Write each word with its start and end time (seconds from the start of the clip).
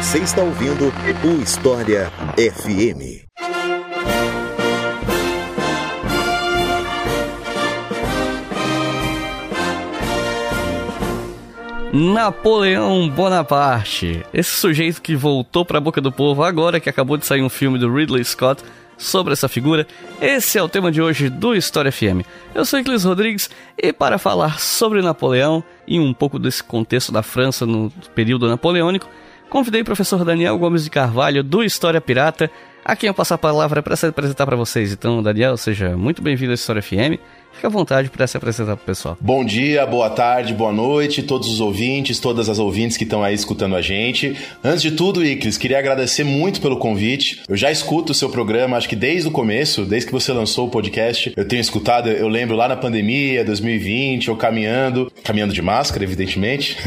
Você 0.00 0.20
está 0.20 0.40
ouvindo 0.40 0.90
o 1.22 1.42
História 1.42 2.10
FM. 2.34 3.20
Napoleão 11.92 13.10
Bonaparte, 13.10 14.24
esse 14.32 14.50
sujeito 14.52 15.02
que 15.02 15.14
voltou 15.14 15.66
para 15.66 15.76
a 15.76 15.80
boca 15.82 16.00
do 16.00 16.10
povo 16.10 16.42
agora 16.42 16.80
que 16.80 16.88
acabou 16.88 17.18
de 17.18 17.26
sair 17.26 17.42
um 17.42 17.50
filme 17.50 17.78
do 17.78 17.94
Ridley 17.94 18.24
Scott 18.24 18.64
sobre 18.96 19.34
essa 19.34 19.48
figura. 19.50 19.86
Esse 20.18 20.56
é 20.56 20.62
o 20.62 20.68
tema 20.68 20.90
de 20.90 21.02
hoje 21.02 21.28
do 21.28 21.54
História 21.54 21.92
FM. 21.92 22.24
Eu 22.54 22.64
sou 22.64 22.78
Eclis 22.78 23.04
Rodrigues 23.04 23.50
e 23.76 23.92
para 23.92 24.16
falar 24.16 24.60
sobre 24.60 25.02
Napoleão 25.02 25.62
e 25.86 26.00
um 26.00 26.14
pouco 26.14 26.38
desse 26.38 26.64
contexto 26.64 27.12
da 27.12 27.22
França 27.22 27.66
no 27.66 27.92
período 28.14 28.48
napoleônico, 28.48 29.06
convidei 29.50 29.82
o 29.82 29.84
professor 29.84 30.24
Daniel 30.24 30.56
Gomes 30.56 30.84
de 30.84 30.90
Carvalho 30.90 31.42
do 31.42 31.62
História 31.62 32.00
Pirata, 32.00 32.50
a 32.84 32.96
quem 32.96 33.08
eu 33.08 33.14
passo 33.14 33.34
a 33.34 33.38
palavra 33.38 33.82
para 33.82 33.96
se 33.96 34.06
apresentar 34.06 34.46
para 34.46 34.56
vocês. 34.56 34.92
Então, 34.92 35.22
Daniel, 35.22 35.56
seja 35.56 35.96
muito 35.96 36.22
bem-vindo 36.22 36.52
à 36.52 36.54
História 36.54 36.82
FM. 36.82 37.18
Fique 37.52 37.66
à 37.66 37.68
vontade 37.68 38.08
para 38.08 38.26
se 38.26 38.36
apresentar 38.36 38.76
para 38.76 38.82
o 38.82 38.86
pessoal. 38.86 39.18
Bom 39.20 39.44
dia, 39.44 39.84
boa 39.84 40.08
tarde, 40.08 40.54
boa 40.54 40.72
noite, 40.72 41.22
todos 41.22 41.48
os 41.48 41.60
ouvintes, 41.60 42.18
todas 42.18 42.48
as 42.48 42.58
ouvintes 42.58 42.96
que 42.96 43.04
estão 43.04 43.22
aí 43.22 43.34
escutando 43.34 43.76
a 43.76 43.82
gente. 43.82 44.36
Antes 44.64 44.80
de 44.80 44.92
tudo, 44.92 45.24
Iclis, 45.24 45.58
queria 45.58 45.78
agradecer 45.78 46.24
muito 46.24 46.60
pelo 46.60 46.78
convite. 46.78 47.42
Eu 47.48 47.56
já 47.56 47.70
escuto 47.70 48.12
o 48.12 48.14
seu 48.14 48.30
programa, 48.30 48.76
acho 48.76 48.88
que 48.88 48.96
desde 48.96 49.28
o 49.28 49.30
começo, 49.30 49.84
desde 49.84 50.06
que 50.06 50.12
você 50.12 50.32
lançou 50.32 50.68
o 50.68 50.70
podcast, 50.70 51.32
eu 51.36 51.46
tenho 51.46 51.60
escutado, 51.60 52.08
eu 52.08 52.28
lembro 52.28 52.56
lá 52.56 52.66
na 52.66 52.76
pandemia, 52.76 53.44
2020, 53.44 54.28
eu 54.28 54.36
caminhando, 54.36 55.12
caminhando 55.22 55.52
de 55.52 55.60
máscara, 55.60 56.02
evidentemente, 56.02 56.78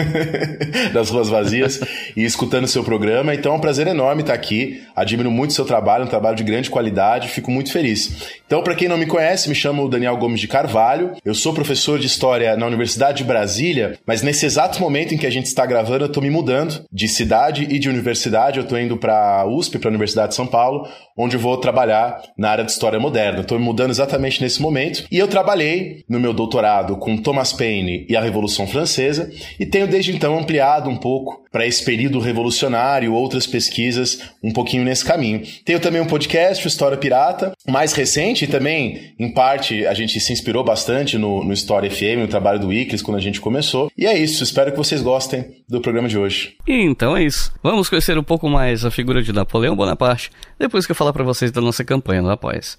das 0.92 1.09
ruas 1.09 1.30
vazias, 1.30 1.81
e 2.16 2.23
escutando 2.23 2.64
o 2.64 2.70
seu 2.70 2.84
programa. 2.84 3.36
Então 3.36 3.53
é 3.53 3.56
um 3.58 3.62
prazer 3.62 3.86
enorme 3.86 4.22
estar 4.22 4.34
aqui. 4.34 4.81
Admiro 4.96 5.30
muito 5.30 5.52
o 5.52 5.53
seu 5.53 5.66
trabalho, 5.66 5.83
um 6.03 6.08
trabalho 6.08 6.36
de 6.36 6.44
grande 6.44 6.70
qualidade, 6.70 7.28
fico 7.28 7.52
muito 7.52 7.72
feliz. 7.72 8.31
Então, 8.45 8.62
para 8.62 8.76
quem 8.76 8.88
não 8.88 8.98
me 8.98 9.06
conhece, 9.06 9.50
me 9.50 9.56
chamo 9.56 9.90
Daniel 9.90 10.16
Gomes 10.17 10.40
de 10.40 10.48
Carvalho. 10.48 11.14
Eu 11.25 11.34
sou 11.34 11.53
professor 11.53 11.98
de 11.98 12.08
História 12.08 12.56
na 12.56 12.67
Universidade 12.67 13.17
de 13.17 13.23
Brasília, 13.23 13.98
mas 14.06 14.22
nesse 14.22 14.45
exato 14.45 14.80
momento 14.80 15.14
em 15.14 15.17
que 15.17 15.25
a 15.25 15.31
gente 15.31 15.48
está 15.48 15.66
gravando, 15.66 16.03
eu 16.03 16.08
estou 16.08 16.22
me 16.22 16.30
mudando 16.30 16.86
de 16.92 17.08
cidade 17.08 17.67
e 17.70 17.80
de 17.80 17.90
universidade. 17.90 18.59
Eu 18.59 18.64
estou 18.64 18.80
indo 18.80 18.95
para 18.98 19.42
a 19.42 19.45
USP, 19.45 19.80
para 19.80 19.90
a 19.90 19.92
Universidade 19.92 20.30
de 20.30 20.36
São 20.36 20.48
Paulo, 20.48 20.88
onde 21.17 21.36
eu 21.36 21.40
vou 21.40 21.58
trabalhar 21.58 22.22
na 22.38 22.50
área 22.50 22.64
de 22.64 22.72
História 22.72 23.00
Moderna. 23.00 23.42
Estou 23.42 23.58
me 23.58 23.66
mudando 23.66 23.92
exatamente 23.92 24.42
nesse 24.42 24.62
momento. 24.62 25.06
E 25.12 25.18
eu 25.18 25.28
trabalhei 25.28 26.03
no 26.08 26.20
meu 26.20 26.34
doutorado 26.34 26.97
com 26.97 27.18
Thomas 27.18 27.53
Paine 27.53 28.06
e 28.08 28.16
a 28.16 28.22
Revolução 28.22 28.68
Francesa 28.68 29.31
e 29.59 29.66
tenho 29.66 29.88
desde 29.88 30.16
então 30.16 30.38
ampliado 30.38 30.90
um 30.90 30.97
pouco 30.97 31.44
para 31.52 31.68
esse 31.68 31.86
período 31.86 32.20
revolucionário, 32.20 33.14
outras 33.14 33.45
pesquisas 33.45 34.20
um 34.44 34.52
pouquinho 34.52 34.84
nesse 34.84 35.06
caminho. 35.06 35.44
Tenho 35.74 35.82
também 35.82 36.02
um 36.02 36.06
podcast, 36.06 36.68
História 36.68 36.96
Pirata, 36.96 37.52
mais 37.68 37.94
recente 37.94 38.46
e 38.46 38.48
também, 38.48 39.16
em 39.18 39.34
parte, 39.34 39.88
a 39.88 39.94
gente 39.96 40.20
se 40.20 40.32
inspirou 40.32 40.64
bastante 40.64 41.18
no, 41.18 41.44
no 41.44 41.52
História 41.52 41.90
FM, 41.90 42.20
no 42.20 42.28
trabalho 42.28 42.60
do 42.60 42.72
Iclis, 42.72 43.02
quando 43.02 43.18
a 43.18 43.20
gente 43.20 43.42
começou. 43.42 43.92
E 43.98 44.06
é 44.06 44.16
isso, 44.16 44.44
espero 44.44 44.70
que 44.70 44.78
vocês 44.78 45.02
gostem 45.02 45.64
do 45.68 45.82
programa 45.82 46.08
de 46.08 46.16
hoje. 46.16 46.56
E 46.68 46.74
então 46.74 47.18
é 47.18 47.24
isso. 47.24 47.52
Vamos 47.64 47.90
conhecer 47.90 48.16
um 48.20 48.24
pouco 48.24 48.48
mais 48.48 48.86
a 48.86 48.92
figura 48.92 49.24
de 49.24 49.34
Napoleão 49.34 49.76
Bonaparte, 49.76 50.30
depois 50.60 50.86
que 50.86 50.92
eu 50.92 50.96
falar 50.96 51.12
para 51.12 51.24
vocês 51.24 51.52
da 51.52 51.60
nossa 51.60 51.84
campanha 51.84 52.22
no 52.22 52.30
Apoia-se. 52.30 52.78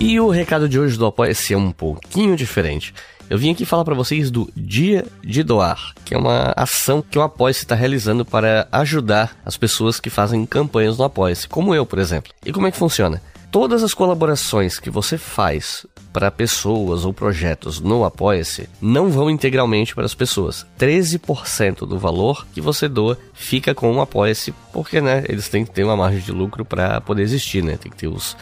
E 0.00 0.18
o 0.18 0.30
recado 0.30 0.68
de 0.68 0.80
hoje 0.80 0.98
do 0.98 1.06
Apoia-se 1.06 1.54
é 1.54 1.56
um 1.56 1.70
pouquinho 1.70 2.34
diferente. 2.34 2.92
Eu 3.30 3.38
vim 3.38 3.52
aqui 3.52 3.64
falar 3.64 3.84
para 3.84 3.94
vocês 3.94 4.28
do 4.28 4.50
Dia 4.56 5.06
de 5.22 5.44
Doar, 5.44 5.94
que 6.04 6.14
é 6.14 6.18
uma 6.18 6.52
ação 6.56 7.00
que 7.00 7.16
o 7.16 7.22
Apoia-se 7.22 7.60
está 7.60 7.76
realizando 7.76 8.24
para 8.24 8.66
ajudar 8.72 9.40
as 9.46 9.56
pessoas 9.56 10.00
que 10.00 10.10
fazem 10.10 10.44
campanhas 10.44 10.98
no 10.98 11.04
Apoia-se, 11.04 11.48
como 11.48 11.72
eu, 11.72 11.86
por 11.86 12.00
exemplo. 12.00 12.32
E 12.44 12.52
como 12.52 12.66
é 12.66 12.72
que 12.72 12.76
funciona? 12.76 13.22
Todas 13.52 13.84
as 13.84 13.94
colaborações 13.94 14.80
que 14.80 14.90
você 14.90 15.16
faz 15.16 15.86
para 16.12 16.28
pessoas 16.28 17.04
ou 17.04 17.12
projetos 17.12 17.78
no 17.78 18.04
Apoia-se 18.04 18.68
não 18.82 19.10
vão 19.10 19.30
integralmente 19.30 19.94
para 19.94 20.06
as 20.06 20.14
pessoas. 20.14 20.66
13% 20.76 21.86
do 21.86 22.00
valor 22.00 22.44
que 22.52 22.60
você 22.60 22.88
doa 22.88 23.16
fica 23.32 23.72
com 23.76 23.94
o 23.94 24.00
Apoia-se, 24.00 24.52
porque 24.72 25.00
né, 25.00 25.22
eles 25.28 25.48
têm 25.48 25.64
que 25.64 25.70
ter 25.70 25.84
uma 25.84 25.96
margem 25.96 26.20
de 26.20 26.32
lucro 26.32 26.64
para 26.64 27.00
poder 27.00 27.22
existir, 27.22 27.62
né? 27.62 27.76
Tem 27.76 27.92
que 27.92 27.96
ter 27.96 28.08
os 28.08 28.36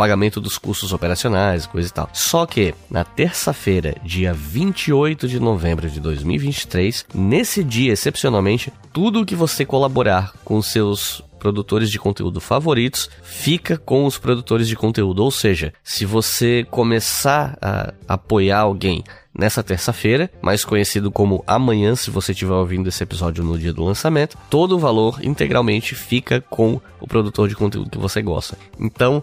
pagamento 0.00 0.40
dos 0.40 0.56
custos 0.56 0.94
operacionais, 0.94 1.66
coisa 1.66 1.86
e 1.86 1.92
tal. 1.92 2.08
Só 2.14 2.46
que 2.46 2.74
na 2.90 3.04
terça-feira, 3.04 3.94
dia 4.02 4.32
28 4.32 5.28
de 5.28 5.38
novembro 5.38 5.90
de 5.90 6.00
2023, 6.00 7.04
nesse 7.14 7.62
dia 7.62 7.92
excepcionalmente, 7.92 8.72
tudo 8.94 9.26
que 9.26 9.36
você 9.36 9.62
colaborar 9.62 10.32
com 10.42 10.62
seus 10.62 11.22
produtores 11.38 11.90
de 11.90 11.98
conteúdo 11.98 12.40
favoritos 12.40 13.10
fica 13.22 13.76
com 13.76 14.06
os 14.06 14.16
produtores 14.16 14.66
de 14.66 14.74
conteúdo. 14.74 15.22
Ou 15.22 15.30
seja, 15.30 15.74
se 15.84 16.06
você 16.06 16.66
começar 16.70 17.58
a 17.60 17.92
apoiar 18.08 18.60
alguém 18.60 19.04
nessa 19.34 19.62
terça-feira, 19.62 20.30
mais 20.40 20.64
conhecido 20.64 21.10
como 21.10 21.44
amanhã, 21.46 21.94
se 21.94 22.10
você 22.10 22.32
estiver 22.32 22.54
ouvindo 22.54 22.88
esse 22.88 23.02
episódio 23.02 23.44
no 23.44 23.58
dia 23.58 23.74
do 23.74 23.84
lançamento, 23.84 24.38
todo 24.48 24.76
o 24.76 24.78
valor 24.78 25.20
integralmente 25.22 25.94
fica 25.94 26.40
com 26.40 26.80
o 26.98 27.06
produtor 27.06 27.50
de 27.50 27.54
conteúdo 27.54 27.90
que 27.90 27.98
você 27.98 28.22
gosta. 28.22 28.56
Então, 28.78 29.22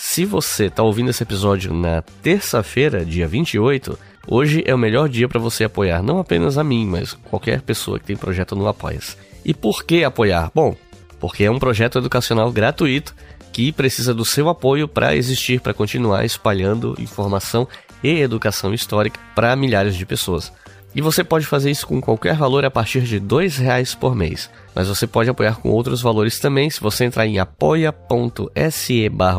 se 0.00 0.24
você 0.24 0.66
está 0.66 0.80
ouvindo 0.80 1.10
esse 1.10 1.24
episódio 1.24 1.74
na 1.74 2.02
terça-feira, 2.22 3.04
dia 3.04 3.26
28, 3.26 3.98
hoje 4.28 4.62
é 4.64 4.72
o 4.72 4.78
melhor 4.78 5.08
dia 5.08 5.28
para 5.28 5.40
você 5.40 5.64
apoiar 5.64 6.04
não 6.04 6.20
apenas 6.20 6.56
a 6.56 6.62
mim, 6.62 6.86
mas 6.86 7.14
qualquer 7.14 7.62
pessoa 7.62 7.98
que 7.98 8.04
tem 8.04 8.16
projeto 8.16 8.54
no 8.54 8.68
Apoia-se. 8.68 9.16
E 9.44 9.52
por 9.52 9.82
que 9.82 10.04
apoiar? 10.04 10.52
Bom, 10.54 10.76
porque 11.18 11.42
é 11.42 11.50
um 11.50 11.58
projeto 11.58 11.98
educacional 11.98 12.52
gratuito 12.52 13.12
que 13.52 13.72
precisa 13.72 14.14
do 14.14 14.24
seu 14.24 14.48
apoio 14.48 14.86
para 14.86 15.16
existir, 15.16 15.60
para 15.60 15.74
continuar 15.74 16.24
espalhando 16.24 16.94
informação 16.96 17.66
e 18.00 18.20
educação 18.20 18.72
histórica 18.72 19.18
para 19.34 19.56
milhares 19.56 19.96
de 19.96 20.06
pessoas. 20.06 20.52
E 20.94 21.02
você 21.02 21.22
pode 21.22 21.46
fazer 21.46 21.70
isso 21.70 21.86
com 21.86 22.00
qualquer 22.00 22.34
valor 22.34 22.64
a 22.64 22.70
partir 22.70 23.02
de 23.02 23.18
R$ 23.18 23.48
reais 23.58 23.94
por 23.94 24.14
mês. 24.14 24.50
Mas 24.74 24.88
você 24.88 25.06
pode 25.06 25.28
apoiar 25.28 25.56
com 25.56 25.68
outros 25.68 26.00
valores 26.00 26.38
também. 26.38 26.70
Se 26.70 26.80
você 26.80 27.04
entrar 27.04 27.26
em 27.26 27.38
apoia.se 27.38 29.08
barra 29.10 29.38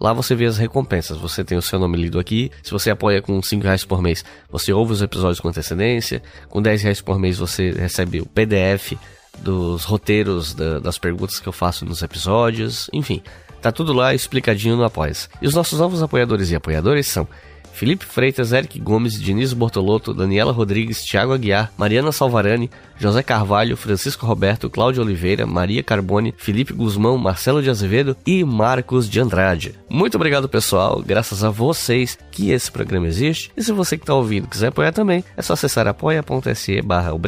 lá 0.00 0.12
você 0.12 0.34
vê 0.34 0.46
as 0.46 0.56
recompensas. 0.56 1.18
Você 1.18 1.44
tem 1.44 1.58
o 1.58 1.62
seu 1.62 1.78
nome 1.78 1.98
lido 1.98 2.18
aqui. 2.18 2.50
Se 2.62 2.70
você 2.70 2.90
apoia 2.90 3.20
com 3.20 3.38
R$ 3.38 3.60
reais 3.62 3.84
por 3.84 4.00
mês, 4.00 4.24
você 4.50 4.72
ouve 4.72 4.92
os 4.92 5.02
episódios 5.02 5.40
com 5.40 5.48
antecedência. 5.48 6.22
Com 6.48 6.60
R$ 6.60 6.76
reais 6.76 7.00
por 7.00 7.18
mês 7.18 7.38
você 7.38 7.70
recebe 7.72 8.20
o 8.20 8.26
PDF 8.26 8.94
dos 9.38 9.84
roteiros 9.84 10.54
da, 10.54 10.78
das 10.78 10.98
perguntas 10.98 11.38
que 11.38 11.48
eu 11.48 11.52
faço 11.52 11.84
nos 11.84 12.02
episódios. 12.02 12.88
Enfim, 12.92 13.22
tá 13.60 13.70
tudo 13.70 13.92
lá 13.92 14.14
explicadinho 14.14 14.76
no 14.76 14.84
Apoia. 14.84 15.12
E 15.40 15.46
os 15.46 15.54
nossos 15.54 15.78
novos 15.78 16.02
apoiadores 16.02 16.50
e 16.50 16.56
apoiadoras 16.56 17.06
são 17.06 17.28
Felipe 17.72 18.04
Freitas, 18.04 18.52
Eric 18.52 18.78
Gomes, 18.80 19.18
Diniz 19.18 19.52
Bortolotto, 19.52 20.12
Daniela 20.12 20.52
Rodrigues, 20.52 21.02
Thiago 21.04 21.32
Aguiar, 21.32 21.72
Mariana 21.78 22.12
Salvarani, 22.12 22.70
José 23.00 23.22
Carvalho, 23.22 23.78
Francisco 23.78 24.26
Roberto, 24.26 24.68
Cláudio 24.68 25.02
Oliveira, 25.02 25.46
Maria 25.46 25.82
Carbone, 25.82 26.34
Felipe 26.36 26.74
Guzmão, 26.74 27.16
Marcelo 27.16 27.62
de 27.62 27.70
Azevedo 27.70 28.14
e 28.26 28.44
Marcos 28.44 29.08
de 29.08 29.18
Andrade. 29.18 29.74
Muito 29.88 30.16
obrigado, 30.16 30.50
pessoal. 30.50 31.02
Graças 31.04 31.42
a 31.42 31.48
vocês 31.48 32.18
que 32.30 32.50
esse 32.50 32.70
programa 32.70 33.06
existe. 33.06 33.50
E 33.56 33.62
se 33.62 33.72
você 33.72 33.96
que 33.96 34.02
está 34.02 34.12
ouvindo 34.14 34.46
quiser 34.46 34.68
apoiar 34.68 34.92
também, 34.92 35.24
é 35.34 35.40
só 35.40 35.54
acessar 35.54 35.88
apoia.se 35.88 36.82
barra 36.82 37.18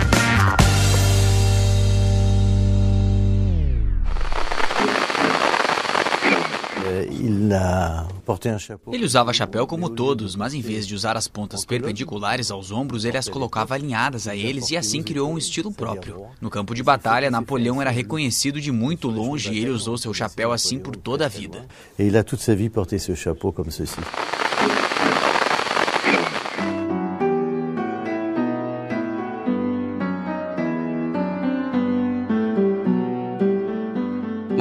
Ele 8.92 9.06
usava 9.06 9.34
chapéu 9.34 9.68
como 9.68 9.90
todos, 9.90 10.36
mas 10.36 10.54
em 10.54 10.62
vez 10.62 10.88
de 10.88 10.96
usar 10.96 11.18
as 11.18 11.28
pontas 11.28 11.66
perpendiculares 11.66 12.52
aos 12.52 12.72
ombros, 12.72 13.06
ele 13.06 13.18
as 13.18 13.28
colocava 13.28 13.76
alinhadas 13.76 14.28
a 14.28 14.36
eles 14.36 14.72
e 14.72 14.78
assim 14.78 15.04
criou 15.04 15.32
um 15.32 15.38
estilo 15.38 15.72
próprio. 15.72 16.28
No 16.40 16.50
campo 16.50 16.74
de 16.74 16.84
batalha, 16.84 17.32
Napoleão 17.32 17.82
era 17.82 17.90
reconhecido 17.90 18.62
de 18.62 18.72
muito 18.72 19.10
longe 19.10 19.52
e 19.54 19.60
ele 19.60 19.70
usou 19.70 19.98
seu 19.98 20.14
chapéu 20.14 20.52
assim 20.52 20.80
por 20.80 20.96
toda 20.96 21.26
a 21.26 21.30
vida. 21.30 21.66
E 21.98 22.04
ele 22.04 22.18
a 22.18 22.24
toute 22.24 22.44
sa 22.44 22.56
vie 22.56 22.70
porté 22.70 22.98
seu 22.98 23.16
chapeau 23.16 23.52
como 23.52 23.72
ceci. 23.72 24.00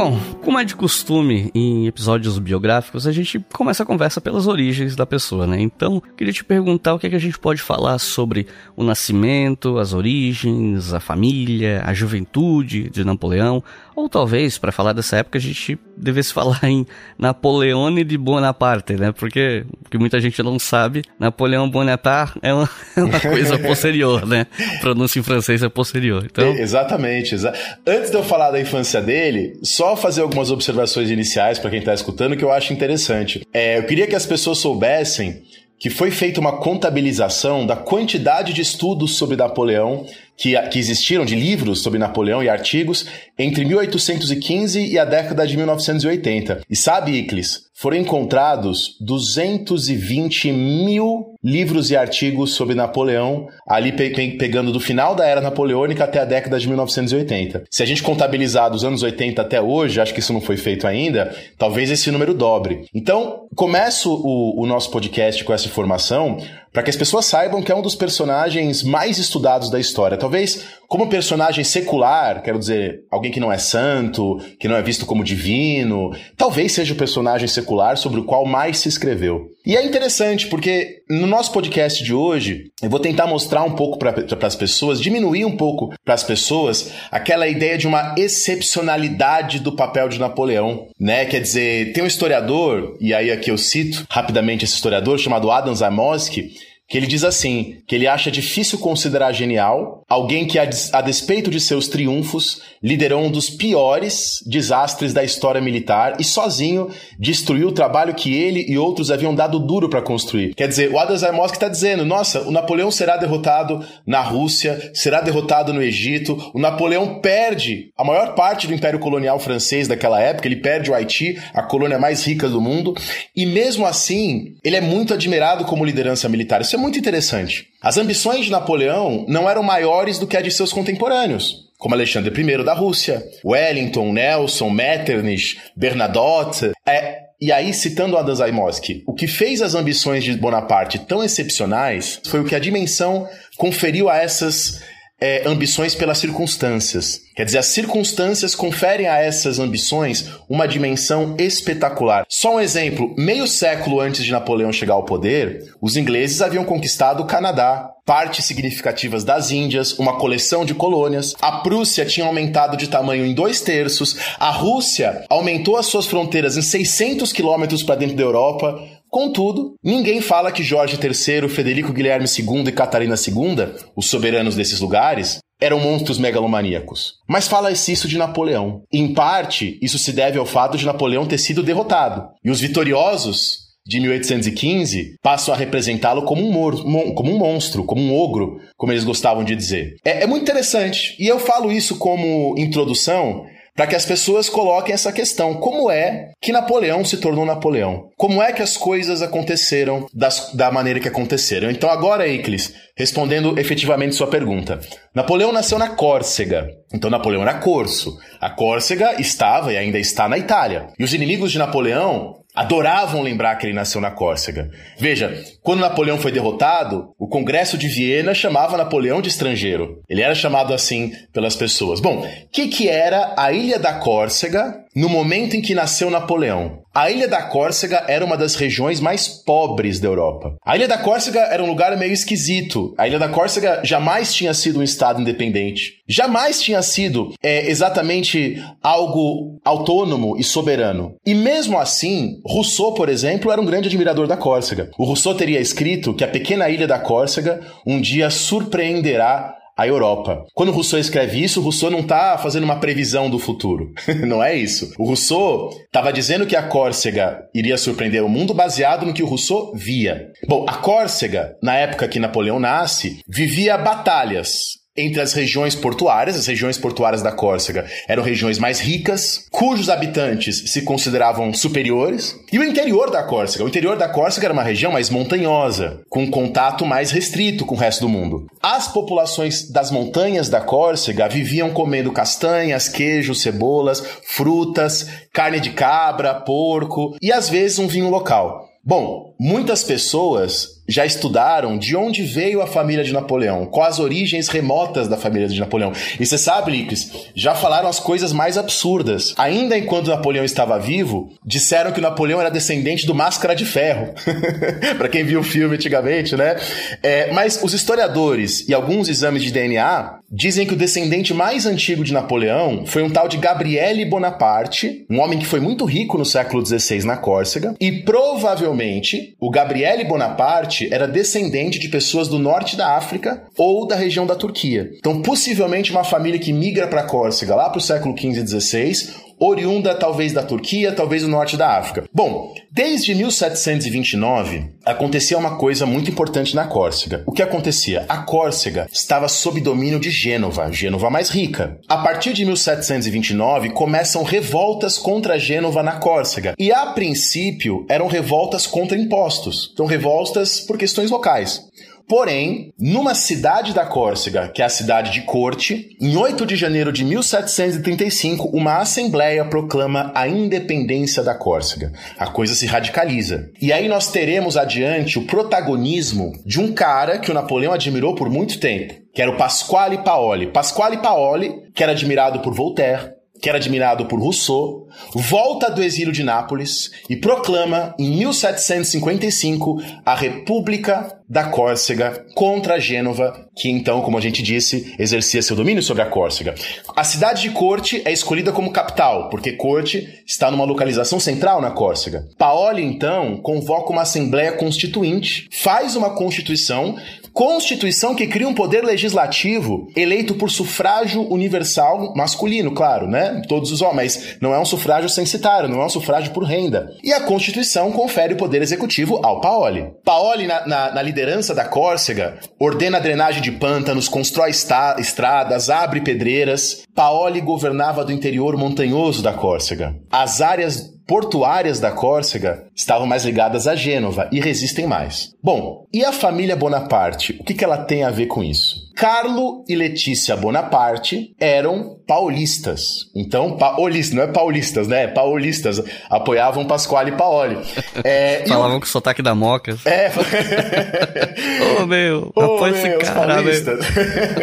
Bom, 0.01 0.19
com 0.41 0.59
é 0.59 0.65
de 0.65 0.75
costume 0.75 1.51
em 1.55 1.87
episódios 1.87 2.39
biográficos, 2.39 3.07
a 3.07 3.13
gente 3.13 3.39
começa 3.53 3.83
a 3.83 3.87
conversa 3.87 4.21
pelas 4.21 4.47
origens 4.47 4.97
da 4.97 5.07
pessoa, 5.07 5.47
né? 5.47 5.61
Então, 5.61 6.03
queria 6.17 6.33
te 6.33 6.43
perguntar 6.43 6.95
o 6.95 6.99
que, 6.99 7.07
é 7.07 7.11
que 7.11 7.17
a 7.17 7.21
gente 7.21 7.39
pode 7.39 7.61
falar 7.61 7.99
sobre 7.99 8.47
o 8.77 8.83
nascimento, 8.83 9.79
as 9.79 9.93
origens, 9.93 10.93
a 10.93 11.01
família, 11.01 11.83
a 11.85 11.93
juventude 11.93 12.89
de 12.91 13.05
Napoleão, 13.05 13.63
ou 13.95 14.09
talvez, 14.09 14.57
para 14.57 14.73
falar 14.73 14.93
dessa 14.93 15.19
época, 15.19 15.39
a 15.39 15.41
gente 15.41 15.79
devesse 15.97 16.33
falar 16.35 16.61
em 16.65 16.87
Napoleone 17.19 18.03
de 18.03 18.17
Bonaparte, 18.17 18.95
né? 18.95 19.13
Porque, 19.13 19.65
que 19.91 19.99
muita 19.99 20.21
gente 20.21 20.43
não 20.43 20.59
sabe, 20.59 21.03
Napoleão 21.19 21.69
Bonaparte 21.69 22.39
é 22.43 22.53
uma, 22.53 22.69
é 22.97 23.03
uma 23.03 23.21
coisa 23.21 23.59
posterior, 23.59 24.27
né? 24.27 24.47
pronúncia 24.81 25.19
em 25.19 25.23
francês 25.23 25.63
é 25.63 25.69
posterior. 25.69 26.25
Então... 26.25 26.45
É, 26.45 26.63
exatamente. 26.63 27.35
Exa 27.35 27.53
Antes 27.87 28.11
de 28.11 28.17
eu 28.17 28.25
falar 28.25 28.51
da 28.51 28.61
infância 28.61 29.01
dele, 29.01 29.59
só 29.63 29.95
fazer 29.97 30.23
algumas 30.31 30.51
observações 30.51 31.11
iniciais 31.11 31.59
para 31.59 31.71
quem 31.71 31.81
está 31.81 31.93
escutando 31.93 32.37
que 32.37 32.45
eu 32.45 32.53
acho 32.53 32.73
interessante. 32.73 33.47
É, 33.53 33.79
eu 33.79 33.85
queria 33.85 34.07
que 34.07 34.15
as 34.15 34.25
pessoas 34.25 34.59
soubessem 34.59 35.43
que 35.79 35.91
foi 35.91 36.11
feita 36.11 36.39
uma 36.39 36.59
contabilização 36.59 37.67
da 37.67 37.75
quantidade 37.75 38.53
de 38.53 38.61
estudos 38.61 39.17
sobre 39.17 39.35
Napoleão 39.35 40.07
que, 40.41 40.59
que 40.69 40.79
existiram, 40.79 41.27
de 41.27 41.37
livros 41.37 41.83
sobre 41.83 41.99
Napoleão 41.99 42.43
e 42.43 42.49
artigos, 42.49 43.05
entre 43.39 43.63
1815 43.63 44.81
e 44.81 44.99
a 44.99 45.05
década 45.05 45.47
de 45.47 45.55
1980. 45.55 46.63
E 46.69 46.75
sabe, 46.75 47.13
Iclis, 47.13 47.69
foram 47.75 47.99
encontrados 47.99 48.97
220 49.01 50.53
mil 50.53 51.35
livros 51.43 51.91
e 51.91 51.97
artigos 51.97 52.53
sobre 52.53 52.75
Napoleão, 52.75 53.49
ali 53.67 53.93
pe 53.93 54.11
pegando 54.39 54.73
do 54.73 54.81
final 54.81 55.15
da 55.15 55.27
era 55.27 55.41
napoleônica 55.41 56.05
até 56.05 56.21
a 56.21 56.25
década 56.27 56.59
de 56.59 56.69
1980. 56.69 57.65
Se 57.71 57.83
a 57.83 57.87
gente 57.87 58.03
contabilizar 58.03 58.71
dos 58.71 58.85
anos 58.85 59.03
80 59.03 59.41
até 59.41 59.61
hoje, 59.63 60.01
acho 60.01 60.13
que 60.13 60.21
isso 60.21 60.33
não 60.33 60.43
foi 60.43 60.59
feito 60.59 60.87
ainda, 60.87 61.35
talvez 61.57 61.91
esse 61.91 62.11
número 62.11 62.35
dobre. 62.35 62.85
Então, 62.95 63.47
começo 63.55 64.13
o, 64.13 64.63
o 64.63 64.67
nosso 64.67 64.91
podcast 64.91 65.43
com 65.43 65.53
essa 65.53 65.67
informação 65.67 66.39
para 66.73 66.83
que 66.83 66.91
as 66.91 66.97
pessoas 66.97 67.27
saibam 67.27 67.63
que 67.63 67.73
é 67.73 67.75
um 67.75 67.83
dos 67.83 67.95
personagens 67.95 68.83
mais 68.83 69.19
estudados 69.19 69.71
da 69.71 69.81
história. 69.81 70.17
Talvez 70.17 70.65
como 70.91 71.07
personagem 71.07 71.63
secular, 71.63 72.43
quero 72.43 72.59
dizer, 72.59 73.05
alguém 73.09 73.31
que 73.31 73.39
não 73.39 73.53
é 73.53 73.59
santo, 73.59 74.41
que 74.59 74.67
não 74.67 74.75
é 74.75 74.83
visto 74.83 75.07
como 75.07 75.23
divino, 75.23 76.11
talvez 76.37 76.73
seja 76.73 76.93
o 76.93 76.97
personagem 76.97 77.47
secular 77.47 77.97
sobre 77.97 78.19
o 78.19 78.25
qual 78.25 78.45
mais 78.45 78.79
se 78.79 78.89
escreveu. 78.89 79.53
E 79.65 79.77
é 79.77 79.87
interessante 79.87 80.49
porque 80.49 81.03
no 81.09 81.29
nosso 81.29 81.53
podcast 81.53 82.03
de 82.03 82.13
hoje, 82.13 82.73
eu 82.83 82.91
vou 82.91 82.99
tentar 82.99 83.29
mostrar 83.29 83.63
um 83.63 83.77
pouco 83.77 84.01
para 84.01 84.13
as 84.43 84.57
pessoas, 84.57 85.01
diminuir 85.01 85.45
um 85.45 85.57
pouco 85.57 85.95
para 86.05 86.15
as 86.15 86.25
pessoas 86.25 86.91
aquela 87.09 87.47
ideia 87.47 87.79
de 87.79 87.87
uma 87.87 88.17
excepcionalidade 88.19 89.61
do 89.61 89.77
papel 89.77 90.09
de 90.09 90.19
Napoleão, 90.19 90.89
né? 90.99 91.25
Quer 91.25 91.41
dizer, 91.41 91.93
tem 91.93 92.03
um 92.03 92.09
historiador, 92.09 92.97
e 93.01 93.15
aí 93.15 93.31
aqui 93.31 93.53
eu 93.53 93.59
cito 93.59 94.05
rapidamente 94.11 94.65
esse 94.65 94.75
historiador 94.75 95.21
chamado 95.21 95.53
Adam 95.53 95.73
Zamoski, 95.73 96.51
que 96.91 96.99
ele 96.99 97.07
diz 97.07 97.23
assim, 97.23 97.77
que 97.87 97.95
ele 97.95 98.09
acha 98.09 98.33
difícil 98.33 98.77
considerar 98.77 99.33
genial 99.33 100.03
alguém 100.09 100.45
que, 100.45 100.59
a, 100.59 101.01
despeito 101.01 101.49
de 101.49 101.61
seus 101.61 101.87
triunfos, 101.87 102.63
liderou 102.83 103.23
um 103.23 103.31
dos 103.31 103.49
piores 103.49 104.43
desastres 104.45 105.13
da 105.13 105.23
história 105.23 105.61
militar 105.61 106.17
e 106.19 106.25
sozinho 106.25 106.91
destruiu 107.17 107.69
o 107.69 107.73
trabalho 107.73 108.13
que 108.13 108.35
ele 108.35 108.67
e 108.69 108.77
outros 108.77 109.13
haviam 109.13 109.33
dado 109.33 109.61
duro 109.61 109.89
para 109.89 110.03
construir. 110.03 110.53
Quer 110.57 110.67
dizer, 110.67 110.91
o 110.91 110.99
Adam 110.99 111.17
Zaimoski 111.17 111.59
está 111.59 111.69
dizendo, 111.69 112.05
nossa, 112.05 112.43
o 112.43 112.51
Napoleão 112.51 112.91
será 112.91 113.17
derrotado 113.17 113.87
na 114.05 114.21
Rússia, 114.21 114.91
será 114.93 115.21
derrotado 115.21 115.73
no 115.73 115.81
Egito, 115.81 116.51
o 116.53 116.59
Napoleão 116.59 117.21
perde 117.21 117.93
a 117.97 118.03
maior 118.03 118.35
parte 118.35 118.67
do 118.67 118.75
Império 118.75 118.99
Colonial 118.99 119.39
francês 119.39 119.87
daquela 119.87 120.21
época, 120.21 120.49
ele 120.49 120.57
perde 120.57 120.91
o 120.91 120.95
Haiti, 120.95 121.41
a 121.55 121.63
colônia 121.63 122.01
mais 122.01 122.27
rica 122.27 122.49
do 122.49 122.61
mundo, 122.61 122.97
e 123.37 123.47
mesmo 123.47 123.87
assim, 123.87 124.57
ele 124.65 124.75
é 124.75 124.81
muito 124.81 125.15
admirado 125.15 125.65
como 125.65 125.85
liderança 125.85 126.29
militar. 126.29 126.61
Isso 126.61 126.75
é 126.75 126.80
muito 126.81 126.99
interessante. 126.99 127.69
As 127.81 127.97
ambições 127.97 128.47
de 128.47 128.51
Napoleão 128.51 129.25
não 129.29 129.49
eram 129.49 129.63
maiores 129.63 130.19
do 130.19 130.27
que 130.27 130.37
a 130.37 130.43
de 130.43 130.51
seus 130.51 130.73
contemporâneos, 130.73 131.69
como 131.79 131.95
Alexandre 131.95 132.33
I 132.39 132.65
da 132.65 132.75
Rússia, 132.75 133.25
Wellington, 133.45 134.13
Nelson, 134.13 134.71
Metternich, 134.71 135.59
Bernadotte. 135.77 136.73
É, 136.87 137.21
e 137.41 137.51
aí, 137.51 137.73
citando 137.73 138.19
Adam 138.19 138.35
Zaimoski, 138.35 139.03
o 139.07 139.15
que 139.15 139.27
fez 139.27 139.63
as 139.63 139.75
ambições 139.75 140.23
de 140.25 140.37
Bonaparte 140.37 140.99
tão 140.99 141.25
excepcionais 141.25 142.21
foi 142.27 142.41
o 142.41 142.45
que 142.45 142.55
a 142.55 142.59
dimensão 142.59 143.27
conferiu 143.57 144.11
a 144.11 144.19
essas 144.19 144.83
é, 145.21 145.47
ambições 145.47 145.95
pelas 145.95 146.19
circunstâncias. 146.19 147.21
Quer 147.37 147.45
dizer, 147.45 147.59
as 147.59 147.67
circunstâncias 147.67 148.55
conferem 148.55 149.07
a 149.07 149.19
essas 149.19 149.59
ambições 149.59 150.31
uma 150.49 150.67
dimensão 150.67 151.37
espetacular. 151.39 152.25
Só 152.29 152.57
um 152.57 152.61
exemplo: 152.61 153.15
meio 153.17 153.47
século 153.47 154.01
antes 154.01 154.25
de 154.25 154.33
Napoleão 154.33 154.73
chegar 154.73 154.95
ao 154.95 155.05
poder, 155.05 155.75
os 155.81 155.97
ingleses 155.97 156.41
haviam 156.41 156.65
conquistado 156.65 157.23
o 157.23 157.27
Canadá, 157.27 157.91
partes 158.05 158.45
significativas 158.45 159.23
das 159.23 159.51
Índias, 159.51 159.99
uma 159.99 160.19
coleção 160.19 160.65
de 160.65 160.75
colônias. 160.75 161.35
A 161.41 161.59
Prússia 161.59 162.05
tinha 162.05 162.27
aumentado 162.27 162.77
de 162.77 162.89
tamanho 162.89 163.25
em 163.25 163.35
dois 163.35 163.61
terços. 163.61 164.17
A 164.39 164.51
Rússia 164.51 165.25
aumentou 165.29 165.77
as 165.77 165.87
suas 165.87 166.07
fronteiras 166.07 166.57
em 166.57 166.63
600 166.63 167.33
quilômetros 167.33 167.83
para 167.83 167.95
dentro 167.95 168.17
da 168.17 168.23
Europa. 168.23 168.83
Contudo, 169.11 169.75
ninguém 169.83 170.21
fala 170.21 170.53
que 170.53 170.63
Jorge 170.63 170.97
III, 170.97 171.49
Federico 171.49 171.93
Guilherme 171.93 172.27
II 172.27 172.69
e 172.69 172.73
Catarina 172.73 173.17
II, 173.17 173.75
os 173.97 174.09
soberanos 174.09 174.55
desses 174.55 174.81
lugares, 174.81 175.41
eram 175.61 175.81
monstros 175.81 176.19
megalomaníacos. 176.19 177.15
Mas 177.29 177.47
fala-se 177.49 177.93
isso 177.93 178.09
de 178.09 178.17
Napoleão. 178.17 178.83
Em 178.93 179.13
parte, 179.13 179.79
isso 179.83 179.99
se 179.99 180.13
deve 180.13 180.39
ao 180.39 180.47
fato 180.47 180.79
de 180.79 180.87
Napoleão 180.87 181.27
ter 181.27 181.39
sido 181.39 181.63
derrotado. 181.63 182.29
E 182.43 182.51
os 182.51 182.61
vitoriosos 182.61 183.69
de 183.87 183.99
1815 183.99 185.17
passam 185.23 185.53
a 185.53 185.57
representá-lo 185.57 186.23
como 186.23 186.43
um, 186.43 187.15
como 187.15 187.33
um 187.33 187.39
monstro, 187.39 187.85
como 187.85 188.01
um 188.01 188.17
ogro, 188.17 188.61
como 188.77 188.93
eles 188.93 189.05
gostavam 189.05 189.43
de 189.43 189.57
dizer. 189.57 189.97
É, 190.05 190.23
é 190.23 190.27
muito 190.27 190.43
interessante. 190.43 191.17
E 191.19 191.27
eu 191.27 191.39
falo 191.39 191.73
isso 191.73 191.99
como 191.99 192.55
introdução 192.57 193.45
para 193.75 193.87
que 193.87 193.97
as 193.97 194.05
pessoas 194.05 194.49
coloquem 194.49 194.95
essa 194.95 195.13
questão: 195.13 195.55
como 195.55 195.91
é 195.91 196.31
que 196.41 196.53
Napoleão 196.53 197.05
se 197.05 197.17
tornou 197.17 197.45
Napoleão? 197.47 198.09
Como 198.17 198.43
é 198.43 198.53
que 198.53 198.63
as 198.63 198.77
coisas 198.77 199.23
aconteceram 199.23 200.07
das, 200.13 200.53
da 200.55 200.71
maneira 200.71 201.01
que 201.01 201.09
aconteceram? 201.09 201.71
Então, 201.71 201.91
agora, 201.91 202.29
Iclis, 202.29 202.75
respondendo 202.97 203.59
efetivamente 203.59 204.15
sua 204.15 204.27
pergunta. 204.27 204.81
Napoleão 205.15 205.53
nasceu 205.53 205.79
na 205.79 205.91
Córcega, 205.91 206.69
então 206.93 207.11
Napoleão 207.11 207.43
era 207.43 207.55
corso. 207.55 208.19
A 208.41 208.51
Córcega 208.51 209.21
estava 209.21 209.73
e 209.73 209.77
ainda 209.77 209.99
está 209.99 210.29
na 210.29 210.39
Itália. 210.39 210.89
E 210.99 211.05
os 211.05 211.15
inimigos 211.15 211.53
de 211.53 211.59
Napoleão 211.59 212.40
adoravam 212.61 213.23
lembrar 213.23 213.57
que 213.57 213.67
ele 213.67 213.73
nasceu 213.73 214.03
na 214.03 214.11
Córcega. 214.11 214.71
Veja, 214.99 215.43
quando 215.63 215.81
Napoleão 215.81 216.19
foi 216.19 216.31
derrotado, 216.31 217.15
o 217.19 217.27
Congresso 217.27 217.79
de 217.79 217.89
Viena 217.89 218.35
chamava 218.35 218.77
Napoleão 218.77 219.23
de 219.23 219.31
estrangeiro. 219.31 220.03
Ele 220.07 220.21
era 220.21 220.35
chamado 220.35 220.75
assim 220.75 221.11
pelas 221.33 221.57
pessoas. 221.57 222.01
Bom, 222.01 222.21
o 222.21 222.49
que, 222.53 222.69
que 222.69 222.87
era 222.87 223.33
a 223.35 223.51
Ilha 223.51 223.79
da 223.79 223.95
Córcega 223.95 224.85
no 224.95 225.09
momento 225.09 225.57
em 225.57 225.61
que 225.61 225.75
nasceu 225.75 226.11
Napoleão? 226.11 226.81
A 226.93 227.09
Ilha 227.09 227.29
da 227.29 227.43
Córcega 227.43 228.05
era 228.09 228.25
uma 228.25 228.37
das 228.37 228.57
regiões 228.57 228.99
mais 228.99 229.29
pobres 229.29 230.01
da 230.01 230.09
Europa. 230.09 230.57
A 230.65 230.77
Ilha 230.77 230.89
da 230.89 230.99
Córcega 230.99 231.41
era 231.41 231.63
um 231.63 231.69
lugar 231.69 231.97
meio 231.97 232.13
esquisito. 232.13 232.93
A 232.99 233.07
Ilha 233.07 233.19
da 233.19 233.29
Córcega 233.29 233.81
jamais 233.85 234.35
tinha 234.35 234.53
sido 234.53 234.81
um 234.81 234.83
estado 234.83 235.21
independente. 235.21 236.01
Jamais 236.09 236.61
tinha 236.61 236.83
sido 236.83 237.33
é, 237.41 237.71
exatamente 237.71 238.61
algo 238.83 239.61
autônomo 239.65 240.37
e 240.37 240.43
soberano. 240.43 241.15
E 241.25 241.33
mesmo 241.33 241.79
assim, 241.79 242.41
Rousseau, 242.45 242.93
por 242.95 243.09
exemplo, 243.09 243.53
era 243.53 243.61
um 243.61 243.67
grande 243.67 243.87
admirador 243.87 244.27
da 244.27 244.37
Córcega. 244.37 244.91
O 244.99 245.05
Rousseau 245.05 245.35
teria 245.37 245.61
escrito 245.61 246.13
que 246.13 246.25
a 246.25 246.29
pequena 246.29 246.69
ilha 246.69 246.89
da 246.89 246.99
Córcega 246.99 247.61
um 247.87 248.01
dia 248.01 248.31
surpreenderá 248.31 249.55
a 249.81 249.87
Europa. 249.87 250.45
Quando 250.53 250.73
Rousseau 250.73 251.01
escreve 251.01 251.43
isso, 251.43 251.63
Rousseau 251.63 251.91
não 251.91 252.01
está 252.01 252.37
fazendo 252.37 252.65
uma 252.65 252.79
previsão 252.79 253.31
do 253.31 253.39
futuro. 253.39 253.95
não 254.29 254.43
é 254.43 254.55
isso. 254.55 254.93
O 254.99 255.05
Rousseau 255.05 255.71
estava 255.71 256.13
dizendo 256.13 256.47
que 256.47 256.55
a 256.55 256.63
Córcega 256.63 257.45
iria 257.55 257.79
surpreender 257.79 258.23
o 258.23 258.29
mundo 258.29 258.53
baseado 258.53 259.07
no 259.07 259.15
que 259.15 259.23
o 259.23 259.27
Rousseau 259.27 259.73
via. 259.75 260.33
Bom, 260.47 260.67
a 260.69 260.75
Córcega, 260.75 261.57
na 261.63 261.77
época 261.77 262.09
que 262.09 262.21
Napoleão 262.21 262.61
nasce, 262.61 263.21
vivia 263.27 263.79
batalhas 263.79 264.80
entre 264.97 265.21
as 265.21 265.33
regiões 265.33 265.75
portuárias, 265.75 266.37
as 266.37 266.47
regiões 266.47 266.77
portuárias 266.77 267.23
da 267.23 267.33
Córcega 267.33 267.87
eram 268.09 268.23
regiões 268.23 268.59
mais 268.59 268.81
ricas, 268.81 269.47
cujos 269.51 269.89
habitantes 269.89 270.71
se 270.73 270.83
consideravam 270.83 271.53
superiores, 271.55 272.37
e 272.53 272.59
o 272.59 272.65
interior 272.65 273.11
da 273.11 273.23
Córcega. 273.23 273.65
O 273.65 273.69
interior 273.69 273.97
da 273.97 274.09
Córcega 274.09 274.47
era 274.47 274.53
uma 274.53 274.63
região 274.63 274.93
mais 274.93 275.11
montanhosa, 275.11 276.01
com 276.09 276.31
contato 276.31 276.85
mais 276.85 277.11
restrito 277.11 277.65
com 277.65 277.75
o 277.75 277.79
resto 277.79 278.03
do 278.03 278.09
mundo. 278.09 278.47
As 278.63 278.89
populações 278.89 279.71
das 279.71 279.91
montanhas 279.91 280.49
da 280.49 280.61
Córcega 280.61 281.29
viviam 281.29 281.71
comendo 281.71 282.13
castanhas, 282.13 282.89
queijos, 282.89 283.43
cebolas, 283.43 284.03
frutas, 284.25 285.09
carne 285.33 285.61
de 285.61 285.71
cabra, 285.71 286.35
porco 286.35 287.17
e 287.23 287.33
às 287.33 287.49
vezes 287.49 287.79
um 287.79 287.87
vinho 287.87 288.11
local. 288.11 288.69
Bom, 288.83 289.35
muitas 289.39 289.85
pessoas 289.85 290.80
já 290.91 291.07
estudaram 291.07 291.79
de 291.79 291.95
onde 291.97 292.23
veio 292.23 292.61
a 292.61 292.67
família 292.67 293.05
de 293.05 293.13
Napoleão, 293.13 293.67
quais 293.67 293.91
as 293.91 293.99
origens 293.99 294.49
remotas 294.49 295.09
da 295.09 295.17
família 295.17 295.49
de 295.49 295.59
Napoleão. 295.59 295.93
E 296.19 296.25
você 296.25 296.39
sabe, 296.39 296.71
Licles, 296.71 297.11
já 297.35 297.55
falaram 297.55 297.89
as 297.89 297.99
coisas 297.99 298.33
mais 298.33 298.57
absurdas. 298.57 299.35
Ainda 299.37 299.77
enquanto 299.77 300.09
Napoleão 300.09 300.45
estava 300.45 300.79
vivo, 300.79 301.31
disseram 301.45 301.91
que 301.91 302.01
Napoleão 302.01 302.41
era 302.41 302.51
descendente 302.51 303.05
do 303.05 303.15
Máscara 303.15 303.55
de 303.55 303.65
Ferro. 303.65 304.15
para 304.97 305.09
quem 305.09 305.25
viu 305.25 305.41
o 305.41 305.45
filme 305.45 305.75
antigamente, 305.75 306.37
né? 306.37 306.57
É, 307.03 307.33
mas 307.33 307.61
os 307.63 307.75
historiadores 307.75 308.69
e 308.69 308.75
alguns 308.75 309.09
exames 309.09 309.43
de 309.43 309.51
DNA 309.51 310.21
dizem 310.31 310.65
que 310.65 310.75
o 310.75 310.77
descendente 310.77 311.35
mais 311.35 311.67
antigo 311.67 312.05
de 312.05 312.13
Napoleão 312.13 312.87
foi 312.87 313.03
um 313.03 313.11
tal 313.11 313.27
de 313.27 313.37
Gabriele 313.37 314.05
Bonaparte, 314.05 315.05
um 315.11 315.19
homem 315.19 315.39
que 315.39 315.47
foi 315.47 315.59
muito 315.59 315.85
rico 315.85 316.17
no 316.17 316.25
século 316.25 316.65
XVI 316.65 317.05
na 317.05 317.17
Córcega, 317.17 317.75
e 317.81 317.91
provavelmente 317.91 319.35
o 319.41 319.51
Gabriele 319.51 320.05
Bonaparte 320.05 320.80
era 320.91 321.07
descendente 321.07 321.79
de 321.79 321.89
pessoas 321.89 322.29
do 322.29 322.39
norte 322.39 322.77
da 322.77 322.97
África 322.97 323.45
ou 323.57 323.87
da 323.87 323.97
região 323.97 324.27
da 324.27 324.35
Turquia. 324.35 324.91
Então, 324.99 325.23
possivelmente 325.23 325.91
uma 325.91 326.05
família 326.05 326.39
que 326.39 326.53
migra 326.53 326.87
para 326.87 327.03
Córcega 327.03 327.55
lá 327.55 327.69
para 327.69 327.79
o 327.79 327.83
século 327.83 328.17
XV 328.17 328.41
e 328.41 328.61
XVI 328.61 329.30
oriunda 329.41 329.95
talvez 329.95 330.33
da 330.33 330.43
Turquia, 330.43 330.93
talvez 330.93 331.23
do 331.23 331.29
norte 331.29 331.57
da 331.57 331.79
África. 331.79 332.05
Bom, 332.13 332.55
desde 332.71 333.15
1729 333.15 334.67
acontecia 334.85 335.39
uma 335.39 335.57
coisa 335.57 335.87
muito 335.87 336.11
importante 336.11 336.55
na 336.55 336.67
Córcega. 336.67 337.25
O 337.27 337.33
que 337.33 337.43
acontecia? 337.43 338.05
A 338.09 338.19
Córcega 338.19 338.87
estava 338.93 339.29
sob 339.29 339.61
domínio 339.61 339.99
de 339.99 340.11
Gênova, 340.11 340.71
Gênova 340.71 341.09
mais 341.09 341.31
rica. 341.31 341.79
A 341.89 341.99
partir 341.99 342.35
de 342.35 342.45
1729 342.45 343.71
começam 343.71 344.23
revoltas 344.23 344.99
contra 344.99 345.39
Gênova 345.39 345.83
na 345.83 345.93
Córcega. 345.93 346.55
E 346.59 346.71
a 346.71 346.87
princípio 346.87 347.87
eram 347.89 348.07
revoltas 348.07 348.67
contra 348.67 348.99
impostos. 348.99 349.71
Então 349.73 349.87
revoltas 349.87 350.61
por 350.61 350.77
questões 350.77 351.11
locais. 351.11 351.65
Porém, 352.11 352.75
numa 352.77 353.15
cidade 353.15 353.73
da 353.73 353.87
Córcega, 353.87 354.49
que 354.49 354.61
é 354.61 354.65
a 354.65 354.69
cidade 354.69 355.13
de 355.13 355.23
Corte, 355.23 355.97
em 356.01 356.17
8 356.17 356.45
de 356.45 356.57
janeiro 356.57 356.93
de 356.93 357.05
1735, 357.05 358.49
uma 358.49 358.79
assembleia 358.79 359.45
proclama 359.45 360.11
a 360.13 360.27
independência 360.27 361.23
da 361.23 361.37
Córcega. 361.37 361.93
A 362.19 362.27
coisa 362.27 362.57
se 362.57 362.67
radicaliza. 362.67 363.49
E 363.63 363.73
aí 363.73 363.87
nós 363.89 364.11
teremos 364.11 364.57
adiante 364.57 365.21
o 365.21 365.25
protagonismo 365.25 366.33
de 366.45 366.59
um 366.59 366.73
cara 366.73 367.17
que 367.21 367.31
o 367.31 367.35
Napoleão 367.35 367.73
admirou 367.73 368.17
por 368.17 368.29
muito 368.29 368.59
tempo, 368.59 368.93
que 369.15 369.23
era 369.23 369.31
o 369.31 369.37
Pasquale 369.37 369.99
Paoli. 369.99 370.49
Pasquale 370.49 370.97
Paoli, 370.97 371.63
que 371.73 371.85
era 371.85 371.93
admirado 371.93 372.41
por 372.41 372.53
Voltaire, 372.53 373.13
que 373.41 373.49
era 373.49 373.59
admirado 373.59 374.07
por 374.07 374.19
Rousseau, 374.19 374.89
volta 375.15 375.71
do 375.71 375.83
exílio 375.83 376.13
de 376.13 376.23
Nápoles 376.23 376.91
e 377.09 377.17
proclama 377.17 377.95
em 377.99 378.19
1755 378.19 379.81
a 380.05 380.15
República 380.15 381.20
da 381.31 381.45
Córcega 381.45 382.27
contra 382.35 382.81
Gênova, 382.81 383.47
que 383.57 383.71
então, 383.71 384.01
como 384.01 384.19
a 384.19 384.21
gente 384.21 384.43
disse, 384.43 384.97
exercia 384.99 385.41
seu 385.41 385.55
domínio 385.55 385.81
sobre 385.81 386.03
a 386.03 386.07
Córcega. 386.07 386.57
A 386.97 387.05
cidade 387.05 387.43
de 387.43 387.51
Corte 387.51 388.03
é 388.05 388.11
escolhida 388.11 388.51
como 388.51 388.73
capital, 388.73 389.31
porque 389.31 389.53
Corte 389.53 390.23
está 390.27 390.51
numa 390.51 390.65
localização 390.65 391.21
central 391.21 391.61
na 391.61 391.71
Córcega. 391.71 392.27
Paoli, 392.37 392.83
então, 392.83 393.37
convoca 393.37 393.93
uma 393.93 394.03
assembleia 394.03 394.51
constituinte, 394.51 395.49
faz 395.53 395.95
uma 395.95 396.11
constituição 396.11 396.97
Constituição 397.33 398.15
que 398.15 398.27
cria 398.27 398.49
um 398.49 398.55
poder 398.55 398.85
legislativo 398.85 399.89
eleito 399.97 400.35
por 400.35 400.51
sufrágio 400.51 401.23
universal 401.33 402.13
masculino, 402.15 402.73
claro, 402.73 403.07
né? 403.07 403.41
Todos 403.49 403.71
os 403.71 403.81
homens. 403.81 404.37
Não 404.41 404.53
é 404.53 404.59
um 404.59 404.65
sufrágio 404.65 405.09
censitário, 405.09 405.69
não 405.69 405.81
é 405.81 405.87
um 405.87 405.91
sufrágio 405.91 406.33
por 406.33 406.45
renda. 406.45 406.91
E 407.03 407.13
a 407.13 407.21
Constituição 407.21 407.93
confere 407.93 408.35
o 408.35 408.37
poder 408.37 408.63
executivo 408.63 409.21
ao 409.23 409.41
Paoli. 409.41 409.93
Paoli, 410.05 410.47
na, 410.47 410.67
na, 410.67 410.95
na 410.95 411.03
liderança 411.03 411.20
da 411.55 411.65
Córcega, 411.65 412.39
ordena 412.59 412.99
a 412.99 413.01
drenagem 413.01 413.43
de 413.43 413.53
pântanos, 413.53 414.09
constrói 414.09 414.51
estradas, 414.51 415.71
abre 415.71 416.01
pedreiras. 416.01 416.83
Paoli 416.95 417.41
governava 417.41 418.05
do 418.05 418.13
interior 418.13 418.57
montanhoso 418.57 419.23
da 419.23 419.33
Córcega. 419.33 419.95
As 420.11 420.41
áreas 420.41 420.91
portuárias 421.11 421.81
da 421.81 421.91
Córcega 421.91 422.69
estavam 422.73 423.05
mais 423.05 423.25
ligadas 423.25 423.67
a 423.67 423.75
Gênova 423.75 424.29
e 424.31 424.39
resistem 424.39 424.87
mais. 424.87 425.35
Bom, 425.43 425.85
e 425.93 426.05
a 426.05 426.13
família 426.13 426.55
Bonaparte? 426.55 427.37
O 427.41 427.43
que, 427.43 427.53
que 427.53 427.65
ela 427.65 427.79
tem 427.79 428.05
a 428.05 428.11
ver 428.11 428.27
com 428.27 428.45
isso? 428.45 428.89
Carlo 428.95 429.65
e 429.67 429.75
Letícia 429.75 430.37
Bonaparte 430.37 431.35
eram 431.41 431.97
paulistas. 432.07 433.11
Então, 433.17 433.57
paulistas, 433.57 434.15
não 434.15 434.23
é 434.23 434.27
paulistas, 434.27 434.87
né? 434.87 435.07
Paulistas. 435.07 435.83
Apoiavam 436.11 436.67
Pasquale 436.67 437.13
Paoli. 437.13 437.57
É, 438.05 438.45
Falavam 438.47 438.79
com 438.79 438.85
o 438.85 438.89
sotaque 438.89 439.23
da 439.23 439.35
Moca. 439.35 439.77
É. 439.87 440.11
Ô, 441.81 441.83
oh, 441.83 441.87
meu, 441.87 442.31
oh, 442.37 442.41
apoia 442.41 442.73
esse 442.73 443.13
cara, 443.13 443.35
paulistas. 443.35 443.87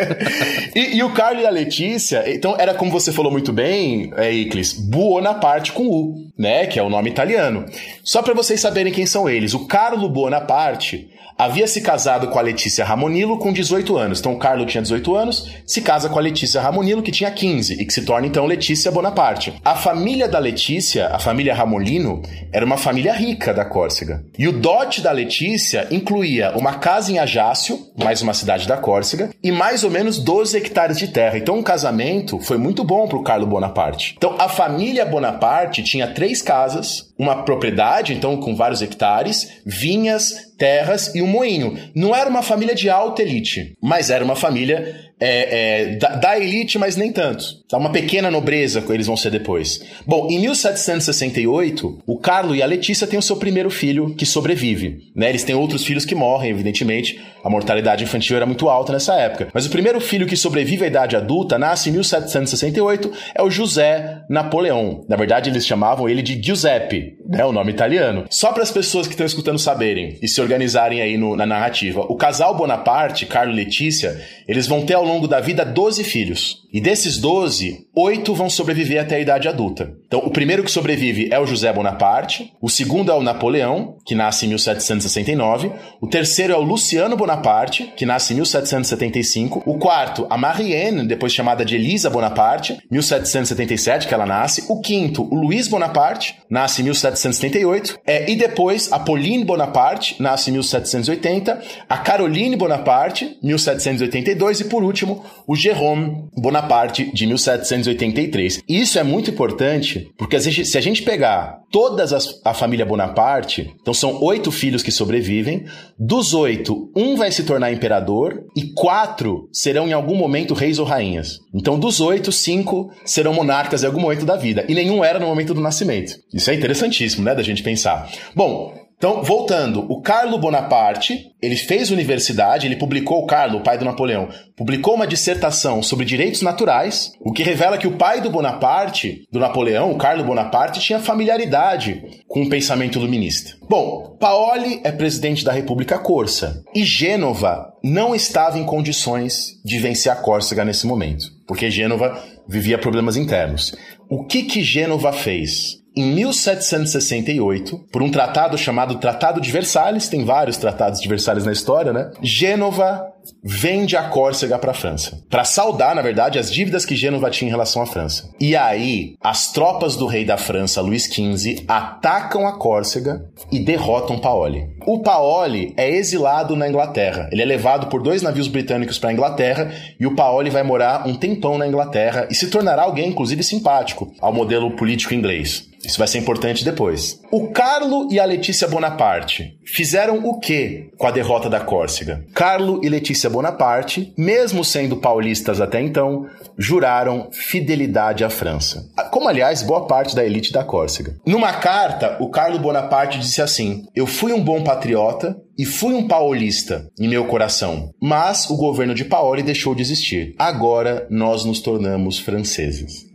e, 0.75 0.97
e, 0.97 1.03
o 1.03 1.13
Carlo 1.13 1.39
e 1.39 1.45
a 1.45 1.51
Letícia, 1.51 2.23
então, 2.25 2.55
era 2.57 2.73
como 2.73 2.89
você 2.89 3.11
falou 3.11 3.31
muito 3.31 3.53
bem, 3.53 4.11
é, 4.17 4.31
Iclis, 4.31 4.73
Buonaparte 4.73 5.71
com 5.71 5.87
U, 5.87 6.26
né? 6.37 6.67
Que 6.67 6.79
é 6.79 6.83
o 6.83 6.89
nome 6.89 7.09
italiano. 7.09 7.65
Só 8.03 8.21
para 8.21 8.33
vocês 8.33 8.59
saberem 8.59 8.93
quem 8.93 9.05
são 9.05 9.29
eles. 9.29 9.53
O 9.53 9.65
Carlo 9.65 10.07
Bonaparte 10.09 11.09
havia 11.37 11.67
se 11.67 11.81
casado 11.81 12.27
com 12.27 12.39
a 12.39 12.41
Letícia 12.41 12.83
Ramonilo 12.83 13.37
com 13.37 13.53
18 13.53 13.97
anos. 13.97 14.19
Então 14.19 14.33
o 14.33 14.39
Carlo 14.39 14.65
tinha 14.65 14.81
18 14.81 15.15
anos, 15.15 15.51
se 15.65 15.81
casa 15.81 16.09
com 16.09 16.17
a 16.17 16.21
Letícia 16.21 16.61
Ramonilo, 16.61 17.03
que 17.03 17.11
tinha 17.11 17.29
15, 17.29 17.75
e 17.75 17.85
que 17.85 17.93
se 17.93 18.01
torna 18.03 18.27
então 18.27 18.45
Letícia 18.45 18.91
Bonaparte. 18.91 19.53
A 19.63 19.75
família 19.75 20.27
da 20.27 20.39
Letícia, 20.39 21.07
a 21.07 21.19
família 21.19 21.53
Ramolino, 21.53 22.21
era 22.51 22.65
uma 22.65 22.77
família 22.77 23.13
rica 23.13 23.53
da 23.53 23.65
Córcega. 23.65 24.23
E 24.37 24.47
o 24.47 24.51
dote 24.51 25.01
da 25.01 25.11
Letícia 25.11 25.87
incluía 25.91 26.51
uma 26.55 26.75
casa 26.75 27.11
em 27.11 27.19
Ajácio, 27.19 27.79
mais 27.95 28.21
uma 28.21 28.33
cidade 28.33 28.67
da 28.67 28.77
Córcega, 28.77 29.29
e 29.43 29.51
mais 29.51 29.83
ou 29.83 29.91
menos 29.91 30.17
12 30.17 30.57
hectares 30.57 30.97
de 30.97 31.07
terra. 31.09 31.37
Então 31.37 31.59
o 31.59 31.63
casamento 31.63 32.39
foi 32.39 32.57
muito 32.57 32.83
bom 32.83 33.07
para 33.07 33.17
o 33.17 33.23
Carlo 33.23 33.45
Bonaparte. 33.45 34.15
Então 34.17 34.35
a 34.39 34.49
família 34.49 35.05
Bonaparte 35.05 35.83
tinha 35.83 36.07
três 36.07 36.41
casas, 36.41 37.06
uma 37.17 37.43
propriedade, 37.43 38.13
então 38.13 38.37
com 38.37 38.55
vários 38.55 38.81
hectares, 38.81 39.61
vinhas, 39.65 40.53
terras 40.57 41.13
e 41.15 41.21
um 41.21 41.27
moinho. 41.27 41.77
Não 41.95 42.15
era 42.15 42.29
uma 42.29 42.43
família 42.43 42.75
de 42.75 42.89
alta 42.89 43.21
elite, 43.21 43.73
mas 43.81 44.09
era 44.09 44.23
uma 44.23 44.35
família 44.35 45.06
é, 45.19 45.91
é, 45.91 45.95
da, 45.95 46.09
da, 46.15 46.39
elite, 46.39 46.77
mas 46.77 46.95
nem 46.95 47.11
tanto. 47.11 47.43
Tá 47.67 47.77
uma 47.77 47.91
pequena 47.91 48.29
nobreza 48.29 48.81
que 48.81 48.91
eles 48.91 49.07
vão 49.07 49.17
ser 49.17 49.31
depois. 49.31 49.81
Bom, 50.05 50.27
em 50.29 50.39
1768, 50.39 52.03
o 52.05 52.17
Carlo 52.17 52.55
e 52.55 52.61
a 52.61 52.65
Letícia 52.65 53.07
têm 53.07 53.17
o 53.17 53.21
seu 53.21 53.35
primeiro 53.35 53.69
filho 53.69 54.13
que 54.15 54.25
sobrevive. 54.25 55.11
Né? 55.15 55.29
Eles 55.29 55.43
têm 55.43 55.55
outros 55.55 55.83
filhos 55.83 56.05
que 56.05 56.13
morrem, 56.13 56.51
evidentemente. 56.51 57.19
A 57.43 57.49
mortalidade 57.49 58.03
infantil 58.03 58.35
era 58.35 58.45
muito 58.45 58.69
alta 58.69 58.93
nessa 58.93 59.15
época. 59.15 59.47
Mas 59.53 59.65
o 59.65 59.69
primeiro 59.69 59.99
filho 59.99 60.27
que 60.27 60.35
sobrevive 60.35 60.83
à 60.83 60.87
idade 60.87 61.15
adulta 61.15 61.57
nasce 61.57 61.89
em 61.89 61.93
1768, 61.93 63.11
é 63.33 63.41
o 63.41 63.49
José 63.49 64.21
Napoleão. 64.29 65.05
Na 65.09 65.15
verdade, 65.15 65.49
eles 65.49 65.65
chamavam 65.65 66.07
ele 66.07 66.21
de 66.21 66.41
Giuseppe, 66.41 67.17
né? 67.27 67.43
o 67.43 67.51
nome 67.51 67.71
italiano. 67.71 68.25
Só 68.29 68.51
para 68.51 68.63
as 68.63 68.71
pessoas 68.71 69.07
que 69.07 69.13
estão 69.13 69.25
escutando 69.25 69.57
saberem 69.57 70.17
e 70.21 70.27
se 70.27 70.41
organizarem 70.41 71.01
aí 71.01 71.17
no, 71.17 71.35
na 71.35 71.45
narrativa. 71.45 72.01
O 72.01 72.15
casal 72.15 72.55
Bonaparte, 72.55 73.25
Carlo 73.25 73.53
e 73.53 73.55
Letícia, 73.55 74.21
eles 74.47 74.67
vão 74.67 74.85
ter 74.85 74.93
ao 74.93 75.06
longo 75.07 75.27
da 75.27 75.39
vida 75.39 75.65
12 75.65 76.03
filhos. 76.03 76.63
E 76.71 76.79
desses 76.79 77.17
12, 77.17 77.87
oito 77.95 78.35
vão 78.35 78.49
sobreviver 78.49 79.01
até 79.01 79.15
a 79.15 79.19
idade 79.19 79.47
adulta. 79.47 79.95
Então, 80.07 80.21
o 80.21 80.31
primeiro 80.31 80.63
que 80.63 80.71
sobrevive 80.71 81.27
é 81.29 81.37
o 81.37 81.45
José 81.45 81.71
Bonaparte, 81.73 82.53
o 82.61 82.69
segundo 82.69 83.11
é 83.11 83.15
o 83.15 83.21
Napoleão, 83.21 83.97
que 84.05 84.15
nasce 84.15 84.45
em 84.45 84.49
1769, 84.49 85.69
o 85.99 86.07
terceiro 86.07 86.53
é 86.53 86.55
o 86.55 86.61
Luciano 86.61 87.17
Bonaparte, 87.17 87.93
que 87.95 88.05
nasce 88.05 88.31
em 88.31 88.37
1775, 88.37 89.63
o 89.65 89.77
quarto, 89.77 90.25
a 90.29 90.37
Marianne, 90.37 91.05
depois 91.05 91.33
chamada 91.33 91.65
de 91.65 91.75
Elisa 91.75 92.09
Bonaparte, 92.09 92.77
1777 92.89 94.07
que 94.07 94.13
ela 94.13 94.25
nasce, 94.25 94.63
o 94.69 94.79
quinto, 94.79 95.23
o 95.23 95.35
Luiz 95.35 95.67
Bonaparte, 95.67 96.37
nasce 96.49 96.81
em 96.81 96.85
1778, 96.85 97.99
é, 98.07 98.31
e 98.31 98.35
depois 98.37 98.89
a 98.93 98.99
Pauline 98.99 99.43
Bonaparte, 99.43 100.15
nasce 100.21 100.49
em 100.49 100.53
1780, 100.53 101.61
a 101.89 101.97
Caroline 101.97 102.55
Bonaparte, 102.55 103.37
1782, 103.43 104.61
e 104.61 104.63
por 104.65 104.83
último, 104.83 105.25
o 105.45 105.53
Jérôme 105.53 106.29
Bonaparte, 106.33 107.11
de 107.13 107.27
1783. 107.27 108.61
Isso 108.69 108.97
é 108.97 109.03
muito 109.03 109.31
importante 109.31 109.96
porque 110.17 110.39
se 110.39 110.77
a 110.77 110.81
gente 110.81 111.03
pegar 111.03 111.59
todas 111.71 112.13
as, 112.13 112.41
a 112.43 112.53
família 112.53 112.85
Bonaparte, 112.85 113.73
então 113.81 113.93
são 113.93 114.21
oito 114.23 114.51
filhos 114.51 114.83
que 114.83 114.91
sobrevivem, 114.91 115.65
dos 115.97 116.33
oito, 116.33 116.91
um 116.95 117.15
vai 117.15 117.31
se 117.31 117.43
tornar 117.43 117.71
imperador 117.71 118.43
e 118.55 118.73
quatro 118.73 119.49
serão 119.51 119.87
em 119.87 119.93
algum 119.93 120.15
momento 120.15 120.53
reis 120.53 120.79
ou 120.79 120.85
rainhas. 120.85 121.39
Então 121.53 121.79
dos 121.79 121.99
oito, 122.01 122.31
cinco 122.31 122.91
serão 123.05 123.33
monarcas 123.33 123.83
em 123.83 123.87
algum 123.87 124.01
momento 124.01 124.25
da 124.25 124.35
vida 124.35 124.65
e 124.67 124.75
nenhum 124.75 125.03
era 125.03 125.19
no 125.19 125.27
momento 125.27 125.53
do 125.53 125.61
nascimento. 125.61 126.15
Isso 126.33 126.49
é 126.49 126.55
interessantíssimo, 126.55 127.23
né, 127.23 127.35
da 127.35 127.43
gente 127.43 127.63
pensar. 127.63 128.09
Bom, 128.35 128.86
Então, 128.97 129.21
voltando, 129.21 129.85
o 129.91 130.01
Carlo 130.01 130.39
Bonaparte, 130.39 131.31
ele 131.39 131.55
fez 131.55 131.91
universidade, 131.91 132.65
ele 132.65 132.75
publicou, 132.75 133.19
o 133.19 133.27
Carlo, 133.27 133.59
o 133.59 133.63
pai 133.63 133.77
do 133.77 133.85
Napoleão, 133.85 134.27
publicou 134.55 134.95
uma 134.95 135.05
dissertação 135.05 135.83
sobre 135.83 136.03
direitos 136.03 136.41
naturais, 136.41 137.11
o 137.21 137.31
que 137.31 137.43
revela 137.43 137.77
que 137.77 137.87
o 137.87 137.95
pai 137.95 138.21
do 138.21 138.31
Bonaparte, 138.31 139.21
do 139.31 139.39
Napoleão, 139.39 139.91
o 139.91 139.99
Carlo 139.99 140.23
Bonaparte, 140.23 140.79
tinha 140.79 140.99
familiaridade 140.99 142.23
com 142.27 142.41
o 142.41 142.49
pensamento 142.49 142.97
iluminista. 142.97 143.55
Bom, 143.69 144.17
Paoli 144.19 144.81
é 144.83 144.91
presidente 144.91 145.45
da 145.45 145.51
República 145.51 145.99
Corsa 145.99 146.63
e 146.73 146.83
Gênova 146.83 147.71
não 147.83 148.15
estava 148.15 148.57
em 148.57 148.65
condições 148.65 149.61
de 149.63 149.77
vencer 149.77 150.11
a 150.11 150.15
Córcega 150.15 150.65
nesse 150.65 150.87
momento, 150.87 151.27
porque 151.47 151.69
Gênova 151.69 152.19
vivia 152.47 152.79
problemas 152.79 153.15
internos. 153.15 153.75
O 154.09 154.23
que 154.23 154.43
que 154.43 154.63
Gênova 154.63 155.13
fez? 155.13 155.85
Em 155.97 156.13
1768, 156.13 157.87
por 157.91 158.03
um 158.03 158.11
tratado 158.11 158.55
chamado 158.55 158.99
Tratado 158.99 159.41
de 159.41 159.51
Versalhes, 159.51 160.07
tem 160.07 160.23
vários 160.23 160.55
tratados 160.55 161.01
de 161.01 161.09
Versalhes 161.09 161.43
na 161.43 161.51
história, 161.51 161.91
né? 161.91 162.11
Gênova 162.21 163.03
vende 163.43 163.95
a 163.95 164.09
Córcega 164.09 164.57
para 164.57 164.71
a 164.71 164.75
França, 164.75 165.23
para 165.29 165.43
saldar, 165.43 165.95
na 165.95 166.01
verdade, 166.01 166.39
as 166.39 166.51
dívidas 166.51 166.85
que 166.85 166.95
Gênova 166.95 167.29
tinha 167.29 167.47
em 167.47 167.51
relação 167.51 167.81
à 167.81 167.85
França. 167.85 168.29
E 168.39 168.55
aí, 168.55 169.15
as 169.21 169.51
tropas 169.51 169.95
do 169.95 170.05
rei 170.05 170.25
da 170.25 170.37
França, 170.37 170.81
Luís 170.81 171.05
XV, 171.05 171.63
atacam 171.67 172.47
a 172.47 172.57
Córcega 172.57 173.25
e 173.51 173.59
derrotam 173.59 174.19
Paoli. 174.19 174.67
O 174.85 174.99
Paoli 174.99 175.73
é 175.75 175.89
exilado 175.89 176.55
na 176.55 176.67
Inglaterra. 176.67 177.29
Ele 177.31 177.41
é 177.41 177.45
levado 177.45 177.87
por 177.87 178.01
dois 178.01 178.21
navios 178.21 178.47
britânicos 178.47 178.97
para 178.97 179.09
a 179.09 179.13
Inglaterra 179.13 179.71
e 179.99 180.05
o 180.05 180.15
Paoli 180.15 180.49
vai 180.49 180.63
morar 180.63 181.07
um 181.07 181.15
tempão 181.15 181.57
na 181.57 181.67
Inglaterra 181.67 182.27
e 182.29 182.35
se 182.35 182.47
tornará 182.47 182.83
alguém, 182.83 183.09
inclusive, 183.09 183.43
simpático 183.43 184.13
ao 184.21 184.33
modelo 184.33 184.71
político 184.71 185.13
inglês. 185.13 185.67
Isso 185.87 185.99
vai 185.99 186.07
ser 186.07 186.17
importante 186.17 186.65
depois. 186.65 187.21
O 187.31 187.47
Carlo 187.47 188.09
e 188.11 188.19
a 188.19 188.25
Letícia 188.25 188.67
Bonaparte 188.67 189.57
fizeram 189.63 190.27
o 190.27 190.39
que 190.39 190.89
com 190.97 191.07
a 191.07 191.11
derrota 191.11 191.49
da 191.49 191.59
Córcega? 191.59 192.25
Carlo 192.33 192.81
e 192.83 192.89
Letícia 192.89 193.16
Bonaparte, 193.29 194.13
mesmo 194.17 194.63
sendo 194.63 194.97
paulistas 194.97 195.59
até 195.59 195.81
então, 195.81 196.27
juraram 196.57 197.29
fidelidade 197.31 198.23
à 198.23 198.29
França. 198.29 198.85
Como, 199.11 199.27
aliás, 199.27 199.63
boa 199.63 199.87
parte 199.87 200.15
da 200.15 200.23
elite 200.23 200.51
da 200.51 200.63
Córcega. 200.63 201.15
Numa 201.25 201.53
carta, 201.53 202.17
o 202.19 202.29
Carlo 202.29 202.59
Bonaparte 202.59 203.17
disse 203.17 203.41
assim: 203.41 203.85
Eu 203.95 204.05
fui 204.05 204.31
um 204.33 204.43
bom 204.43 204.63
patriota 204.63 205.35
e 205.57 205.65
fui 205.65 205.95
um 205.95 206.07
paulista 206.07 206.87
em 206.99 207.07
meu 207.07 207.25
coração, 207.25 207.89
mas 207.99 208.47
o 208.49 208.55
governo 208.55 208.93
de 208.93 209.03
Paoli 209.03 209.41
deixou 209.41 209.73
de 209.73 209.81
existir. 209.81 210.35
Agora 210.37 211.07
nós 211.09 211.43
nos 211.45 211.59
tornamos 211.59 212.19
franceses. 212.19 213.06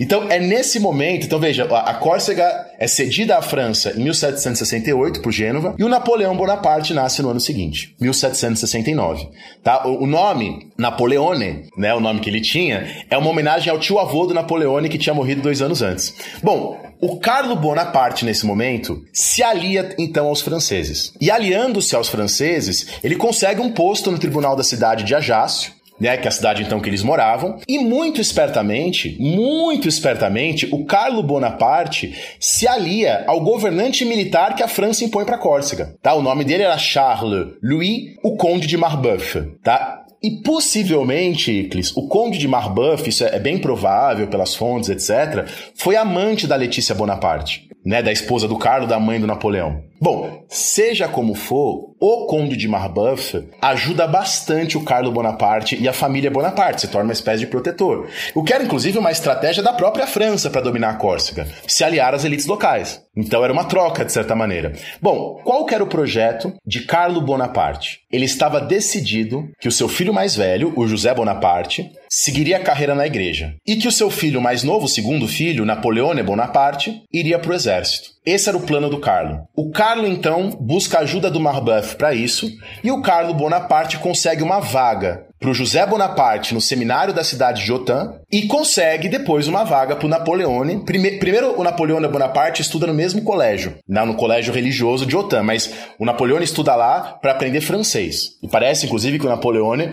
Então 0.00 0.30
é 0.30 0.38
nesse 0.38 0.78
momento, 0.78 1.26
então 1.26 1.38
veja, 1.38 1.64
a 1.64 1.94
Córcega 1.94 2.66
é 2.78 2.86
cedida 2.86 3.36
à 3.36 3.42
França 3.42 3.92
em 3.96 4.02
1768 4.02 5.20
por 5.20 5.32
Gênova 5.32 5.74
e 5.78 5.84
o 5.84 5.88
Napoleão 5.88 6.36
Bonaparte 6.36 6.94
nasce 6.94 7.22
no 7.22 7.30
ano 7.30 7.40
seguinte, 7.40 7.94
1769. 8.00 9.28
Tá? 9.62 9.86
O 9.86 10.06
nome 10.06 10.70
Napoleone, 10.78 11.68
né, 11.76 11.94
o 11.94 12.00
nome 12.00 12.20
que 12.20 12.30
ele 12.30 12.40
tinha, 12.40 13.04
é 13.10 13.18
uma 13.18 13.30
homenagem 13.30 13.70
ao 13.70 13.78
tio 13.78 13.98
avô 13.98 14.26
do 14.26 14.34
Napoleone 14.34 14.88
que 14.88 14.98
tinha 14.98 15.14
morrido 15.14 15.42
dois 15.42 15.60
anos 15.60 15.82
antes. 15.82 16.14
Bom, 16.42 16.78
o 17.00 17.18
Carlo 17.18 17.54
Bonaparte, 17.54 18.24
nesse 18.24 18.44
momento, 18.44 19.04
se 19.12 19.40
alia 19.42 19.94
então 19.98 20.26
aos 20.26 20.40
franceses. 20.40 21.12
E 21.20 21.30
aliando-se 21.30 21.94
aos 21.94 22.08
franceses, 22.08 22.88
ele 23.04 23.14
consegue 23.14 23.60
um 23.60 23.70
posto 23.70 24.10
no 24.10 24.18
tribunal 24.18 24.56
da 24.56 24.64
cidade 24.64 25.04
de 25.04 25.14
Ajaccio, 25.14 25.72
né, 26.00 26.16
que 26.16 26.26
é 26.26 26.28
a 26.28 26.32
cidade 26.32 26.62
então 26.62 26.80
que 26.80 26.88
eles 26.88 27.02
moravam, 27.02 27.58
e 27.66 27.78
muito 27.78 28.20
espertamente, 28.20 29.16
muito 29.20 29.88
espertamente, 29.88 30.68
o 30.72 30.84
Carlo 30.84 31.22
Bonaparte 31.22 32.14
se 32.38 32.66
alia 32.66 33.24
ao 33.26 33.40
governante 33.40 34.04
militar 34.04 34.54
que 34.54 34.62
a 34.62 34.68
França 34.68 35.04
impõe 35.04 35.24
para 35.24 35.38
Córcega, 35.38 35.94
tá? 36.02 36.14
O 36.14 36.22
nome 36.22 36.44
dele 36.44 36.62
era 36.62 36.78
Charles 36.78 37.48
Louis, 37.62 38.14
o 38.22 38.36
Conde 38.36 38.66
de 38.66 38.76
Marbeuf, 38.76 39.40
tá? 39.62 40.04
E 40.22 40.42
possivelmente, 40.42 41.52
Iclis, 41.52 41.96
o 41.96 42.08
Conde 42.08 42.38
de 42.38 42.48
Marbeuf, 42.48 43.08
isso 43.08 43.24
é 43.24 43.38
bem 43.38 43.58
provável 43.58 44.26
pelas 44.26 44.54
fontes, 44.54 44.88
etc., 44.88 45.48
foi 45.76 45.94
amante 45.94 46.46
da 46.46 46.56
Letícia 46.56 46.94
Bonaparte, 46.94 47.68
né, 47.84 48.02
da 48.02 48.10
esposa 48.10 48.48
do 48.48 48.58
Carlo, 48.58 48.86
da 48.86 48.98
mãe 48.98 49.20
do 49.20 49.26
Napoleão. 49.26 49.87
Bom, 50.00 50.44
seja 50.48 51.08
como 51.08 51.34
for, 51.34 51.94
o 52.00 52.26
Conde 52.26 52.56
de 52.56 52.68
Marbeuf 52.68 53.48
ajuda 53.60 54.06
bastante 54.06 54.78
o 54.78 54.84
Carlo 54.84 55.10
Bonaparte 55.10 55.76
e 55.76 55.88
a 55.88 55.92
família 55.92 56.30
Bonaparte, 56.30 56.82
se 56.82 56.88
torna 56.88 57.08
uma 57.08 57.12
espécie 57.12 57.40
de 57.40 57.48
protetor. 57.48 58.08
O 58.32 58.44
que 58.44 58.52
era 58.52 58.62
inclusive 58.62 58.96
uma 58.96 59.10
estratégia 59.10 59.62
da 59.62 59.72
própria 59.72 60.06
França 60.06 60.50
para 60.50 60.60
dominar 60.60 60.90
a 60.90 60.94
Córcega, 60.94 61.48
se 61.66 61.82
aliar 61.82 62.14
às 62.14 62.24
elites 62.24 62.46
locais. 62.46 63.02
Então 63.16 63.42
era 63.42 63.52
uma 63.52 63.64
troca, 63.64 64.04
de 64.04 64.12
certa 64.12 64.36
maneira. 64.36 64.72
Bom, 65.02 65.40
qual 65.42 65.66
era 65.68 65.82
o 65.82 65.88
projeto 65.88 66.54
de 66.64 66.82
Carlo 66.82 67.20
Bonaparte? 67.20 68.00
Ele 68.12 68.24
estava 68.24 68.60
decidido 68.60 69.50
que 69.58 69.66
o 69.66 69.72
seu 69.72 69.88
filho 69.88 70.14
mais 70.14 70.36
velho, 70.36 70.72
o 70.76 70.86
José 70.86 71.12
Bonaparte, 71.12 71.90
seguiria 72.08 72.56
a 72.58 72.62
carreira 72.62 72.94
na 72.94 73.06
igreja 73.06 73.56
e 73.66 73.74
que 73.76 73.88
o 73.88 73.92
seu 73.92 74.10
filho 74.10 74.40
mais 74.40 74.62
novo, 74.62 74.86
o 74.86 74.88
segundo 74.88 75.26
filho, 75.26 75.64
Napoleone 75.64 76.22
Bonaparte, 76.22 77.02
iria 77.12 77.38
para 77.38 77.50
o 77.50 77.54
exército. 77.54 78.10
Esse 78.30 78.50
era 78.50 78.58
o 78.58 78.60
plano 78.60 78.90
do 78.90 79.00
Carlo. 79.00 79.48
O 79.56 79.70
Carlo 79.70 80.06
então 80.06 80.50
busca 80.60 80.98
a 80.98 81.00
ajuda 81.00 81.30
do 81.30 81.40
Marbeuf 81.40 81.96
para 81.96 82.12
isso 82.12 82.46
e 82.84 82.90
o 82.90 83.00
Carlo 83.00 83.32
Bonaparte 83.32 83.96
consegue 83.96 84.42
uma 84.42 84.60
vaga 84.60 85.27
para 85.38 85.50
o 85.50 85.54
José 85.54 85.86
Bonaparte 85.86 86.52
no 86.52 86.60
seminário 86.60 87.14
da 87.14 87.22
cidade 87.22 87.64
de 87.64 87.70
Autun 87.70 88.12
e 88.30 88.42
consegue 88.42 89.08
depois 89.08 89.46
uma 89.46 89.64
vaga 89.64 89.96
para 89.96 90.06
o 90.06 90.08
Napoleone. 90.08 90.84
Prime 90.84 91.18
primeiro, 91.18 91.58
o 91.58 91.64
Napoleone 91.64 92.08
Bonaparte 92.08 92.62
estuda 92.62 92.86
no 92.86 92.94
mesmo 92.94 93.22
colégio, 93.22 93.76
não, 93.88 94.06
no 94.06 94.14
colégio 94.14 94.52
religioso 94.52 95.06
de 95.06 95.14
Autun, 95.14 95.42
mas 95.42 95.72
o 95.98 96.04
Napoleone 96.04 96.44
estuda 96.44 96.74
lá 96.74 97.18
para 97.20 97.32
aprender 97.32 97.60
francês. 97.60 98.36
E 98.42 98.48
parece, 98.48 98.86
inclusive, 98.86 99.18
que 99.18 99.26
o 99.26 99.28
Napoleone 99.28 99.90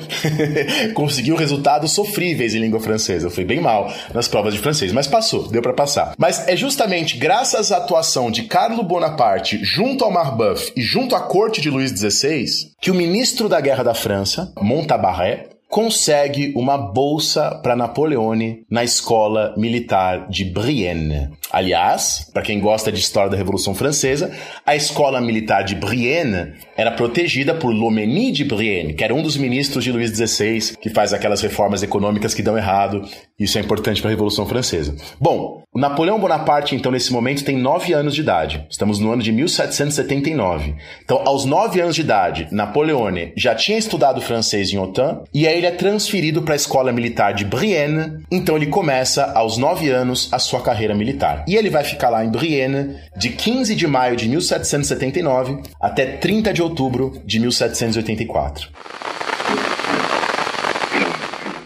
conseguiu 0.93 1.35
resultados 1.35 1.91
sofríveis 1.91 2.55
em 2.55 2.59
língua 2.59 2.79
francesa. 2.79 3.29
Foi 3.29 3.45
bem 3.45 3.61
mal 3.61 3.91
nas 4.13 4.27
provas 4.27 4.53
de 4.53 4.59
francês, 4.59 4.91
mas 4.91 5.07
passou, 5.07 5.47
deu 5.47 5.61
para 5.61 5.73
passar. 5.73 6.13
Mas 6.17 6.47
é 6.47 6.55
justamente 6.55 7.17
graças 7.17 7.71
à 7.71 7.77
atuação 7.77 8.31
de 8.31 8.43
Carlo 8.43 8.83
Bonaparte 8.83 9.59
junto 9.63 10.03
ao 10.03 10.11
Marbeuf 10.11 10.71
e 10.75 10.81
junto 10.81 11.15
à 11.15 11.21
corte 11.21 11.61
de 11.61 11.69
Luís 11.69 11.91
XVI 11.91 12.45
que 12.85 12.91
o 12.91 12.93
ministro 12.93 13.49
da 13.49 13.59
Guerra 13.59 13.83
da 13.83 13.95
França, 13.95 14.53
Montabaret, 14.61 15.47
consegue 15.67 16.53
uma 16.55 16.77
bolsa 16.77 17.55
para 17.55 17.75
Napoleone 17.75 18.63
na 18.69 18.83
escola 18.83 19.55
militar 19.57 20.29
de 20.29 20.45
Brienne. 20.45 21.31
Aliás, 21.51 22.29
para 22.33 22.41
quem 22.41 22.59
gosta 22.59 22.91
de 22.91 22.99
história 22.99 23.29
da 23.29 23.37
Revolução 23.37 23.75
Francesa, 23.75 24.31
a 24.65 24.75
escola 24.75 25.21
militar 25.21 25.63
de 25.63 25.75
Brienne 25.75 26.53
era 26.75 26.91
protegida 26.91 27.53
por 27.53 27.73
Lomenie 27.73 28.31
de 28.31 28.43
Brienne, 28.43 28.93
que 28.93 29.03
era 29.03 29.13
um 29.13 29.21
dos 29.21 29.37
ministros 29.37 29.83
de 29.83 29.91
Luís 29.91 30.11
XVI, 30.11 30.75
que 30.77 30.89
faz 30.89 31.13
aquelas 31.13 31.41
reformas 31.41 31.83
econômicas 31.83 32.33
que 32.33 32.41
dão 32.41 32.57
errado. 32.57 33.07
Isso 33.39 33.57
é 33.57 33.61
importante 33.61 34.01
para 34.01 34.09
a 34.09 34.13
Revolução 34.13 34.45
Francesa. 34.45 34.95
Bom, 35.19 35.63
o 35.75 35.79
Napoleão 35.79 36.19
Bonaparte, 36.19 36.73
então, 36.73 36.89
nesse 36.91 37.11
momento, 37.11 37.43
tem 37.43 37.57
nove 37.57 37.93
anos 37.93 38.15
de 38.15 38.21
idade. 38.21 38.65
Estamos 38.69 38.97
no 38.97 39.11
ano 39.11 39.21
de 39.21 39.31
1779. 39.31 40.73
Então, 41.03 41.21
aos 41.25 41.43
nove 41.43 41.81
anos 41.81 41.95
de 41.95 42.01
idade, 42.01 42.47
Napoleone 42.49 43.33
já 43.35 43.53
tinha 43.53 43.77
estudado 43.77 44.21
francês 44.21 44.71
em 44.71 44.77
Autun 44.77 45.23
e 45.33 45.45
aí 45.45 45.57
ele 45.57 45.67
é 45.67 45.71
transferido 45.71 46.41
para 46.43 46.53
a 46.53 46.55
escola 46.55 46.93
militar 46.93 47.33
de 47.33 47.43
Brienne. 47.43 48.23
Então, 48.31 48.55
ele 48.55 48.67
começa, 48.67 49.33
aos 49.33 49.57
nove 49.57 49.89
anos, 49.89 50.29
a 50.31 50.39
sua 50.39 50.61
carreira 50.61 50.95
militar. 50.95 51.34
E 51.47 51.55
ele 51.55 51.69
vai 51.69 51.83
ficar 51.83 52.09
lá 52.09 52.23
em 52.23 52.29
Brienne 52.29 52.97
de 53.17 53.29
15 53.29 53.75
de 53.75 53.87
maio 53.87 54.15
de 54.15 54.27
1779 54.27 55.61
até 55.81 56.05
30 56.17 56.53
de 56.53 56.61
outubro 56.61 57.21
de 57.25 57.39
1784. 57.39 58.69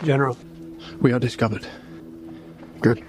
General, 0.04 0.36
we 1.02 1.12
are 1.12 1.20
discovered. 1.20 1.68
Good. 2.82 3.04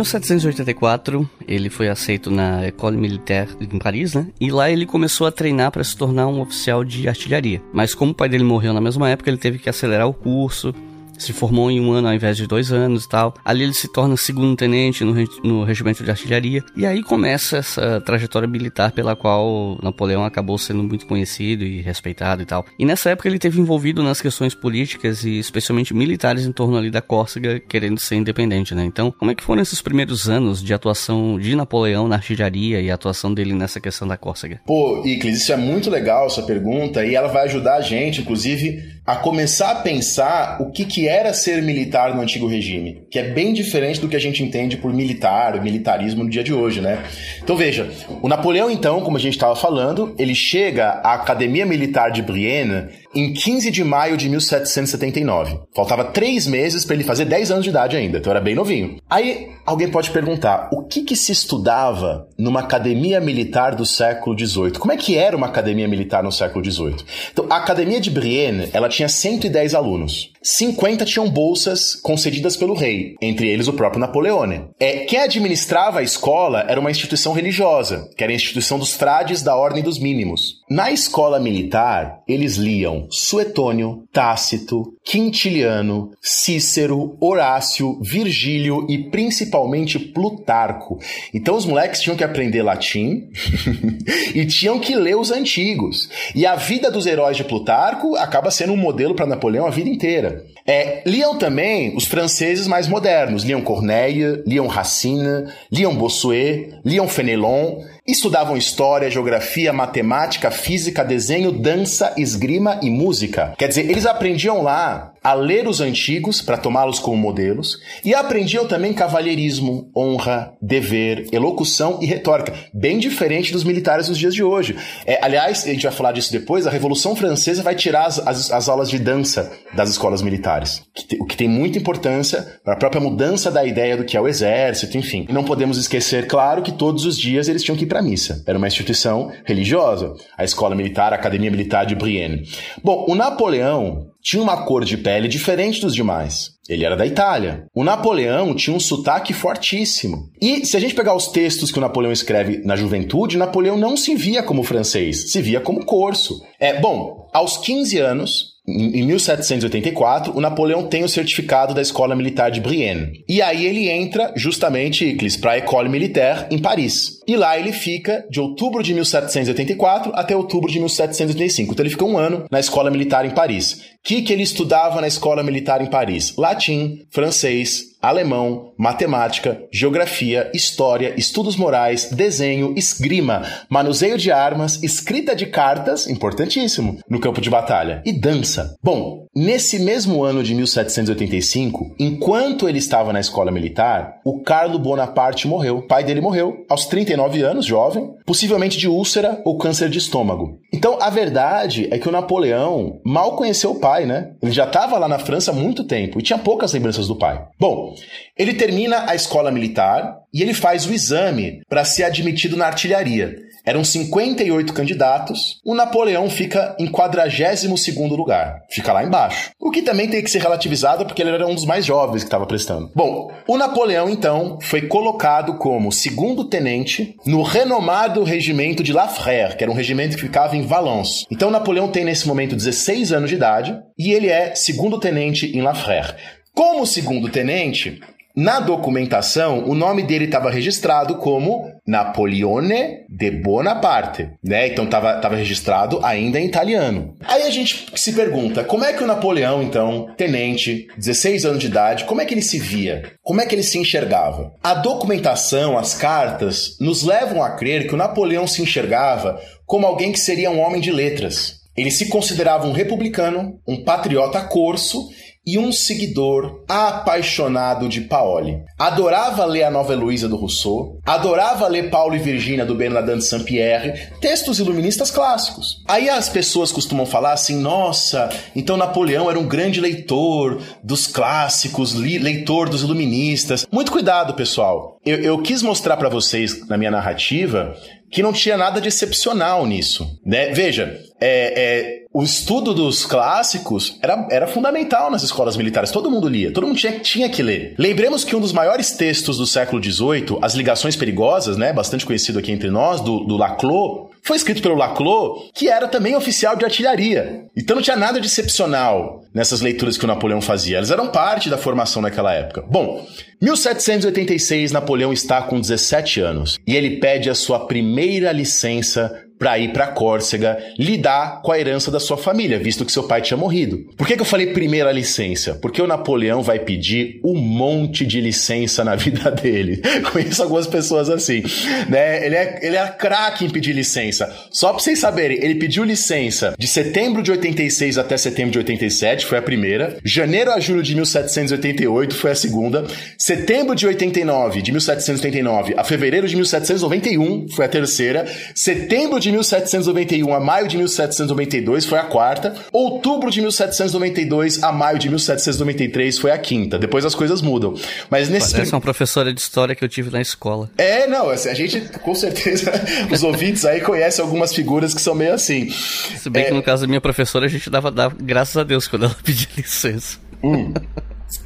1784, 0.00 1.28
ele 1.46 1.68
foi 1.68 1.88
aceito 1.88 2.30
na 2.30 2.64
École 2.64 2.96
Militaire 2.96 3.50
em 3.60 3.78
Paris, 3.78 4.14
né? 4.14 4.26
E 4.40 4.50
lá 4.50 4.70
ele 4.70 4.86
começou 4.86 5.26
a 5.26 5.32
treinar 5.32 5.70
para 5.70 5.84
se 5.84 5.96
tornar 5.96 6.26
um 6.26 6.40
oficial 6.40 6.84
de 6.84 7.08
artilharia. 7.08 7.62
Mas 7.72 7.94
como 7.94 8.12
o 8.12 8.14
pai 8.14 8.28
dele 8.28 8.44
morreu 8.44 8.72
na 8.72 8.80
mesma 8.80 9.08
época, 9.08 9.30
ele 9.30 9.38
teve 9.38 9.58
que 9.58 9.68
acelerar 9.68 10.08
o 10.08 10.14
curso 10.14 10.74
se 11.22 11.32
formou 11.32 11.70
em 11.70 11.80
um 11.80 11.92
ano 11.92 12.08
ao 12.08 12.14
invés 12.14 12.36
de 12.36 12.46
dois 12.46 12.72
anos 12.72 13.04
e 13.04 13.08
tal. 13.08 13.34
Ali 13.44 13.64
ele 13.64 13.74
se 13.74 13.88
torna 13.92 14.16
segundo 14.16 14.56
tenente 14.56 15.04
no, 15.04 15.14
no 15.42 15.64
regimento 15.64 16.02
de 16.02 16.10
artilharia. 16.10 16.62
E 16.76 16.86
aí 16.86 17.02
começa 17.02 17.58
essa 17.58 18.00
trajetória 18.00 18.48
militar 18.48 18.92
pela 18.92 19.14
qual 19.14 19.78
Napoleão 19.82 20.24
acabou 20.24 20.58
sendo 20.58 20.82
muito 20.82 21.06
conhecido 21.06 21.64
e 21.64 21.80
respeitado 21.80 22.42
e 22.42 22.46
tal. 22.46 22.64
E 22.78 22.84
nessa 22.84 23.10
época 23.10 23.28
ele 23.28 23.38
teve 23.38 23.60
envolvido 23.60 24.02
nas 24.02 24.20
questões 24.20 24.54
políticas 24.54 25.24
e 25.24 25.38
especialmente 25.38 25.94
militares 25.94 26.46
em 26.46 26.52
torno 26.52 26.76
ali 26.76 26.90
da 26.90 27.02
Córcega, 27.02 27.60
querendo 27.60 28.00
ser 28.00 28.16
independente, 28.16 28.74
né? 28.74 28.84
Então, 28.84 29.10
como 29.10 29.30
é 29.30 29.34
que 29.34 29.42
foram 29.42 29.62
esses 29.62 29.80
primeiros 29.80 30.28
anos 30.28 30.62
de 30.62 30.72
atuação 30.72 31.38
de 31.38 31.54
Napoleão 31.54 32.08
na 32.08 32.16
artilharia 32.16 32.80
e 32.80 32.90
a 32.90 32.94
atuação 32.94 33.32
dele 33.32 33.52
nessa 33.52 33.80
questão 33.80 34.06
da 34.06 34.16
Córcega? 34.16 34.60
Pô, 34.66 35.02
Iclis, 35.04 35.42
isso 35.42 35.52
é 35.52 35.56
muito 35.56 35.90
legal 35.90 36.26
essa 36.26 36.42
pergunta 36.42 37.04
e 37.04 37.14
ela 37.14 37.28
vai 37.28 37.44
ajudar 37.44 37.76
a 37.76 37.80
gente, 37.80 38.20
inclusive, 38.20 38.99
a 39.10 39.16
começar 39.16 39.72
a 39.72 39.74
pensar 39.74 40.62
o 40.62 40.70
que, 40.70 40.84
que 40.84 41.08
era 41.08 41.34
ser 41.34 41.60
militar 41.62 42.14
no 42.14 42.22
antigo 42.22 42.46
regime, 42.46 43.02
que 43.10 43.18
é 43.18 43.24
bem 43.24 43.52
diferente 43.52 44.00
do 44.00 44.08
que 44.08 44.14
a 44.14 44.20
gente 44.20 44.40
entende 44.40 44.76
por 44.76 44.92
militar, 44.92 45.60
militarismo 45.60 46.22
no 46.22 46.30
dia 46.30 46.44
de 46.44 46.54
hoje, 46.54 46.80
né? 46.80 47.02
Então 47.42 47.56
veja, 47.56 47.90
o 48.22 48.28
Napoleão, 48.28 48.70
então, 48.70 49.00
como 49.00 49.16
a 49.16 49.20
gente 49.20 49.32
estava 49.32 49.56
falando, 49.56 50.14
ele 50.16 50.32
chega 50.32 51.00
à 51.02 51.14
Academia 51.14 51.66
Militar 51.66 52.12
de 52.12 52.22
Brienne 52.22 52.84
em 53.14 53.32
15 53.32 53.70
de 53.70 53.82
maio 53.82 54.16
de 54.16 54.28
1779. 54.28 55.60
Faltava 55.74 56.04
três 56.04 56.46
meses 56.46 56.84
para 56.84 56.94
ele 56.94 57.04
fazer 57.04 57.24
10 57.24 57.50
anos 57.50 57.64
de 57.64 57.70
idade 57.70 57.96
ainda, 57.96 58.18
então 58.18 58.30
era 58.30 58.40
bem 58.40 58.54
novinho. 58.54 58.96
Aí 59.08 59.48
alguém 59.66 59.90
pode 59.90 60.10
perguntar, 60.10 60.68
o 60.72 60.84
que, 60.84 61.02
que 61.02 61.16
se 61.16 61.32
estudava 61.32 62.28
numa 62.38 62.60
academia 62.60 63.20
militar 63.20 63.74
do 63.74 63.84
século 63.84 64.38
XVIII? 64.38 64.72
Como 64.72 64.92
é 64.92 64.96
que 64.96 65.16
era 65.16 65.36
uma 65.36 65.46
academia 65.46 65.88
militar 65.88 66.22
no 66.22 66.32
século 66.32 66.64
XVIII? 66.64 67.04
Então, 67.32 67.46
a 67.50 67.56
Academia 67.56 68.00
de 68.00 68.10
Brienne, 68.10 68.68
ela 68.72 68.88
tinha 68.88 69.08
110 69.08 69.74
alunos. 69.74 70.32
50 70.42 71.04
tinham 71.04 71.28
bolsas 71.28 71.94
concedidas 71.94 72.56
pelo 72.56 72.74
rei, 72.74 73.14
entre 73.20 73.48
eles 73.48 73.68
o 73.68 73.72
próprio 73.72 74.00
Napoleone. 74.00 74.68
É, 74.78 75.04
quem 75.04 75.20
administrava 75.20 76.00
a 76.00 76.02
escola 76.02 76.64
era 76.66 76.80
uma 76.80 76.90
instituição 76.90 77.32
religiosa, 77.32 78.08
que 78.16 78.24
era 78.24 78.32
a 78.32 78.36
instituição 78.36 78.78
dos 78.78 78.92
frades 78.92 79.42
da 79.42 79.54
Ordem 79.54 79.82
dos 79.82 79.98
Mínimos. 79.98 80.60
Na 80.68 80.90
escola 80.90 81.38
militar, 81.38 82.20
eles 82.26 82.56
liam 82.56 82.99
Suetônio, 83.10 84.04
Tácito, 84.12 84.94
Quintiliano, 85.04 86.10
Cícero, 86.20 87.16
Horácio, 87.20 87.98
Virgílio 88.02 88.86
e 88.88 89.10
principalmente 89.10 89.98
Plutarco. 89.98 90.98
Então 91.32 91.56
os 91.56 91.64
moleques 91.64 92.00
tinham 92.00 92.16
que 92.16 92.24
aprender 92.24 92.62
latim 92.62 93.28
e 94.34 94.44
tinham 94.46 94.78
que 94.78 94.94
ler 94.94 95.16
os 95.16 95.30
antigos. 95.30 96.08
E 96.34 96.46
a 96.46 96.56
vida 96.56 96.90
dos 96.90 97.06
heróis 97.06 97.36
de 97.36 97.44
Plutarco 97.44 98.16
acaba 98.16 98.50
sendo 98.50 98.72
um 98.72 98.76
modelo 98.76 99.14
para 99.14 99.26
Napoleão 99.26 99.66
a 99.66 99.70
vida 99.70 99.88
inteira. 99.88 100.44
É, 100.66 101.02
liam 101.06 101.36
também 101.36 101.96
os 101.96 102.04
franceses 102.04 102.66
mais 102.66 102.86
modernos, 102.86 103.42
liam 103.42 103.62
Corneille, 103.62 104.42
liam 104.46 104.66
Racine, 104.66 105.46
liam 105.72 105.94
Bossuet, 105.94 106.78
liam 106.84 107.08
Fenelon, 107.08 107.80
estudavam 108.10 108.56
história, 108.56 109.10
geografia, 109.10 109.72
matemática, 109.72 110.50
física, 110.50 111.04
desenho, 111.04 111.52
dança, 111.52 112.14
esgrima 112.16 112.78
e 112.82 112.90
música. 112.90 113.54
Quer 113.58 113.68
dizer, 113.68 113.88
eles 113.88 114.06
aprendiam 114.06 114.62
lá 114.62 115.12
a 115.22 115.34
ler 115.34 115.68
os 115.68 115.80
antigos 115.80 116.40
para 116.40 116.56
tomá-los 116.56 116.98
como 116.98 117.16
modelos 117.16 117.78
e 118.04 118.14
aprendiam 118.14 118.66
também 118.66 118.92
cavalheirismo, 118.92 119.90
honra, 119.96 120.54
dever, 120.60 121.26
elocução 121.32 121.98
e 122.00 122.06
retórica, 122.06 122.54
bem 122.72 122.98
diferente 122.98 123.52
dos 123.52 123.64
militares 123.64 124.08
dos 124.08 124.18
dias 124.18 124.34
de 124.34 124.42
hoje. 124.42 124.76
É, 125.04 125.18
aliás, 125.22 125.64
a 125.64 125.68
gente 125.68 125.82
vai 125.82 125.92
falar 125.92 126.12
disso 126.12 126.32
depois, 126.32 126.66
a 126.66 126.70
Revolução 126.70 127.14
Francesa 127.14 127.62
vai 127.62 127.74
tirar 127.74 128.06
as, 128.06 128.18
as, 128.18 128.50
as 128.50 128.68
aulas 128.68 128.88
de 128.88 128.98
dança 128.98 129.52
das 129.74 129.90
escolas 129.90 130.22
militares, 130.22 130.82
que 130.94 131.06
te, 131.06 131.18
o 131.20 131.26
que 131.26 131.36
tem 131.36 131.48
muita 131.48 131.78
importância 131.78 132.60
para 132.64 132.74
a 132.74 132.76
própria 132.76 133.00
mudança 133.00 133.50
da 133.50 133.64
ideia 133.64 133.96
do 133.96 134.04
que 134.04 134.16
é 134.16 134.20
o 134.20 134.28
exército, 134.28 134.96
enfim. 134.96 135.26
E 135.28 135.32
não 135.32 135.44
podemos 135.44 135.78
esquecer, 135.78 136.26
claro, 136.26 136.62
que 136.62 136.72
todos 136.72 137.04
os 137.04 137.18
dias 137.18 137.48
eles 137.48 137.62
tinham 137.62 137.76
que 137.76 137.84
ir 137.84 137.88
para 137.88 138.02
missa. 138.02 138.42
Era 138.46 138.58
uma 138.58 138.66
instituição 138.66 139.30
religiosa, 139.44 140.14
a 140.36 140.44
escola 140.44 140.74
militar, 140.74 141.12
a 141.12 141.16
Academia 141.16 141.50
Militar 141.50 141.84
de 141.84 141.94
Brienne. 141.94 142.48
Bom, 142.82 143.06
o 143.08 143.14
Napoleão 143.14 144.09
tinha 144.22 144.42
uma 144.42 144.64
cor 144.64 144.84
de 144.84 144.96
pele 144.96 145.28
diferente 145.28 145.80
dos 145.80 145.94
demais. 145.94 146.50
Ele 146.68 146.84
era 146.84 146.96
da 146.96 147.06
Itália. 147.06 147.66
O 147.74 147.82
Napoleão 147.82 148.54
tinha 148.54 148.76
um 148.76 148.80
sotaque 148.80 149.32
fortíssimo. 149.32 150.30
E 150.40 150.64
se 150.64 150.76
a 150.76 150.80
gente 150.80 150.94
pegar 150.94 151.16
os 151.16 151.28
textos 151.28 151.72
que 151.72 151.78
o 151.78 151.80
Napoleão 151.80 152.12
escreve 152.12 152.62
na 152.64 152.76
juventude, 152.76 153.36
Napoleão 153.36 153.76
não 153.76 153.96
se 153.96 154.14
via 154.14 154.42
como 154.42 154.62
francês, 154.62 155.32
se 155.32 155.42
via 155.42 155.60
como 155.60 155.84
corso. 155.84 156.40
É, 156.60 156.78
bom, 156.78 157.28
aos 157.32 157.56
15 157.56 157.98
anos, 157.98 158.50
em 158.68 159.04
1784, 159.04 160.36
o 160.36 160.40
Napoleão 160.40 160.86
tem 160.86 161.02
o 161.02 161.08
certificado 161.08 161.74
da 161.74 161.82
Escola 161.82 162.14
Militar 162.14 162.50
de 162.50 162.60
Brienne. 162.60 163.24
E 163.28 163.42
aí 163.42 163.66
ele 163.66 163.88
entra 163.88 164.32
justamente, 164.36 165.04
Iclis, 165.04 165.36
para 165.36 165.52
a 165.52 165.56
École 165.56 165.88
Militaire 165.88 166.46
em 166.50 166.58
Paris. 166.58 167.18
E 167.26 167.36
lá 167.36 167.58
ele 167.58 167.72
fica 167.72 168.24
de 168.30 168.40
outubro 168.40 168.82
de 168.82 168.94
1784 168.94 170.12
até 170.14 170.36
outubro 170.36 170.70
de 170.70 170.78
1785. 170.78 171.72
Então 171.72 171.82
ele 171.82 171.90
fica 171.90 172.04
um 172.04 172.16
ano 172.16 172.44
na 172.50 172.60
Escola 172.60 172.90
Militar 172.90 173.24
em 173.24 173.30
Paris. 173.30 173.80
Que, 174.02 174.22
que 174.22 174.32
ele 174.32 174.42
estudava 174.42 175.00
na 175.00 175.06
Escola 175.06 175.42
Militar 175.42 175.82
em 175.82 175.86
Paris? 175.86 176.34
Latim, 176.36 177.06
francês, 177.10 177.90
alemão, 178.00 178.72
matemática, 178.78 179.62
geografia, 179.70 180.50
história, 180.54 181.14
estudos 181.18 181.56
morais, 181.56 182.10
desenho, 182.10 182.72
esgrima, 182.76 183.42
manuseio 183.68 184.16
de 184.16 184.32
armas, 184.32 184.82
escrita 184.82 185.36
de 185.36 185.46
cartas, 185.46 186.08
importantíssimo, 186.08 186.98
no 187.08 187.20
campo 187.20 187.40
de 187.40 187.50
batalha, 187.50 188.02
e 188.06 188.12
dança. 188.12 188.74
Bom, 188.82 189.26
nesse 189.36 189.78
mesmo 189.78 190.24
ano 190.24 190.42
de 190.42 190.54
1785, 190.54 191.94
enquanto 191.98 192.68
ele 192.68 192.78
estava 192.78 193.12
na 193.12 193.20
escola 193.20 193.50
militar, 193.50 194.14
o 194.24 194.42
Carlo 194.42 194.78
Bonaparte 194.78 195.46
morreu. 195.46 195.78
O 195.78 195.86
pai 195.86 196.02
dele 196.02 196.20
morreu 196.20 196.64
aos 196.68 196.86
39 196.86 197.42
anos, 197.42 197.66
jovem, 197.66 198.10
possivelmente 198.24 198.78
de 198.78 198.88
úlcera 198.88 199.40
ou 199.44 199.58
câncer 199.58 199.90
de 199.90 199.98
estômago. 199.98 200.58
Então, 200.72 200.98
a 201.00 201.10
verdade 201.10 201.88
é 201.90 201.98
que 201.98 202.08
o 202.08 202.12
Napoleão 202.12 203.00
mal 203.04 203.36
conheceu 203.36 203.72
o 203.72 203.80
pai, 203.80 203.89
né? 204.06 204.32
Ele 204.42 204.52
já 204.52 204.64
estava 204.64 204.98
lá 204.98 205.08
na 205.08 205.18
França 205.18 205.50
há 205.50 205.54
muito 205.54 205.84
tempo 205.84 206.18
e 206.18 206.22
tinha 206.22 206.38
poucas 206.38 206.72
lembranças 206.72 207.08
do 207.08 207.16
pai. 207.16 207.42
Bom, 207.58 207.94
ele 208.38 208.54
termina 208.54 209.04
a 209.10 209.14
escola 209.14 209.50
militar 209.50 210.18
e 210.32 210.42
ele 210.42 210.54
faz 210.54 210.86
o 210.86 210.92
exame 210.92 211.62
para 211.68 211.84
ser 211.84 212.04
admitido 212.04 212.56
na 212.56 212.66
artilharia. 212.66 213.49
Eram 213.70 213.84
58 213.84 214.72
candidatos, 214.72 215.60
o 215.64 215.76
Napoleão 215.76 216.28
fica 216.28 216.74
em 216.76 216.88
42 216.88 217.86
lugar, 218.10 218.62
fica 218.68 218.92
lá 218.92 219.04
embaixo. 219.04 219.52
O 219.60 219.70
que 219.70 219.80
também 219.80 220.08
tem 220.08 220.20
que 220.24 220.28
ser 220.28 220.40
relativizado 220.40 221.06
porque 221.06 221.22
ele 221.22 221.30
era 221.30 221.46
um 221.46 221.54
dos 221.54 221.64
mais 221.64 221.86
jovens 221.86 222.24
que 222.24 222.26
estava 222.26 222.46
prestando. 222.46 222.90
Bom, 222.96 223.30
o 223.46 223.56
Napoleão 223.56 224.10
então 224.10 224.58
foi 224.60 224.88
colocado 224.88 225.54
como 225.54 225.92
segundo 225.92 226.46
tenente 226.46 227.14
no 227.24 227.42
renomado 227.42 228.24
regimento 228.24 228.82
de 228.82 228.92
La 228.92 229.06
Frère, 229.06 229.56
que 229.56 229.62
era 229.62 229.70
um 229.70 229.76
regimento 229.76 230.16
que 230.16 230.22
ficava 230.22 230.56
em 230.56 230.66
Valence. 230.66 231.24
Então 231.30 231.48
Napoleão 231.48 231.86
tem 231.86 232.04
nesse 232.04 232.26
momento 232.26 232.56
16 232.56 233.12
anos 233.12 233.30
de 233.30 233.36
idade 233.36 233.78
e 233.96 234.10
ele 234.10 234.26
é 234.26 234.52
segundo 234.56 234.98
tenente 234.98 235.56
em 235.56 235.62
La 235.62 235.74
Frère. 235.74 236.16
Como 236.52 236.84
segundo 236.84 237.28
tenente, 237.28 238.00
na 238.40 238.58
documentação, 238.58 239.68
o 239.68 239.74
nome 239.74 240.02
dele 240.02 240.24
estava 240.24 240.50
registrado 240.50 241.16
como 241.16 241.70
Napoleone 241.86 243.04
de 243.06 243.30
Bonaparte, 243.30 244.30
né? 244.42 244.68
Então 244.68 244.86
estava 244.86 245.12
tava 245.20 245.36
registrado 245.36 246.00
ainda 246.02 246.40
em 246.40 246.46
italiano. 246.46 247.18
Aí 247.22 247.42
a 247.42 247.50
gente 247.50 247.84
se 247.94 248.14
pergunta, 248.14 248.64
como 248.64 248.82
é 248.82 248.94
que 248.94 249.04
o 249.04 249.06
Napoleão, 249.06 249.62
então, 249.62 250.08
tenente, 250.16 250.88
16 250.96 251.44
anos 251.44 251.58
de 251.58 251.66
idade, 251.66 252.04
como 252.04 252.22
é 252.22 252.24
que 252.24 252.32
ele 252.32 252.40
se 252.40 252.58
via? 252.58 253.12
Como 253.22 253.42
é 253.42 253.44
que 253.44 253.54
ele 253.54 253.62
se 253.62 253.76
enxergava? 253.76 254.54
A 254.62 254.72
documentação, 254.72 255.76
as 255.76 255.92
cartas, 255.92 256.78
nos 256.80 257.02
levam 257.02 257.42
a 257.42 257.50
crer 257.50 257.86
que 257.86 257.94
o 257.94 257.98
Napoleão 257.98 258.46
se 258.46 258.62
enxergava 258.62 259.38
como 259.66 259.86
alguém 259.86 260.12
que 260.12 260.18
seria 260.18 260.50
um 260.50 260.60
homem 260.60 260.80
de 260.80 260.90
letras. 260.90 261.60
Ele 261.76 261.90
se 261.90 262.08
considerava 262.08 262.66
um 262.66 262.72
republicano, 262.72 263.60
um 263.68 263.84
patriota 263.84 264.40
corso 264.40 265.08
e 265.46 265.58
um 265.58 265.72
seguidor 265.72 266.64
apaixonado 266.68 267.88
de 267.88 268.02
Paoli. 268.02 268.58
Adorava 268.78 269.44
ler 269.44 269.64
a 269.64 269.70
Nova 269.70 269.92
Heloísa 269.92 270.28
do 270.28 270.36
Rousseau, 270.36 270.98
adorava 271.04 271.66
ler 271.66 271.90
Paulo 271.90 272.14
e 272.14 272.18
Virgínia 272.18 272.66
do 272.66 272.74
Bernardin 272.74 273.18
de 273.18 273.24
Saint-Pierre, 273.24 274.10
textos 274.20 274.58
iluministas 274.58 275.10
clássicos. 275.10 275.82
Aí 275.88 276.08
as 276.08 276.28
pessoas 276.28 276.70
costumam 276.70 277.06
falar 277.06 277.32
assim: 277.32 277.56
nossa, 277.56 278.28
então 278.54 278.76
Napoleão 278.76 279.30
era 279.30 279.38
um 279.38 279.46
grande 279.46 279.80
leitor 279.80 280.60
dos 280.84 281.06
clássicos, 281.06 281.94
leitor 281.94 282.68
dos 282.68 282.82
iluministas. 282.82 283.66
Muito 283.72 283.92
cuidado, 283.92 284.34
pessoal. 284.34 284.98
Eu, 285.04 285.18
eu 285.20 285.42
quis 285.42 285.62
mostrar 285.62 285.96
para 285.96 286.08
vocês 286.08 286.66
na 286.68 286.76
minha 286.76 286.90
narrativa 286.90 287.74
que 288.10 288.22
não 288.22 288.32
tinha 288.32 288.56
nada 288.56 288.80
de 288.80 288.88
excepcional 288.88 289.64
nisso. 289.66 290.06
Né? 290.26 290.50
Veja, 290.50 290.98
é, 291.20 291.54
é, 291.56 291.99
o 292.12 292.24
estudo 292.24 292.74
dos 292.74 293.06
clássicos 293.06 293.96
era, 294.02 294.26
era 294.30 294.46
fundamental 294.48 295.10
nas 295.10 295.22
escolas 295.22 295.56
militares. 295.56 295.92
Todo 295.92 296.10
mundo 296.10 296.28
lia, 296.28 296.52
todo 296.52 296.66
mundo 296.66 296.76
tinha, 296.76 296.98
tinha 296.98 297.28
que 297.28 297.42
ler. 297.42 297.74
Lembremos 297.78 298.24
que 298.24 298.34
um 298.34 298.40
dos 298.40 298.52
maiores 298.52 298.90
textos 298.92 299.38
do 299.38 299.46
século 299.46 299.82
XVIII, 299.82 300.38
As 300.42 300.54
Ligações 300.54 300.96
Perigosas, 300.96 301.56
né, 301.56 301.72
bastante 301.72 302.04
conhecido 302.04 302.38
aqui 302.40 302.50
entre 302.50 302.68
nós, 302.68 303.00
do, 303.00 303.20
do 303.20 303.36
Laclos, 303.36 304.10
foi 304.22 304.36
escrito 304.36 304.60
pelo 304.60 304.74
Laclos, 304.74 305.50
que 305.54 305.68
era 305.68 305.86
também 305.86 306.16
oficial 306.16 306.56
de 306.56 306.64
artilharia. 306.64 307.44
Então 307.56 307.76
não 307.76 307.82
tinha 307.82 307.96
nada 307.96 308.20
de 308.20 308.26
excepcional 308.26 309.22
nessas 309.32 309.60
leituras 309.60 309.96
que 309.96 310.04
o 310.04 310.08
Napoleão 310.08 310.40
fazia. 310.40 310.78
Elas 310.78 310.90
eram 310.90 311.08
parte 311.08 311.48
da 311.48 311.56
formação 311.56 312.02
naquela 312.02 312.34
época. 312.34 312.64
Bom, 312.68 313.06
1786, 313.40 314.72
Napoleão 314.72 315.12
está 315.12 315.42
com 315.42 315.60
17 315.60 316.20
anos 316.20 316.58
e 316.66 316.74
ele 316.74 316.98
pede 316.98 317.30
a 317.30 317.34
sua 317.34 317.66
primeira 317.66 318.32
licença 318.32 319.10
para 319.40 319.58
ir 319.58 319.72
para 319.72 319.86
Córcega 319.86 320.58
lidar 320.78 321.40
com 321.40 321.50
a 321.50 321.58
herança 321.58 321.90
da 321.90 321.98
sua 321.98 322.18
família, 322.18 322.58
visto 322.58 322.84
que 322.84 322.92
seu 322.92 323.04
pai 323.04 323.22
tinha 323.22 323.38
morrido. 323.38 323.88
Por 323.96 324.06
que, 324.06 324.14
que 324.14 324.20
eu 324.20 324.26
falei 324.26 324.48
primeira 324.48 324.92
licença? 324.92 325.54
Porque 325.54 325.80
o 325.80 325.86
Napoleão 325.86 326.42
vai 326.42 326.58
pedir 326.58 327.18
um 327.24 327.34
monte 327.34 328.04
de 328.04 328.20
licença 328.20 328.84
na 328.84 328.94
vida 329.00 329.30
dele. 329.30 329.80
Conheço 330.12 330.42
algumas 330.42 330.66
pessoas 330.66 331.08
assim, 331.08 331.42
né? 331.88 332.26
Ele 332.26 332.36
é, 332.36 332.58
ele 332.62 332.76
é 332.76 332.86
craque 332.88 333.46
em 333.46 333.48
pedir 333.48 333.72
licença. 333.72 334.30
Só 334.50 334.74
para 334.74 334.80
vocês 334.80 334.98
saberem, 334.98 335.42
ele 335.42 335.54
pediu 335.54 335.84
licença 335.84 336.54
de 336.58 336.68
setembro 336.68 337.22
de 337.22 337.30
86 337.30 337.96
até 337.96 338.18
setembro 338.18 338.52
de 338.52 338.58
87, 338.58 339.24
foi 339.24 339.38
a 339.38 339.42
primeira. 339.42 339.96
Janeiro 340.04 340.52
a 340.52 340.60
julho 340.60 340.82
de 340.82 340.94
1788 340.94 342.14
foi 342.14 342.32
a 342.32 342.34
segunda. 342.34 342.86
Setembro 343.16 343.74
de 343.74 343.86
89, 343.86 344.60
de 344.60 344.70
1789 344.70 345.74
a 345.78 345.84
fevereiro 345.84 346.28
de 346.28 346.36
1791 346.36 347.48
foi 347.48 347.64
a 347.64 347.68
terceira. 347.68 348.26
Setembro 348.54 349.18
de 349.18 349.29
1791 349.32 350.34
a 350.34 350.40
maio 350.40 350.68
de 350.68 350.76
1792 350.76 351.86
foi 351.86 351.98
a 351.98 352.04
quarta. 352.04 352.54
Outubro 352.72 353.30
de 353.30 353.40
1792 353.40 354.62
a 354.62 354.72
maio 354.72 354.98
de 354.98 355.08
1793 355.08 356.18
foi 356.18 356.30
a 356.30 356.38
quinta. 356.38 356.78
Depois 356.78 357.04
as 357.04 357.14
coisas 357.14 357.42
mudam. 357.42 357.74
Mas 358.08 358.28
nesse 358.28 358.52
Parece 358.52 358.72
uma 358.72 358.80
professora 358.80 359.32
de 359.32 359.40
história 359.40 359.74
que 359.74 359.84
eu 359.84 359.88
tive 359.88 360.10
na 360.10 360.20
escola. 360.20 360.70
É, 360.76 361.06
não, 361.06 361.30
assim, 361.30 361.48
a 361.48 361.54
gente 361.54 361.80
com 361.98 362.14
certeza 362.14 362.72
os 363.10 363.22
ouvintes 363.22 363.64
aí 363.64 363.80
conhecem 363.80 364.24
algumas 364.24 364.54
figuras 364.54 364.94
que 364.94 365.00
são 365.00 365.14
meio 365.14 365.34
assim. 365.34 365.70
Se 365.70 366.28
bem 366.30 366.44
é... 366.44 366.46
que 366.46 366.54
no 366.54 366.62
caso 366.62 366.82
da 366.82 366.88
minha 366.88 367.00
professora 367.00 367.46
a 367.46 367.48
gente 367.48 367.68
dava, 367.70 367.90
dava 367.90 368.14
graças 368.20 368.56
a 368.56 368.64
Deus 368.64 368.86
quando 368.88 369.06
ela 369.06 369.16
pedia 369.22 369.48
licença. 369.56 370.18
Hum. 370.42 370.72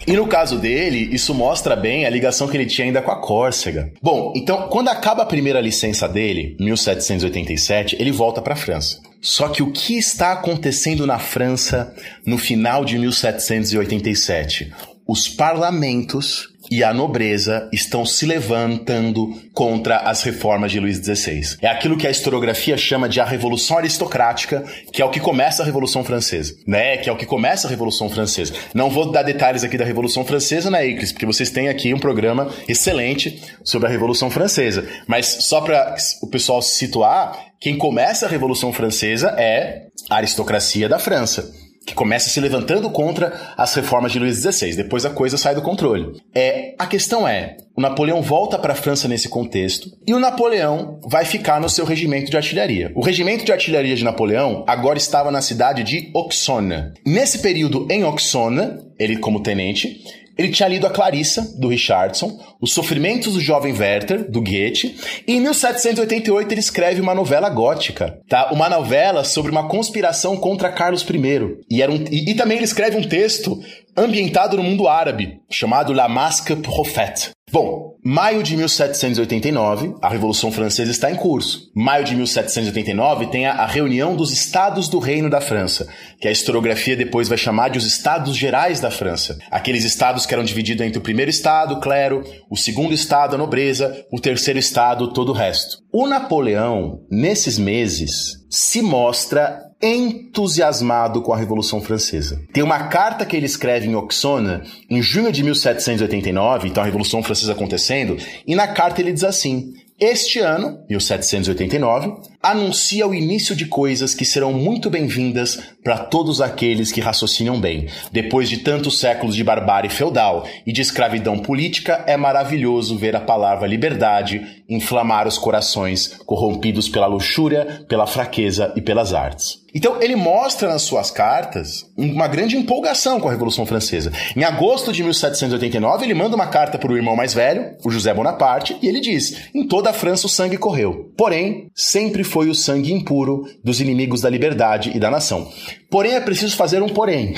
E 0.06 0.12
no 0.12 0.26
caso 0.26 0.58
dele, 0.58 1.08
isso 1.12 1.34
mostra 1.34 1.74
bem 1.74 2.04
a 2.04 2.10
ligação 2.10 2.46
que 2.46 2.56
ele 2.56 2.66
tinha 2.66 2.86
ainda 2.86 3.00
com 3.00 3.10
a 3.10 3.20
Córcega. 3.20 3.90
Bom, 4.02 4.32
então, 4.36 4.68
quando 4.68 4.88
acaba 4.88 5.22
a 5.22 5.26
primeira 5.26 5.60
licença 5.60 6.06
dele, 6.06 6.56
1787, 6.60 7.96
ele 7.98 8.12
volta 8.12 8.42
para 8.42 8.52
a 8.54 8.56
França. 8.56 9.00
Só 9.20 9.48
que 9.48 9.62
o 9.62 9.72
que 9.72 9.96
está 9.96 10.32
acontecendo 10.32 11.06
na 11.06 11.18
França 11.18 11.94
no 12.26 12.36
final 12.36 12.84
de 12.84 12.98
1787? 12.98 14.70
Os 15.06 15.28
parlamentos 15.28 16.53
e 16.74 16.82
a 16.82 16.92
nobreza 16.92 17.68
estão 17.72 18.04
se 18.04 18.26
levantando 18.26 19.32
contra 19.52 19.98
as 19.98 20.24
reformas 20.24 20.72
de 20.72 20.80
Luís 20.80 20.96
XVI. 20.96 21.56
É 21.62 21.68
aquilo 21.68 21.96
que 21.96 22.04
a 22.04 22.10
historiografia 22.10 22.76
chama 22.76 23.08
de 23.08 23.20
a 23.20 23.24
Revolução 23.24 23.78
Aristocrática, 23.78 24.64
que 24.92 25.00
é 25.00 25.04
o 25.04 25.08
que 25.08 25.20
começa 25.20 25.62
a 25.62 25.64
Revolução 25.66 26.02
Francesa, 26.02 26.56
né? 26.66 26.96
Que 26.96 27.08
é 27.08 27.12
o 27.12 27.16
que 27.16 27.26
começa 27.26 27.68
a 27.68 27.70
Revolução 27.70 28.10
Francesa. 28.10 28.54
Não 28.74 28.90
vou 28.90 29.12
dar 29.12 29.22
detalhes 29.22 29.62
aqui 29.62 29.78
da 29.78 29.84
Revolução 29.84 30.24
Francesa, 30.24 30.68
né, 30.68 30.84
Iclis? 30.84 31.12
Porque 31.12 31.26
vocês 31.26 31.48
têm 31.48 31.68
aqui 31.68 31.94
um 31.94 32.00
programa 32.00 32.52
excelente 32.66 33.40
sobre 33.62 33.86
a 33.86 33.90
Revolução 33.92 34.28
Francesa. 34.28 34.84
Mas 35.06 35.26
só 35.26 35.60
para 35.60 35.94
o 36.22 36.26
pessoal 36.26 36.60
se 36.60 36.74
situar, 36.76 37.38
quem 37.60 37.78
começa 37.78 38.26
a 38.26 38.28
Revolução 38.28 38.72
Francesa 38.72 39.28
é 39.38 39.86
a 40.10 40.16
aristocracia 40.16 40.88
da 40.88 40.98
França 40.98 41.54
que 41.86 41.94
começa 41.94 42.30
se 42.30 42.40
levantando 42.40 42.88
contra 42.90 43.32
as 43.56 43.74
reformas 43.74 44.12
de 44.12 44.18
Luís 44.18 44.38
XVI. 44.38 44.76
Depois 44.76 45.04
a 45.04 45.10
coisa 45.10 45.36
sai 45.36 45.54
do 45.54 45.62
controle. 45.62 46.20
É, 46.34 46.74
a 46.78 46.86
questão 46.86 47.26
é, 47.28 47.56
o 47.76 47.80
Napoleão 47.80 48.22
volta 48.22 48.58
para 48.58 48.72
a 48.72 48.76
França 48.76 49.08
nesse 49.08 49.28
contexto 49.28 49.90
e 50.06 50.14
o 50.14 50.18
Napoleão 50.18 51.00
vai 51.02 51.24
ficar 51.24 51.60
no 51.60 51.68
seu 51.68 51.84
regimento 51.84 52.30
de 52.30 52.36
artilharia. 52.36 52.92
O 52.94 53.02
regimento 53.02 53.44
de 53.44 53.52
artilharia 53.52 53.96
de 53.96 54.04
Napoleão 54.04 54.64
agora 54.66 54.96
estava 54.96 55.30
na 55.30 55.42
cidade 55.42 55.82
de 55.82 56.10
Auxonne. 56.14 56.92
Nesse 57.04 57.38
período 57.38 57.86
em 57.90 58.02
Auxonne, 58.02 58.78
ele 58.98 59.16
como 59.16 59.42
tenente, 59.42 60.02
ele 60.36 60.50
tinha 60.50 60.68
lido 60.68 60.86
a 60.86 60.90
Clarissa, 60.90 61.54
do 61.58 61.68
Richardson, 61.68 62.38
Os 62.60 62.72
Sofrimentos 62.72 63.34
do 63.34 63.40
Jovem 63.40 63.72
Werther, 63.72 64.30
do 64.30 64.40
Goethe, 64.40 64.96
e 65.26 65.34
em 65.34 65.40
1788 65.40 66.52
ele 66.52 66.60
escreve 66.60 67.00
uma 67.00 67.14
novela 67.14 67.48
gótica, 67.48 68.18
tá? 68.28 68.50
Uma 68.52 68.68
novela 68.68 69.24
sobre 69.24 69.50
uma 69.50 69.68
conspiração 69.68 70.36
contra 70.36 70.72
Carlos 70.72 71.02
I. 71.02 71.64
E, 71.70 71.82
era 71.82 71.90
um, 71.92 72.04
e, 72.10 72.30
e 72.30 72.34
também 72.34 72.56
ele 72.56 72.64
escreve 72.64 72.96
um 72.96 73.08
texto 73.08 73.62
ambientado 73.96 74.56
no 74.56 74.62
mundo 74.62 74.88
árabe, 74.88 75.40
chamado 75.50 75.92
La 75.92 76.08
Masque 76.08 76.56
Prophète. 76.56 77.30
Bom, 77.52 77.96
maio 78.02 78.42
de 78.42 78.56
1789, 78.56 79.94
a 80.00 80.08
Revolução 80.08 80.50
Francesa 80.50 80.90
está 80.90 81.10
em 81.10 81.14
curso. 81.14 81.70
Maio 81.74 82.04
de 82.04 82.16
1789 82.16 83.26
tem 83.26 83.46
a, 83.46 83.66
reunião 83.66 84.16
dos 84.16 84.32
Estados 84.32 84.88
do 84.88 84.98
Reino 84.98 85.28
da 85.28 85.40
França, 85.40 85.86
que 86.18 86.26
a 86.26 86.32
historiografia 86.32 86.96
depois 86.96 87.28
vai 87.28 87.36
chamar 87.36 87.68
de 87.68 87.78
os 87.78 87.86
Estados 87.86 88.34
Gerais 88.34 88.80
da 88.80 88.90
França. 88.90 89.38
Aqueles 89.50 89.84
estados 89.84 90.24
que 90.24 90.32
eram 90.32 90.42
divididos 90.42 90.84
entre 90.86 90.98
o 90.98 91.02
primeiro 91.02 91.30
estado, 91.30 91.74
o 91.74 91.80
clero, 91.80 92.24
o 92.50 92.56
segundo 92.56 92.94
estado, 92.94 93.34
a 93.34 93.38
nobreza, 93.38 94.04
o 94.10 94.18
terceiro 94.18 94.58
estado, 94.58 95.12
todo 95.12 95.28
o 95.28 95.34
resto. 95.34 95.76
O 95.92 96.06
Napoleão, 96.06 97.00
nesses 97.10 97.58
meses, 97.58 98.38
se 98.50 98.80
mostra 98.80 99.60
entusiasmado 99.84 101.20
com 101.20 101.32
a 101.32 101.36
Revolução 101.36 101.80
Francesa. 101.80 102.40
Tem 102.52 102.62
uma 102.62 102.84
carta 102.88 103.26
que 103.26 103.36
ele 103.36 103.46
escreve 103.46 103.86
em 103.86 103.94
Auxonne, 103.94 104.62
em 104.88 105.02
junho 105.02 105.30
de 105.30 105.42
1789, 105.42 106.68
então 106.68 106.82
a 106.82 106.86
Revolução 106.86 107.22
Francesa 107.22 107.52
acontecendo, 107.52 108.16
e 108.46 108.54
na 108.54 108.68
carta 108.68 109.00
ele 109.00 109.12
diz 109.12 109.24
assim: 109.24 109.74
Este 110.00 110.38
ano, 110.38 110.78
1789, 110.88 112.14
anuncia 112.44 113.06
o 113.06 113.14
início 113.14 113.56
de 113.56 113.64
coisas 113.64 114.14
que 114.14 114.24
serão 114.24 114.52
muito 114.52 114.90
bem-vindas 114.90 115.58
para 115.82 115.96
todos 115.96 116.42
aqueles 116.42 116.92
que 116.92 117.00
raciocinam 117.00 117.58
bem. 117.58 117.88
Depois 118.12 118.50
de 118.50 118.58
tantos 118.58 118.98
séculos 118.98 119.34
de 119.34 119.42
barbárie 119.42 119.88
feudal 119.88 120.46
e 120.66 120.72
de 120.72 120.82
escravidão 120.82 121.38
política, 121.38 122.04
é 122.06 122.18
maravilhoso 122.18 122.98
ver 122.98 123.16
a 123.16 123.20
palavra 123.20 123.66
liberdade 123.66 124.64
inflamar 124.68 125.26
os 125.26 125.38
corações 125.38 126.18
corrompidos 126.26 126.88
pela 126.88 127.06
luxúria, 127.06 127.84
pela 127.88 128.06
fraqueza 128.06 128.72
e 128.76 128.80
pelas 128.80 129.12
artes. 129.12 129.64
Então, 129.74 130.00
ele 130.00 130.14
mostra 130.14 130.68
nas 130.68 130.82
suas 130.82 131.10
cartas 131.10 131.84
uma 131.96 132.28
grande 132.28 132.56
empolgação 132.56 133.18
com 133.18 133.26
a 133.26 133.32
Revolução 133.32 133.66
Francesa. 133.66 134.12
Em 134.36 134.44
agosto 134.44 134.92
de 134.92 135.02
1789, 135.02 136.04
ele 136.04 136.14
manda 136.14 136.36
uma 136.36 136.46
carta 136.46 136.78
para 136.78 136.92
o 136.92 136.96
irmão 136.96 137.16
mais 137.16 137.34
velho, 137.34 137.76
o 137.84 137.90
José 137.90 138.14
Bonaparte, 138.14 138.78
e 138.80 138.86
ele 138.86 139.00
diz: 139.00 139.48
Em 139.52 139.66
toda 139.66 139.90
a 139.90 139.92
França 139.92 140.26
o 140.26 140.30
sangue 140.30 140.56
correu. 140.56 141.12
Porém, 141.16 141.66
sempre 141.74 142.22
foi 142.34 142.50
o 142.50 142.54
sangue 142.54 142.92
impuro 142.92 143.48
dos 143.62 143.80
inimigos 143.80 144.20
da 144.20 144.28
liberdade 144.28 144.90
e 144.92 144.98
da 144.98 145.08
nação. 145.08 145.48
Porém, 145.88 146.14
é 146.14 146.20
preciso 146.20 146.56
fazer 146.56 146.82
um 146.82 146.88
porém. 146.88 147.34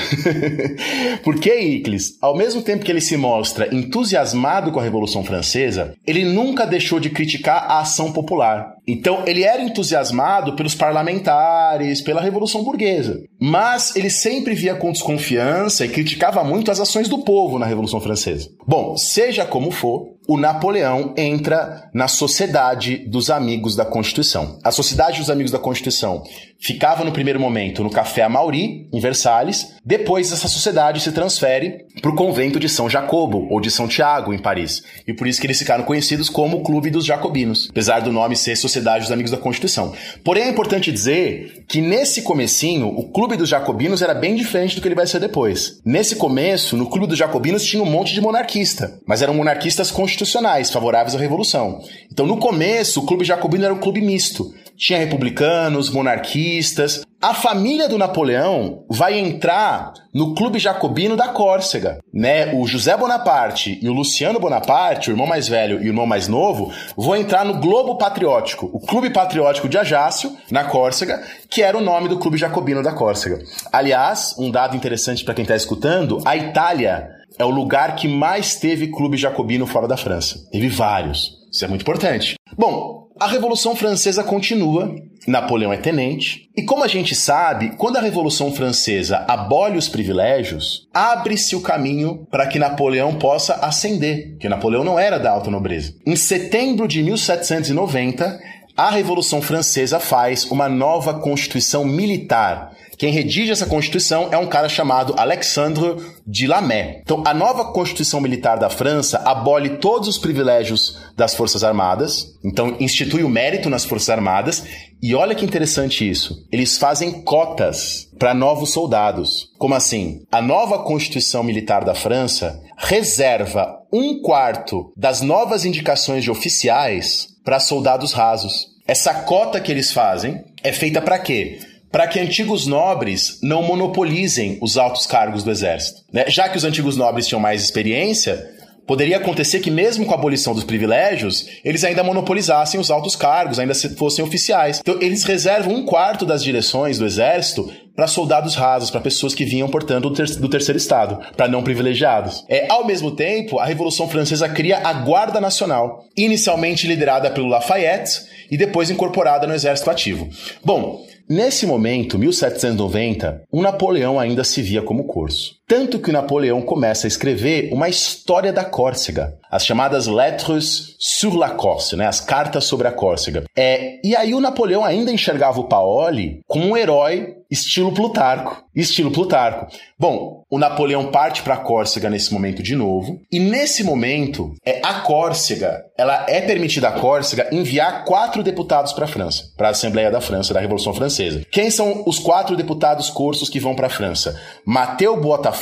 Porque 1.23 1.53
Iclis, 1.53 2.17
ao 2.19 2.35
mesmo 2.35 2.63
tempo 2.63 2.83
que 2.83 2.91
ele 2.91 2.99
se 2.99 3.15
mostra 3.15 3.69
entusiasmado 3.71 4.71
com 4.71 4.79
a 4.79 4.83
Revolução 4.83 5.23
Francesa, 5.23 5.93
ele 6.07 6.23
nunca 6.25 6.65
deixou 6.65 6.99
de 6.99 7.11
criticar 7.11 7.65
a 7.69 7.81
ação 7.81 8.11
popular. 8.11 8.73
Então, 8.87 9.23
ele 9.27 9.43
era 9.43 9.61
entusiasmado 9.61 10.55
pelos 10.55 10.73
parlamentares, 10.73 12.01
pela 12.01 12.21
Revolução 12.21 12.63
Burguesa. 12.63 13.21
Mas 13.39 13.95
ele 13.95 14.09
sempre 14.09 14.55
via 14.55 14.73
com 14.73 14.91
desconfiança 14.91 15.85
e 15.85 15.89
criticava 15.89 16.43
muito 16.43 16.71
as 16.71 16.79
ações 16.79 17.07
do 17.07 17.19
povo 17.19 17.59
na 17.59 17.67
Revolução 17.67 18.01
Francesa. 18.01 18.49
Bom, 18.65 18.97
seja 18.97 19.45
como 19.45 19.69
for, 19.69 20.16
o 20.27 20.37
Napoleão 20.37 21.13
entra 21.17 21.89
na 21.93 22.07
Sociedade 22.07 22.97
dos 22.97 23.29
Amigos 23.29 23.75
da 23.75 23.85
Constituição. 23.85 24.59
A 24.63 24.71
Sociedade 24.71 25.19
dos 25.19 25.29
Amigos 25.29 25.51
da 25.51 25.59
Constituição 25.59 26.23
ficava 26.59 27.03
no 27.03 27.11
primeiro 27.11 27.39
momento 27.39 27.83
no 27.83 27.89
Café 27.89 28.23
Amaury, 28.23 28.87
em 28.91 28.99
Versalhes. 28.99 29.75
Depois, 29.85 30.31
essa 30.31 30.47
sociedade 30.47 30.99
se 30.99 31.11
transfere 31.11 31.85
para 32.01 32.11
o 32.11 32.15
convento 32.15 32.59
de 32.59 32.67
São 32.67 32.89
Jacobo, 32.89 33.47
ou 33.49 33.61
de 33.61 33.71
São 33.71 33.87
Tiago, 33.87 34.33
em 34.33 34.39
Paris. 34.39 34.83
E 35.07 35.13
por 35.13 35.27
isso 35.27 35.39
que 35.39 35.47
eles 35.47 35.59
ficaram 35.59 35.83
conhecidos 35.83 36.29
como 36.29 36.63
Clube 36.63 36.89
dos 36.89 37.05
Jacobinos, 37.05 37.67
apesar 37.69 38.01
do 38.01 38.11
nome 38.11 38.35
ser 38.35 38.55
Sociedade 38.55 39.05
dos 39.05 39.11
Amigos 39.11 39.31
da 39.31 39.37
Constituição. 39.37 39.93
Porém, 40.23 40.43
é 40.43 40.49
importante 40.49 40.91
dizer 40.91 41.63
que 41.67 41.81
nesse 41.81 42.21
comecinho, 42.21 42.87
o 42.87 43.09
Clube 43.09 43.37
dos 43.37 43.49
Jacobinos 43.49 44.01
era 44.01 44.13
bem 44.13 44.35
diferente 44.35 44.75
do 44.75 44.81
que 44.81 44.87
ele 44.87 44.95
vai 44.95 45.07
ser 45.07 45.19
depois. 45.19 45.79
Nesse 45.85 46.15
começo, 46.15 46.75
no 46.75 46.89
Clube 46.89 47.07
dos 47.07 47.17
Jacobinos 47.17 47.63
tinha 47.63 47.81
um 47.81 47.89
monte 47.89 48.13
de 48.13 48.21
monarquista, 48.21 48.99
mas 49.05 49.21
eram 49.21 49.33
monarquistas 49.33 49.91
constitucionais, 49.91 50.69
favoráveis 50.69 51.15
à 51.15 51.19
Revolução. 51.19 51.81
Então, 52.11 52.25
no 52.25 52.37
começo, 52.37 52.99
o 52.99 53.05
Clube 53.05 53.25
Jacobino 53.25 53.65
era 53.65 53.73
um 53.73 53.79
clube 53.79 54.01
misto. 54.01 54.53
Tinha 54.77 54.99
republicanos, 54.99 55.89
monarquistas. 55.89 57.01
A 57.19 57.33
família 57.33 57.89
do 57.89 57.97
Napoleão 57.97 58.85
vai 58.87 59.17
entrar 59.17 59.91
no 60.13 60.35
Clube 60.35 60.59
Jacobino 60.59 61.15
da 61.15 61.29
Córcega, 61.29 61.97
né? 62.13 62.53
O 62.53 62.67
José 62.67 62.95
Bonaparte 62.95 63.79
e 63.81 63.89
o 63.89 63.93
Luciano 63.93 64.39
Bonaparte, 64.39 65.09
o 65.09 65.13
irmão 65.13 65.25
mais 65.25 65.47
velho 65.47 65.81
e 65.81 65.85
o 65.85 65.87
irmão 65.87 66.05
mais 66.05 66.27
novo, 66.27 66.71
vão 66.95 67.15
entrar 67.15 67.43
no 67.43 67.59
Globo 67.59 67.97
Patriótico, 67.97 68.69
o 68.71 68.79
Clube 68.79 69.09
Patriótico 69.09 69.67
de 69.67 69.79
Ajaccio, 69.79 70.37
na 70.51 70.65
Córcega, 70.65 71.23
que 71.49 71.63
era 71.63 71.75
o 71.75 71.81
nome 71.81 72.07
do 72.07 72.19
Clube 72.19 72.37
Jacobino 72.37 72.83
da 72.83 72.93
Córcega. 72.93 73.39
Aliás, 73.71 74.35
um 74.37 74.51
dado 74.51 74.75
interessante 74.75 75.25
para 75.25 75.33
quem 75.33 75.41
está 75.41 75.55
escutando, 75.55 76.21
a 76.23 76.37
Itália 76.37 77.09
é 77.39 77.43
o 77.43 77.49
lugar 77.49 77.95
que 77.95 78.07
mais 78.07 78.55
teve 78.55 78.87
clube 78.87 79.17
jacobino 79.17 79.65
fora 79.65 79.87
da 79.87 79.97
França. 79.97 80.39
Teve 80.51 80.69
vários. 80.69 81.37
Isso 81.51 81.65
é 81.65 81.67
muito 81.67 81.81
importante. 81.81 82.36
Bom, 82.55 83.07
a 83.19 83.27
Revolução 83.27 83.75
Francesa 83.75 84.23
continua, 84.23 84.95
Napoleão 85.27 85.73
é 85.73 85.77
tenente, 85.77 86.49
e 86.55 86.63
como 86.63 86.83
a 86.83 86.87
gente 86.87 87.15
sabe, 87.15 87.71
quando 87.75 87.97
a 87.97 88.01
Revolução 88.01 88.53
Francesa 88.53 89.25
abole 89.27 89.77
os 89.77 89.89
privilégios, 89.89 90.87
abre-se 90.93 91.55
o 91.55 91.61
caminho 91.61 92.27
para 92.29 92.45
que 92.45 92.59
Napoleão 92.59 93.15
possa 93.15 93.55
ascender, 93.55 94.37
que 94.39 94.47
Napoleão 94.47 94.83
não 94.83 94.99
era 94.99 95.17
da 95.17 95.31
alta 95.31 95.49
nobreza. 95.49 95.95
Em 96.05 96.15
setembro 96.15 96.87
de 96.87 97.01
1790, 97.01 98.39
a 98.77 98.91
Revolução 98.91 99.41
Francesa 99.41 99.99
faz 99.99 100.45
uma 100.45 100.69
nova 100.69 101.15
constituição 101.15 101.83
militar 101.83 102.76
quem 102.97 103.11
redige 103.11 103.51
essa 103.51 103.67
Constituição 103.67 104.29
é 104.31 104.37
um 104.37 104.47
cara 104.47 104.67
chamado 104.67 105.13
Alexandre 105.17 105.95
de 106.25 106.47
Lamé. 106.47 107.01
Então, 107.03 107.23
a 107.25 107.33
nova 107.33 107.71
Constituição 107.71 108.19
Militar 108.19 108.57
da 108.57 108.69
França 108.69 109.19
abole 109.19 109.77
todos 109.77 110.07
os 110.07 110.17
privilégios 110.17 110.97
das 111.15 111.35
Forças 111.35 111.63
Armadas, 111.63 112.33
então 112.43 112.75
institui 112.79 113.23
o 113.23 113.29
mérito 113.29 113.69
nas 113.69 113.85
Forças 113.85 114.09
Armadas, 114.09 114.63
e 115.01 115.13
olha 115.13 115.35
que 115.35 115.45
interessante 115.45 116.09
isso. 116.09 116.45
Eles 116.51 116.77
fazem 116.77 117.21
cotas 117.21 118.09
para 118.17 118.33
novos 118.33 118.71
soldados. 118.71 119.49
Como 119.59 119.75
assim? 119.75 120.21
A 120.31 120.41
nova 120.41 120.79
Constituição 120.79 121.43
Militar 121.43 121.85
da 121.85 121.93
França 121.93 122.59
reserva 122.77 123.77
um 123.93 124.21
quarto 124.21 124.91
das 124.97 125.21
novas 125.21 125.65
indicações 125.65 126.23
de 126.23 126.31
oficiais 126.31 127.27
para 127.43 127.59
soldados 127.59 128.11
rasos. 128.11 128.75
Essa 128.87 129.13
cota 129.13 129.59
que 129.59 129.71
eles 129.71 129.91
fazem 129.91 130.43
é 130.63 130.71
feita 130.71 131.01
para 131.01 131.19
quê? 131.19 131.59
Para 131.91 132.07
que 132.07 132.19
antigos 132.19 132.65
nobres 132.65 133.39
não 133.41 133.63
monopolizem 133.63 134.57
os 134.61 134.77
altos 134.77 135.05
cargos 135.05 135.43
do 135.43 135.51
exército. 135.51 136.01
Né? 136.11 136.25
Já 136.27 136.49
que 136.49 136.57
os 136.57 136.63
antigos 136.63 136.97
nobres 136.97 137.27
tinham 137.27 137.39
mais 137.39 137.63
experiência, 137.63 138.57
poderia 138.87 139.17
acontecer 139.17 139.59
que, 139.59 139.69
mesmo 139.69 140.05
com 140.05 140.13
a 140.13 140.15
abolição 140.15 140.53
dos 140.53 140.63
privilégios, 140.63 141.47
eles 141.63 141.83
ainda 141.83 142.03
monopolizassem 142.03 142.79
os 142.79 142.89
altos 142.89 143.15
cargos, 143.15 143.59
ainda 143.59 143.75
fossem 143.95 144.23
oficiais. 144.23 144.79
Então, 144.79 144.97
eles 145.01 145.23
reservam 145.23 145.75
um 145.75 145.85
quarto 145.85 146.25
das 146.25 146.41
direções 146.41 146.97
do 146.97 147.05
exército 147.05 147.69
para 147.93 148.07
soldados 148.07 148.55
rasos, 148.55 148.89
para 148.89 149.01
pessoas 149.01 149.35
que 149.35 149.43
vinham, 149.43 149.67
portanto, 149.67 150.09
do, 150.09 150.13
ter 150.13 150.27
do 150.37 150.47
terceiro 150.47 150.77
estado, 150.77 151.19
para 151.35 151.47
não 151.47 151.63
privilegiados. 151.63 152.45
É, 152.47 152.67
ao 152.69 152.85
mesmo 152.85 153.11
tempo, 153.11 153.59
a 153.59 153.65
Revolução 153.65 154.07
Francesa 154.07 154.47
cria 154.47 154.77
a 154.77 154.93
Guarda 154.93 155.41
Nacional, 155.41 156.05
inicialmente 156.15 156.87
liderada 156.87 157.29
pelo 157.29 157.47
Lafayette 157.47 158.21
e 158.49 158.55
depois 158.55 158.89
incorporada 158.89 159.45
no 159.45 159.53
exército 159.53 159.89
ativo. 159.89 160.29
Bom, 160.63 161.05
Nesse 161.29 161.65
momento, 161.65 162.17
1790, 162.17 163.43
o 163.51 163.61
Napoleão 163.61 164.17
ainda 164.17 164.45
se 164.45 164.61
via 164.61 164.81
como 164.81 165.03
corso. 165.03 165.56
Tanto 165.67 165.99
que 165.99 166.13
Napoleão 166.13 166.61
começa 166.61 167.05
a 167.05 167.09
escrever 167.09 167.69
uma 167.73 167.89
história 167.89 168.53
da 168.53 168.63
Córcega, 168.63 169.37
as 169.51 169.65
chamadas 169.65 170.07
Lettres 170.07 170.95
sur 170.97 171.35
la 171.35 171.49
Corse, 171.49 171.97
né, 171.97 172.07
as 172.07 172.21
cartas 172.21 172.63
sobre 172.63 172.87
a 172.87 172.91
Córcega. 172.91 173.43
É, 173.53 173.99
e 174.01 174.15
aí 174.15 174.33
o 174.33 174.39
Napoleão 174.39 174.85
ainda 174.85 175.11
enxergava 175.11 175.59
o 175.59 175.65
Paoli 175.65 176.39
como 176.47 176.67
um 176.67 176.77
herói 176.77 177.35
estilo 177.49 177.93
Plutarco. 177.93 178.63
Estilo 178.75 179.11
Plutarco. 179.11 179.67
Bom, 179.97 180.43
o 180.49 180.59
Napoleão 180.59 181.11
parte 181.11 181.41
para 181.41 181.55
a 181.55 181.59
Córcega 181.59 182.09
nesse 182.09 182.31
momento 182.31 182.61
de 182.61 182.75
novo, 182.75 183.19
e 183.31 183.39
nesse 183.39 183.83
momento, 183.83 184.53
é 184.63 184.79
a 184.83 184.95
Córcega, 185.01 185.83
ela 185.97 186.25
é 186.27 186.41
permitida 186.41 186.89
a 186.89 186.91
Córcega 186.91 187.49
enviar 187.51 188.05
quatro 188.05 188.43
deputados 188.43 188.93
para 188.93 189.05
a 189.05 189.07
França, 189.07 189.45
para 189.57 189.69
a 189.69 189.71
Assembleia 189.71 190.11
da 190.11 190.21
França, 190.21 190.53
da 190.53 190.59
Revolução 190.59 190.93
Francesa. 190.93 191.43
Quem 191.51 191.71
são 191.71 192.03
os 192.05 192.19
quatro 192.19 192.55
deputados 192.55 193.09
corsos 193.09 193.49
que 193.49 193.59
vão 193.59 193.75
para 193.75 193.87
a 193.87 193.89
França? 193.89 194.39
Mateu 194.65 195.19
Botafogo, 195.19 195.56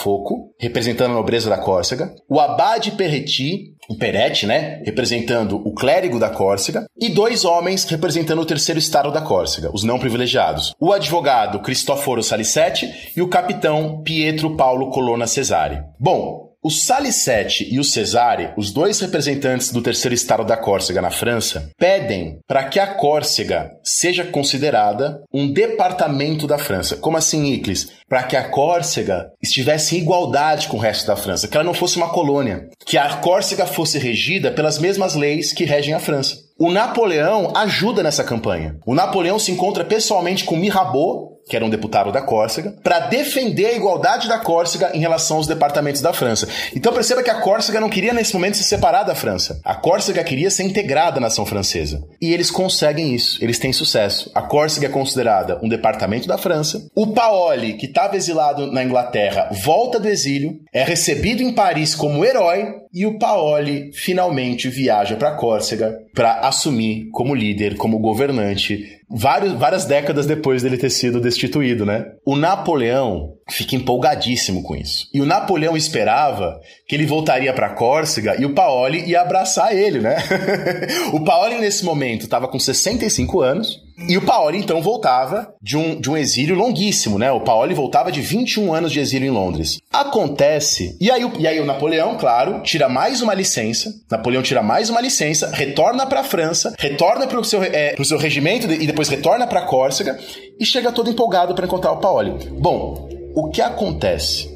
representando 0.59 1.11
a 1.11 1.15
nobreza 1.15 1.49
da 1.49 1.57
Córcega, 1.57 2.13
o 2.29 2.39
Abade 2.39 2.91
Perretti, 2.91 3.73
o 3.89 3.97
Peretti, 3.97 4.45
né, 4.45 4.81
representando 4.85 5.57
o 5.57 5.73
clérigo 5.73 6.19
da 6.19 6.29
Córcega, 6.29 6.85
e 6.99 7.09
dois 7.09 7.45
homens 7.45 7.85
representando 7.85 8.41
o 8.41 8.45
terceiro 8.45 8.79
estado 8.79 9.11
da 9.11 9.21
Córcega, 9.21 9.69
os 9.73 9.83
não 9.83 9.99
privilegiados. 9.99 10.73
O 10.79 10.91
advogado 10.91 11.59
Cristoforo 11.59 12.23
Salicetti 12.23 13.11
e 13.15 13.21
o 13.21 13.27
capitão 13.27 14.01
Pietro 14.03 14.55
Paulo 14.55 14.89
Colonna 14.89 15.27
Cesare. 15.27 15.83
Bom, 15.99 16.54
o 16.65 16.71
Salicetti 16.71 17.71
e 17.71 17.79
o 17.79 17.83
Cesare, 17.83 18.51
os 18.57 18.73
dois 18.73 18.99
representantes 18.99 19.71
do 19.71 19.83
terceiro 19.83 20.15
estado 20.15 20.43
da 20.43 20.57
Córcega 20.57 20.99
na 20.99 21.11
França, 21.11 21.69
pedem 21.77 22.39
para 22.47 22.63
que 22.63 22.79
a 22.79 22.87
Córcega 22.87 23.69
seja 23.83 24.23
considerada 24.23 25.21
um 25.31 25.53
departamento 25.53 26.47
da 26.47 26.57
França. 26.57 26.97
Como 26.97 27.17
assim, 27.17 27.53
Iclis? 27.53 27.89
Para 28.09 28.23
que 28.23 28.35
a 28.35 28.49
Córcega 28.49 29.27
estivesse 29.43 29.95
em 29.95 29.99
igualdade 29.99 30.67
com 30.67 30.77
o 30.77 30.79
resto 30.79 31.05
da 31.05 31.15
França, 31.15 31.47
que 31.47 31.55
ela 31.55 31.63
não 31.63 31.73
fosse 31.75 31.97
uma 31.97 32.09
colônia, 32.09 32.67
que 32.83 32.97
a 32.97 33.17
Córcega 33.17 33.67
fosse 33.67 33.99
regida 33.99 34.49
pelas 34.49 34.79
mesmas 34.79 35.13
leis 35.13 35.53
que 35.53 35.65
regem 35.65 35.93
a 35.93 35.99
França. 35.99 36.35
O 36.57 36.71
Napoleão 36.71 37.51
ajuda 37.55 38.01
nessa 38.01 38.23
campanha. 38.23 38.77
O 38.87 38.95
Napoleão 38.95 39.37
se 39.37 39.51
encontra 39.51 39.85
pessoalmente 39.85 40.43
com 40.43 40.55
Mirabeau, 40.55 41.34
que 41.47 41.55
era 41.55 41.65
um 41.65 41.69
deputado 41.69 42.11
da 42.11 42.21
Córcega, 42.21 42.73
para 42.83 43.01
defender 43.01 43.67
a 43.67 43.73
igualdade 43.73 44.27
da 44.27 44.39
Córcega 44.39 44.91
em 44.93 44.99
relação 44.99 45.37
aos 45.37 45.47
departamentos 45.47 46.01
da 46.01 46.13
França. 46.13 46.47
Então 46.75 46.93
perceba 46.93 47.21
que 47.21 47.29
a 47.29 47.41
Córcega 47.41 47.79
não 47.79 47.89
queria 47.89 48.13
nesse 48.13 48.33
momento 48.33 48.57
se 48.57 48.63
separar 48.63 49.03
da 49.03 49.13
França. 49.13 49.59
A 49.63 49.75
Córcega 49.75 50.23
queria 50.23 50.49
ser 50.49 50.63
integrada 50.63 51.19
na 51.19 51.25
nação 51.25 51.45
francesa. 51.45 52.03
E 52.21 52.33
eles 52.33 52.51
conseguem 52.51 53.13
isso, 53.13 53.43
eles 53.43 53.59
têm 53.59 53.73
sucesso. 53.73 54.31
A 54.33 54.41
Córcega 54.41 54.87
é 54.87 54.89
considerada 54.89 55.59
um 55.61 55.69
departamento 55.69 56.27
da 56.27 56.37
França. 56.37 56.87
O 56.95 57.07
Paoli, 57.07 57.73
que 57.73 57.87
estava 57.87 58.15
exilado 58.15 58.71
na 58.71 58.83
Inglaterra, 58.83 59.49
volta 59.51 59.99
do 59.99 60.07
exílio, 60.07 60.59
é 60.73 60.83
recebido 60.83 61.41
em 61.41 61.53
Paris 61.53 61.95
como 61.95 62.23
herói 62.23 62.73
e 62.93 63.05
o 63.05 63.17
Paoli 63.19 63.91
finalmente 63.93 64.69
viaja 64.69 65.15
para 65.15 65.35
Córcega 65.35 65.97
para 66.15 66.39
assumir 66.39 67.09
como 67.11 67.35
líder, 67.35 67.75
como 67.75 67.99
governante 67.99 69.01
vários, 69.09 69.53
várias 69.53 69.85
décadas 69.85 70.25
depois 70.25 70.63
dele 70.63 70.77
ter 70.77 70.89
sido 70.89 71.19
destituído, 71.19 71.85
né? 71.85 72.05
O 72.25 72.35
Napoleão 72.35 73.33
fica 73.47 73.75
empolgadíssimo 73.75 74.63
com 74.63 74.75
isso. 74.75 75.07
E 75.13 75.21
o 75.21 75.25
Napoleão 75.25 75.77
esperava 75.77 76.59
que 76.87 76.95
ele 76.95 77.05
voltaria 77.05 77.53
para 77.53 77.69
Córcega 77.69 78.35
e 78.39 78.45
o 78.45 78.53
Paoli 78.53 79.05
ia 79.05 79.21
abraçar 79.21 79.75
ele, 79.75 79.99
né? 79.99 80.17
o 81.13 81.23
Paoli 81.23 81.55
nesse 81.59 81.85
momento 81.85 82.23
estava 82.23 82.47
com 82.47 82.59
65 82.59 83.41
anos 83.41 83.83
e 84.09 84.17
o 84.17 84.21
Paoli 84.21 84.57
então 84.57 84.81
voltava 84.81 85.53
de 85.61 85.77
um, 85.77 85.99
de 85.99 86.09
um 86.09 86.17
exílio 86.17 86.55
longuíssimo, 86.55 87.19
né? 87.19 87.31
O 87.31 87.41
Paoli 87.41 87.73
voltava 87.73 88.11
de 88.11 88.19
21 88.19 88.73
anos 88.73 88.91
de 88.91 88.99
exílio 88.99 89.27
em 89.27 89.31
Londres. 89.31 89.79
Acontece, 89.93 90.97
e 90.99 91.09
aí, 91.11 91.23
e 91.39 91.47
aí 91.47 91.59
o 91.59 91.65
Napoleão, 91.65 92.17
claro, 92.17 92.61
tira 92.61 92.89
mais 92.89 93.21
uma 93.21 93.33
licença. 93.33 93.93
Napoleão 94.09 94.43
tira 94.43 94.61
mais 94.61 94.89
uma 94.89 94.99
licença, 94.99 95.51
retorna 95.53 96.05
para 96.07 96.21
a 96.21 96.23
França, 96.23 96.73
retorna 96.77 97.27
para 97.27 97.39
o 97.39 97.43
seu, 97.43 97.63
é, 97.63 97.95
seu 98.03 98.17
regimento 98.17 98.71
e 98.71 98.87
depois 98.87 99.07
retorna 99.07 99.47
para 99.47 99.61
Córcega 99.61 100.17
e 100.59 100.65
chega 100.65 100.91
todo 100.91 101.09
empolgado 101.09 101.55
para 101.55 101.65
encontrar 101.65 101.91
o 101.91 101.97
Paoli. 101.97 102.31
Bom, 102.51 103.07
o 103.35 103.49
que 103.49 103.61
acontece? 103.61 104.49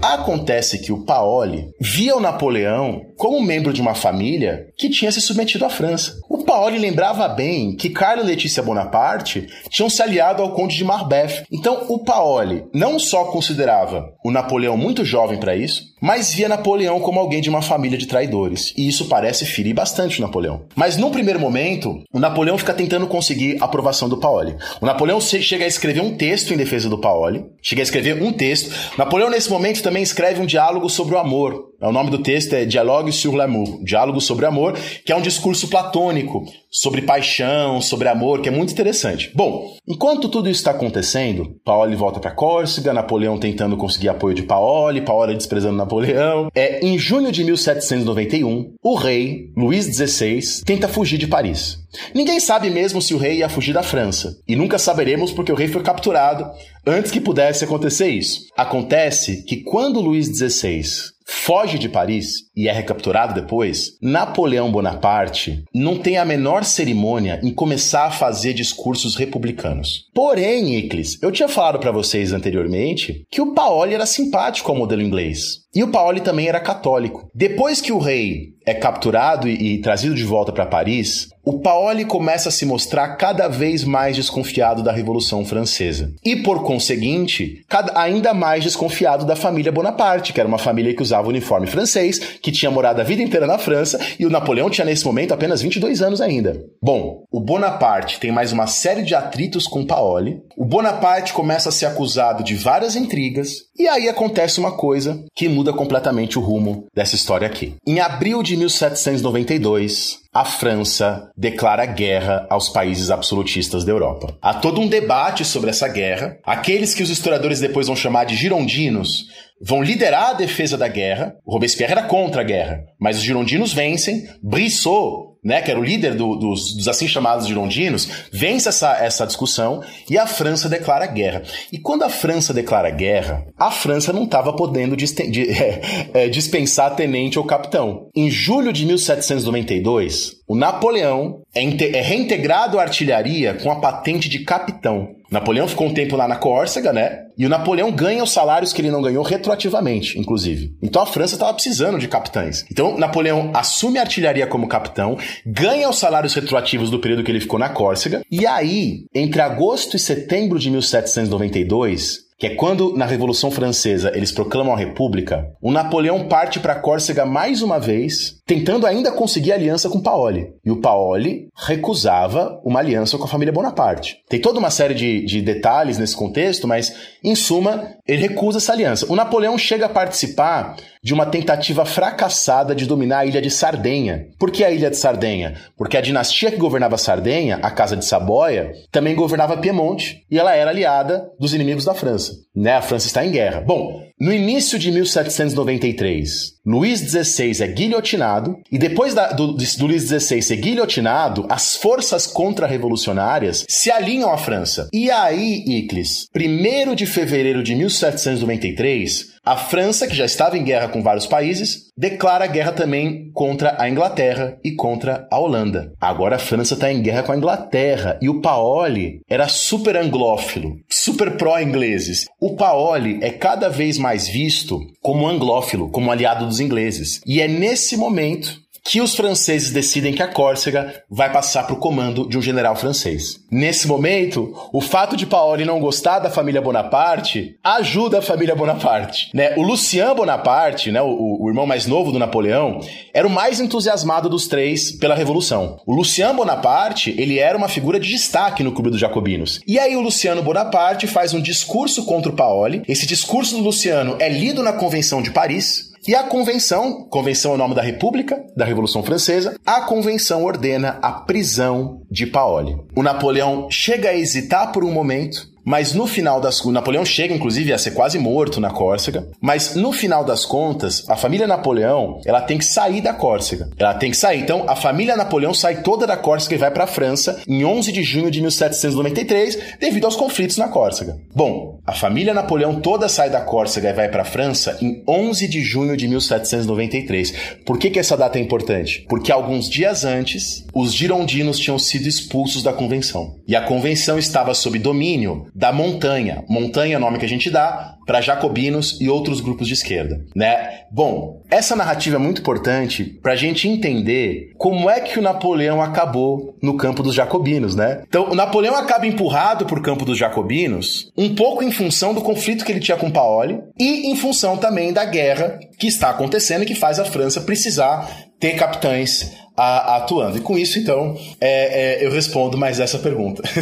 Acontece 0.00 0.78
que 0.78 0.92
o 0.92 1.04
Paoli 1.04 1.74
via 1.80 2.16
o 2.16 2.20
Napoleão 2.20 3.09
como 3.20 3.42
membro 3.42 3.70
de 3.70 3.82
uma 3.82 3.94
família 3.94 4.68
que 4.78 4.88
tinha 4.88 5.12
se 5.12 5.20
submetido 5.20 5.66
à 5.66 5.68
França. 5.68 6.18
O 6.26 6.38
Paoli 6.42 6.78
lembrava 6.78 7.28
bem 7.28 7.76
que 7.76 7.90
Carlo 7.90 8.22
e 8.22 8.26
Letícia 8.26 8.62
Bonaparte 8.62 9.46
tinham 9.68 9.90
se 9.90 10.00
aliado 10.00 10.42
ao 10.42 10.54
Conde 10.54 10.74
de 10.74 10.84
Marbeth. 10.84 11.44
Então 11.52 11.84
o 11.90 11.98
Paoli 11.98 12.64
não 12.72 12.98
só 12.98 13.24
considerava 13.26 14.14
o 14.24 14.30
Napoleão 14.30 14.74
muito 14.74 15.04
jovem 15.04 15.38
para 15.38 15.54
isso, 15.54 15.90
mas 16.00 16.32
via 16.32 16.48
Napoleão 16.48 16.98
como 16.98 17.20
alguém 17.20 17.42
de 17.42 17.50
uma 17.50 17.60
família 17.60 17.98
de 17.98 18.06
traidores. 18.06 18.72
E 18.74 18.88
isso 18.88 19.04
parece 19.04 19.44
ferir 19.44 19.74
bastante 19.74 20.18
o 20.18 20.22
Napoleão. 20.22 20.62
Mas 20.74 20.96
no 20.96 21.10
primeiro 21.10 21.38
momento, 21.38 22.02
o 22.10 22.18
Napoleão 22.18 22.56
fica 22.56 22.72
tentando 22.72 23.06
conseguir 23.06 23.58
a 23.60 23.66
aprovação 23.66 24.08
do 24.08 24.16
Paoli. 24.16 24.56
O 24.80 24.86
Napoleão 24.86 25.20
chega 25.20 25.66
a 25.66 25.68
escrever 25.68 26.00
um 26.00 26.16
texto 26.16 26.54
em 26.54 26.56
defesa 26.56 26.88
do 26.88 26.98
Paoli, 26.98 27.44
chega 27.60 27.82
a 27.82 27.84
escrever 27.84 28.22
um 28.22 28.32
texto. 28.32 28.74
Napoleão 28.96 29.28
nesse 29.28 29.50
momento 29.50 29.82
também 29.82 30.02
escreve 30.02 30.40
um 30.40 30.46
diálogo 30.46 30.88
sobre 30.88 31.14
o 31.14 31.18
amor. 31.18 31.69
O 31.82 31.92
nome 31.92 32.10
do 32.10 32.18
texto 32.18 32.52
é 32.52 32.66
Dialogue 32.66 33.10
sur 33.10 33.34
l'amour, 33.34 33.82
Diálogo 33.82 34.20
sobre 34.20 34.44
Amor, 34.44 34.74
que 35.02 35.12
é 35.12 35.16
um 35.16 35.22
discurso 35.22 35.66
platônico 35.66 36.44
sobre 36.70 37.00
paixão, 37.02 37.80
sobre 37.80 38.06
amor, 38.06 38.42
que 38.42 38.48
é 38.50 38.52
muito 38.52 38.70
interessante. 38.70 39.32
Bom, 39.34 39.74
enquanto 39.88 40.28
tudo 40.28 40.50
isso 40.50 40.60
está 40.60 40.72
acontecendo, 40.72 41.56
Paoli 41.64 41.96
volta 41.96 42.20
para 42.20 42.30
Córcega, 42.30 42.92
Napoleão 42.92 43.38
tentando 43.38 43.78
conseguir 43.78 44.10
apoio 44.10 44.34
de 44.34 44.42
Paoli, 44.42 45.00
Paoli 45.00 45.34
desprezando 45.34 45.78
Napoleão. 45.78 46.48
É 46.54 46.84
em 46.84 46.98
junho 46.98 47.32
de 47.32 47.42
1791, 47.42 48.74
o 48.84 48.94
rei 48.94 49.46
Luís 49.56 49.86
XVI 49.86 50.62
tenta 50.66 50.86
fugir 50.86 51.18
de 51.18 51.26
Paris. 51.26 51.78
Ninguém 52.14 52.38
sabe 52.38 52.68
mesmo 52.68 53.00
se 53.00 53.14
o 53.14 53.18
rei 53.18 53.38
ia 53.38 53.48
fugir 53.48 53.72
da 53.72 53.82
França, 53.82 54.36
e 54.46 54.54
nunca 54.54 54.78
saberemos 54.78 55.32
porque 55.32 55.50
o 55.50 55.56
rei 55.56 55.66
foi 55.66 55.82
capturado 55.82 56.48
antes 56.86 57.10
que 57.10 57.20
pudesse 57.20 57.64
acontecer 57.64 58.08
isso. 58.08 58.42
Acontece 58.56 59.44
que 59.44 59.62
quando 59.64 60.00
Luís 60.00 60.26
XVI 60.26 60.82
foge 61.30 61.78
de 61.78 61.88
Paris 61.88 62.50
e 62.56 62.68
é 62.68 62.72
recapturado 62.72 63.32
depois, 63.32 63.96
Napoleão 64.02 64.70
Bonaparte 64.70 65.62
não 65.72 65.96
tem 65.96 66.18
a 66.18 66.24
menor 66.24 66.64
cerimônia 66.64 67.40
em 67.42 67.54
começar 67.54 68.06
a 68.06 68.10
fazer 68.10 68.52
discursos 68.52 69.14
republicanos. 69.14 70.06
Porém, 70.12 70.76
Iclis, 70.76 71.22
eu 71.22 71.30
tinha 71.30 71.48
falado 71.48 71.78
para 71.78 71.92
vocês 71.92 72.32
anteriormente 72.32 73.24
que 73.30 73.40
o 73.40 73.54
Paoli 73.54 73.94
era 73.94 74.06
simpático 74.06 74.70
ao 74.70 74.76
modelo 74.76 75.02
inglês. 75.02 75.60
E 75.74 75.82
o 75.84 75.88
Paoli 75.88 76.20
também 76.20 76.48
era 76.48 76.58
católico. 76.58 77.28
Depois 77.34 77.80
que 77.80 77.92
o 77.92 77.98
rei 77.98 78.54
é 78.66 78.74
capturado 78.74 79.48
e, 79.48 79.74
e 79.74 79.78
trazido 79.80 80.14
de 80.14 80.24
volta 80.24 80.52
para 80.52 80.66
Paris, 80.66 81.28
o 81.44 81.58
Paoli 81.58 82.04
começa 82.04 82.50
a 82.50 82.52
se 82.52 82.66
mostrar 82.66 83.16
cada 83.16 83.48
vez 83.48 83.82
mais 83.82 84.14
desconfiado 84.14 84.82
da 84.82 84.92
Revolução 84.92 85.44
Francesa. 85.44 86.12
E, 86.24 86.36
por 86.36 86.62
conseguinte, 86.62 87.64
cada, 87.68 87.98
ainda 87.98 88.34
mais 88.34 88.62
desconfiado 88.62 89.24
da 89.24 89.34
família 89.34 89.72
Bonaparte, 89.72 90.32
que 90.32 90.40
era 90.40 90.48
uma 90.48 90.58
família 90.58 90.94
que 90.94 91.02
usava 91.02 91.26
o 91.26 91.30
uniforme 91.30 91.66
francês, 91.66 92.18
que 92.18 92.52
tinha 92.52 92.70
morado 92.70 93.00
a 93.00 93.04
vida 93.04 93.22
inteira 93.22 93.46
na 93.46 93.58
França, 93.58 93.98
e 94.18 94.26
o 94.26 94.30
Napoleão 94.30 94.68
tinha 94.68 94.84
nesse 94.84 95.04
momento 95.04 95.32
apenas 95.32 95.62
22 95.62 96.02
anos 96.02 96.20
ainda. 96.20 96.60
Bom, 96.82 97.24
o 97.32 97.40
Bonaparte 97.40 98.20
tem 98.20 98.30
mais 98.30 98.52
uma 98.52 98.66
série 98.66 99.02
de 99.02 99.14
atritos 99.14 99.66
com 99.66 99.80
o 99.80 99.86
Paoli. 99.86 100.42
O 100.56 100.64
Bonaparte 100.64 101.32
começa 101.32 101.70
a 101.70 101.72
ser 101.72 101.86
acusado 101.86 102.44
de 102.44 102.54
várias 102.54 102.96
intrigas, 102.96 103.62
e 103.78 103.88
aí 103.88 104.08
acontece 104.08 104.60
uma 104.60 104.76
coisa 104.76 105.24
que 105.34 105.48
muda 105.60 105.74
completamente 105.74 106.38
o 106.38 106.42
rumo 106.42 106.86
dessa 106.94 107.14
história 107.14 107.46
aqui. 107.46 107.74
Em 107.86 108.00
abril 108.00 108.42
de 108.42 108.56
1792, 108.56 110.20
a 110.32 110.42
França 110.42 111.30
declara 111.36 111.84
guerra 111.84 112.46
aos 112.48 112.70
países 112.70 113.10
absolutistas 113.10 113.84
da 113.84 113.92
Europa. 113.92 114.38
Há 114.40 114.54
todo 114.54 114.80
um 114.80 114.88
debate 114.88 115.44
sobre 115.44 115.68
essa 115.68 115.86
guerra. 115.86 116.38
Aqueles 116.44 116.94
que 116.94 117.02
os 117.02 117.10
historiadores 117.10 117.60
depois 117.60 117.88
vão 117.88 117.96
chamar 117.96 118.24
de 118.24 118.36
girondinos 118.36 119.26
vão 119.60 119.82
liderar 119.82 120.30
a 120.30 120.32
defesa 120.32 120.78
da 120.78 120.88
guerra. 120.88 121.36
O 121.44 121.52
Robespierre 121.52 121.92
era 121.92 122.04
contra 122.04 122.40
a 122.40 122.44
guerra, 122.44 122.82
mas 122.98 123.18
os 123.18 123.22
girondinos 123.22 123.74
vencem. 123.74 124.26
Brissot 124.42 125.29
né, 125.42 125.60
que 125.62 125.70
era 125.70 125.80
o 125.80 125.84
líder 125.84 126.14
do, 126.14 126.36
dos, 126.36 126.74
dos, 126.74 126.88
assim 126.88 127.08
chamados 127.08 127.46
girondinos, 127.46 128.08
vence 128.32 128.68
essa, 128.68 128.96
essa 128.96 129.26
discussão 129.26 129.82
e 130.08 130.18
a 130.18 130.26
França 130.26 130.68
declara 130.68 131.06
guerra. 131.06 131.42
E 131.72 131.78
quando 131.78 132.02
a 132.02 132.10
França 132.10 132.52
declara 132.52 132.90
guerra, 132.90 133.46
a 133.58 133.70
França 133.70 134.12
não 134.12 134.24
estava 134.24 134.52
podendo 134.52 134.96
é, 136.14 136.28
dispensar 136.28 136.94
tenente 136.94 137.38
ou 137.38 137.44
capitão. 137.44 138.08
Em 138.14 138.30
julho 138.30 138.72
de 138.72 138.84
1792, 138.84 140.40
o 140.46 140.54
Napoleão 140.54 141.42
é, 141.54 141.62
é 141.62 142.00
reintegrado 142.00 142.78
à 142.78 142.82
artilharia 142.82 143.54
com 143.54 143.70
a 143.70 143.76
patente 143.76 144.28
de 144.28 144.40
capitão. 144.40 145.19
Napoleão 145.30 145.68
ficou 145.68 145.86
um 145.86 145.94
tempo 145.94 146.16
lá 146.16 146.26
na 146.26 146.36
Córcega, 146.36 146.92
né? 146.92 147.26
E 147.38 147.46
o 147.46 147.48
Napoleão 147.48 147.92
ganha 147.92 148.22
os 148.22 148.32
salários 148.32 148.72
que 148.72 148.82
ele 148.82 148.90
não 148.90 149.00
ganhou 149.00 149.22
retroativamente, 149.22 150.18
inclusive. 150.18 150.74
Então 150.82 151.00
a 151.00 151.06
França 151.06 151.34
estava 151.34 151.54
precisando 151.54 151.98
de 151.98 152.08
capitães. 152.08 152.66
Então 152.70 152.98
Napoleão 152.98 153.50
assume 153.54 153.98
a 153.98 154.02
artilharia 154.02 154.46
como 154.46 154.68
capitão, 154.68 155.16
ganha 155.46 155.88
os 155.88 155.98
salários 155.98 156.34
retroativos 156.34 156.90
do 156.90 156.98
período 156.98 157.22
que 157.22 157.30
ele 157.30 157.40
ficou 157.40 157.58
na 157.58 157.68
Córcega, 157.68 158.22
e 158.30 158.46
aí, 158.46 159.04
entre 159.14 159.40
agosto 159.40 159.96
e 159.96 160.00
setembro 160.00 160.58
de 160.58 160.70
1792, 160.70 162.29
que 162.40 162.46
é 162.46 162.54
quando 162.54 162.96
na 162.96 163.04
Revolução 163.04 163.50
Francesa 163.50 164.10
eles 164.14 164.32
proclamam 164.32 164.72
a 164.72 164.78
República, 164.78 165.52
o 165.60 165.70
Napoleão 165.70 166.26
parte 166.26 166.58
para 166.58 166.74
Córcega 166.74 167.26
mais 167.26 167.60
uma 167.60 167.78
vez, 167.78 168.40
tentando 168.46 168.86
ainda 168.86 169.12
conseguir 169.12 169.52
aliança 169.52 169.90
com 169.90 170.00
Paoli. 170.00 170.48
E 170.64 170.70
o 170.70 170.80
Paoli 170.80 171.48
recusava 171.54 172.58
uma 172.64 172.80
aliança 172.80 173.18
com 173.18 173.24
a 173.24 173.28
família 173.28 173.52
Bonaparte. 173.52 174.22
Tem 174.26 174.40
toda 174.40 174.58
uma 174.58 174.70
série 174.70 174.94
de, 174.94 175.22
de 175.26 175.42
detalhes 175.42 175.98
nesse 175.98 176.16
contexto, 176.16 176.66
mas 176.66 176.94
em 177.22 177.34
suma, 177.34 177.90
ele 178.08 178.22
recusa 178.22 178.56
essa 178.56 178.72
aliança. 178.72 179.04
O 179.12 179.16
Napoleão 179.16 179.58
chega 179.58 179.84
a 179.84 179.90
participar 179.90 180.76
de 181.02 181.14
uma 181.14 181.26
tentativa 181.26 181.84
fracassada 181.84 182.74
de 182.74 182.86
dominar 182.86 183.20
a 183.20 183.26
ilha 183.26 183.40
de 183.40 183.50
Sardenha. 183.50 184.26
Por 184.38 184.50
que 184.50 184.62
a 184.62 184.70
ilha 184.70 184.90
de 184.90 184.96
Sardenha? 184.96 185.54
Porque 185.76 185.96
a 185.96 186.00
dinastia 186.00 186.50
que 186.50 186.58
governava 186.58 186.98
Sardenha, 186.98 187.58
a 187.62 187.70
Casa 187.70 187.96
de 187.96 188.04
Saboia, 188.04 188.72
também 188.92 189.14
governava 189.14 189.56
Piemonte 189.56 190.24
e 190.30 190.38
ela 190.38 190.54
era 190.54 190.70
aliada 190.70 191.30
dos 191.38 191.54
inimigos 191.54 191.84
da 191.84 191.94
França. 191.94 192.32
Né? 192.54 192.74
A 192.74 192.82
França 192.82 193.06
está 193.06 193.24
em 193.24 193.30
guerra. 193.30 193.60
Bom, 193.60 194.02
no 194.20 194.32
início 194.32 194.78
de 194.78 194.92
1793, 194.92 196.60
Luís 196.66 197.00
XVI 197.00 197.62
é 197.62 197.66
guilhotinado, 197.68 198.58
e 198.70 198.78
depois 198.78 199.14
da, 199.14 199.28
do, 199.32 199.54
do 199.54 199.86
Luís 199.86 200.02
XVI 200.02 200.42
ser 200.42 200.56
guilhotinado, 200.56 201.46
as 201.48 201.74
forças 201.76 202.26
contra-revolucionárias 202.26 203.64
se 203.66 203.90
alinham 203.90 204.30
à 204.30 204.36
França. 204.36 204.90
E 204.92 205.10
aí, 205.10 205.64
Iclis, 205.66 206.26
1 206.36 206.94
de 206.94 207.06
fevereiro 207.06 207.62
de 207.62 207.74
1793, 207.74 209.39
a 209.44 209.56
França, 209.56 210.06
que 210.06 210.14
já 210.14 210.24
estava 210.24 210.58
em 210.58 210.64
guerra 210.64 210.88
com 210.88 211.02
vários 211.02 211.26
países, 211.26 211.90
declara 211.96 212.46
guerra 212.46 212.72
também 212.72 213.30
contra 213.32 213.74
a 213.80 213.88
Inglaterra 213.88 214.58
e 214.62 214.72
contra 214.72 215.26
a 215.30 215.38
Holanda. 215.38 215.92
Agora 216.00 216.36
a 216.36 216.38
França 216.38 216.74
está 216.74 216.92
em 216.92 217.00
guerra 217.00 217.22
com 217.22 217.32
a 217.32 217.36
Inglaterra 217.36 218.18
e 218.20 218.28
o 218.28 218.40
Paoli 218.40 219.20
era 219.28 219.48
super 219.48 219.96
anglófilo, 219.96 220.76
super 220.88 221.36
pró-ingleses. 221.36 222.26
O 222.38 222.54
Paoli 222.54 223.18
é 223.22 223.30
cada 223.30 223.68
vez 223.68 223.96
mais 223.96 224.28
visto 224.28 224.78
como 225.00 225.26
anglófilo, 225.26 225.90
como 225.90 226.10
aliado 226.10 226.46
dos 226.46 226.60
ingleses. 226.60 227.20
E 227.26 227.40
é 227.40 227.48
nesse 227.48 227.96
momento 227.96 228.59
que 228.84 229.00
os 229.00 229.14
franceses 229.14 229.70
decidem 229.70 230.12
que 230.12 230.22
a 230.22 230.28
Córcega 230.28 231.02
vai 231.08 231.32
passar 231.32 231.64
para 231.64 231.74
o 231.74 231.78
comando 231.78 232.28
de 232.28 232.38
um 232.38 232.42
general 232.42 232.76
francês. 232.76 233.40
Nesse 233.50 233.86
momento, 233.86 234.54
o 234.72 234.80
fato 234.80 235.16
de 235.16 235.26
Paoli 235.26 235.64
não 235.64 235.80
gostar 235.80 236.18
da 236.18 236.30
família 236.30 236.60
Bonaparte 236.60 237.56
ajuda 237.62 238.18
a 238.18 238.22
família 238.22 238.54
Bonaparte. 238.54 239.30
Né? 239.34 239.54
O 239.56 239.62
Lucien 239.62 240.14
Bonaparte, 240.14 240.90
né, 240.90 241.00
o, 241.02 241.38
o 241.40 241.48
irmão 241.48 241.66
mais 241.66 241.86
novo 241.86 242.12
do 242.12 242.18
Napoleão, 242.18 242.80
era 243.12 243.26
o 243.26 243.30
mais 243.30 243.60
entusiasmado 243.60 244.28
dos 244.28 244.46
três 244.46 244.92
pela 244.92 245.14
Revolução. 245.14 245.80
O 245.86 245.94
Lucien 245.94 246.34
Bonaparte, 246.34 247.14
ele 247.18 247.38
era 247.38 247.56
uma 247.56 247.68
figura 247.68 247.98
de 247.98 248.08
destaque 248.08 248.62
no 248.62 248.72
clube 248.72 248.90
dos 248.90 249.00
jacobinos. 249.00 249.60
E 249.66 249.78
aí 249.78 249.96
o 249.96 250.00
Luciano 250.00 250.42
Bonaparte 250.42 251.06
faz 251.06 251.34
um 251.34 251.40
discurso 251.40 252.04
contra 252.04 252.30
o 252.30 252.36
Paoli. 252.36 252.82
Esse 252.88 253.06
discurso 253.06 253.56
do 253.56 253.62
Luciano 253.62 254.16
é 254.18 254.28
lido 254.28 254.62
na 254.62 254.72
Convenção 254.72 255.22
de 255.22 255.30
Paris, 255.30 255.89
e 256.06 256.14
a 256.14 256.22
convenção, 256.22 257.04
convenção 257.04 257.52
é 257.52 257.54
o 257.54 257.58
nome 257.58 257.74
da 257.74 257.82
República, 257.82 258.42
da 258.56 258.64
Revolução 258.64 259.02
Francesa, 259.02 259.58
a 259.66 259.82
convenção 259.82 260.44
ordena 260.44 260.98
a 261.02 261.12
prisão 261.12 262.02
de 262.10 262.26
Paoli. 262.26 262.76
O 262.96 263.02
Napoleão 263.02 263.70
chega 263.70 264.08
a 264.08 264.16
hesitar 264.16 264.72
por 264.72 264.82
um 264.82 264.90
momento, 264.90 265.49
mas 265.64 265.92
no 265.92 266.06
final 266.06 266.40
das 266.40 266.60
o 266.64 266.72
Napoleão 266.72 267.04
chega 267.04 267.34
inclusive 267.34 267.72
a 267.72 267.78
ser 267.78 267.92
quase 267.92 268.18
morto 268.18 268.60
na 268.60 268.70
Córcega, 268.70 269.26
mas 269.40 269.74
no 269.74 269.92
final 269.92 270.24
das 270.24 270.44
contas, 270.44 271.04
a 271.08 271.16
família 271.16 271.46
Napoleão, 271.46 272.20
ela 272.24 272.40
tem 272.40 272.58
que 272.58 272.64
sair 272.64 273.00
da 273.00 273.12
Córcega. 273.12 273.68
Ela 273.78 273.94
tem 273.94 274.10
que 274.10 274.16
sair. 274.16 274.40
Então, 274.40 274.64
a 274.68 274.76
família 274.76 275.16
Napoleão 275.16 275.54
sai 275.54 275.82
toda 275.82 276.06
da 276.06 276.16
Córcega 276.16 276.54
e 276.54 276.58
vai 276.58 276.70
para 276.70 276.84
a 276.84 276.86
França 276.86 277.42
em 277.46 277.64
11 277.64 277.92
de 277.92 278.02
junho 278.02 278.30
de 278.30 278.40
1793, 278.40 279.58
devido 279.80 280.04
aos 280.04 280.16
conflitos 280.16 280.56
na 280.56 280.68
Córcega. 280.68 281.18
Bom, 281.34 281.78
a 281.86 281.92
família 281.92 282.34
Napoleão 282.34 282.80
toda 282.80 283.08
sai 283.08 283.30
da 283.30 283.40
Córcega 283.40 283.90
e 283.90 283.92
vai 283.92 284.08
para 284.08 284.22
a 284.22 284.24
França 284.24 284.78
em 284.80 285.02
11 285.08 285.48
de 285.48 285.62
junho 285.62 285.96
de 285.96 286.06
1793. 286.08 287.34
Por 287.64 287.78
que 287.78 287.90
que 287.90 287.98
essa 287.98 288.16
data 288.16 288.38
é 288.38 288.42
importante? 288.42 289.04
Porque 289.08 289.32
alguns 289.32 289.68
dias 289.68 290.04
antes, 290.04 290.64
os 290.74 290.92
girondinos 290.92 291.58
tinham 291.58 291.78
sido 291.78 292.08
expulsos 292.08 292.62
da 292.62 292.72
convenção. 292.72 293.36
E 293.46 293.56
a 293.56 293.62
convenção 293.62 294.18
estava 294.18 294.54
sob 294.54 294.78
domínio 294.78 295.46
da 295.54 295.72
montanha. 295.72 296.44
Montanha 296.48 296.94
é 296.94 296.96
o 296.96 297.00
nome 297.00 297.18
que 297.18 297.24
a 297.24 297.28
gente 297.28 297.50
dá 297.50 297.96
para 298.06 298.20
jacobinos 298.20 299.00
e 299.00 299.08
outros 299.08 299.40
grupos 299.40 299.68
de 299.68 299.74
esquerda, 299.74 300.24
né? 300.34 300.80
Bom, 300.90 301.42
essa 301.48 301.76
narrativa 301.76 302.16
é 302.16 302.18
muito 302.18 302.40
importante 302.40 303.04
para 303.04 303.34
a 303.34 303.36
gente 303.36 303.68
entender 303.68 304.52
como 304.58 304.90
é 304.90 305.00
que 305.00 305.18
o 305.18 305.22
Napoleão 305.22 305.80
acabou 305.80 306.56
no 306.60 306.76
campo 306.76 307.02
dos 307.02 307.14
jacobinos, 307.14 307.76
né? 307.76 308.02
Então, 308.08 308.30
o 308.30 308.34
Napoleão 308.34 308.74
acaba 308.74 309.06
empurrado 309.06 309.64
por 309.64 309.80
campo 309.80 310.04
dos 310.04 310.18
jacobinos, 310.18 311.12
um 311.16 311.34
pouco 311.34 311.62
em 311.62 311.70
função 311.70 312.12
do 312.12 312.20
conflito 312.20 312.64
que 312.64 312.72
ele 312.72 312.80
tinha 312.80 312.96
com 312.96 313.10
Paoli 313.10 313.60
e 313.78 314.10
em 314.10 314.16
função 314.16 314.56
também 314.56 314.92
da 314.92 315.04
guerra 315.04 315.60
que 315.78 315.86
está 315.86 316.10
acontecendo 316.10 316.62
e 316.62 316.66
que 316.66 316.74
faz 316.74 316.98
a 316.98 317.04
França 317.04 317.40
precisar 317.40 318.10
ter 318.40 318.56
capitães 318.56 319.30
atuando. 319.56 320.38
E 320.38 320.40
com 320.40 320.56
isso, 320.56 320.78
então, 320.78 321.16
é, 321.40 322.02
é, 322.02 322.06
eu 322.06 322.10
respondo 322.10 322.56
mais 322.56 322.80
essa 322.80 322.98
pergunta. 322.98 323.42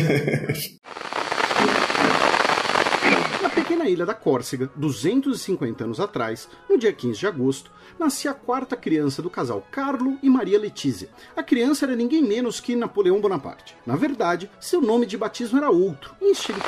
ilha 3.89 4.07
da 4.07 4.15
Córcega, 4.15 4.71
250 4.77 5.85
anos 5.85 6.01
atrás, 6.01 6.49
no 6.69 6.79
dia 6.79 6.93
15 6.93 7.19
de 7.19 7.27
agosto, 7.27 7.71
nascia 7.99 8.31
a 8.31 8.35
quarta 8.35 8.77
criança 8.77 9.21
do 9.21 9.31
casal 9.31 9.67
Carlo 9.71 10.19
e 10.23 10.29
Maria 10.29 10.59
Letícia. 10.59 11.09
A 11.37 11.43
criança 11.43 11.85
era 11.85 11.97
ninguém 11.97 12.23
menos 12.23 12.61
que 12.61 12.77
Napoleão 12.77 13.21
Bonaparte. 13.21 13.77
Na 13.87 13.97
verdade, 13.97 14.51
seu 14.61 14.81
nome 14.81 15.07
de 15.07 15.17
batismo 15.17 15.59
era 15.59 15.71
outro, 15.71 16.15
em 16.21 16.33
estilo 16.33 16.59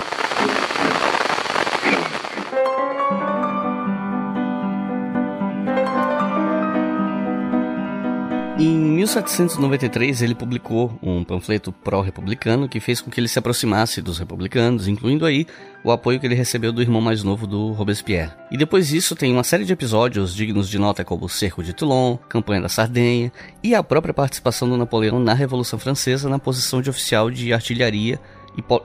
Em 8.60 8.76
1793, 8.76 10.20
ele 10.20 10.34
publicou 10.34 10.92
um 11.02 11.24
panfleto 11.24 11.72
pró-republicano 11.72 12.68
que 12.68 12.78
fez 12.78 13.00
com 13.00 13.10
que 13.10 13.18
ele 13.18 13.26
se 13.26 13.38
aproximasse 13.38 14.02
dos 14.02 14.18
republicanos, 14.18 14.86
incluindo 14.86 15.24
aí 15.24 15.46
o 15.82 15.90
apoio 15.90 16.20
que 16.20 16.26
ele 16.26 16.34
recebeu 16.34 16.70
do 16.70 16.82
irmão 16.82 17.00
mais 17.00 17.22
novo 17.22 17.46
do 17.46 17.72
Robespierre. 17.72 18.32
E 18.50 18.58
depois 18.58 18.88
disso 18.88 19.16
tem 19.16 19.32
uma 19.32 19.44
série 19.44 19.64
de 19.64 19.72
episódios 19.72 20.34
dignos 20.34 20.68
de 20.68 20.78
nota 20.78 21.02
como 21.02 21.24
o 21.24 21.28
Cerco 21.28 21.64
de 21.64 21.72
Toulon, 21.72 22.18
Campanha 22.28 22.60
da 22.60 22.68
Sardenha 22.68 23.32
e 23.62 23.74
a 23.74 23.82
própria 23.82 24.12
participação 24.12 24.68
do 24.68 24.76
Napoleão 24.76 25.18
na 25.18 25.32
Revolução 25.32 25.78
Francesa 25.78 26.28
na 26.28 26.38
posição 26.38 26.82
de 26.82 26.90
oficial 26.90 27.30
de 27.30 27.54
artilharia 27.54 28.20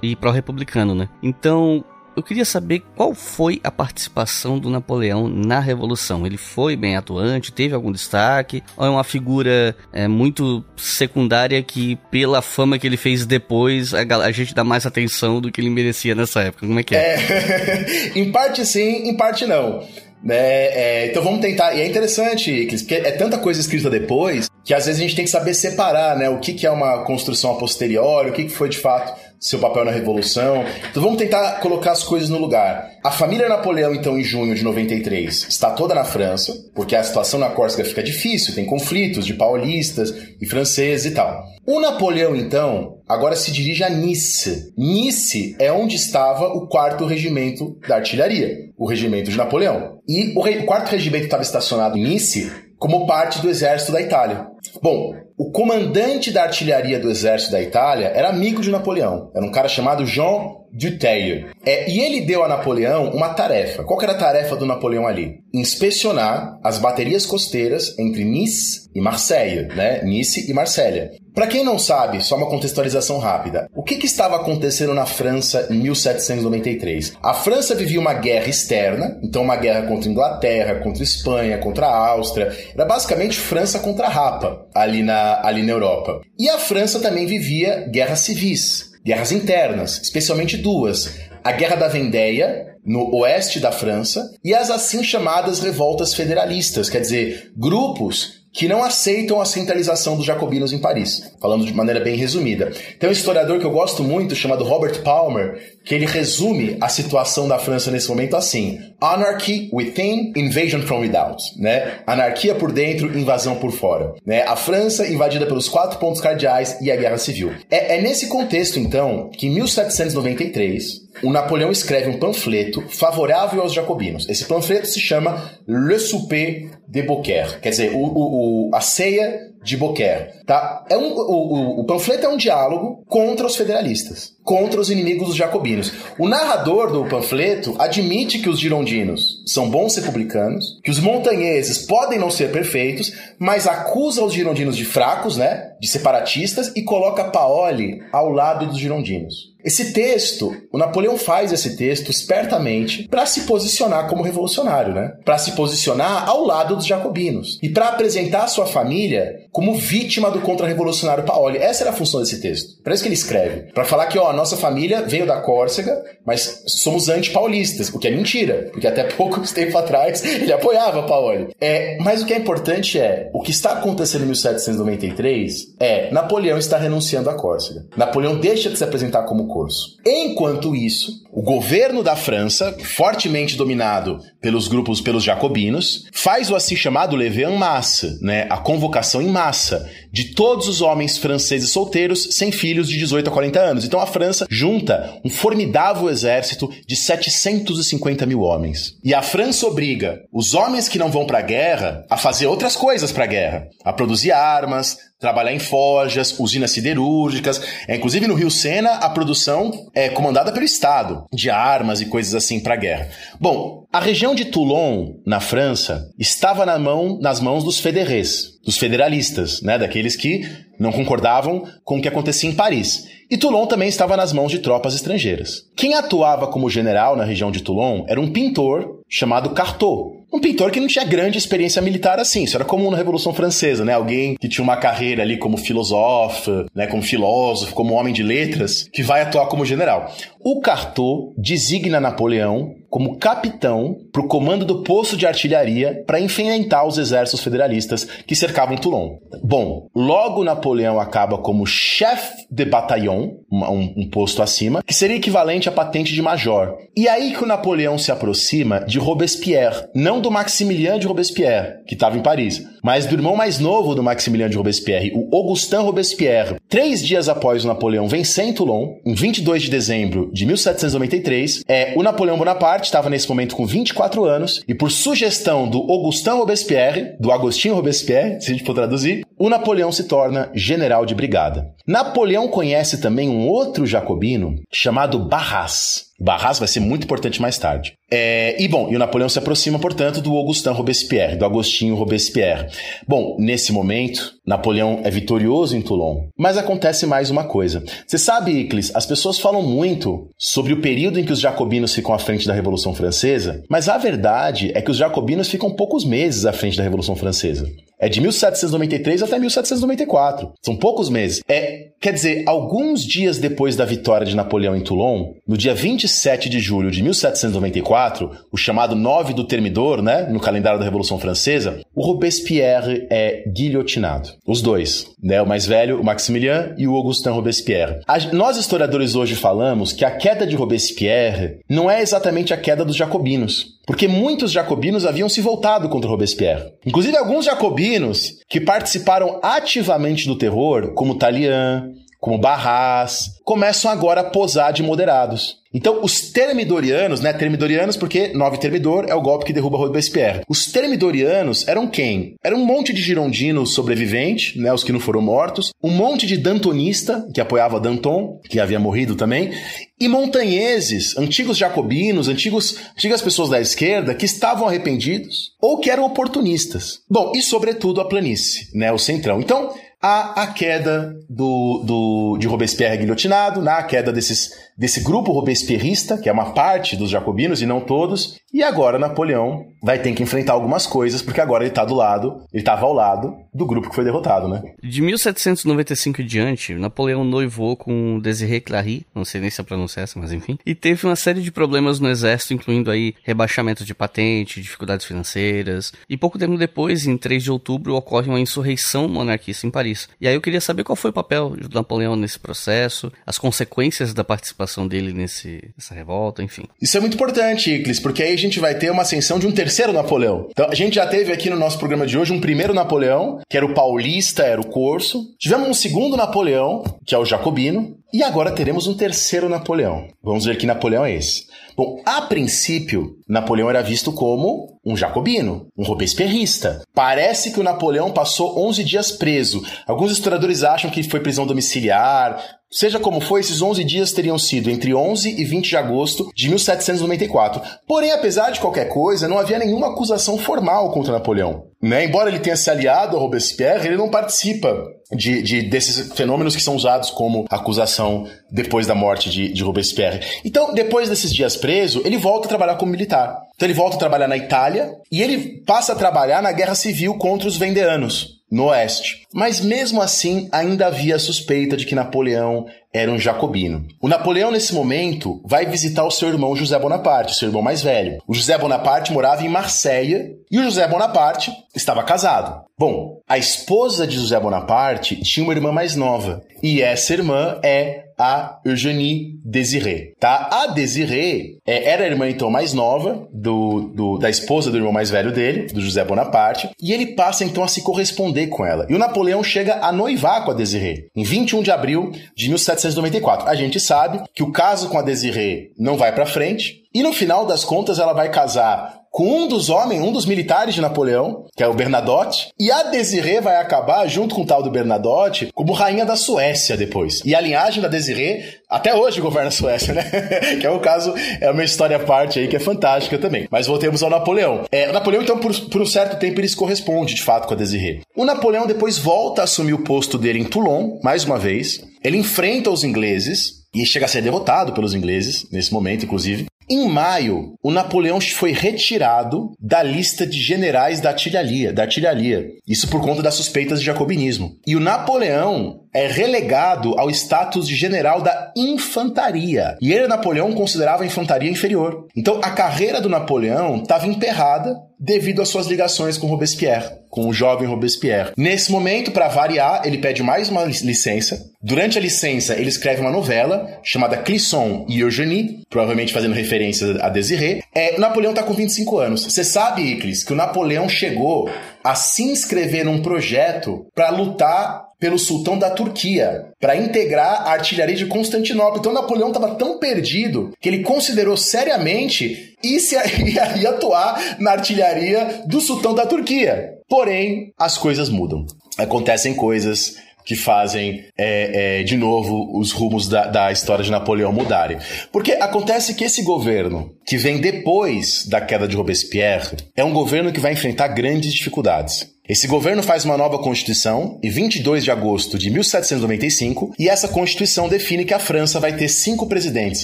e 0.01 0.15
pró-republicano, 0.15 0.95
né? 0.95 1.09
Então, 1.21 1.83
eu 2.15 2.23
queria 2.23 2.45
saber 2.45 2.81
qual 2.95 3.13
foi 3.13 3.59
a 3.63 3.69
participação 3.69 4.57
do 4.57 4.69
Napoleão 4.69 5.27
na 5.27 5.59
Revolução. 5.59 6.25
Ele 6.25 6.37
foi 6.37 6.75
bem 6.75 6.95
atuante, 6.95 7.51
teve 7.51 7.75
algum 7.75 7.91
destaque, 7.91 8.63
ou 8.77 8.85
é 8.85 8.89
uma 8.89 9.03
figura 9.03 9.75
é, 9.91 10.07
muito 10.07 10.63
secundária 10.77 11.61
que, 11.61 11.97
pela 12.09 12.41
fama 12.41 12.79
que 12.79 12.87
ele 12.87 12.97
fez 12.97 13.25
depois, 13.25 13.93
a, 13.93 14.01
a, 14.01 14.31
gente 14.31 14.55
dá 14.55 14.63
mais 14.63 14.85
atenção 14.85 15.41
do 15.41 15.51
que 15.51 15.59
ele 15.59 15.69
merecia 15.69 16.15
nessa 16.15 16.41
época? 16.41 16.65
Como 16.65 16.79
é 16.79 16.83
que 16.83 16.95
é? 16.95 17.15
é 17.15 18.11
em 18.15 18.31
parte 18.31 18.65
sim, 18.65 19.09
em 19.09 19.15
parte 19.17 19.45
não. 19.45 19.85
Né? 20.23 20.35
É, 20.35 21.07
então 21.07 21.21
vamos 21.23 21.41
tentar. 21.41 21.73
E 21.75 21.81
é 21.81 21.87
interessante, 21.87 22.67
porque 22.69 22.95
é 22.95 23.11
tanta 23.11 23.37
coisa 23.37 23.59
escrita 23.59 23.89
depois 23.89 24.49
que 24.63 24.73
às 24.73 24.87
vezes 24.87 24.99
a 24.99 25.03
gente 25.03 25.15
tem 25.15 25.25
que 25.25 25.31
saber 25.31 25.53
separar 25.53 26.17
né, 26.17 26.27
o 26.27 26.39
que, 26.39 26.51
que 26.53 26.65
é 26.65 26.71
uma 26.71 27.03
construção 27.03 27.51
a 27.51 27.59
posteriori, 27.59 28.31
o 28.31 28.33
que, 28.33 28.45
que 28.45 28.49
foi 28.49 28.67
de 28.67 28.79
fato 28.79 29.13
seu 29.39 29.59
papel 29.59 29.85
na 29.85 29.91
Revolução. 29.91 30.63
Então 30.89 31.01
vamos 31.01 31.17
tentar 31.17 31.59
colocar 31.59 31.91
as 31.91 32.03
coisas 32.03 32.29
no 32.29 32.37
lugar. 32.37 32.89
A 33.03 33.11
família 33.11 33.47
Napoleão, 33.47 33.93
então, 33.93 34.17
em 34.17 34.23
junho 34.23 34.55
de 34.55 34.63
93, 34.63 35.47
está 35.47 35.71
toda 35.71 35.93
na 35.93 36.03
França, 36.03 36.53
porque 36.73 36.95
a 36.95 37.03
situação 37.03 37.39
na 37.39 37.49
Córcega 37.49 37.87
fica 37.87 38.01
difícil, 38.01 38.55
tem 38.55 38.65
conflitos 38.65 39.25
de 39.25 39.33
paulistas 39.33 40.13
e 40.41 40.45
franceses 40.47 41.11
e 41.11 41.15
tal. 41.15 41.43
O 41.67 41.79
Napoleão, 41.79 42.35
então, 42.35 42.97
agora 43.07 43.35
se 43.35 43.51
dirige 43.51 43.83
a 43.83 43.89
Nice. 43.89 44.73
Nice 44.77 45.55
é 45.59 45.71
onde 45.71 45.95
estava 45.95 46.47
o 46.47 46.67
quarto 46.67 47.05
regimento 47.05 47.77
da 47.87 47.95
artilharia, 47.95 48.69
o 48.77 48.87
regimento 48.87 49.29
de 49.29 49.37
Napoleão. 49.37 49.99
E 50.07 50.33
o, 50.35 50.39
o 50.39 50.65
quarto 50.65 50.89
regimento 50.89 51.25
estava 51.25 51.43
estacionado 51.43 51.97
em 51.97 52.03
Nice 52.03 52.51
como 52.77 53.07
parte 53.07 53.41
do 53.41 53.49
exército 53.49 53.91
da 53.91 54.01
Itália. 54.01 54.47
Bom, 54.81 55.15
o 55.37 55.51
comandante 55.51 56.31
da 56.31 56.43
artilharia 56.43 56.99
do 56.99 57.09
exército 57.09 57.51
da 57.51 57.61
Itália 57.61 58.07
era 58.07 58.29
amigo 58.29 58.61
de 58.61 58.71
Napoleão. 58.71 59.31
Era 59.35 59.45
um 59.45 59.51
cara 59.51 59.67
chamado 59.67 60.05
Jean 60.05 60.55
Dutheil. 60.75 61.45
É, 61.65 61.89
e 61.89 61.99
ele 62.01 62.21
deu 62.21 62.43
a 62.43 62.47
Napoleão 62.49 63.09
uma 63.11 63.29
tarefa. 63.29 63.83
Qual 63.83 64.01
era 64.01 64.11
a 64.11 64.17
tarefa 64.17 64.57
do 64.57 64.65
Napoleão 64.65 65.07
ali? 65.07 65.39
Inspecionar 65.53 66.59
as 66.61 66.77
baterias 66.77 67.25
costeiras 67.25 67.97
entre 67.97 68.25
Nice 68.25 68.89
e 68.93 68.99
Marseille, 68.99 69.67
né? 69.73 70.03
Nice 70.03 70.49
e 70.49 70.53
Marsella. 70.53 71.11
Para 71.33 71.47
quem 71.47 71.65
não 71.65 71.77
sabe, 71.77 72.21
só 72.21 72.37
uma 72.37 72.49
contextualização 72.49 73.17
rápida. 73.19 73.69
O 73.75 73.83
que, 73.83 73.95
que, 73.95 74.05
estava 74.05 74.37
acontecendo 74.37 74.93
na 74.93 75.05
França 75.05 75.67
em 75.69 75.79
1793? 75.79 77.13
A 77.21 77.33
França 77.33 77.75
vivia 77.75 77.99
uma 77.99 78.13
guerra 78.13 78.47
externa, 78.47 79.19
então 79.21 79.41
uma 79.41 79.57
guerra 79.57 79.81
contra 79.81 80.07
a 80.07 80.11
Inglaterra, 80.11 80.75
contra 80.75 81.01
a 81.01 81.03
Espanha, 81.03 81.57
contra 81.57 81.87
a 81.87 82.09
Áustria. 82.09 82.55
Era 82.73 82.85
basicamente 82.85 83.37
França 83.37 83.79
contra 83.79 84.05
a 84.05 84.09
Rapa 84.09 84.65
ali 84.73 85.03
na, 85.03 85.41
ali 85.45 85.61
na 85.61 85.73
Europa. 85.73 86.21
E 86.39 86.49
a 86.49 86.57
França 86.57 86.99
também 86.99 87.25
vivia 87.25 87.85
guerras 87.91 88.19
civis, 88.19 88.94
guerras 89.05 89.31
internas, 89.31 90.01
especialmente 90.01 90.57
duas. 90.57 91.19
A 91.43 91.51
Guerra 91.51 91.75
da 91.75 91.87
Vendéia, 91.87 92.75
no 92.83 93.15
oeste 93.15 93.59
da 93.59 93.71
França, 93.71 94.31
e 94.43 94.53
as 94.53 94.71
assim 94.71 95.03
chamadas 95.03 95.59
revoltas 95.59 96.13
federalistas, 96.15 96.89
quer 96.89 97.01
dizer, 97.01 97.51
grupos 97.55 98.43
que 98.55 98.69
não 98.69 98.83
aceitam 98.83 99.41
a 99.41 99.45
centralização 99.45 100.15
dos 100.15 100.25
jacobinos 100.25 100.71
em 100.71 100.79
Paris, 100.79 101.33
falando 101.41 101.65
de 101.65 101.73
maneira 101.73 101.99
bem 101.99 102.15
resumida. 102.15 102.71
Tem 102.97 103.09
um 103.09 103.11
historiador 103.11 103.59
que 103.59 103.65
eu 103.65 103.71
gosto 103.71 104.01
muito, 104.01 104.33
chamado 104.33 104.63
Robert 104.63 105.03
Palmer, 105.03 105.77
que 105.83 105.93
ele 105.93 106.05
resume 106.05 106.77
a 106.79 106.87
situação 106.87 107.49
da 107.49 107.59
França 107.59 107.91
nesse 107.91 108.07
momento 108.07 108.35
assim: 108.37 108.79
Anarchy 109.05 109.69
within, 109.71 110.33
invasion 110.35 110.81
from 110.81 111.01
without, 111.01 111.41
né? 111.57 111.99
Anarquia 112.07 112.55
por 112.55 112.71
dentro, 112.71 113.17
invasão 113.17 113.55
por 113.55 113.71
fora, 113.71 114.15
né? 114.25 114.43
A 114.43 114.55
França 114.55 115.07
invadida 115.07 115.45
pelos 115.45 115.69
quatro 115.69 115.99
pontos 115.99 116.21
cardeais 116.21 116.79
e 116.81 116.91
a 116.91 116.95
guerra 116.95 117.17
civil. 117.17 117.53
É, 117.69 117.97
é 117.97 118.01
nesse 118.01 118.27
contexto 118.27 118.79
então 118.79 119.29
que 119.29 119.47
em 119.47 119.51
1793 119.51 121.05
o 121.23 121.31
Napoleão 121.31 121.71
escreve 121.71 122.09
um 122.09 122.17
panfleto 122.17 122.81
favorável 122.89 123.61
aos 123.61 123.73
jacobinos. 123.73 124.27
Esse 124.27 124.45
panfleto 124.45 124.87
se 124.87 124.99
chama 124.99 125.51
Le 125.67 125.99
Souper 125.99 126.71
de 126.87 127.01
Beaucaire, 127.01 127.59
quer 127.61 127.69
dizer, 127.69 127.91
o, 127.93 127.99
o, 127.99 128.69
o 128.69 128.75
a 128.75 128.81
ceia 128.81 129.51
de 129.65 129.75
Beaucaire. 129.75 130.45
Tá? 130.45 130.85
É 130.89 130.95
um, 130.95 131.11
o, 131.11 131.19
o, 131.19 131.79
o 131.81 131.85
panfleto 131.85 132.27
é 132.27 132.29
um 132.29 132.37
diálogo 132.37 133.03
contra 133.07 133.47
os 133.47 133.55
federalistas, 133.55 134.33
contra 134.43 134.79
os 134.79 134.91
inimigos 134.91 135.27
dos 135.27 135.35
jacobinos. 135.35 135.91
O 136.19 136.29
narrador 136.29 136.91
do 136.91 137.03
panfleto 137.05 137.75
admite 137.79 138.39
que 138.39 138.49
os 138.49 138.59
girondinos 138.59 139.43
são 139.47 139.69
bons 139.69 139.95
republicanos, 139.95 140.79
que 140.83 140.91
os 140.91 140.99
montanheses 140.99 141.79
podem 141.79 142.19
não 142.19 142.29
ser 142.29 142.51
perfeitos, 142.51 143.11
mas 143.39 143.65
acusa 143.65 144.23
os 144.23 144.33
girondinos 144.33 144.77
de 144.77 144.85
fracos, 144.85 145.35
né, 145.35 145.71
de 145.85 145.91
separatistas 145.91 146.71
e 146.75 146.81
coloca 146.81 147.25
Paoli 147.25 148.01
ao 148.11 148.31
lado 148.31 148.65
dos 148.65 148.79
girondinos. 148.79 149.55
Esse 149.65 149.93
texto, 149.93 150.55
o 150.71 150.77
Napoleão 150.77 151.17
faz 151.17 151.51
esse 151.51 151.75
texto 151.75 152.11
espertamente 152.11 153.07
para 153.07 153.25
se 153.25 153.41
posicionar 153.41 154.07
como 154.07 154.21
revolucionário, 154.21 154.93
né? 154.93 155.13
Para 155.25 155.39
se 155.39 155.53
posicionar 155.53 156.29
ao 156.29 156.45
lado 156.45 156.75
dos 156.75 156.85
jacobinos 156.85 157.57
e 157.63 157.69
para 157.69 157.89
apresentar 157.89 158.43
a 158.43 158.47
sua 158.47 158.67
família 158.67 159.39
como 159.51 159.73
vítima 159.73 160.29
do 160.29 160.39
contra-revolucionário 160.41 161.23
Paoli. 161.23 161.57
Essa 161.57 161.83
era 161.83 161.89
a 161.89 161.95
função 161.95 162.19
desse 162.19 162.39
texto. 162.39 162.79
Para 162.83 162.93
isso 162.93 163.01
que 163.01 163.07
ele 163.07 163.15
escreve, 163.15 163.71
para 163.73 163.85
falar 163.85 164.05
que 164.05 164.19
ó, 164.19 164.29
a 164.29 164.33
nossa 164.33 164.55
família 164.55 165.01
veio 165.01 165.25
da 165.25 165.41
Córcega, 165.41 165.99
mas 166.23 166.63
somos 166.67 167.09
antipaulistas, 167.09 167.89
o 167.89 167.97
que 167.97 168.07
é 168.07 168.11
mentira, 168.11 168.69
porque 168.71 168.85
até 168.85 169.05
pouco 169.17 169.41
tempo 169.51 169.75
atrás 169.79 170.23
ele 170.23 170.53
apoiava 170.53 171.07
Paoli. 171.07 171.47
É, 171.59 171.97
mas 172.01 172.21
o 172.21 172.27
que 172.27 172.35
é 172.35 172.37
importante 172.37 172.99
é, 172.99 173.31
o 173.33 173.41
que 173.41 173.49
está 173.49 173.71
acontecendo 173.71 174.25
em 174.25 174.27
1793 174.27 175.74
é 175.79 176.11
Napoleão 176.11 176.57
está 176.57 176.77
renunciando 176.77 177.29
à 177.29 177.33
Córcega. 177.33 177.85
Napoleão 177.95 178.39
deixa 178.39 178.69
de 178.69 178.77
se 178.77 178.83
apresentar 178.83 179.23
como 179.23 179.47
curso. 179.47 179.97
Enquanto 180.05 180.75
isso, 180.75 181.23
o 181.31 181.41
governo 181.41 182.01
da 182.01 182.15
França, 182.15 182.75
fortemente 182.83 183.57
dominado 183.57 184.19
pelos 184.39 184.67
grupos, 184.67 185.01
pelos 185.01 185.23
jacobinos, 185.23 186.05
faz 186.13 186.49
o 186.49 186.55
assim 186.55 186.75
chamado 186.75 187.15
lever 187.15 187.49
en 187.49 187.57
masse, 187.57 188.17
né, 188.21 188.47
a 188.49 188.57
convocação 188.57 189.21
em 189.21 189.27
massa 189.27 189.89
de 190.11 190.33
todos 190.33 190.67
os 190.67 190.81
homens 190.81 191.17
franceses 191.17 191.71
solteiros 191.71 192.29
sem 192.31 192.51
filhos 192.51 192.87
de 192.87 192.97
18 192.97 193.29
a 193.29 193.33
40 193.33 193.59
anos. 193.59 193.85
Então 193.85 193.99
a 193.99 194.05
França 194.05 194.45
junta 194.49 195.19
um 195.25 195.29
formidável 195.29 196.09
exército 196.09 196.69
de 196.87 196.95
750 196.95 198.25
mil 198.25 198.41
homens. 198.41 198.97
E 199.03 199.13
a 199.13 199.21
França 199.21 199.67
obriga 199.67 200.21
os 200.31 200.53
homens 200.53 200.87
que 200.87 200.99
não 200.99 201.11
vão 201.11 201.25
para 201.25 201.39
a 201.39 201.41
guerra 201.41 202.05
a 202.09 202.15
fazer 202.15 202.47
outras 202.47 202.75
coisas 202.75 203.11
para 203.11 203.25
a 203.25 203.27
guerra, 203.27 203.67
a 203.83 203.91
produzir 203.91 204.31
armas, 204.31 204.97
trabalhar 205.19 205.53
em 205.53 205.59
forjas, 205.59 206.37
usinas 206.39 206.71
siderúrgicas. 206.71 207.61
É, 207.87 207.95
inclusive 207.95 208.27
no 208.27 208.35
Rio 208.35 208.51
Sena, 208.51 208.95
a 208.95 209.09
produção 209.09 209.71
é 209.93 210.09
comandada 210.09 210.51
pelo 210.51 210.65
Estado, 210.65 211.25
de 211.33 211.49
armas 211.49 212.01
e 212.01 212.05
coisas 212.05 212.35
assim 212.35 212.59
para 212.59 212.73
a 212.73 212.77
guerra. 212.77 213.09
Bom, 213.39 213.85
a 213.91 213.99
região 213.99 214.35
de 214.35 214.45
Toulon, 214.45 215.13
na 215.25 215.39
França, 215.39 216.09
estava 216.19 216.65
na 216.65 216.77
mão, 216.77 217.17
nas 217.21 217.39
mãos 217.39 217.63
dos 217.63 217.79
federais, 217.79 218.59
dos 218.65 218.77
federalistas, 218.77 219.61
né, 219.61 219.77
daqueles 219.77 220.15
que 220.15 220.41
não 220.77 220.91
concordavam 220.91 221.63
com 221.83 221.97
o 221.97 222.01
que 222.01 222.07
acontecia 222.07 222.49
em 222.49 222.55
Paris. 222.55 223.05
E 223.31 223.37
Toulon 223.37 223.65
também 223.65 223.87
estava 223.87 224.17
nas 224.17 224.33
mãos 224.33 224.51
de 224.51 224.59
tropas 224.59 224.93
estrangeiras. 224.93 225.63
Quem 225.75 225.95
atuava 225.95 226.47
como 226.47 226.69
general 226.69 227.15
na 227.15 227.23
região 227.23 227.51
de 227.51 227.61
Toulon 227.61 228.05
era 228.07 228.19
um 228.19 228.31
pintor 228.31 229.01
chamado 229.09 229.51
Cartot, 229.51 230.24
um 230.35 230.39
pintor 230.39 230.69
que 230.69 230.81
não 230.81 230.87
tinha 230.87 231.05
grande 231.05 231.37
experiência 231.37 231.81
militar 231.81 232.19
assim. 232.19 232.43
Isso 232.43 232.57
era 232.57 232.65
comum 232.65 232.91
na 232.91 232.97
Revolução 232.97 233.33
Francesa, 233.33 233.85
né? 233.85 233.93
Alguém 233.93 234.35
que 234.35 234.49
tinha 234.49 234.63
uma 234.63 234.75
carreira 234.75 235.23
ali 235.23 235.37
como 235.37 235.57
filósofo, 235.57 236.65
né? 236.75 236.87
Como 236.87 237.01
filósofo, 237.01 237.73
como 237.73 237.93
homem 237.93 238.13
de 238.13 238.21
letras, 238.21 238.89
que 238.91 239.01
vai 239.01 239.21
atuar 239.21 239.47
como 239.47 239.65
general. 239.65 240.13
O 240.47 240.61
Cartot 240.61 241.33
designa 241.35 241.99
Napoleão 241.99 242.75
como 242.87 243.17
capitão 243.17 243.97
para 244.11 244.21
o 244.21 244.27
comando 244.27 244.63
do 244.63 244.83
posto 244.83 245.17
de 245.17 245.25
artilharia 245.25 246.03
para 246.05 246.21
enfrentar 246.21 246.85
os 246.85 246.99
exércitos 246.99 247.43
federalistas 247.43 248.05
que 248.05 248.35
cercavam 248.35 248.77
Toulon. 248.77 249.17
Bom, 249.43 249.87
logo 249.93 250.43
Napoleão 250.43 250.99
acaba 250.99 251.39
como 251.39 251.65
chefe 251.65 252.45
de 252.49 252.63
bataillon, 252.63 253.31
um, 253.51 253.93
um, 253.97 254.09
posto 254.09 254.41
acima, 254.41 254.81
que 254.81 254.93
seria 254.93 255.17
equivalente 255.17 255.67
à 255.67 255.71
patente 255.71 256.13
de 256.13 256.21
major. 256.21 256.77
E 256.95 257.07
aí 257.09 257.33
que 257.33 257.43
o 257.43 257.47
Napoleão 257.47 257.97
se 257.97 258.11
aproxima 258.11 258.81
de 258.81 258.99
Robespierre, 258.99 259.87
não 259.93 260.21
do 260.21 260.31
Maximilien 260.31 260.99
de 260.99 261.07
Robespierre, 261.07 261.83
que 261.85 261.95
estava 261.95 262.17
em 262.17 262.21
Paris, 262.21 262.63
mas 262.85 263.07
do 263.07 263.15
irmão 263.15 263.35
mais 263.35 263.57
novo 263.57 263.95
do 263.95 264.03
Maximilien 264.03 264.47
de 264.47 264.57
Robespierre, 264.57 265.11
o 265.15 265.35
Augustin 265.35 265.77
Robespierre. 265.77 266.57
Três 266.69 267.03
dias 267.03 267.27
após 267.27 267.65
o 267.65 267.67
Napoleão 267.67 268.07
vencer 268.07 268.45
em 268.45 268.53
Toulon, 268.53 268.97
em 269.03 269.15
22 269.15 269.63
de 269.63 269.71
dezembro 269.71 270.29
de 270.31 270.45
1793, 270.45 271.63
é, 271.67 271.95
o 271.95 272.03
Napoleão 272.03 272.37
Bonaparte 272.37 272.85
estava 272.85 273.09
nesse 273.09 273.27
momento 273.27 273.55
com 273.55 273.65
24 273.65 274.23
anos 274.25 274.61
e 274.67 274.75
por 274.75 274.91
sugestão 274.91 275.67
do 275.67 275.79
Augustin 275.91 276.29
Robespierre, 276.29 277.15
do 277.19 277.31
Agostinho 277.31 277.73
Robespierre, 277.73 278.39
se 278.39 278.51
a 278.51 278.53
gente 278.53 278.63
for 278.63 278.75
traduzir, 278.75 279.25
o 279.35 279.49
Napoleão 279.49 279.91
se 279.91 280.03
torna 280.03 280.51
general 280.53 281.07
de 281.07 281.15
brigada. 281.15 281.73
Napoleão 281.87 282.47
conhece 282.47 282.99
também 282.99 283.29
um 283.29 283.47
outro 283.47 283.85
jacobino 283.85 284.55
chamado 284.71 285.19
Barras. 285.19 286.05
Barras 286.19 286.57
vai 286.59 286.67
ser 286.67 286.79
muito 286.79 287.03
importante 287.03 287.41
mais 287.41 287.57
tarde. 287.57 287.93
É, 288.09 288.55
e 288.61 288.67
bom, 288.67 288.87
e 288.89 288.95
o 288.95 288.99
Napoleão 288.99 289.27
se 289.27 289.37
aproxima, 289.37 289.77
portanto, 289.77 290.21
do 290.21 290.35
Augustin 290.35 290.69
Robespierre, 290.69 291.35
do 291.35 291.45
Agostinho 291.45 291.95
Robespierre. 291.95 292.67
Bom, 293.07 293.35
nesse 293.37 293.71
momento, 293.71 294.33
Napoleão 294.47 295.01
é 295.03 295.11
vitorioso 295.11 295.75
em 295.75 295.81
Toulon. 295.81 296.27
Mas 296.37 296.57
acontece 296.57 297.05
mais 297.05 297.29
uma 297.29 297.43
coisa. 297.43 297.83
Você 298.07 298.17
sabe, 298.17 298.51
Iclis, 298.51 298.95
as 298.95 299.05
pessoas 299.05 299.39
falam 299.39 299.61
muito 299.61 300.29
sobre 300.37 300.73
o 300.73 300.81
período 300.81 301.19
em 301.19 301.25
que 301.25 301.33
os 301.33 301.39
jacobinos 301.39 301.93
ficam 301.93 302.15
à 302.15 302.19
frente 302.19 302.47
da 302.47 302.53
Revolução 302.53 302.95
Francesa, 302.95 303.63
mas 303.69 303.89
a 303.89 303.97
verdade 303.97 304.71
é 304.73 304.81
que 304.81 304.91
os 304.91 304.97
jacobinos 304.97 305.49
ficam 305.49 305.75
poucos 305.75 306.05
meses 306.05 306.45
à 306.45 306.53
frente 306.53 306.77
da 306.77 306.83
Revolução 306.83 307.15
Francesa. 307.15 307.67
É 307.99 308.09
de 308.09 308.21
1793 308.21 309.23
até 309.23 309.39
1794. 309.39 310.53
São 310.61 310.75
poucos 310.75 311.09
meses. 311.09 311.41
É, 311.47 311.89
quer 311.99 312.13
dizer, 312.13 312.43
alguns 312.45 313.05
dias 313.05 313.37
depois 313.37 313.75
da 313.75 313.85
vitória 313.85 314.25
de 314.25 314.35
Napoleão 314.35 314.75
em 314.75 314.81
Toulon, 314.81 315.33
no 315.47 315.57
dia 315.57 315.73
27 315.73 316.49
de 316.49 316.59
julho 316.59 316.91
de 316.91 317.01
1794, 317.01 318.31
o 318.51 318.57
chamado 318.57 318.95
9 318.95 319.33
do 319.33 319.45
Termidor, 319.45 320.01
né, 320.01 320.27
no 320.29 320.39
calendário 320.39 320.79
da 320.79 320.85
Revolução 320.85 321.17
Francesa, 321.17 321.81
o 321.95 322.05
Robespierre 322.05 323.07
é 323.09 323.43
guilhotinado. 323.47 324.29
Os 324.45 324.61
dois, 324.61 325.07
né, 325.21 325.41
o 325.41 325.47
mais 325.47 325.65
velho, 325.65 325.99
o 325.99 326.03
Maximilien, 326.03 326.73
e 326.77 326.87
o 326.87 326.95
Augustin 326.95 327.29
Robespierre. 327.29 328.01
A, 328.07 328.19
nós 328.33 328.57
historiadores 328.57 329.15
hoje 329.15 329.35
falamos 329.35 329.93
que 329.93 330.05
a 330.05 330.11
queda 330.11 330.45
de 330.45 330.55
Robespierre 330.55 331.59
não 331.69 331.89
é 331.89 332.01
exatamente 332.01 332.53
a 332.53 332.57
queda 332.57 332.83
dos 332.83 332.95
jacobinos 332.95 333.74
porque 333.85 334.07
muitos 334.07 334.51
jacobinos 334.51 335.05
haviam 335.05 335.29
se 335.29 335.41
voltado 335.41 335.89
contra 335.89 336.09
Robespierre. 336.09 336.73
Inclusive 336.85 337.17
alguns 337.17 337.45
jacobinos 337.45 338.39
que 338.49 338.59
participaram 338.59 339.39
ativamente 339.41 340.27
do 340.27 340.37
terror, 340.37 340.93
como 340.93 341.17
Talian, 341.17 341.91
como 342.25 342.39
Barras, 342.39 343.39
começam 343.43 343.91
agora 343.91 344.21
a 344.21 344.23
posar 344.23 344.73
de 344.73 344.81
moderados. 344.81 345.63
Então, 345.71 345.99
os 346.01 346.31
termidorianos, 346.31 347.19
né? 347.19 347.31
Termidorianos, 347.33 347.95
porque 347.95 348.29
nove 348.29 348.57
termidor 348.57 349.05
é 349.07 349.13
o 349.13 349.21
golpe 349.21 349.45
que 349.45 349.53
derruba 349.53 349.77
Robespierre. 349.77 350.41
Os 350.49 350.65
termidorianos 350.65 351.67
eram 351.67 351.85
quem? 351.85 352.35
Era 352.43 352.55
um 352.55 352.65
monte 352.65 352.93
de 352.93 353.01
girondinos 353.01 353.75
sobrevivente, 353.75 354.57
né? 354.57 354.73
Os 354.73 354.83
que 354.83 354.91
não 354.91 354.99
foram 354.99 355.21
mortos, 355.21 355.71
um 355.83 355.91
monte 355.91 356.25
de 356.25 356.37
dantonista, 356.37 357.27
que 357.31 357.41
apoiava 357.41 357.79
Danton, 357.79 358.39
que 358.49 358.59
havia 358.59 358.79
morrido 358.79 359.15
também, 359.15 359.51
e 359.99 360.07
montanheses, 360.07 361.15
antigos 361.17 361.57
jacobinos, 361.57 362.27
antigos, 362.27 362.77
antigas 362.93 363.21
pessoas 363.21 363.49
da 363.49 363.61
esquerda 363.61 364.15
que 364.15 364.25
estavam 364.25 364.67
arrependidos 364.67 365.51
ou 365.61 365.77
que 365.77 365.91
eram 365.91 366.05
oportunistas. 366.05 367.01
Bom, 367.07 367.33
e 367.35 367.41
sobretudo 367.41 368.01
a 368.01 368.07
planície, 368.07 368.69
né? 368.73 368.91
O 368.91 368.97
centrão. 368.97 369.41
Então, 369.41 369.73
há 370.05 370.43
a 370.43 370.47
queda 370.47 371.15
do, 371.27 371.81
do, 371.83 372.37
de 372.37 372.45
Robespierre 372.45 372.97
guilhotinado, 372.97 373.59
na 373.59 373.77
né? 373.77 373.83
queda 373.83 374.13
desses, 374.13 374.51
desse 374.77 374.99
grupo 374.99 375.31
robespierrista, 375.31 376.17
que 376.19 376.29
é 376.29 376.31
uma 376.31 376.51
parte 376.51 376.95
dos 376.95 377.09
jacobinos 377.09 377.59
e 377.59 377.65
não 377.65 377.81
todos, 377.81 378.39
e 378.55 378.63
agora 378.63 378.97
Napoleão 378.97 379.67
vai 379.83 379.99
ter 379.99 380.13
que 380.13 380.23
enfrentar 380.23 380.53
algumas 380.53 380.87
coisas, 380.87 381.21
porque 381.21 381.41
agora 381.41 381.63
ele 381.63 381.71
está 381.71 381.83
do 381.83 381.93
lado, 381.93 382.41
ele 382.53 382.61
estava 382.61 382.85
ao 382.85 382.93
lado 382.93 383.35
do 383.53 383.65
grupo 383.65 383.89
que 383.89 383.95
foi 383.95 384.05
derrotado, 384.05 384.47
né? 384.47 384.63
De 384.81 385.01
1795 385.01 386.21
em 386.21 386.25
diante, 386.25 386.73
Napoleão 386.73 387.25
noivou 387.25 387.75
com 387.75 388.17
Desiré 388.19 388.61
Clary, 388.61 389.05
não 389.13 389.25
sei 389.25 389.41
nem 389.41 389.49
se 389.49 389.59
a 389.59 389.63
pronúncia 389.63 389.99
é 389.99 390.03
essa, 390.03 390.17
mas 390.17 390.31
enfim, 390.31 390.57
e 390.65 390.73
teve 390.73 391.05
uma 391.05 391.17
série 391.17 391.41
de 391.41 391.51
problemas 391.51 391.99
no 391.99 392.09
exército, 392.09 392.53
incluindo 392.53 392.89
aí 392.89 393.13
rebaixamento 393.23 393.83
de 393.83 393.93
patente, 393.93 394.61
dificuldades 394.61 395.05
financeiras, 395.05 395.91
e 396.09 396.15
pouco 396.15 396.39
tempo 396.39 396.57
depois, 396.57 397.05
em 397.05 397.17
3 397.17 397.43
de 397.43 397.51
outubro, 397.51 397.93
ocorre 397.95 398.29
uma 398.29 398.39
insurreição 398.39 399.09
monarquista 399.09 399.67
em 399.67 399.71
Paris. 399.71 400.07
E 400.19 400.29
aí 400.29 400.33
eu 400.33 400.41
queria 400.41 400.61
saber 400.61 400.85
qual 400.85 400.95
foi 400.95 401.09
o 401.09 401.13
papel 401.13 401.57
de 401.57 401.75
Napoleão 401.75 402.15
nesse 402.15 402.39
processo, 402.39 403.11
as 403.27 403.37
consequências 403.37 404.13
da 404.13 404.23
participação 404.23 404.87
dele 404.87 405.11
nesse, 405.11 405.71
nessa 405.77 405.93
revolta, 405.93 406.41
enfim. 406.41 406.63
Isso 406.81 406.95
é 406.95 407.01
muito 407.01 407.15
importante, 407.15 407.69
Iclis, 407.69 407.99
porque 407.99 408.23
aí 408.23 408.33
a 408.33 408.37
gente 408.45 408.59
vai 408.59 408.75
ter 408.75 408.91
uma 408.91 409.01
ascensão 409.01 409.37
de 409.37 409.47
um 409.47 409.51
terceiro 409.51 409.91
Napoleão. 409.91 410.47
Então 410.49 410.67
a 410.69 410.75
gente 410.75 410.95
já 410.95 411.05
teve 411.05 411.31
aqui 411.31 411.49
no 411.49 411.55
nosso 411.55 411.77
programa 411.77 412.05
de 412.05 412.17
hoje 412.17 412.33
um 412.33 412.39
primeiro 412.39 412.73
Napoleão, 412.73 413.39
que 413.49 413.57
era 413.57 413.65
o 413.65 413.73
paulista, 413.73 414.43
era 414.43 414.61
o 414.61 414.67
corso. 414.67 415.35
Tivemos 415.39 415.67
um 415.67 415.73
segundo 415.73 416.17
Napoleão, 416.17 416.83
que 417.05 417.13
é 417.13 417.17
o 417.17 417.25
jacobino. 417.25 417.97
E 418.13 418.23
agora 418.23 418.51
teremos 418.51 418.87
um 418.87 418.93
terceiro 418.93 419.49
Napoleão. 419.49 420.07
Vamos 420.23 420.45
ver 420.45 420.57
que 420.57 420.65
Napoleão 420.65 421.03
é 421.03 421.13
esse. 421.13 421.47
Bom, 421.75 422.01
a 422.05 422.21
princípio, 422.21 423.17
Napoleão 423.27 423.69
era 423.69 423.81
visto 423.81 424.13
como 424.13 424.79
um 424.85 424.95
jacobino, 424.95 425.67
um 425.77 425.83
robespierrista. 425.83 426.81
Parece 426.93 427.51
que 427.51 427.59
o 427.59 427.63
Napoleão 427.63 428.11
passou 428.11 428.57
11 428.65 428.83
dias 428.85 429.11
preso. 429.11 429.61
Alguns 429.85 430.13
historiadores 430.13 430.63
acham 430.63 430.89
que 430.89 431.03
foi 431.03 431.19
prisão 431.19 431.45
domiciliar. 431.45 432.41
Seja 432.75 432.99
como 432.99 433.21
for, 433.21 433.39
esses 433.39 433.61
11 433.61 433.85
dias 433.85 434.11
teriam 434.11 434.37
sido 434.37 434.69
entre 434.69 434.93
11 434.93 435.39
e 435.39 435.45
20 435.45 435.69
de 435.69 435.77
agosto 435.77 436.29
de 436.35 436.49
1794. 436.49 437.61
Porém, 437.87 438.11
apesar 438.11 438.49
de 438.49 438.59
qualquer 438.59 438.89
coisa, 438.89 439.29
não 439.29 439.39
havia 439.39 439.57
nenhuma 439.57 439.93
acusação 439.93 440.37
formal 440.37 440.91
contra 440.91 441.13
Napoleão. 441.13 441.67
Né? 441.81 442.03
Embora 442.03 442.29
ele 442.29 442.39
tenha 442.39 442.57
se 442.57 442.69
aliado 442.69 443.15
a 443.15 443.19
Robespierre, 443.21 443.87
ele 443.87 443.95
não 443.95 444.09
participa 444.09 444.75
de, 445.09 445.41
de, 445.41 445.61
desses 445.61 446.11
fenômenos 446.15 446.53
que 446.53 446.61
são 446.61 446.75
usados 446.75 447.09
como 447.11 447.45
acusação 447.49 448.27
depois 448.51 448.85
da 448.85 448.93
morte 448.93 449.29
de, 449.29 449.53
de 449.53 449.63
Robespierre. 449.63 450.19
Então, 450.43 450.73
depois 450.73 451.07
desses 451.07 451.33
dias 451.33 451.55
preso, 451.55 452.01
ele 452.03 452.17
volta 452.17 452.47
a 452.47 452.49
trabalhar 452.49 452.75
como 452.75 452.91
militar. 452.91 453.37
Então, 453.55 453.67
ele 453.67 453.73
volta 453.73 453.95
a 453.95 453.99
trabalhar 453.99 454.27
na 454.27 454.35
Itália 454.35 454.91
e 455.09 455.21
ele 455.21 455.63
passa 455.65 455.93
a 455.93 455.95
trabalhar 455.95 456.41
na 456.41 456.51
guerra 456.51 456.75
civil 456.75 457.13
contra 457.13 457.47
os 457.47 457.55
vendeanos 457.55 458.34
no 458.55 458.67
oeste. 458.67 459.23
Mas 459.33 459.59
mesmo 459.59 460.01
assim, 460.01 460.47
ainda 460.49 460.87
havia 460.87 461.17
a 461.17 461.19
suspeita 461.19 461.75
de 461.75 461.85
que 461.85 461.93
Napoleão 461.93 462.65
era 462.93 463.11
um 463.11 463.19
jacobino. 463.19 463.85
O 464.01 464.07
Napoleão, 464.07 464.49
nesse 464.49 464.73
momento, 464.73 465.41
vai 465.43 465.65
visitar 465.65 466.05
o 466.05 466.11
seu 466.11 466.29
irmão 466.29 466.55
José 466.55 466.79
Bonaparte, 466.79 467.35
seu 467.35 467.49
irmão 467.49 467.61
mais 467.61 467.83
velho. 467.83 468.19
O 468.25 468.33
José 468.33 468.57
Bonaparte 468.57 469.11
morava 469.11 469.43
em 469.43 469.49
Marseille 469.49 470.37
e 470.49 470.57
o 470.57 470.63
José 470.63 470.87
Bonaparte 470.87 471.51
estava 471.75 472.01
casado. 472.03 472.63
Bom, 472.79 473.19
a 473.27 473.37
esposa 473.37 474.07
de 474.07 474.15
José 474.15 474.39
Bonaparte 474.39 475.21
tinha 475.21 475.43
uma 475.43 475.53
irmã 475.53 475.73
mais 475.73 475.97
nova 475.97 476.41
e 476.63 476.81
essa 476.81 477.11
irmã 477.11 477.59
é 477.61 478.04
a 478.17 478.59
Eugénie 478.65 479.39
Désiré, 479.43 480.13
tá? 480.19 480.49
A 480.51 480.67
Désiré 480.67 481.57
é, 481.65 481.89
era 481.89 482.03
a 482.03 482.07
irmã 482.07 482.29
então 482.29 482.49
mais 482.49 482.73
nova 482.73 483.27
do, 483.31 483.91
do, 483.93 484.17
da 484.17 484.29
esposa 484.29 484.71
do 484.71 484.77
irmão 484.77 484.91
mais 484.91 485.09
velho 485.09 485.31
dele, 485.31 485.67
do 485.67 485.81
José 485.81 486.03
Bonaparte, 486.03 486.69
e 486.81 486.93
ele 486.93 487.07
passa 487.07 487.43
então 487.43 487.63
a 487.63 487.67
se 487.67 487.81
corresponder 487.81 488.47
com 488.47 488.65
ela. 488.65 488.85
E 488.89 488.95
o 488.95 488.99
Napoleão 488.99 489.43
chega 489.43 489.79
a 489.81 489.91
noivar 489.91 490.45
com 490.45 490.51
a 490.51 490.53
Désiré 490.53 491.05
em 491.15 491.23
21 491.23 491.61
de 491.61 491.71
abril 491.71 492.11
de 492.35 492.47
1794. 492.47 493.47
A 493.47 493.55
gente 493.55 493.79
sabe 493.79 494.21
que 494.33 494.43
o 494.43 494.51
caso 494.51 494.89
com 494.89 494.97
a 494.97 495.01
Désiré 495.01 495.69
não 495.77 495.97
vai 495.97 496.13
para 496.13 496.25
frente, 496.25 496.84
e 496.95 497.03
no 497.03 497.11
final 497.11 497.45
das 497.45 497.65
contas 497.65 497.99
ela 497.99 498.13
vai 498.13 498.29
casar 498.31 499.01
com 499.11 499.27
um 499.27 499.47
dos 499.47 499.69
homens, 499.69 500.01
um 500.01 500.11
dos 500.11 500.25
militares 500.25 500.75
de 500.75 500.81
Napoleão, 500.81 501.45
que 501.55 501.63
é 501.63 501.67
o 501.67 501.73
Bernadotte, 501.73 502.49
e 502.57 502.71
a 502.71 502.83
Desirê 502.83 503.39
vai 503.39 503.57
acabar, 503.57 504.07
junto 504.07 504.35
com 504.35 504.41
o 504.41 504.45
tal 504.45 504.63
do 504.63 504.69
Bernadotte, 504.69 505.49
como 505.53 505.73
rainha 505.73 506.05
da 506.05 506.15
Suécia 506.15 506.75
depois. 506.75 507.21
E 507.25 507.35
a 507.35 507.39
linhagem 507.39 507.81
da 507.81 507.89
Desirê 507.89 508.43
até 508.69 508.93
hoje 508.95 509.21
governa 509.21 509.49
a 509.49 509.51
Suécia, 509.51 509.93
né? 509.93 510.03
que 510.59 510.65
é 510.65 510.69
o 510.69 510.79
caso, 510.79 511.13
é 511.39 511.49
uma 511.51 511.63
história 511.63 511.97
à 511.97 511.99
parte 511.99 512.39
aí 512.39 512.47
que 512.47 512.55
é 512.55 512.59
fantástica 512.59 513.17
também. 513.17 513.47
Mas 513.49 513.67
voltemos 513.67 514.01
ao 514.01 514.09
Napoleão. 514.09 514.63
É, 514.71 514.91
Napoleão, 514.91 515.23
então, 515.23 515.37
por, 515.37 515.53
por 515.69 515.81
um 515.81 515.85
certo 515.85 516.17
tempo, 516.17 516.39
ele 516.39 516.49
se 516.49 516.55
corresponde 516.55 517.13
de 517.13 517.23
fato 517.23 517.47
com 517.47 517.53
a 517.53 517.57
Desirê. 517.57 518.01
O 518.15 518.25
Napoleão 518.25 518.67
depois 518.67 518.97
volta 518.97 519.41
a 519.41 519.43
assumir 519.45 519.73
o 519.73 519.83
posto 519.83 520.17
dele 520.17 520.39
em 520.39 520.45
Toulon, 520.45 520.99
mais 521.01 521.23
uma 521.23 521.37
vez. 521.37 521.81
Ele 522.03 522.17
enfrenta 522.17 522.69
os 522.69 522.83
ingleses, 522.83 523.65
e 523.75 523.85
chega 523.85 524.05
a 524.05 524.07
ser 524.09 524.21
derrotado 524.21 524.71
pelos 524.71 524.93
ingleses, 524.93 525.45
nesse 525.51 525.73
momento, 525.73 526.05
inclusive. 526.05 526.45
Em 526.69 526.87
maio, 526.87 527.53
o 527.61 527.69
Napoleão 527.69 528.19
foi 528.19 528.51
retirado 528.51 529.51
da 529.59 529.83
lista 529.83 530.25
de 530.25 530.41
generais 530.41 530.99
da 530.99 531.09
artilharia, 531.09 531.71
da 531.71 531.83
artilharia. 531.83 532.47
Isso 532.67 532.87
por 532.87 533.01
conta 533.01 533.21
das 533.21 533.35
suspeitas 533.35 533.79
de 533.79 533.85
jacobinismo. 533.85 534.57
E 534.65 534.75
o 534.75 534.79
Napoleão 534.79 535.81
é 535.95 536.07
relegado 536.07 536.93
ao 536.99 537.09
status 537.09 537.65
de 537.65 537.73
general 537.73 538.21
da 538.21 538.51
infantaria. 538.53 539.77
E 539.81 539.93
ele, 539.93 540.09
Napoleão, 540.09 540.51
considerava 540.51 541.03
a 541.03 541.05
infantaria 541.05 541.49
inferior. 541.49 542.07
Então, 542.13 542.41
a 542.43 542.49
carreira 542.49 542.99
do 542.99 543.07
Napoleão 543.07 543.77
estava 543.77 544.05
emperrada 544.05 544.75
devido 544.99 545.41
às 545.41 545.47
suas 545.47 545.67
ligações 545.67 546.17
com 546.17 546.27
Robespierre, 546.27 546.89
com 547.09 547.27
o 547.27 547.33
jovem 547.33 547.67
Robespierre. 547.67 548.31
Nesse 548.35 548.71
momento, 548.71 549.11
para 549.11 549.29
variar, 549.29 549.83
ele 549.85 549.97
pede 549.97 550.21
mais 550.21 550.49
uma 550.49 550.63
licença. 550.63 551.49
Durante 551.61 551.97
a 551.97 552.01
licença, 552.01 552.55
ele 552.55 552.69
escreve 552.69 553.01
uma 553.01 553.11
novela 553.11 553.79
chamada 553.81 554.17
Clisson 554.17 554.85
e 554.89 554.99
Eugénie, 554.99 555.61
provavelmente 555.69 556.13
fazendo 556.13 556.33
referência 556.33 556.97
a 557.01 557.09
Désiré. 557.09 557.61
É, 557.73 557.97
Napoleão 557.97 558.31
está 558.31 558.43
com 558.43 558.53
25 558.53 558.97
anos. 558.99 559.23
Você 559.23 559.43
sabe, 559.43 559.81
Iclis, 559.81 560.23
que 560.23 560.33
o 560.33 560.35
Napoleão 560.35 560.89
chegou 560.89 561.49
a 561.83 561.95
se 561.95 562.23
inscrever 562.23 562.83
num 562.83 563.01
projeto 563.01 563.85
para 563.93 564.09
lutar 564.09 564.85
pelo 565.05 565.19
sultão 565.19 565.55
da 565.55 565.69
Turquia 565.69 566.47
para 566.59 566.75
integrar 566.75 567.43
a 567.43 567.51
artilharia 567.51 567.95
de 567.95 568.07
Constantinopla. 568.07 568.79
Então 568.79 568.91
Napoleão 568.91 569.27
estava 569.27 569.53
tão 569.53 569.77
perdido 569.77 570.51
que 570.59 570.67
ele 570.67 570.81
considerou 570.81 571.37
seriamente 571.37 572.55
ir, 572.63 572.79
se, 572.79 572.95
ir 573.21 573.67
atuar 573.67 574.37
na 574.39 574.53
artilharia 574.53 575.43
do 575.45 575.61
sultão 575.61 575.93
da 575.93 576.07
Turquia. 576.07 576.71
Porém, 576.89 577.53
as 577.55 577.77
coisas 577.77 578.09
mudam. 578.09 578.47
Acontecem 578.79 579.35
coisas 579.35 579.97
que 580.25 580.35
fazem, 580.35 581.05
é, 581.15 581.81
é, 581.81 581.83
de 581.83 581.95
novo, 581.95 582.57
os 582.57 582.71
rumos 582.71 583.07
da, 583.07 583.27
da 583.27 583.51
história 583.51 583.85
de 583.85 583.91
Napoleão 583.91 584.33
mudarem. 584.33 584.79
Porque 585.11 585.33
acontece 585.33 585.93
que 585.93 586.03
esse 586.03 586.23
governo, 586.23 586.95
que 587.05 587.15
vem 587.15 587.37
depois 587.37 588.25
da 588.25 588.41
queda 588.41 588.67
de 588.67 588.75
Robespierre, 588.75 589.57
é 589.75 589.83
um 589.83 589.93
governo 589.93 590.33
que 590.33 590.39
vai 590.39 590.53
enfrentar 590.53 590.87
grandes 590.87 591.31
dificuldades. 591.31 592.14
Esse 592.27 592.47
governo 592.47 592.81
faz 592.81 593.05
uma 593.05 593.15
nova 593.15 593.37
Constituição 593.37 594.19
em 594.23 594.31
22 594.31 594.83
de 594.83 594.89
agosto 594.89 595.37
de 595.37 595.51
1795 595.51 596.73
e 596.79 596.89
essa 596.89 597.07
Constituição 597.07 597.69
define 597.69 598.03
que 598.03 598.15
a 598.15 598.19
França 598.19 598.59
vai 598.59 598.75
ter 598.75 598.89
cinco 598.89 599.27
presidentes, 599.27 599.83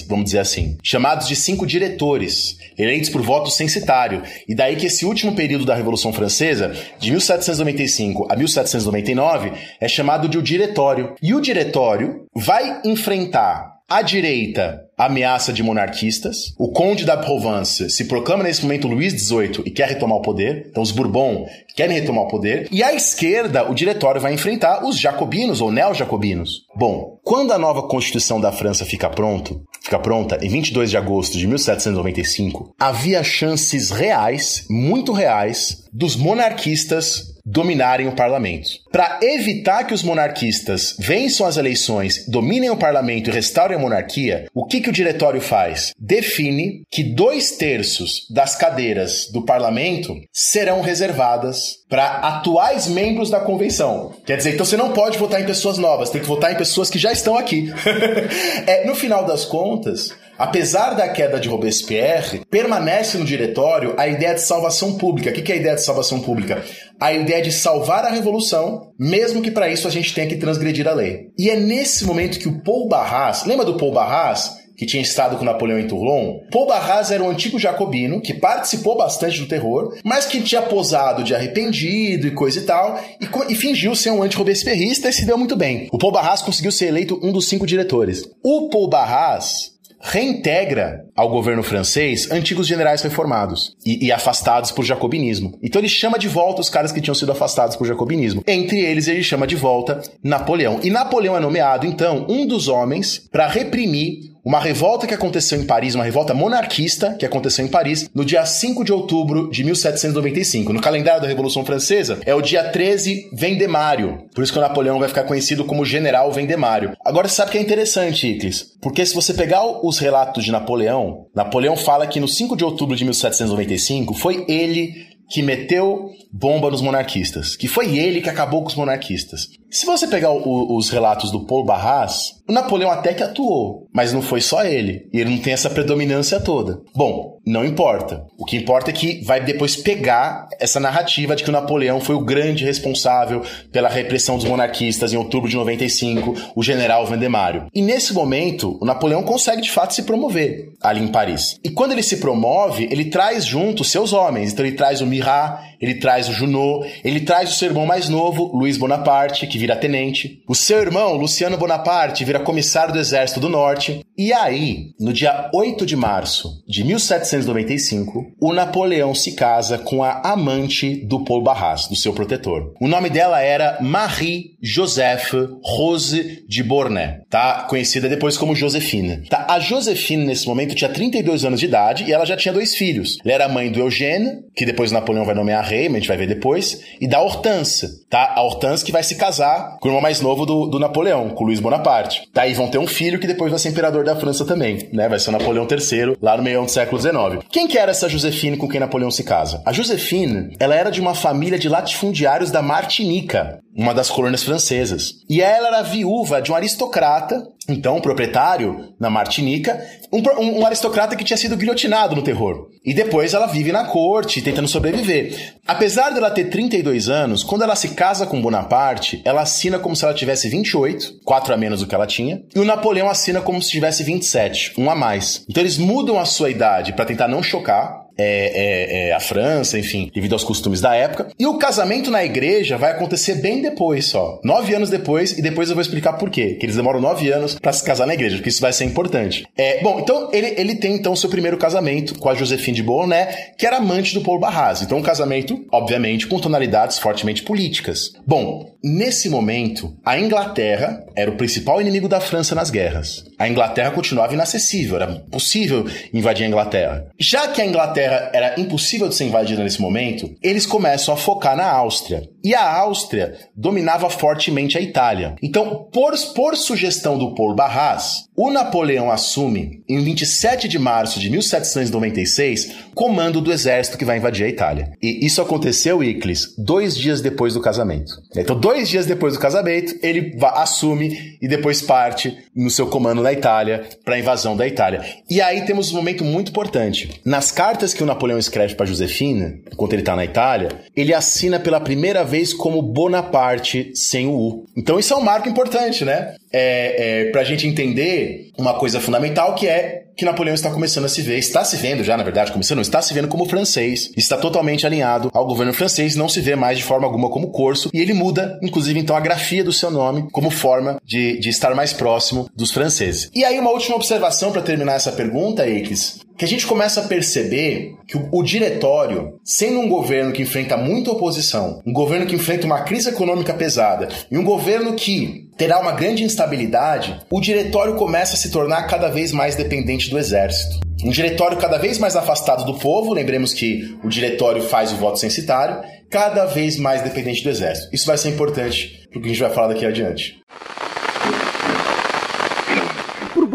vamos 0.00 0.24
dizer 0.24 0.40
assim, 0.40 0.76
chamados 0.82 1.28
de 1.28 1.36
cinco 1.36 1.64
diretores, 1.64 2.56
eleitos 2.76 3.10
por 3.10 3.22
voto 3.22 3.48
censitário. 3.48 4.24
E 4.48 4.56
daí 4.56 4.74
que 4.74 4.86
esse 4.86 5.06
último 5.06 5.36
período 5.36 5.64
da 5.64 5.76
Revolução 5.76 6.12
Francesa, 6.12 6.74
de 6.98 7.12
1795 7.12 8.26
a 8.28 8.34
1799, 8.34 9.52
é 9.80 9.86
chamado 9.86 10.28
de 10.28 10.36
o 10.36 10.42
Diretório. 10.42 11.14
E 11.22 11.32
o 11.34 11.40
Diretório 11.40 12.26
vai 12.34 12.80
enfrentar 12.84 13.72
à 13.88 14.02
direita, 14.02 14.81
ameaça 14.96 15.52
de 15.52 15.62
monarquistas. 15.62 16.54
O 16.58 16.70
conde 16.70 17.04
da 17.04 17.16
Provence 17.16 17.90
se 17.90 18.04
proclama 18.04 18.44
nesse 18.44 18.62
momento 18.62 18.88
Luís 18.88 19.12
XVIII 19.12 19.62
e 19.64 19.70
quer 19.70 19.88
retomar 19.88 20.18
o 20.18 20.22
poder. 20.22 20.66
Então 20.70 20.82
os 20.82 20.90
Bourbon 20.90 21.46
querem 21.74 21.98
retomar 21.98 22.24
o 22.24 22.28
poder. 22.28 22.68
E 22.70 22.82
à 22.82 22.94
esquerda, 22.94 23.68
o 23.70 23.74
diretório 23.74 24.20
vai 24.20 24.34
enfrentar 24.34 24.84
os 24.84 24.98
jacobinos 24.98 25.60
ou 25.60 25.72
neo-jacobinos. 25.72 26.66
Bom, 26.74 27.18
quando 27.22 27.52
a 27.52 27.58
nova 27.58 27.82
Constituição 27.82 28.40
da 28.40 28.52
França 28.52 28.84
fica 28.84 29.08
pronto, 29.08 29.62
fica 29.80 29.98
pronta 29.98 30.38
em 30.42 30.48
22 30.48 30.90
de 30.90 30.96
agosto 30.96 31.38
de 31.38 31.46
1795, 31.46 32.74
havia 32.78 33.22
chances 33.22 33.90
reais, 33.90 34.66
muito 34.68 35.12
reais, 35.12 35.84
dos 35.92 36.16
monarquistas 36.16 37.31
dominarem 37.44 38.08
o 38.08 38.14
parlamento. 38.14 38.70
Para 38.90 39.18
evitar 39.22 39.84
que 39.84 39.94
os 39.94 40.02
monarquistas 40.02 40.96
vençam 40.98 41.46
as 41.46 41.56
eleições, 41.56 42.26
dominem 42.28 42.70
o 42.70 42.76
parlamento 42.76 43.30
e 43.30 43.32
restaurem 43.32 43.76
a 43.76 43.80
monarquia, 43.80 44.46
o 44.54 44.66
que, 44.66 44.80
que 44.80 44.90
o 44.90 44.92
diretório 44.92 45.40
faz? 45.40 45.92
Define 45.98 46.82
que 46.90 47.02
dois 47.02 47.52
terços 47.52 48.26
das 48.30 48.54
cadeiras 48.56 49.28
do 49.32 49.44
parlamento 49.44 50.14
serão 50.32 50.80
reservadas 50.80 51.82
para 51.88 52.18
atuais 52.18 52.86
membros 52.86 53.30
da 53.30 53.40
convenção. 53.40 54.14
Quer 54.24 54.36
dizer, 54.36 54.54
então 54.54 54.64
você 54.64 54.76
não 54.76 54.92
pode 54.92 55.18
votar 55.18 55.40
em 55.40 55.46
pessoas 55.46 55.78
novas, 55.78 56.10
tem 56.10 56.20
que 56.20 56.26
votar 56.26 56.52
em 56.52 56.56
pessoas 56.56 56.88
que 56.88 56.98
já 56.98 57.12
estão 57.12 57.36
aqui. 57.36 57.72
é, 58.66 58.86
no 58.86 58.94
final 58.94 59.26
das 59.26 59.44
contas, 59.44 60.10
Apesar 60.42 60.94
da 60.94 61.08
queda 61.08 61.38
de 61.38 61.48
Robespierre, 61.48 62.40
permanece 62.50 63.16
no 63.16 63.24
diretório 63.24 63.94
a 63.96 64.08
ideia 64.08 64.34
de 64.34 64.40
salvação 64.40 64.94
pública. 64.98 65.30
O 65.30 65.32
que 65.32 65.52
é 65.52 65.54
a 65.54 65.58
ideia 65.58 65.76
de 65.76 65.84
salvação 65.84 66.18
pública? 66.18 66.64
A 66.98 67.12
ideia 67.12 67.40
de 67.40 67.52
salvar 67.52 68.04
a 68.04 68.10
revolução, 68.10 68.92
mesmo 68.98 69.40
que 69.40 69.52
para 69.52 69.68
isso 69.68 69.86
a 69.86 69.90
gente 69.90 70.12
tenha 70.12 70.26
que 70.26 70.34
transgredir 70.34 70.88
a 70.88 70.94
lei. 70.94 71.28
E 71.38 71.48
é 71.48 71.54
nesse 71.54 72.04
momento 72.04 72.40
que 72.40 72.48
o 72.48 72.60
Paul 72.60 72.88
Barras, 72.88 73.46
lembra 73.46 73.64
do 73.64 73.76
Paul 73.76 73.92
Barras? 73.92 74.60
que 74.74 74.86
tinha 74.86 75.02
estado 75.02 75.36
com 75.36 75.44
Napoleão 75.44 75.78
em 75.78 75.86
Toulon, 75.86 76.40
Paul 76.50 76.66
Barras 76.66 77.12
era 77.12 77.22
um 77.22 77.30
antigo 77.30 77.56
jacobino 77.56 78.20
que 78.20 78.34
participou 78.34 78.96
bastante 78.96 79.38
do 79.38 79.46
terror, 79.46 79.96
mas 80.02 80.26
que 80.26 80.40
tinha 80.40 80.62
posado 80.62 81.22
de 81.22 81.34
arrependido 81.34 82.26
e 82.26 82.32
coisa 82.32 82.58
e 82.58 82.62
tal, 82.62 82.98
e, 83.20 83.52
e 83.52 83.54
fingiu 83.54 83.94
ser 83.94 84.10
um 84.10 84.22
anti-robespierrista 84.24 85.08
e 85.08 85.12
se 85.12 85.24
deu 85.24 85.38
muito 85.38 85.54
bem. 85.54 85.86
O 85.92 85.98
Paul 85.98 86.10
Barras 86.10 86.42
conseguiu 86.42 86.72
ser 86.72 86.86
eleito 86.86 87.20
um 87.22 87.30
dos 87.30 87.48
cinco 87.48 87.64
diretores. 87.64 88.24
O 88.42 88.70
Paul 88.70 88.88
Barras 88.88 89.71
reintegra 90.02 91.04
ao 91.16 91.28
governo 91.28 91.62
francês 91.62 92.30
antigos 92.30 92.66
generais 92.66 93.02
reformados 93.02 93.76
e, 93.84 94.06
e, 94.06 94.12
afastados 94.12 94.70
por 94.70 94.84
jacobinismo. 94.84 95.58
Então 95.62 95.80
ele 95.80 95.88
chama 95.88 96.18
de 96.18 96.28
volta 96.28 96.60
os 96.60 96.70
caras 96.70 96.92
que 96.92 97.00
tinham 97.00 97.14
sido 97.14 97.32
afastados 97.32 97.76
por 97.76 97.86
jacobinismo. 97.86 98.42
Entre 98.46 98.80
eles, 98.80 99.08
ele 99.08 99.22
chama 99.22 99.46
de 99.46 99.56
volta 99.56 100.00
Napoleão. 100.22 100.80
E 100.82 100.90
Napoleão 100.90 101.36
é 101.36 101.40
nomeado, 101.40 101.86
então, 101.86 102.26
um 102.28 102.46
dos 102.46 102.68
homens 102.68 103.18
para 103.30 103.46
reprimir 103.46 104.32
uma 104.44 104.58
revolta 104.58 105.06
que 105.06 105.14
aconteceu 105.14 105.60
em 105.60 105.64
Paris, 105.64 105.94
uma 105.94 106.04
revolta 106.04 106.34
monarquista 106.34 107.14
que 107.14 107.24
aconteceu 107.24 107.64
em 107.64 107.68
Paris 107.68 108.10
no 108.12 108.24
dia 108.24 108.44
5 108.44 108.84
de 108.84 108.92
outubro 108.92 109.48
de 109.50 109.62
1795. 109.62 110.72
No 110.72 110.80
calendário 110.80 111.22
da 111.22 111.28
Revolução 111.28 111.64
Francesa 111.64 112.18
é 112.26 112.34
o 112.34 112.42
dia 112.42 112.64
13 112.64 113.30
Vendemário. 113.32 114.24
Por 114.34 114.42
isso 114.42 114.52
que 114.52 114.58
o 114.58 114.62
Napoleão 114.62 114.98
vai 114.98 115.08
ficar 115.08 115.24
conhecido 115.24 115.64
como 115.64 115.84
General 115.84 116.30
Vendemário. 116.32 116.96
Agora 117.04 117.28
você 117.28 117.36
sabe 117.36 117.52
que 117.52 117.58
é 117.58 117.60
interessante, 117.60 118.26
Iclis, 118.26 118.72
porque 118.80 119.06
se 119.06 119.14
você 119.14 119.32
pegar 119.32 119.64
os 119.64 119.98
relatos 119.98 120.44
de 120.44 120.50
Napoleão, 120.50 121.01
Napoleão 121.34 121.76
fala 121.76 122.06
que 122.06 122.20
no 122.20 122.28
5 122.28 122.56
de 122.56 122.64
outubro 122.64 122.96
de 122.96 123.04
1795 123.04 124.14
foi 124.14 124.44
ele 124.48 125.12
que 125.28 125.42
meteu 125.42 126.10
bomba 126.30 126.70
nos 126.70 126.82
monarquistas, 126.82 127.56
que 127.56 127.66
foi 127.66 127.96
ele 127.96 128.20
que 128.20 128.28
acabou 128.28 128.62
com 128.62 128.68
os 128.68 128.74
monarquistas. 128.74 129.48
Se 129.70 129.86
você 129.86 130.06
pegar 130.06 130.30
o, 130.30 130.76
os 130.76 130.90
relatos 130.90 131.30
do 131.30 131.46
Paul 131.46 131.64
Barras, 131.64 132.41
o 132.48 132.52
Napoleão 132.52 132.90
até 132.90 133.14
que 133.14 133.22
atuou, 133.22 133.88
mas 133.92 134.12
não 134.12 134.20
foi 134.20 134.40
só 134.40 134.64
ele. 134.64 135.08
E 135.12 135.20
ele 135.20 135.30
não 135.30 135.38
tem 135.38 135.52
essa 135.52 135.70
predominância 135.70 136.40
toda. 136.40 136.80
Bom, 136.94 137.38
não 137.46 137.64
importa. 137.64 138.24
O 138.38 138.44
que 138.44 138.56
importa 138.56 138.90
é 138.90 138.92
que 138.92 139.22
vai 139.24 139.40
depois 139.40 139.76
pegar 139.76 140.48
essa 140.60 140.80
narrativa 140.80 141.34
de 141.34 141.42
que 141.42 141.50
o 141.50 141.52
Napoleão 141.52 142.00
foi 142.00 142.14
o 142.14 142.24
grande 142.24 142.64
responsável 142.64 143.42
pela 143.70 143.88
repressão 143.88 144.36
dos 144.36 144.44
monarquistas 144.44 145.12
em 145.12 145.16
outubro 145.16 145.48
de 145.48 145.56
95, 145.56 146.52
o 146.54 146.62
general 146.62 147.06
Vandemário. 147.06 147.66
E 147.74 147.82
nesse 147.82 148.12
momento, 148.12 148.78
o 148.80 148.84
Napoleão 148.84 149.22
consegue 149.22 149.62
de 149.62 149.70
fato 149.70 149.94
se 149.94 150.02
promover 150.02 150.72
ali 150.80 151.00
em 151.00 151.08
Paris. 151.08 151.58
E 151.64 151.70
quando 151.70 151.92
ele 151.92 152.02
se 152.02 152.18
promove, 152.18 152.88
ele 152.90 153.06
traz 153.06 153.44
junto 153.44 153.84
seus 153.84 154.12
homens. 154.12 154.52
Então 154.52 154.64
ele 154.64 154.76
traz 154.76 155.00
o 155.00 155.06
Mirat, 155.06 155.71
ele 155.82 155.96
traz 155.96 156.28
o 156.28 156.32
Junot, 156.32 156.88
ele 157.04 157.20
traz 157.20 157.50
o 157.50 157.54
seu 157.54 157.68
irmão 157.68 157.84
mais 157.84 158.08
novo, 158.08 158.56
Luiz 158.56 158.76
Bonaparte, 158.76 159.48
que 159.48 159.58
vira 159.58 159.74
tenente. 159.74 160.40
O 160.48 160.54
seu 160.54 160.78
irmão, 160.78 161.16
Luciano 161.16 161.58
Bonaparte, 161.58 162.24
vira 162.24 162.38
comissário 162.38 162.94
do 162.94 163.00
Exército 163.00 163.40
do 163.40 163.48
Norte. 163.48 164.00
E 164.16 164.32
aí, 164.32 164.92
no 165.00 165.12
dia 165.12 165.50
8 165.52 165.84
de 165.84 165.96
março 165.96 166.62
de 166.68 166.84
1795, 166.84 168.32
o 168.40 168.52
Napoleão 168.52 169.12
se 169.14 169.32
casa 169.32 169.76
com 169.76 170.04
a 170.04 170.20
amante 170.24 170.94
do 171.04 171.24
Paul 171.24 171.42
Barras, 171.42 171.88
do 171.88 171.96
seu 171.96 172.12
protetor. 172.12 172.72
O 172.80 172.86
nome 172.86 173.10
dela 173.10 173.40
era 173.40 173.78
Marie 173.80 174.51
Joseph 174.62 175.34
Rose 175.62 176.44
de 176.48 176.62
Bornay, 176.62 177.20
tá? 177.28 177.66
Conhecida 177.68 178.08
depois 178.08 178.36
como 178.36 178.54
Josefina. 178.54 179.22
Tá? 179.28 179.46
A 179.48 179.58
Josefina, 179.58 180.24
nesse 180.24 180.46
momento, 180.46 180.74
tinha 180.74 180.88
32 180.88 181.44
anos 181.44 181.58
de 181.58 181.66
idade 181.66 182.04
e 182.04 182.12
ela 182.12 182.24
já 182.24 182.36
tinha 182.36 182.54
dois 182.54 182.76
filhos. 182.76 183.18
Ela 183.24 183.34
era 183.34 183.48
mãe 183.48 183.72
do 183.72 183.80
Eugênio, 183.80 184.44
que 184.54 184.64
depois 184.64 184.92
Napoleão 184.92 185.24
vai 185.24 185.34
nomear 185.34 185.64
rei, 185.64 185.88
mas 185.88 185.96
a 185.96 185.98
gente 185.98 186.08
vai 186.08 186.16
ver 186.16 186.28
depois, 186.28 186.80
e 187.00 187.08
da 187.08 187.20
Hortense, 187.20 188.06
tá? 188.08 188.34
A 188.36 188.42
Hortense 188.42 188.84
que 188.84 188.92
vai 188.92 189.02
se 189.02 189.16
casar 189.16 189.78
com 189.80 189.88
o 189.88 189.90
irmão 189.90 190.02
mais 190.02 190.20
novo 190.20 190.46
do, 190.46 190.66
do 190.66 190.78
Napoleão, 190.78 191.30
com 191.30 191.44
Luiz 191.44 191.58
Bonaparte. 191.58 192.22
Daí 192.32 192.54
vão 192.54 192.68
ter 192.68 192.78
um 192.78 192.86
filho 192.86 193.18
que 193.18 193.26
depois 193.26 193.50
vai 193.50 193.58
ser 193.58 193.70
imperador 193.70 194.04
da 194.04 194.14
França 194.14 194.44
também, 194.44 194.88
né? 194.92 195.08
Vai 195.08 195.18
ser 195.18 195.30
o 195.30 195.32
Napoleão 195.32 195.66
III, 195.68 196.16
lá 196.20 196.36
no 196.36 196.42
meio 196.42 196.62
do 196.64 196.70
século 196.70 197.00
XIX. 197.00 197.44
Quem 197.50 197.66
que 197.66 197.78
era 197.78 197.90
essa 197.90 198.08
Josefine 198.08 198.56
com 198.56 198.68
quem 198.68 198.80
Napoleão 198.80 199.10
se 199.10 199.24
casa? 199.24 199.62
A 199.66 199.72
Josefine, 199.72 200.56
ela 200.60 200.74
era 200.74 200.90
de 200.90 201.00
uma 201.00 201.14
família 201.14 201.58
de 201.58 201.68
latifundiários 201.68 202.50
da 202.50 202.62
Martinica, 202.62 203.60
uma 203.74 203.94
das 203.94 204.10
colônias 204.10 204.42
francesas. 204.52 205.14
E 205.28 205.40
ela 205.40 205.68
era 205.68 205.82
viúva 205.82 206.42
de 206.42 206.52
um 206.52 206.54
aristocrata, 206.54 207.42
então 207.68 208.00
proprietário 208.00 208.92
na 209.00 209.08
Martinica, 209.08 209.80
um, 210.12 210.18
um, 210.18 210.60
um, 210.60 210.66
aristocrata 210.66 211.16
que 211.16 211.24
tinha 211.24 211.36
sido 211.36 211.56
guilhotinado 211.56 212.14
no 212.14 212.22
terror. 212.22 212.68
E 212.84 212.92
depois 212.92 213.32
ela 213.32 213.46
vive 213.46 213.72
na 213.72 213.84
corte, 213.84 214.42
tentando 214.42 214.68
sobreviver. 214.68 215.54
Apesar 215.66 216.10
dela 216.10 216.30
ter 216.30 216.50
32 216.50 217.08
anos, 217.08 217.42
quando 217.42 217.62
ela 217.62 217.76
se 217.76 217.90
casa 217.90 218.26
com 218.26 218.42
Bonaparte, 218.42 219.22
ela 219.24 219.42
assina 219.42 219.78
como 219.78 219.96
se 219.96 220.04
ela 220.04 220.12
tivesse 220.12 220.48
28, 220.48 221.20
4 221.24 221.54
a 221.54 221.56
menos 221.56 221.80
do 221.80 221.86
que 221.86 221.94
ela 221.94 222.06
tinha, 222.06 222.42
e 222.54 222.58
o 222.58 222.64
Napoleão 222.64 223.08
assina 223.08 223.40
como 223.40 223.62
se 223.62 223.70
tivesse 223.70 224.02
27, 224.02 224.74
um 224.76 224.90
a 224.90 224.94
mais. 224.94 225.44
Então 225.48 225.62
eles 225.62 225.78
mudam 225.78 226.18
a 226.18 226.24
sua 226.24 226.50
idade 226.50 226.92
para 226.92 227.06
tentar 227.06 227.28
não 227.28 227.42
chocar, 227.42 228.01
é, 228.16 229.06
é, 229.06 229.08
é, 229.08 229.12
a 229.12 229.20
França, 229.20 229.78
enfim, 229.78 230.10
devido 230.14 230.32
aos 230.32 230.44
costumes 230.44 230.80
da 230.80 230.94
época. 230.94 231.28
E 231.38 231.46
o 231.46 231.58
casamento 231.58 232.10
na 232.10 232.24
igreja 232.24 232.76
vai 232.76 232.92
acontecer 232.92 233.36
bem 233.36 233.62
depois 233.62 234.06
só. 234.06 234.40
Nove 234.44 234.74
anos 234.74 234.90
depois, 234.90 235.32
e 235.32 235.42
depois 235.42 235.68
eu 235.68 235.74
vou 235.74 235.82
explicar 235.82 236.14
por 236.14 236.30
quê. 236.30 236.56
Que 236.58 236.66
eles 236.66 236.76
demoram 236.76 237.00
nove 237.00 237.30
anos 237.30 237.58
para 237.58 237.72
se 237.72 237.84
casar 237.84 238.06
na 238.06 238.14
igreja, 238.14 238.36
porque 238.36 238.48
isso 238.48 238.60
vai 238.60 238.72
ser 238.72 238.84
importante. 238.84 239.46
É, 239.56 239.82
bom, 239.82 240.00
então 240.00 240.30
ele, 240.32 240.54
ele 240.56 240.74
tem 240.76 240.94
então 240.94 241.16
seu 241.16 241.30
primeiro 241.30 241.56
casamento 241.56 242.18
com 242.18 242.28
a 242.28 242.34
Josephine 242.34 242.76
de 242.76 242.82
Beauharnais, 242.82 243.34
que 243.56 243.66
era 243.66 243.78
amante 243.78 244.14
do 244.14 244.20
Paul 244.20 244.38
Barras. 244.38 244.82
Então 244.82 244.98
um 244.98 245.02
casamento, 245.02 245.64
obviamente, 245.70 246.26
com 246.26 246.38
tonalidades 246.38 246.98
fortemente 246.98 247.42
políticas. 247.42 248.12
Bom, 248.26 248.76
nesse 248.82 249.28
momento, 249.28 249.96
a 250.04 250.18
Inglaterra 250.18 251.04
era 251.14 251.30
o 251.30 251.36
principal 251.36 251.80
inimigo 251.80 252.08
da 252.08 252.20
França 252.20 252.54
nas 252.54 252.70
guerras. 252.70 253.24
A 253.38 253.48
Inglaterra 253.48 253.90
continuava 253.90 254.34
inacessível, 254.34 254.96
era 254.96 255.08
possível 255.30 255.86
invadir 256.12 256.44
a 256.44 256.48
Inglaterra. 256.48 257.06
Já 257.18 257.48
que 257.48 257.60
a 257.60 257.66
Inglaterra 257.66 258.01
Inglaterra 258.02 258.30
era 258.32 258.60
impossível 258.60 259.08
de 259.08 259.14
ser 259.14 259.24
invadida 259.24 259.62
nesse 259.62 259.80
momento, 259.80 260.34
eles 260.42 260.66
começam 260.66 261.14
a 261.14 261.16
focar 261.16 261.56
na 261.56 261.70
Áustria. 261.70 262.28
E 262.42 262.54
a 262.54 262.76
Áustria 262.78 263.38
dominava 263.54 264.10
fortemente 264.10 264.76
a 264.76 264.80
Itália. 264.80 265.36
Então, 265.42 265.88
por, 265.92 266.12
por 266.34 266.56
sugestão 266.56 267.16
do 267.16 267.34
Paul 267.34 267.54
Barras, 267.54 268.28
O 268.44 268.50
Napoleão 268.50 269.08
assume, 269.08 269.84
em 269.88 270.02
27 270.02 270.66
de 270.66 270.76
março 270.76 271.20
de 271.20 271.30
1796, 271.30 272.72
comando 272.92 273.40
do 273.40 273.52
exército 273.52 273.96
que 273.96 274.04
vai 274.04 274.16
invadir 274.16 274.44
a 274.44 274.48
Itália. 274.48 274.90
E 275.00 275.24
isso 275.24 275.40
aconteceu, 275.40 276.02
Iclis, 276.02 276.52
dois 276.58 276.96
dias 276.96 277.20
depois 277.20 277.54
do 277.54 277.60
casamento. 277.60 278.20
Então, 278.36 278.58
dois 278.58 278.88
dias 278.88 279.06
depois 279.06 279.34
do 279.34 279.38
casamento, 279.38 279.94
ele 280.02 280.36
assume 280.54 281.38
e 281.40 281.46
depois 281.46 281.82
parte 281.82 282.36
no 282.52 282.68
seu 282.68 282.88
comando 282.88 283.22
na 283.22 283.32
Itália 283.32 283.86
para 284.04 284.16
a 284.16 284.18
invasão 284.18 284.56
da 284.56 284.66
Itália. 284.66 285.04
E 285.30 285.40
aí 285.40 285.64
temos 285.64 285.92
um 285.92 285.94
momento 285.94 286.24
muito 286.24 286.50
importante. 286.50 287.20
Nas 287.24 287.52
cartas 287.52 287.94
que 287.94 288.02
o 288.02 288.06
Napoleão 288.06 288.40
escreve 288.40 288.74
para 288.74 288.86
Josefina, 288.86 289.54
enquanto 289.72 289.92
ele 289.92 290.02
está 290.02 290.16
na 290.16 290.24
Itália, 290.24 290.68
ele 290.96 291.14
assina 291.14 291.60
pela 291.60 291.80
primeira 291.80 292.24
vez 292.24 292.52
como 292.52 292.82
Bonaparte 292.82 293.92
sem 293.94 294.26
o 294.26 294.32
U. 294.32 294.64
Então 294.76 294.98
isso 294.98 295.14
é 295.14 295.16
um 295.16 295.22
marco 295.22 295.48
importante, 295.48 296.04
né? 296.04 296.34
É, 296.52 297.26
é, 297.26 297.30
para 297.30 297.40
a 297.40 297.44
gente 297.44 297.66
entender 297.66 298.50
uma 298.58 298.74
coisa 298.74 299.00
fundamental 299.00 299.54
que 299.54 299.66
é 299.66 300.02
que 300.16 300.24
Napoleão 300.24 300.54
está 300.54 300.70
começando 300.70 301.06
a 301.06 301.08
se 301.08 301.22
ver, 301.22 301.38
está 301.38 301.64
se 301.64 301.76
vendo 301.76 302.04
já, 302.04 302.16
na 302.16 302.22
verdade, 302.22 302.52
começando, 302.52 302.80
está 302.80 303.00
se 303.00 303.14
vendo 303.14 303.28
como 303.28 303.48
francês, 303.48 304.12
está 304.16 304.36
totalmente 304.36 304.86
alinhado 304.86 305.30
ao 305.32 305.46
governo 305.46 305.72
francês, 305.72 306.16
não 306.16 306.28
se 306.28 306.40
vê 306.40 306.54
mais 306.54 306.78
de 306.78 306.84
forma 306.84 307.06
alguma 307.06 307.30
como 307.30 307.50
corso, 307.50 307.90
e 307.92 308.00
ele 308.00 308.12
muda, 308.12 308.58
inclusive, 308.62 308.98
então, 308.98 309.16
a 309.16 309.20
grafia 309.20 309.64
do 309.64 309.72
seu 309.72 309.90
nome 309.90 310.28
como 310.30 310.50
forma 310.50 311.00
de, 311.04 311.38
de 311.38 311.48
estar 311.48 311.74
mais 311.74 311.92
próximo 311.92 312.48
dos 312.54 312.70
franceses. 312.70 313.30
E 313.34 313.44
aí, 313.44 313.58
uma 313.58 313.70
última 313.70 313.96
observação 313.96 314.52
para 314.52 314.62
terminar 314.62 314.94
essa 314.94 315.12
pergunta, 315.12 315.66
Eikes 315.66 316.20
que 316.42 316.46
a 316.46 316.48
gente 316.48 316.66
começa 316.66 317.00
a 317.00 317.04
perceber 317.04 317.94
que 318.04 318.16
o, 318.16 318.28
o, 318.32 318.42
diretório, 318.42 319.38
sendo 319.44 319.78
um 319.78 319.88
governo 319.88 320.32
que 320.32 320.42
enfrenta 320.42 320.76
muita 320.76 321.12
oposição, 321.12 321.80
um 321.86 321.92
governo 321.92 322.26
que 322.26 322.34
enfrenta 322.34 322.66
uma 322.66 322.80
crise 322.80 323.10
econômica 323.10 323.54
pesada 323.54 324.08
e 324.28 324.36
um 324.36 324.42
governo 324.42 324.94
que 324.94 325.48
terá 325.56 325.78
uma 325.78 325.92
grande 325.92 326.24
instabilidade, 326.24 327.16
o 327.30 327.40
diretório 327.40 327.94
começa 327.94 328.34
a 328.34 328.36
se 328.36 328.50
tornar 328.50 328.88
cada 328.88 329.08
vez 329.08 329.30
mais 329.30 329.54
dependente 329.54 330.10
do 330.10 330.18
exército. 330.18 330.80
Um 331.04 331.10
diretório 331.10 331.58
cada 331.58 331.78
vez 331.78 331.96
mais 331.96 332.16
afastado 332.16 332.64
do 332.64 332.76
povo, 332.76 333.12
lembremos 333.12 333.54
que 333.54 333.96
o 334.02 334.08
diretório 334.08 334.64
faz 334.64 334.92
o 334.92 334.96
voto 334.96 335.20
censitário, 335.20 335.80
cada 336.10 336.44
vez 336.44 336.76
mais 336.76 337.02
dependente 337.02 337.44
do 337.44 337.50
exército. 337.50 337.94
Isso 337.94 338.06
vai 338.08 338.18
ser 338.18 338.30
importante 338.30 339.06
para 339.12 339.20
o 339.20 339.22
que 339.22 339.28
a 339.28 339.30
gente 339.32 339.42
vai 339.42 339.50
falar 339.50 339.68
daqui 339.68 339.86
adiante 339.86 340.42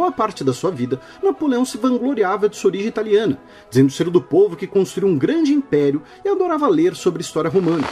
boa 0.08 0.12
parte 0.12 0.41
da 0.41 0.53
sua 0.53 0.72
vida, 0.72 1.01
Napoleão 1.22 1.66
se 1.66 1.78
vangloriava 1.78 2.47
de 2.47 2.55
sua 2.55 2.70
origem 2.70 2.88
italiana, 2.88 3.38
dizendo 3.70 3.91
ser 3.91 4.10
do 4.10 4.22
povo 4.22 4.55
que 4.55 4.66
construiu 4.66 5.10
um 5.10 5.18
grande 5.18 5.51
império 5.51 6.01
e 6.24 6.30
adorava 6.30 6.68
ler 6.70 6.95
sobre 6.95 7.22
história 7.22 7.49
romana. 7.49 7.86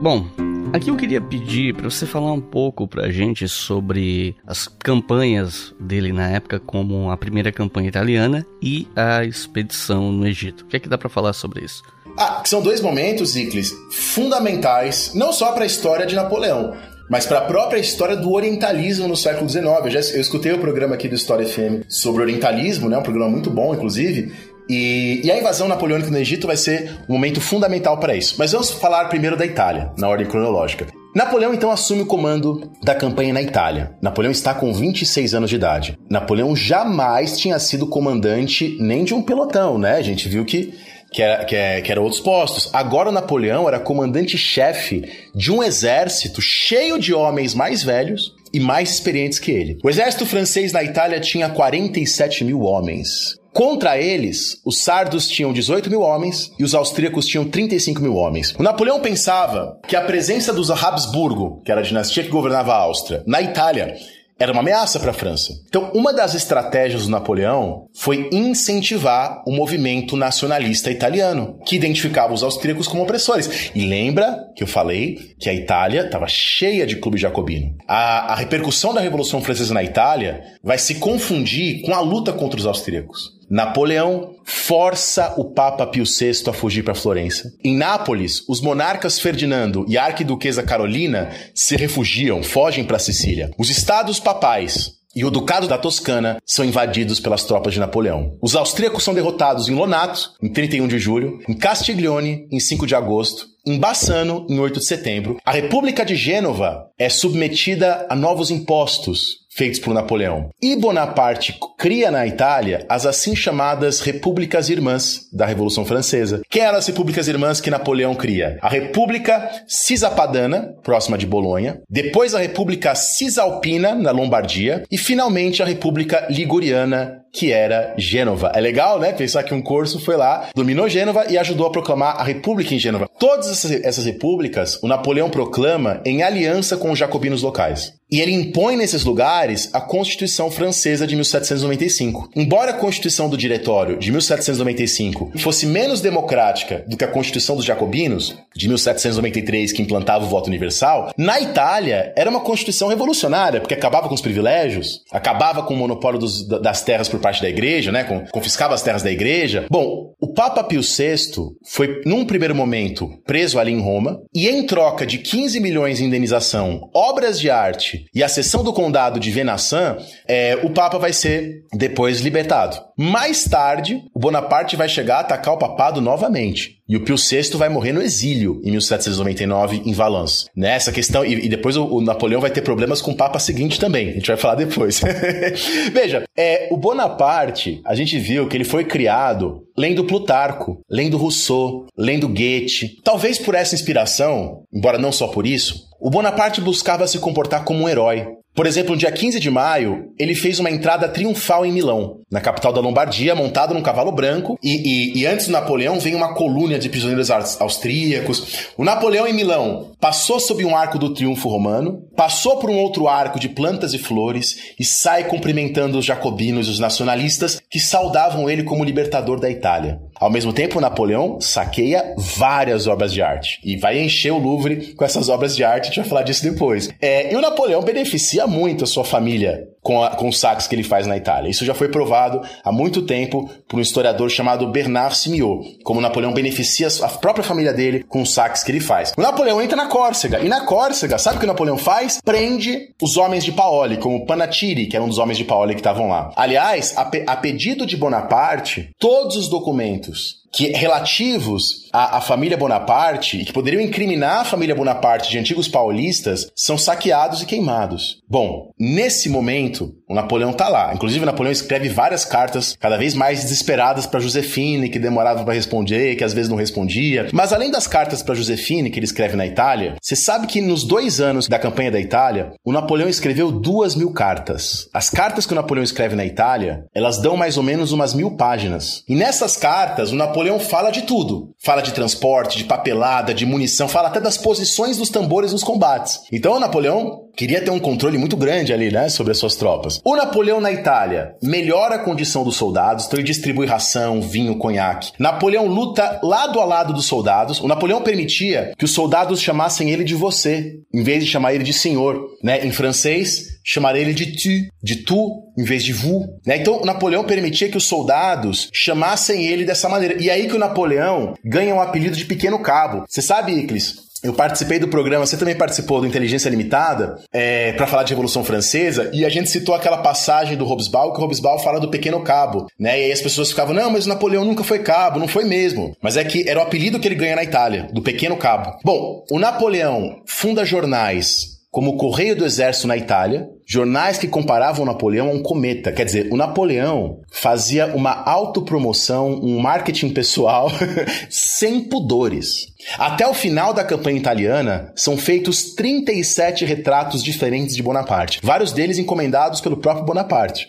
Bom, 0.00 0.26
Aqui 0.72 0.88
eu 0.88 0.96
queria 0.96 1.20
pedir 1.20 1.74
para 1.74 1.90
você 1.90 2.06
falar 2.06 2.32
um 2.32 2.40
pouco 2.40 2.86
pra 2.86 3.10
gente 3.10 3.48
sobre 3.48 4.36
as 4.46 4.68
campanhas 4.68 5.74
dele 5.80 6.12
na 6.12 6.28
época, 6.28 6.60
como 6.60 7.10
a 7.10 7.16
primeira 7.16 7.50
campanha 7.50 7.88
italiana 7.88 8.46
e 8.62 8.86
a 8.94 9.24
expedição 9.24 10.12
no 10.12 10.24
Egito. 10.28 10.60
O 10.62 10.66
que 10.66 10.76
é 10.76 10.78
que 10.78 10.88
dá 10.88 10.96
para 10.96 11.08
falar 11.08 11.32
sobre 11.32 11.64
isso? 11.64 11.82
Ah, 12.16 12.42
são 12.44 12.60
dois 12.60 12.80
momentos, 12.80 13.36
Iclis, 13.36 13.74
fundamentais, 13.90 15.12
não 15.14 15.32
só 15.32 15.52
para 15.52 15.64
a 15.64 15.66
história 15.66 16.06
de 16.06 16.14
Napoleão, 16.14 16.76
mas 17.08 17.26
para 17.26 17.38
a 17.38 17.42
própria 17.42 17.78
história 17.78 18.16
do 18.16 18.32
orientalismo 18.32 19.08
no 19.08 19.16
século 19.16 19.48
XIX. 19.48 19.64
Eu, 19.66 19.90
já, 19.90 20.00
eu 20.14 20.20
escutei 20.20 20.52
o 20.52 20.58
programa 20.58 20.94
aqui 20.94 21.08
do 21.08 21.14
História 21.14 21.46
FM 21.46 21.84
sobre 21.88 22.22
orientalismo, 22.22 22.88
né, 22.88 22.96
um 22.96 23.02
programa 23.02 23.30
muito 23.30 23.50
bom, 23.50 23.74
inclusive, 23.74 24.32
e, 24.68 25.20
e, 25.24 25.30
a 25.32 25.36
invasão 25.36 25.66
napoleônica 25.66 26.08
no 26.12 26.18
Egito 26.18 26.46
vai 26.46 26.56
ser 26.56 26.92
um 27.08 27.14
momento 27.14 27.40
fundamental 27.40 27.98
para 27.98 28.14
isso. 28.14 28.36
Mas 28.38 28.52
vamos 28.52 28.70
falar 28.70 29.06
primeiro 29.06 29.36
da 29.36 29.44
Itália, 29.44 29.90
na 29.98 30.08
ordem 30.08 30.28
cronológica. 30.28 30.86
Napoleão 31.12 31.52
então 31.52 31.72
assume 31.72 32.02
o 32.02 32.06
comando 32.06 32.70
da 32.80 32.94
campanha 32.94 33.32
na 33.32 33.42
Itália. 33.42 33.96
Napoleão 34.00 34.30
está 34.30 34.54
com 34.54 34.72
26 34.72 35.34
anos 35.34 35.50
de 35.50 35.56
idade. 35.56 35.98
Napoleão 36.08 36.54
jamais 36.54 37.36
tinha 37.36 37.58
sido 37.58 37.88
comandante 37.88 38.76
nem 38.80 39.02
de 39.02 39.12
um 39.12 39.20
pelotão, 39.20 39.76
né? 39.76 39.96
A 39.96 40.02
gente 40.02 40.28
viu 40.28 40.44
que 40.44 40.72
que 41.10 41.22
era, 41.22 41.44
que, 41.44 41.56
é, 41.56 41.80
que 41.80 41.90
era 41.90 42.00
outros 42.00 42.20
postos. 42.20 42.70
Agora 42.72 43.08
o 43.08 43.12
Napoleão 43.12 43.68
era 43.68 43.80
comandante-chefe 43.80 45.04
de 45.34 45.52
um 45.52 45.62
exército 45.62 46.40
cheio 46.40 46.98
de 46.98 47.12
homens 47.12 47.54
mais 47.54 47.82
velhos 47.82 48.34
e 48.52 48.60
mais 48.60 48.92
experientes 48.92 49.38
que 49.38 49.50
ele. 49.50 49.78
O 49.82 49.90
exército 49.90 50.26
francês 50.26 50.72
na 50.72 50.82
Itália 50.82 51.20
tinha 51.20 51.48
47 51.48 52.44
mil 52.44 52.62
homens. 52.62 53.38
Contra 53.52 53.98
eles, 53.98 54.60
os 54.64 54.78
sardos 54.78 55.26
tinham 55.26 55.52
18 55.52 55.90
mil 55.90 56.02
homens 56.02 56.52
e 56.56 56.62
os 56.62 56.72
austríacos 56.72 57.26
tinham 57.26 57.44
35 57.44 58.00
mil 58.00 58.14
homens. 58.14 58.54
O 58.56 58.62
Napoleão 58.62 59.00
pensava 59.00 59.76
que 59.88 59.96
a 59.96 60.02
presença 60.02 60.52
dos 60.52 60.70
Habsburgo, 60.70 61.60
que 61.64 61.72
era 61.72 61.80
a 61.80 61.84
dinastia 61.84 62.22
que 62.22 62.30
governava 62.30 62.72
a 62.72 62.78
Áustria, 62.78 63.24
na 63.26 63.42
Itália, 63.42 63.96
era 64.40 64.52
uma 64.52 64.62
ameaça 64.62 64.98
para 64.98 65.10
a 65.10 65.14
França. 65.14 65.52
Então, 65.68 65.92
uma 65.92 66.14
das 66.14 66.34
estratégias 66.34 67.04
do 67.04 67.10
Napoleão 67.10 67.86
foi 67.94 68.30
incentivar 68.32 69.42
o 69.46 69.52
movimento 69.52 70.16
nacionalista 70.16 70.90
italiano, 70.90 71.58
que 71.66 71.76
identificava 71.76 72.32
os 72.32 72.42
austríacos 72.42 72.88
como 72.88 73.02
opressores. 73.02 73.70
E 73.74 73.84
lembra 73.84 74.50
que 74.56 74.62
eu 74.62 74.66
falei 74.66 75.34
que 75.38 75.50
a 75.50 75.54
Itália 75.54 76.06
estava 76.06 76.26
cheia 76.26 76.86
de 76.86 76.96
clube 76.96 77.18
jacobino. 77.18 77.76
A, 77.86 78.32
a 78.32 78.34
repercussão 78.34 78.94
da 78.94 79.02
Revolução 79.02 79.42
Francesa 79.42 79.74
na 79.74 79.84
Itália 79.84 80.42
vai 80.64 80.78
se 80.78 80.94
confundir 80.94 81.82
com 81.82 81.94
a 81.94 82.00
luta 82.00 82.32
contra 82.32 82.58
os 82.58 82.66
austríacos. 82.66 83.39
Napoleão 83.50 84.36
força 84.44 85.34
o 85.36 85.52
Papa 85.52 85.84
Pio 85.84 86.04
VI 86.04 86.48
a 86.48 86.52
fugir 86.52 86.84
para 86.84 86.94
Florença. 86.94 87.52
Em 87.64 87.76
Nápoles, 87.76 88.44
os 88.48 88.60
monarcas 88.60 89.18
Ferdinando 89.18 89.84
e 89.88 89.98
a 89.98 90.04
arquiduquesa 90.04 90.62
Carolina 90.62 91.30
se 91.52 91.74
refugiam, 91.74 92.44
fogem 92.44 92.84
para 92.84 93.00
Sicília. 93.00 93.50
Os 93.58 93.68
estados 93.68 94.20
papais, 94.20 95.00
e 95.14 95.24
o 95.24 95.30
Ducado 95.30 95.66
da 95.66 95.76
Toscana 95.76 96.40
são 96.46 96.64
invadidos 96.64 97.18
pelas 97.18 97.44
tropas 97.44 97.74
de 97.74 97.80
Napoleão. 97.80 98.36
Os 98.40 98.54
austríacos 98.54 99.02
são 99.02 99.12
derrotados 99.12 99.68
em 99.68 99.74
Lonato, 99.74 100.30
em 100.40 100.48
31 100.48 100.86
de 100.86 100.98
julho, 101.00 101.40
em 101.48 101.54
Castiglione, 101.54 102.46
em 102.50 102.60
5 102.60 102.86
de 102.86 102.94
agosto, 102.94 103.46
em 103.66 103.78
Bassano, 103.78 104.46
em 104.48 104.60
8 104.60 104.78
de 104.78 104.86
setembro. 104.86 105.38
A 105.44 105.50
República 105.50 106.04
de 106.04 106.14
Gênova 106.14 106.86
é 106.96 107.08
submetida 107.08 108.06
a 108.08 108.14
novos 108.14 108.50
impostos, 108.50 109.39
feitos 109.50 109.80
por 109.80 109.92
Napoleão. 109.92 110.50
E 110.62 110.76
Bonaparte 110.76 111.58
cria 111.76 112.10
na 112.10 112.26
Itália 112.26 112.86
as 112.88 113.04
assim 113.04 113.34
chamadas 113.34 114.00
Repúblicas 114.00 114.68
Irmãs 114.68 115.28
da 115.32 115.46
Revolução 115.46 115.84
Francesa. 115.84 116.40
Quem 116.48 116.62
eram 116.62 116.78
as 116.78 116.86
Repúblicas 116.86 117.28
Irmãs 117.28 117.60
que 117.60 117.70
Napoleão 117.70 118.14
cria? 118.14 118.58
A 118.62 118.68
República 118.68 119.50
Cisapadana, 119.66 120.74
próxima 120.82 121.18
de 121.18 121.26
Bolonha, 121.26 121.80
depois 121.88 122.34
a 122.34 122.38
República 122.38 122.94
Cisalpina, 122.94 123.94
na 123.94 124.10
Lombardia, 124.10 124.84
e 124.90 124.96
finalmente 124.96 125.62
a 125.62 125.66
República 125.66 126.26
Liguriana, 126.30 127.20
que 127.32 127.52
era 127.52 127.94
Gênova. 127.96 128.52
É 128.54 128.60
legal, 128.60 128.98
né? 128.98 129.12
Pensar 129.12 129.42
que 129.42 129.54
um 129.54 129.62
corso 129.62 130.00
foi 130.00 130.16
lá, 130.16 130.48
dominou 130.54 130.88
Gênova 130.88 131.26
e 131.28 131.38
ajudou 131.38 131.66
a 131.66 131.70
proclamar 131.70 132.16
a 132.20 132.24
República 132.24 132.74
em 132.74 132.78
Gênova. 132.78 133.08
Todas 133.18 133.64
essas, 133.64 134.04
repúblicas, 134.04 134.78
o 134.82 134.88
Napoleão 134.88 135.30
proclama 135.30 136.00
em 136.04 136.22
aliança 136.22 136.76
com 136.76 136.90
os 136.90 136.98
jacobinos 136.98 137.42
locais. 137.42 137.99
E 138.10 138.20
ele 138.20 138.32
impõe 138.32 138.76
nesses 138.76 139.04
lugares 139.04 139.70
a 139.72 139.80
Constituição 139.80 140.50
Francesa 140.50 141.06
de 141.06 141.14
1795. 141.14 142.30
Embora 142.34 142.72
a 142.72 142.74
Constituição 142.74 143.28
do 143.28 143.36
Diretório 143.36 143.98
de 143.98 144.10
1795 144.10 145.32
fosse 145.38 145.66
menos 145.66 146.00
democrática 146.00 146.84
do 146.88 146.96
que 146.96 147.04
a 147.04 147.08
Constituição 147.08 147.54
dos 147.54 147.64
Jacobinos 147.64 148.36
de 148.54 148.66
1793, 148.68 149.72
que 149.72 149.82
implantava 149.82 150.24
o 150.24 150.28
voto 150.28 150.48
universal, 150.48 151.12
na 151.16 151.40
Itália 151.40 152.12
era 152.16 152.30
uma 152.30 152.40
Constituição 152.40 152.88
revolucionária, 152.88 153.60
porque 153.60 153.74
acabava 153.74 154.08
com 154.08 154.14
os 154.14 154.20
privilégios, 154.20 155.02
acabava 155.12 155.62
com 155.62 155.74
o 155.74 155.76
monopólio 155.76 156.18
dos, 156.18 156.46
das 156.46 156.82
terras 156.82 157.08
por 157.08 157.20
parte 157.20 157.40
da 157.40 157.48
igreja, 157.48 157.92
né? 157.92 158.04
Confiscava 158.32 158.74
as 158.74 158.82
terras 158.82 159.02
da 159.02 159.10
igreja. 159.10 159.66
Bom, 159.70 160.12
o 160.20 160.32
Papa 160.32 160.64
Pio 160.64 160.82
VI 160.82 161.16
foi, 161.64 162.00
num 162.04 162.24
primeiro 162.24 162.54
momento, 162.54 163.08
preso 163.24 163.58
ali 163.58 163.72
em 163.72 163.80
Roma, 163.80 164.20
e 164.34 164.48
em 164.48 164.66
troca 164.66 165.06
de 165.06 165.18
15 165.18 165.60
milhões 165.60 166.00
em 166.00 166.06
indenização, 166.06 166.88
obras 166.92 167.38
de 167.38 167.50
arte 167.50 167.99
e 168.14 168.22
a 168.22 168.28
seção 168.28 168.62
do 168.62 168.72
condado 168.72 169.20
de 169.20 169.30
Venassan, 169.30 169.96
é, 170.26 170.58
o 170.62 170.70
Papa 170.70 170.98
vai 170.98 171.12
ser 171.12 171.62
depois 171.72 172.20
libertado. 172.20 172.78
Mais 172.96 173.44
tarde, 173.44 174.02
o 174.14 174.18
Bonaparte 174.18 174.76
vai 174.76 174.88
chegar 174.88 175.16
a 175.16 175.20
atacar 175.20 175.54
o 175.54 175.58
papado 175.58 176.00
novamente. 176.00 176.80
E 176.88 176.96
o 176.96 177.04
Pio 177.04 177.16
VI 177.16 177.56
vai 177.56 177.68
morrer 177.68 177.92
no 177.92 178.02
exílio 178.02 178.60
em 178.64 178.72
1799 178.72 179.82
em 179.86 179.92
Valence. 179.92 180.46
Nessa 180.56 180.90
questão, 180.90 181.24
e, 181.24 181.46
e 181.46 181.48
depois 181.48 181.76
o, 181.76 181.84
o, 181.86 182.00
Napoleão 182.00 182.40
vai 182.40 182.50
ter 182.50 182.62
problemas 182.62 183.00
com 183.00 183.12
o 183.12 183.16
Papa 183.16 183.38
seguinte 183.38 183.78
também. 183.78 184.10
A 184.10 184.12
gente 184.14 184.26
vai 184.26 184.36
falar 184.36 184.56
depois. 184.56 185.00
Veja, 185.94 186.24
é, 186.36 186.68
o 186.70 186.76
Bonaparte, 186.76 187.80
a 187.86 187.94
gente 187.94 188.18
viu 188.18 188.48
que 188.48 188.56
ele 188.56 188.64
foi 188.64 188.84
criado 188.84 189.62
lendo 189.78 190.04
Plutarco, 190.04 190.80
lendo 190.90 191.16
Rousseau, 191.16 191.86
lendo 191.96 192.28
Goethe. 192.28 193.00
Talvez 193.04 193.38
por 193.38 193.54
essa 193.54 193.74
inspiração, 193.74 194.64
embora 194.72 194.98
não 194.98 195.12
só 195.12 195.28
por 195.28 195.46
isso, 195.46 195.88
o 196.00 196.10
Bonaparte 196.10 196.60
buscava 196.60 197.06
se 197.06 197.18
comportar 197.18 197.64
como 197.64 197.84
um 197.84 197.88
herói. 197.88 198.26
Por 198.52 198.66
exemplo, 198.66 198.92
no 198.92 198.98
dia 198.98 199.12
15 199.12 199.38
de 199.38 199.48
maio, 199.48 200.12
ele 200.18 200.34
fez 200.34 200.58
uma 200.58 200.70
entrada 200.70 201.08
triunfal 201.08 201.64
em 201.64 201.72
Milão, 201.72 202.16
na 202.30 202.40
capital 202.40 202.72
da 202.72 202.80
Lombardia, 202.80 203.34
montado 203.34 203.72
num 203.72 203.82
cavalo 203.82 204.10
branco, 204.10 204.58
e, 204.62 205.14
e, 205.14 205.20
e 205.20 205.26
antes 205.26 205.46
do 205.46 205.52
Napoleão 205.52 206.00
vem 206.00 206.16
uma 206.16 206.34
coluna 206.34 206.78
de 206.78 206.88
prisioneiros 206.88 207.30
austríacos. 207.60 208.66
O 208.76 208.84
Napoleão 208.84 209.26
em 209.26 209.32
Milão 209.32 209.92
passou 210.00 210.40
sob 210.40 210.64
um 210.64 210.76
arco 210.76 210.98
do 210.98 211.14
triunfo 211.14 211.48
romano, 211.48 212.02
passou 212.16 212.56
por 212.56 212.68
um 212.68 212.78
outro 212.78 213.06
arco 213.06 213.38
de 213.38 213.48
plantas 213.48 213.94
e 213.94 213.98
flores 213.98 214.74
e 214.78 214.84
sai 214.84 215.24
cumprimentando 215.24 215.98
os 215.98 216.04
jacobinos 216.04 216.66
e 216.66 216.70
os 216.70 216.80
nacionalistas 216.80 217.62
que 217.70 217.78
saudavam 217.78 218.50
ele 218.50 218.64
como 218.64 218.84
libertador 218.84 219.38
da 219.38 219.48
Itália. 219.48 220.00
Ao 220.20 220.28
mesmo 220.28 220.52
tempo, 220.52 220.82
Napoleão 220.82 221.40
saqueia 221.40 222.14
várias 222.18 222.86
obras 222.86 223.10
de 223.10 223.22
arte 223.22 223.58
e 223.64 223.74
vai 223.74 223.98
encher 223.98 224.30
o 224.30 224.38
Louvre 224.38 224.92
com 224.92 225.02
essas 225.02 225.30
obras 225.30 225.56
de 225.56 225.64
arte, 225.64 225.84
a 225.84 225.86
gente 225.86 226.00
vai 226.00 226.08
falar 226.08 226.22
disso 226.22 226.42
depois. 226.42 226.90
É, 227.00 227.32
e 227.32 227.36
o 227.36 227.40
Napoleão 227.40 227.80
beneficia 227.80 228.46
muito 228.46 228.84
a 228.84 228.86
sua 228.86 229.02
família 229.02 229.66
com, 229.82 230.02
a, 230.02 230.10
com 230.10 230.28
os 230.28 230.38
saques 230.38 230.66
que 230.66 230.74
ele 230.74 230.82
faz 230.82 231.06
na 231.06 231.16
Itália. 231.16 231.48
Isso 231.48 231.64
já 231.64 231.72
foi 231.72 231.88
provado 231.88 232.42
há 232.62 232.70
muito 232.70 233.00
tempo 233.00 233.48
por 233.66 233.78
um 233.78 233.80
historiador 233.82 234.28
chamado 234.28 234.66
Bernard 234.66 235.16
Simiot, 235.16 235.78
como 235.82 236.02
Napoleão 236.02 236.34
beneficia 236.34 236.88
a 237.02 237.08
própria 237.08 237.42
família 237.42 237.72
dele 237.72 238.04
com 238.06 238.20
os 238.20 238.34
saques 238.34 238.62
que 238.62 238.70
ele 238.70 238.80
faz. 238.80 239.14
O 239.16 239.22
Napoleão 239.22 239.62
entra 239.62 239.74
na 239.74 239.86
Córcega, 239.86 240.40
e 240.40 240.50
na 240.50 240.66
Córcega, 240.66 241.16
sabe 241.16 241.36
o 241.36 241.38
que 241.38 241.46
o 241.46 241.48
Napoleão 241.48 241.78
faz? 241.78 242.20
Prende 242.22 242.90
os 243.00 243.16
homens 243.16 243.42
de 243.42 243.52
Paoli, 243.52 243.96
como 243.96 244.26
Panatiri, 244.26 244.86
que 244.86 244.96
era 244.96 245.04
um 245.04 245.08
dos 245.08 245.18
homens 245.18 245.38
de 245.38 245.44
Paoli 245.44 245.72
que 245.72 245.80
estavam 245.80 246.08
lá. 246.08 246.30
Aliás, 246.36 246.92
a, 246.96 247.06
pe 247.06 247.24
a 247.26 247.36
pedido 247.36 247.86
de 247.86 247.96
Bonaparte, 247.96 248.90
todos 248.98 249.36
os 249.36 249.48
documentos 249.48 250.09
que 250.52 250.68
relativos 250.72 251.88
à, 251.92 252.18
à, 252.18 252.20
família 252.20 252.56
Bonaparte 252.56 253.40
e 253.40 253.44
que 253.44 253.52
poderiam 253.52 253.80
incriminar 253.80 254.40
a 254.40 254.44
família 254.44 254.74
Bonaparte 254.74 255.30
de 255.30 255.38
antigos 255.38 255.68
paulistas 255.68 256.50
são 256.56 256.76
saqueados 256.76 257.42
e 257.42 257.46
queimados. 257.46 258.20
Bom, 258.28 258.70
nesse 258.78 259.28
momento, 259.28 259.94
o 260.08 260.14
Napoleão 260.14 260.52
tá 260.52 260.68
lá. 260.68 260.92
Inclusive, 260.92 261.22
o 261.22 261.26
Napoleão 261.26 261.52
escreve 261.52 261.88
várias 261.88 262.24
cartas 262.24 262.76
cada 262.78 262.96
vez 262.96 263.14
mais 263.14 263.42
desesperadas 263.42 264.06
para 264.06 264.20
Josefine, 264.20 264.88
que 264.88 264.98
demorava 264.98 265.44
para 265.44 265.54
responder, 265.54 266.16
que 266.16 266.24
às 266.24 266.32
vezes 266.32 266.50
não 266.50 266.56
respondia. 266.56 267.28
Mas 267.32 267.52
além 267.52 267.70
das 267.70 267.86
cartas 267.86 268.22
para 268.22 268.34
Josefine 268.34 268.90
que 268.90 268.98
ele 268.98 269.06
escreve 269.06 269.36
na 269.36 269.46
Itália, 269.46 269.96
você 270.02 270.16
sabe 270.16 270.46
que 270.46 270.60
nos 270.60 270.84
dois 270.84 271.20
anos 271.20 271.46
da 271.46 271.58
campanha 271.58 271.92
da 271.92 272.00
Itália, 272.00 272.52
o 272.64 272.72
Napoleão 272.72 273.08
escreveu 273.08 273.52
duas 273.52 273.94
mil 273.94 274.12
cartas. 274.12 274.88
As 274.92 275.10
cartas 275.10 275.46
que 275.46 275.52
o 275.52 275.56
Napoleão 275.56 275.84
escreve 275.84 276.16
na 276.16 276.24
Itália, 276.24 276.84
elas 276.94 277.18
dão 277.18 277.36
mais 277.36 277.56
ou 277.56 277.62
menos 277.62 277.92
umas 277.92 278.14
mil 278.14 278.32
páginas. 278.32 279.04
E 279.08 279.14
nessas 279.14 279.56
cartas, 279.56 279.99
o 280.08 280.16
Napoleão 280.16 280.40
Napoleão 280.40 280.58
fala 280.58 280.90
de 280.90 281.02
tudo. 281.02 281.50
Fala 281.58 281.82
de 281.82 281.92
transporte, 281.92 282.56
de 282.56 282.64
papelada, 282.64 283.34
de 283.34 283.44
munição, 283.44 283.86
fala 283.86 284.08
até 284.08 284.20
das 284.20 284.38
posições 284.38 284.96
dos 284.96 285.10
tambores 285.10 285.52
nos 285.52 285.62
combates. 285.62 286.20
Então 286.32 286.54
o 286.54 286.60
Napoleão 286.60 287.28
queria 287.36 287.62
ter 287.62 287.70
um 287.70 287.78
controle 287.78 288.18
muito 288.18 288.36
grande 288.36 288.72
ali, 288.72 288.90
né, 288.90 289.08
sobre 289.08 289.32
as 289.32 289.38
suas 289.38 289.56
tropas. 289.56 290.00
O 290.04 290.16
Napoleão 290.16 290.60
na 290.60 290.72
Itália 290.72 291.34
melhora 291.42 291.96
a 291.96 291.98
condição 291.98 292.42
dos 292.42 292.56
soldados, 292.56 293.06
então 293.06 293.18
ele 293.18 293.26
distribui 293.26 293.66
ração, 293.66 294.20
vinho, 294.20 294.56
conhaque. 294.56 295.12
Napoleão 295.18 295.66
luta 295.66 296.18
lado 296.22 296.58
a 296.58 296.64
lado 296.64 296.92
dos 296.92 297.04
soldados. 297.04 297.60
O 297.60 297.68
Napoleão 297.68 298.02
permitia 298.02 298.72
que 298.78 298.84
os 298.84 298.92
soldados 298.92 299.40
chamassem 299.40 299.90
ele 299.90 300.04
de 300.04 300.14
você, 300.14 300.80
em 300.92 301.02
vez 301.02 301.24
de 301.24 301.30
chamar 301.30 301.54
ele 301.54 301.64
de 301.64 301.72
senhor, 301.72 302.26
né? 302.42 302.64
Em 302.64 302.72
francês, 302.72 303.59
chamar 303.70 303.94
ele 303.94 304.12
de 304.12 304.26
tu, 304.26 304.68
de 304.82 304.96
tu, 304.96 305.44
em 305.56 305.62
vez 305.62 305.84
de 305.84 305.92
vous. 305.92 306.26
Né? 306.44 306.56
Então, 306.56 306.80
Napoleão 306.84 307.22
permitia 307.22 307.68
que 307.68 307.76
os 307.76 307.84
soldados 307.84 308.68
chamassem 308.72 309.46
ele 309.46 309.64
dessa 309.64 309.88
maneira. 309.88 310.20
E 310.20 310.28
aí 310.28 310.48
que 310.48 310.56
o 310.56 310.58
Napoleão 310.58 311.34
ganha 311.44 311.72
um 311.72 311.80
apelido 311.80 312.16
de 312.16 312.24
Pequeno 312.24 312.58
Cabo. 312.58 313.04
Você 313.08 313.22
sabe, 313.22 313.52
Iclis? 313.52 314.10
Eu 314.22 314.34
participei 314.34 314.78
do 314.78 314.88
programa, 314.88 315.24
você 315.24 315.36
também 315.36 315.54
participou 315.54 316.00
do 316.00 316.06
Inteligência 316.06 316.50
Limitada, 316.50 317.16
é, 317.32 317.72
para 317.72 317.86
falar 317.86 318.02
de 318.02 318.10
Revolução 318.10 318.44
Francesa, 318.44 319.10
e 319.14 319.24
a 319.24 319.30
gente 319.30 319.48
citou 319.48 319.74
aquela 319.74 319.98
passagem 319.98 320.58
do 320.58 320.66
Robesbal, 320.66 321.12
que 321.12 321.18
o 321.18 321.22
Robesbal 321.22 321.58
fala 321.60 321.80
do 321.80 321.88
Pequeno 321.88 322.22
Cabo, 322.22 322.66
né? 322.78 323.00
E 323.00 323.04
aí 323.04 323.12
as 323.12 323.22
pessoas 323.22 323.48
ficavam, 323.48 323.72
não, 323.72 323.90
mas 323.90 324.04
o 324.04 324.10
Napoleão 324.10 324.44
nunca 324.44 324.62
foi 324.62 324.80
cabo, 324.80 325.18
não 325.18 325.26
foi 325.26 325.44
mesmo. 325.44 325.96
Mas 326.02 326.18
é 326.18 326.24
que 326.24 326.46
era 326.46 326.60
o 326.60 326.62
apelido 326.62 327.00
que 327.00 327.08
ele 327.08 327.14
ganha 327.14 327.36
na 327.36 327.44
Itália, 327.44 327.88
do 327.94 328.02
Pequeno 328.02 328.36
Cabo. 328.36 328.76
Bom, 328.84 329.24
o 329.30 329.38
Napoleão 329.38 330.20
funda 330.26 330.66
jornais 330.66 331.60
como 331.70 331.92
o 331.92 331.96
Correio 331.96 332.34
do 332.34 332.44
Exército 332.44 332.88
na 332.88 332.96
Itália, 332.96 333.48
jornais 333.70 334.18
que 334.18 334.26
comparavam 334.26 334.84
Napoleão 334.84 335.28
a 335.28 335.32
um 335.32 335.40
cometa. 335.40 335.92
Quer 335.92 336.04
dizer, 336.04 336.28
o 336.32 336.36
Napoleão 336.36 337.20
fazia 337.30 337.86
uma 337.94 338.24
autopromoção, 338.24 339.32
um 339.40 339.60
marketing 339.60 340.10
pessoal 340.10 340.68
sem 341.30 341.80
pudores. 341.82 342.66
Até 342.98 343.28
o 343.28 343.34
final 343.34 343.72
da 343.72 343.84
campanha 343.84 344.18
italiana, 344.18 344.92
são 344.96 345.16
feitos 345.16 345.74
37 345.74 346.64
retratos 346.64 347.22
diferentes 347.22 347.76
de 347.76 347.82
Bonaparte, 347.82 348.40
vários 348.42 348.72
deles 348.72 348.98
encomendados 348.98 349.60
pelo 349.60 349.76
próprio 349.76 350.04
Bonaparte. 350.04 350.66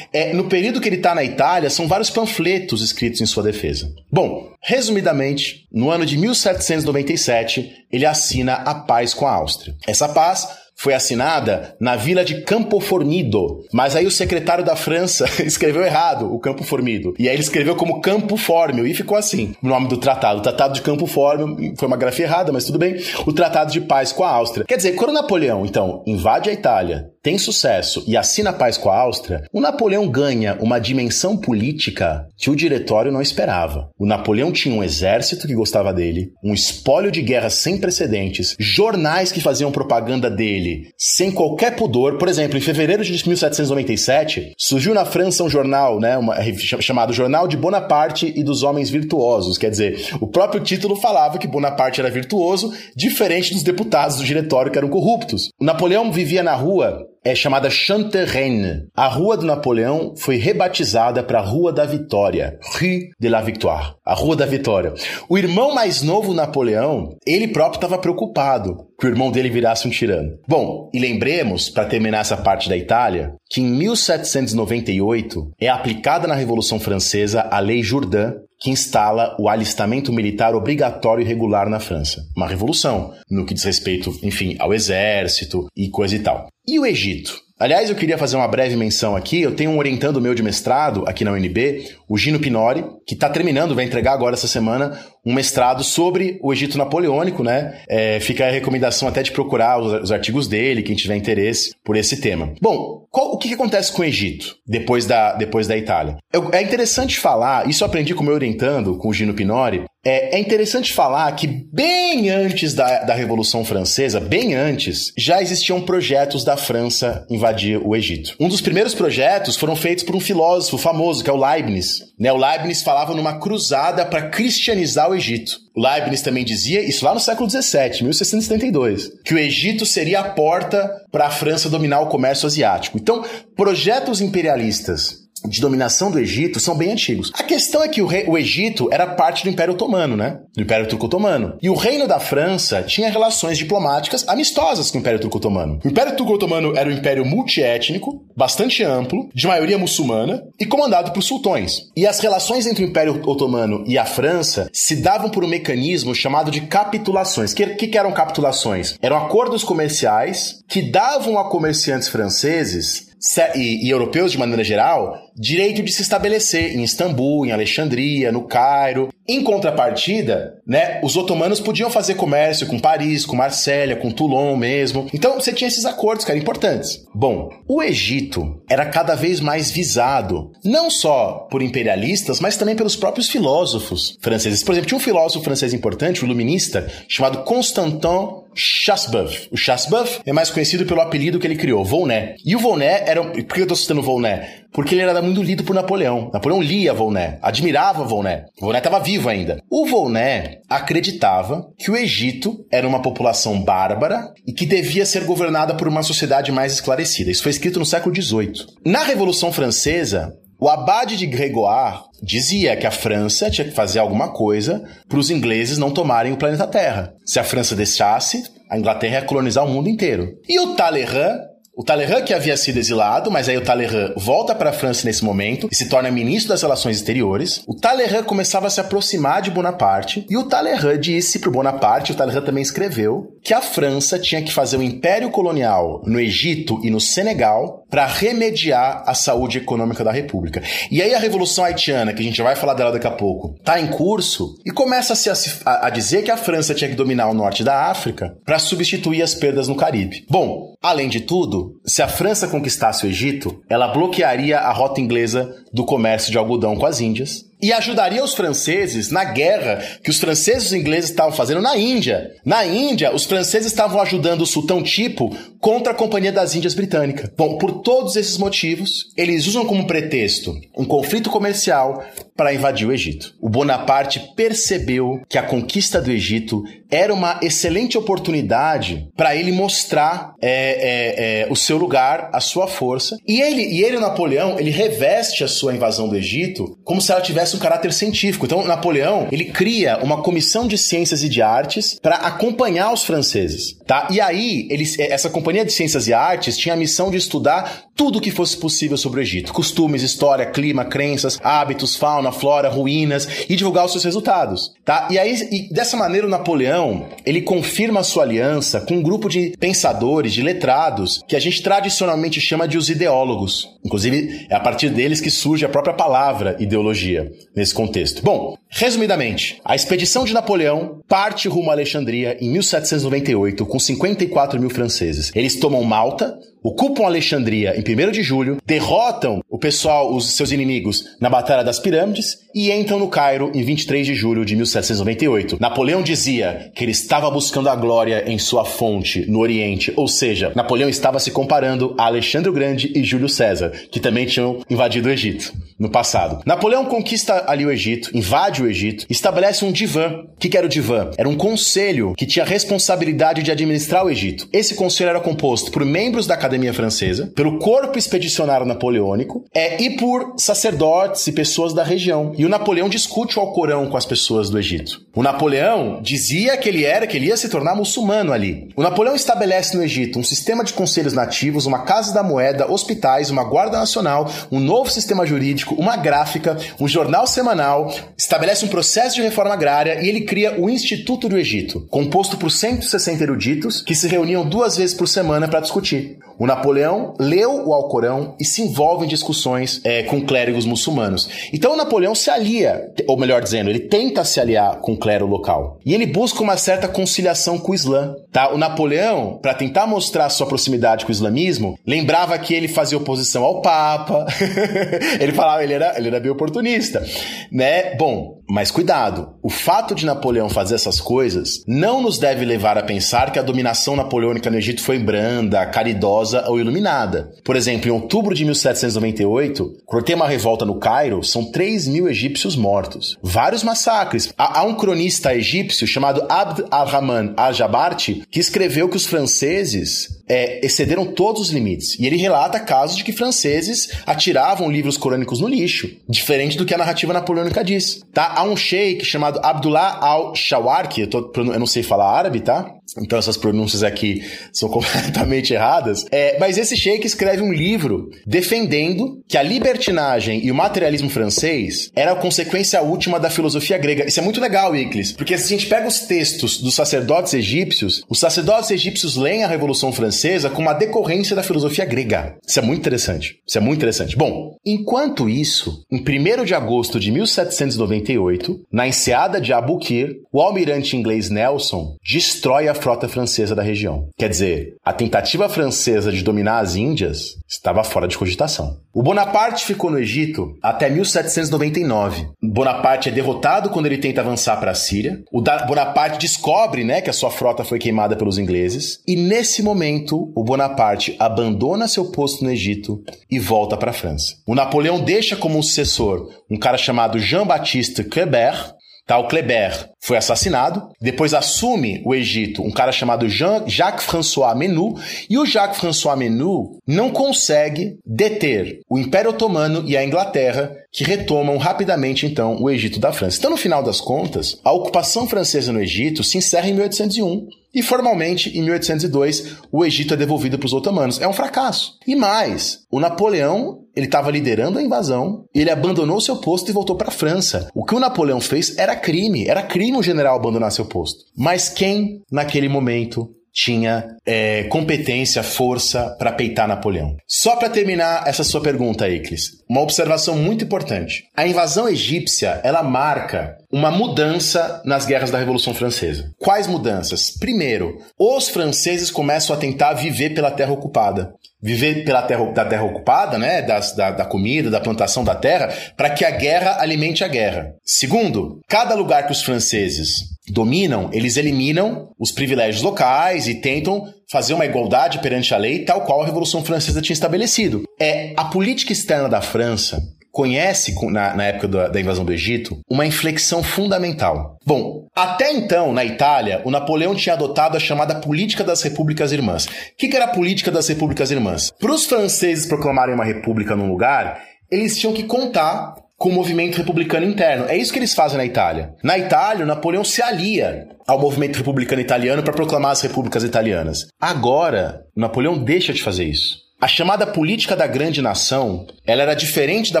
É, 0.10 0.32
no 0.32 0.44
período 0.44 0.80
que 0.80 0.88
ele 0.88 0.96
está 0.96 1.14
na 1.14 1.24
Itália, 1.24 1.68
são 1.68 1.86
vários 1.86 2.08
panfletos 2.08 2.80
escritos 2.80 3.20
em 3.20 3.26
sua 3.26 3.42
defesa. 3.42 3.92
Bom, 4.10 4.48
resumidamente, 4.62 5.66
no 5.70 5.90
ano 5.90 6.06
de 6.06 6.16
1797, 6.16 7.84
ele 7.92 8.06
assina 8.06 8.54
a 8.54 8.74
paz 8.74 9.12
com 9.12 9.26
a 9.26 9.32
Áustria. 9.32 9.74
Essa 9.86 10.08
paz 10.08 10.48
foi 10.80 10.94
assinada 10.94 11.76
na 11.78 11.94
vila 11.94 12.24
de 12.24 12.40
Campo 12.40 12.80
Formido, 12.80 13.66
mas 13.70 13.94
aí 13.94 14.06
o 14.06 14.10
secretário 14.10 14.64
da 14.64 14.74
França 14.74 15.26
escreveu 15.44 15.84
errado 15.84 16.34
o 16.34 16.38
Campo 16.38 16.64
Formido. 16.64 17.12
E 17.18 17.28
aí 17.28 17.34
ele 17.34 17.42
escreveu 17.42 17.76
como 17.76 18.00
Campo 18.00 18.34
Fórmio 18.38 18.86
e 18.86 18.94
ficou 18.94 19.18
assim 19.18 19.54
o 19.62 19.68
nome 19.68 19.88
do 19.88 19.98
tratado. 19.98 20.38
O 20.38 20.42
Tratado 20.42 20.72
de 20.72 20.80
Campo 20.80 21.06
Fórmio 21.06 21.74
foi 21.76 21.86
uma 21.86 21.98
grafia 21.98 22.24
errada, 22.24 22.50
mas 22.50 22.64
tudo 22.64 22.78
bem. 22.78 22.96
O 23.26 23.32
Tratado 23.32 23.70
de 23.70 23.82
Paz 23.82 24.10
com 24.10 24.24
a 24.24 24.30
Áustria. 24.30 24.64
Quer 24.64 24.78
dizer, 24.78 24.92
quando 24.92 25.12
Napoleão, 25.12 25.66
então, 25.66 26.02
invade 26.06 26.48
a 26.48 26.52
Itália, 26.54 27.10
tem 27.22 27.36
sucesso 27.36 28.02
e 28.06 28.16
assina 28.16 28.52
paz 28.52 28.78
com 28.78 28.88
a 28.88 28.98
Áustria, 28.98 29.44
o 29.52 29.60
Napoleão 29.60 30.08
ganha 30.08 30.56
uma 30.60 30.78
dimensão 30.78 31.36
política 31.36 32.26
que 32.36 32.48
o 32.48 32.56
diretório 32.56 33.12
não 33.12 33.20
esperava. 33.20 33.90
O 33.98 34.06
Napoleão 34.06 34.50
tinha 34.50 34.74
um 34.74 34.82
exército 34.82 35.46
que 35.46 35.54
gostava 35.54 35.92
dele, 35.92 36.32
um 36.42 36.54
espólio 36.54 37.10
de 37.10 37.20
guerra 37.20 37.50
sem 37.50 37.76
precedentes, 37.76 38.56
jornais 38.58 39.30
que 39.30 39.40
faziam 39.40 39.70
propaganda 39.70 40.30
dele 40.30 40.88
sem 40.96 41.30
qualquer 41.30 41.76
pudor. 41.76 42.16
Por 42.16 42.28
exemplo, 42.28 42.56
em 42.56 42.60
fevereiro 42.60 43.04
de 43.04 43.10
1797, 43.12 44.54
surgiu 44.56 44.94
na 44.94 45.04
França 45.04 45.44
um 45.44 45.50
jornal, 45.50 46.00
né, 46.00 46.16
uma, 46.16 46.36
chamado 46.80 47.12
Jornal 47.12 47.46
de 47.46 47.56
Bonaparte 47.56 48.32
e 48.34 48.42
dos 48.42 48.62
Homens 48.62 48.88
Virtuosos. 48.88 49.58
Quer 49.58 49.70
dizer, 49.70 50.08
o 50.20 50.26
próprio 50.26 50.62
título 50.62 50.96
falava 50.96 51.38
que 51.38 51.46
Bonaparte 51.46 52.00
era 52.00 52.10
virtuoso, 52.10 52.72
diferente 52.96 53.52
dos 53.52 53.62
deputados 53.62 54.16
do 54.16 54.24
diretório 54.24 54.72
que 54.72 54.78
eram 54.78 54.88
corruptos. 54.88 55.50
O 55.60 55.64
Napoleão 55.64 56.10
vivia 56.10 56.42
na 56.42 56.54
rua 56.54 57.10
é 57.24 57.34
chamada 57.34 57.68
Chanterraine. 57.68 58.88
A 58.94 59.06
Rua 59.06 59.36
do 59.36 59.46
Napoleão 59.46 60.14
foi 60.16 60.36
rebatizada 60.36 61.22
para 61.22 61.40
Rua 61.40 61.72
da 61.72 61.84
Vitória, 61.84 62.58
Rue 62.74 63.10
de 63.18 63.28
la 63.28 63.42
Victoire, 63.42 63.94
a 64.04 64.14
Rua 64.14 64.36
da 64.36 64.46
Vitória. 64.46 64.94
O 65.28 65.36
irmão 65.36 65.74
mais 65.74 66.02
novo 66.02 66.32
Napoleão, 66.32 67.16
ele 67.26 67.48
próprio 67.48 67.76
estava 67.76 67.98
preocupado 67.98 68.89
que 69.00 69.06
o 69.06 69.08
irmão 69.08 69.30
dele 69.32 69.48
virasse 69.48 69.88
um 69.88 69.90
tirano. 69.90 70.38
Bom, 70.46 70.90
e 70.92 70.98
lembremos, 70.98 71.70
para 71.70 71.86
terminar 71.86 72.20
essa 72.20 72.36
parte 72.36 72.68
da 72.68 72.76
Itália, 72.76 73.34
que 73.48 73.60
em 73.60 73.64
1798 73.64 75.52
é 75.58 75.68
aplicada 75.68 76.28
na 76.28 76.34
Revolução 76.34 76.78
Francesa 76.78 77.48
a 77.50 77.58
Lei 77.58 77.82
Jourdain, 77.82 78.34
que 78.60 78.70
instala 78.70 79.34
o 79.40 79.48
alistamento 79.48 80.12
militar 80.12 80.54
obrigatório 80.54 81.22
e 81.22 81.26
regular 81.26 81.68
na 81.70 81.80
França. 81.80 82.22
Uma 82.36 82.46
revolução, 82.46 83.14
no 83.30 83.46
que 83.46 83.54
diz 83.54 83.64
respeito, 83.64 84.12
enfim, 84.22 84.54
ao 84.58 84.74
exército 84.74 85.66
e 85.74 85.88
coisa 85.88 86.14
e 86.14 86.18
tal. 86.18 86.48
E 86.68 86.78
o 86.78 86.84
Egito? 86.84 87.40
Aliás, 87.60 87.90
eu 87.90 87.96
queria 87.96 88.16
fazer 88.16 88.36
uma 88.36 88.48
breve 88.48 88.74
menção 88.74 89.14
aqui. 89.14 89.42
Eu 89.42 89.54
tenho 89.54 89.70
um 89.70 89.78
orientando 89.78 90.18
meu 90.18 90.34
de 90.34 90.42
mestrado 90.42 91.04
aqui 91.06 91.24
na 91.24 91.32
UNB, 91.32 91.84
o 92.08 92.16
Gino 92.16 92.40
Pinori, 92.40 92.82
que 93.06 93.12
está 93.12 93.28
terminando, 93.28 93.74
vai 93.74 93.84
entregar 93.84 94.14
agora 94.14 94.34
essa 94.34 94.48
semana, 94.48 94.98
um 95.24 95.34
mestrado 95.34 95.84
sobre 95.84 96.38
o 96.42 96.52
Egito 96.52 96.78
Napoleônico, 96.78 97.42
né? 97.42 97.82
É, 97.88 98.20
fica 98.20 98.46
a 98.46 98.50
recomendação 98.50 99.08
até 99.08 99.22
de 99.22 99.32
procurar 99.32 99.80
os, 99.80 100.04
os, 100.04 100.12
artigos 100.12 100.48
dele, 100.48 100.82
quem 100.82 100.96
tiver 100.96 101.16
interesse 101.16 101.74
por 101.84 101.96
esse 101.96 102.20
tema. 102.20 102.52
Bom, 102.60 103.06
qual, 103.10 103.32
o 103.32 103.38
que, 103.38 103.48
que, 103.48 103.54
acontece 103.54 103.92
com 103.92 104.02
o 104.02 104.04
Egito 104.04 104.56
depois 104.66 105.06
da, 105.06 105.34
depois 105.34 105.66
da 105.66 105.76
Itália? 105.76 106.16
Eu, 106.32 106.50
é 106.52 106.62
interessante 106.62 107.18
falar, 107.18 107.68
isso 107.68 107.84
eu 107.84 107.86
aprendi 107.86 108.14
com 108.14 108.22
o 108.22 108.26
meu 108.26 108.34
orientando, 108.34 108.96
com 108.96 109.08
o 109.08 109.14
Gino 109.14 109.34
Pinori, 109.34 109.84
é, 110.02 110.36
é, 110.36 110.40
interessante 110.40 110.94
falar 110.94 111.30
que 111.32 111.46
bem 111.46 112.30
antes 112.30 112.72
da, 112.72 113.04
da 113.04 113.14
Revolução 113.14 113.64
Francesa, 113.66 114.18
bem 114.18 114.54
antes, 114.54 115.12
já 115.16 115.42
existiam 115.42 115.82
projetos 115.82 116.42
da 116.42 116.56
França 116.56 117.26
invadir 117.28 117.78
o 117.84 117.94
Egito. 117.94 118.34
Um 118.40 118.48
dos 118.48 118.62
primeiros 118.62 118.94
projetos 118.94 119.56
foram 119.56 119.76
feitos 119.76 120.02
por 120.02 120.16
um 120.16 120.20
filósofo 120.20 120.78
famoso, 120.78 121.22
que 121.22 121.28
é 121.28 121.32
o 121.32 121.36
Leibniz. 121.36 122.09
Né, 122.20 122.30
o 122.30 122.36
Leibniz 122.36 122.82
falava 122.82 123.14
numa 123.14 123.38
cruzada 123.38 124.04
para 124.04 124.28
cristianizar 124.28 125.08
o 125.08 125.14
Egito. 125.14 125.58
O 125.74 125.80
Leibniz 125.80 126.20
também 126.20 126.44
dizia, 126.44 126.86
isso 126.86 127.02
lá 127.02 127.14
no 127.14 127.20
século 127.20 127.48
XVII, 127.48 128.02
1672, 128.02 129.10
que 129.24 129.32
o 129.32 129.38
Egito 129.38 129.86
seria 129.86 130.20
a 130.20 130.30
porta 130.30 130.90
para 131.10 131.28
a 131.28 131.30
França 131.30 131.70
dominar 131.70 132.00
o 132.00 132.08
comércio 132.08 132.46
asiático. 132.46 132.98
Então, 132.98 133.24
projetos 133.56 134.20
imperialistas 134.20 135.19
de 135.48 135.60
dominação 135.60 136.10
do 136.10 136.18
Egito 136.18 136.60
são 136.60 136.76
bem 136.76 136.92
antigos. 136.92 137.30
A 137.34 137.42
questão 137.42 137.82
é 137.82 137.88
que 137.88 138.02
o, 138.02 138.06
rei, 138.06 138.24
o 138.26 138.36
Egito 138.36 138.88
era 138.92 139.06
parte 139.06 139.44
do 139.44 139.50
Império 139.50 139.74
Otomano, 139.74 140.16
né? 140.16 140.40
Do 140.54 140.62
Império 140.62 140.88
Turco-Otomano. 140.88 141.56
E 141.62 141.70
o 141.70 141.74
Reino 141.74 142.06
da 142.06 142.20
França 142.20 142.82
tinha 142.82 143.10
relações 143.10 143.58
diplomáticas 143.58 144.26
amistosas 144.28 144.90
com 144.90 144.98
o 144.98 145.00
Império 145.00 145.20
Turco-Otomano. 145.20 145.80
O 145.84 145.88
Império 145.88 146.16
Turco-Otomano 146.16 146.76
era 146.76 146.88
um 146.88 146.92
império 146.92 147.24
multiétnico, 147.24 148.24
bastante 148.36 148.82
amplo, 148.82 149.28
de 149.34 149.46
maioria 149.46 149.78
muçulmana 149.78 150.42
e 150.58 150.66
comandado 150.66 151.12
por 151.12 151.22
sultões. 151.22 151.88
E 151.96 152.06
as 152.06 152.20
relações 152.20 152.66
entre 152.66 152.84
o 152.84 152.88
Império 152.88 153.20
Otomano 153.26 153.84
e 153.86 153.98
a 153.98 154.04
França 154.04 154.68
se 154.72 154.96
davam 154.96 155.30
por 155.30 155.44
um 155.44 155.48
mecanismo 155.48 156.14
chamado 156.14 156.50
de 156.50 156.62
capitulações. 156.62 157.52
O 157.52 157.56
que, 157.56 157.66
que, 157.66 157.88
que 157.88 157.98
eram 157.98 158.12
capitulações? 158.12 158.96
Eram 159.00 159.16
acordos 159.16 159.64
comerciais 159.64 160.62
que 160.68 160.82
davam 160.82 161.38
a 161.38 161.48
comerciantes 161.48 162.08
franceses 162.08 163.10
e, 163.54 163.86
e, 163.86 163.90
europeus 163.90 164.32
de 164.32 164.38
maneira 164.38 164.64
geral 164.64 165.29
direito 165.36 165.82
de 165.82 165.92
se 165.92 166.02
estabelecer 166.02 166.76
em 166.76 166.82
Istambul, 166.82 167.46
em 167.46 167.52
Alexandria, 167.52 168.32
no 168.32 168.46
Cairo. 168.46 169.08
Em 169.28 169.44
contrapartida, 169.44 170.54
né, 170.66 171.00
os 171.04 171.16
otomanos 171.16 171.60
podiam 171.60 171.88
fazer 171.88 172.14
comércio 172.14 172.66
com 172.66 172.80
Paris, 172.80 173.24
com 173.24 173.36
Marsella, 173.36 173.94
com 173.94 174.10
Toulon 174.10 174.56
mesmo. 174.56 175.08
Então 175.14 175.34
você 175.34 175.52
tinha 175.52 175.68
esses 175.68 175.84
acordos 175.84 176.24
que 176.24 176.32
eram 176.32 176.40
importantes. 176.40 177.06
Bom, 177.14 177.50
o 177.68 177.80
Egito 177.80 178.60
era 178.68 178.86
cada 178.86 179.14
vez 179.14 179.38
mais 179.40 179.70
visado, 179.70 180.50
não 180.64 180.90
só 180.90 181.46
por 181.50 181.62
imperialistas, 181.62 182.40
mas 182.40 182.56
também 182.56 182.74
pelos 182.74 182.96
próprios 182.96 183.28
filósofos 183.28 184.18
franceses. 184.20 184.64
Por 184.64 184.72
exemplo, 184.72 184.88
tinha 184.88 184.98
um 184.98 185.02
filósofo 185.02 185.44
francês 185.44 185.72
importante, 185.72 186.22
um 186.22 186.26
iluminista, 186.26 186.90
chamado 187.08 187.44
Constantin 187.44 188.40
Chasseboeuf. 188.54 189.48
O 189.50 189.56
Chasseboeuf 189.56 190.20
é 190.26 190.32
mais 190.32 190.50
conhecido 190.50 190.84
pelo 190.84 191.00
apelido 191.00 191.38
que 191.38 191.46
ele 191.46 191.56
criou, 191.56 191.84
Volney. 191.84 192.34
E 192.44 192.56
o 192.56 192.58
Volney 192.58 192.88
era. 192.88 193.22
Por 193.22 193.54
que 193.54 193.62
eu 193.62 193.66
tô 193.66 193.76
citando 193.76 194.02
Volney? 194.02 194.40
Porque 194.72 194.94
ele 194.94 195.02
era 195.02 195.20
muito 195.20 195.42
lido 195.42 195.64
por 195.64 195.74
Napoleão. 195.74 196.30
Napoleão 196.32 196.62
lia 196.62 196.94
Volney, 196.94 197.38
admirava 197.42 198.04
Volney. 198.04 198.42
Volney 198.60 198.78
estava 198.78 199.00
vivo 199.00 199.28
ainda. 199.28 199.60
O 199.70 199.86
Volney 199.86 200.58
acreditava 200.68 201.66
que 201.78 201.90
o 201.90 201.96
Egito 201.96 202.64
era 202.70 202.86
uma 202.86 203.02
população 203.02 203.60
bárbara 203.60 204.32
e 204.46 204.52
que 204.52 204.66
devia 204.66 205.04
ser 205.04 205.24
governada 205.24 205.74
por 205.74 205.88
uma 205.88 206.02
sociedade 206.02 206.52
mais 206.52 206.72
esclarecida. 206.72 207.30
Isso 207.30 207.42
foi 207.42 207.50
escrito 207.50 207.78
no 207.78 207.86
século 207.86 208.14
XVIII. 208.14 208.66
Na 208.84 209.02
Revolução 209.02 209.52
Francesa, 209.52 210.32
o 210.60 210.68
abade 210.68 211.16
de 211.16 211.26
Grégoire 211.26 212.00
dizia 212.22 212.76
que 212.76 212.86
a 212.86 212.90
França 212.90 213.50
tinha 213.50 213.66
que 213.66 213.74
fazer 213.74 213.98
alguma 213.98 214.32
coisa 214.32 214.84
para 215.08 215.18
os 215.18 215.30
ingleses 215.30 215.78
não 215.78 215.90
tomarem 215.90 216.32
o 216.32 216.36
planeta 216.36 216.66
Terra. 216.66 217.14
Se 217.24 217.40
a 217.40 217.44
França 217.44 217.74
deixasse, 217.74 218.44
a 218.68 218.78
Inglaterra 218.78 219.14
ia 219.14 219.22
colonizar 219.22 219.64
o 219.64 219.68
mundo 219.68 219.88
inteiro. 219.88 220.38
E 220.46 220.60
o 220.60 220.74
Talleyrand 220.74 221.49
o 221.80 221.82
Talleyrand 221.82 222.24
que 222.24 222.34
havia 222.34 222.58
sido 222.58 222.76
exilado, 222.76 223.30
mas 223.30 223.48
aí 223.48 223.56
o 223.56 223.64
Talleyrand 223.64 224.12
volta 224.14 224.54
para 224.54 224.68
a 224.68 224.72
França 224.72 225.06
nesse 225.06 225.24
momento 225.24 225.66
e 225.72 225.74
se 225.74 225.88
torna 225.88 226.10
ministro 226.10 226.50
das 226.50 226.60
Relações 226.60 226.96
Exteriores. 226.96 227.62
O 227.66 227.74
Talleyrand 227.74 228.24
começava 228.24 228.66
a 228.66 228.70
se 228.70 228.82
aproximar 228.82 229.40
de 229.40 229.50
Bonaparte 229.50 230.26
e 230.28 230.36
o 230.36 230.44
Talleyrand 230.44 230.98
disse 230.98 231.38
para 231.38 231.50
Bonaparte, 231.50 232.12
o 232.12 232.14
Talleyrand 232.14 232.44
também 232.44 232.60
escreveu, 232.60 233.34
que 233.42 233.54
a 233.54 233.60
França 233.60 234.18
tinha 234.18 234.42
que 234.42 234.52
fazer 234.52 234.76
um 234.76 234.82
império 234.82 235.30
colonial 235.30 236.02
no 236.06 236.20
Egito 236.20 236.80
e 236.82 236.90
no 236.90 237.00
Senegal 237.00 237.84
para 237.90 238.06
remediar 238.06 239.02
a 239.06 239.14
saúde 239.14 239.58
econômica 239.58 240.04
da 240.04 240.12
República. 240.12 240.62
E 240.90 241.02
aí 241.02 241.14
a 241.14 241.18
Revolução 241.18 241.64
Haitiana, 241.64 242.12
que 242.12 242.20
a 242.20 242.24
gente 242.24 242.40
vai 242.42 242.54
falar 242.54 242.74
dela 242.74 242.92
daqui 242.92 243.06
a 243.06 243.10
pouco, 243.10 243.56
está 243.58 243.80
em 243.80 243.88
curso 243.88 244.54
e 244.64 244.70
começa-se 244.70 245.28
a, 245.64 245.86
a 245.86 245.90
dizer 245.90 246.22
que 246.22 246.30
a 246.30 246.36
França 246.36 246.74
tinha 246.74 246.90
que 246.90 246.96
dominar 246.96 247.28
o 247.28 247.34
norte 247.34 247.64
da 247.64 247.90
África 247.90 248.36
para 248.44 248.58
substituir 248.58 249.22
as 249.22 249.34
perdas 249.34 249.68
no 249.68 249.74
Caribe. 249.74 250.24
Bom, 250.28 250.74
além 250.82 251.08
de 251.08 251.20
tudo, 251.20 251.80
se 251.84 252.02
a 252.02 252.08
França 252.08 252.46
conquistasse 252.46 253.06
o 253.06 253.08
Egito, 253.08 253.60
ela 253.68 253.88
bloquearia 253.88 254.58
a 254.58 254.72
rota 254.72 255.00
inglesa 255.00 255.52
do 255.72 255.84
comércio 255.84 256.30
de 256.30 256.38
algodão 256.38 256.76
com 256.76 256.86
as 256.86 257.00
Índias 257.00 257.49
e 257.62 257.72
ajudaria 257.72 258.22
os 258.24 258.34
franceses 258.34 259.10
na 259.10 259.24
guerra 259.24 259.82
que 260.02 260.10
os 260.10 260.18
franceses 260.18 260.64
e 260.64 260.66
os 260.66 260.72
ingleses 260.72 261.10
estavam 261.10 261.32
fazendo 261.32 261.60
na 261.60 261.76
Índia. 261.76 262.32
Na 262.44 262.64
Índia, 262.64 263.14
os 263.14 263.24
franceses 263.24 263.66
estavam 263.66 264.00
ajudando 264.00 264.42
o 264.42 264.46
sultão 264.46 264.82
Tipo 264.82 265.34
contra 265.60 265.92
a 265.92 265.94
Companhia 265.94 266.32
das 266.32 266.54
Índias 266.54 266.74
Britânica. 266.74 267.32
Bom, 267.36 267.58
por 267.58 267.82
todos 267.82 268.16
esses 268.16 268.38
motivos, 268.38 269.12
eles 269.16 269.46
usam 269.46 269.66
como 269.66 269.86
pretexto 269.86 270.58
um 270.76 270.84
conflito 270.84 271.28
comercial 271.28 272.02
para 272.36 272.54
invadir 272.54 272.88
o 272.88 272.92
Egito. 272.92 273.34
O 273.40 273.48
Bonaparte 273.48 274.32
percebeu 274.34 275.20
que 275.28 275.36
a 275.36 275.42
conquista 275.42 276.00
do 276.00 276.10
Egito 276.10 276.64
era 276.90 277.12
uma 277.12 277.38
excelente 277.42 277.96
oportunidade 277.96 279.08
para 279.16 279.36
ele 279.36 279.52
mostrar 279.52 280.34
é, 280.40 280.50
é, 280.50 281.42
é, 281.42 281.52
o 281.52 281.56
seu 281.56 281.76
lugar, 281.76 282.30
a 282.32 282.40
sua 282.40 282.66
força. 282.66 283.16
E 283.26 283.40
ele, 283.40 283.62
e 283.62 283.82
ele, 283.82 283.98
Napoleão, 283.98 284.58
ele 284.58 284.70
reveste 284.70 285.44
a 285.44 285.48
sua 285.48 285.74
invasão 285.74 286.08
do 286.08 286.16
Egito 286.16 286.78
como 286.84 287.00
se 287.00 287.12
ela 287.12 287.20
tivesse 287.20 287.54
um 287.54 287.58
caráter 287.58 287.92
científico. 287.92 288.46
Então, 288.46 288.64
Napoleão, 288.64 289.28
ele 289.30 289.46
cria 289.46 289.98
uma 290.02 290.22
comissão 290.22 290.66
de 290.66 290.76
ciências 290.76 291.22
e 291.22 291.28
de 291.28 291.40
artes 291.40 291.98
para 292.00 292.16
acompanhar 292.16 292.92
os 292.92 293.02
franceses, 293.02 293.76
tá? 293.86 294.08
E 294.10 294.20
aí, 294.20 294.66
eles, 294.70 294.98
essa 294.98 295.30
companhia 295.30 295.64
de 295.64 295.72
ciências 295.72 296.08
e 296.08 296.12
artes 296.12 296.56
tinha 296.56 296.74
a 296.74 296.78
missão 296.78 297.10
de 297.10 297.16
estudar 297.16 297.84
tudo 297.94 298.18
o 298.18 298.20
que 298.20 298.30
fosse 298.30 298.56
possível 298.56 298.96
sobre 298.96 299.20
o 299.20 299.22
Egito: 299.22 299.52
costumes, 299.52 300.02
história, 300.02 300.46
clima, 300.46 300.84
crenças, 300.84 301.38
hábitos, 301.42 301.96
fauna, 301.96 302.32
flora, 302.32 302.68
ruínas 302.68 303.28
e 303.48 303.54
divulgar 303.54 303.84
os 303.84 303.92
seus 303.92 304.04
resultados, 304.04 304.72
tá? 304.84 305.08
E 305.10 305.18
aí, 305.18 305.34
e 305.50 305.72
dessa 305.72 305.96
maneira, 305.96 306.26
o 306.26 306.30
Napoleão 306.30 306.79
ele 307.24 307.42
confirma 307.42 308.02
sua 308.02 308.22
aliança 308.22 308.80
com 308.80 308.94
um 308.94 309.02
grupo 309.02 309.28
de 309.28 309.54
pensadores, 309.58 310.32
de 310.32 310.42
letrados, 310.42 311.22
que 311.26 311.36
a 311.36 311.40
gente 311.40 311.62
tradicionalmente 311.62 312.40
chama 312.40 312.66
de 312.66 312.78
os 312.78 312.88
ideólogos. 312.88 313.68
Inclusive, 313.84 314.46
é 314.48 314.54
a 314.54 314.60
partir 314.60 314.90
deles 314.90 315.20
que 315.20 315.30
surge 315.30 315.64
a 315.64 315.68
própria 315.68 315.94
palavra 315.94 316.56
ideologia 316.58 317.30
nesse 317.54 317.74
contexto. 317.74 318.22
Bom, 318.22 318.56
resumidamente, 318.68 319.60
a 319.64 319.74
expedição 319.74 320.24
de 320.24 320.34
Napoleão 320.34 321.00
parte 321.08 321.48
rumo 321.48 321.70
a 321.70 321.72
Alexandria 321.72 322.36
em 322.40 322.50
1798 322.50 323.66
com 323.66 323.78
54 323.78 324.60
mil 324.60 324.70
franceses. 324.70 325.32
Eles 325.34 325.56
tomam 325.56 325.82
Malta, 325.84 326.38
ocupam 326.62 327.04
Alexandria 327.04 327.74
em 327.76 327.80
1 327.80 328.10
de 328.10 328.22
julho, 328.22 328.58
derrotam 328.66 329.42
o 329.48 329.58
pessoal, 329.58 330.14
os 330.14 330.36
seus 330.36 330.52
inimigos, 330.52 331.16
na 331.20 331.28
Batalha 331.30 331.64
das 331.64 331.78
Pirâmides 331.78 332.38
e 332.54 332.70
entram 332.70 332.98
no 332.98 333.08
Cairo 333.08 333.50
em 333.54 333.62
23 333.62 334.06
de 334.06 334.14
julho 334.14 334.44
de 334.44 334.56
1798. 334.56 335.58
Napoleão 335.60 336.02
dizia 336.02 336.70
que 336.74 336.84
ele 336.84 336.92
estava 336.92 337.30
buscando 337.30 337.68
a 337.68 337.76
glória 337.76 338.24
em 338.30 338.38
sua 338.38 338.64
fonte, 338.64 339.30
no 339.30 339.40
Oriente, 339.40 339.92
ou 339.96 340.08
seja, 340.08 340.52
Napoleão 340.54 340.88
estava 340.88 341.18
se 341.18 341.30
comparando 341.30 341.94
a 341.98 342.06
Alexandre 342.06 342.50
o 342.50 342.52
Grande 342.52 342.92
e 342.94 343.04
Júlio 343.04 343.28
César, 343.28 343.72
que 343.90 344.00
também 344.00 344.26
tinham 344.26 344.60
invadido 344.68 345.08
o 345.08 345.12
Egito 345.12 345.52
no 345.78 345.88
passado. 345.88 346.42
Napoleão 346.44 346.84
conquista 346.84 347.44
ali 347.46 347.64
o 347.64 347.70
Egito, 347.70 348.10
invade 348.14 348.62
o 348.62 348.66
Egito, 348.68 349.06
estabelece 349.08 349.64
um 349.64 349.72
divã. 349.72 350.24
O 350.36 350.38
que, 350.38 350.56
era 350.56 350.66
o 350.66 350.68
divã? 350.68 351.10
Era 351.16 351.28
um 351.28 351.36
conselho 351.36 352.12
que 352.16 352.26
tinha 352.26 352.44
responsabilidade 352.44 353.42
de 353.42 353.50
administrar 353.50 354.04
o 354.04 354.10
Egito. 354.10 354.46
Esse 354.52 354.74
conselho 354.74 355.10
era 355.10 355.20
composto 355.20 355.70
por 355.70 355.84
membros 355.84 356.26
da 356.26 356.34
Academia 356.34 356.49
Francesa, 356.72 357.32
pelo 357.34 357.58
corpo 357.58 357.98
expedicionário 357.98 358.66
napoleônico 358.66 359.44
é, 359.54 359.82
e 359.82 359.96
por 359.96 360.34
sacerdotes 360.36 361.26
e 361.26 361.32
pessoas 361.32 361.72
da 361.72 361.82
região. 361.82 362.32
E 362.36 362.44
o 362.44 362.48
Napoleão 362.48 362.88
discute 362.88 363.38
o 363.38 363.42
Alcorão 363.42 363.88
com 363.88 363.96
as 363.96 364.06
pessoas 364.06 364.50
do 364.50 364.58
Egito. 364.58 365.02
O 365.14 365.22
Napoleão 365.22 366.00
dizia 366.02 366.56
que 366.56 366.68
ele 366.68 366.84
era, 366.84 367.06
que 367.06 367.16
ele 367.16 367.26
ia 367.26 367.36
se 367.36 367.48
tornar 367.48 367.74
muçulmano 367.74 368.32
ali. 368.32 368.68
O 368.76 368.82
Napoleão 368.82 369.16
estabelece 369.16 369.76
no 369.76 369.82
Egito 369.82 370.18
um 370.18 370.24
sistema 370.24 370.62
de 370.62 370.72
conselhos 370.72 371.12
nativos, 371.12 371.66
uma 371.66 371.80
casa 371.80 372.14
da 372.14 372.22
moeda, 372.22 372.70
hospitais, 372.70 373.30
uma 373.30 373.44
guarda 373.44 373.78
nacional, 373.78 374.30
um 374.50 374.60
novo 374.60 374.90
sistema 374.90 375.26
jurídico 375.26 375.74
uma 375.80 375.96
gráfica, 375.96 376.56
um 376.78 376.86
jornal 376.86 377.26
semanal, 377.26 377.92
estabelece 378.16 378.64
um 378.64 378.68
processo 378.68 379.16
de 379.16 379.22
reforma 379.22 379.54
agrária 379.54 380.00
e 380.02 380.08
ele 380.08 380.22
cria 380.22 380.60
o 380.60 380.68
Instituto 380.68 381.28
do 381.28 381.38
Egito, 381.38 381.86
composto 381.90 382.36
por 382.36 382.50
160 382.50 383.22
eruditos 383.22 383.82
que 383.82 383.94
se 383.94 384.06
reuniam 384.06 384.46
duas 384.46 384.76
vezes 384.76 384.94
por 384.94 385.08
semana 385.08 385.48
para 385.48 385.60
discutir. 385.60 386.18
O 386.40 386.46
Napoleão 386.46 387.12
leu 387.20 387.68
o 387.68 387.74
Alcorão 387.74 388.34
e 388.40 388.46
se 388.46 388.62
envolve 388.62 389.04
em 389.04 389.08
discussões 389.08 389.78
é, 389.84 390.04
com 390.04 390.22
clérigos 390.22 390.64
muçulmanos. 390.64 391.28
Então 391.52 391.74
o 391.74 391.76
Napoleão 391.76 392.14
se 392.14 392.30
alia, 392.30 392.90
ou 393.06 393.18
melhor 393.18 393.42
dizendo, 393.42 393.68
ele 393.68 393.80
tenta 393.80 394.24
se 394.24 394.40
aliar 394.40 394.76
com 394.80 394.94
o 394.94 394.96
clero 394.96 395.26
local. 395.26 395.78
E 395.84 395.92
ele 395.92 396.06
busca 396.06 396.42
uma 396.42 396.56
certa 396.56 396.88
conciliação 396.88 397.58
com 397.58 397.72
o 397.72 397.74
Islã. 397.74 398.14
Tá? 398.32 398.54
O 398.54 398.56
Napoleão, 398.56 399.38
para 399.42 399.52
tentar 399.52 399.86
mostrar 399.86 400.30
sua 400.30 400.46
proximidade 400.46 401.04
com 401.04 401.10
o 401.10 401.14
islamismo, 401.14 401.78
lembrava 401.86 402.38
que 402.38 402.54
ele 402.54 402.68
fazia 402.68 402.96
oposição 402.96 403.44
ao 403.44 403.60
Papa. 403.60 404.24
ele 405.20 405.32
falava, 405.32 405.62
ele 405.62 405.74
era, 405.74 405.98
ele 405.98 406.08
era 406.08 406.20
bem 406.20 406.30
oportunista, 406.30 407.04
né? 407.52 407.94
Bom, 407.96 408.39
mas 408.50 408.70
cuidado, 408.70 409.34
o 409.42 409.48
fato 409.48 409.94
de 409.94 410.04
Napoleão 410.04 410.50
fazer 410.50 410.74
essas 410.74 411.00
coisas 411.00 411.62
não 411.68 412.02
nos 412.02 412.18
deve 412.18 412.44
levar 412.44 412.76
a 412.76 412.82
pensar 412.82 413.30
que 413.30 413.38
a 413.38 413.42
dominação 413.42 413.94
napoleônica 413.94 414.50
no 414.50 414.58
Egito 414.58 414.82
foi 414.82 414.98
branda, 414.98 415.64
caridosa 415.66 416.44
ou 416.48 416.58
iluminada. 416.58 417.30
Por 417.44 417.54
exemplo, 417.54 417.88
em 417.88 417.92
outubro 417.92 418.34
de 418.34 418.44
1798, 418.44 419.78
quando 419.86 420.04
tem 420.04 420.16
uma 420.16 420.26
revolta 420.26 420.64
no 420.64 420.80
Cairo, 420.80 421.22
são 421.22 421.44
3 421.50 421.86
mil 421.86 422.08
egípcios 422.08 422.56
mortos. 422.56 423.16
Vários 423.22 423.62
massacres. 423.62 424.32
Há, 424.36 424.60
há 424.60 424.64
um 424.64 424.74
cronista 424.74 425.32
egípcio 425.34 425.86
chamado 425.86 426.26
Abd 426.28 426.64
al-Rahman 426.70 427.34
al-Jabarte 427.36 428.24
que 428.30 428.40
escreveu 428.40 428.88
que 428.88 428.96
os 428.96 429.06
franceses 429.06 430.19
é, 430.30 430.64
excederam 430.64 431.04
todos 431.04 431.42
os 431.42 431.50
limites. 431.50 431.98
E 431.98 432.06
ele 432.06 432.16
relata 432.16 432.60
casos 432.60 432.96
de 432.96 433.02
que 433.02 433.12
franceses 433.12 433.90
atiravam 434.06 434.70
livros 434.70 434.96
corânicos 434.96 435.40
no 435.40 435.48
lixo, 435.48 435.90
diferente 436.08 436.56
do 436.56 436.64
que 436.64 436.72
a 436.72 436.78
narrativa 436.78 437.12
napoleônica 437.12 437.64
diz. 437.64 438.00
Tá? 438.14 438.34
Há 438.36 438.44
um 438.44 438.56
sheik 438.56 439.04
chamado 439.04 439.40
Abdullah 439.42 439.98
al-Shawarki, 440.00 441.08
eu, 441.12 441.32
eu 441.34 441.58
não 441.58 441.66
sei 441.66 441.82
falar 441.82 442.16
árabe, 442.16 442.40
tá? 442.40 442.76
Então 442.98 443.18
essas 443.18 443.36
pronúncias 443.36 443.82
aqui 443.82 444.22
são 444.52 444.68
completamente 444.70 445.52
erradas. 445.52 446.04
É, 446.10 446.38
mas 446.38 446.58
esse 446.58 446.76
sheik 446.76 447.06
escreve 447.06 447.42
um 447.42 447.52
livro 447.52 448.10
defendendo 448.26 449.20
que 449.28 449.36
a 449.36 449.42
libertinagem 449.42 450.44
e 450.44 450.50
o 450.50 450.54
materialismo 450.54 451.10
francês 451.10 451.90
era 451.94 452.12
a 452.12 452.16
consequência 452.16 452.80
última 452.82 453.18
da 453.18 453.30
filosofia 453.30 453.78
grega. 453.78 454.06
Isso 454.06 454.20
é 454.20 454.22
muito 454.22 454.40
legal, 454.40 454.74
Iclis, 454.74 455.12
porque 455.12 455.36
se 455.36 455.44
a 455.44 455.56
gente 455.56 455.66
pega 455.66 455.86
os 455.86 456.00
textos 456.00 456.58
dos 456.58 456.74
sacerdotes 456.74 457.34
egípcios, 457.34 458.02
os 458.08 458.18
sacerdotes 458.18 458.70
egípcios 458.70 459.16
leem 459.16 459.44
a 459.44 459.48
Revolução 459.48 459.92
Francesa 459.92 460.50
como 460.50 460.68
uma 460.68 460.74
decorrência 460.74 461.36
da 461.36 461.42
filosofia 461.42 461.84
grega. 461.84 462.36
Isso 462.46 462.58
é 462.58 462.62
muito 462.62 462.80
interessante. 462.80 463.38
Isso 463.46 463.58
é 463.58 463.60
muito 463.60 463.78
interessante. 463.78 464.16
Bom, 464.16 464.56
enquanto 464.64 465.28
isso, 465.28 465.84
em 465.90 465.98
1 465.98 466.44
de 466.44 466.54
agosto 466.54 466.98
de 466.98 467.10
1798, 467.10 468.60
na 468.72 468.86
enseada 468.86 469.40
de 469.40 469.52
Abukir, 469.52 470.16
o 470.32 470.40
almirante 470.40 470.96
inglês 470.96 471.30
Nelson 471.30 471.96
destrói 472.02 472.68
a 472.68 472.74
frota 472.80 473.08
francesa 473.08 473.54
da 473.54 473.62
região. 473.62 474.08
Quer 474.16 474.28
dizer, 474.28 474.74
a 474.84 474.92
tentativa 474.92 475.48
francesa 475.48 476.10
de 476.10 476.22
dominar 476.22 476.60
as 476.60 476.74
Índias 476.74 477.36
estava 477.48 477.84
fora 477.84 478.08
de 478.08 478.16
cogitação. 478.16 478.78
O 478.92 479.02
Bonaparte 479.02 479.64
ficou 479.64 479.90
no 479.90 479.98
Egito 479.98 480.56
até 480.62 480.88
1799. 480.88 482.28
Bonaparte 482.42 483.08
é 483.08 483.12
derrotado 483.12 483.70
quando 483.70 483.86
ele 483.86 483.98
tenta 483.98 484.20
avançar 484.20 484.56
para 484.58 484.72
a 484.72 484.74
Síria. 484.74 485.22
O 485.32 485.40
Bonaparte 485.40 486.18
descobre, 486.18 486.82
né, 486.82 487.00
que 487.00 487.10
a 487.10 487.12
sua 487.12 487.30
frota 487.30 487.64
foi 487.64 487.78
queimada 487.78 488.16
pelos 488.16 488.38
ingleses 488.38 489.00
e 489.06 489.14
nesse 489.14 489.62
momento 489.62 490.32
o 490.34 490.42
Bonaparte 490.42 491.14
abandona 491.18 491.86
seu 491.86 492.06
posto 492.10 492.42
no 492.42 492.50
Egito 492.50 493.02
e 493.30 493.38
volta 493.38 493.76
para 493.76 493.90
a 493.90 493.94
França. 493.94 494.36
O 494.46 494.54
Napoleão 494.54 495.00
deixa 495.00 495.36
como 495.36 495.62
sucessor 495.62 496.28
um 496.50 496.58
cara 496.58 496.78
chamado 496.78 497.18
Jean-Baptiste 497.18 498.04
Kleber, 498.04 498.74
Tá, 499.10 499.18
o 499.18 499.26
Kleber 499.26 499.90
foi 499.98 500.16
assassinado, 500.16 500.88
depois 501.00 501.34
assume 501.34 502.00
o 502.06 502.14
Egito 502.14 502.62
um 502.62 502.70
cara 502.70 502.92
chamado 502.92 503.28
Jean, 503.28 503.64
Jacques 503.66 504.06
François 504.06 504.56
Menu, 504.56 504.94
e 505.28 505.36
o 505.36 505.44
Jacques 505.44 505.80
François 505.80 506.16
Menu 506.16 506.78
não 506.86 507.10
consegue 507.10 507.98
deter 508.06 508.78
o 508.88 508.96
Império 508.96 509.30
Otomano 509.30 509.82
e 509.84 509.96
a 509.96 510.04
Inglaterra, 510.04 510.70
que 510.92 511.02
retomam 511.02 511.56
rapidamente 511.56 512.24
então 512.24 512.62
o 512.62 512.70
Egito 512.70 513.00
da 513.00 513.12
França. 513.12 513.38
Então, 513.38 513.50
no 513.50 513.56
final 513.56 513.82
das 513.82 514.00
contas, 514.00 514.60
a 514.62 514.70
ocupação 514.70 515.26
francesa 515.26 515.72
no 515.72 515.82
Egito 515.82 516.22
se 516.22 516.38
encerra 516.38 516.68
em 516.68 516.74
1801 516.74 517.48
e 517.74 517.82
formalmente, 517.82 518.56
em 518.56 518.62
1802, 518.62 519.56
o 519.70 519.84
Egito 519.84 520.14
é 520.14 520.16
devolvido 520.16 520.58
para 520.58 520.66
os 520.66 520.72
otomanos. 520.72 521.20
É 521.20 521.28
um 521.28 521.32
fracasso. 521.32 521.98
E 522.06 522.16
mais, 522.16 522.80
o 522.90 523.00
Napoleão 523.00 523.80
ele 523.94 524.06
estava 524.06 524.30
liderando 524.30 524.78
a 524.78 524.82
invasão, 524.82 525.44
ele 525.54 525.70
abandonou 525.70 526.20
seu 526.20 526.36
posto 526.36 526.70
e 526.70 526.72
voltou 526.72 526.96
para 526.96 527.08
a 527.08 527.12
França. 527.12 527.68
O 527.74 527.84
que 527.84 527.94
o 527.94 527.98
Napoleão 527.98 528.40
fez 528.40 528.76
era 528.78 528.96
crime, 528.96 529.48
era 529.48 529.62
crime 529.62 529.96
o 529.96 530.02
general 530.02 530.36
abandonar 530.36 530.70
seu 530.72 530.84
posto. 530.84 531.24
Mas 531.36 531.68
quem, 531.68 532.22
naquele 532.30 532.68
momento, 532.68 533.34
tinha 533.52 534.16
é, 534.26 534.64
competência, 534.64 535.42
força 535.42 536.14
para 536.18 536.32
peitar 536.32 536.68
Napoleão. 536.68 537.16
Só 537.26 537.56
para 537.56 537.68
terminar 537.68 538.26
essa 538.26 538.44
sua 538.44 538.60
pergunta, 538.60 539.08
Iclis, 539.08 539.60
uma 539.68 539.80
observação 539.80 540.36
muito 540.36 540.64
importante. 540.64 541.24
A 541.36 541.46
invasão 541.46 541.88
egípcia, 541.88 542.60
ela 542.62 542.82
marca 542.82 543.56
uma 543.72 543.90
mudança 543.90 544.82
nas 544.84 545.06
guerras 545.06 545.30
da 545.30 545.38
Revolução 545.38 545.74
Francesa. 545.74 546.32
Quais 546.38 546.66
mudanças? 546.66 547.30
Primeiro, 547.30 547.98
os 548.18 548.48
franceses 548.48 549.10
começam 549.10 549.54
a 549.54 549.58
tentar 549.58 549.94
viver 549.94 550.30
pela 550.30 550.50
terra 550.50 550.72
ocupada. 550.72 551.32
Viver 551.62 552.04
pela 552.04 552.22
terra, 552.22 552.50
da 552.52 552.64
terra 552.64 552.84
ocupada, 552.84 553.36
né, 553.36 553.60
das, 553.60 553.94
da, 553.94 554.10
da 554.10 554.24
comida, 554.24 554.70
da 554.70 554.80
plantação 554.80 555.22
da 555.22 555.34
terra, 555.34 555.68
para 555.94 556.08
que 556.08 556.24
a 556.24 556.30
guerra 556.30 556.80
alimente 556.80 557.22
a 557.22 557.28
guerra. 557.28 557.74
Segundo, 557.84 558.60
cada 558.66 558.94
lugar 558.94 559.26
que 559.26 559.32
os 559.32 559.42
franceses 559.42 560.30
dominam, 560.48 561.10
eles 561.12 561.36
eliminam 561.36 562.10
os 562.18 562.32
privilégios 562.32 562.82
locais 562.82 563.46
e 563.46 563.54
tentam 563.56 564.12
fazer 564.30 564.54
uma 564.54 564.66
igualdade 564.66 565.18
perante 565.20 565.54
a 565.54 565.58
lei, 565.58 565.84
tal 565.84 566.02
qual 566.02 566.22
a 566.22 566.26
Revolução 566.26 566.64
Francesa 566.64 567.02
tinha 567.02 567.14
estabelecido. 567.14 567.82
É 568.00 568.32
a 568.36 568.44
política 568.44 568.92
externa 568.92 569.28
da 569.28 569.40
França 569.40 570.00
conhece, 570.32 570.94
na, 571.10 571.34
na 571.34 571.44
época 571.44 571.68
da, 571.68 571.88
da, 571.88 572.00
invasão 572.00 572.24
do 572.24 572.32
Egito, 572.32 572.78
uma 572.88 573.04
inflexão 573.04 573.62
fundamental. 573.62 574.56
Bom, 574.64 575.08
até 575.14 575.52
então, 575.52 575.92
na 575.92 576.04
Itália, 576.04 576.62
o 576.64 576.70
Napoleão 576.70 577.14
tinha 577.14 577.34
adotado 577.34 577.76
a 577.76 577.80
chamada 577.80 578.14
Política 578.14 578.62
das 578.62 578.82
Repúblicas 578.82 579.32
Irmãs. 579.32 579.66
O 579.66 579.70
que, 579.98 580.08
que 580.08 580.16
era 580.16 580.26
a 580.26 580.34
Política 580.34 580.70
das 580.70 580.86
Repúblicas 580.88 581.30
Irmãs? 581.30 581.70
Para 581.78 581.92
os 581.92 582.04
franceses 582.04 582.66
proclamarem 582.66 583.14
uma 583.14 583.24
república 583.24 583.74
num 583.74 583.88
lugar, 583.88 584.40
eles 584.70 584.98
tinham 584.98 585.12
que 585.12 585.24
contar 585.24 585.94
com 586.20 586.28
o 586.28 586.32
movimento 586.32 586.76
republicano 586.76 587.24
interno. 587.24 587.64
É 587.66 587.78
isso 587.78 587.90
que 587.90 587.98
eles 587.98 588.12
fazem 588.12 588.36
na 588.36 588.44
Itália. 588.44 588.94
Na 589.02 589.16
Itália, 589.16 589.64
Napoleão 589.64 590.04
se 590.04 590.20
alia 590.20 590.86
ao 591.08 591.18
movimento 591.18 591.56
republicano 591.56 592.02
italiano 592.02 592.42
para 592.42 592.52
proclamar 592.52 592.92
as 592.92 593.00
repúblicas 593.00 593.42
italianas. 593.42 594.06
Agora, 594.20 595.06
Napoleão 595.16 595.56
deixa 595.56 595.94
de 595.94 596.02
fazer 596.02 596.24
isso. 596.24 596.58
A 596.80 596.88
chamada 596.88 597.26
política 597.26 597.76
da 597.76 597.86
grande 597.86 598.22
nação, 598.22 598.86
ela 599.06 599.20
era 599.20 599.34
diferente 599.34 599.92
da 599.92 600.00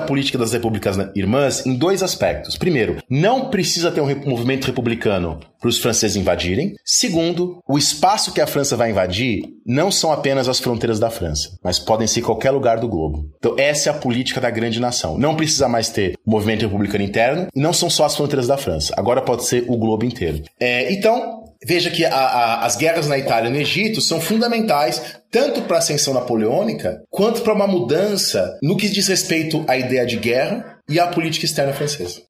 política 0.00 0.38
das 0.38 0.52
repúblicas 0.52 0.96
irmãs 1.14 1.66
em 1.66 1.74
dois 1.74 2.02
aspectos. 2.02 2.56
Primeiro, 2.56 2.96
não 3.08 3.50
precisa 3.50 3.90
ter 3.90 4.00
um 4.00 4.06
movimento 4.24 4.64
republicano 4.64 5.38
para 5.60 5.68
os 5.68 5.78
franceses 5.78 6.16
invadirem. 6.16 6.74
Segundo, 6.82 7.62
o 7.68 7.76
espaço 7.76 8.32
que 8.32 8.40
a 8.40 8.46
França 8.46 8.76
vai 8.76 8.90
invadir 8.90 9.42
não 9.66 9.90
são 9.90 10.10
apenas 10.10 10.48
as 10.48 10.58
fronteiras 10.58 10.98
da 10.98 11.10
França, 11.10 11.58
mas 11.62 11.78
podem 11.78 12.06
ser 12.06 12.22
qualquer 12.22 12.50
lugar 12.50 12.80
do 12.80 12.88
globo. 12.88 13.26
Então, 13.36 13.54
essa 13.58 13.90
é 13.90 13.92
a 13.92 13.96
política 13.96 14.40
da 14.40 14.48
grande 14.48 14.80
nação. 14.80 15.18
Não 15.18 15.36
precisa 15.36 15.68
mais 15.68 15.90
ter 15.90 16.18
movimento 16.24 16.62
republicano 16.62 17.04
interno 17.04 17.48
e 17.54 17.60
não 17.60 17.74
são 17.74 17.90
só 17.90 18.06
as 18.06 18.16
fronteiras 18.16 18.46
da 18.46 18.56
França. 18.56 18.94
Agora 18.96 19.20
pode 19.20 19.44
ser 19.44 19.66
o 19.68 19.76
globo 19.76 20.06
inteiro. 20.06 20.42
É, 20.58 20.90
então, 20.90 21.39
Veja 21.64 21.90
que 21.90 22.04
a, 22.04 22.14
a, 22.14 22.64
as 22.64 22.76
guerras 22.76 23.06
na 23.06 23.16
Itália 23.18 23.48
e 23.48 23.52
no 23.52 23.58
Egito 23.58 24.00
são 24.00 24.20
fundamentais 24.20 25.16
tanto 25.30 25.62
para 25.62 25.76
a 25.76 25.78
ascensão 25.78 26.12
napoleônica 26.14 27.02
quanto 27.10 27.42
para 27.42 27.52
uma 27.52 27.66
mudança 27.66 28.58
no 28.62 28.78
que 28.78 28.88
diz 28.88 29.08
respeito 29.08 29.62
à 29.68 29.76
ideia 29.76 30.06
de 30.06 30.16
guerra 30.16 30.78
e 30.88 30.98
à 30.98 31.06
política 31.06 31.44
externa 31.44 31.74
francesa. 31.74 32.22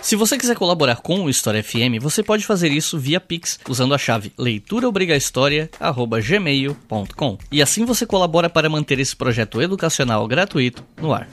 Se 0.00 0.16
você 0.16 0.38
quiser 0.38 0.54
colaborar 0.54 0.96
com 0.96 1.24
o 1.24 1.30
História 1.30 1.62
FM, 1.62 2.00
você 2.00 2.22
pode 2.22 2.46
fazer 2.46 2.70
isso 2.70 2.98
via 2.98 3.18
Pix 3.18 3.58
usando 3.68 3.94
a 3.94 3.98
chave 3.98 4.32
leituraobrigahistoria@gmail.com. 4.38 7.38
E 7.50 7.62
assim 7.62 7.84
você 7.84 8.06
colabora 8.06 8.48
para 8.48 8.68
manter 8.68 9.00
esse 9.00 9.16
projeto 9.16 9.60
educacional 9.60 10.24
gratuito 10.28 10.84
no 11.00 11.12
ar. 11.12 11.26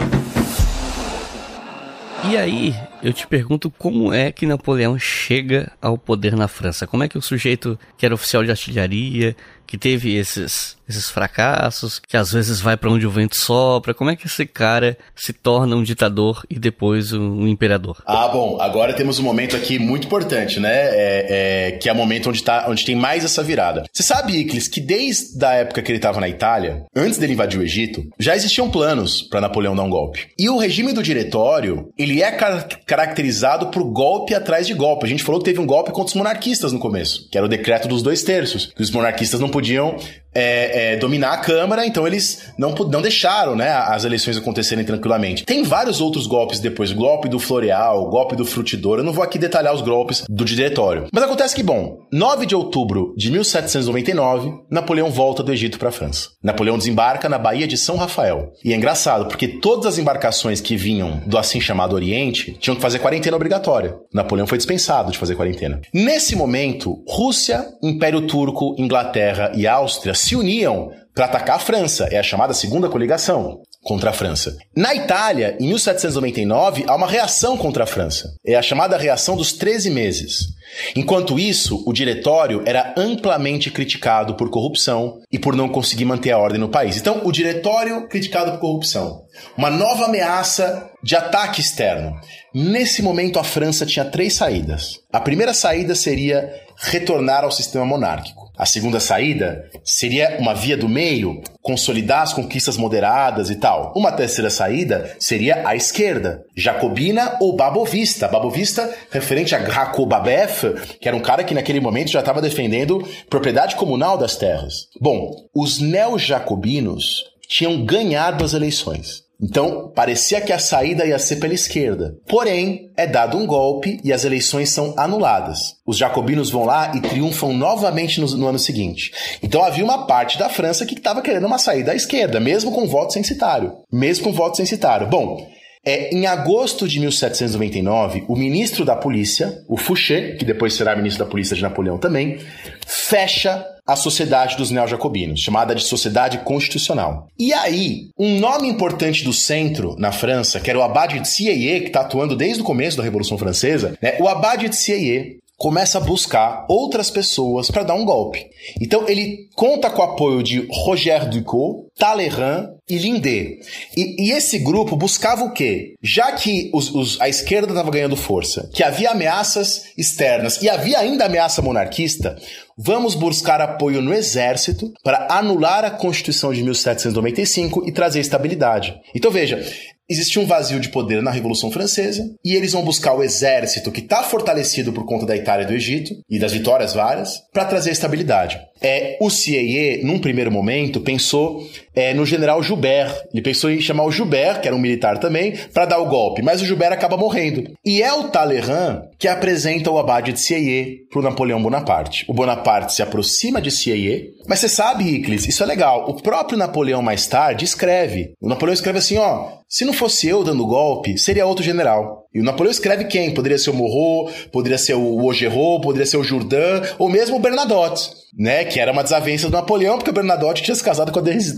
E 2.30 2.38
aí, 2.38 2.76
eu 3.02 3.12
te 3.12 3.26
pergunto 3.26 3.70
como 3.72 4.14
é 4.14 4.32
que 4.32 4.46
Napoleão 4.46 4.98
chega 4.98 5.72
ao 5.82 5.98
poder 5.98 6.36
na 6.36 6.48
França? 6.48 6.86
Como 6.86 7.04
é 7.04 7.08
que 7.08 7.18
o 7.18 7.22
sujeito 7.22 7.80
que 7.98 8.06
era 8.06 8.14
oficial 8.14 8.44
de 8.44 8.52
artilharia, 8.52 9.36
que 9.66 9.78
teve 9.78 10.16
esses, 10.16 10.78
esses 10.88 11.10
fracassos, 11.10 12.00
que 12.00 12.18
às 12.18 12.32
vezes 12.32 12.60
vai 12.60 12.78
para 12.78 12.90
onde 12.90 13.08
o 13.08 13.12
vento 13.12 13.38
sopra. 13.38 13.94
Como 13.94 14.10
é 14.10 14.16
que 14.16 14.28
esse 14.28 14.46
cara 14.46 14.98
se 15.16 15.34
torna 15.34 15.76
um 15.76 15.84
ditador 15.84 16.44
e 16.50 16.60
depois 16.60 17.14
um, 17.14 17.48
imperador? 17.48 18.02
Ah, 18.06 18.28
bom, 18.28 18.60
agora 18.60 18.94
temos 18.94 19.20
um 19.20 19.24
momento 19.24 19.56
aqui 19.56 19.80
muito 19.80 20.08
importante, 20.08 20.60
né? 20.60 20.72
É, 20.72 21.26
é, 21.30 21.72
que 21.74 21.90
é 21.90 21.94
o 21.94 21.96
momento 21.96 22.30
onde, 22.30 22.44
tá, 22.44 22.66
onde 22.68 22.86
tem 22.86 22.96
mais 22.96 23.24
essa 23.24 23.44
virada. 23.44 23.84
Você 23.92 24.04
sabe, 24.04 24.38
Iclis, 24.38 24.68
que 24.68 24.82
desde 24.82 25.44
a 25.46 25.54
época 25.54 25.82
que 25.82 25.92
ele 25.92 25.98
estava 25.98 26.20
na 26.20 26.30
Itália, 26.30 26.84
antes 26.96 27.18
dele 27.18 27.34
invadir 27.34 27.60
o 27.60 27.64
Egito, 27.64 28.04
já 28.20 28.36
existiam 28.36 28.70
planos 28.70 29.22
para 29.22 29.42
Napoleão 29.42 29.76
dar 29.76 29.84
um 29.84 29.90
golpe. 29.90 30.28
E 30.38 30.50
o 30.50 30.58
regime 30.58 30.94
do 30.94 31.04
diretório, 31.04 31.90
ele 31.98 32.22
é 32.22 32.32
car 32.32 32.68
caracterizado 32.86 33.68
por 33.68 33.84
golpe 33.84 34.34
atrás 34.34 34.68
de 34.68 34.74
golpe. 34.74 35.06
A 35.06 35.10
gente 35.10 35.24
falou 35.24 35.40
que 35.40 35.46
teve 35.46 35.60
um 35.60 35.66
golpe 35.66 35.92
contra 35.92 36.10
os 36.10 36.16
monarquistas 36.16 36.72
no 36.72 36.80
começo, 36.80 37.30
que 37.30 37.38
era 37.38 37.46
o 37.46 37.50
decreto 37.50 37.88
dos 37.88 38.04
dois 38.04 38.24
terços, 38.24 38.72
que 38.76 38.82
os 38.82 38.92
monarquistas 38.92 39.40
não 39.40 39.50
podiam 39.50 39.98
é, 40.34 40.94
é, 40.94 40.98
dominar 40.98 41.34
a 41.34 41.38
Câmara, 41.38 41.86
então 41.86 42.08
eles 42.08 42.52
não, 42.58 42.72
não 42.72 43.02
deixaram 43.02 43.56
né, 43.56 43.70
as 43.72 44.04
eleições 44.04 44.38
acontecerem 44.38 44.86
tranquilamente. 44.86 45.44
Tem 45.44 45.64
vários 45.64 46.02
outros 46.02 46.28
golpes 46.28 46.60
depois, 46.60 46.92
golpe 46.92 47.28
do 47.28 47.40
Floreal, 47.40 48.10
golpe 48.10 48.36
do 48.36 48.46
Frutidor, 48.46 49.00
eu 49.00 49.04
não 49.04 49.14
vou 49.14 49.24
aqui 49.24 49.38
detalhar 49.38 49.74
os 49.74 49.82
golpes 49.82 50.24
do 50.30 50.46
diretório. 50.46 51.08
Mas 51.12 51.24
acontece 51.24 51.56
que, 51.56 51.64
bom, 51.64 52.00
9 52.12 52.46
de 52.46 52.56
outubro 52.56 53.14
de 53.18 53.32
1799, 53.32 54.54
Napoleão 54.70 55.10
volta 55.10 55.44
do 55.44 55.52
Egito 55.52 55.78
para 55.78 55.90
a 55.90 55.92
França. 55.92 56.30
Napoleão 56.44 56.78
desembarca 56.78 57.28
na 57.28 57.38
Baía 57.38 57.68
de 57.68 57.78
São 57.78 57.98
Rafael. 57.98 58.52
E 58.64 58.74
é 58.74 58.76
engraçado, 58.76 59.26
porque 59.26 59.48
todas 59.48 59.86
as 59.86 59.98
embarcações 59.98 60.62
que 60.62 60.76
vinham 60.76 61.22
do 61.26 61.38
assim 61.38 61.60
chamado 61.60 61.94
Oriente 61.94 62.54
tinham 62.60 62.76
que 62.76 62.82
fazer 62.82 63.00
quarentena 63.00 63.36
obrigatória. 63.36 63.96
Napoleão 64.14 64.48
foi 64.48 64.58
dispensado 64.58 65.12
de 65.12 65.18
fazer 65.18 65.36
quarentena. 65.36 65.82
Nesse 65.94 66.36
momento, 66.36 67.04
Rússia, 67.08 67.66
Império 67.82 68.22
Turco, 68.28 68.76
Inglaterra 68.78 69.52
e 69.56 69.68
Áustria 69.68 70.14
se 70.22 70.36
uniam 70.36 70.92
para 71.14 71.26
atacar 71.26 71.58
a 71.58 71.60
França, 71.60 72.08
é 72.12 72.18
a 72.18 72.24
chamada 72.24 72.54
Segunda 72.54 72.90
Coligação. 72.90 73.62
contra 73.84 74.12
a 74.12 74.14
França. 74.14 74.56
Na 74.76 74.94
Itália, 74.94 75.58
em 75.60 75.66
1799, 75.66 76.86
há 76.88 76.96
uma 76.96 77.08
reação 77.08 77.58
contra 77.58 77.84
a 77.84 77.88
França. 77.88 78.30
É 78.46 78.54
a 78.54 78.62
chamada 78.62 78.96
reação 78.96 79.36
dos 79.36 79.54
13 79.54 79.90
meses. 79.90 80.50
Enquanto 80.96 81.40
isso, 81.40 81.84
o 81.88 81.92
diretório 81.92 82.62
era 82.68 82.94
amplamente 82.96 83.72
criticado 83.72 84.36
por 84.36 84.52
corrupção 84.52 85.18
e 85.32 85.40
por 85.40 85.56
não 85.56 85.68
conseguir 85.68 86.06
manter 86.06 86.30
a 86.30 86.38
ordem 86.38 86.60
no 86.60 86.70
país. 86.70 86.96
Então, 86.96 87.22
o 87.26 87.32
diretório 87.32 88.08
criticado 88.08 88.52
por 88.52 88.60
corrupção. 88.60 89.24
Uma 89.58 89.72
nova 89.72 90.06
ameaça 90.06 90.88
de 91.04 91.16
ataque 91.16 91.60
externo. 91.60 92.16
Nesse 92.54 93.02
momento, 93.02 93.40
a 93.40 93.44
França 93.44 93.84
tinha 93.84 94.06
três 94.06 94.36
saídas. 94.36 95.00
A 95.12 95.20
primeira 95.20 95.56
saída 95.56 95.96
seria 95.96 96.54
retornar 96.78 97.44
ao 97.44 97.52
sistema 97.52 97.86
monárquico. 97.86 98.41
A 98.62 98.66
segunda 98.68 99.00
saída 99.00 99.68
seria 99.84 100.38
uma 100.40 100.54
via 100.54 100.78
do 100.78 100.88
meio, 100.88 101.42
consolidar 101.64 102.22
as 102.22 102.32
conquistas 102.32 102.78
moderadas 102.78 103.50
e 103.50 103.56
tal. 103.56 103.92
Uma 103.96 104.12
terceira 104.12 104.52
saída 104.52 105.16
seria 105.20 105.68
a 105.68 105.76
esquerda, 105.76 106.44
jacobina 106.56 107.38
ou 107.42 107.56
babovista. 107.56 108.28
Babovista 108.28 108.88
referente 109.10 109.56
a 109.56 109.58
Graco 109.58 110.06
Babeuf, 110.06 110.76
que 111.02 111.08
era 111.08 111.18
um 111.18 111.22
cara 111.22 111.44
que 111.44 111.56
naquele 111.56 111.80
momento 111.80 112.12
já 112.12 112.20
estava 112.20 112.40
defendendo 112.40 113.04
propriedade 113.28 113.76
comunal 113.76 114.16
das 114.16 114.36
terras. 114.36 114.86
Bom, 115.02 115.32
os 115.56 115.80
neo-jacobinos 115.80 117.24
tinham 117.50 117.84
ganhado 117.84 118.46
as 118.46 118.54
eleições. 118.54 119.24
Então, 119.42 119.92
parecia 119.96 120.40
que 120.40 120.54
a 120.54 120.60
saída 120.60 121.06
ia 121.06 121.18
ser 121.18 121.38
pela 121.38 121.54
esquerda. 121.54 122.16
Porém, 122.28 122.92
é 122.96 123.08
dado 123.08 123.38
um 123.38 123.48
golpe 123.48 124.00
e 124.04 124.14
as 124.14 124.24
eleições 124.24 124.70
são 124.70 124.94
anuladas. 124.96 125.78
Os 125.86 125.98
jacobinos 125.98 126.52
vão 126.52 126.64
lá 126.64 126.92
e 126.96 127.02
triunfam 127.02 127.52
novamente 127.52 128.22
no, 128.22 128.28
no 128.38 128.48
ano 128.48 128.60
seguinte. 128.60 129.12
Então, 129.42 129.64
havia 129.64 129.84
uma 129.84 130.06
parte 130.06 130.38
da 130.38 130.48
França 130.48 130.86
que 130.86 130.94
estava 130.94 131.22
querendo 131.22 131.48
uma 131.48 131.58
saída 131.58 131.92
à 131.92 131.96
esquerda, 131.96 132.40
mesmo 132.40 132.72
com 132.72 132.88
voto 132.88 133.14
censitário. 133.14 133.74
Mesmo 133.92 134.26
com 134.26 134.32
voto 134.32 134.58
censitário. 134.58 135.08
Bom, 135.08 135.50
é, 135.84 136.14
em 136.14 136.28
agosto 136.28 136.88
de 136.88 137.00
1799, 137.00 138.26
o 138.28 138.36
ministro 138.36 138.86
da 138.86 138.96
polícia, 138.96 139.64
o 139.68 139.76
Fouché, 139.76 140.36
que 140.36 140.46
depois 140.46 140.76
será 140.76 140.96
ministro 140.96 141.26
da 141.26 141.32
polícia 141.32 141.56
de 141.56 141.64
Napoleão 141.64 141.98
também, 141.98 142.38
fecha 142.86 143.66
a 143.86 143.96
Sociedade 143.96 144.56
dos 144.58 144.72
Neo-Jacobinos, 144.72 145.40
chamada 145.40 145.76
de 145.76 145.84
Sociedade 145.84 146.40
Constitucional. 146.40 147.28
E 147.38 147.54
aí, 147.54 148.10
um 148.18 148.40
nome 148.40 148.68
importante 148.68 149.24
do 149.24 149.34
centro 149.34 149.96
na 149.98 150.12
França, 150.12 150.60
que 150.60 150.70
era 150.70 150.80
o 150.80 150.84
Abade 150.84 151.20
de 151.20 151.28
Sieyé, 151.28 151.80
que 151.80 151.88
está 151.88 152.02
atuando 152.02 152.36
desde 152.36 152.62
o 152.62 152.66
começo 152.66 152.98
da 152.98 153.04
Revolução 153.04 153.38
Francesa, 153.38 153.98
né? 154.02 154.18
o 154.20 154.28
Abade 154.28 154.70
de 154.70 154.76
Sieyé 154.76 155.38
começa 155.62 156.00
a 156.00 156.02
buscar 156.02 156.66
outras 156.68 157.12
pessoas 157.12 157.70
para 157.70 157.84
dar 157.84 157.94
um 157.94 158.04
golpe. 158.04 158.48
Então 158.82 159.08
ele 159.08 159.48
conta 159.54 159.92
com 159.92 160.02
o 160.02 160.06
apoio 160.06 160.42
de 160.42 160.68
Roger 160.72 161.30
Ducot, 161.30 161.86
Talleyrand 161.96 162.72
e 162.90 162.98
Lindé. 162.98 163.60
E, 163.96 164.16
e, 164.18 164.32
esse 164.32 164.58
grupo 164.58 164.96
buscava 164.96 165.44
o 165.44 165.54
quê? 165.54 165.94
Já 166.02 166.32
que 166.32 166.72
os, 166.74 166.90
os, 166.96 167.22
a 167.22 167.30
esquerda 167.30 167.74
estava 167.74 167.92
ganhando 167.92 168.16
força, 168.16 168.72
que 168.74 168.84
havia 168.84 169.12
ameaças 169.12 169.84
externas 169.96 170.60
e 170.64 170.68
havia 170.68 170.98
ainda 170.98 171.26
ameaça 171.26 171.62
monarquista, 171.62 172.36
vamos 172.76 173.14
buscar 173.14 173.62
apoio 173.62 174.02
no 174.02 174.16
exército 174.16 174.92
para 175.04 175.28
anular 175.30 175.86
a 175.86 175.92
Constituição 175.92 176.52
de 176.52 176.64
1795 176.64 177.88
e 177.88 177.92
trazer 177.92 178.20
estabilidade. 178.20 179.00
Então 179.14 179.30
veja, 179.30 179.64
existia 180.12 180.42
um 180.42 180.46
vazio 180.46 180.80
de 180.80 180.90
poder 180.90 181.22
na 181.22 181.32
Revolução 181.32 181.72
Francesa 181.72 182.30
e 182.44 182.54
eles 182.54 182.74
vão 182.74 182.84
buscar 182.84 183.14
o 183.14 183.24
exército 183.24 183.92
que 183.92 184.02
está 184.02 184.22
fortalecido 184.24 184.92
por 184.92 185.06
conta 185.06 185.26
da 185.26 185.36
Itália 185.36 185.64
e 185.64 185.68
do 185.68 185.74
Egito 185.74 186.14
e 186.30 186.38
das 186.38 186.52
vitórias 186.52 186.94
várias 186.94 187.42
para 187.54 187.66
trazer 187.66 187.92
estabilidade. 187.92 188.60
É, 188.82 189.18
o 189.22 189.30
CIE, 189.30 190.02
num 190.04 190.20
primeiro 190.20 190.52
momento, 190.52 191.00
pensou 191.00 191.68
é, 191.96 192.14
no 192.14 192.26
general 192.26 192.62
Joubert. 192.64 193.14
Ele 193.34 193.42
pensou 193.42 193.70
em 193.70 193.82
chamar 193.82 194.04
o 194.04 194.12
Joubert, 194.12 194.62
que 194.62 194.68
era 194.68 194.76
um 194.76 194.80
militar 194.80 195.18
também, 195.18 195.56
para 195.74 195.86
dar 195.86 196.00
o 196.00 196.08
golpe, 196.08 196.42
mas 196.42 196.62
o 196.62 196.66
Joubert 196.66 196.94
acaba 196.94 197.18
morrendo. 197.18 197.72
E 197.86 198.02
é 198.02 198.14
o 198.14 198.30
Talleyrand 198.30 199.04
que 199.18 199.28
apresenta 199.28 199.92
o 199.92 200.00
abade 200.00 200.34
de 200.34 200.40
CIE 200.40 201.06
para 201.10 201.20
o 201.20 201.24
Napoleão 201.24 201.62
Bonaparte. 201.62 202.26
O 202.28 202.34
Bonaparte 202.34 202.94
se 202.94 203.02
aproxima 203.02 203.62
de 203.62 203.72
CIE, 203.72 204.32
mas 204.48 204.60
você 204.60 204.70
sabe, 204.70 205.04
Iclis, 205.04 205.48
isso 205.48 205.64
é 205.64 205.66
legal. 205.66 206.10
O 206.10 206.22
próprio 206.22 206.58
Napoleão 206.58 207.02
mais 207.02 207.28
tarde 207.28 207.66
escreve. 207.66 208.34
O 208.42 208.48
Napoleão 208.48 208.74
escreve 208.74 209.00
assim, 209.00 209.18
ó, 209.18 209.62
se 209.68 209.86
não 209.86 209.94
fosse 209.94 210.28
eu 210.28 210.44
dando 210.44 210.66
golpe, 210.66 211.18
seria 211.18 211.46
outro 211.46 211.64
general. 211.64 212.26
E 212.34 212.40
o 212.40 212.44
Napoleão 212.44 212.72
escreve 212.72 213.06
quem? 213.06 213.34
Poderia 213.34 213.58
ser 213.58 213.72
o 213.72 213.74
Morro, 213.74 214.32
poderia 214.52 214.78
ser 214.78 214.96
o 214.96 215.20
Augereau, 215.20 215.82
poderia 215.82 216.06
ser 216.06 216.18
o 216.18 216.24
Jourdan, 216.24 216.82
ou 216.98 217.10
mesmo 217.10 217.36
o 217.36 217.40
Bernadotte 217.40 218.22
né? 218.38 218.64
Que 218.66 218.80
era 218.80 218.92
uma 218.92 219.04
desavença 219.04 219.48
do 219.48 219.54
Napoleão, 219.54 219.98
porque 219.98 220.10
o 220.10 220.14
Bernadotte 220.14 220.64
tinha 220.64 220.76
se 220.76 220.84
casado 220.84 221.12
com 221.12 221.20
a, 221.20 221.22
Des. 221.22 221.58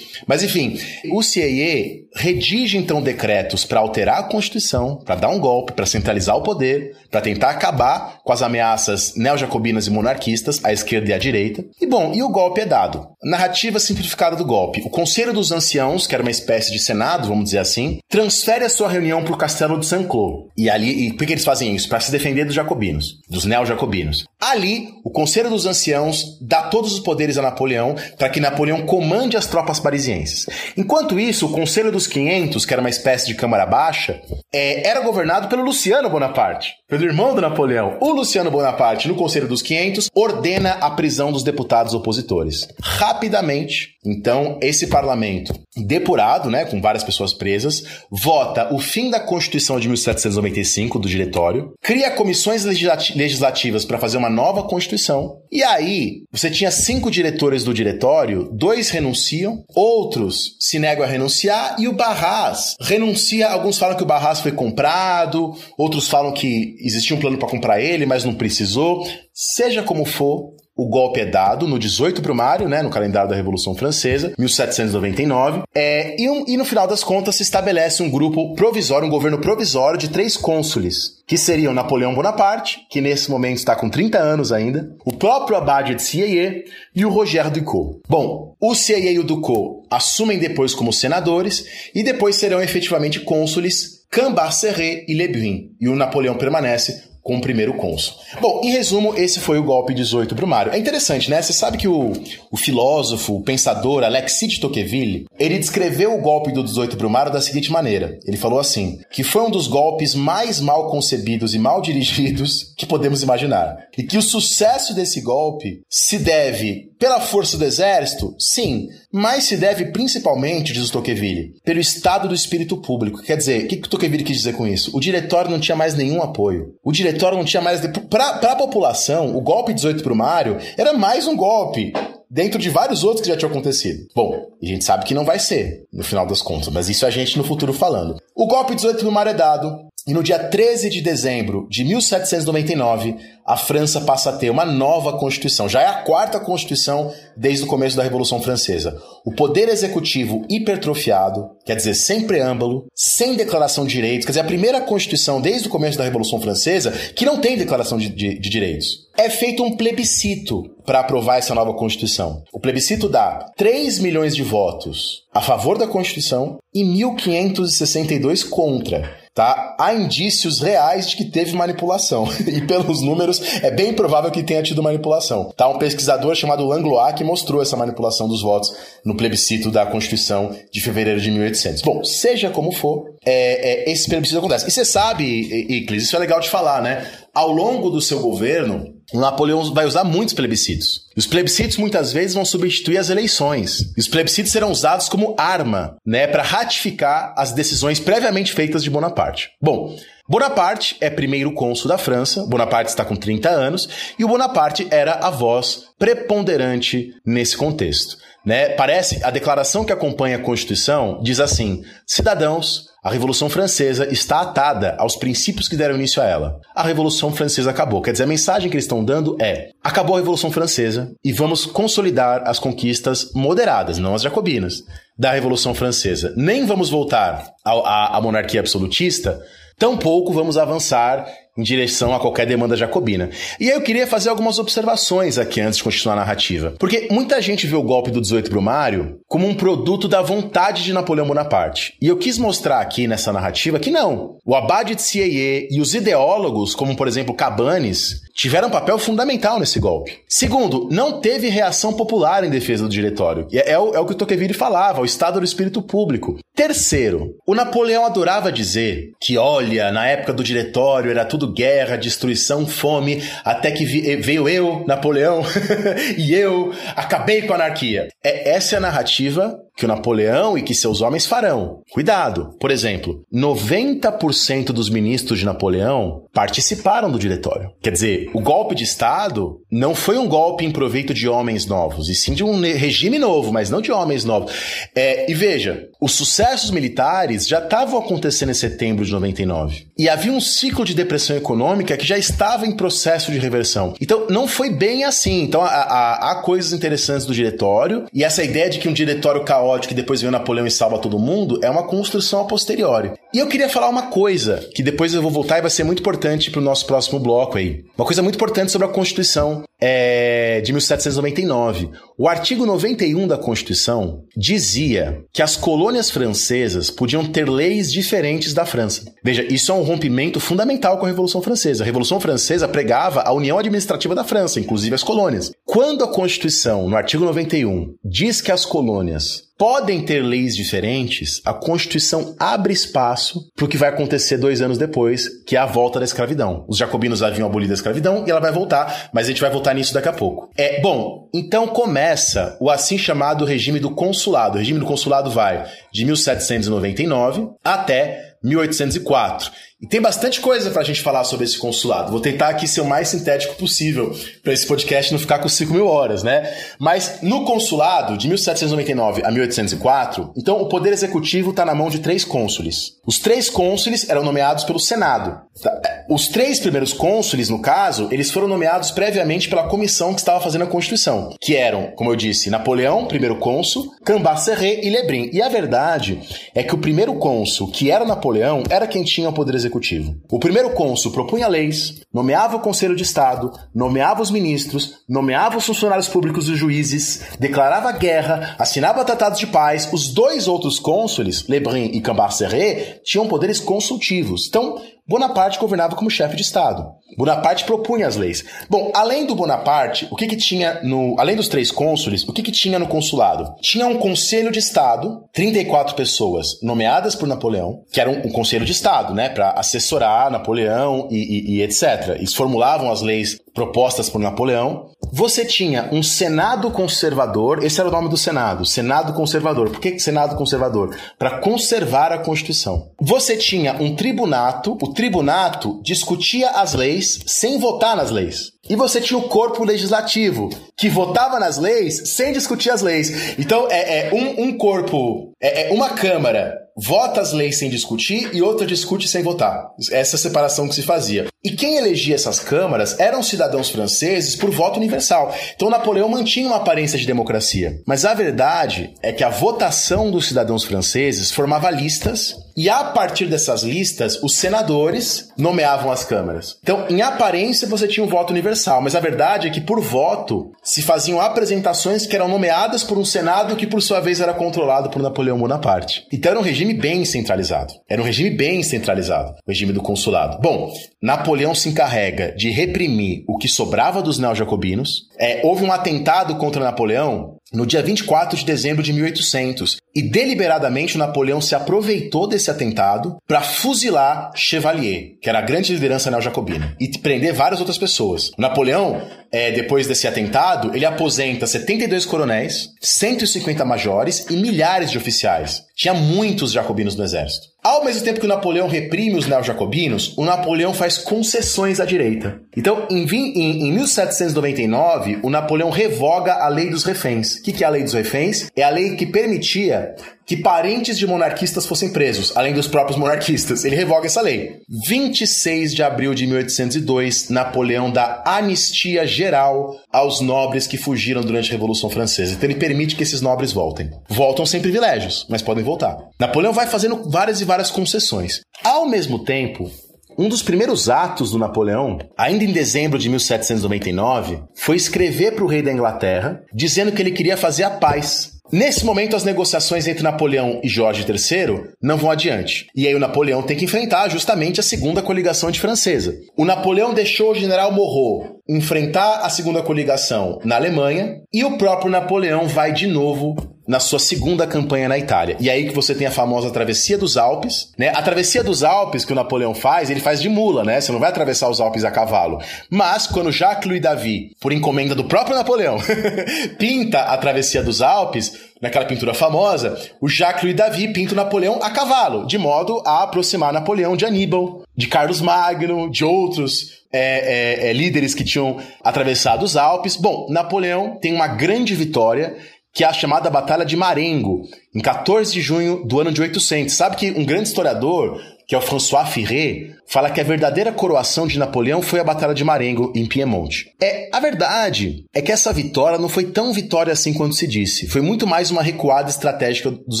Mas 0.26 0.42
enfim, 0.42 0.78
o 1.10 1.22
CIE 1.22 2.06
redige 2.14 2.76
então 2.76 3.00
decretos 3.00 3.64
para 3.64 3.80
alterar 3.80 4.18
a 4.18 4.22
Constituição, 4.24 4.96
para 4.96 5.14
dar 5.14 5.28
um 5.28 5.38
golpe, 5.38 5.72
para 5.72 5.86
centralizar 5.86 6.36
o 6.36 6.42
poder, 6.42 6.96
para 7.10 7.20
tentar 7.20 7.50
acabar 7.50 8.18
com 8.22 8.32
as 8.32 8.42
ameaças 8.42 9.14
neo-jacobinas 9.16 9.86
e 9.86 9.90
monarquistas, 9.90 10.60
à 10.64 10.72
esquerda 10.72 11.10
e 11.10 11.12
à 11.12 11.18
direita. 11.18 11.64
E 11.80 11.86
bom, 11.86 12.12
e 12.14 12.22
o 12.22 12.28
golpe 12.28 12.60
é 12.60 12.66
dado. 12.66 13.06
Narrativa 13.22 13.78
simplificada 13.78 14.36
do 14.36 14.44
golpe. 14.44 14.82
O 14.84 14.90
Conselho 14.90 15.32
dos 15.32 15.52
Anciãos, 15.52 16.06
que 16.06 16.14
era 16.14 16.22
uma 16.22 16.30
espécie 16.30 16.72
de 16.72 16.78
Senado, 16.78 17.28
vamos 17.28 17.44
dizer 17.44 17.58
assim, 17.58 18.00
transfere 18.08 18.64
a 18.64 18.68
sua 18.68 18.88
reunião 18.88 19.22
para 19.22 19.34
o 19.34 19.38
Castelo 19.38 19.78
de 19.78 19.86
Saint-Cloud. 19.92 20.48
E 20.56 20.70
ali, 20.70 21.08
e 21.08 21.12
por 21.12 21.26
que 21.26 21.34
eles 21.34 21.44
fazem 21.44 21.74
isso? 21.74 21.88
Para 21.88 22.00
se 22.00 22.10
defender 22.10 22.44
dos 22.44 22.54
jacobinos, 22.54 23.18
dos 23.28 23.44
neo-jacobinos. 23.44 24.24
Ali, 24.40 24.88
o 25.04 25.10
Conselho 25.10 25.50
dos 25.50 25.66
Anciãos 25.66 26.38
dá 26.40 26.62
todos 26.62 26.92
os 26.92 27.00
poderes 27.00 27.36
a 27.36 27.42
Napoleão 27.42 27.94
para 28.18 28.28
que 28.28 28.40
Napoleão 28.40 28.86
comande 28.86 29.36
as 29.36 29.46
tropas 29.46 29.78
parisienses. 29.78 30.46
Enquanto 30.76 31.20
isso, 31.20 31.46
o 31.46 31.52
Conselho 31.52 31.92
dos 31.92 32.06
500, 32.06 32.64
que 32.64 32.72
era 32.72 32.80
uma 32.80 32.90
espécie 32.90 33.26
de 33.26 33.34
Câmara 33.34 33.66
Baixa, 33.66 34.20
é, 34.52 34.88
era 34.88 35.00
governado 35.00 35.48
pelo 35.48 35.62
Luciano 35.62 36.08
Bonaparte, 36.08 36.72
pelo 36.88 37.04
irmão 37.04 37.34
do 37.34 37.40
Napoleão. 37.40 37.98
O 38.00 38.12
Luciano 38.12 38.50
Bonaparte, 38.50 39.08
no 39.08 39.14
Conselho 39.14 39.48
dos 39.48 39.62
500, 39.62 40.08
ordena 40.14 40.72
a 40.80 40.90
prisão 40.90 41.30
dos 41.30 41.42
deputados 41.42 41.94
opositores. 41.94 42.68
Rapidamente, 42.80 43.92
então, 44.04 44.58
esse 44.60 44.88
parlamento, 44.88 45.54
depurado, 45.76 46.50
né, 46.50 46.64
com 46.64 46.80
várias 46.80 47.02
pessoas 47.02 47.32
presas, 47.32 47.82
vota 48.10 48.72
o 48.74 48.78
fim 48.78 49.10
da 49.10 49.18
Constituição 49.18 49.80
de 49.80 49.88
1795 49.88 50.98
do 50.98 51.08
diretório, 51.08 51.72
cria 51.80 52.10
comissões 52.10 52.64
legislativas 52.64 53.84
para 53.84 53.98
fazer 53.98 54.18
uma 54.18 54.28
nova 54.28 54.64
Constituição. 54.64 55.38
E 55.50 55.62
aí, 55.62 56.22
você 56.30 56.50
tinha 56.50 56.70
cinco 56.70 57.10
diretores 57.10 57.64
do 57.64 57.72
diretório, 57.72 58.50
dois 58.52 58.90
renunciam, 58.90 59.64
outros 59.74 60.56
se 60.60 60.78
negam 60.78 61.04
a 61.04 61.08
renunciar 61.08 61.76
e 61.78 61.88
o 61.88 61.92
Barras 61.92 62.76
renuncia. 62.80 63.48
Alguns 63.48 63.78
falam 63.78 63.96
que 63.96 64.02
o 64.02 64.06
Barras 64.06 64.40
foi 64.40 64.52
comprado, 64.52 65.56
outros 65.78 66.08
falam 66.08 66.32
que 66.32 66.76
existia 66.80 67.16
um 67.16 67.20
plano 67.20 67.38
para 67.38 67.48
comprar 67.48 67.80
ele, 67.80 68.06
mas 68.06 68.24
não 68.24 68.34
precisou. 68.34 69.06
Seja 69.32 69.82
como 69.82 70.04
for, 70.04 70.54
o 70.76 70.88
golpe 70.88 71.20
é 71.20 71.26
dado 71.26 71.66
no 71.66 71.78
18 71.78 72.22
Brumário, 72.22 72.68
né, 72.68 72.82
no 72.82 72.90
calendário 72.90 73.28
da 73.28 73.36
Revolução 73.36 73.74
Francesa, 73.74 74.32
1799, 74.38 75.62
é, 75.74 76.16
e, 76.20 76.28
um, 76.30 76.44
e 76.48 76.56
no 76.56 76.64
final 76.64 76.86
das 76.86 77.04
contas 77.04 77.36
se 77.36 77.42
estabelece 77.42 78.02
um 78.02 78.10
grupo 78.10 78.54
provisório, 78.54 79.06
um 79.06 79.10
governo 79.10 79.38
provisório 79.38 79.98
de 79.98 80.08
três 80.08 80.36
cônsules, 80.36 81.22
que 81.26 81.36
seriam 81.36 81.74
Napoleão 81.74 82.14
Bonaparte, 82.14 82.86
que 82.90 83.00
nesse 83.00 83.30
momento 83.30 83.58
está 83.58 83.76
com 83.76 83.90
30 83.90 84.18
anos 84.18 84.50
ainda, 84.50 84.94
o 85.04 85.12
próprio 85.12 85.56
Abade 85.56 85.94
de 85.94 86.02
Sieyé 86.02 86.64
e 86.94 87.04
o 87.04 87.10
Roger 87.10 87.50
Ducot. 87.50 88.00
Bom, 88.08 88.54
o 88.60 88.74
Sieyé 88.74 89.12
e 89.12 89.18
o 89.18 89.24
Ducot 89.24 89.86
assumem 89.90 90.38
depois 90.38 90.74
como 90.74 90.92
senadores 90.92 91.64
e 91.94 92.02
depois 92.02 92.36
serão 92.36 92.62
efetivamente 92.62 93.20
cônsules 93.20 94.02
Cambacéré 94.10 95.06
e 95.08 95.14
Lebrun, 95.14 95.70
e 95.80 95.88
o 95.88 95.96
Napoleão 95.96 96.34
permanece 96.34 97.11
com 97.22 97.36
o 97.36 97.40
primeiro 97.40 97.74
cônsul. 97.74 98.14
Bom, 98.40 98.60
em 98.64 98.70
resumo, 98.70 99.14
esse 99.16 99.40
foi 99.40 99.58
o 99.58 99.62
golpe 99.62 99.94
18 99.94 100.34
Brumário. 100.34 100.72
É 100.72 100.78
interessante, 100.78 101.30
né? 101.30 101.40
Você 101.40 101.52
sabe 101.52 101.78
que 101.78 101.88
o, 101.88 102.12
o 102.50 102.56
filósofo, 102.56 103.36
o 103.36 103.42
pensador 103.42 104.02
Alexis 104.02 104.54
de 104.54 104.60
Tocqueville, 104.60 105.26
ele 105.38 105.58
descreveu 105.58 106.14
o 106.14 106.20
golpe 106.20 106.52
do 106.52 106.62
18 106.62 106.96
Brumário 106.96 107.32
da 107.32 107.40
seguinte 107.40 107.70
maneira. 107.70 108.18
Ele 108.26 108.36
falou 108.36 108.58
assim, 108.58 108.98
que 109.10 109.22
foi 109.22 109.42
um 109.42 109.50
dos 109.50 109.68
golpes 109.68 110.14
mais 110.14 110.60
mal 110.60 110.90
concebidos 110.90 111.54
e 111.54 111.58
mal 111.58 111.80
dirigidos 111.82 112.74
que 112.76 112.86
podemos 112.86 113.22
imaginar. 113.22 113.76
E 113.96 114.02
que 114.02 114.18
o 114.18 114.22
sucesso 114.22 114.94
desse 114.94 115.20
golpe 115.20 115.82
se 115.88 116.18
deve 116.18 116.91
pela 117.02 117.18
força 117.18 117.58
do 117.58 117.64
exército? 117.64 118.32
Sim, 118.38 118.86
mas 119.10 119.42
se 119.42 119.56
deve 119.56 119.86
principalmente, 119.86 120.72
diz 120.72 120.88
o 120.88 120.92
Tocqueville, 120.92 121.52
pelo 121.64 121.80
estado 121.80 122.28
do 122.28 122.34
espírito 122.34 122.76
público. 122.76 123.20
Quer 123.20 123.36
dizer, 123.36 123.64
o 123.64 123.66
que 123.66 123.74
o 123.74 123.88
Tocqueville 123.88 124.22
quis 124.22 124.36
dizer 124.36 124.52
com 124.52 124.68
isso? 124.68 124.96
O 124.96 125.00
diretório 125.00 125.50
não 125.50 125.58
tinha 125.58 125.74
mais 125.74 125.96
nenhum 125.96 126.22
apoio. 126.22 126.76
O 126.80 126.92
diretório 126.92 127.36
não 127.36 127.44
tinha 127.44 127.60
mais. 127.60 127.80
Para 128.08 128.52
a 128.52 128.54
população, 128.54 129.36
o 129.36 129.40
golpe 129.40 129.74
18 129.74 130.00
para 130.00 130.12
o 130.12 130.16
Mário 130.16 130.58
era 130.78 130.92
mais 130.92 131.26
um 131.26 131.34
golpe 131.34 131.92
dentro 132.30 132.60
de 132.60 132.70
vários 132.70 133.02
outros 133.02 133.22
que 133.22 133.28
já 133.28 133.36
tinham 133.36 133.50
acontecido. 133.50 134.06
Bom, 134.14 134.46
a 134.62 134.64
gente 134.64 134.84
sabe 134.84 135.04
que 135.04 135.12
não 135.12 135.24
vai 135.24 135.40
ser, 135.40 135.84
no 135.92 136.04
final 136.04 136.24
das 136.24 136.40
contas, 136.40 136.68
mas 136.68 136.88
isso 136.88 137.04
a 137.04 137.10
gente 137.10 137.36
no 137.36 137.42
futuro 137.42 137.72
falando. 137.72 138.16
O 138.34 138.46
golpe 138.46 138.76
18 138.76 139.00
para 139.00 139.08
o 139.08 139.12
Mário 139.12 139.30
é 139.30 139.34
dado, 139.34 139.88
E 140.06 140.12
no 140.12 140.22
dia 140.22 140.38
13 140.38 140.90
de 140.90 141.00
dezembro 141.00 141.66
de 141.70 141.84
1799, 141.84 143.14
a 143.46 143.56
França 143.56 144.00
passa 144.00 144.30
a 144.30 144.36
ter 144.36 144.50
uma 144.50 144.64
nova 144.64 145.16
Constituição. 145.16 145.68
Já 145.68 145.82
é 145.82 145.86
a 145.86 146.02
quarta 146.02 146.40
Constituição 146.40 147.12
desde 147.36 147.64
o 147.64 147.68
começo 147.68 147.96
da 147.96 148.02
Revolução 148.02 148.42
Francesa. 148.42 149.00
O 149.24 149.32
poder 149.32 149.68
executivo 149.68 150.44
hipertrofiado, 150.50 151.50
quer 151.64 151.76
dizer, 151.76 151.94
sem 151.94 152.26
preâmbulo, 152.26 152.86
sem 152.94 153.36
declaração 153.36 153.86
de 153.86 153.92
direitos, 153.92 154.26
quer 154.26 154.32
dizer, 154.32 154.40
a 154.40 154.44
primeira 154.44 154.80
Constituição 154.80 155.40
desde 155.40 155.68
o 155.68 155.70
começo 155.70 155.98
da 155.98 156.04
Revolução 156.04 156.40
Francesa 156.40 156.90
que 157.14 157.24
não 157.24 157.40
tem 157.40 157.56
declaração 157.56 157.96
de, 157.96 158.08
de, 158.08 158.38
de 158.38 158.50
direitos. 158.50 159.08
É 159.16 159.30
feito 159.30 159.62
um 159.62 159.76
plebiscito 159.76 160.64
para 160.84 160.98
aprovar 160.98 161.38
essa 161.38 161.54
nova 161.54 161.74
Constituição. 161.74 162.42
O 162.52 162.58
plebiscito 162.58 163.08
dá 163.08 163.46
3 163.56 164.00
milhões 164.00 164.34
de 164.34 164.42
votos 164.42 165.22
a 165.32 165.40
favor 165.40 165.78
da 165.78 165.86
Constituição 165.86 166.58
e 166.74 166.82
1.562 166.82 168.48
contra 168.48 169.21
tá? 169.34 169.76
Há 169.78 169.94
indícios 169.94 170.60
reais 170.60 171.10
de 171.10 171.16
que 171.16 171.24
teve 171.24 171.54
manipulação. 171.54 172.26
e 172.46 172.60
pelos 172.62 173.02
números, 173.02 173.40
é 173.62 173.70
bem 173.70 173.94
provável 173.94 174.30
que 174.30 174.42
tenha 174.42 174.62
tido 174.62 174.82
manipulação. 174.82 175.52
Tá? 175.56 175.68
Um 175.68 175.78
pesquisador 175.78 176.34
chamado 176.34 176.66
Langlois 176.66 177.14
que 177.14 177.24
mostrou 177.24 177.62
essa 177.62 177.76
manipulação 177.76 178.28
dos 178.28 178.42
votos 178.42 178.74
no 179.04 179.16
plebiscito 179.16 179.70
da 179.70 179.86
Constituição 179.86 180.54
de 180.70 180.80
fevereiro 180.80 181.20
de 181.20 181.30
1800. 181.30 181.82
Bom, 181.82 182.04
seja 182.04 182.50
como 182.50 182.72
for, 182.72 183.04
é, 183.24 183.88
é, 183.88 183.92
esse 183.92 184.08
plebiscito 184.08 184.38
acontece. 184.38 184.68
E 184.68 184.70
você 184.70 184.84
sabe, 184.84 185.24
Iclis, 185.24 186.04
isso 186.04 186.16
é 186.16 186.18
legal 186.18 186.40
de 186.40 186.48
falar, 186.48 186.82
né? 186.82 187.06
Ao 187.34 187.50
longo 187.50 187.88
do 187.88 188.00
seu 188.00 188.20
governo, 188.20 188.84
Napoleão 189.20 189.72
vai 189.72 189.86
usar 189.86 190.04
muitos 190.04 190.34
plebiscitos. 190.34 191.02
Os 191.16 191.26
plebiscitos 191.26 191.76
muitas 191.76 192.12
vezes 192.12 192.34
vão 192.34 192.44
substituir 192.44 192.98
as 192.98 193.10
eleições. 193.10 193.92
Os 193.96 194.08
plebiscitos 194.08 194.52
serão 194.52 194.70
usados 194.70 195.08
como 195.08 195.34
arma, 195.38 195.96
né, 196.06 196.26
para 196.26 196.42
ratificar 196.42 197.34
as 197.36 197.52
decisões 197.52 198.00
previamente 198.00 198.52
feitas 198.52 198.82
de 198.82 198.90
Bonaparte. 198.90 199.50
Bom, 199.60 199.96
Bonaparte 200.28 200.96
é 201.00 201.10
primeiro 201.10 201.52
cônsul 201.52 201.88
da 201.88 201.98
França, 201.98 202.46
Bonaparte 202.46 202.90
está 202.90 203.04
com 203.04 203.16
30 203.16 203.50
anos, 203.50 203.88
e 204.18 204.24
o 204.24 204.28
Bonaparte 204.28 204.86
era 204.90 205.14
a 205.14 205.30
voz 205.30 205.84
preponderante 205.98 207.12
nesse 207.26 207.56
contexto. 207.56 208.16
Né? 208.44 208.70
Parece, 208.70 209.22
a 209.22 209.30
declaração 209.30 209.84
que 209.84 209.92
acompanha 209.92 210.36
a 210.36 210.40
Constituição 210.40 211.20
diz 211.22 211.38
assim: 211.38 211.84
cidadãos, 212.06 212.91
a 213.02 213.10
Revolução 213.10 213.50
Francesa 213.50 214.06
está 214.12 214.42
atada 214.42 214.94
aos 214.96 215.16
princípios 215.16 215.68
que 215.68 215.76
deram 215.76 215.96
início 215.96 216.22
a 216.22 216.24
ela. 216.24 216.60
A 216.72 216.84
Revolução 216.84 217.32
Francesa 217.32 217.68
acabou. 217.68 218.00
Quer 218.00 218.12
dizer, 218.12 218.24
a 218.24 218.28
mensagem 218.28 218.70
que 218.70 218.76
eles 218.76 218.84
estão 218.84 219.04
dando 219.04 219.36
é: 219.40 219.70
acabou 219.82 220.14
a 220.14 220.18
Revolução 220.20 220.52
Francesa 220.52 221.12
e 221.24 221.32
vamos 221.32 221.66
consolidar 221.66 222.44
as 222.46 222.60
conquistas 222.60 223.32
moderadas, 223.34 223.98
não 223.98 224.14
as 224.14 224.22
jacobinas, 224.22 224.84
da 225.18 225.32
Revolução 225.32 225.74
Francesa. 225.74 226.32
Nem 226.36 226.64
vamos 226.64 226.90
voltar 226.90 227.44
à 227.64 228.20
monarquia 228.22 228.60
absolutista, 228.60 229.40
tampouco 229.76 230.32
vamos 230.32 230.56
avançar 230.56 231.26
em 231.56 231.62
direção 231.62 232.14
a 232.14 232.20
qualquer 232.20 232.46
demanda 232.46 232.76
jacobina. 232.76 233.30
E 233.60 233.68
aí 233.68 233.76
eu 233.76 233.82
queria 233.82 234.06
fazer 234.06 234.30
algumas 234.30 234.58
observações 234.58 235.38
aqui 235.38 235.60
antes 235.60 235.78
de 235.78 235.84
continuar 235.84 236.14
a 236.14 236.20
narrativa. 236.20 236.74
Porque 236.78 237.08
muita 237.10 237.40
gente 237.42 237.66
vê 237.66 237.76
o 237.76 237.82
golpe 237.82 238.10
do 238.10 238.20
18 238.20 238.50
Brumário 238.50 239.18
como 239.28 239.46
um 239.46 239.54
produto 239.54 240.08
da 240.08 240.22
vontade 240.22 240.82
de 240.82 240.92
Napoleão 240.92 241.26
Bonaparte. 241.26 241.94
E 242.00 242.08
eu 242.08 242.16
quis 242.16 242.38
mostrar 242.38 242.80
aqui 242.80 243.06
nessa 243.06 243.32
narrativa 243.32 243.78
que 243.78 243.90
não. 243.90 244.36
O 244.44 244.54
Abade 244.54 244.94
de 244.94 245.02
Sieyé 245.02 245.68
e 245.70 245.80
os 245.80 245.94
ideólogos, 245.94 246.74
como 246.74 246.96
por 246.96 247.06
exemplo 247.06 247.34
Cabanes, 247.34 248.22
tiveram 248.34 248.68
um 248.68 248.70
papel 248.72 248.98
fundamental 248.98 249.58
nesse 249.58 249.78
golpe. 249.78 250.18
Segundo, 250.28 250.88
não 250.90 251.20
teve 251.20 251.48
reação 251.48 251.92
popular 251.92 252.44
em 252.44 252.50
defesa 252.50 252.84
do 252.84 252.88
diretório. 252.88 253.46
É, 253.52 253.72
é, 253.72 253.78
o, 253.78 253.94
é 253.94 254.00
o 254.00 254.06
que 254.06 254.12
o 254.12 254.16
Tocqueville 254.16 254.54
falava, 254.54 255.00
o 255.00 255.04
estado 255.04 255.38
do 255.38 255.44
espírito 255.44 255.82
público. 255.82 256.38
Terceiro, 256.54 257.34
o 257.46 257.54
Napoleão 257.54 258.04
adorava 258.04 258.52
dizer 258.52 259.12
que, 259.20 259.38
olha, 259.38 259.90
na 259.90 260.06
época 260.06 260.32
do 260.32 260.44
diretório 260.44 261.10
era 261.10 261.24
tudo 261.24 261.41
guerra, 261.50 261.96
destruição, 261.96 262.66
fome, 262.66 263.22
até 263.44 263.70
que 263.70 263.84
vi, 263.84 264.16
veio 264.16 264.48
eu, 264.48 264.84
Napoleão, 264.86 265.42
e 266.18 266.34
eu 266.34 266.72
acabei 266.94 267.42
com 267.42 267.52
a 267.52 267.56
anarquia. 267.56 268.08
É, 268.22 268.50
essa 268.50 268.76
é 268.76 268.78
a 268.78 268.80
narrativa 268.80 269.58
que 269.76 269.84
o 269.84 269.88
Napoleão 269.88 270.56
e 270.56 270.62
que 270.62 270.74
seus 270.74 271.00
homens 271.00 271.26
farão. 271.26 271.80
Cuidado! 271.90 272.54
Por 272.60 272.70
exemplo, 272.70 273.24
90% 273.32 274.66
dos 274.66 274.88
ministros 274.88 275.38
de 275.38 275.44
Napoleão 275.44 276.24
participaram 276.32 277.10
do 277.10 277.18
diretório. 277.18 277.70
Quer 277.80 277.92
dizer, 277.92 278.30
o 278.34 278.40
golpe 278.40 278.74
de 278.74 278.84
Estado 278.84 279.60
não 279.70 279.94
foi 279.94 280.18
um 280.18 280.28
golpe 280.28 280.64
em 280.64 280.70
proveito 280.70 281.14
de 281.14 281.28
homens 281.28 281.66
novos, 281.66 282.08
e 282.08 282.14
sim 282.14 282.34
de 282.34 282.44
um 282.44 282.60
regime 282.60 283.18
novo, 283.18 283.52
mas 283.52 283.70
não 283.70 283.80
de 283.80 283.90
homens 283.90 284.24
novos. 284.24 284.52
É, 284.94 285.30
e 285.30 285.34
veja, 285.34 285.88
os 286.00 286.12
sucessos 286.12 286.70
militares 286.70 287.46
já 287.46 287.58
estavam 287.58 287.98
acontecendo 287.98 288.50
em 288.50 288.54
setembro 288.54 289.04
de 289.04 289.12
99. 289.12 289.86
E 289.98 290.08
havia 290.08 290.32
um 290.32 290.40
ciclo 290.40 290.84
de 290.84 290.94
depressão 290.94 291.36
econômica 291.36 291.96
que 291.96 292.06
já 292.06 292.18
estava 292.18 292.66
em 292.66 292.76
processo 292.76 293.32
de 293.32 293.38
reversão. 293.38 293.94
Então, 294.00 294.26
não 294.28 294.46
foi 294.46 294.70
bem 294.70 295.04
assim. 295.04 295.42
Então, 295.42 295.62
há, 295.62 295.68
há, 295.68 296.30
há 296.30 296.34
coisas 296.42 296.72
interessantes 296.72 297.26
do 297.26 297.34
diretório, 297.34 298.06
e 298.12 298.24
essa 298.24 298.44
ideia 298.44 298.68
de 298.68 298.78
que 298.78 298.88
um 298.88 298.92
diretório 298.92 299.44
caótico 299.44 299.61
caótico 299.62 299.94
depois 299.94 300.20
vem 300.20 300.28
Napoleão 300.32 300.66
e 300.66 300.70
salva 300.70 300.98
todo 300.98 301.18
mundo, 301.18 301.60
é 301.62 301.70
uma 301.70 301.86
construção 301.86 302.40
a 302.40 302.44
posteriori. 302.44 303.12
E 303.34 303.38
eu 303.38 303.46
queria 303.46 303.68
falar 303.68 303.88
uma 303.88 304.08
coisa, 304.08 304.68
que 304.74 304.82
depois 304.82 305.14
eu 305.14 305.22
vou 305.22 305.30
voltar 305.30 305.56
e 305.56 305.62
vai 305.62 305.70
ser 305.70 305.84
muito 305.84 306.00
importante 306.00 306.50
para 306.50 306.60
o 306.60 306.64
nosso 306.64 306.86
próximo 306.86 307.18
bloco 307.18 307.56
aí. 307.56 307.82
Uma 307.96 308.04
coisa 308.04 308.22
muito 308.22 308.34
importante 308.34 308.70
sobre 308.70 308.86
a 308.86 308.90
Constituição 308.90 309.64
é, 309.80 310.60
de 310.60 310.70
1799. 310.70 311.88
O 312.18 312.28
artigo 312.28 312.66
91 312.66 313.26
da 313.26 313.38
Constituição 313.38 314.24
dizia 314.36 315.24
que 315.32 315.40
as 315.40 315.56
colônias 315.56 316.10
francesas 316.10 316.90
podiam 316.90 317.24
ter 317.24 317.48
leis 317.48 317.90
diferentes 317.90 318.52
da 318.52 318.66
França. 318.66 319.10
Veja, 319.24 319.42
isso 319.42 319.72
é 319.72 319.74
um 319.74 319.82
rompimento 319.82 320.38
fundamental 320.38 320.98
com 320.98 321.06
a 321.06 321.08
Revolução 321.08 321.40
Francesa. 321.40 321.82
A 321.82 321.86
Revolução 321.86 322.20
Francesa 322.20 322.68
pregava 322.68 323.22
a 323.22 323.32
união 323.32 323.58
administrativa 323.58 324.14
da 324.14 324.24
França, 324.24 324.60
inclusive 324.60 324.94
as 324.94 325.02
colônias. 325.02 325.50
Quando 325.64 326.04
a 326.04 326.12
Constituição, 326.12 326.86
no 326.86 326.96
artigo 326.96 327.24
91, 327.24 327.94
diz 328.04 328.42
que 328.42 328.52
as 328.52 328.66
colônias 328.66 329.50
podem 329.58 330.04
ter 330.04 330.22
leis 330.22 330.56
diferentes, 330.56 331.40
a 331.44 331.54
Constituição 331.54 332.34
abre 332.38 332.72
espaço 332.72 333.21
para 333.54 333.64
o 333.64 333.68
que 333.68 333.76
vai 333.76 333.88
acontecer 333.88 334.36
dois 334.36 334.60
anos 334.60 334.78
depois, 334.78 335.28
que 335.46 335.56
é 335.56 335.58
a 335.58 335.66
volta 335.66 335.98
da 335.98 336.04
escravidão. 336.04 336.64
Os 336.68 336.78
jacobinos 336.78 337.22
haviam 337.22 337.46
abolido 337.46 337.72
a 337.72 337.74
escravidão 337.74 338.24
e 338.26 338.30
ela 338.30 338.40
vai 338.40 338.52
voltar, 338.52 339.10
mas 339.12 339.26
a 339.26 339.28
gente 339.30 339.40
vai 339.40 339.50
voltar 339.50 339.74
nisso 339.74 339.94
daqui 339.94 340.08
a 340.08 340.12
pouco. 340.12 340.50
É 340.56 340.80
Bom, 340.80 341.28
então 341.32 341.68
começa 341.68 342.56
o 342.60 342.70
assim 342.70 342.98
chamado 342.98 343.44
regime 343.44 343.78
do 343.78 343.90
consulado. 343.94 344.56
O 344.56 344.58
regime 344.58 344.80
do 344.80 344.86
consulado 344.86 345.30
vai 345.30 345.64
de 345.92 346.04
1799 346.04 347.50
até 347.62 348.32
1804. 348.42 349.50
E 349.82 349.86
tem 349.88 350.00
bastante 350.00 350.40
coisa 350.40 350.70
pra 350.70 350.84
gente 350.84 351.02
falar 351.02 351.24
sobre 351.24 351.44
esse 351.44 351.58
consulado. 351.58 352.12
Vou 352.12 352.20
tentar 352.20 352.50
aqui 352.50 352.68
ser 352.68 352.82
o 352.82 352.84
mais 352.84 353.08
sintético 353.08 353.56
possível 353.56 354.16
para 354.40 354.52
esse 354.52 354.64
podcast 354.64 355.10
não 355.10 355.18
ficar 355.18 355.40
com 355.40 355.48
5 355.48 355.74
mil 355.74 355.88
horas, 355.88 356.22
né? 356.22 356.54
Mas 356.78 357.18
no 357.20 357.44
consulado, 357.44 358.16
de 358.16 358.28
1799 358.28 359.22
a 359.24 359.30
1804, 359.32 360.34
então 360.36 360.62
o 360.62 360.68
poder 360.68 360.92
executivo 360.92 361.50
está 361.50 361.64
na 361.64 361.74
mão 361.74 361.90
de 361.90 361.98
três 361.98 362.24
cônsules. 362.24 362.92
Os 363.04 363.18
três 363.18 363.50
cônsules 363.50 364.08
eram 364.08 364.22
nomeados 364.22 364.62
pelo 364.62 364.78
Senado. 364.78 365.40
Tá, 365.60 365.80
é, 365.84 366.06
os 366.08 366.28
três 366.28 366.60
primeiros 366.60 366.92
cônsules, 366.92 367.48
no 367.48 367.60
caso, 367.60 368.06
eles 368.12 368.30
foram 368.30 368.46
nomeados 368.46 368.92
previamente 368.92 369.48
pela 369.48 369.66
comissão 369.66 370.14
que 370.14 370.20
estava 370.20 370.40
fazendo 370.40 370.62
a 370.62 370.68
Constituição, 370.68 371.34
que 371.40 371.56
eram, 371.56 371.90
como 371.96 372.12
eu 372.12 372.16
disse, 372.16 372.50
Napoleão, 372.50 373.06
primeiro 373.06 373.36
cônsul, 373.36 373.90
Cambacéré 374.04 374.78
e 374.84 374.90
Lebrun. 374.90 375.28
E 375.32 375.42
a 375.42 375.48
verdade 375.48 376.20
é 376.54 376.62
que 376.62 376.74
o 376.74 376.78
primeiro 376.78 377.14
cônsul, 377.14 377.68
que 377.68 377.90
era 377.90 378.04
Napoleão, 378.04 378.62
era 378.70 378.86
quem 378.86 379.02
tinha 379.02 379.28
o 379.28 379.32
poder 379.32 379.56
executivo 379.56 379.71
executivo. 379.72 380.14
O 380.30 380.38
primeiro 380.38 380.70
cônsul 380.70 381.12
propunha 381.12 381.48
leis, 381.48 382.02
nomeava 382.12 382.56
o 382.56 382.60
Conselho 382.60 382.94
de 382.94 383.02
Estado, 383.02 383.52
nomeava 383.74 384.20
os 384.20 384.30
ministros, 384.30 384.98
nomeava 385.08 385.56
os 385.56 385.66
funcionários 385.66 386.08
públicos 386.08 386.48
e 386.48 386.54
juízes, 386.54 387.22
declarava 387.38 387.92
guerra, 387.92 388.54
assinava 388.58 389.04
tratados 389.04 389.38
de 389.38 389.46
paz. 389.46 389.88
Os 389.92 390.12
dois 390.12 390.46
outros 390.46 390.78
cônsules, 390.78 391.46
Lebrun 391.48 391.76
e 391.76 392.00
Cambacéré, 392.00 393.00
tinham 393.02 393.26
poderes 393.26 393.58
consultivos. 393.58 394.46
Então, 394.48 394.80
Bonaparte 395.06 395.58
governava 395.58 395.96
como 395.96 396.10
chefe 396.10 396.36
de 396.36 396.42
Estado. 396.42 396.86
Bonaparte 397.16 397.64
propunha 397.64 398.06
as 398.06 398.16
leis. 398.16 398.44
Bom, 398.70 398.90
além 398.94 399.26
do 399.26 399.34
Bonaparte, 399.34 400.06
o 400.10 400.16
que 400.16 400.26
que 400.26 400.36
tinha 400.36 400.80
no, 400.82 401.16
além 401.18 401.36
dos 401.36 401.48
três 401.48 401.70
cônsules, 401.70 402.26
o 402.26 402.32
que 402.32 402.42
que 402.42 402.52
tinha 402.52 402.78
no 402.78 402.86
consulado? 402.86 403.54
Tinha 403.60 403.86
um 403.86 403.98
conselho 403.98 404.50
de 404.50 404.60
Estado, 404.60 405.24
34 405.32 405.94
pessoas 405.94 406.60
nomeadas 406.62 407.14
por 407.14 407.26
Napoleão, 407.26 407.82
que 407.92 408.00
era 408.00 408.08
um, 408.08 408.26
um 408.26 408.32
conselho 408.32 408.64
de 408.64 408.72
Estado, 408.72 409.12
né, 409.12 409.28
para 409.28 409.50
assessorar 409.50 410.30
Napoleão 410.30 411.08
e, 411.10 411.16
e, 411.16 411.56
e 411.56 411.62
etc. 411.62 412.16
Eles 412.16 412.34
formulavam 412.34 412.90
as 412.90 413.02
leis 413.02 413.38
propostas 413.54 414.08
por 414.08 414.20
Napoleão. 414.20 414.90
Você 415.12 415.44
tinha 415.44 415.88
um 415.92 416.02
Senado 416.02 416.70
conservador, 416.70 417.62
esse 417.62 417.78
era 417.80 417.88
o 417.88 417.92
nome 417.92 418.08
do 418.08 418.16
Senado, 418.16 418.64
Senado 418.64 419.12
conservador. 419.12 419.70
Por 419.70 419.80
que 419.80 419.98
Senado 419.98 420.36
conservador? 420.36 420.96
Para 421.18 421.38
conservar 421.38 422.12
a 422.12 422.18
Constituição. 422.18 422.90
Você 423.00 423.36
tinha 423.36 423.74
um 423.74 423.94
tribunato, 423.94 424.78
o 424.80 424.92
tribunato 424.92 425.80
discutia 425.82 426.50
as 426.50 426.74
leis 426.74 427.20
sem 427.26 427.58
votar 427.58 427.96
nas 427.96 428.10
leis. 428.10 428.51
E 428.68 428.76
você 428.76 429.00
tinha 429.00 429.18
o 429.18 429.28
corpo 429.28 429.64
legislativo, 429.64 430.48
que 430.76 430.88
votava 430.88 431.38
nas 431.38 431.58
leis 431.58 432.10
sem 432.10 432.32
discutir 432.32 432.70
as 432.70 432.80
leis. 432.80 433.36
Então, 433.38 433.66
é, 433.70 434.08
é 434.08 434.14
um, 434.14 434.44
um 434.44 434.56
corpo, 434.56 435.32
é, 435.40 435.68
é 435.68 435.72
uma 435.72 435.90
Câmara 435.90 436.62
vota 436.76 437.20
as 437.20 437.32
leis 437.32 437.58
sem 437.58 437.68
discutir 437.68 438.30
e 438.32 438.42
outra 438.42 438.66
discute 438.66 439.08
sem 439.08 439.22
votar. 439.22 439.70
Essa 439.90 440.16
separação 440.16 440.68
que 440.68 440.74
se 440.74 440.82
fazia. 440.82 441.26
E 441.44 441.50
quem 441.50 441.76
elegia 441.76 442.14
essas 442.14 442.40
câmaras 442.40 442.98
eram 442.98 443.22
cidadãos 443.22 443.68
franceses 443.68 444.36
por 444.36 444.50
voto 444.50 444.78
universal. 444.78 445.34
Então 445.54 445.70
Napoleão 445.70 446.08
mantinha 446.08 446.46
uma 446.46 446.56
aparência 446.56 446.98
de 446.98 447.06
democracia. 447.06 447.80
Mas 447.86 448.04
a 448.04 448.14
verdade 448.14 448.94
é 449.02 449.12
que 449.12 449.24
a 449.24 449.28
votação 449.28 450.10
dos 450.10 450.26
cidadãos 450.26 450.64
franceses 450.64 451.30
formava 451.30 451.70
listas 451.70 452.36
e 452.56 452.68
a 452.68 452.84
partir 452.84 453.26
dessas 453.26 453.62
listas, 453.62 454.22
os 454.22 454.36
senadores 454.36 455.30
nomeavam 455.36 455.90
as 455.90 456.04
câmaras. 456.04 456.58
Então, 456.62 456.86
em 456.88 457.02
aparência, 457.02 457.68
você 457.68 457.88
tinha 457.88 458.04
um 458.04 458.08
voto 458.08 458.30
universal, 458.30 458.80
mas 458.80 458.94
a 458.94 459.00
verdade 459.00 459.48
é 459.48 459.50
que 459.50 459.60
por 459.60 459.80
voto 459.80 460.52
se 460.62 460.82
faziam 460.82 461.20
apresentações 461.20 462.06
que 462.06 462.14
eram 462.14 462.28
nomeadas 462.28 462.84
por 462.84 462.98
um 462.98 463.04
senado 463.04 463.56
que, 463.56 463.66
por 463.66 463.82
sua 463.82 464.00
vez, 464.00 464.20
era 464.20 464.34
controlado 464.34 464.90
por 464.90 465.02
Napoleão 465.02 465.38
Bonaparte. 465.38 466.06
Então, 466.12 466.30
era 466.30 466.40
um 466.40 466.44
regime 466.44 466.74
bem 466.74 467.04
centralizado. 467.04 467.72
Era 467.88 468.00
um 468.00 468.04
regime 468.04 468.30
bem 468.30 468.62
centralizado, 468.62 469.32
o 469.32 469.50
regime 469.50 469.72
do 469.72 469.82
consulado. 469.82 470.38
Bom, 470.40 470.72
Napoleão 471.02 471.54
se 471.54 471.68
encarrega 471.68 472.32
de 472.36 472.50
reprimir 472.50 473.24
o 473.28 473.36
que 473.36 473.48
sobrava 473.48 474.02
dos 474.02 474.18
neo-jacobinos. 474.18 475.08
É, 475.18 475.40
houve 475.44 475.64
um 475.64 475.72
atentado 475.72 476.36
contra 476.36 476.62
Napoleão 476.62 477.36
no 477.52 477.66
dia 477.66 477.82
24 477.82 478.38
de 478.38 478.44
dezembro 478.44 478.82
de 478.82 478.92
1800. 478.92 479.76
E 479.94 480.02
deliberadamente 480.02 480.96
Napoleão 480.96 481.40
se 481.40 481.54
aproveitou 481.54 482.26
desse 482.26 482.50
atentado 482.50 483.16
para 483.26 483.42
fuzilar 483.42 484.30
Chevalier, 484.34 485.16
que 485.20 485.28
era 485.28 485.38
a 485.38 485.42
grande 485.42 485.72
liderança 485.72 486.10
neo-jacobina, 486.10 486.74
e 486.80 486.88
prender 486.98 487.34
várias 487.34 487.60
outras 487.60 487.78
pessoas. 487.78 488.30
Napoleão, 488.38 489.02
é, 489.30 489.50
depois 489.50 489.86
desse 489.86 490.06
atentado, 490.06 490.74
ele 490.74 490.86
aposenta 490.86 491.46
72 491.46 492.06
coronéis, 492.06 492.70
150 492.80 493.64
majores 493.64 494.26
e 494.30 494.36
milhares 494.36 494.90
de 494.90 494.98
oficiais. 494.98 495.62
Tinha 495.74 495.94
muitos 495.94 496.52
jacobinos 496.52 496.96
no 496.96 497.04
exército. 497.04 497.52
Ao 497.62 497.84
mesmo 497.84 498.02
tempo 498.02 498.18
que 498.18 498.26
o 498.26 498.28
Napoleão 498.28 498.66
reprime 498.66 499.16
os 499.16 499.28
neo-jacobinos, 499.28 500.14
o 500.18 500.24
Napoleão 500.24 500.74
faz 500.74 500.98
concessões 500.98 501.78
à 501.78 501.84
direita. 501.84 502.40
Então, 502.56 502.88
em, 502.90 503.06
em, 503.08 503.68
em 503.68 503.72
1799, 503.72 505.20
o 505.22 505.30
Napoleão 505.30 505.70
revoga 505.70 506.34
a 506.34 506.48
lei 506.48 506.70
dos 506.70 506.82
reféns. 506.82 507.36
O 507.36 507.42
que, 507.42 507.52
que 507.52 507.62
é 507.62 507.66
a 507.66 507.70
lei 507.70 507.84
dos 507.84 507.94
reféns? 507.94 508.50
É 508.56 508.64
a 508.64 508.70
lei 508.70 508.96
que 508.96 509.06
permitia 509.06 509.81
que 510.26 510.36
parentes 510.36 510.98
de 510.98 511.06
monarquistas 511.06 511.66
fossem 511.66 511.92
presos, 511.92 512.32
além 512.36 512.54
dos 512.54 512.66
próprios 512.66 512.98
monarquistas. 512.98 513.64
Ele 513.64 513.76
revoga 513.76 514.06
essa 514.06 514.20
lei. 514.20 514.56
26 514.88 515.74
de 515.74 515.82
abril 515.82 516.14
de 516.14 516.26
1802, 516.26 517.28
Napoleão 517.28 517.90
dá 517.90 518.22
anistia 518.24 519.06
geral 519.06 519.76
aos 519.92 520.20
nobres 520.20 520.66
que 520.66 520.78
fugiram 520.78 521.22
durante 521.22 521.50
a 521.50 521.52
Revolução 521.52 521.90
Francesa. 521.90 522.34
Então 522.34 522.48
ele 522.48 522.58
permite 522.58 522.96
que 522.96 523.02
esses 523.02 523.20
nobres 523.20 523.52
voltem. 523.52 523.90
Voltam 524.08 524.46
sem 524.46 524.60
privilégios, 524.60 525.26
mas 525.28 525.42
podem 525.42 525.64
voltar. 525.64 525.98
Napoleão 526.18 526.52
vai 526.52 526.66
fazendo 526.66 527.10
várias 527.10 527.40
e 527.40 527.44
várias 527.44 527.70
concessões. 527.70 528.40
Ao 528.64 528.86
mesmo 528.86 529.24
tempo, 529.24 529.70
um 530.18 530.28
dos 530.28 530.42
primeiros 530.42 530.90
atos 530.90 531.30
do 531.30 531.38
Napoleão, 531.38 531.98
ainda 532.16 532.44
em 532.44 532.52
dezembro 532.52 532.98
de 532.98 533.08
1799, 533.08 534.42
foi 534.54 534.76
escrever 534.76 535.34
para 535.34 535.44
o 535.44 535.48
rei 535.48 535.62
da 535.62 535.72
Inglaterra 535.72 536.42
dizendo 536.52 536.92
que 536.92 537.00
ele 537.00 537.12
queria 537.12 537.36
fazer 537.36 537.64
a 537.64 537.70
paz 537.70 538.32
Nesse 538.52 538.84
momento, 538.84 539.16
as 539.16 539.24
negociações 539.24 539.86
entre 539.86 540.02
Napoleão 540.02 540.60
e 540.62 540.68
Jorge 540.68 541.06
III 541.10 541.72
não 541.82 541.96
vão 541.96 542.10
adiante. 542.10 542.66
E 542.76 542.86
aí 542.86 542.94
o 542.94 542.98
Napoleão 542.98 543.42
tem 543.42 543.56
que 543.56 543.64
enfrentar 543.64 544.10
justamente 544.10 544.60
a 544.60 544.62
segunda 544.62 545.00
coligação 545.00 545.50
francesa. 545.54 546.14
O 546.36 546.44
Napoleão 546.44 546.92
deixou 546.92 547.32
o 547.32 547.34
general 547.34 547.72
Moreau 547.72 548.40
enfrentar 548.48 549.20
a 549.20 549.30
segunda 549.30 549.62
coligação 549.62 550.38
na 550.44 550.56
Alemanha 550.56 551.22
e 551.32 551.44
o 551.44 551.56
próprio 551.56 551.90
Napoleão 551.90 552.46
vai 552.46 552.72
de 552.72 552.86
novo 552.86 553.36
na 553.66 553.78
sua 553.78 553.98
segunda 553.98 554.46
campanha 554.46 554.88
na 554.88 554.98
Itália. 554.98 555.36
E 555.40 555.48
aí 555.48 555.68
que 555.68 555.74
você 555.74 555.94
tem 555.94 556.06
a 556.06 556.10
famosa 556.10 556.50
travessia 556.50 556.98
dos 556.98 557.16
Alpes, 557.16 557.72
né? 557.78 557.88
A 557.94 558.02
travessia 558.02 558.42
dos 558.42 558.62
Alpes 558.62 559.04
que 559.04 559.12
o 559.12 559.16
Napoleão 559.16 559.54
faz, 559.54 559.90
ele 559.90 560.00
faz 560.00 560.20
de 560.20 560.28
mula, 560.28 560.64
né? 560.64 560.80
Você 560.80 560.92
não 560.92 560.98
vai 560.98 561.10
atravessar 561.10 561.48
os 561.48 561.60
Alpes 561.60 561.84
a 561.84 561.90
cavalo. 561.90 562.38
Mas 562.70 563.06
quando 563.06 563.30
Jacques 563.30 563.66
Louis 563.66 563.80
David, 563.80 564.36
por 564.40 564.52
encomenda 564.52 564.94
do 564.94 565.04
próprio 565.04 565.36
Napoleão, 565.36 565.78
pinta 566.58 567.00
a 567.00 567.16
travessia 567.16 567.62
dos 567.62 567.80
Alpes, 567.80 568.52
naquela 568.60 568.84
pintura 568.84 569.14
famosa, 569.14 569.78
o 570.00 570.08
Jacques 570.08 570.42
Louis 570.42 570.56
David 570.56 570.92
pinta 570.92 571.12
o 571.12 571.16
Napoleão 571.16 571.58
a 571.62 571.70
cavalo, 571.70 572.26
de 572.26 572.38
modo 572.38 572.82
a 572.86 573.02
aproximar 573.02 573.52
Napoleão 573.52 573.96
de 573.96 574.04
Aníbal, 574.04 574.62
de 574.76 574.86
Carlos 574.86 575.20
Magno, 575.20 575.90
de 575.90 576.04
outros 576.04 576.82
é, 576.92 577.64
é, 577.64 577.70
é, 577.70 577.72
líderes 577.72 578.14
que 578.14 578.22
tinham 578.22 578.58
atravessado 578.84 579.42
os 579.42 579.56
Alpes. 579.56 579.96
Bom, 579.96 580.26
Napoleão 580.28 580.98
tem 581.00 581.14
uma 581.14 581.26
grande 581.26 581.74
vitória 581.74 582.36
que 582.72 582.84
é 582.84 582.86
a 582.86 582.92
chamada 582.92 583.28
Batalha 583.28 583.64
de 583.64 583.76
Marengo, 583.76 584.42
em 584.74 584.80
14 584.80 585.32
de 585.32 585.40
junho 585.40 585.84
do 585.84 586.00
ano 586.00 586.10
de 586.10 586.22
800. 586.22 586.74
Sabe 586.74 586.96
que 586.96 587.10
um 587.10 587.24
grande 587.24 587.48
historiador, 587.48 588.20
que 588.46 588.54
é 588.54 588.58
o 588.58 588.62
François 588.62 589.06
Firret, 589.06 589.76
fala 589.92 590.10
que 590.10 590.22
a 590.22 590.24
verdadeira 590.24 590.72
coroação 590.72 591.26
de 591.26 591.38
Napoleão 591.38 591.82
foi 591.82 592.00
a 592.00 592.04
Batalha 592.04 592.32
de 592.32 592.42
Marengo, 592.42 592.90
em 592.96 593.04
Piemonte. 593.04 593.66
É, 593.78 594.08
a 594.10 594.18
verdade 594.20 595.04
é 595.12 595.20
que 595.20 595.30
essa 595.30 595.52
vitória 595.52 595.98
não 595.98 596.08
foi 596.08 596.24
tão 596.24 596.50
vitória 596.50 596.94
assim 596.94 597.12
quanto 597.12 597.34
se 597.34 597.46
disse. 597.46 597.86
Foi 597.86 598.00
muito 598.00 598.26
mais 598.26 598.50
uma 598.50 598.62
recuada 598.62 599.10
estratégica 599.10 599.70
dos 599.70 600.00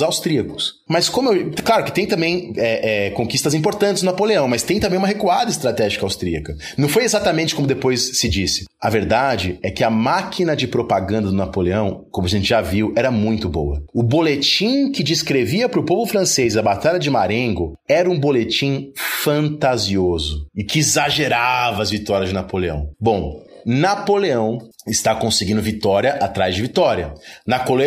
austríacos. 0.00 0.76
Mas 0.88 1.10
como 1.10 1.30
eu... 1.30 1.50
Claro 1.62 1.84
que 1.84 1.92
tem 1.92 2.06
também 2.06 2.54
é, 2.56 3.08
é, 3.08 3.10
conquistas 3.10 3.52
importantes 3.52 4.02
do 4.02 4.06
Napoleão, 4.06 4.48
mas 4.48 4.62
tem 4.62 4.80
também 4.80 4.98
uma 4.98 5.06
recuada 5.06 5.50
estratégica 5.50 6.06
austríaca. 6.06 6.56
Não 6.78 6.88
foi 6.88 7.04
exatamente 7.04 7.54
como 7.54 7.66
depois 7.66 8.18
se 8.18 8.30
disse. 8.30 8.64
A 8.80 8.88
verdade 8.88 9.58
é 9.62 9.70
que 9.70 9.84
a 9.84 9.90
máquina 9.90 10.56
de 10.56 10.66
propaganda 10.66 11.28
do 11.28 11.36
Napoleão, 11.36 12.06
como 12.10 12.26
a 12.26 12.30
gente 12.30 12.48
já 12.48 12.62
viu, 12.62 12.94
era 12.96 13.10
muito 13.10 13.46
boa. 13.46 13.82
O 13.92 14.02
boletim 14.02 14.90
que 14.90 15.02
descrevia 15.02 15.68
para 15.68 15.80
o 15.80 15.84
povo 15.84 16.10
francês 16.10 16.56
a 16.56 16.62
Batalha 16.62 16.98
de 16.98 17.10
Marengo 17.10 17.74
era 17.86 18.10
um 18.10 18.18
boletim 18.18 18.90
fantasioso 18.96 19.81
fantasioso 19.82 20.46
e 20.54 20.62
que 20.64 20.78
exagerava 20.78 21.82
as 21.82 21.90
vitórias 21.90 22.28
de 22.28 22.34
Napoleão. 22.34 22.90
Bom, 23.00 23.42
Napoleão 23.64 24.58
está 24.88 25.14
conseguindo 25.14 25.62
vitória 25.62 26.14
atrás 26.14 26.56
de 26.56 26.62
vitória. 26.62 27.14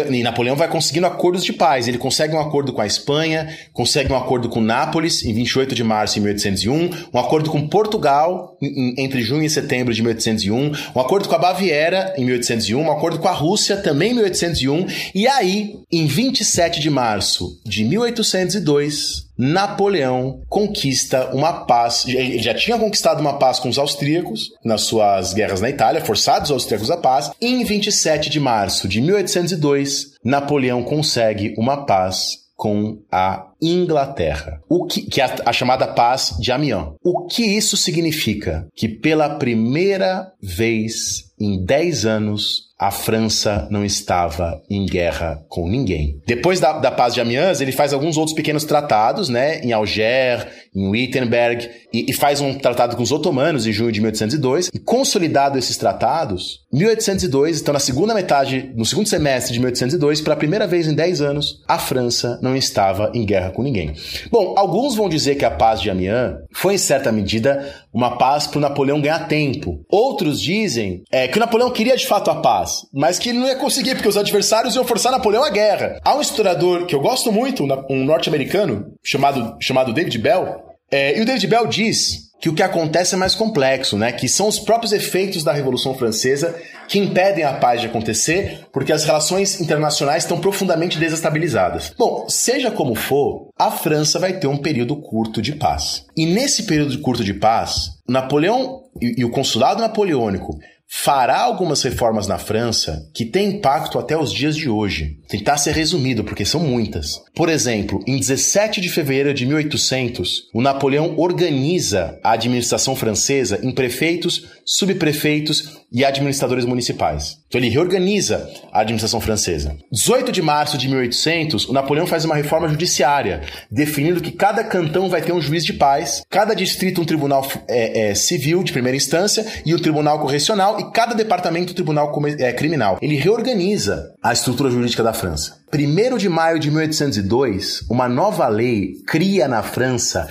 E 0.10 0.24
Napoleão 0.24 0.56
vai 0.56 0.70
conseguindo 0.70 1.06
acordos 1.06 1.44
de 1.44 1.52
paz. 1.52 1.88
Ele 1.88 1.98
consegue 1.98 2.34
um 2.34 2.40
acordo 2.40 2.72
com 2.72 2.80
a 2.80 2.88
Espanha, 2.88 3.54
consegue 3.74 4.12
um 4.12 4.16
acordo 4.16 4.48
com 4.48 4.62
Nápoles 4.62 5.26
em 5.26 5.34
28 5.34 5.76
de 5.76 5.84
março 5.84 6.14
de 6.16 6.22
1801, 6.22 6.90
um 7.14 7.20
acordo 7.20 7.50
com 7.50 7.68
Portugal 7.68 8.58
entre 8.98 9.22
junho 9.22 9.44
e 9.44 9.50
setembro 9.50 9.94
de 9.94 10.02
1801, 10.02 10.72
um 10.96 11.00
acordo 11.00 11.28
com 11.28 11.36
a 11.36 11.40
Baviera 11.40 12.14
em 12.18 12.24
1801, 12.24 12.80
um 12.80 12.92
acordo 12.92 13.20
com 13.20 13.28
a 13.28 13.34
Rússia 13.34 13.76
também 13.76 14.12
em 14.12 14.16
1801, 14.16 14.86
e 15.14 15.28
aí, 15.28 15.76
em 15.92 16.08
27 16.08 16.80
de 16.80 16.90
março 16.90 17.60
de 17.66 17.84
1802, 17.84 19.25
Napoleão 19.38 20.42
conquista 20.48 21.30
uma 21.34 21.66
paz. 21.66 22.06
Ele 22.08 22.40
já 22.40 22.54
tinha 22.54 22.78
conquistado 22.78 23.20
uma 23.20 23.38
paz 23.38 23.60
com 23.60 23.70
os 23.70 23.78
austríacos 23.78 24.52
nas 24.64 24.82
suas 24.82 25.34
guerras 25.34 25.62
na 25.62 25.70
Itália, 25.70 26.04
forçados 26.04 26.50
os 26.50 26.54
austríacos 26.54 26.90
à 26.90 26.98
paz. 26.98 27.32
E 27.42 27.48
em 27.48 27.64
27 27.64 28.30
de 28.30 28.40
março 28.40 28.88
de 28.88 29.02
1802, 29.02 30.16
Napoleão 30.24 30.84
consegue 30.84 31.54
uma 31.58 31.86
paz 31.86 32.46
com 32.56 33.00
a 33.12 33.48
Inglaterra, 33.62 34.62
o 34.70 34.86
que, 34.86 35.02
que 35.02 35.22
é 35.22 35.26
a, 35.26 35.36
a, 35.48 35.54
chamada 35.54 35.88
paz 35.88 36.36
de 36.40 36.52
Amiens. 36.52 36.94
O 37.04 37.26
que 37.26 37.44
isso 37.44 37.78
significa? 37.78 38.68
Que 38.76 38.88
pela 38.88 39.30
primeira 39.30 40.32
vez 40.42 41.26
em 41.40 41.64
10 41.64 42.06
anos 42.06 42.66
a 42.78 42.92
França 42.92 43.68
não 43.72 43.86
estava 43.86 44.62
em 44.70 44.86
guerra 44.86 45.42
com 45.48 45.70
ninguém. 45.70 46.22
Depois 46.26 46.60
da, 46.60 46.74
da 46.74 46.92
paz 46.92 47.14
de 47.14 47.22
Amiens, 47.22 47.62
ele 47.62 47.72
faz 47.72 47.94
alguns 47.94 48.18
outros 48.18 48.36
pequenos 48.36 48.66
tratados, 48.66 49.30
né, 49.30 49.62
em 49.62 49.72
Alger, 49.72 50.46
em 50.76 50.90
Wittenberg, 50.90 51.70
e, 51.94 52.10
e, 52.10 52.14
faz 52.14 52.42
um 52.42 52.54
tratado 52.54 52.98
com 52.98 53.04
os 53.04 53.14
otomanos 53.14 53.66
em 53.66 53.72
junho 53.72 53.94
de 53.94 54.02
1802. 54.02 54.70
E 54.74 54.80
consolidado 54.80 55.58
esses 55.58 55.78
tratados, 55.78 56.66
1802, 56.74 57.62
então 57.62 57.74
na 57.74 57.80
segunda 57.80 58.14
metade, 58.14 58.74
no 58.76 58.86
segundo 58.86 59.08
semestre 59.08 59.54
de 59.54 59.60
1802, 59.60 60.20
pela 60.20 60.36
primeira 60.36 60.68
vez 60.68 60.86
em 60.86 60.94
10 60.94 61.22
anos, 61.22 61.64
a 61.66 61.80
França 61.80 62.38
não 62.42 62.58
estava 62.58 63.10
em 63.14 63.26
guerra 63.26 63.45
com 63.52 63.64
ninguém. 63.64 63.94
Bom, 64.32 64.54
alguns 64.58 64.96
vão 64.96 65.10
dizer 65.10 65.36
que 65.36 65.46
a 65.46 65.52
paz 65.52 65.82
de 65.82 65.90
Amiens 65.90 66.36
foi 66.52 66.76
em 66.76 66.78
certa 66.78 67.12
medida 67.12 67.74
uma 67.94 68.18
paz 68.18 68.48
para 68.48 68.58
o 68.58 68.62
Napoleão 68.62 69.02
ganhar 69.02 69.28
tempo. 69.28 69.80
Outros 69.90 70.42
dizem 70.42 71.04
é, 71.12 71.28
que 71.28 71.38
o 71.38 71.40
Napoleão 71.40 71.72
queria 71.72 71.96
de 71.96 72.06
fato 72.06 72.30
a 72.30 72.36
paz, 72.36 72.86
mas 72.94 73.18
que 73.18 73.30
ele 73.30 73.40
não 73.40 73.48
ia 73.48 73.56
conseguir 73.56 73.96
porque 73.96 74.10
os 74.10 74.18
adversários 74.18 74.76
iam 74.76 74.86
forçar 74.86 75.12
Napoleão 75.12 75.44
à 75.44 75.50
guerra. 75.50 76.00
Há 76.04 76.16
um 76.16 76.22
historiador 76.22 76.86
que 76.86 76.96
eu 76.96 77.02
gosto 77.02 77.32
muito, 77.32 77.64
um 77.90 78.04
norte-americano 78.04 78.94
chamado 79.04 79.56
chamado 79.60 79.94
David 79.94 80.18
Bell, 80.18 80.64
é, 80.92 81.18
e 81.18 81.22
o 81.22 81.26
David 81.26 81.48
Bell 81.48 81.68
diz 81.68 82.25
que 82.40 82.50
o 82.50 82.54
que 82.54 82.64
acontece 82.64 83.16
é 83.16 83.18
mais 83.18 83.34
complexo, 83.34 83.98
né? 83.98 84.12
Que 84.12 84.28
são 84.28 84.48
os 84.48 84.60
próprios 84.60 84.92
efeitos 84.92 85.44
da 85.44 85.54
Revolução 85.54 85.96
Francesa 85.96 86.56
que 86.88 87.00
impedem 87.00 87.44
a 87.44 87.54
paz 87.54 87.82
de 87.82 87.88
acontecer, 87.88 88.66
porque 88.72 88.94
as 88.94 89.04
relações 89.04 89.60
internacionais 89.60 90.24
estão 90.24 90.40
profundamente 90.40 91.00
desestabilizadas. 91.00 91.94
Bom, 91.98 92.28
seja 92.30 92.70
como 92.70 92.94
for, 92.94 93.50
a 93.58 93.72
França 93.72 94.20
vai 94.20 94.34
ter 94.34 94.48
um 94.48 94.58
período 94.58 94.96
curto 94.98 95.42
de 95.42 95.54
paz. 95.56 96.06
E 96.16 96.26
nesse 96.26 96.64
período 96.64 97.00
curto 97.00 97.24
de 97.24 97.34
paz, 97.34 97.96
Napoleão 98.08 98.84
e, 99.02 99.22
e 99.22 99.26
o 99.26 99.32
consulado 99.32 99.82
napoleônico 99.82 100.60
fará 100.88 101.40
algumas 101.40 101.82
reformas 101.82 102.28
na 102.28 102.38
França 102.38 103.10
que 103.14 103.26
têm 103.26 103.56
impacto 103.56 103.98
até 104.00 104.18
os 104.18 104.32
dias 104.32 104.56
de 104.56 104.70
hoje. 104.70 105.18
Tentar 105.28 105.58
ser 105.58 105.74
resumido, 105.74 106.24
porque 106.24 106.46
são 106.46 106.62
muitas. 106.62 107.22
Por 107.36 107.50
exemplo, 107.50 108.04
em 108.08 108.18
17 108.18 108.80
de 108.80 108.90
fevereiro 108.90 109.34
de 109.34 109.46
1800, 109.46 110.50
o 110.54 110.62
Napoleão 110.62 111.16
organiza 111.18 112.20
a 112.24 112.32
administração 112.32 112.96
francesa 112.96 113.60
em 113.64 113.72
prefeitos, 113.72 114.48
subprefeitos 114.66 115.80
e 115.92 116.04
administradores 116.04 116.66
municipais. 116.66 117.38
Então 117.56 117.64
ele 117.64 117.74
reorganiza 117.74 118.50
a 118.70 118.82
administração 118.82 119.22
francesa. 119.22 119.78
18 119.90 120.30
de 120.30 120.42
março 120.42 120.78
de 120.78 120.90
1800, 120.90 121.70
o 121.70 121.72
Napoleão 121.72 122.06
faz 122.06 122.26
uma 122.26 122.36
reforma 122.36 122.68
judiciária, 122.68 123.44
definindo 123.72 124.20
que 124.20 124.34
cada 124.34 124.62
cantão 124.62 125.10
vai 125.10 125.22
ter 125.22 125.32
um 125.32 125.40
juiz 125.40 125.64
de 125.64 125.72
paz, 125.72 126.22
cada 126.30 126.54
distrito 126.54 127.02
um 127.02 127.06
tribunal 127.06 127.48
é, 127.70 128.10
é, 128.10 128.16
civil 128.16 128.62
de 128.62 128.74
primeira 128.74 128.98
instância 128.98 129.46
e 129.66 129.74
um 129.74 129.80
tribunal 129.80 130.20
correcional 130.20 130.82
e 130.82 130.92
cada 130.92 131.16
departamento 131.16 131.72
um 131.72 131.76
tribunal 131.76 132.12
é, 132.40 132.52
criminal. 132.52 133.00
Ele 133.02 133.16
reorganiza 133.16 134.12
a 134.22 134.34
estrutura 134.34 134.70
jurídica 134.70 135.02
da 135.02 135.14
França. 135.14 135.56
1 135.74 136.18
de 136.18 136.28
maio 136.28 136.60
de 136.60 136.70
1802, 136.70 137.86
uma 137.90 138.10
nova 138.10 138.50
lei 138.50 138.96
cria 139.08 139.48
na 139.48 139.64
França 139.64 140.28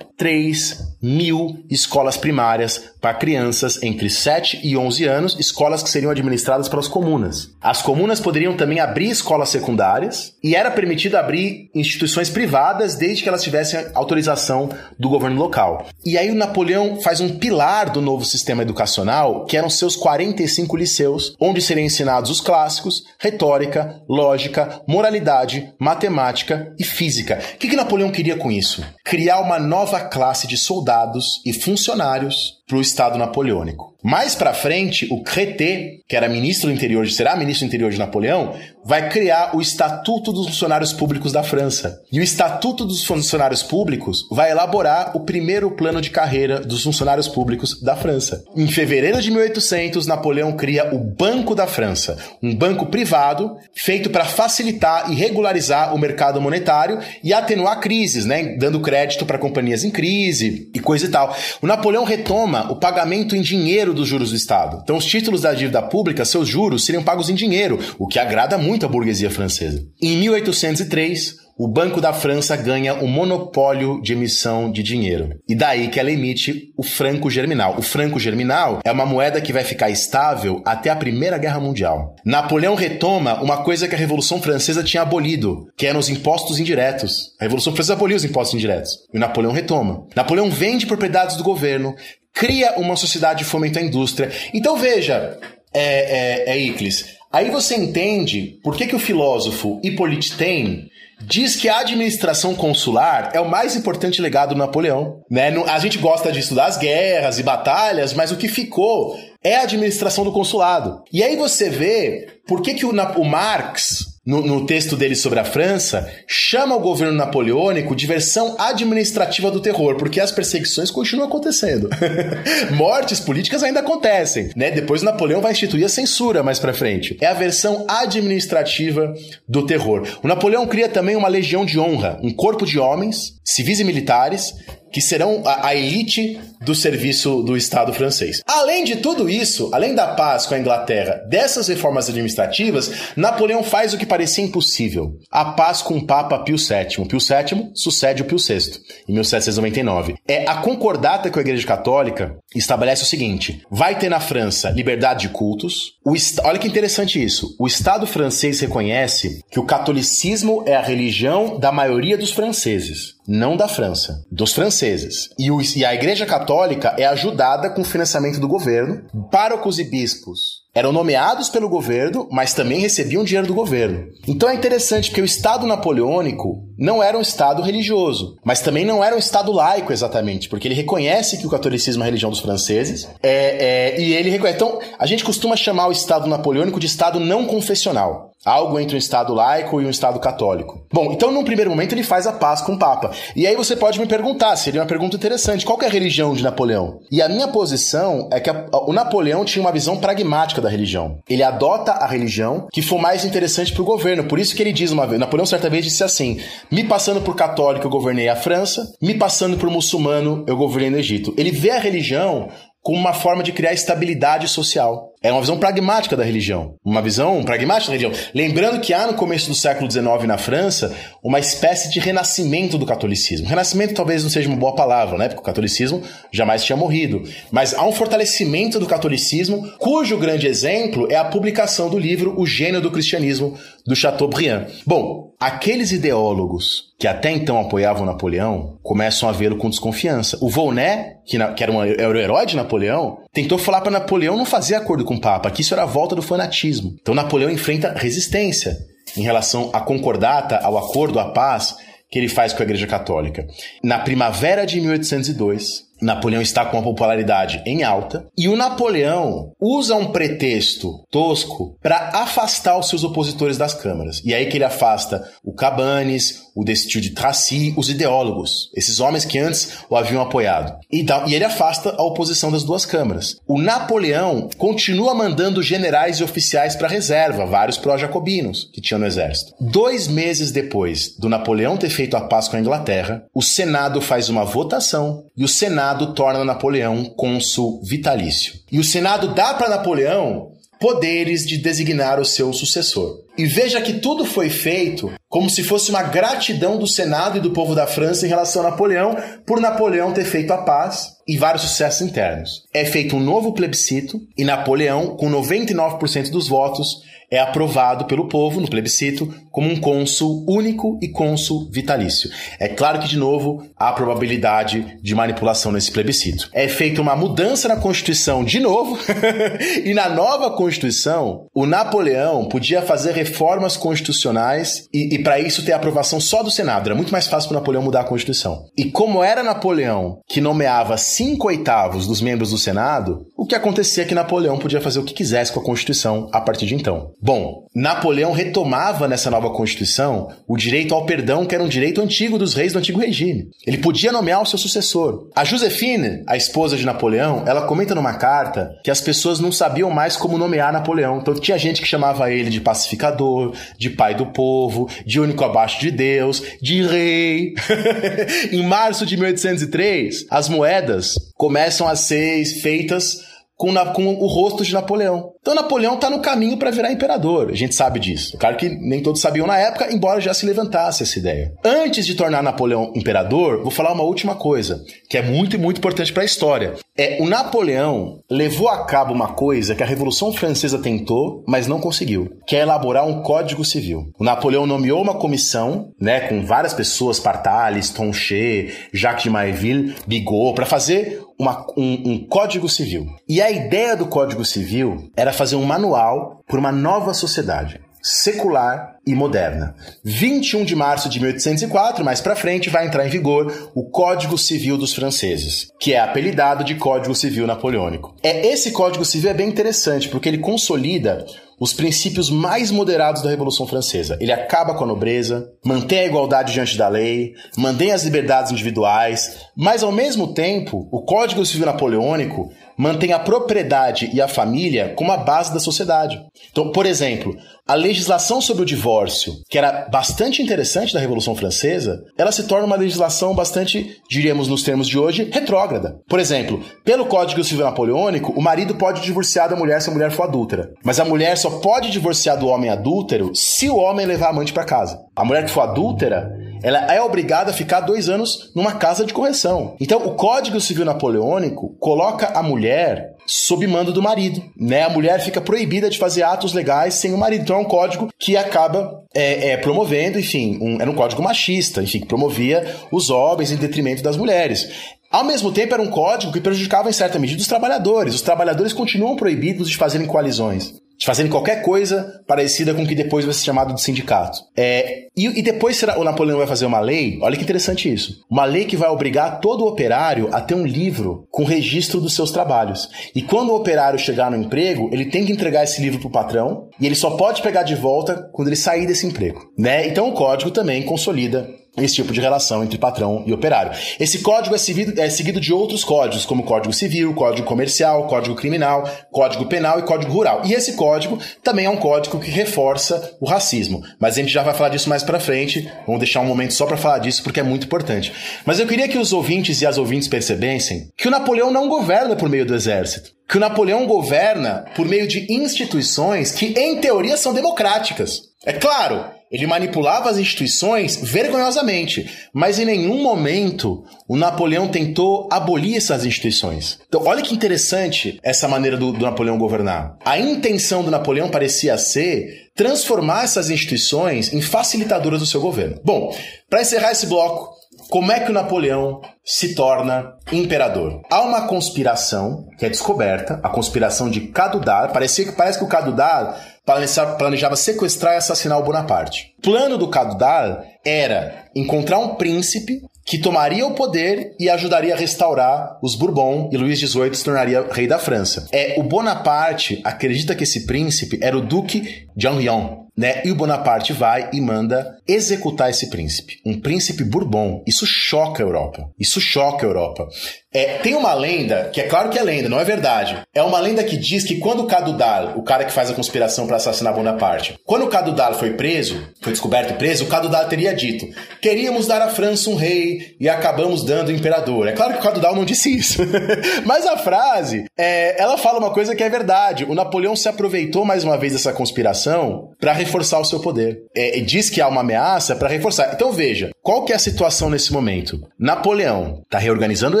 23 0.20 0.90
mil 1.02 1.64
escolas 1.70 2.18
primárias 2.18 2.90
para 3.00 3.14
crianças 3.14 3.82
entre 3.82 4.10
7 4.10 4.60
e 4.62 4.76
11 4.76 5.04
anos, 5.06 5.36
escolas 5.40 5.82
que 5.82 5.88
seriam 5.88 6.10
administradas 6.10 6.68
pelas 6.68 6.86
comunas. 6.86 7.48
As 7.60 7.80
comunas 7.80 8.20
poderiam 8.20 8.54
também 8.54 8.80
abrir 8.80 9.08
escolas 9.08 9.48
secundárias 9.48 10.34
e 10.44 10.54
era 10.54 10.70
permitido 10.70 11.16
abrir 11.16 11.70
instituições 11.74 12.28
privadas 12.28 12.96
desde 12.96 13.22
que 13.22 13.28
elas 13.30 13.42
tivessem 13.42 13.86
autorização 13.94 14.68
do 14.98 15.08
governo 15.08 15.38
local. 15.38 15.86
E 16.04 16.18
aí 16.18 16.30
o 16.30 16.34
Napoleão 16.34 17.00
faz 17.00 17.20
um 17.20 17.38
pilar 17.38 17.90
do 17.90 18.02
novo 18.02 18.26
sistema 18.26 18.60
educacional, 18.60 19.46
que 19.46 19.56
eram 19.56 19.70
seus 19.70 19.96
45 19.96 20.76
liceus, 20.76 21.34
onde 21.40 21.62
seriam 21.62 21.86
ensinados 21.86 22.30
os 22.30 22.42
clássicos, 22.42 23.04
retórica, 23.18 24.02
lógica, 24.06 24.82
moralidade, 24.86 25.72
matemática 25.78 26.74
e 26.78 26.84
física. 26.84 27.38
O 27.54 27.56
que, 27.56 27.68
que 27.68 27.76
Napoleão 27.76 28.10
queria 28.10 28.36
com 28.36 28.52
isso? 28.52 28.84
criar 29.10 29.40
uma 29.40 29.58
nova 29.58 29.98
classe 30.10 30.46
de 30.46 30.56
soldados 30.56 31.40
e 31.46 31.52
funcionários 31.52 32.58
para 32.66 32.76
o 32.76 32.80
Estado 32.80 33.16
napoleônico. 33.16 33.89
Mais 34.02 34.34
para 34.34 34.54
frente, 34.54 35.06
o 35.10 35.22
Crété, 35.22 35.98
que 36.08 36.16
era 36.16 36.28
ministro 36.28 36.68
do 36.68 36.74
interior, 36.74 37.08
será 37.08 37.36
ministro 37.36 37.66
do 37.66 37.68
interior 37.68 37.90
de 37.90 37.98
Napoleão, 37.98 38.54
vai 38.84 39.08
criar 39.08 39.54
o 39.54 39.60
Estatuto 39.60 40.32
dos 40.32 40.46
Funcionários 40.46 40.92
Públicos 40.92 41.32
da 41.32 41.42
França. 41.42 42.00
E 42.10 42.18
o 42.18 42.22
Estatuto 42.22 42.84
dos 42.84 43.04
Funcionários 43.04 43.62
Públicos 43.62 44.26
vai 44.30 44.50
elaborar 44.50 45.16
o 45.16 45.20
primeiro 45.20 45.70
plano 45.72 46.00
de 46.00 46.10
carreira 46.10 46.60
dos 46.60 46.82
funcionários 46.82 47.28
públicos 47.28 47.80
da 47.82 47.94
França. 47.94 48.42
Em 48.56 48.66
fevereiro 48.66 49.20
de 49.20 49.30
1800, 49.30 50.06
Napoleão 50.06 50.52
cria 50.52 50.94
o 50.94 50.98
Banco 50.98 51.54
da 51.54 51.66
França, 51.66 52.16
um 52.42 52.54
banco 52.54 52.86
privado 52.86 53.56
feito 53.74 54.08
para 54.10 54.24
facilitar 54.24 55.10
e 55.10 55.14
regularizar 55.14 55.94
o 55.94 55.98
mercado 55.98 56.40
monetário 56.40 56.98
e 57.22 57.32
atenuar 57.32 57.80
crises, 57.80 58.24
né, 58.24 58.56
dando 58.56 58.80
crédito 58.80 59.26
para 59.26 59.38
companhias 59.38 59.84
em 59.84 59.90
crise 59.90 60.70
e 60.74 60.80
coisa 60.80 61.06
e 61.06 61.08
tal. 61.08 61.36
O 61.60 61.66
Napoleão 61.66 62.04
retoma 62.04 62.70
o 62.72 62.76
pagamento 62.76 63.36
em 63.36 63.42
dinheiro 63.42 63.89
dos 63.94 64.08
juros 64.08 64.30
do 64.30 64.36
Estado. 64.36 64.80
Então, 64.82 64.96
os 64.96 65.04
títulos 65.04 65.42
da 65.42 65.52
dívida 65.52 65.82
pública, 65.82 66.24
seus 66.24 66.48
juros 66.48 66.84
seriam 66.84 67.02
pagos 67.02 67.30
em 67.30 67.34
dinheiro, 67.34 67.78
o 67.98 68.06
que 68.06 68.18
agrada 68.18 68.58
muito 68.58 68.86
a 68.86 68.88
burguesia 68.88 69.30
francesa. 69.30 69.84
Em 70.02 70.16
1803, 70.18 71.40
o 71.62 71.68
Banco 71.68 72.00
da 72.00 72.10
França 72.10 72.56
ganha 72.56 72.94
um 72.94 73.06
monopólio 73.06 74.00
de 74.00 74.14
emissão 74.14 74.72
de 74.72 74.82
dinheiro. 74.82 75.28
E 75.46 75.54
daí 75.54 75.88
que 75.88 76.00
ela 76.00 76.10
emite 76.10 76.72
o 76.74 76.82
franco 76.82 77.28
germinal. 77.28 77.74
O 77.76 77.82
franco 77.82 78.18
germinal 78.18 78.80
é 78.82 78.90
uma 78.90 79.04
moeda 79.04 79.42
que 79.42 79.52
vai 79.52 79.62
ficar 79.62 79.90
estável 79.90 80.62
até 80.64 80.88
a 80.88 80.96
Primeira 80.96 81.36
Guerra 81.36 81.60
Mundial. 81.60 82.16
Napoleão 82.24 82.74
retoma 82.74 83.42
uma 83.42 83.62
coisa 83.62 83.86
que 83.86 83.94
a 83.94 83.98
Revolução 83.98 84.40
Francesa 84.40 84.82
tinha 84.82 85.02
abolido, 85.02 85.66
que 85.76 85.86
eram 85.86 86.00
os 86.00 86.08
impostos 86.08 86.58
indiretos. 86.58 87.34
A 87.38 87.44
Revolução 87.44 87.74
Francesa 87.74 87.92
aboliu 87.92 88.16
os 88.16 88.24
impostos 88.24 88.54
indiretos. 88.54 88.92
E 89.12 89.18
o 89.18 89.20
Napoleão 89.20 89.52
retoma. 89.52 90.06
Napoleão 90.16 90.50
vende 90.50 90.86
propriedades 90.86 91.36
do 91.36 91.44
governo, 91.44 91.94
cria 92.32 92.74
uma 92.78 92.96
sociedade 92.96 93.40
de 93.40 93.44
fomento 93.44 93.78
à 93.78 93.82
indústria. 93.82 94.30
Então 94.52 94.76
veja, 94.76 95.38
é, 95.72 96.48
é, 96.48 96.52
é 96.52 96.58
Iclis, 96.58 97.16
aí 97.32 97.50
você 97.50 97.76
entende 97.76 98.58
por 98.62 98.76
que, 98.76 98.86
que 98.86 98.96
o 98.96 99.00
filósofo 99.00 99.80
Hippolyte 99.82 100.36
Taine 100.36 100.90
diz 101.22 101.54
que 101.54 101.68
a 101.68 101.80
administração 101.80 102.54
consular 102.54 103.30
é 103.34 103.40
o 103.40 103.48
mais 103.48 103.76
importante 103.76 104.22
legado 104.22 104.54
do 104.54 104.58
Napoleão. 104.58 105.20
Né? 105.30 105.48
A 105.66 105.78
gente 105.78 105.98
gosta 105.98 106.32
de 106.32 106.40
estudar 106.40 106.66
as 106.66 106.78
guerras 106.78 107.38
e 107.38 107.42
batalhas, 107.42 108.14
mas 108.14 108.30
o 108.30 108.36
que 108.36 108.48
ficou 108.48 109.18
é 109.42 109.56
a 109.56 109.62
administração 109.62 110.24
do 110.24 110.32
consulado. 110.32 111.02
E 111.12 111.22
aí 111.22 111.36
você 111.36 111.68
vê 111.68 112.26
por 112.46 112.62
que, 112.62 112.74
que 112.74 112.86
o, 112.86 112.90
o 112.90 113.24
Marx 113.24 114.09
no, 114.30 114.42
no, 114.42 114.64
texto 114.64 114.96
dele 114.96 115.16
sobre 115.16 115.40
a 115.40 115.44
França, 115.44 116.08
chama 116.24 116.76
o 116.76 116.80
governo 116.80 117.16
napoleônico 117.16 117.96
de 117.96 118.06
versão 118.06 118.54
administrativa 118.60 119.50
do 119.50 119.58
terror, 119.58 119.96
porque 119.96 120.20
as 120.20 120.30
perseguições 120.30 120.88
continuam 120.88 121.26
acontecendo. 121.26 121.90
Mortes 122.70 123.18
políticas 123.18 123.64
ainda 123.64 123.80
acontecem, 123.80 124.50
né? 124.54 124.70
Depois 124.70 125.02
Napoleão 125.02 125.40
vai 125.40 125.50
instituir 125.50 125.84
a 125.84 125.88
censura 125.88 126.44
mais 126.44 126.60
para 126.60 126.72
frente. 126.72 127.18
É 127.20 127.26
a 127.26 127.34
versão 127.34 127.84
administrativa 127.88 129.12
do 129.48 129.66
terror. 129.66 130.06
O 130.22 130.28
Napoleão 130.28 130.64
cria 130.64 130.88
também 130.88 131.16
uma 131.16 131.26
legião 131.26 131.64
de 131.64 131.80
honra, 131.80 132.20
um 132.22 132.32
corpo 132.32 132.64
de 132.64 132.78
homens, 132.78 133.39
civis 133.50 133.80
e 133.80 133.84
militares, 133.84 134.54
que 134.92 135.00
serão 135.00 135.42
a, 135.44 135.68
a, 135.68 135.74
elite 135.74 136.38
do 136.60 136.74
serviço 136.74 137.42
do 137.42 137.56
Estado 137.56 137.92
francês. 137.92 138.42
Além 138.46 138.84
de 138.84 138.96
tudo 138.96 139.28
isso, 139.28 139.70
além 139.72 139.94
da 139.94 140.08
paz 140.08 140.46
com 140.46 140.54
a 140.54 140.58
Inglaterra, 140.58 141.22
dessas 141.28 141.68
reformas 141.68 142.08
administrativas, 142.08 142.90
Napoleão 143.16 143.62
faz 143.62 143.94
o 143.94 143.98
que 143.98 144.06
parecia 144.06 144.44
impossível: 144.44 145.16
a 145.30 145.44
paz 145.44 145.80
com 145.82 145.96
o 145.96 146.06
Papa 146.06 146.38
Pio 146.40 146.56
VII. 146.56 147.06
Pio 147.06 147.18
VII 147.18 147.70
sucede 147.74 148.22
o 148.22 148.24
Pio 148.24 148.38
VI, 148.38 148.80
em 149.08 149.12
1799. 149.14 150.16
É 150.26 150.48
a 150.48 150.56
concordata 150.56 151.30
com 151.30 151.38
a 151.38 151.42
Igreja 151.42 151.66
Católica 151.66 152.36
estabelece 152.54 153.02
o 153.02 153.06
seguinte: 153.06 153.62
vai 153.70 153.98
ter 153.98 154.08
na 154.08 154.20
França 154.20 154.70
liberdade 154.70 155.20
de 155.20 155.28
cultos. 155.30 155.94
O, 156.04 156.14
olha 156.44 156.58
que 156.58 156.68
interessante 156.68 157.22
isso. 157.22 157.54
O 157.58 157.66
Estado 157.66 158.06
francês 158.06 158.60
reconhece 158.60 159.44
que 159.50 159.60
o 159.60 159.64
catolicismo 159.64 160.64
é 160.66 160.74
a 160.74 160.82
religião 160.82 161.58
da 161.58 161.70
maioria 161.70 162.16
dos 162.16 162.32
franceses 162.32 163.19
não 163.26 163.56
da 163.56 163.68
França, 163.68 164.24
dos 164.30 164.52
franceses. 164.52 165.30
E, 165.38 165.50
o, 165.50 165.60
e, 165.60 165.84
a 165.84 165.94
Igreja 165.94 166.26
Católica 166.26 166.94
é 166.98 167.04
ajudada 167.04 167.70
com 167.70 167.82
o 167.82 167.84
financiamento 167.84 168.40
do 168.40 168.48
governo. 168.48 169.02
Párocos 169.30 169.78
e 169.78 169.84
bispos 169.84 170.60
eram 170.74 170.92
nomeados 170.92 171.48
pelo 171.48 171.68
governo, 171.68 172.28
mas 172.30 172.54
também 172.54 172.78
recebiam 172.78 173.24
dinheiro 173.24 173.46
do 173.46 173.54
governo. 173.54 174.06
Então 174.26 174.48
é 174.48 174.54
interessante 174.54 175.10
porque 175.10 175.20
o 175.20 175.24
Estado 175.24 175.66
napoleônico 175.66 176.64
não 176.78 177.02
era 177.02 177.18
um 177.18 177.20
Estado 177.20 177.62
religioso, 177.62 178.36
mas 178.44 178.60
também 178.60 178.84
não 178.84 179.02
era 179.02 179.16
um 179.16 179.18
Estado 179.18 179.52
laico 179.52 179.92
exatamente, 179.92 180.48
porque 180.48 180.68
ele 180.68 180.74
reconhece 180.74 181.38
que 181.38 181.46
o 181.46 181.50
catolicismo 181.50 182.02
é 182.02 182.04
a 182.04 182.06
religião 182.06 182.30
dos 182.30 182.40
franceses, 182.40 183.08
é, 183.22 183.94
é, 183.94 184.00
e 184.00 184.14
ele 184.14 184.30
reconhece. 184.30 184.56
Então, 184.56 184.78
a 184.98 185.06
gente 185.06 185.24
costuma 185.24 185.56
chamar 185.56 185.88
o 185.88 185.92
Estado 185.92 186.28
napoleônico 186.28 186.78
de 186.78 186.86
Estado 186.86 187.18
não 187.18 187.46
confessional. 187.46 188.29
Algo 188.44 188.80
entre 188.80 188.96
um 188.96 188.98
Estado 188.98 189.34
laico 189.34 189.82
e 189.82 189.84
um 189.84 189.90
Estado 189.90 190.18
católico. 190.18 190.86
Bom, 190.90 191.12
então 191.12 191.30
num 191.30 191.44
primeiro 191.44 191.70
momento 191.70 191.92
ele 191.92 192.02
faz 192.02 192.26
a 192.26 192.32
paz 192.32 192.62
com 192.62 192.72
o 192.72 192.78
Papa. 192.78 193.10
E 193.36 193.46
aí 193.46 193.54
você 193.54 193.76
pode 193.76 194.00
me 194.00 194.06
perguntar, 194.06 194.56
seria 194.56 194.80
uma 194.80 194.86
pergunta 194.86 195.14
interessante, 195.14 195.66
qual 195.66 195.80
é 195.82 195.86
a 195.86 195.90
religião 195.90 196.32
de 196.32 196.42
Napoleão? 196.42 197.00
E 197.12 197.20
a 197.20 197.28
minha 197.28 197.48
posição 197.48 198.30
é 198.32 198.40
que 198.40 198.48
a, 198.48 198.66
o 198.86 198.94
Napoleão 198.94 199.44
tinha 199.44 199.62
uma 199.62 199.70
visão 199.70 199.98
pragmática 199.98 200.60
da 200.60 200.70
religião. 200.70 201.18
Ele 201.28 201.42
adota 201.42 201.92
a 201.92 202.06
religião 202.06 202.66
que 202.72 202.80
for 202.80 202.98
mais 202.98 203.26
interessante 203.26 203.74
para 203.74 203.82
o 203.82 203.86
governo. 203.86 204.24
Por 204.24 204.38
isso 204.38 204.56
que 204.56 204.62
ele 204.62 204.72
diz 204.72 204.90
uma 204.90 205.06
vez, 205.06 205.20
Napoleão 205.20 205.44
certa 205.44 205.68
vez 205.68 205.84
disse 205.84 206.02
assim: 206.02 206.40
me 206.70 206.84
passando 206.84 207.20
por 207.20 207.36
católico 207.36 207.86
eu 207.86 207.90
governei 207.90 208.30
a 208.30 208.36
França, 208.36 208.90
me 209.02 209.14
passando 209.14 209.58
por 209.58 209.68
muçulmano 209.68 210.44
eu 210.46 210.56
governei 210.56 210.88
no 210.88 210.98
Egito. 210.98 211.34
Ele 211.36 211.50
vê 211.50 211.72
a 211.72 211.78
religião 211.78 212.48
como 212.82 212.98
uma 212.98 213.12
forma 213.12 213.42
de 213.42 213.52
criar 213.52 213.72
estabilidade 213.72 214.48
social. 214.48 215.09
É 215.22 215.30
uma 215.30 215.42
visão 215.42 215.58
pragmática 215.58 216.16
da 216.16 216.24
religião. 216.24 216.76
Uma 216.82 217.02
visão 217.02 217.42
pragmática 217.44 217.92
da 217.92 217.98
religião. 217.98 218.30
Lembrando 218.34 218.80
que 218.80 218.94
há 218.94 219.06
no 219.06 219.12
começo 219.12 219.48
do 219.48 219.54
século 219.54 219.90
XIX 219.90 220.24
na 220.26 220.38
França 220.38 220.96
uma 221.22 221.38
espécie 221.38 221.90
de 221.90 222.00
renascimento 222.00 222.78
do 222.78 222.86
catolicismo. 222.86 223.46
Renascimento 223.46 223.92
talvez 223.92 224.22
não 224.22 224.30
seja 224.30 224.48
uma 224.48 224.56
boa 224.56 224.74
palavra, 224.74 225.18
né? 225.18 225.28
Porque 225.28 225.42
o 225.42 225.44
catolicismo 225.44 226.02
jamais 226.32 226.64
tinha 226.64 226.76
morrido. 226.76 227.22
Mas 227.50 227.74
há 227.74 227.86
um 227.86 227.92
fortalecimento 227.92 228.80
do 228.80 228.86
catolicismo, 228.86 229.70
cujo 229.78 230.16
grande 230.16 230.46
exemplo 230.46 231.06
é 231.10 231.16
a 231.16 231.24
publicação 231.26 231.90
do 231.90 231.98
livro 231.98 232.34
O 232.40 232.46
Gênio 232.46 232.80
do 232.80 232.90
Cristianismo, 232.90 233.58
do 233.86 233.94
Chateaubriand. 233.94 234.68
Bom, 234.86 235.29
aqueles 235.40 235.90
ideólogos 235.90 236.90
que 236.98 237.08
até 237.08 237.30
então 237.30 237.58
apoiavam 237.58 238.04
Napoleão 238.04 238.78
começam 238.82 239.26
a 239.26 239.32
vê-lo 239.32 239.56
com 239.56 239.70
desconfiança. 239.70 240.36
O 240.42 240.50
Volney, 240.50 241.14
que, 241.24 241.38
na, 241.38 241.54
que 241.54 241.62
era, 241.62 241.72
um, 241.72 241.82
era 241.82 242.10
o 242.10 242.16
herói 242.16 242.44
de 242.44 242.54
Napoleão, 242.54 243.22
tentou 243.32 243.56
falar 243.56 243.80
para 243.80 243.90
Napoleão 243.90 244.36
não 244.36 244.44
fazer 244.44 244.74
acordo 244.74 245.02
com 245.02 245.14
o 245.14 245.20
Papa, 245.20 245.50
que 245.50 245.62
isso 245.62 245.72
era 245.72 245.84
a 245.84 245.86
volta 245.86 246.14
do 246.14 246.20
fanatismo. 246.20 246.94
Então 247.00 247.14
Napoleão 247.14 247.50
enfrenta 247.50 247.94
resistência 247.96 248.76
em 249.16 249.22
relação 249.22 249.70
à 249.72 249.80
concordata, 249.80 250.58
ao 250.58 250.76
acordo, 250.76 251.18
à 251.18 251.32
paz 251.32 251.74
que 252.10 252.18
ele 252.18 252.28
faz 252.28 252.52
com 252.52 252.62
a 252.62 252.64
Igreja 252.66 252.86
Católica. 252.86 253.46
Na 253.82 254.00
primavera 254.00 254.66
de 254.66 254.80
1802, 254.80 255.84
Napoleão 256.00 256.42
está 256.42 256.64
com 256.64 256.78
a 256.78 256.82
popularidade 256.82 257.62
em 257.66 257.82
alta 257.82 258.26
e 258.36 258.48
o 258.48 258.56
Napoleão 258.56 259.52
usa 259.60 259.94
um 259.96 260.12
pretexto 260.12 261.04
tosco 261.10 261.76
para 261.82 262.10
afastar 262.14 262.78
os 262.78 262.88
seus 262.88 263.04
opositores 263.04 263.56
das 263.56 263.74
câmaras. 263.74 264.20
E 264.24 264.34
aí 264.34 264.46
que 264.46 264.56
ele 264.56 264.64
afasta 264.64 265.28
o 265.44 265.52
Cabanes, 265.52 266.42
o 266.54 266.64
Destil 266.64 267.00
de 267.00 267.10
Tracy, 267.10 267.74
os 267.76 267.88
ideólogos, 267.88 268.70
esses 268.74 269.00
homens 269.00 269.24
que 269.24 269.38
antes 269.38 269.78
o 269.88 269.96
haviam 269.96 270.22
apoiado. 270.22 270.78
E, 270.90 271.04
e 271.26 271.34
ele 271.34 271.44
afasta 271.44 271.90
a 271.90 272.02
oposição 272.02 272.50
das 272.50 272.64
duas 272.64 272.84
câmaras. 272.84 273.36
O 273.46 273.60
Napoleão 273.60 274.48
continua 274.58 275.14
mandando 275.14 275.62
generais 275.62 276.18
e 276.18 276.24
oficiais 276.24 276.76
para 276.76 276.88
reserva, 276.88 277.46
vários 277.46 277.78
pró-jacobinos 277.78 278.68
que 278.72 278.80
tinham 278.80 279.00
no 279.00 279.06
exército. 279.06 279.54
Dois 279.60 280.08
meses 280.08 280.50
depois 280.52 281.16
do 281.16 281.28
Napoleão 281.28 281.76
ter 281.76 281.90
feito 281.90 282.16
a 282.16 282.22
paz 282.22 282.48
com 282.48 282.56
a 282.56 282.60
Inglaterra, 282.60 283.24
o 283.34 283.42
Senado 283.42 284.00
faz 284.00 284.28
uma 284.28 284.44
votação 284.44 285.24
e 285.36 285.44
o 285.44 285.48
Senado 285.48 285.89
torna 286.14 286.44
Napoleão 286.44 287.04
cônsul 287.04 287.80
vitalício. 287.82 288.54
E 288.70 288.78
o 288.78 288.84
Senado 288.84 289.34
dá 289.34 289.54
para 289.54 289.68
Napoleão 289.68 290.52
poderes 290.80 291.46
de 291.46 291.58
designar 291.58 292.18
o 292.18 292.24
seu 292.24 292.52
sucessor. 292.54 293.20
E 293.36 293.46
veja 293.46 293.80
que 293.80 293.94
tudo 293.94 294.24
foi 294.24 294.48
feito 294.48 295.12
como 295.28 295.48
se 295.48 295.62
fosse 295.62 295.90
uma 295.90 296.02
gratidão 296.02 296.78
do 296.78 296.86
Senado 296.86 297.38
e 297.38 297.40
do 297.40 297.52
povo 297.52 297.74
da 297.74 297.86
França 297.86 298.26
em 298.26 298.28
relação 298.28 298.62
a 298.62 298.70
Napoleão 298.70 299.16
por 299.46 299.60
Napoleão 299.60 300.12
ter 300.12 300.24
feito 300.24 300.52
a 300.52 300.58
paz 300.58 301.12
e 301.28 301.36
vários 301.36 301.62
sucessos 301.62 302.00
internos. 302.00 302.64
É 302.74 302.84
feito 302.84 303.14
um 303.14 303.20
novo 303.20 303.52
plebiscito 303.52 304.20
e 304.36 304.42
Napoleão, 304.42 305.16
com 305.16 305.30
99% 305.30 306.30
dos 306.30 306.48
votos, 306.48 307.02
é 307.30 307.38
aprovado 307.38 308.06
pelo 308.06 308.28
povo 308.28 308.60
no 308.60 308.68
plebiscito 308.68 309.32
como 309.50 309.70
um 309.70 309.80
cônsul 309.80 310.44
único 310.48 310.98
e 311.02 311.08
cônsul 311.08 311.68
vitalício. 311.70 312.30
É 312.58 312.68
claro 312.68 312.98
que, 313.00 313.08
de 313.08 313.16
novo, 313.16 313.64
há 313.76 313.92
probabilidade 313.92 314.98
de 315.02 315.14
manipulação 315.14 315.72
nesse 315.72 315.90
plebiscito. 315.90 316.48
É 316.52 316.68
feita 316.68 317.00
uma 317.00 317.16
mudança 317.16 317.68
na 317.68 317.76
Constituição 317.76 318.44
de 318.44 318.60
novo, 318.60 318.98
e 319.84 319.92
na 319.94 320.08
nova 320.08 320.50
Constituição, 320.50 321.46
o 321.54 321.66
Napoleão 321.66 322.46
podia 322.46 322.82
fazer 322.82 323.12
reformas 323.12 323.76
constitucionais 323.76 324.88
e, 324.92 325.14
e 325.14 325.22
para 325.22 325.38
isso 325.38 325.64
ter 325.64 325.72
aprovação 325.72 326.20
só 326.20 326.42
do 326.42 326.50
Senado. 326.50 326.86
Era 326.86 326.94
muito 326.94 327.12
mais 327.12 327.26
fácil 327.26 327.48
para 327.48 327.58
Napoleão 327.58 327.82
mudar 327.82 328.00
a 328.00 328.04
Constituição. 328.04 328.64
E 328.76 328.84
como 328.90 329.22
era 329.22 329.42
Napoleão 329.42 330.20
que 330.28 330.40
nomeava 330.40 330.96
cinco 330.96 331.48
oitavos 331.48 332.06
dos 332.06 332.20
membros 332.20 332.50
do 332.50 332.58
Senado, 332.58 333.26
o 333.36 333.46
que 333.46 333.54
acontecia 333.54 334.04
é 334.04 334.06
que 334.06 334.14
Napoleão 334.14 334.58
podia 334.58 334.80
fazer 334.80 334.98
o 334.98 335.04
que 335.04 335.14
quisesse 335.14 335.52
com 335.52 335.60
a 335.60 335.64
Constituição 335.64 336.28
a 336.32 336.40
partir 336.40 336.66
de 336.66 336.74
então. 336.74 337.12
Bom, 337.22 337.66
Napoleão 337.74 338.32
retomava 338.32 339.06
nessa 339.06 339.30
nova 339.30 339.50
Constituição 339.50 340.28
o 340.48 340.56
direito 340.56 340.94
ao 340.94 341.04
perdão, 341.04 341.44
que 341.44 341.54
era 341.54 341.62
um 341.62 341.68
direito 341.68 342.00
antigo 342.00 342.38
dos 342.38 342.54
reis 342.54 342.72
do 342.72 342.78
antigo 342.78 342.98
regime. 342.98 343.50
Ele 343.66 343.76
podia 343.76 344.10
nomear 344.10 344.40
o 344.40 344.46
seu 344.46 344.58
sucessor. 344.58 345.28
A 345.36 345.44
Josefine, 345.44 346.22
a 346.26 346.36
esposa 346.36 346.78
de 346.78 346.86
Napoleão, 346.86 347.44
ela 347.46 347.66
comenta 347.66 347.94
numa 347.94 348.14
carta 348.14 348.74
que 348.82 348.90
as 348.90 349.02
pessoas 349.02 349.38
não 349.38 349.52
sabiam 349.52 349.90
mais 349.90 350.16
como 350.16 350.38
nomear 350.38 350.72
Napoleão. 350.72 351.18
Então 351.18 351.34
tinha 351.34 351.58
gente 351.58 351.82
que 351.82 351.88
chamava 351.88 352.32
ele 352.32 352.48
de 352.48 352.60
pacificador, 352.60 353.54
de 353.76 353.90
pai 353.90 354.14
do 354.14 354.26
povo, 354.26 354.88
de 355.04 355.20
único 355.20 355.44
abaixo 355.44 355.78
de 355.78 355.90
Deus, 355.90 356.42
de 356.62 356.82
rei. 356.82 357.54
em 358.50 358.62
março 358.62 359.04
de 359.04 359.16
1803, 359.16 360.26
as 360.30 360.48
moedas 360.48 361.14
começam 361.36 361.86
a 361.86 361.94
ser 361.94 362.44
feitas 362.46 363.29
com, 363.60 363.74
com 363.92 364.14
o 364.14 364.26
rosto 364.26 364.64
de 364.64 364.72
Napoleão. 364.72 365.34
Então 365.42 365.54
Napoleão 365.54 365.94
está 365.94 366.08
no 366.08 366.20
caminho 366.20 366.56
para 366.56 366.70
virar 366.70 366.90
imperador, 366.90 367.50
a 367.50 367.54
gente 367.54 367.74
sabe 367.74 368.00
disso. 368.00 368.38
Claro 368.38 368.56
que 368.56 368.68
nem 368.68 369.02
todos 369.02 369.20
sabiam 369.20 369.46
na 369.46 369.58
época, 369.58 369.92
embora 369.92 370.20
já 370.20 370.32
se 370.32 370.46
levantasse 370.46 371.02
essa 371.02 371.18
ideia. 371.18 371.52
Antes 371.62 372.06
de 372.06 372.14
tornar 372.14 372.42
Napoleão 372.42 372.92
imperador, 372.96 373.62
vou 373.62 373.70
falar 373.70 373.92
uma 373.92 374.02
última 374.02 374.34
coisa, 374.34 374.82
que 375.08 375.18
é 375.18 375.22
muito 375.22 375.56
e 375.56 375.58
muito 375.58 375.78
importante 375.78 376.12
para 376.12 376.22
a 376.22 376.26
história. 376.26 376.74
É 376.96 377.18
o 377.20 377.26
Napoleão 377.26 378.20
levou 378.30 378.68
a 378.68 378.84
cabo 378.84 379.12
uma 379.12 379.28
coisa 379.28 379.74
que 379.74 379.82
a 379.82 379.86
Revolução 379.86 380.32
Francesa 380.32 380.78
tentou, 380.78 381.44
mas 381.46 381.66
não 381.66 381.80
conseguiu, 381.80 382.30
que 382.46 382.56
é 382.56 382.60
elaborar 382.60 383.06
um 383.06 383.22
código 383.22 383.64
civil. 383.64 384.10
O 384.18 384.24
Napoleão 384.24 384.66
nomeou 384.66 385.02
uma 385.02 385.14
comissão, 385.14 385.92
né, 386.00 386.20
com 386.20 386.44
várias 386.44 386.72
pessoas, 386.72 387.20
Partales, 387.20 387.90
Tronchet, 387.90 388.88
Jacques 388.92 389.24
de 389.24 389.30
Mailleville, 389.30 389.94
Bigot, 390.06 390.54
para 390.54 390.66
fazer 390.66 391.20
uma, 391.40 391.66
um, 391.74 392.12
um 392.12 392.26
código 392.26 392.68
civil. 392.68 393.06
E 393.26 393.40
a 393.40 393.50
ideia 393.50 393.96
do 393.96 394.06
código 394.06 394.44
civil 394.44 395.10
era 395.16 395.32
fazer 395.32 395.56
um 395.56 395.64
manual 395.64 396.42
por 396.46 396.58
uma 396.58 396.70
nova 396.70 397.14
sociedade 397.14 397.80
secular 398.02 398.96
e 399.06 399.14
moderna. 399.14 399.74
21 400.02 400.64
de 400.64 400.74
março 400.74 401.08
de 401.08 401.20
1804, 401.20 402.04
mais 402.04 402.20
para 402.20 402.34
frente, 402.34 402.70
vai 402.70 402.86
entrar 402.86 403.06
em 403.06 403.10
vigor 403.10 403.70
o 403.74 403.90
Código 403.90 404.38
Civil 404.38 404.78
dos 404.78 404.94
Franceses, 404.94 405.68
que 405.78 405.92
é 405.92 406.00
apelidado 406.00 406.64
de 406.64 406.76
Código 406.76 407.14
Civil 407.14 407.46
Napoleônico. 407.46 408.14
É 408.22 408.46
esse 408.46 408.70
Código 408.70 409.04
Civil 409.04 409.30
é 409.30 409.34
bem 409.34 409.48
interessante 409.48 410.08
porque 410.08 410.28
ele 410.28 410.38
consolida 410.38 411.26
os 411.60 411.74
princípios 411.74 412.30
mais 412.30 412.70
moderados 412.70 413.20
da 413.20 413.28
Revolução 413.28 413.66
Francesa. 413.66 414.16
Ele 414.18 414.32
acaba 414.32 414.74
com 414.74 414.84
a 414.84 414.86
nobreza, 414.86 415.52
mantém 415.62 416.00
a 416.00 416.06
igualdade 416.06 416.54
diante 416.54 416.78
da 416.78 416.88
lei, 416.88 417.34
mantém 417.56 417.92
as 417.92 418.02
liberdades 418.02 418.50
individuais, 418.50 419.36
mas 419.54 419.82
ao 419.82 419.92
mesmo 419.92 420.32
tempo, 420.32 420.88
o 420.90 421.02
Código 421.02 421.44
Civil 421.44 421.66
Napoleônico 421.66 422.50
mantém 422.78 423.12
a 423.12 423.18
propriedade 423.18 424.08
e 424.10 424.22
a 424.22 424.26
família 424.26 424.94
como 424.96 425.12
a 425.12 425.18
base 425.18 425.52
da 425.52 425.60
sociedade. 425.60 426.18
Então, 426.50 426.72
por 426.72 426.86
exemplo, 426.86 427.36
a 427.70 427.74
legislação 427.74 428.40
sobre 428.40 428.64
o 428.64 428.66
divórcio, 428.66 429.32
que 429.48 429.56
era 429.56 429.88
bastante 429.88 430.42
interessante 430.42 430.92
da 430.92 430.98
Revolução 430.98 431.36
Francesa, 431.36 432.02
ela 432.18 432.32
se 432.32 432.48
torna 432.48 432.66
uma 432.66 432.74
legislação 432.74 433.32
bastante, 433.32 433.96
diríamos 434.10 434.48
nos 434.48 434.64
termos 434.64 434.88
de 434.88 434.98
hoje, 434.98 435.30
retrógrada. 435.32 436.00
Por 436.08 436.18
exemplo, 436.18 436.60
pelo 436.84 437.06
Código 437.06 437.44
Civil 437.44 437.64
Napoleônico, 437.64 438.32
o 438.32 438.42
marido 438.42 438.74
pode 438.74 439.02
divorciar 439.02 439.48
da 439.48 439.54
mulher 439.54 439.80
se 439.80 439.88
a 439.88 439.92
mulher 439.92 440.10
for 440.10 440.24
adúltera, 440.24 440.72
mas 440.84 440.98
a 440.98 441.04
mulher 441.04 441.38
só 441.38 441.60
pode 441.60 441.92
divorciar 441.92 442.36
do 442.36 442.48
homem 442.48 442.70
adúltero 442.70 443.30
se 443.36 443.70
o 443.70 443.76
homem 443.76 444.04
levar 444.04 444.26
a 444.26 444.30
amante 444.30 444.52
para 444.52 444.64
casa. 444.64 444.98
A 445.14 445.24
mulher 445.24 445.44
que 445.44 445.50
for 445.52 445.60
adúltera, 445.60 446.28
ela 446.62 446.92
é 446.92 447.00
obrigada 447.00 447.50
a 447.50 447.54
ficar 447.54 447.80
dois 447.80 448.08
anos 448.08 448.50
numa 448.54 448.72
casa 448.72 449.04
de 449.04 449.12
correção. 449.12 449.76
Então, 449.80 450.04
o 450.04 450.14
Código 450.14 450.60
Civil 450.60 450.84
Napoleônico 450.84 451.76
coloca 451.78 452.32
a 452.38 452.42
mulher 452.42 453.14
sob 453.26 453.66
mando 453.66 453.92
do 453.92 454.02
marido, 454.02 454.42
né? 454.56 454.82
A 454.82 454.90
mulher 454.90 455.20
fica 455.20 455.40
proibida 455.40 455.88
de 455.88 455.98
fazer 455.98 456.22
atos 456.22 456.52
legais 456.52 456.94
sem 456.94 457.14
o 457.14 457.18
marido. 457.18 457.42
Então, 457.42 457.56
é 457.56 457.60
um 457.60 457.64
código 457.64 458.08
que 458.18 458.36
acaba 458.36 459.02
é, 459.14 459.50
é, 459.50 459.56
promovendo, 459.56 460.18
enfim, 460.18 460.58
um, 460.60 460.80
era 460.80 460.90
um 460.90 460.94
código 460.94 461.22
machista, 461.22 461.82
enfim, 461.82 462.00
que 462.00 462.06
promovia 462.06 462.76
os 462.90 463.10
homens 463.10 463.52
em 463.52 463.56
detrimento 463.56 464.02
das 464.02 464.16
mulheres. 464.16 464.68
Ao 465.10 465.24
mesmo 465.24 465.50
tempo, 465.50 465.74
era 465.74 465.82
um 465.82 465.90
código 465.90 466.32
que 466.32 466.40
prejudicava 466.40 466.88
em 466.88 466.92
certa 466.92 467.18
medida 467.18 467.40
os 467.40 467.48
trabalhadores. 467.48 468.14
Os 468.14 468.22
trabalhadores 468.22 468.72
continuam 468.72 469.16
proibidos 469.16 469.68
de 469.68 469.76
fazerem 469.76 470.06
coalizões 470.06 470.74
fazerem 471.06 471.30
qualquer 471.30 471.62
coisa 471.62 472.22
parecida 472.26 472.74
com 472.74 472.82
o 472.82 472.86
que 472.86 472.94
depois 472.94 473.24
vai 473.24 473.34
ser 473.34 473.44
chamado 473.44 473.74
de 473.74 473.82
sindicato. 473.82 474.38
É, 474.56 475.06
e, 475.16 475.26
e, 475.26 475.42
depois 475.42 475.76
será, 475.76 475.98
o 475.98 476.04
Napoleão 476.04 476.38
vai 476.38 476.46
fazer 476.46 476.66
uma 476.66 476.80
lei, 476.80 477.18
olha 477.22 477.36
que 477.36 477.42
interessante 477.42 477.92
isso, 477.92 478.24
uma 478.30 478.44
lei 478.44 478.64
que 478.64 478.76
vai 478.76 478.88
obrigar 478.88 479.40
todo 479.40 479.66
operário 479.66 480.28
a 480.32 480.40
ter 480.40 480.54
um 480.54 480.66
livro 480.66 481.26
com 481.30 481.44
registro 481.44 482.00
dos 482.00 482.14
seus 482.14 482.30
trabalhos. 482.30 482.88
E 483.14 483.22
quando 483.22 483.50
o 483.50 483.56
operário 483.56 483.98
chegar 483.98 484.30
no 484.30 484.36
emprego, 484.36 484.88
ele 484.92 485.06
tem 485.06 485.24
que 485.24 485.32
entregar 485.32 485.64
esse 485.64 485.80
livro 485.80 485.98
para 485.98 486.08
o 486.08 486.12
patrão 486.12 486.68
e 486.80 486.86
ele 486.86 486.94
só 486.94 487.10
pode 487.10 487.42
pegar 487.42 487.62
de 487.62 487.74
volta 487.74 488.28
quando 488.32 488.48
ele 488.48 488.56
sair 488.56 488.86
desse 488.86 489.06
emprego. 489.06 489.50
Né? 489.58 489.86
Então 489.86 490.08
o 490.08 490.12
código 490.12 490.50
também 490.50 490.82
consolida 490.82 491.48
esse 491.76 491.94
tipo 491.94 492.12
de 492.12 492.20
relação 492.20 492.62
entre 492.64 492.78
patrão 492.78 493.22
e 493.26 493.32
operário. 493.32 493.72
Esse 493.98 494.20
código 494.20 494.54
é 494.54 494.58
seguido, 494.58 495.00
é 495.00 495.08
seguido 495.08 495.40
de 495.40 495.52
outros 495.52 495.84
códigos, 495.84 496.24
como 496.24 496.42
Código 496.42 496.72
Civil, 496.72 497.14
Código 497.14 497.46
Comercial, 497.46 498.06
Código 498.06 498.34
Criminal, 498.34 498.88
Código 499.10 499.46
Penal 499.46 499.78
e 499.78 499.82
Código 499.82 500.12
Rural. 500.12 500.42
E 500.44 500.52
esse 500.52 500.74
código 500.74 501.18
também 501.42 501.66
é 501.66 501.70
um 501.70 501.76
código 501.76 502.18
que 502.18 502.30
reforça 502.30 503.16
o 503.20 503.26
racismo. 503.26 503.82
Mas 503.98 504.14
a 504.14 504.20
gente 504.20 504.32
já 504.32 504.42
vai 504.42 504.54
falar 504.54 504.70
disso 504.70 504.88
mais 504.88 505.02
para 505.02 505.20
frente. 505.20 505.70
Vamos 505.86 506.00
deixar 506.00 506.20
um 506.20 506.26
momento 506.26 506.54
só 506.54 506.66
para 506.66 506.76
falar 506.76 506.98
disso 506.98 507.22
porque 507.22 507.40
é 507.40 507.44
muito 507.44 507.66
importante. 507.66 508.12
Mas 508.44 508.58
eu 508.58 508.66
queria 508.66 508.88
que 508.88 508.98
os 508.98 509.12
ouvintes 509.12 509.60
e 509.62 509.66
as 509.66 509.78
ouvintes 509.78 510.08
percebessem 510.08 510.88
que 510.96 511.08
o 511.08 511.10
Napoleão 511.10 511.50
não 511.50 511.68
governa 511.68 512.16
por 512.16 512.28
meio 512.28 512.46
do 512.46 512.54
exército. 512.54 513.10
Que 513.28 513.36
o 513.36 513.40
Napoleão 513.40 513.86
governa 513.86 514.64
por 514.74 514.86
meio 514.86 515.06
de 515.06 515.32
instituições 515.32 516.32
que, 516.32 516.46
em 516.46 516.80
teoria, 516.80 517.16
são 517.16 517.32
democráticas. 517.32 518.22
É 518.44 518.52
claro, 518.52 519.04
ele 519.30 519.46
manipulava 519.46 520.10
as 520.10 520.18
instituições 520.18 520.96
vergonhosamente, 520.96 522.10
mas 522.32 522.58
em 522.58 522.64
nenhum 522.64 523.00
momento 523.02 523.84
o 524.08 524.16
Napoleão 524.16 524.68
tentou 524.68 525.28
abolir 525.30 525.76
essas 525.76 526.04
instituições. 526.04 526.80
Então, 526.88 527.02
olha 527.06 527.22
que 527.22 527.34
interessante 527.34 528.18
essa 528.22 528.48
maneira 528.48 528.76
do, 528.76 528.92
do 528.92 529.04
Napoleão 529.04 529.38
governar. 529.38 529.96
A 530.04 530.18
intenção 530.18 530.82
do 530.82 530.90
Napoleão 530.90 531.28
parecia 531.28 531.78
ser 531.78 532.50
transformar 532.56 533.24
essas 533.24 533.50
instituições 533.50 534.32
em 534.32 534.40
facilitadoras 534.40 535.20
do 535.20 535.26
seu 535.26 535.40
governo. 535.40 535.80
Bom, 535.84 536.14
para 536.48 536.62
encerrar 536.62 536.90
esse 536.90 537.06
bloco, 537.06 537.60
como 537.88 538.12
é 538.12 538.20
que 538.20 538.30
o 538.30 538.34
Napoleão 538.34 539.00
se 539.24 539.54
torna 539.54 540.14
imperador? 540.30 541.00
Há 541.10 541.22
uma 541.22 541.48
conspiração 541.48 542.46
que 542.58 542.64
é 542.64 542.68
descoberta, 542.68 543.40
a 543.42 543.48
conspiração 543.48 544.08
de 544.08 544.20
Cadudar. 544.28 544.92
Parecia 544.92 545.24
que 545.24 545.32
parece 545.32 545.58
que 545.58 545.64
o 545.64 545.68
Cadudar 545.68 546.49
planejava 546.64 547.56
sequestrar 547.56 548.14
e 548.14 548.16
assassinar 548.18 548.58
o 548.58 548.62
Bonaparte. 548.62 549.34
O 549.38 549.42
plano 549.42 549.76
do 549.76 549.88
Cadudar 549.88 550.64
era 550.84 551.46
encontrar 551.54 551.98
um 551.98 552.14
príncipe 552.14 552.82
que 553.04 553.18
tomaria 553.18 553.66
o 553.66 553.74
poder 553.74 554.36
e 554.38 554.48
ajudaria 554.48 554.94
a 554.94 554.96
restaurar 554.96 555.78
os 555.82 555.96
Bourbon 555.96 556.48
e 556.52 556.56
Luís 556.56 556.78
XVIII 556.78 557.14
se 557.14 557.24
tornaria 557.24 557.66
rei 557.70 557.88
da 557.88 557.98
França. 557.98 558.46
É 558.52 558.78
o 558.78 558.84
Bonaparte 558.84 559.80
acredita 559.82 560.34
que 560.34 560.44
esse 560.44 560.64
príncipe 560.66 561.18
era 561.20 561.36
o 561.36 561.40
Duque 561.40 562.06
de 562.14 562.28
Orléans, 562.28 562.86
né? 562.96 563.22
E 563.24 563.32
o 563.32 563.34
Bonaparte 563.34 563.92
vai 563.92 564.30
e 564.32 564.40
manda 564.40 564.96
executar 565.08 565.70
esse 565.70 565.90
príncipe, 565.90 566.36
um 566.46 566.60
príncipe 566.60 567.02
Bourbon. 567.02 567.64
Isso 567.66 567.84
choca 567.86 568.42
a 568.42 568.46
Europa. 568.46 568.88
Isso 568.98 569.20
choca 569.20 569.66
a 569.66 569.68
Europa. 569.68 570.08
É, 570.52 570.78
tem 570.78 570.96
uma 570.96 571.14
lenda, 571.14 571.70
que 571.72 571.80
é 571.80 571.84
claro 571.84 572.10
que 572.10 572.18
é 572.18 572.22
lenda, 572.22 572.48
não 572.48 572.58
é 572.58 572.64
verdade. 572.64 573.20
É 573.32 573.40
uma 573.40 573.60
lenda 573.60 573.84
que 573.84 573.96
diz 573.96 574.24
que 574.24 574.38
quando 574.38 574.64
o 574.64 574.66
Cadudal, 574.66 575.34
o 575.36 575.44
cara 575.44 575.64
que 575.64 575.72
faz 575.72 575.90
a 575.90 575.94
conspiração 575.94 576.44
para 576.44 576.56
assassinar 576.56 576.92
Bonaparte, 576.92 577.56
quando 577.64 577.84
o 577.84 577.88
Cadudal 577.88 578.34
foi 578.34 578.54
preso, 578.54 579.00
foi 579.20 579.32
descoberto 579.32 579.70
e 579.70 579.76
preso, 579.76 580.04
o 580.04 580.08
Cadudal 580.08 580.48
teria 580.48 580.74
dito: 580.74 581.06
queríamos 581.40 581.86
dar 581.86 582.02
à 582.02 582.08
França 582.08 582.50
um 582.50 582.56
rei 582.56 583.14
e 583.20 583.28
acabamos 583.28 583.84
dando 583.84 584.08
o 584.08 584.12
imperador. 584.12 584.66
É 584.66 584.72
claro 584.72 584.94
que 584.94 584.98
o 584.98 585.02
Cadudal 585.02 585.36
não 585.36 585.44
disse 585.44 585.72
isso, 585.72 586.02
mas 586.66 586.84
a 586.84 586.96
frase, 586.96 587.66
é, 587.78 588.20
ela 588.20 588.36
fala 588.36 588.58
uma 588.58 588.72
coisa 588.72 588.96
que 588.96 589.04
é 589.04 589.08
verdade. 589.08 589.64
O 589.64 589.74
Napoleão 589.74 590.16
se 590.16 590.28
aproveitou 590.28 590.84
mais 590.84 591.04
uma 591.04 591.16
vez 591.16 591.32
dessa 591.32 591.52
conspiração 591.52 592.50
para 592.58 592.72
reforçar 592.72 593.20
o 593.20 593.24
seu 593.24 593.38
poder. 593.38 593.82
É, 593.94 594.18
diz 594.18 594.50
que 594.50 594.60
há 594.60 594.66
uma 594.66 594.80
ameaça 594.80 595.36
para 595.36 595.48
reforçar. 595.48 595.92
Então 595.94 596.10
veja, 596.10 596.50
qual 596.60 596.84
que 596.84 596.92
é 596.92 596.96
a 596.96 596.98
situação 596.98 597.48
nesse 597.48 597.72
momento? 597.72 598.20
Napoleão 598.36 599.22
está 599.24 599.38
reorganizando 599.38 599.96
o 599.96 600.00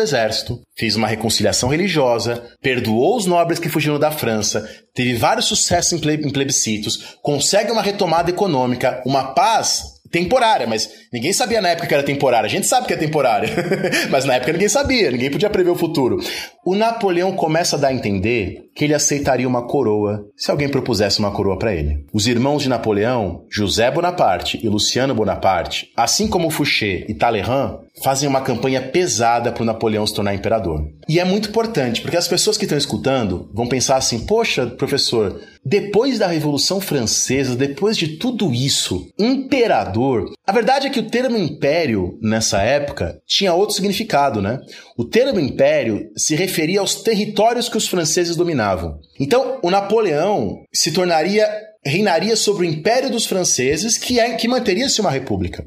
exército 0.00 0.39
exército, 0.40 0.60
fez 0.76 0.96
uma 0.96 1.06
reconciliação 1.06 1.68
religiosa, 1.68 2.42
perdoou 2.62 3.16
os 3.16 3.26
nobres 3.26 3.58
que 3.58 3.68
fugiram 3.68 3.98
da 3.98 4.10
França, 4.10 4.68
teve 4.94 5.14
vários 5.14 5.46
sucessos 5.46 5.92
em 5.92 6.30
plebiscitos, 6.30 7.16
consegue 7.22 7.70
uma 7.70 7.82
retomada 7.82 8.30
econômica, 8.30 9.02
uma 9.04 9.34
paz 9.34 10.00
temporária, 10.10 10.66
mas 10.66 10.90
ninguém 11.12 11.32
sabia 11.32 11.60
na 11.60 11.68
época 11.68 11.86
que 11.86 11.94
era 11.94 12.02
temporária. 12.02 12.46
A 12.46 12.50
gente 12.50 12.66
sabe 12.66 12.86
que 12.86 12.92
é 12.92 12.96
temporária, 12.96 13.48
mas 14.10 14.24
na 14.24 14.34
época 14.34 14.52
ninguém 14.52 14.68
sabia, 14.68 15.10
ninguém 15.10 15.30
podia 15.30 15.48
prever 15.48 15.70
o 15.70 15.76
futuro. 15.76 16.18
O 16.64 16.74
Napoleão 16.74 17.32
começa 17.32 17.76
a 17.76 17.78
dar 17.78 17.88
a 17.88 17.94
entender 17.94 18.64
que 18.74 18.84
ele 18.84 18.94
aceitaria 18.94 19.46
uma 19.46 19.66
coroa 19.66 20.24
se 20.36 20.50
alguém 20.50 20.68
propusesse 20.68 21.20
uma 21.20 21.30
coroa 21.30 21.58
para 21.58 21.74
ele. 21.74 22.04
Os 22.12 22.26
irmãos 22.26 22.62
de 22.62 22.68
Napoleão, 22.68 23.44
José 23.50 23.90
Bonaparte 23.90 24.58
e 24.62 24.68
Luciano 24.68 25.14
Bonaparte, 25.14 25.90
assim 25.96 26.26
como 26.26 26.50
Fouché 26.50 27.04
e 27.08 27.14
Talleyrand, 27.14 27.78
fazem 28.02 28.28
uma 28.28 28.40
campanha 28.40 28.80
pesada 28.80 29.52
para 29.52 29.62
o 29.62 29.66
Napoleão 29.66 30.06
se 30.06 30.14
tornar 30.14 30.34
imperador. 30.34 30.86
E 31.08 31.18
é 31.18 31.24
muito 31.24 31.48
importante, 31.48 32.00
porque 32.00 32.16
as 32.16 32.28
pessoas 32.28 32.56
que 32.56 32.64
estão 32.64 32.78
escutando 32.78 33.50
vão 33.52 33.66
pensar 33.66 33.96
assim: 33.96 34.26
poxa, 34.26 34.66
professor, 34.66 35.40
depois 35.64 36.18
da 36.18 36.26
Revolução 36.26 36.80
Francesa, 36.80 37.54
depois 37.54 37.96
de 37.96 38.16
tudo 38.16 38.52
isso, 38.52 39.08
imperador. 39.18 40.30
A 40.46 40.52
verdade 40.52 40.86
é 40.86 40.90
que 40.90 41.00
o 41.00 41.08
termo 41.08 41.36
império, 41.36 42.18
nessa 42.22 42.62
época, 42.62 43.18
tinha 43.26 43.54
outro 43.54 43.74
significado, 43.74 44.40
né? 44.40 44.58
O 44.96 45.04
termo 45.04 45.38
império 45.38 46.10
se 46.16 46.34
referia 46.34 46.80
aos 46.80 46.96
territórios 46.96 47.68
que 47.68 47.76
os 47.76 47.86
franceses 47.86 48.36
dominavam. 48.36 48.98
Então, 49.18 49.58
o 49.62 49.70
Napoleão 49.70 50.62
se 50.72 50.92
tornaria 50.92 51.48
reinaria 51.84 52.36
sobre 52.36 52.66
o 52.66 52.70
império 52.70 53.10
dos 53.10 53.26
franceses, 53.26 53.96
que, 53.96 54.20
é, 54.20 54.34
que 54.34 54.48
manteria-se 54.48 55.00
uma 55.00 55.10
república. 55.10 55.64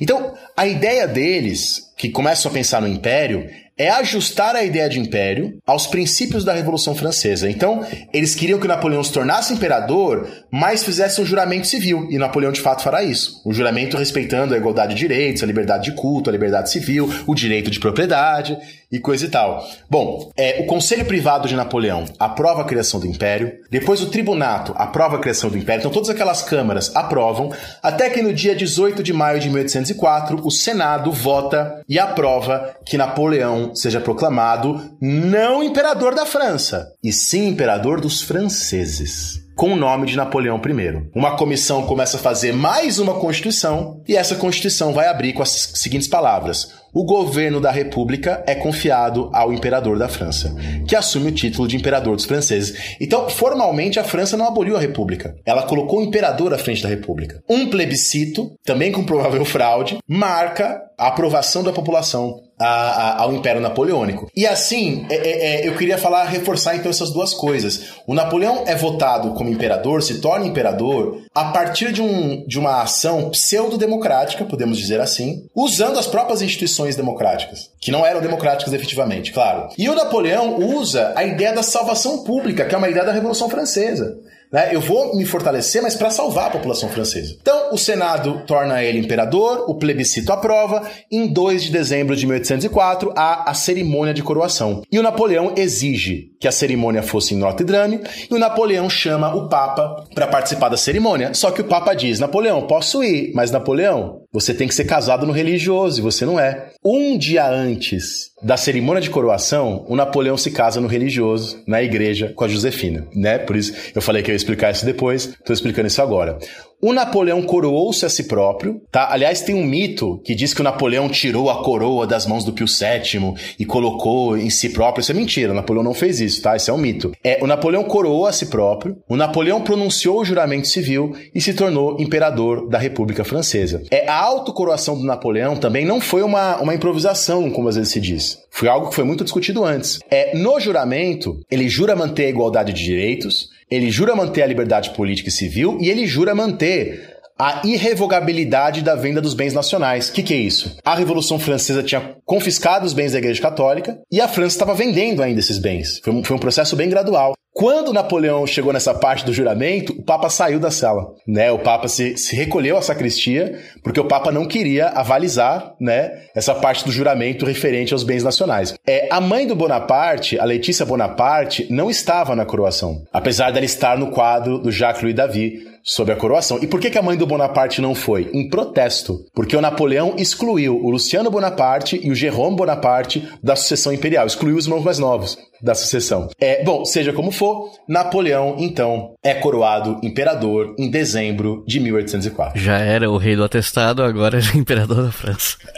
Então, 0.00 0.34
a 0.56 0.66
ideia 0.66 1.06
deles, 1.06 1.92
que 1.96 2.08
começam 2.08 2.50
a 2.50 2.54
pensar 2.54 2.80
no 2.80 2.88
império, 2.88 3.48
é 3.80 3.88
ajustar 3.88 4.54
a 4.54 4.62
ideia 4.62 4.90
de 4.90 5.00
império 5.00 5.58
aos 5.66 5.86
princípios 5.86 6.44
da 6.44 6.52
Revolução 6.52 6.94
Francesa. 6.94 7.50
Então, 7.50 7.82
eles 8.12 8.34
queriam 8.34 8.60
que 8.60 8.68
Napoleão 8.68 9.02
se 9.02 9.10
tornasse 9.10 9.54
imperador, 9.54 10.28
mas 10.50 10.84
fizesse 10.84 11.18
um 11.18 11.24
juramento 11.24 11.66
civil. 11.66 12.06
E 12.10 12.18
Napoleão, 12.18 12.52
de 12.52 12.60
fato, 12.60 12.82
fará 12.82 13.02
isso. 13.02 13.40
Um 13.46 13.54
juramento 13.54 13.96
respeitando 13.96 14.52
a 14.52 14.58
igualdade 14.58 14.94
de 14.94 15.00
direitos, 15.00 15.42
a 15.42 15.46
liberdade 15.46 15.84
de 15.84 15.92
culto, 15.92 16.28
a 16.28 16.32
liberdade 16.32 16.70
civil, 16.70 17.08
o 17.26 17.34
direito 17.34 17.70
de 17.70 17.80
propriedade 17.80 18.58
e 18.90 18.98
coisa 18.98 19.26
e 19.26 19.28
tal. 19.28 19.64
Bom, 19.88 20.30
é, 20.36 20.60
o 20.60 20.66
Conselho 20.66 21.04
Privado 21.04 21.46
de 21.46 21.54
Napoleão 21.54 22.04
aprova 22.18 22.62
a 22.62 22.64
criação 22.64 22.98
do 22.98 23.06
Império, 23.06 23.52
depois 23.70 24.00
o 24.02 24.10
Tribunato 24.10 24.72
aprova 24.76 25.16
a 25.16 25.20
criação 25.20 25.48
do 25.48 25.58
Império, 25.58 25.80
então 25.80 25.90
todas 25.90 26.10
aquelas 26.10 26.42
câmaras 26.42 26.94
aprovam, 26.94 27.52
até 27.82 28.10
que 28.10 28.22
no 28.22 28.32
dia 28.32 28.54
18 28.54 29.02
de 29.02 29.12
maio 29.12 29.38
de 29.38 29.48
1804 29.48 30.40
o 30.44 30.50
Senado 30.50 31.12
vota 31.12 31.82
e 31.88 31.98
aprova 31.98 32.74
que 32.84 32.98
Napoleão 32.98 33.74
seja 33.74 34.00
proclamado 34.00 34.96
não 35.00 35.62
imperador 35.62 36.14
da 36.14 36.26
França, 36.26 36.92
e 37.02 37.12
sim 37.12 37.48
imperador 37.48 38.00
dos 38.00 38.22
franceses 38.22 39.40
com 39.60 39.74
o 39.74 39.76
nome 39.76 40.06
de 40.06 40.16
Napoleão 40.16 40.56
I. 40.56 41.10
Uma 41.14 41.36
comissão 41.36 41.86
começa 41.86 42.16
a 42.16 42.20
fazer 42.20 42.50
mais 42.50 42.98
uma 42.98 43.20
Constituição 43.20 44.00
e 44.08 44.16
essa 44.16 44.34
Constituição 44.34 44.94
vai 44.94 45.06
abrir 45.06 45.34
com 45.34 45.42
as 45.42 45.72
seguintes 45.74 46.08
palavras: 46.08 46.72
o 46.92 47.04
governo 47.04 47.60
da 47.60 47.70
República 47.70 48.42
é 48.46 48.54
confiado 48.54 49.30
ao 49.32 49.52
imperador 49.52 49.98
da 49.98 50.08
França, 50.08 50.54
que 50.86 50.96
assume 50.96 51.28
o 51.28 51.34
título 51.34 51.68
de 51.68 51.76
imperador 51.76 52.16
dos 52.16 52.24
franceses. 52.24 52.96
Então, 53.00 53.28
formalmente, 53.28 53.98
a 53.98 54.04
França 54.04 54.36
não 54.36 54.46
aboliu 54.46 54.76
a 54.76 54.80
República. 54.80 55.34
Ela 55.44 55.62
colocou 55.62 56.00
o 56.00 56.04
imperador 56.04 56.52
à 56.52 56.58
frente 56.58 56.82
da 56.82 56.88
República. 56.88 57.42
Um 57.48 57.68
plebiscito, 57.68 58.52
também 58.64 58.92
com 58.92 59.04
provável 59.04 59.44
fraude, 59.44 59.98
marca 60.08 60.82
a 60.98 61.08
aprovação 61.08 61.62
da 61.62 61.72
população 61.72 62.40
a, 62.60 62.66
a, 62.66 63.22
ao 63.22 63.32
Império 63.32 63.60
Napoleônico. 63.60 64.30
E 64.36 64.46
assim, 64.46 65.06
é, 65.08 65.14
é, 65.14 65.46
é, 65.62 65.68
eu 65.68 65.74
queria 65.74 65.96
falar, 65.96 66.24
reforçar 66.24 66.76
então 66.76 66.90
essas 66.90 67.10
duas 67.10 67.32
coisas. 67.32 67.94
O 68.06 68.12
Napoleão 68.12 68.64
é 68.66 68.74
votado 68.76 69.32
como 69.32 69.48
imperador, 69.48 70.02
se 70.02 70.20
torna 70.20 70.46
imperador, 70.46 71.22
a 71.34 71.46
partir 71.46 71.90
de, 71.90 72.02
um, 72.02 72.44
de 72.46 72.58
uma 72.58 72.82
ação 72.82 73.30
pseudo-democrática, 73.30 74.44
podemos 74.44 74.76
dizer 74.76 75.00
assim, 75.00 75.46
usando 75.54 75.98
as 75.98 76.06
próprias 76.06 76.42
instituições 76.42 76.79
democráticas, 76.96 77.70
que 77.80 77.90
não 77.90 78.04
eram 78.04 78.20
democráticas 78.20 78.72
efetivamente, 78.72 79.32
claro. 79.32 79.68
E 79.76 79.88
o 79.88 79.94
Napoleão 79.94 80.58
usa 80.58 81.12
a 81.16 81.24
ideia 81.24 81.52
da 81.52 81.62
salvação 81.62 82.24
pública, 82.24 82.64
que 82.64 82.74
é 82.74 82.78
uma 82.78 82.88
ideia 82.88 83.04
da 83.04 83.12
Revolução 83.12 83.48
Francesa. 83.48 84.16
Né? 84.52 84.70
Eu 84.72 84.80
vou 84.80 85.16
me 85.16 85.24
fortalecer, 85.24 85.80
mas 85.80 85.94
para 85.94 86.10
salvar 86.10 86.48
a 86.48 86.50
população 86.50 86.88
francesa. 86.88 87.36
Então, 87.40 87.72
o 87.72 87.78
Senado 87.78 88.42
torna 88.46 88.82
ele 88.82 88.98
imperador, 88.98 89.64
o 89.68 89.76
plebiscito 89.76 90.32
aprova. 90.32 90.82
Em 91.10 91.28
2 91.28 91.64
de 91.64 91.70
dezembro 91.70 92.16
de 92.16 92.26
1804, 92.26 93.12
há 93.16 93.48
a 93.48 93.54
cerimônia 93.54 94.12
de 94.12 94.22
coroação. 94.22 94.82
E 94.90 94.98
o 94.98 95.02
Napoleão 95.02 95.54
exige 95.56 96.32
que 96.40 96.48
a 96.48 96.52
cerimônia 96.52 97.02
fosse 97.02 97.34
em 97.34 97.38
Notre 97.38 97.64
Dame, 97.64 98.00
e 98.28 98.34
o 98.34 98.38
Napoleão 98.38 98.90
chama 98.90 99.34
o 99.34 99.48
Papa 99.48 100.04
para 100.14 100.26
participar 100.26 100.68
da 100.68 100.76
cerimônia. 100.76 101.32
Só 101.34 101.50
que 101.50 101.60
o 101.60 101.66
Papa 101.66 101.94
diz: 101.94 102.18
Napoleão, 102.18 102.66
posso 102.66 103.04
ir, 103.04 103.32
mas 103.34 103.50
Napoleão, 103.50 104.19
você 104.32 104.54
tem 104.54 104.68
que 104.68 104.74
ser 104.74 104.84
casado 104.84 105.26
no 105.26 105.32
religioso, 105.32 105.98
e 105.98 106.02
você 106.02 106.24
não 106.24 106.38
é. 106.38 106.70
Um 106.84 107.18
dia 107.18 107.48
antes 107.48 108.30
da 108.42 108.56
cerimônia 108.56 109.02
de 109.02 109.10
coroação, 109.10 109.84
o 109.88 109.96
Napoleão 109.96 110.36
se 110.36 110.50
casa 110.50 110.80
no 110.80 110.86
religioso, 110.86 111.62
na 111.66 111.82
igreja, 111.82 112.32
com 112.34 112.44
a 112.44 112.48
Josefina, 112.48 113.06
né? 113.14 113.38
Por 113.38 113.56
isso 113.56 113.74
eu 113.94 114.00
falei 114.00 114.22
que 114.22 114.30
eu 114.30 114.32
ia 114.32 114.36
explicar 114.36 114.70
isso 114.70 114.86
depois, 114.86 115.26
estou 115.26 115.52
explicando 115.52 115.88
isso 115.88 116.00
agora. 116.00 116.38
O 116.82 116.94
Napoleão 116.94 117.42
coroou-se 117.42 118.06
a 118.06 118.08
si 118.08 118.24
próprio, 118.24 118.80
tá? 118.90 119.12
Aliás, 119.12 119.42
tem 119.42 119.54
um 119.54 119.64
mito 119.64 120.18
que 120.24 120.34
diz 120.34 120.54
que 120.54 120.62
o 120.62 120.64
Napoleão 120.64 121.10
tirou 121.10 121.50
a 121.50 121.62
coroa 121.62 122.06
das 122.06 122.26
mãos 122.26 122.42
do 122.42 122.54
Pio 122.54 122.66
VII 122.66 123.34
e 123.58 123.66
colocou 123.66 124.34
em 124.34 124.48
si 124.48 124.70
próprio. 124.70 125.02
Isso 125.02 125.12
é 125.12 125.14
mentira, 125.14 125.52
o 125.52 125.54
Napoleão 125.54 125.84
não 125.84 125.92
fez 125.92 126.20
isso, 126.20 126.40
tá? 126.40 126.56
Isso 126.56 126.70
é 126.70 126.74
um 126.74 126.78
mito. 126.78 127.12
É, 127.22 127.38
o 127.42 127.46
Napoleão 127.46 127.84
coroou 127.84 128.26
a 128.26 128.32
si 128.32 128.46
próprio, 128.46 128.96
o 129.06 129.14
Napoleão 129.14 129.60
pronunciou 129.60 130.20
o 130.20 130.24
juramento 130.24 130.68
civil 130.68 131.14
e 131.34 131.40
se 131.40 131.52
tornou 131.52 132.00
imperador 132.00 132.66
da 132.66 132.78
República 132.78 133.24
Francesa. 133.24 133.82
É, 133.90 134.08
a 134.08 134.16
autocoroação 134.16 134.96
do 134.96 135.04
Napoleão 135.04 135.56
também 135.56 135.84
não 135.84 136.00
foi 136.00 136.22
uma, 136.22 136.56
uma 136.62 136.74
improvisação, 136.74 137.50
como 137.50 137.68
às 137.68 137.76
vezes 137.76 137.92
se 137.92 138.00
diz. 138.00 138.38
Foi 138.50 138.68
algo 138.68 138.88
que 138.88 138.94
foi 138.94 139.04
muito 139.04 139.22
discutido 139.22 139.64
antes. 139.64 140.00
É, 140.10 140.34
no 140.34 140.58
juramento, 140.58 141.40
ele 141.50 141.68
jura 141.68 141.94
manter 141.94 142.24
a 142.24 142.30
igualdade 142.30 142.72
de 142.72 142.82
direitos, 142.82 143.50
ele 143.70 143.90
jura 143.90 144.16
manter 144.16 144.42
a 144.42 144.46
liberdade 144.46 144.90
política 144.90 145.28
e 145.28 145.32
civil 145.32 145.78
e 145.80 145.88
ele 145.88 146.06
jura 146.06 146.34
manter 146.34 147.20
a 147.38 147.62
irrevogabilidade 147.64 148.82
da 148.82 148.94
venda 148.94 149.20
dos 149.20 149.32
bens 149.32 149.54
nacionais. 149.54 150.10
O 150.10 150.12
que, 150.12 150.22
que, 150.22 150.34
é 150.34 150.36
isso? 150.36 150.76
A 150.84 150.94
Revolução 150.94 151.38
Francesa 151.38 151.82
tinha 151.82 152.14
confiscado 152.26 152.84
os 152.84 152.92
bens 152.92 153.12
da 153.12 153.18
Igreja 153.18 153.40
Católica 153.40 153.98
e 154.12 154.20
a 154.20 154.28
França 154.28 154.56
estava 154.56 154.74
vendendo 154.74 155.22
ainda 155.22 155.40
esses 155.40 155.56
bens. 155.56 156.00
Foi 156.04 156.12
um, 156.12 156.22
foi 156.22 156.36
um 156.36 156.40
processo 156.40 156.76
bem 156.76 156.90
gradual. 156.90 157.32
Quando 157.52 157.92
Napoleão 157.92 158.46
chegou 158.46 158.72
nessa 158.72 158.94
parte 158.94 159.24
do 159.24 159.32
juramento, 159.32 159.92
o 159.92 160.02
Papa 160.02 160.30
saiu 160.30 160.60
da 160.60 160.70
cela, 160.70 161.12
né? 161.26 161.50
O 161.50 161.58
Papa 161.58 161.88
se, 161.88 162.16
se 162.16 162.36
recolheu 162.36 162.76
à 162.76 162.82
sacristia, 162.82 163.58
porque 163.82 163.98
o 163.98 164.04
Papa 164.04 164.30
não 164.30 164.46
queria 164.46 164.88
avalizar, 164.88 165.74
né, 165.80 166.22
essa 166.34 166.54
parte 166.54 166.84
do 166.84 166.92
juramento 166.92 167.44
referente 167.44 167.92
aos 167.92 168.04
bens 168.04 168.22
nacionais. 168.22 168.74
É, 168.86 169.08
a 169.10 169.20
mãe 169.20 169.46
do 169.46 169.56
Bonaparte, 169.56 170.38
a 170.38 170.44
Letícia 170.44 170.86
Bonaparte, 170.86 171.66
não 171.70 171.90
estava 171.90 172.36
na 172.36 172.46
coroação, 172.46 173.02
apesar 173.12 173.50
dela 173.50 173.66
estar 173.66 173.98
no 173.98 174.10
quadro 174.10 174.58
do 174.58 174.70
Jacques 174.70 175.02
Louis 175.02 175.14
David, 175.14 175.69
sobre 175.90 176.12
a 176.12 176.16
coroação. 176.16 176.58
E 176.62 176.68
por 176.68 176.78
que, 176.78 176.88
que 176.88 176.98
a 176.98 177.02
mãe 177.02 177.16
do 177.16 177.26
Bonaparte 177.26 177.80
não 177.80 177.96
foi? 177.96 178.30
Em 178.32 178.48
protesto. 178.48 179.24
Porque 179.34 179.56
o 179.56 179.60
Napoleão 179.60 180.14
excluiu 180.16 180.76
o 180.76 180.88
Luciano 180.88 181.30
Bonaparte 181.30 182.00
e 182.00 182.12
o 182.12 182.14
Jerome 182.14 182.56
Bonaparte 182.56 183.28
da 183.42 183.56
sucessão 183.56 183.92
imperial. 183.92 184.24
Excluiu 184.24 184.56
os 184.56 184.66
irmãos 184.66 184.84
mais 184.84 185.00
novos 185.00 185.36
da 185.60 185.74
sucessão. 185.74 186.28
É, 186.40 186.62
bom, 186.62 186.84
seja 186.84 187.12
como 187.12 187.32
for, 187.32 187.72
Napoleão, 187.88 188.54
então, 188.58 189.14
é 189.22 189.34
coroado 189.34 189.98
imperador 190.02 190.76
em 190.78 190.88
dezembro 190.88 191.64
de 191.66 191.80
1804. 191.80 192.58
Já 192.60 192.78
era 192.78 193.10
o 193.10 193.16
rei 193.16 193.34
do 193.34 193.42
atestado, 193.42 194.02
agora 194.02 194.38
é 194.38 194.56
imperador 194.56 195.06
da 195.06 195.12
França. 195.12 195.56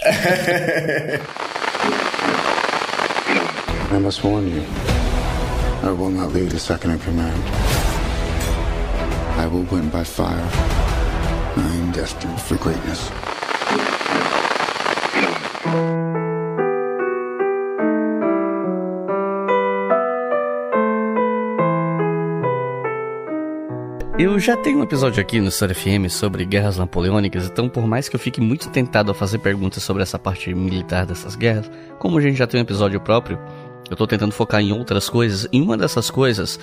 I 3.93 3.99
must 3.99 4.23
warn 4.25 4.49
you. 4.49 4.63
I 5.83 5.91
will 5.91 6.11
not 6.11 6.33
lead 6.33 6.51
the 6.51 6.59
second 6.59 6.93
in 6.93 6.99
command. 7.01 7.72
I 9.43 9.47
will 9.47 9.67
win 9.73 9.89
by 9.89 10.05
fire. 10.05 10.49
I 11.57 11.77
am 11.81 11.91
destined 11.91 12.41
for 12.41 12.57
greatness. 12.59 13.11
Eu 24.17 24.39
já 24.39 24.57
tenho 24.57 24.79
um 24.79 24.85
episódio 24.85 25.21
aqui 25.21 25.41
no 25.41 25.49
História 25.49 25.75
FM 25.75 26.09
sobre 26.09 26.45
guerras 26.45 26.79
napoleônicas, 26.79 27.47
então 27.47 27.69
por 27.69 27.85
mais 27.85 28.09
que 28.09 28.15
eu 28.15 28.21
fique 28.21 28.41
muito 28.41 28.69
tentado 28.69 29.11
a 29.11 29.15
fazer 29.15 29.39
perguntas 29.39 29.83
sobre 29.83 30.05
essa 30.05 30.21
parte 30.21 30.55
militar 30.55 31.05
dessas 31.05 31.35
guerras, 31.35 31.69
como 31.99 32.17
a 32.17 32.21
gente 32.21 32.37
já 32.37 32.47
tem 32.47 32.61
um 32.61 32.63
episódio 32.63 33.01
próprio, 33.01 33.41
eu 33.91 33.97
tô 33.97 34.07
tentando 34.07 34.33
focar 34.33 34.61
em 34.61 34.73
outras 34.73 35.09
coisas, 35.09 35.49
e 35.53 35.61
uma 35.61 35.77
dessas 35.77 36.13
coisas 36.13 36.61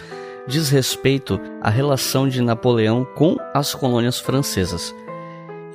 diz 0.47 0.69
respeito 0.69 1.39
à 1.61 1.69
relação 1.69 2.27
de 2.27 2.41
Napoleão 2.41 3.05
com 3.15 3.37
as 3.53 3.73
colônias 3.73 4.19
francesas. 4.19 4.93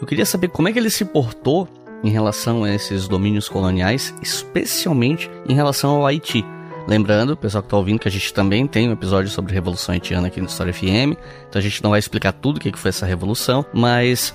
Eu 0.01 0.07
queria 0.07 0.27
saber 0.27 0.49
como 0.49 0.69
é 0.69 0.73
que 0.73 0.79
ele 0.79 0.91
se 0.91 1.05
portou 1.05 1.69
em 2.03 2.11
relação 2.11 2.65
a 2.65 2.75
esses 2.75 3.09
domínios 3.09 3.49
coloniais, 3.49 4.15
especialmente 4.21 5.31
em 5.49 5.55
relação 5.55 5.91
ao 5.91 6.07
Haiti. 6.07 6.45
Lembrando, 6.87 7.37
pessoal 7.37 7.63
que 7.63 7.69
está 7.69 7.77
ouvindo, 7.79 7.99
que 7.99 8.09
a 8.09 8.11
gente 8.11 8.35
também 8.35 8.67
tem 8.67 8.89
um 8.89 8.93
episódio 8.93 9.31
sobre 9.31 9.55
Revolução 9.55 9.95
Haitiana 9.95 10.27
aqui 10.27 10.41
no 10.41 10.47
História 10.47 10.73
FM, 10.73 11.17
então 11.49 11.59
a 11.59 11.61
gente 11.61 11.83
não 11.83 11.91
vai 11.91 11.99
explicar 11.99 12.33
tudo 12.33 12.59
o 12.59 12.61
que 12.61 12.71
foi 12.79 12.91
essa 12.91 13.07
revolução, 13.07 13.65
mas 13.73 14.35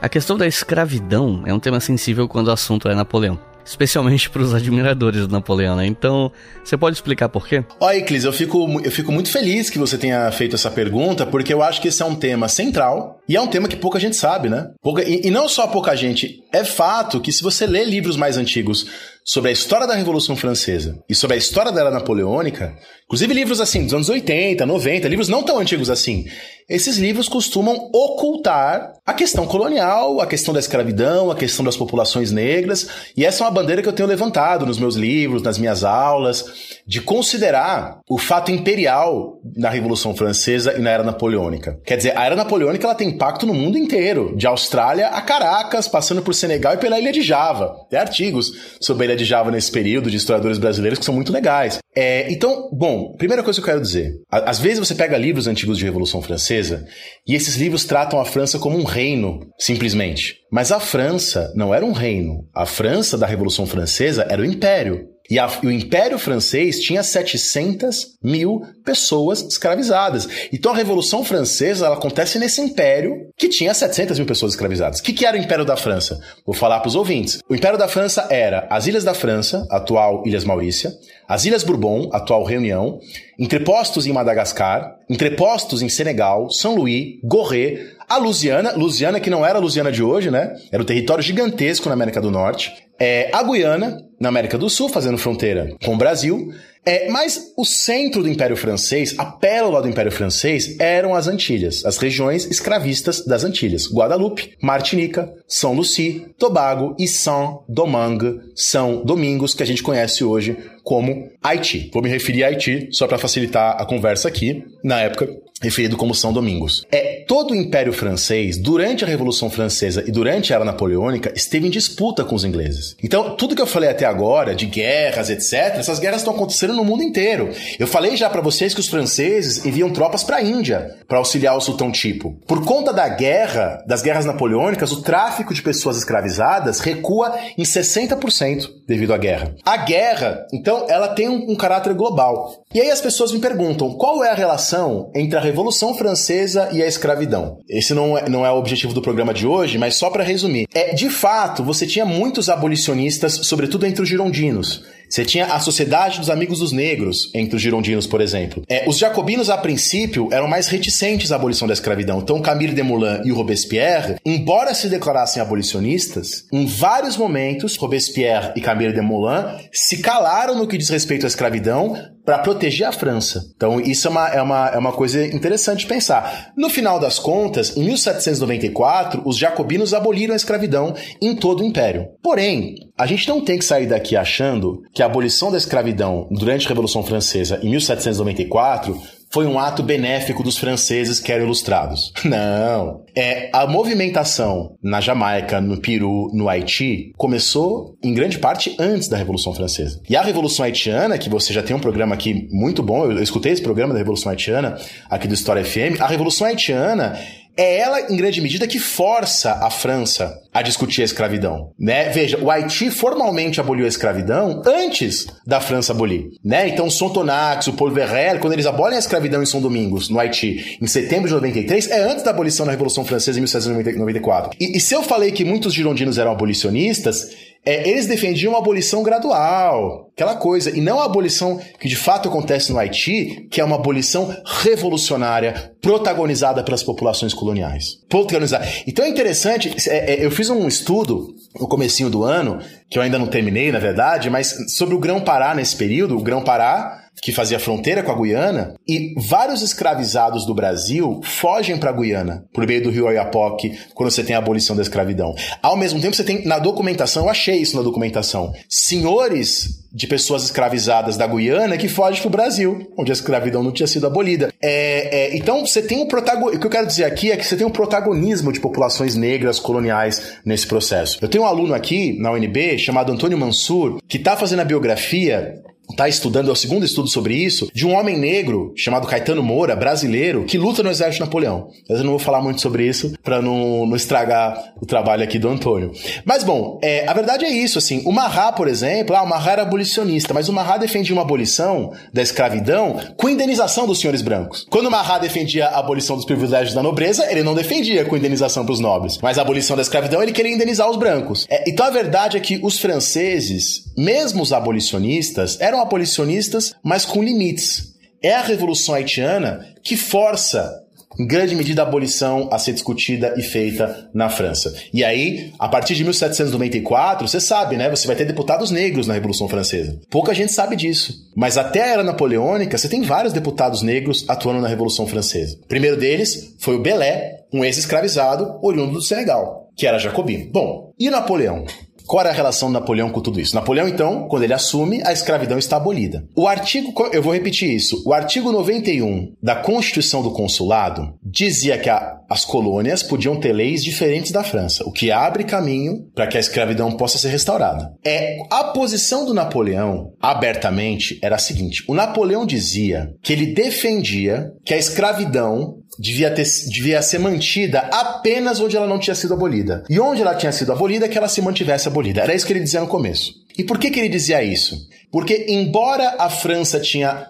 a 0.00 0.08
questão 0.08 0.38
da 0.38 0.46
escravidão 0.46 1.42
é 1.44 1.52
um 1.52 1.60
tema 1.60 1.78
sensível 1.78 2.26
quando 2.26 2.48
o 2.48 2.52
assunto 2.52 2.88
é 2.88 2.94
Napoleão 2.94 3.49
especialmente 3.70 4.28
para 4.28 4.42
os 4.42 4.52
admiradores 4.52 5.28
do 5.28 5.32
Napoleão, 5.32 5.76
né? 5.76 5.86
Então, 5.86 6.32
você 6.64 6.76
pode 6.76 6.96
explicar 6.96 7.28
por 7.28 7.46
quê? 7.46 7.64
Olha, 7.78 7.98
Iclis, 7.98 8.24
eu 8.24 8.32
fico, 8.32 8.80
eu 8.82 8.90
fico 8.90 9.12
muito 9.12 9.30
feliz 9.30 9.70
que 9.70 9.78
você 9.78 9.96
tenha 9.96 10.30
feito 10.32 10.56
essa 10.56 10.70
pergunta, 10.70 11.24
porque 11.24 11.54
eu 11.54 11.62
acho 11.62 11.80
que 11.80 11.86
esse 11.86 12.02
é 12.02 12.04
um 12.04 12.16
tema 12.16 12.48
central 12.48 13.20
e 13.28 13.36
é 13.36 13.40
um 13.40 13.46
tema 13.46 13.68
que 13.68 13.76
pouca 13.76 14.00
gente 14.00 14.16
sabe, 14.16 14.48
né? 14.48 14.70
Pouca, 14.82 15.08
e, 15.08 15.28
e 15.28 15.30
não 15.30 15.48
só 15.48 15.68
pouca 15.68 15.94
gente, 15.94 16.42
é 16.52 16.64
fato 16.64 17.20
que 17.20 17.30
se 17.30 17.44
você 17.44 17.64
lê 17.64 17.84
livros 17.84 18.16
mais 18.16 18.36
antigos 18.36 18.86
sobre 19.24 19.50
a 19.50 19.52
história 19.52 19.86
da 19.86 19.94
Revolução 19.94 20.34
Francesa 20.34 21.02
e 21.08 21.14
sobre 21.14 21.34
a 21.34 21.38
história 21.38 21.70
da 21.70 21.80
Era 21.80 21.90
Napoleônica, 21.90 22.76
inclusive 23.04 23.34
livros 23.34 23.60
assim 23.60 23.84
dos 23.84 23.94
anos 23.94 24.08
80, 24.08 24.64
90, 24.64 25.08
livros 25.08 25.28
não 25.28 25.42
tão 25.42 25.58
antigos 25.58 25.90
assim, 25.90 26.26
esses 26.68 26.98
livros 26.98 27.28
costumam 27.28 27.90
ocultar 27.92 28.92
a 29.04 29.12
questão 29.12 29.44
colonial, 29.46 30.20
a 30.20 30.26
questão 30.26 30.54
da 30.54 30.60
escravidão, 30.60 31.30
a 31.30 31.34
questão 31.34 31.64
das 31.64 31.76
populações 31.76 32.30
negras, 32.30 32.88
e 33.16 33.24
essa 33.24 33.42
é 33.42 33.46
uma 33.46 33.50
bandeira 33.50 33.82
que 33.82 33.88
eu 33.88 33.92
tenho 33.92 34.08
levantado 34.08 34.64
nos 34.64 34.78
meus 34.78 34.94
livros, 34.94 35.42
nas 35.42 35.58
minhas 35.58 35.82
aulas, 35.82 36.79
de 36.90 37.00
considerar 37.00 38.00
o 38.10 38.18
fato 38.18 38.50
imperial 38.50 39.40
na 39.56 39.70
Revolução 39.70 40.12
Francesa 40.12 40.74
e 40.76 40.80
na 40.80 40.90
Era 40.90 41.04
Napoleônica. 41.04 41.78
Quer 41.86 41.96
dizer, 41.96 42.18
a 42.18 42.26
Era 42.26 42.34
Napoleônica 42.34 42.84
ela 42.84 42.96
tem 42.96 43.10
impacto 43.10 43.46
no 43.46 43.54
mundo 43.54 43.78
inteiro, 43.78 44.34
de 44.36 44.44
Austrália 44.44 45.06
a 45.06 45.22
Caracas, 45.22 45.86
passando 45.86 46.20
por 46.20 46.34
Senegal 46.34 46.74
e 46.74 46.78
pela 46.78 46.98
Ilha 46.98 47.12
de 47.12 47.22
Java. 47.22 47.76
Tem 47.88 47.96
artigos 47.96 48.50
sobre 48.80 49.04
a 49.04 49.06
Ilha 49.06 49.16
de 49.16 49.24
Java 49.24 49.52
nesse 49.52 49.70
período 49.70 50.10
de 50.10 50.16
historiadores 50.16 50.58
brasileiros 50.58 50.98
que 50.98 51.04
são 51.04 51.14
muito 51.14 51.32
legais. 51.32 51.78
É, 51.94 52.28
então, 52.32 52.68
bom, 52.72 53.14
primeira 53.16 53.44
coisa 53.44 53.60
que 53.60 53.62
eu 53.62 53.72
quero 53.72 53.80
dizer, 53.80 54.12
às 54.28 54.58
vezes 54.58 54.80
você 54.80 54.94
pega 54.94 55.16
livros 55.16 55.46
antigos 55.46 55.78
de 55.78 55.84
Revolução 55.84 56.20
Francesa 56.20 56.84
e 57.24 57.36
esses 57.36 57.54
livros 57.54 57.84
tratam 57.84 58.20
a 58.20 58.24
França 58.24 58.58
como 58.58 58.76
um 58.76 58.84
reino, 58.84 59.38
simplesmente. 59.56 60.40
Mas 60.50 60.72
a 60.72 60.80
França 60.80 61.52
não 61.54 61.72
era 61.72 61.86
um 61.86 61.92
reino. 61.92 62.48
A 62.52 62.66
França 62.66 63.16
da 63.16 63.28
Revolução 63.28 63.64
Francesa 63.64 64.26
era 64.28 64.42
o 64.42 64.44
império. 64.44 65.08
E, 65.30 65.38
a, 65.38 65.48
o 65.62 65.70
Império 65.70 66.18
Francês 66.18 66.80
tinha 66.80 67.02
700 67.02 68.16
mil 68.22 68.62
pessoas 68.84 69.40
escravizadas. 69.42 70.28
Então 70.52 70.72
a 70.72 70.76
Revolução 70.76 71.24
Francesa 71.24 71.86
ela 71.86 71.96
acontece 71.96 72.38
nesse 72.38 72.60
império 72.60 73.28
que 73.36 73.48
tinha 73.48 73.72
700 73.72 74.18
mil 74.18 74.26
pessoas 74.26 74.52
escravizadas. 74.52 74.98
O 74.98 75.02
que, 75.02 75.12
que 75.12 75.24
era 75.24 75.36
o 75.36 75.40
Império 75.40 75.64
da 75.64 75.76
França? 75.76 76.20
Vou 76.44 76.54
falar 76.54 76.80
para 76.80 76.88
os 76.88 76.96
ouvintes. 76.96 77.40
O 77.48 77.54
Império 77.54 77.78
da 77.78 77.86
França 77.86 78.26
era 78.30 78.66
as 78.68 78.86
Ilhas 78.86 79.04
da 79.04 79.14
França, 79.14 79.66
atual 79.70 80.24
Ilhas 80.26 80.44
Maurícia, 80.44 80.92
as 81.28 81.44
Ilhas 81.44 81.62
Bourbon, 81.62 82.10
atual 82.12 82.42
Reunião, 82.44 82.98
entrepostos 83.40 84.06
em 84.06 84.12
Madagascar, 84.12 84.96
entrepostos 85.08 85.80
em 85.80 85.88
Senegal, 85.88 86.50
São 86.50 86.76
Luís, 86.76 87.18
Gorré, 87.24 87.94
a 88.06 88.18
Louisiana, 88.18 88.74
Louisiana 88.76 89.18
que 89.18 89.30
não 89.30 89.46
era 89.46 89.58
a 89.58 89.60
Louisiana 89.60 89.90
de 89.90 90.02
hoje, 90.02 90.30
né? 90.30 90.54
Era 90.70 90.82
um 90.82 90.86
território 90.86 91.22
gigantesco 91.22 91.88
na 91.88 91.94
América 91.94 92.20
do 92.20 92.30
Norte. 92.30 92.72
É, 92.98 93.30
a 93.32 93.42
Guiana, 93.42 94.04
na 94.20 94.28
América 94.28 94.58
do 94.58 94.68
Sul, 94.68 94.90
fazendo 94.90 95.16
fronteira 95.16 95.74
com 95.82 95.94
o 95.94 95.96
Brasil. 95.96 96.52
É, 96.84 97.10
mas 97.10 97.52
o 97.56 97.64
centro 97.64 98.22
do 98.22 98.28
Império 98.28 98.56
Francês, 98.56 99.14
a 99.18 99.26
pérola 99.26 99.82
do 99.82 99.88
Império 99.88 100.10
Francês, 100.10 100.78
eram 100.78 101.14
as 101.14 101.28
Antilhas, 101.28 101.84
as 101.84 101.98
regiões 101.98 102.46
escravistas 102.46 103.24
das 103.24 103.44
Antilhas. 103.44 103.90
Guadalupe, 103.92 104.56
Martinica, 104.62 105.32
São 105.46 105.74
Lucie, 105.74 106.26
Tobago 106.38 106.96
e 106.98 107.06
Saint-Domingue, 107.06 108.40
São 108.54 109.04
Domingos, 109.04 109.54
que 109.54 109.62
a 109.62 109.66
gente 109.66 109.82
conhece 109.82 110.24
hoje 110.24 110.56
como 110.90 111.30
Haiti. 111.40 111.88
Vou 111.94 112.02
me 112.02 112.08
referir 112.08 112.42
a 112.42 112.48
Haiti 112.48 112.88
só 112.90 113.06
para 113.06 113.16
facilitar 113.16 113.80
a 113.80 113.86
conversa 113.86 114.26
aqui. 114.26 114.64
Na 114.82 115.00
época, 115.00 115.28
referido 115.60 115.96
como 115.96 116.14
São 116.14 116.32
Domingos. 116.32 116.86
É 116.90 117.24
todo 117.26 117.52
o 117.52 117.54
Império 117.54 117.92
Francês, 117.92 118.56
durante 118.56 119.04
a 119.04 119.08
Revolução 119.08 119.50
Francesa 119.50 120.02
e 120.06 120.10
durante 120.10 120.52
a 120.52 120.56
Era 120.56 120.64
Napoleônica, 120.64 121.32
esteve 121.34 121.66
em 121.66 121.70
disputa 121.70 122.24
com 122.24 122.34
os 122.34 122.44
ingleses. 122.44 122.96
Então, 123.02 123.36
tudo 123.36 123.54
que 123.54 123.62
eu 123.62 123.66
falei 123.66 123.90
até 123.90 124.04
agora, 124.04 124.54
de 124.54 124.66
guerras, 124.66 125.30
etc., 125.30 125.76
essas 125.76 125.98
guerras 125.98 126.20
estão 126.20 126.34
acontecendo 126.34 126.74
no 126.74 126.84
mundo 126.84 127.02
inteiro. 127.02 127.50
Eu 127.78 127.86
falei 127.86 128.16
já 128.16 128.30
para 128.30 128.40
vocês 128.40 128.74
que 128.74 128.80
os 128.80 128.88
franceses 128.88 129.64
enviam 129.64 129.90
tropas 129.90 130.24
para 130.24 130.36
a 130.36 130.42
Índia 130.42 130.96
para 131.06 131.18
auxiliar 131.18 131.56
o 131.56 131.60
sultão 131.60 131.90
Tipo. 131.90 132.36
Por 132.46 132.64
conta 132.64 132.92
da 132.92 133.08
guerra, 133.08 133.82
das 133.86 134.02
guerras 134.02 134.24
napoleônicas, 134.24 134.92
o 134.92 135.02
tráfico 135.02 135.52
de 135.52 135.62
pessoas 135.62 135.96
escravizadas 135.96 136.80
recua 136.80 137.34
em 137.58 137.62
60% 137.62 138.68
devido 138.86 139.12
à 139.12 139.18
guerra. 139.18 139.54
A 139.64 139.76
guerra, 139.76 140.46
então, 140.52 140.86
ela 140.88 141.08
tem 141.08 141.28
um, 141.28 141.50
um 141.50 141.56
caráter 141.56 141.94
global. 141.94 142.64
E 142.72 142.80
aí 142.80 142.90
as 142.90 143.00
pessoas 143.00 143.32
me 143.32 143.40
perguntam, 143.40 143.94
qual 143.94 144.24
é 144.24 144.30
a 144.30 144.34
relação 144.34 145.10
entre 145.14 145.36
a 145.36 145.40
Revolução 145.50 145.94
Francesa 145.96 146.68
e 146.72 146.80
a 146.80 146.86
escravidão. 146.86 147.58
Esse 147.68 147.92
não 147.92 148.16
é, 148.16 148.28
não 148.28 148.46
é 148.46 148.52
o 148.52 148.56
objetivo 148.56 148.94
do 148.94 149.02
programa 149.02 149.34
de 149.34 149.46
hoje, 149.46 149.78
mas 149.78 149.96
só 149.96 150.08
para 150.08 150.22
resumir. 150.22 150.68
É, 150.72 150.94
de 150.94 151.10
fato, 151.10 151.64
você 151.64 151.86
tinha 151.86 152.04
muitos 152.06 152.48
abolicionistas, 152.48 153.32
sobretudo 153.42 153.84
entre 153.84 154.00
os 154.00 154.08
girondinos. 154.08 154.84
Você 155.10 155.24
tinha 155.24 155.46
a 155.46 155.58
Sociedade 155.58 156.20
dos 156.20 156.30
Amigos 156.30 156.60
dos 156.60 156.70
Negros, 156.70 157.32
entre 157.34 157.56
os 157.56 157.62
girondinos, 157.62 158.06
por 158.06 158.20
exemplo. 158.20 158.62
É, 158.68 158.88
os 158.88 158.96
jacobinos, 158.96 159.50
a 159.50 159.58
princípio, 159.58 160.28
eram 160.30 160.46
mais 160.46 160.68
reticentes 160.68 161.32
à 161.32 161.36
abolição 161.36 161.66
da 161.66 161.74
escravidão. 161.74 162.20
Então, 162.20 162.40
Camille 162.40 162.74
Desmoulins 162.74 163.26
e 163.26 163.32
o 163.32 163.34
Robespierre, 163.34 164.16
embora 164.24 164.72
se 164.72 164.88
declarassem 164.88 165.42
abolicionistas, 165.42 166.44
em 166.52 166.64
vários 166.64 167.16
momentos, 167.16 167.76
Robespierre 167.76 168.52
e 168.54 168.60
Camille 168.60 168.92
Desmoulins 168.92 169.68
se 169.72 169.98
calaram 169.98 170.54
no 170.54 170.68
que 170.68 170.78
diz 170.78 170.88
respeito 170.88 171.26
à 171.26 171.28
escravidão 171.28 171.96
para 172.24 172.38
proteger 172.38 172.86
a 172.86 172.92
França. 172.92 173.50
Então, 173.56 173.80
isso 173.80 174.06
é 174.06 174.10
uma, 174.10 174.28
é, 174.28 174.42
uma, 174.42 174.68
é 174.68 174.78
uma 174.78 174.92
coisa 174.92 175.26
interessante 175.26 175.80
de 175.80 175.86
pensar. 175.86 176.52
No 176.56 176.68
final 176.68 177.00
das 177.00 177.18
contas, 177.18 177.76
em 177.76 177.82
1794, 177.82 179.22
os 179.24 179.36
jacobinos 179.36 179.92
aboliram 179.92 180.34
a 180.34 180.36
escravidão 180.36 180.94
em 181.20 181.34
todo 181.34 181.62
o 181.62 181.66
império. 181.66 182.08
Porém, 182.22 182.76
a 182.96 183.06
gente 183.06 183.28
não 183.28 183.40
tem 183.40 183.58
que 183.58 183.64
sair 183.64 183.86
daqui 183.86 184.16
achando 184.16 184.82
que 184.94 184.99
a 185.02 185.06
abolição 185.06 185.50
da 185.50 185.58
escravidão 185.58 186.28
durante 186.30 186.66
a 186.66 186.68
Revolução 186.68 187.02
Francesa 187.02 187.60
em 187.62 187.70
1794 187.70 189.20
foi 189.32 189.46
um 189.46 189.58
ato 189.58 189.82
benéfico 189.82 190.42
dos 190.42 190.58
franceses 190.58 191.20
que 191.20 191.30
eram 191.30 191.44
ilustrados. 191.44 192.12
Não. 192.24 193.04
É 193.14 193.48
a 193.52 193.66
movimentação 193.66 194.76
na 194.82 195.00
Jamaica, 195.00 195.60
no 195.60 195.80
Peru, 195.80 196.30
no 196.34 196.48
Haiti 196.48 197.12
começou 197.16 197.96
em 198.02 198.12
grande 198.12 198.38
parte 198.38 198.74
antes 198.78 199.08
da 199.08 199.16
Revolução 199.16 199.54
Francesa. 199.54 200.00
E 200.08 200.16
a 200.16 200.22
Revolução 200.22 200.64
Haitiana, 200.64 201.16
que 201.16 201.30
você 201.30 201.52
já 201.52 201.62
tem 201.62 201.76
um 201.76 201.80
programa 201.80 202.14
aqui 202.14 202.48
muito 202.50 202.82
bom, 202.82 203.04
eu 203.04 203.22
escutei 203.22 203.52
esse 203.52 203.62
programa 203.62 203.92
da 203.92 203.98
Revolução 203.98 204.30
Haitiana 204.30 204.76
aqui 205.08 205.28
do 205.28 205.34
História 205.34 205.64
FM. 205.64 206.00
A 206.00 206.06
Revolução 206.08 206.46
Haitiana 206.46 207.16
é 207.60 207.76
ela, 207.78 208.10
em 208.10 208.16
grande 208.16 208.40
medida, 208.40 208.66
que 208.66 208.78
força 208.78 209.52
a 209.52 209.68
França 209.68 210.40
a 210.52 210.62
discutir 210.62 211.02
a 211.02 211.04
escravidão, 211.04 211.72
né? 211.78 212.08
Veja, 212.08 212.38
o 212.38 212.50
Haiti 212.50 212.90
formalmente 212.90 213.60
aboliu 213.60 213.84
a 213.84 213.88
escravidão 213.88 214.62
antes 214.66 215.26
da 215.46 215.60
França 215.60 215.92
abolir, 215.92 216.30
né? 216.42 216.68
Então, 216.68 216.88
Sontonax, 216.88 217.66
o 217.66 217.74
Paul 217.74 217.90
Verrel, 217.90 218.38
quando 218.40 218.54
eles 218.54 218.64
abolem 218.64 218.96
a 218.96 218.98
escravidão 218.98 219.42
em 219.42 219.46
São 219.46 219.60
Domingos, 219.60 220.08
no 220.08 220.18
Haiti, 220.18 220.78
em 220.80 220.86
setembro 220.86 221.28
de 221.28 221.34
93, 221.34 221.90
é 221.90 222.00
antes 222.00 222.24
da 222.24 222.30
abolição 222.30 222.64
da 222.64 222.72
Revolução 222.72 223.04
Francesa 223.04 223.38
em 223.38 223.42
1794. 223.42 224.56
E, 224.58 224.78
e 224.78 224.80
se 224.80 224.94
eu 224.94 225.02
falei 225.02 225.30
que 225.30 225.44
muitos 225.44 225.74
girondinos 225.74 226.16
eram 226.16 226.32
abolicionistas, 226.32 227.28
é, 227.64 227.88
eles 227.88 228.06
defendiam 228.06 228.54
a 228.54 228.58
abolição 228.58 229.02
gradual, 229.02 230.10
aquela 230.14 230.34
coisa, 230.34 230.70
e 230.70 230.80
não 230.80 230.98
a 230.98 231.04
abolição 231.04 231.60
que 231.78 231.88
de 231.88 231.96
fato 231.96 232.28
acontece 232.28 232.72
no 232.72 232.78
Haiti, 232.78 233.46
que 233.50 233.60
é 233.60 233.64
uma 233.64 233.76
abolição 233.76 234.34
revolucionária, 234.44 235.72
protagonizada 235.80 236.62
pelas 236.64 236.82
populações 236.82 237.34
coloniais. 237.34 237.98
Protagonizada. 238.08 238.66
Então 238.86 239.04
é 239.04 239.08
interessante, 239.08 239.74
é, 239.88 240.14
é, 240.14 240.24
eu 240.24 240.30
fiz 240.30 240.48
um 240.48 240.66
estudo 240.66 241.34
no 241.58 241.68
comecinho 241.68 242.08
do 242.08 242.24
ano, 242.24 242.60
que 242.88 242.98
eu 242.98 243.02
ainda 243.02 243.18
não 243.18 243.26
terminei, 243.26 243.70
na 243.70 243.78
verdade, 243.78 244.30
mas 244.30 244.54
sobre 244.74 244.94
o 244.94 244.98
Grão-Pará 244.98 245.54
nesse 245.54 245.76
período, 245.76 246.16
o 246.16 246.22
Grão-Pará 246.22 247.09
que 247.22 247.32
fazia 247.32 247.58
fronteira 247.58 248.02
com 248.02 248.12
a 248.12 248.14
Guiana, 248.14 248.74
e 248.86 249.14
vários 249.16 249.62
escravizados 249.62 250.46
do 250.46 250.54
Brasil 250.54 251.20
fogem 251.22 251.78
para 251.78 251.90
a 251.90 251.92
Guiana, 251.92 252.44
por 252.52 252.66
meio 252.66 252.82
do 252.82 252.90
rio 252.90 253.06
Oiapoque, 253.06 253.78
quando 253.94 254.10
você 254.10 254.24
tem 254.24 254.34
a 254.34 254.38
abolição 254.38 254.74
da 254.74 254.82
escravidão. 254.82 255.34
Ao 255.62 255.76
mesmo 255.76 256.00
tempo, 256.00 256.16
você 256.16 256.24
tem 256.24 256.44
na 256.44 256.58
documentação, 256.58 257.24
eu 257.24 257.30
achei 257.30 257.56
isso 257.56 257.76
na 257.76 257.82
documentação, 257.82 258.52
senhores 258.68 259.80
de 259.92 260.06
pessoas 260.06 260.44
escravizadas 260.44 261.16
da 261.16 261.26
Guiana 261.26 261.76
que 261.76 261.88
fogem 261.88 262.20
para 262.20 262.28
o 262.28 262.30
Brasil, 262.30 262.92
onde 262.96 263.10
a 263.10 263.12
escravidão 263.12 263.62
não 263.62 263.72
tinha 263.72 263.86
sido 263.86 264.06
abolida. 264.06 264.52
É, 264.62 265.24
é, 265.32 265.36
então 265.36 265.66
você 265.66 265.82
tem 265.82 265.98
um 265.98 266.06
protagonismo. 266.06 266.56
O 266.56 266.60
que 266.60 266.66
eu 266.66 266.70
quero 266.70 266.86
dizer 266.86 267.04
aqui 267.04 267.32
é 267.32 267.36
que 267.36 267.44
você 267.44 267.56
tem 267.56 267.66
um 267.66 267.70
protagonismo 267.70 268.52
de 268.52 268.60
populações 268.60 269.16
negras 269.16 269.58
coloniais 269.58 270.34
nesse 270.44 270.66
processo. 270.66 271.18
Eu 271.20 271.28
tenho 271.28 271.44
um 271.44 271.46
aluno 271.46 271.74
aqui 271.74 272.16
na 272.20 272.30
UNB 272.30 272.78
chamado 272.78 273.12
Antônio 273.12 273.36
Mansur 273.36 274.00
que 274.06 274.16
está 274.16 274.36
fazendo 274.36 274.60
a 274.60 274.64
biografia 274.64 275.60
está 275.90 276.08
estudando, 276.08 276.48
é 276.48 276.52
o 276.52 276.56
segundo 276.56 276.84
estudo 276.84 277.08
sobre 277.08 277.34
isso, 277.34 277.70
de 277.74 277.86
um 277.86 277.94
homem 277.94 278.16
negro 278.16 278.72
chamado 278.76 279.06
Caetano 279.06 279.42
Moura, 279.42 279.76
brasileiro, 279.76 280.44
que 280.44 280.58
luta 280.58 280.82
no 280.82 280.90
exército 280.90 281.24
Napoleão. 281.24 281.68
Mas 281.88 281.98
eu 281.98 282.04
não 282.04 282.12
vou 282.12 282.18
falar 282.18 282.40
muito 282.40 282.60
sobre 282.60 282.86
isso 282.86 283.12
para 283.22 283.40
não, 283.40 283.86
não, 283.86 283.96
estragar 283.96 284.72
o 284.80 284.86
trabalho 284.86 285.22
aqui 285.22 285.38
do 285.38 285.48
Antônio. 285.48 285.92
Mas 286.24 286.44
bom, 286.44 286.78
é, 286.82 287.06
a 287.06 287.12
verdade 287.12 287.44
é 287.44 287.50
isso, 287.50 287.78
assim, 287.78 288.02
o 288.04 288.12
Marrá, 288.12 288.52
por 288.52 288.68
exemplo, 288.68 289.16
ah, 289.16 289.22
o 289.22 289.28
Marrá 289.28 289.52
era 289.52 289.62
abolicionista, 289.62 290.32
mas 290.32 290.48
o 290.48 290.52
Marrá 290.52 290.76
defendia 290.76 291.14
uma 291.14 291.22
abolição 291.22 291.92
da 292.12 292.22
escravidão 292.22 292.98
com 293.16 293.28
indenização 293.28 293.86
dos 293.86 294.00
senhores 294.00 294.22
brancos. 294.22 294.66
Quando 294.70 294.86
o 294.86 294.90
Marrá 294.90 295.18
defendia 295.18 295.66
a 295.66 295.78
abolição 295.78 296.16
dos 296.16 296.24
privilégios 296.24 296.74
da 296.74 296.82
nobreza, 296.82 297.30
ele 297.30 297.42
não 297.42 297.54
defendia 297.54 298.04
com 298.04 298.16
indenização 298.16 298.64
para 298.64 298.72
os 298.72 298.80
nobres, 298.80 299.18
mas 299.22 299.38
a 299.38 299.42
abolição 299.42 299.76
da 299.76 299.82
escravidão 299.82 300.22
ele 300.22 300.32
queria 300.32 300.52
indenizar 300.52 300.88
os 300.88 300.96
brancos. 300.96 301.46
É, 301.50 301.68
então 301.68 301.86
a 301.86 301.90
verdade 301.90 302.36
é 302.36 302.40
que 302.40 302.60
os 302.62 302.78
franceses, 302.78 303.84
mesmo 303.96 304.42
os 304.42 304.52
abolicionistas, 304.52 305.60
eram 305.60 305.79
abolicionistas, 305.80 306.74
mas 306.82 307.04
com 307.04 307.22
limites. 307.22 307.94
É 308.22 308.34
a 308.34 308.42
Revolução 308.42 308.94
Haitiana 308.94 309.66
que 309.82 309.96
força 309.96 310.80
em 311.18 311.26
grande 311.26 311.54
medida 311.54 311.82
a 311.82 311.86
abolição 311.86 312.48
a 312.52 312.58
ser 312.58 312.72
discutida 312.72 313.34
e 313.36 313.42
feita 313.42 314.08
na 314.14 314.28
França. 314.28 314.74
E 314.92 315.04
aí, 315.04 315.52
a 315.58 315.68
partir 315.68 315.94
de 315.94 316.04
1794, 316.04 317.26
você 317.26 317.40
sabe, 317.40 317.76
né? 317.76 317.90
Você 317.90 318.06
vai 318.06 318.16
ter 318.16 318.24
deputados 318.24 318.70
negros 318.70 319.06
na 319.06 319.14
Revolução 319.14 319.48
Francesa. 319.48 320.00
Pouca 320.08 320.32
gente 320.32 320.52
sabe 320.52 320.76
disso. 320.76 321.14
Mas 321.36 321.58
até 321.58 321.82
a 321.82 321.86
era 321.88 322.04
napoleônica, 322.04 322.78
você 322.78 322.88
tem 322.88 323.02
vários 323.02 323.32
deputados 323.32 323.82
negros 323.82 324.24
atuando 324.28 324.60
na 324.60 324.68
Revolução 324.68 325.06
Francesa. 325.06 325.58
O 325.62 325.66
primeiro 325.66 325.96
deles 325.96 326.54
foi 326.58 326.76
o 326.76 326.82
Belé, 326.82 327.44
um 327.52 327.64
ex-escravizado 327.64 328.58
oriundo 328.62 328.92
do 328.92 329.02
Senegal, 329.02 329.68
que 329.76 329.86
era 329.86 329.98
jacobino. 329.98 330.50
Bom, 330.50 330.92
e 330.98 331.10
Napoleão? 331.10 331.64
Qual 332.10 332.20
era 332.22 332.30
a 332.30 332.34
relação 332.34 332.66
de 332.66 332.74
Napoleão 332.74 333.08
com 333.08 333.20
tudo 333.20 333.38
isso? 333.38 333.54
Napoleão, 333.54 333.86
então, 333.86 334.26
quando 334.26 334.42
ele 334.42 334.52
assume, 334.52 335.00
a 335.06 335.12
escravidão 335.12 335.56
está 335.56 335.76
abolida. 335.76 336.26
O 336.34 336.48
artigo, 336.48 336.92
eu 337.12 337.22
vou 337.22 337.32
repetir 337.32 337.70
isso, 337.70 338.02
o 338.04 338.12
artigo 338.12 338.50
91 338.50 339.32
da 339.40 339.54
Constituição 339.54 340.20
do 340.20 340.32
Consulado 340.32 341.14
dizia 341.22 341.78
que 341.78 341.88
a, 341.88 342.18
as 342.28 342.44
colônias 342.44 343.04
podiam 343.04 343.38
ter 343.38 343.52
leis 343.52 343.84
diferentes 343.84 344.32
da 344.32 344.42
França, 344.42 344.82
o 344.84 344.90
que 344.90 345.12
abre 345.12 345.44
caminho 345.44 346.10
para 346.12 346.26
que 346.26 346.36
a 346.36 346.40
escravidão 346.40 346.90
possa 346.96 347.16
ser 347.16 347.28
restaurada. 347.28 347.92
É 348.04 348.38
a 348.50 348.64
posição 348.64 349.24
do 349.24 349.32
Napoleão, 349.32 350.12
abertamente, 350.20 351.16
era 351.22 351.36
a 351.36 351.38
seguinte: 351.38 351.84
o 351.86 351.94
Napoleão 351.94 352.44
dizia 352.44 353.14
que 353.22 353.32
ele 353.32 353.54
defendia 353.54 354.50
que 354.64 354.74
a 354.74 354.78
escravidão 354.78 355.79
devia, 355.98 356.30
ter, 356.30 356.44
devia 356.68 357.02
ser 357.02 357.18
mantida 357.18 357.80
apenas 357.92 358.60
onde 358.60 358.76
ela 358.76 358.86
não 358.86 358.98
tinha 358.98 359.14
sido 359.14 359.34
abolida. 359.34 359.84
E 359.88 359.98
onde 359.98 360.22
ela 360.22 360.34
tinha 360.34 360.52
sido 360.52 360.72
abolida, 360.72 361.08
que 361.08 361.18
ela 361.18 361.28
se 361.28 361.42
mantivesse 361.42 361.88
abolida. 361.88 362.20
Era 362.20 362.34
isso 362.34 362.46
que 362.46 362.52
ele 362.52 362.60
dizia 362.60 362.80
no 362.80 362.86
começo. 362.86 363.34
E 363.60 363.64
por 363.64 363.78
que, 363.78 363.90
que 363.90 364.00
ele 364.00 364.08
dizia 364.08 364.42
isso? 364.42 364.88
Porque, 365.12 365.44
embora 365.50 366.14
a 366.18 366.30
França 366.30 366.80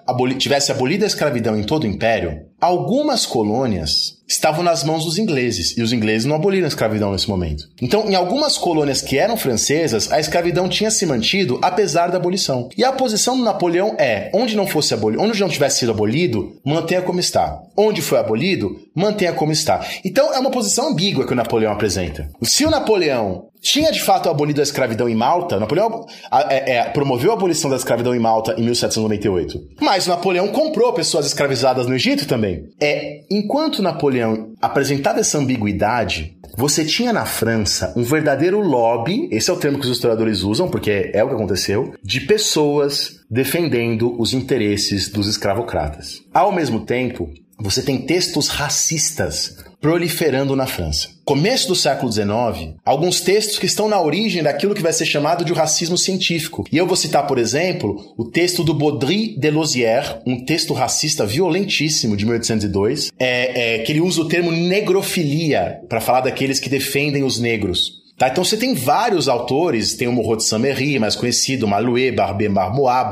aboli 0.07 0.36
tivesse 0.36 0.70
abolido 0.70 1.02
a 1.02 1.09
escravidão 1.09 1.59
em 1.59 1.65
todo 1.65 1.82
o 1.82 1.86
império, 1.89 2.43
algumas 2.61 3.27
colônias 3.27 4.20
estavam 4.28 4.62
nas 4.62 4.85
mãos 4.85 5.05
dos 5.05 5.19
ingleses, 5.19 5.77
e 5.77 5.82
os 5.82 5.93
ingleses 5.93 6.24
não 6.24 6.36
aboliram 6.36 6.66
a 6.66 6.69
escravidão 6.69 7.11
nesse 7.11 7.28
momento. 7.28 7.65
Então, 7.82 8.09
em 8.09 8.15
algumas 8.15 8.57
colônias 8.57 9.02
que 9.02 9.19
eram 9.19 9.36
francesas, 9.36 10.12
a 10.12 10.20
escravidão 10.20 10.69
tinha 10.69 10.89
se 10.89 11.05
mantido 11.05 11.59
apesar 11.62 12.12
da 12.12 12.19
abolição. 12.19 12.69
E 12.77 12.85
a 12.85 12.93
posição 12.93 13.36
do 13.36 13.43
Napoleão 13.43 13.97
é: 13.98 14.31
onde 14.32 14.55
não 14.55 14.69
fosse 14.69 14.94
abolido, 14.94 15.20
onde 15.20 15.40
não 15.40 15.48
tivesse 15.48 15.81
sido 15.81 15.90
abolido, 15.90 16.61
mantenha 16.65 17.02
como 17.02 17.19
está. 17.19 17.61
Onde 17.77 18.01
foi 18.01 18.20
abolido, 18.20 18.81
mantenha 18.94 19.32
como 19.32 19.51
está. 19.51 19.85
Então, 20.05 20.32
é 20.32 20.39
uma 20.39 20.52
posição 20.52 20.90
ambígua 20.90 21.27
que 21.27 21.32
o 21.32 21.36
Napoleão 21.36 21.73
apresenta. 21.73 22.31
Se 22.43 22.65
o 22.65 22.70
Napoleão 22.70 23.49
tinha 23.61 23.93
de 23.93 24.03
fato 24.03 24.28
abolido 24.28 24.61
a 24.61 24.65
escravidão 24.65 25.09
em 25.09 25.15
Malta, 25.15 25.59
Napoleão 25.59 26.07
é, 26.49 26.77
é, 26.77 26.85
promoveu 26.85 27.31
a 27.31 27.35
abolição 27.35 27.70
da 27.70 27.77
escravidão 27.77 28.15
em 28.15 28.19
Malta 28.19 28.55
em 28.59 28.65
1798. 28.65 29.61
Mas 29.81 30.07
Napoleão 30.07 30.49
comprou 30.49 30.93
pessoas 30.93 31.27
escravizadas 31.27 31.87
no 31.87 31.95
Egito 31.95 32.27
também. 32.27 32.69
É, 32.81 33.20
enquanto 33.31 33.82
Napoleão 33.82 34.53
apresentava 34.61 35.20
essa 35.20 35.39
ambiguidade, 35.39 36.37
você 36.57 36.85
tinha 36.85 37.12
na 37.12 37.24
França 37.24 37.93
um 37.97 38.03
verdadeiro 38.03 38.61
lobby, 38.61 39.28
esse 39.31 39.51
é 39.51 39.53
o 39.53 39.57
termo 39.57 39.78
que 39.78 39.87
os 39.87 39.93
historiadores 39.93 40.43
usam, 40.43 40.69
porque 40.69 41.11
é 41.12 41.23
o 41.23 41.28
que 41.28 41.35
aconteceu, 41.35 41.95
de 42.03 42.20
pessoas 42.20 43.20
defendendo 43.31 44.20
os 44.20 44.35
interesses 44.35 45.09
dos 45.09 45.28
escravocratas. 45.28 46.20
Ao 46.35 46.53
mesmo 46.53 46.81
tempo, 46.81 47.31
você 47.61 47.82
tem 47.82 47.99
textos 47.99 48.49
racistas 48.49 49.57
proliferando 49.81 50.55
na 50.55 50.66
França. 50.66 51.09
Começo 51.24 51.69
do 51.69 51.74
século 51.74 52.12
XIX, 52.12 52.74
alguns 52.85 53.20
textos 53.20 53.59
que 53.59 53.66
estão 53.66 53.89
na 53.89 54.01
origem 54.01 54.43
daquilo 54.43 54.74
que 54.74 54.82
vai 54.82 54.93
ser 54.93 55.07
chamado 55.07 55.45
de 55.45 55.53
racismo 55.53 55.97
científico. 55.97 56.65
E 56.70 56.77
eu 56.77 56.87
vou 56.87 56.97
citar, 56.97 57.27
por 57.27 57.39
exemplo, 57.39 58.12
o 58.16 58.24
texto 58.24 58.62
do 58.62 58.74
Baudry 58.74 59.37
de 59.39 59.51
Lozier, 59.51 60.20
um 60.27 60.45
texto 60.45 60.74
racista 60.74 61.24
violentíssimo 61.24 62.16
de 62.16 62.27
1802, 62.27 63.11
é, 63.19 63.77
é, 63.77 63.78
que 63.78 63.93
ele 63.93 64.01
usa 64.01 64.20
o 64.20 64.28
termo 64.28 64.51
negrofilia 64.51 65.81
para 65.89 66.01
falar 66.01 66.23
daqueles 66.23 66.61
que 66.61 66.69
defendem 66.69 67.23
os 67.23 67.39
negros. 67.39 67.99
Tá? 68.20 68.28
Então 68.28 68.44
você 68.44 68.55
tem 68.55 68.74
vários 68.74 69.30
autores, 69.30 69.94
tem 69.94 70.06
o 70.06 70.12
Morro 70.12 70.36
de 70.36 70.44
Saint-Méry, 70.44 70.98
mais 70.98 71.16
conhecido, 71.16 71.66
Malouet, 71.66 72.12
Barbé 72.12 72.51
Marmois, 72.51 73.06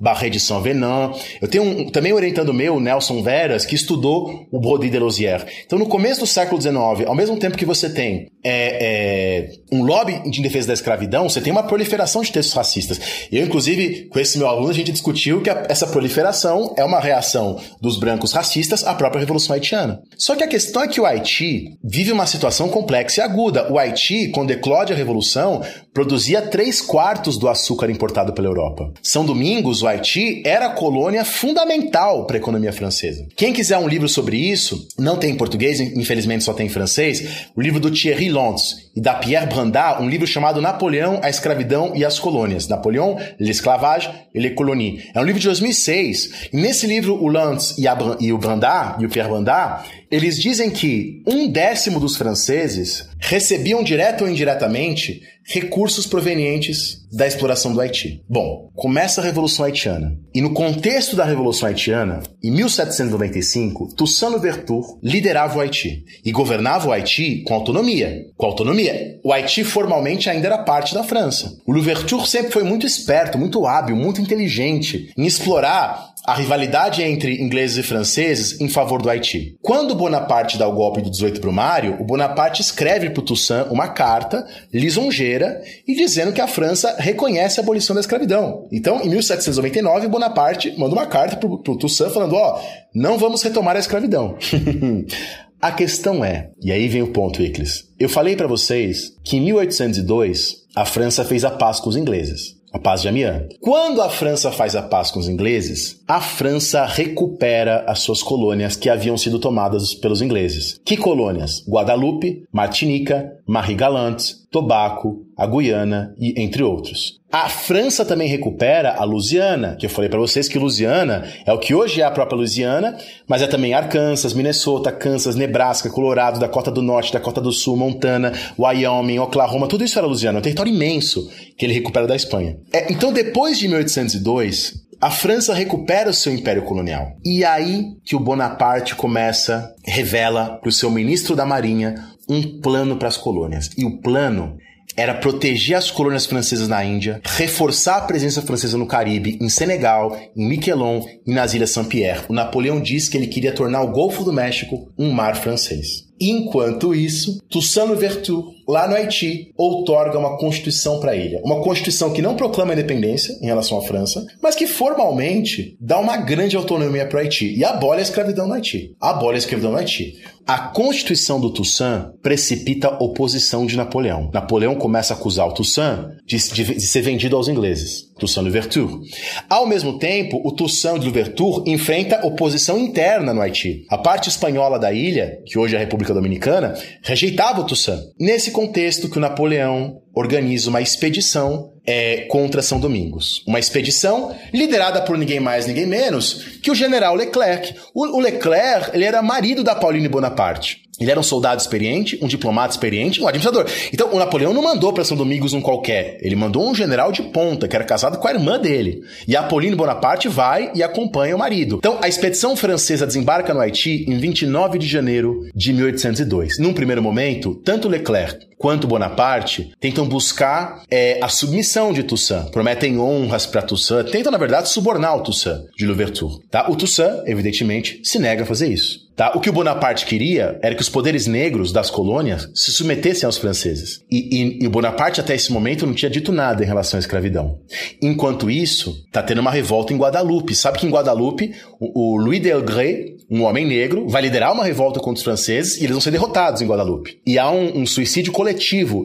Barré 0.00 0.30
de 0.30 0.40
Saint-Venant. 0.40 1.14
Eu 1.38 1.46
tenho 1.46 1.62
um, 1.62 1.90
também 1.90 2.14
orientando 2.14 2.54
meu, 2.54 2.80
Nelson 2.80 3.22
Veras, 3.22 3.66
que 3.66 3.74
estudou 3.74 4.46
o 4.50 4.58
Brody 4.58 4.88
de 4.88 4.98
Lozier. 4.98 5.44
Então 5.66 5.78
no 5.78 5.86
começo 5.86 6.20
do 6.20 6.26
século 6.26 6.58
XIX, 6.58 7.06
ao 7.06 7.14
mesmo 7.14 7.36
tempo 7.36 7.58
que 7.58 7.66
você 7.66 7.90
tem 7.90 8.30
é, 8.42 9.48
é, 9.50 9.50
um 9.74 9.82
lobby 9.82 10.30
de 10.30 10.40
defesa 10.40 10.68
da 10.68 10.74
escravidão, 10.74 11.28
você 11.28 11.40
tem 11.40 11.52
uma 11.52 11.64
proliferação 11.64 12.22
de 12.22 12.30
textos 12.30 12.54
racistas. 12.54 13.00
Eu, 13.30 13.44
inclusive, 13.44 14.06
com 14.08 14.20
esse 14.20 14.38
meu 14.38 14.46
aluno, 14.46 14.70
a 14.70 14.74
gente 14.74 14.92
discutiu 14.92 15.42
que 15.42 15.50
a, 15.50 15.66
essa 15.68 15.86
proliferação 15.86 16.74
é 16.78 16.84
uma 16.84 17.00
reação 17.00 17.60
dos 17.80 17.98
brancos 17.98 18.32
racistas 18.32 18.84
à 18.84 18.94
própria 18.94 19.20
Revolução 19.20 19.54
Haitiana. 19.54 20.00
Só 20.16 20.36
que 20.36 20.44
a 20.44 20.48
questão 20.48 20.82
é 20.82 20.88
que 20.88 21.00
o 21.00 21.06
Haiti 21.06 21.76
vive 21.82 22.12
uma 22.12 22.26
situação 22.26 22.68
complexa 22.68 23.20
e 23.20 23.24
aguda. 23.24 23.72
O 23.72 23.78
Haiti, 23.78 24.28
quando 24.28 24.48
declode 24.48 24.92
a 24.92 24.96
Revolução, 24.96 25.62
produzia 25.92 26.42
3 26.42 26.80
quartos 26.82 27.36
do 27.36 27.48
açúcar 27.48 27.90
importado 27.90 28.32
pela 28.32 28.48
Europa. 28.48 28.92
São 29.02 29.24
Domingos, 29.24 29.82
o 29.82 29.86
Haiti, 29.86 30.42
era 30.44 30.70
colônia 30.70 31.24
fundamental 31.24 32.26
para 32.26 32.36
a 32.36 32.40
economia 32.40 32.72
francesa. 32.72 33.26
Quem 33.36 33.52
quiser 33.52 33.78
um 33.78 33.88
livro 33.88 34.08
sobre 34.08 34.36
isso, 34.36 34.86
não 34.98 35.16
tem 35.16 35.32
em 35.32 35.36
português, 35.36 35.80
infelizmente 35.80 36.44
só 36.44 36.52
tem 36.52 36.66
em 36.66 36.70
francês, 36.70 37.48
o 37.56 37.60
livro 37.60 37.80
do 37.80 37.90
Thierry 37.90 38.28
Lantz, 38.30 38.83
e 38.94 39.00
da 39.00 39.14
Pierre 39.14 39.46
Brandat 39.46 40.00
um 40.00 40.08
livro 40.08 40.26
chamado 40.26 40.60
Napoleão, 40.60 41.20
a 41.22 41.28
Escravidão 41.28 41.92
e 41.94 42.04
as 42.04 42.18
Colônias. 42.18 42.68
Napoleão, 42.68 43.18
l'Esclavage 43.38 44.10
et 44.34 44.40
les 44.40 44.54
Colonies. 44.54 45.04
É 45.14 45.20
um 45.20 45.24
livro 45.24 45.40
de 45.40 45.46
2006. 45.46 46.48
E 46.52 46.56
nesse 46.56 46.86
livro, 46.86 47.14
o 47.22 47.28
Lantz 47.28 47.76
e, 47.78 47.88
a, 47.88 47.96
e 48.20 48.32
o 48.32 48.38
Brandat, 48.38 49.02
e 49.02 49.06
o 49.06 49.08
Pierre 49.08 49.28
Brandat, 49.28 49.84
eles 50.10 50.40
dizem 50.40 50.70
que 50.70 51.22
um 51.26 51.48
décimo 51.48 51.98
dos 51.98 52.16
franceses 52.16 53.08
recebiam 53.18 53.82
direto 53.82 54.22
ou 54.22 54.30
indiretamente 54.30 55.22
recursos 55.46 56.06
provenientes 56.06 57.04
da 57.12 57.26
exploração 57.26 57.72
do 57.72 57.80
Haiti. 57.80 58.24
Bom, 58.28 58.70
começa 58.74 59.20
a 59.20 59.24
Revolução 59.24 59.64
Haitiana. 59.64 60.18
E 60.34 60.40
no 60.40 60.52
contexto 60.52 61.14
da 61.14 61.24
Revolução 61.24 61.68
Haitiana, 61.68 62.20
em 62.42 62.50
1795, 62.50 63.94
Toussaint 63.94 64.32
Louverture 64.32 64.84
liderava 65.02 65.56
o 65.56 65.60
Haiti 65.60 66.04
e 66.24 66.32
governava 66.32 66.88
o 66.88 66.92
Haiti 66.92 67.42
com 67.46 67.54
autonomia. 67.54 68.26
Com 68.36 68.46
autonomia. 68.46 69.20
O 69.22 69.32
Haiti 69.32 69.62
formalmente 69.62 70.28
ainda 70.28 70.46
era 70.46 70.58
parte 70.58 70.94
da 70.94 71.04
França. 71.04 71.56
O 71.66 71.72
Louverture 71.72 72.26
sempre 72.26 72.52
foi 72.52 72.64
muito 72.64 72.86
esperto, 72.86 73.38
muito 73.38 73.64
hábil, 73.66 73.94
muito 73.94 74.20
inteligente 74.20 75.12
em 75.16 75.26
explorar 75.26 76.13
a 76.26 76.34
rivalidade 76.34 77.02
entre 77.02 77.42
ingleses 77.42 77.76
e 77.76 77.82
franceses 77.82 78.58
em 78.58 78.68
favor 78.68 79.02
do 79.02 79.10
Haiti. 79.10 79.56
Quando 79.60 79.94
Bonaparte 79.94 80.56
dá 80.56 80.66
o 80.66 80.72
golpe 80.72 81.02
do 81.02 81.10
18 81.10 81.38
Brumário, 81.38 81.98
o 82.00 82.04
Bonaparte 82.04 82.62
escreve 82.62 83.10
para 83.10 83.20
o 83.20 83.24
Toussaint 83.24 83.66
uma 83.70 83.88
carta 83.88 84.46
lisonjeira 84.72 85.60
e 85.86 85.94
dizendo 85.94 86.32
que 86.32 86.40
a 86.40 86.48
França 86.48 86.96
reconhece 86.98 87.60
a 87.60 87.62
abolição 87.62 87.94
da 87.94 88.00
escravidão. 88.00 88.66
Então, 88.72 89.02
em 89.02 89.10
1799, 89.10 90.08
Bonaparte 90.08 90.74
manda 90.78 90.94
uma 90.94 91.06
carta 91.06 91.36
para 91.36 91.48
o 91.48 91.58
Toussaint 91.58 92.12
falando: 92.12 92.36
ó, 92.36 92.58
não 92.94 93.18
vamos 93.18 93.42
retomar 93.42 93.76
a 93.76 93.80
escravidão. 93.80 94.38
a 95.60 95.72
questão 95.72 96.24
é, 96.24 96.50
e 96.62 96.72
aí 96.72 96.88
vem 96.88 97.02
o 97.02 97.12
ponto, 97.12 97.42
Iclis. 97.42 97.84
Eu 97.98 98.08
falei 98.08 98.34
para 98.34 98.46
vocês 98.46 99.14
que 99.22 99.36
em 99.36 99.40
1802 99.40 100.64
a 100.74 100.86
França 100.86 101.24
fez 101.24 101.44
a 101.44 101.50
paz 101.50 101.80
com 101.80 101.90
os 101.90 101.96
ingleses 101.96 102.54
a 102.74 102.78
paz 102.80 103.02
de 103.02 103.08
Amiens. 103.08 103.46
Quando 103.60 104.02
a 104.02 104.10
França 104.10 104.50
faz 104.50 104.74
a 104.74 104.82
paz 104.82 105.12
com 105.12 105.20
os 105.20 105.28
ingleses, 105.28 106.02
a 106.08 106.20
França 106.20 106.84
recupera 106.84 107.84
as 107.86 108.00
suas 108.00 108.20
colônias 108.20 108.74
que 108.74 108.90
haviam 108.90 109.16
sido 109.16 109.38
tomadas 109.38 109.94
pelos 109.94 110.20
ingleses. 110.20 110.80
Que 110.84 110.96
colônias? 110.96 111.64
Guadalupe, 111.68 112.42
Martinica, 112.52 113.32
Marie-Galante, 113.46 114.34
Tobago, 114.54 115.26
a 115.36 115.48
Guiana 115.48 116.14
e 116.16 116.40
entre 116.40 116.62
outros. 116.62 117.18
A 117.32 117.48
França 117.48 118.04
também 118.04 118.28
recupera 118.28 118.94
a 118.94 119.02
Louisiana, 119.02 119.74
que 119.76 119.84
eu 119.84 119.90
falei 119.90 120.08
para 120.08 120.20
vocês 120.20 120.48
que 120.48 120.60
Louisiana 120.60 121.24
é 121.44 121.52
o 121.52 121.58
que 121.58 121.74
hoje 121.74 122.00
é 122.00 122.04
a 122.04 122.10
própria 122.12 122.36
Louisiana, 122.36 122.96
mas 123.26 123.42
é 123.42 123.48
também 123.48 123.74
Arkansas, 123.74 124.32
Minnesota, 124.32 124.92
Kansas, 124.92 125.34
Nebraska, 125.34 125.90
Colorado, 125.90 126.38
Dakota 126.38 126.70
do 126.70 126.82
Norte, 126.82 127.12
Dakota 127.12 127.40
do 127.40 127.50
Sul, 127.50 127.76
Montana, 127.76 128.32
Wyoming, 128.56 129.18
Oklahoma, 129.18 129.66
tudo 129.66 129.82
isso 129.82 129.98
era 129.98 130.06
Louisiana, 130.06 130.38
é 130.38 130.40
um 130.40 130.42
território 130.42 130.72
imenso 130.72 131.28
que 131.58 131.66
ele 131.66 131.74
recupera 131.74 132.06
da 132.06 132.14
Espanha. 132.14 132.56
É, 132.72 132.92
então, 132.92 133.12
depois 133.12 133.58
de 133.58 133.66
1802, 133.66 134.84
a 135.00 135.10
França 135.10 135.52
recupera 135.52 136.10
o 136.10 136.14
seu 136.14 136.32
império 136.32 136.62
colonial. 136.62 137.08
E 137.24 137.44
aí 137.44 137.86
que 138.04 138.14
o 138.14 138.20
Bonaparte 138.20 138.94
começa, 138.94 139.74
revela 139.84 140.58
para 140.58 140.68
o 140.68 140.72
seu 140.72 140.90
ministro 140.92 141.34
da 141.34 141.44
Marinha 141.44 142.13
um 142.28 142.60
plano 142.60 142.96
para 142.96 143.08
as 143.08 143.16
colônias. 143.16 143.70
E 143.76 143.84
o 143.84 144.00
plano 144.00 144.56
era 144.96 145.14
proteger 145.14 145.76
as 145.76 145.90
colônias 145.90 146.26
francesas 146.26 146.68
na 146.68 146.84
Índia, 146.84 147.20
reforçar 147.24 147.96
a 147.96 148.02
presença 148.02 148.42
francesa 148.42 148.78
no 148.78 148.86
Caribe, 148.86 149.38
em 149.40 149.48
Senegal, 149.48 150.16
em 150.36 150.48
Miquelon 150.48 151.04
e 151.26 151.32
nas 151.32 151.54
Ilhas 151.54 151.70
Saint-Pierre. 151.70 152.24
O 152.28 152.32
Napoleão 152.32 152.80
disse 152.80 153.10
que 153.10 153.16
ele 153.16 153.26
queria 153.26 153.52
tornar 153.52 153.82
o 153.82 153.90
Golfo 153.90 154.22
do 154.22 154.32
México 154.32 154.92
um 154.98 155.10
mar 155.10 155.36
francês. 155.36 156.04
Enquanto 156.20 156.94
isso, 156.94 157.40
Toussaint 157.50 157.88
Louverture, 157.88 158.44
lá 158.66 158.86
no 158.88 158.94
Haiti, 158.94 159.52
outorga 159.56 160.18
uma 160.18 160.38
constituição 160.38 161.00
para 161.00 161.12
a 161.12 161.16
ilha. 161.16 161.40
Uma 161.44 161.62
constituição 161.62 162.12
que 162.12 162.22
não 162.22 162.36
proclama 162.36 162.72
independência 162.72 163.36
em 163.42 163.46
relação 163.46 163.78
à 163.78 163.82
França, 163.82 164.24
mas 164.42 164.54
que 164.54 164.66
formalmente 164.66 165.76
dá 165.80 165.98
uma 165.98 166.16
grande 166.16 166.56
autonomia 166.56 167.06
para 167.06 167.18
o 167.18 167.20
Haiti 167.20 167.54
e 167.54 167.64
abole 167.64 168.00
a 168.00 168.02
escravidão 168.02 168.46
no 168.46 168.54
Haiti. 168.54 168.94
Abole 169.00 169.34
a 169.34 169.38
escravidão 169.38 169.72
no 169.72 169.78
Haiti. 169.78 170.14
A 170.46 170.58
constituição 170.58 171.40
do 171.40 171.50
Toussaint 171.50 172.10
precipita 172.22 172.88
a 172.88 173.02
oposição 173.02 173.64
de 173.64 173.76
Napoleão. 173.76 174.30
Napoleão 174.32 174.74
começa 174.74 175.14
a 175.14 175.16
acusar 175.16 175.48
o 175.48 175.54
Toussaint 175.54 176.18
de, 176.26 176.36
de, 176.36 176.64
de 176.74 176.86
ser 176.86 177.00
vendido 177.00 177.34
aos 177.34 177.48
ingleses. 177.48 178.12
Toussaint 178.18 178.44
Louverture. 178.44 179.00
Ao 179.48 179.66
mesmo 179.66 179.98
tempo, 179.98 180.40
o 180.44 180.52
Toussaint 180.52 181.02
Louverture 181.02 181.70
enfrenta 181.70 182.24
oposição 182.26 182.78
interna 182.78 183.34
no 183.34 183.40
Haiti. 183.40 183.84
A 183.88 183.98
parte 183.98 184.28
espanhola 184.28 184.78
da 184.78 184.92
ilha, 184.92 185.38
que 185.44 185.58
hoje 185.58 185.74
é 185.74 185.78
a 185.78 185.80
República 185.80 186.14
Dominicana, 186.14 186.74
rejeitava 187.02 187.60
o 187.60 187.66
Toussaint. 187.66 188.00
Nesse 188.18 188.50
contexto 188.50 189.08
que 189.08 189.18
o 189.18 189.20
Napoleão 189.20 190.00
organiza 190.14 190.70
uma 190.70 190.80
expedição 190.80 191.72
é, 191.86 192.22
contra 192.28 192.62
São 192.62 192.78
Domingos. 192.78 193.42
Uma 193.46 193.58
expedição 193.58 194.34
liderada 194.52 195.02
por 195.02 195.18
ninguém 195.18 195.40
mais, 195.40 195.66
ninguém 195.66 195.86
menos 195.86 196.58
que 196.62 196.70
o 196.70 196.74
general 196.74 197.14
Leclerc. 197.14 197.74
O, 197.92 198.16
o 198.16 198.20
Leclerc 198.20 198.90
ele 198.94 199.04
era 199.04 199.20
marido 199.20 199.62
da 199.62 199.74
Pauline 199.74 200.08
Bonaparte. 200.08 200.83
Ele 201.00 201.10
era 201.10 201.18
um 201.18 201.24
soldado 201.24 201.60
experiente, 201.60 202.18
um 202.22 202.28
diplomata 202.28 202.74
experiente, 202.74 203.20
um 203.20 203.26
administrador. 203.26 203.66
Então, 203.92 204.12
o 204.12 204.18
Napoleão 204.18 204.52
não 204.52 204.62
mandou 204.62 204.92
para 204.92 205.04
São 205.04 205.16
Domingos 205.16 205.52
um 205.52 205.60
qualquer. 205.60 206.18
Ele 206.20 206.36
mandou 206.36 206.68
um 206.68 206.74
general 206.74 207.10
de 207.10 207.22
ponta, 207.22 207.66
que 207.66 207.74
era 207.74 207.84
casado 207.84 208.18
com 208.18 208.28
a 208.28 208.32
irmã 208.32 208.58
dele. 208.58 209.02
E 209.26 209.36
a 209.36 209.42
Pauline 209.42 209.76
Bonaparte 209.76 210.28
vai 210.28 210.70
e 210.74 210.82
acompanha 210.82 211.34
o 211.34 211.38
marido. 211.38 211.76
Então, 211.78 211.98
a 212.00 212.08
expedição 212.08 212.56
francesa 212.56 213.06
desembarca 213.06 213.52
no 213.52 213.60
Haiti 213.60 214.04
em 214.08 214.18
29 214.18 214.78
de 214.78 214.86
janeiro 214.86 215.48
de 215.54 215.72
1802. 215.72 216.58
Num 216.58 216.72
primeiro 216.72 217.02
momento, 217.02 217.54
tanto 217.64 217.88
Leclerc 217.88 218.53
quanto 218.64 218.86
Bonaparte 218.86 219.72
tentam 219.78 220.08
buscar 220.08 220.84
é, 220.90 221.18
a 221.22 221.28
submissão 221.28 221.92
de 221.92 222.02
Toussaint, 222.02 222.50
prometem 222.50 222.98
honras 222.98 223.44
para 223.44 223.60
Toussaint, 223.60 224.10
tentam, 224.10 224.32
na 224.32 224.38
verdade, 224.38 224.70
subornar 224.70 225.18
o 225.18 225.22
Toussaint 225.22 225.66
de 225.76 225.86
Louverture. 225.86 226.40
Tá? 226.50 226.70
O 226.70 226.74
Toussaint, 226.74 227.24
evidentemente, 227.26 228.00
se 228.02 228.18
nega 228.18 228.42
a 228.42 228.46
fazer 228.46 228.72
isso. 228.72 229.04
Tá? 229.16 229.32
O 229.34 229.40
que 229.40 229.48
o 229.48 229.52
Bonaparte 229.52 230.06
queria 230.06 230.58
era 230.60 230.74
que 230.74 230.82
os 230.82 230.88
poderes 230.88 231.26
negros 231.26 231.70
das 231.70 231.88
colônias 231.88 232.50
se 232.54 232.72
submetessem 232.72 233.26
aos 233.26 233.36
franceses. 233.36 234.02
E, 234.10 234.42
e, 234.42 234.64
e, 234.64 234.66
o 234.66 234.70
Bonaparte, 234.70 235.20
até 235.20 235.34
esse 235.34 235.52
momento, 235.52 235.86
não 235.86 235.94
tinha 235.94 236.10
dito 236.10 236.32
nada 236.32 236.64
em 236.64 236.66
relação 236.66 236.98
à 236.98 237.00
escravidão. 237.00 237.60
Enquanto 238.02 238.50
isso, 238.50 239.04
tá 239.12 239.22
tendo 239.22 239.40
uma 239.40 239.52
revolta 239.52 239.92
em 239.92 239.96
Guadalupe. 239.96 240.54
Sabe 240.54 240.78
que 240.78 240.86
em 240.86 240.90
Guadalupe, 240.90 241.54
o, 241.78 242.14
o 242.14 242.16
Louis 242.16 242.40
Delgré, 242.40 243.14
um 243.30 243.42
homem 243.42 243.64
negro, 243.64 244.08
vai 244.08 244.22
liderar 244.22 244.52
uma 244.52 244.64
revolta 244.64 244.98
contra 244.98 245.18
os 245.18 245.22
franceses 245.22 245.76
e 245.76 245.80
eles 245.80 245.92
vão 245.92 246.00
ser 246.00 246.10
derrotados 246.10 246.60
em 246.60 246.66
Guadalupe. 246.66 247.20
E 247.24 247.38
há 247.38 247.48
um, 247.50 247.82
um 247.82 247.86
suicídio 247.86 248.32
coletivo 248.32 248.53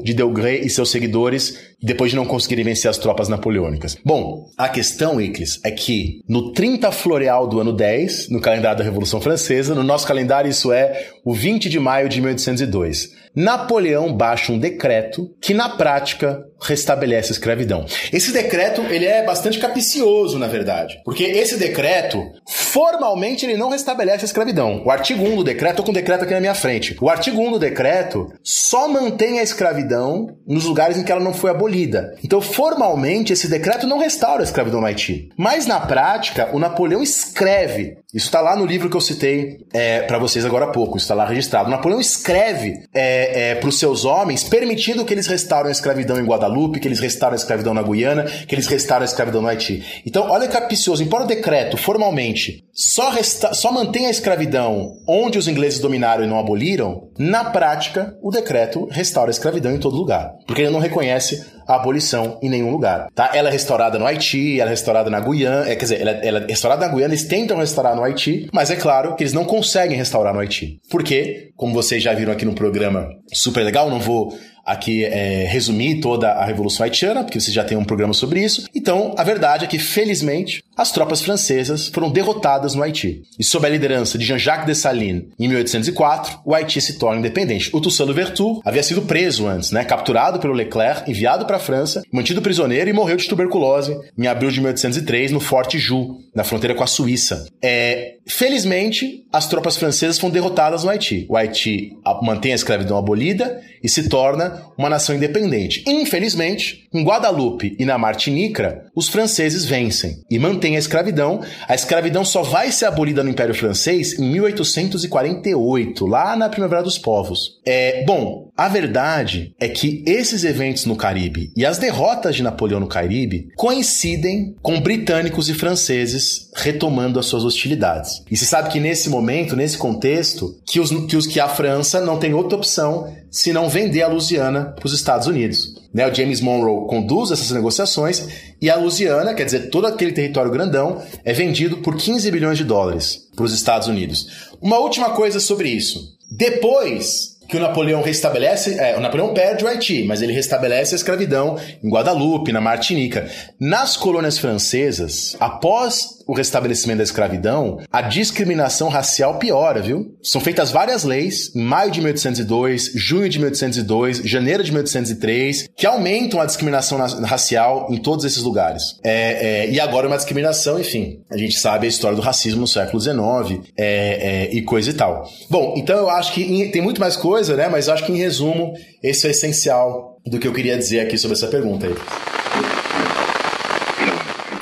de 0.04 0.14
Delgré 0.14 0.58
e 0.58 0.70
seus 0.70 0.92
seguidores 0.92 1.58
depois 1.82 2.12
de 2.12 2.18
não 2.18 2.26
conseguirem 2.26 2.66
vencer 2.66 2.90
as 2.90 2.98
tropas 2.98 3.30
napoleônicas. 3.30 3.96
Bom, 4.04 4.50
a 4.58 4.68
questão, 4.68 5.20
Iclis, 5.20 5.60
é 5.64 5.72
que 5.72 6.22
no 6.28 6.52
30 6.52 6.92
floreal 6.92 7.48
do 7.48 7.60
ano 7.60 7.72
10, 7.72 8.30
no 8.30 8.42
calendário 8.42 8.78
da 8.80 8.84
Revolução 8.84 9.22
Francesa, 9.22 9.74
no 9.74 9.84
nosso 9.84 10.06
calendário 10.06 10.50
isso 10.50 10.72
é 10.72 11.08
o 11.24 11.34
20 11.34 11.70
de 11.70 11.80
maio 11.80 12.10
de 12.10 12.20
1802, 12.20 13.20
Napoleão 13.36 14.12
baixa 14.12 14.52
um 14.52 14.58
decreto 14.58 15.34
que 15.40 15.54
na 15.54 15.70
prática 15.70 16.44
restabelece 16.62 17.32
a 17.32 17.34
escravidão. 17.34 17.86
Esse 18.12 18.32
decreto, 18.32 18.82
ele 18.90 19.06
é 19.06 19.24
bastante 19.24 19.60
capicioso, 19.60 20.38
na 20.40 20.48
verdade, 20.48 21.00
porque 21.06 21.24
esse 21.24 21.58
decreto, 21.58 22.22
formalmente, 22.48 23.46
ele 23.46 23.56
não 23.56 23.70
restabelece 23.70 24.26
a 24.26 24.26
escravidão. 24.26 24.84
O 24.84 24.92
artigo 24.92 25.24
1 25.24 25.38
do 25.38 25.44
decreto, 25.44 25.78
tô 25.78 25.84
com 25.84 25.92
o 25.92 25.94
decreto 25.94 26.24
aqui 26.24 26.34
na 26.34 26.42
minha 26.42 26.56
frente. 26.56 26.98
O 27.00 27.10
artigo 27.10 27.40
1 27.40 27.52
do 27.52 27.60
decreto 27.60 28.28
só 28.44 28.88
mantém 28.88 29.29
a 29.38 29.44
escravidão 29.44 30.38
nos 30.48 30.66
lugares 30.66 30.98
em 30.98 31.04
que 31.04 31.12
ela 31.12 31.24
não 31.24 31.34
foi 31.34 31.52
abolida. 31.52 32.16
Então, 32.24 32.42
formalmente, 32.42 33.34
esse 33.34 33.48
decreto 33.48 33.86
não 33.86 34.00
restaura 34.00 34.42
a 34.42 34.44
escravidão 34.44 34.80
no 34.82 34.88
Haiti. 34.88 35.30
Mas, 35.38 35.68
na 35.68 35.80
prática, 35.80 36.50
o 36.54 36.60
Napoleão 36.60 37.04
escreve 37.04 37.98
isso 38.14 38.26
está 38.26 38.42
lá 38.42 38.56
no 38.56 38.66
livro 38.66 38.90
que 38.90 38.98
eu 38.98 39.02
citei 39.02 39.66
é, 39.74 40.02
para 40.02 40.18
vocês 40.18 40.44
agora 40.44 40.66
há 40.66 40.72
pouco. 40.72 40.98
Isso 40.98 41.06
está 41.06 41.16
lá 41.16 41.26
registrado. 41.26 41.70
Napoleão 41.70 42.00
escreve 42.00 42.84
é, 42.94 43.52
é, 43.52 43.56
para 43.56 43.70
os 43.70 43.78
seus 43.78 44.06
homens, 44.06 44.44
permitindo 44.44 45.06
que 45.06 45.14
eles 45.14 45.28
restaurem 45.28 45.70
a 45.70 45.72
escravidão 45.72 46.20
em 46.20 46.26
Guadalupe, 46.26 46.80
que 46.80 46.88
eles 46.88 47.00
restaurem 47.00 47.34
a 47.34 47.40
escravidão 47.40 47.74
na 47.74 47.84
Guiana, 47.84 48.24
que 48.24 48.56
eles 48.56 48.68
restaurem 48.68 49.04
a 49.04 49.06
escravidão 49.06 49.42
no 49.42 49.48
Haiti. 49.48 49.84
Então, 50.06 50.28
olha 50.30 50.48
que 50.48 50.60
capicioso. 50.60 51.04
Embora 51.04 51.24
o 51.24 51.28
decreto, 51.28 51.78
formalmente, 51.78 52.64
só, 52.74 53.10
resta 53.10 53.54
só 53.54 53.72
mantenha 53.72 54.08
a 54.08 54.12
escravidão 54.12 54.98
onde 55.08 55.38
os 55.38 55.48
ingleses 55.48 55.80
dominaram 55.80 56.24
e 56.24 56.28
não 56.28 56.40
aboliram, 56.40 57.10
na 57.18 57.46
prática, 57.46 58.16
o 58.22 58.32
decreto 58.32 58.88
restaura 58.92 59.30
a 59.30 59.32
escravidão 59.32 59.74
em 59.74 59.80
todo 59.80 59.96
lugar. 59.96 60.32
Porque 60.48 60.62
ele 60.62 60.72
não 60.72 60.80
reconhece 60.80 61.46
a 61.68 61.76
abolição 61.76 62.40
em 62.42 62.50
nenhum 62.50 62.72
lugar. 62.72 63.10
Tá? 63.14 63.30
Ela 63.34 63.50
é 63.50 63.52
restaurada 63.52 64.00
no 64.00 64.06
Haiti, 64.06 64.60
ela 64.60 64.72
é 64.72 64.74
restaurada 64.74 65.10
na 65.10 65.20
Guiana, 65.20 65.70
é, 65.70 65.76
quer 65.76 65.86
dizer, 65.86 66.02
ela, 66.02 66.12
ela 66.12 66.40
é 66.40 66.48
restaurada 66.48 66.88
na 66.88 66.92
Guiana, 66.92 67.14
eles 67.14 67.26
tentam 67.26 67.58
restaurar 67.58 67.96
no 68.00 68.06
Haiti, 68.06 68.50
mas 68.52 68.72
é 68.72 68.76
claro 68.76 69.16
que 69.16 69.24
eles 69.24 69.34
não 69.34 69.46
conseguem 69.46 69.98
restaurar 69.98 70.34
no 70.34 70.40
Haiti. 70.40 70.80
Porque, 70.90 71.52
como 71.56 71.74
vocês 71.74 72.02
já 72.02 72.14
viram 72.14 72.34
aqui 72.34 72.46
no 72.46 72.54
programa 72.54 73.10
super 73.32 73.64
legal, 73.64 73.90
não 73.90 74.00
vou 74.00 74.36
aqui 74.66 75.04
é, 75.06 75.46
resumir 75.46 76.00
toda 76.00 76.32
a 76.32 76.46
Revolução 76.46 76.84
Haitiana, 76.84 77.24
porque 77.24 77.40
você 77.40 77.52
já 77.52 77.64
tem 77.64 77.78
um 77.78 77.84
programa 77.84 78.14
sobre 78.14 78.44
isso. 78.44 78.66
Então, 78.74 79.14
a 79.18 79.24
verdade 79.24 79.66
é 79.66 79.68
que, 79.68 79.80
felizmente, 79.80 80.64
as 80.78 80.92
tropas 80.92 81.22
francesas 81.22 81.88
foram 81.88 82.10
derrotadas 82.10 82.74
no 82.74 82.84
Haiti. 82.84 83.24
E 83.38 83.44
sob 83.44 83.66
a 83.66 83.70
liderança 83.70 84.18
de 84.18 84.26
Jean-Jacques 84.26 84.66
Dessalines, 84.66 85.26
em 85.38 85.48
1804, 85.48 86.40
o 86.46 86.54
Haiti 86.54 86.80
se 86.80 86.98
torna 86.98 87.20
independente. 87.20 87.70
O 87.74 87.82
Toussaint 87.82 88.08
Louverture 88.08 88.60
havia 88.64 88.84
sido 88.84 89.02
preso 89.02 89.48
antes, 89.48 89.72
né, 89.72 89.84
capturado 89.84 90.40
pelo 90.40 90.54
Leclerc, 90.54 91.10
enviado 91.10 91.46
para 91.46 91.58
a 91.58 91.60
França, 91.60 92.02
mantido 92.12 92.42
prisioneiro 92.42 92.90
e 92.90 92.94
morreu 92.94 93.18
de 93.18 93.28
tuberculose 93.28 93.98
em 94.18 94.28
abril 94.28 94.52
de 94.52 94.62
1803 94.62 95.32
no 95.32 95.40
Forte 95.40 95.78
Joux, 95.78 96.24
na 96.34 96.44
fronteira 96.44 96.76
com 96.76 96.84
a 96.84 96.88
Suíça. 96.88 97.46
É, 97.62 98.16
felizmente, 98.26 99.26
as 99.32 99.48
tropas 99.48 99.76
francesas 99.76 100.18
foram 100.18 100.32
derrotadas 100.32 100.84
no 100.84 100.90
Haiti. 100.90 101.26
O 101.30 101.36
Haiti 101.36 101.98
mantém 102.22 102.54
a 102.54 102.56
escravidão 102.56 102.98
abolida 102.98 103.62
e 103.84 103.90
se 103.90 104.08
torna 104.10 104.49
uma 104.78 104.90
nação 104.90 105.16
independente. 105.16 105.84
Infelizmente, 105.88 106.88
em 106.94 107.04
Guadalupe 107.04 107.76
e 107.80 107.86
na 107.86 107.98
Martinica, 107.98 108.86
os 108.96 109.08
franceses 109.10 109.66
vencem 109.66 110.24
e 110.30 110.40
mantêm 110.40 110.76
a 110.76 110.80
escravidão. 110.80 111.42
A 111.68 111.76
escravidão 111.76 112.26
só 112.26 112.42
vai 112.42 112.72
ser 112.72 112.86
abolida 112.86 113.24
no 113.24 113.30
Império 113.30 113.56
Francês 113.56 114.18
em 114.18 114.32
1848, 114.32 116.06
lá 116.06 116.36
na 116.36 116.50
Primavera 116.50 116.84
dos 116.84 116.98
Povos. 116.98 117.60
É, 117.66 118.04
bom, 118.06 118.49
a 118.60 118.68
verdade 118.68 119.56
é 119.58 119.70
que 119.70 120.04
esses 120.06 120.44
eventos 120.44 120.84
no 120.84 120.98
Caribe 120.98 121.50
e 121.56 121.66
as 121.66 121.78
derrotas 121.78 122.36
de 122.36 122.44
Napoleão 122.44 122.82
no 122.82 122.90
Caribe 122.90 123.48
coincidem 123.56 124.54
com 124.62 124.82
britânicos 124.82 125.48
e 125.48 125.54
franceses 125.54 126.52
retomando 126.54 127.18
as 127.18 127.28
suas 127.28 127.46
hostilidades. 127.46 128.22
E 128.30 128.36
se 128.36 128.46
sabe 128.46 128.70
que 128.70 128.82
nesse 128.82 129.10
momento, 129.10 129.56
nesse 129.56 129.78
contexto, 129.78 130.60
que, 130.66 130.78
os, 130.78 130.90
que, 131.08 131.16
os, 131.16 131.26
que 131.26 131.40
a 131.40 131.48
França 131.48 132.02
não 132.02 132.20
tem 132.20 132.34
outra 132.34 132.58
opção 132.58 133.10
se 133.32 133.54
não 133.54 133.70
vender 133.70 134.02
a 134.02 134.10
Louisiana 134.10 134.74
para 134.76 134.86
os 134.86 134.94
Estados 134.94 135.28
Unidos. 135.28 135.80
Né, 135.94 136.06
o 136.06 136.14
James 136.14 136.42
Monroe 136.42 136.86
conduz 136.90 137.32
essas 137.32 137.52
negociações 137.52 138.28
e 138.62 138.70
a 138.70 138.76
Louisiana, 138.76 139.34
quer 139.34 139.46
dizer, 139.46 139.70
todo 139.70 139.88
aquele 139.88 140.12
território 140.12 140.52
grandão, 140.52 141.02
é 141.24 141.32
vendido 141.32 141.78
por 141.78 141.96
15 141.96 142.30
bilhões 142.30 142.58
de 142.58 142.66
dólares 142.66 143.22
para 143.38 143.46
os 143.46 143.54
Estados 143.54 143.88
Unidos. 143.88 144.50
Uma 144.62 144.80
última 144.80 145.12
coisa 145.12 145.40
sobre 145.40 145.70
isso. 145.70 146.20
Depois 146.30 147.29
que 147.50 147.58
o 147.58 147.60
Napoleão 147.60 148.04
restabelece, 148.04 148.80
é, 148.80 148.96
o 148.96 149.00
Napoleão 149.00 149.34
perde 149.34 149.66
o 149.66 149.68
Haiti, 149.68 150.04
mas 150.04 150.22
ele 150.22 150.32
restabelece 150.32 150.94
a 150.94 150.98
escravidão 150.98 151.58
em 151.84 151.90
Guadalupe, 151.90 152.54
na 152.54 152.62
Martinica. 152.62 153.28
Nas 153.60 153.98
colônias 153.98 154.38
francesas, 154.38 155.36
após 155.40 156.19
o 156.30 156.34
restabelecimento 156.36 157.00
da 157.00 157.04
escravidão, 157.04 157.80
a 157.92 158.04
discriminação 158.04 158.88
racial 158.88 159.40
piora, 159.40 159.82
viu? 159.82 160.16
São 160.22 160.40
feitas 160.40 160.70
várias 160.70 161.04
leis, 161.04 161.52
em 161.56 161.64
maio 161.64 161.90
de 161.90 162.00
1802, 162.02 162.92
junho 162.94 163.28
de 163.28 163.40
1802, 163.40 164.18
janeiro 164.18 164.64
de 164.64 164.72
1803, 164.72 165.70
que 165.76 165.88
aumentam 165.88 166.40
a 166.40 166.46
discriminação 166.46 167.00
racial 167.00 167.88
em 167.90 167.98
todos 167.98 168.26
esses 168.26 168.44
lugares. 168.44 169.00
É, 169.04 169.64
é, 169.64 169.72
e 169.72 169.80
agora 169.80 170.06
uma 170.06 170.18
discriminação, 170.18 170.80
enfim, 170.80 171.20
a 171.32 171.38
gente 171.38 171.58
sabe 171.58 171.88
a 171.88 171.90
história 171.90 172.16
do 172.16 172.22
racismo 172.22 172.62
no 172.62 172.68
século 172.68 173.02
XIX 173.02 173.68
é, 173.76 174.46
é, 174.46 174.54
e 174.54 174.62
coisa 174.62 174.92
e 174.92 174.94
tal. 174.94 175.28
Bom, 175.50 175.74
então 175.78 175.98
eu 175.98 176.12
acho 176.12 176.32
que 176.34 176.44
em, 176.44 176.70
tem 176.70 176.82
muito 176.82 177.02
mais 177.02 177.16
coisa, 177.16 177.56
né? 177.56 177.68
Mas 177.68 177.90
acho 177.90 178.06
que 178.06 178.12
em 178.12 178.18
resumo, 178.18 178.74
esse 179.02 179.26
é 179.26 179.32
essencial 179.32 180.20
do 180.28 180.38
que 180.38 180.48
eu 180.48 180.54
queria 180.54 180.78
dizer 180.78 181.00
aqui 181.00 181.18
sobre 181.18 181.36
essa 181.36 181.48
pergunta 181.48 181.88
aí. 181.88 181.96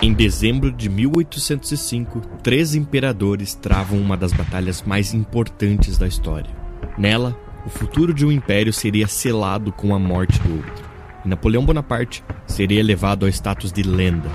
Em 0.07 0.13
dezembro 0.13 0.71
de 0.71 0.87
1805, 0.87 2.21
três 2.41 2.73
imperadores 2.73 3.53
travam 3.53 3.99
uma 3.99 4.15
das 4.15 4.31
batalhas 4.31 4.81
mais 4.81 5.13
importantes 5.13 5.97
da 5.97 6.07
história. 6.07 6.49
Nela, 6.97 7.37
o 7.65 7.69
futuro 7.69 8.13
de 8.13 8.25
um 8.25 8.31
império 8.31 8.71
seria 8.71 9.05
selado 9.05 9.69
com 9.69 9.93
a 9.93 9.99
morte 9.99 10.39
do 10.39 10.55
outro, 10.55 10.85
e 11.25 11.27
Napoleão 11.27 11.65
Bonaparte 11.65 12.23
seria 12.45 12.79
elevado 12.79 13.25
ao 13.25 13.29
status 13.29 13.69
de 13.69 13.83
lenda. 13.83 14.29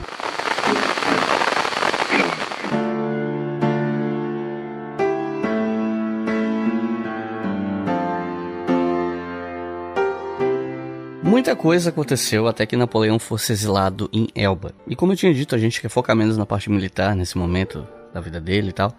Coisa 11.62 11.90
aconteceu 11.90 12.48
até 12.48 12.66
que 12.66 12.76
Napoleão 12.76 13.20
fosse 13.20 13.52
exilado 13.52 14.10
em 14.12 14.26
Elba. 14.34 14.74
E 14.84 14.97
como 14.97 15.12
eu 15.12 15.16
tinha 15.16 15.32
dito, 15.32 15.55
a 15.55 15.59
gente 15.59 15.80
quer 15.80 15.89
focar 15.89 16.16
menos 16.16 16.36
na 16.36 16.44
parte 16.44 16.68
militar 16.68 17.14
nesse 17.14 17.39
momento 17.39 17.86
da 18.12 18.20
vida 18.20 18.40
dele 18.40 18.70
e 18.70 18.72
tal. 18.72 18.93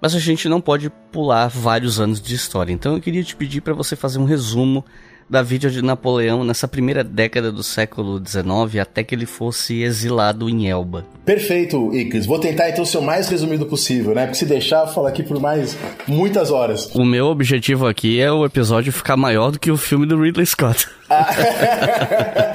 Mas 0.00 0.14
a 0.14 0.18
gente 0.18 0.48
não 0.48 0.58
pode 0.58 0.88
pular 1.12 1.48
vários 1.48 2.00
anos 2.00 2.18
de 2.18 2.34
história. 2.34 2.72
Então 2.72 2.94
eu 2.94 3.00
queria 3.02 3.22
te 3.22 3.36
pedir 3.36 3.60
para 3.60 3.74
você 3.74 3.94
fazer 3.94 4.18
um 4.18 4.24
resumo 4.24 4.82
da 5.28 5.42
vida 5.42 5.70
de 5.70 5.82
Napoleão 5.82 6.42
nessa 6.42 6.66
primeira 6.66 7.04
década 7.04 7.52
do 7.52 7.62
século 7.62 8.22
XIX 8.24 8.80
até 8.80 9.04
que 9.04 9.14
ele 9.14 9.26
fosse 9.26 9.82
exilado 9.82 10.48
em 10.48 10.68
Elba. 10.68 11.04
Perfeito, 11.24 11.94
Icles. 11.94 12.24
Vou 12.24 12.38
tentar 12.38 12.70
então 12.70 12.84
ser 12.84 12.98
o 12.98 13.02
mais 13.02 13.28
resumido 13.28 13.66
possível, 13.66 14.14
né? 14.14 14.24
Porque 14.24 14.38
se 14.38 14.46
deixar, 14.46 14.86
eu 14.86 14.88
falo 14.88 15.06
aqui 15.06 15.22
por 15.22 15.38
mais 15.38 15.76
muitas 16.06 16.50
horas. 16.50 16.94
O 16.94 17.04
meu 17.04 17.26
objetivo 17.26 17.86
aqui 17.86 18.20
é 18.20 18.32
o 18.32 18.44
episódio 18.44 18.92
ficar 18.92 19.16
maior 19.16 19.50
do 19.50 19.58
que 19.58 19.70
o 19.70 19.76
filme 19.76 20.06
do 20.06 20.20
Ridley 20.20 20.46
Scott. 20.46 20.88
Ah, 21.10 21.30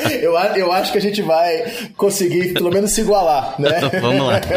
eu, 0.21 0.33
eu 0.55 0.71
acho 0.71 0.91
que 0.91 0.97
a 0.97 1.01
gente 1.01 1.21
vai 1.21 1.71
conseguir 1.95 2.53
pelo 2.53 2.71
menos 2.71 2.91
se 2.91 3.01
igualar, 3.01 3.55
né? 3.59 3.69
Vamos 4.01 4.27
lá. 4.27 4.41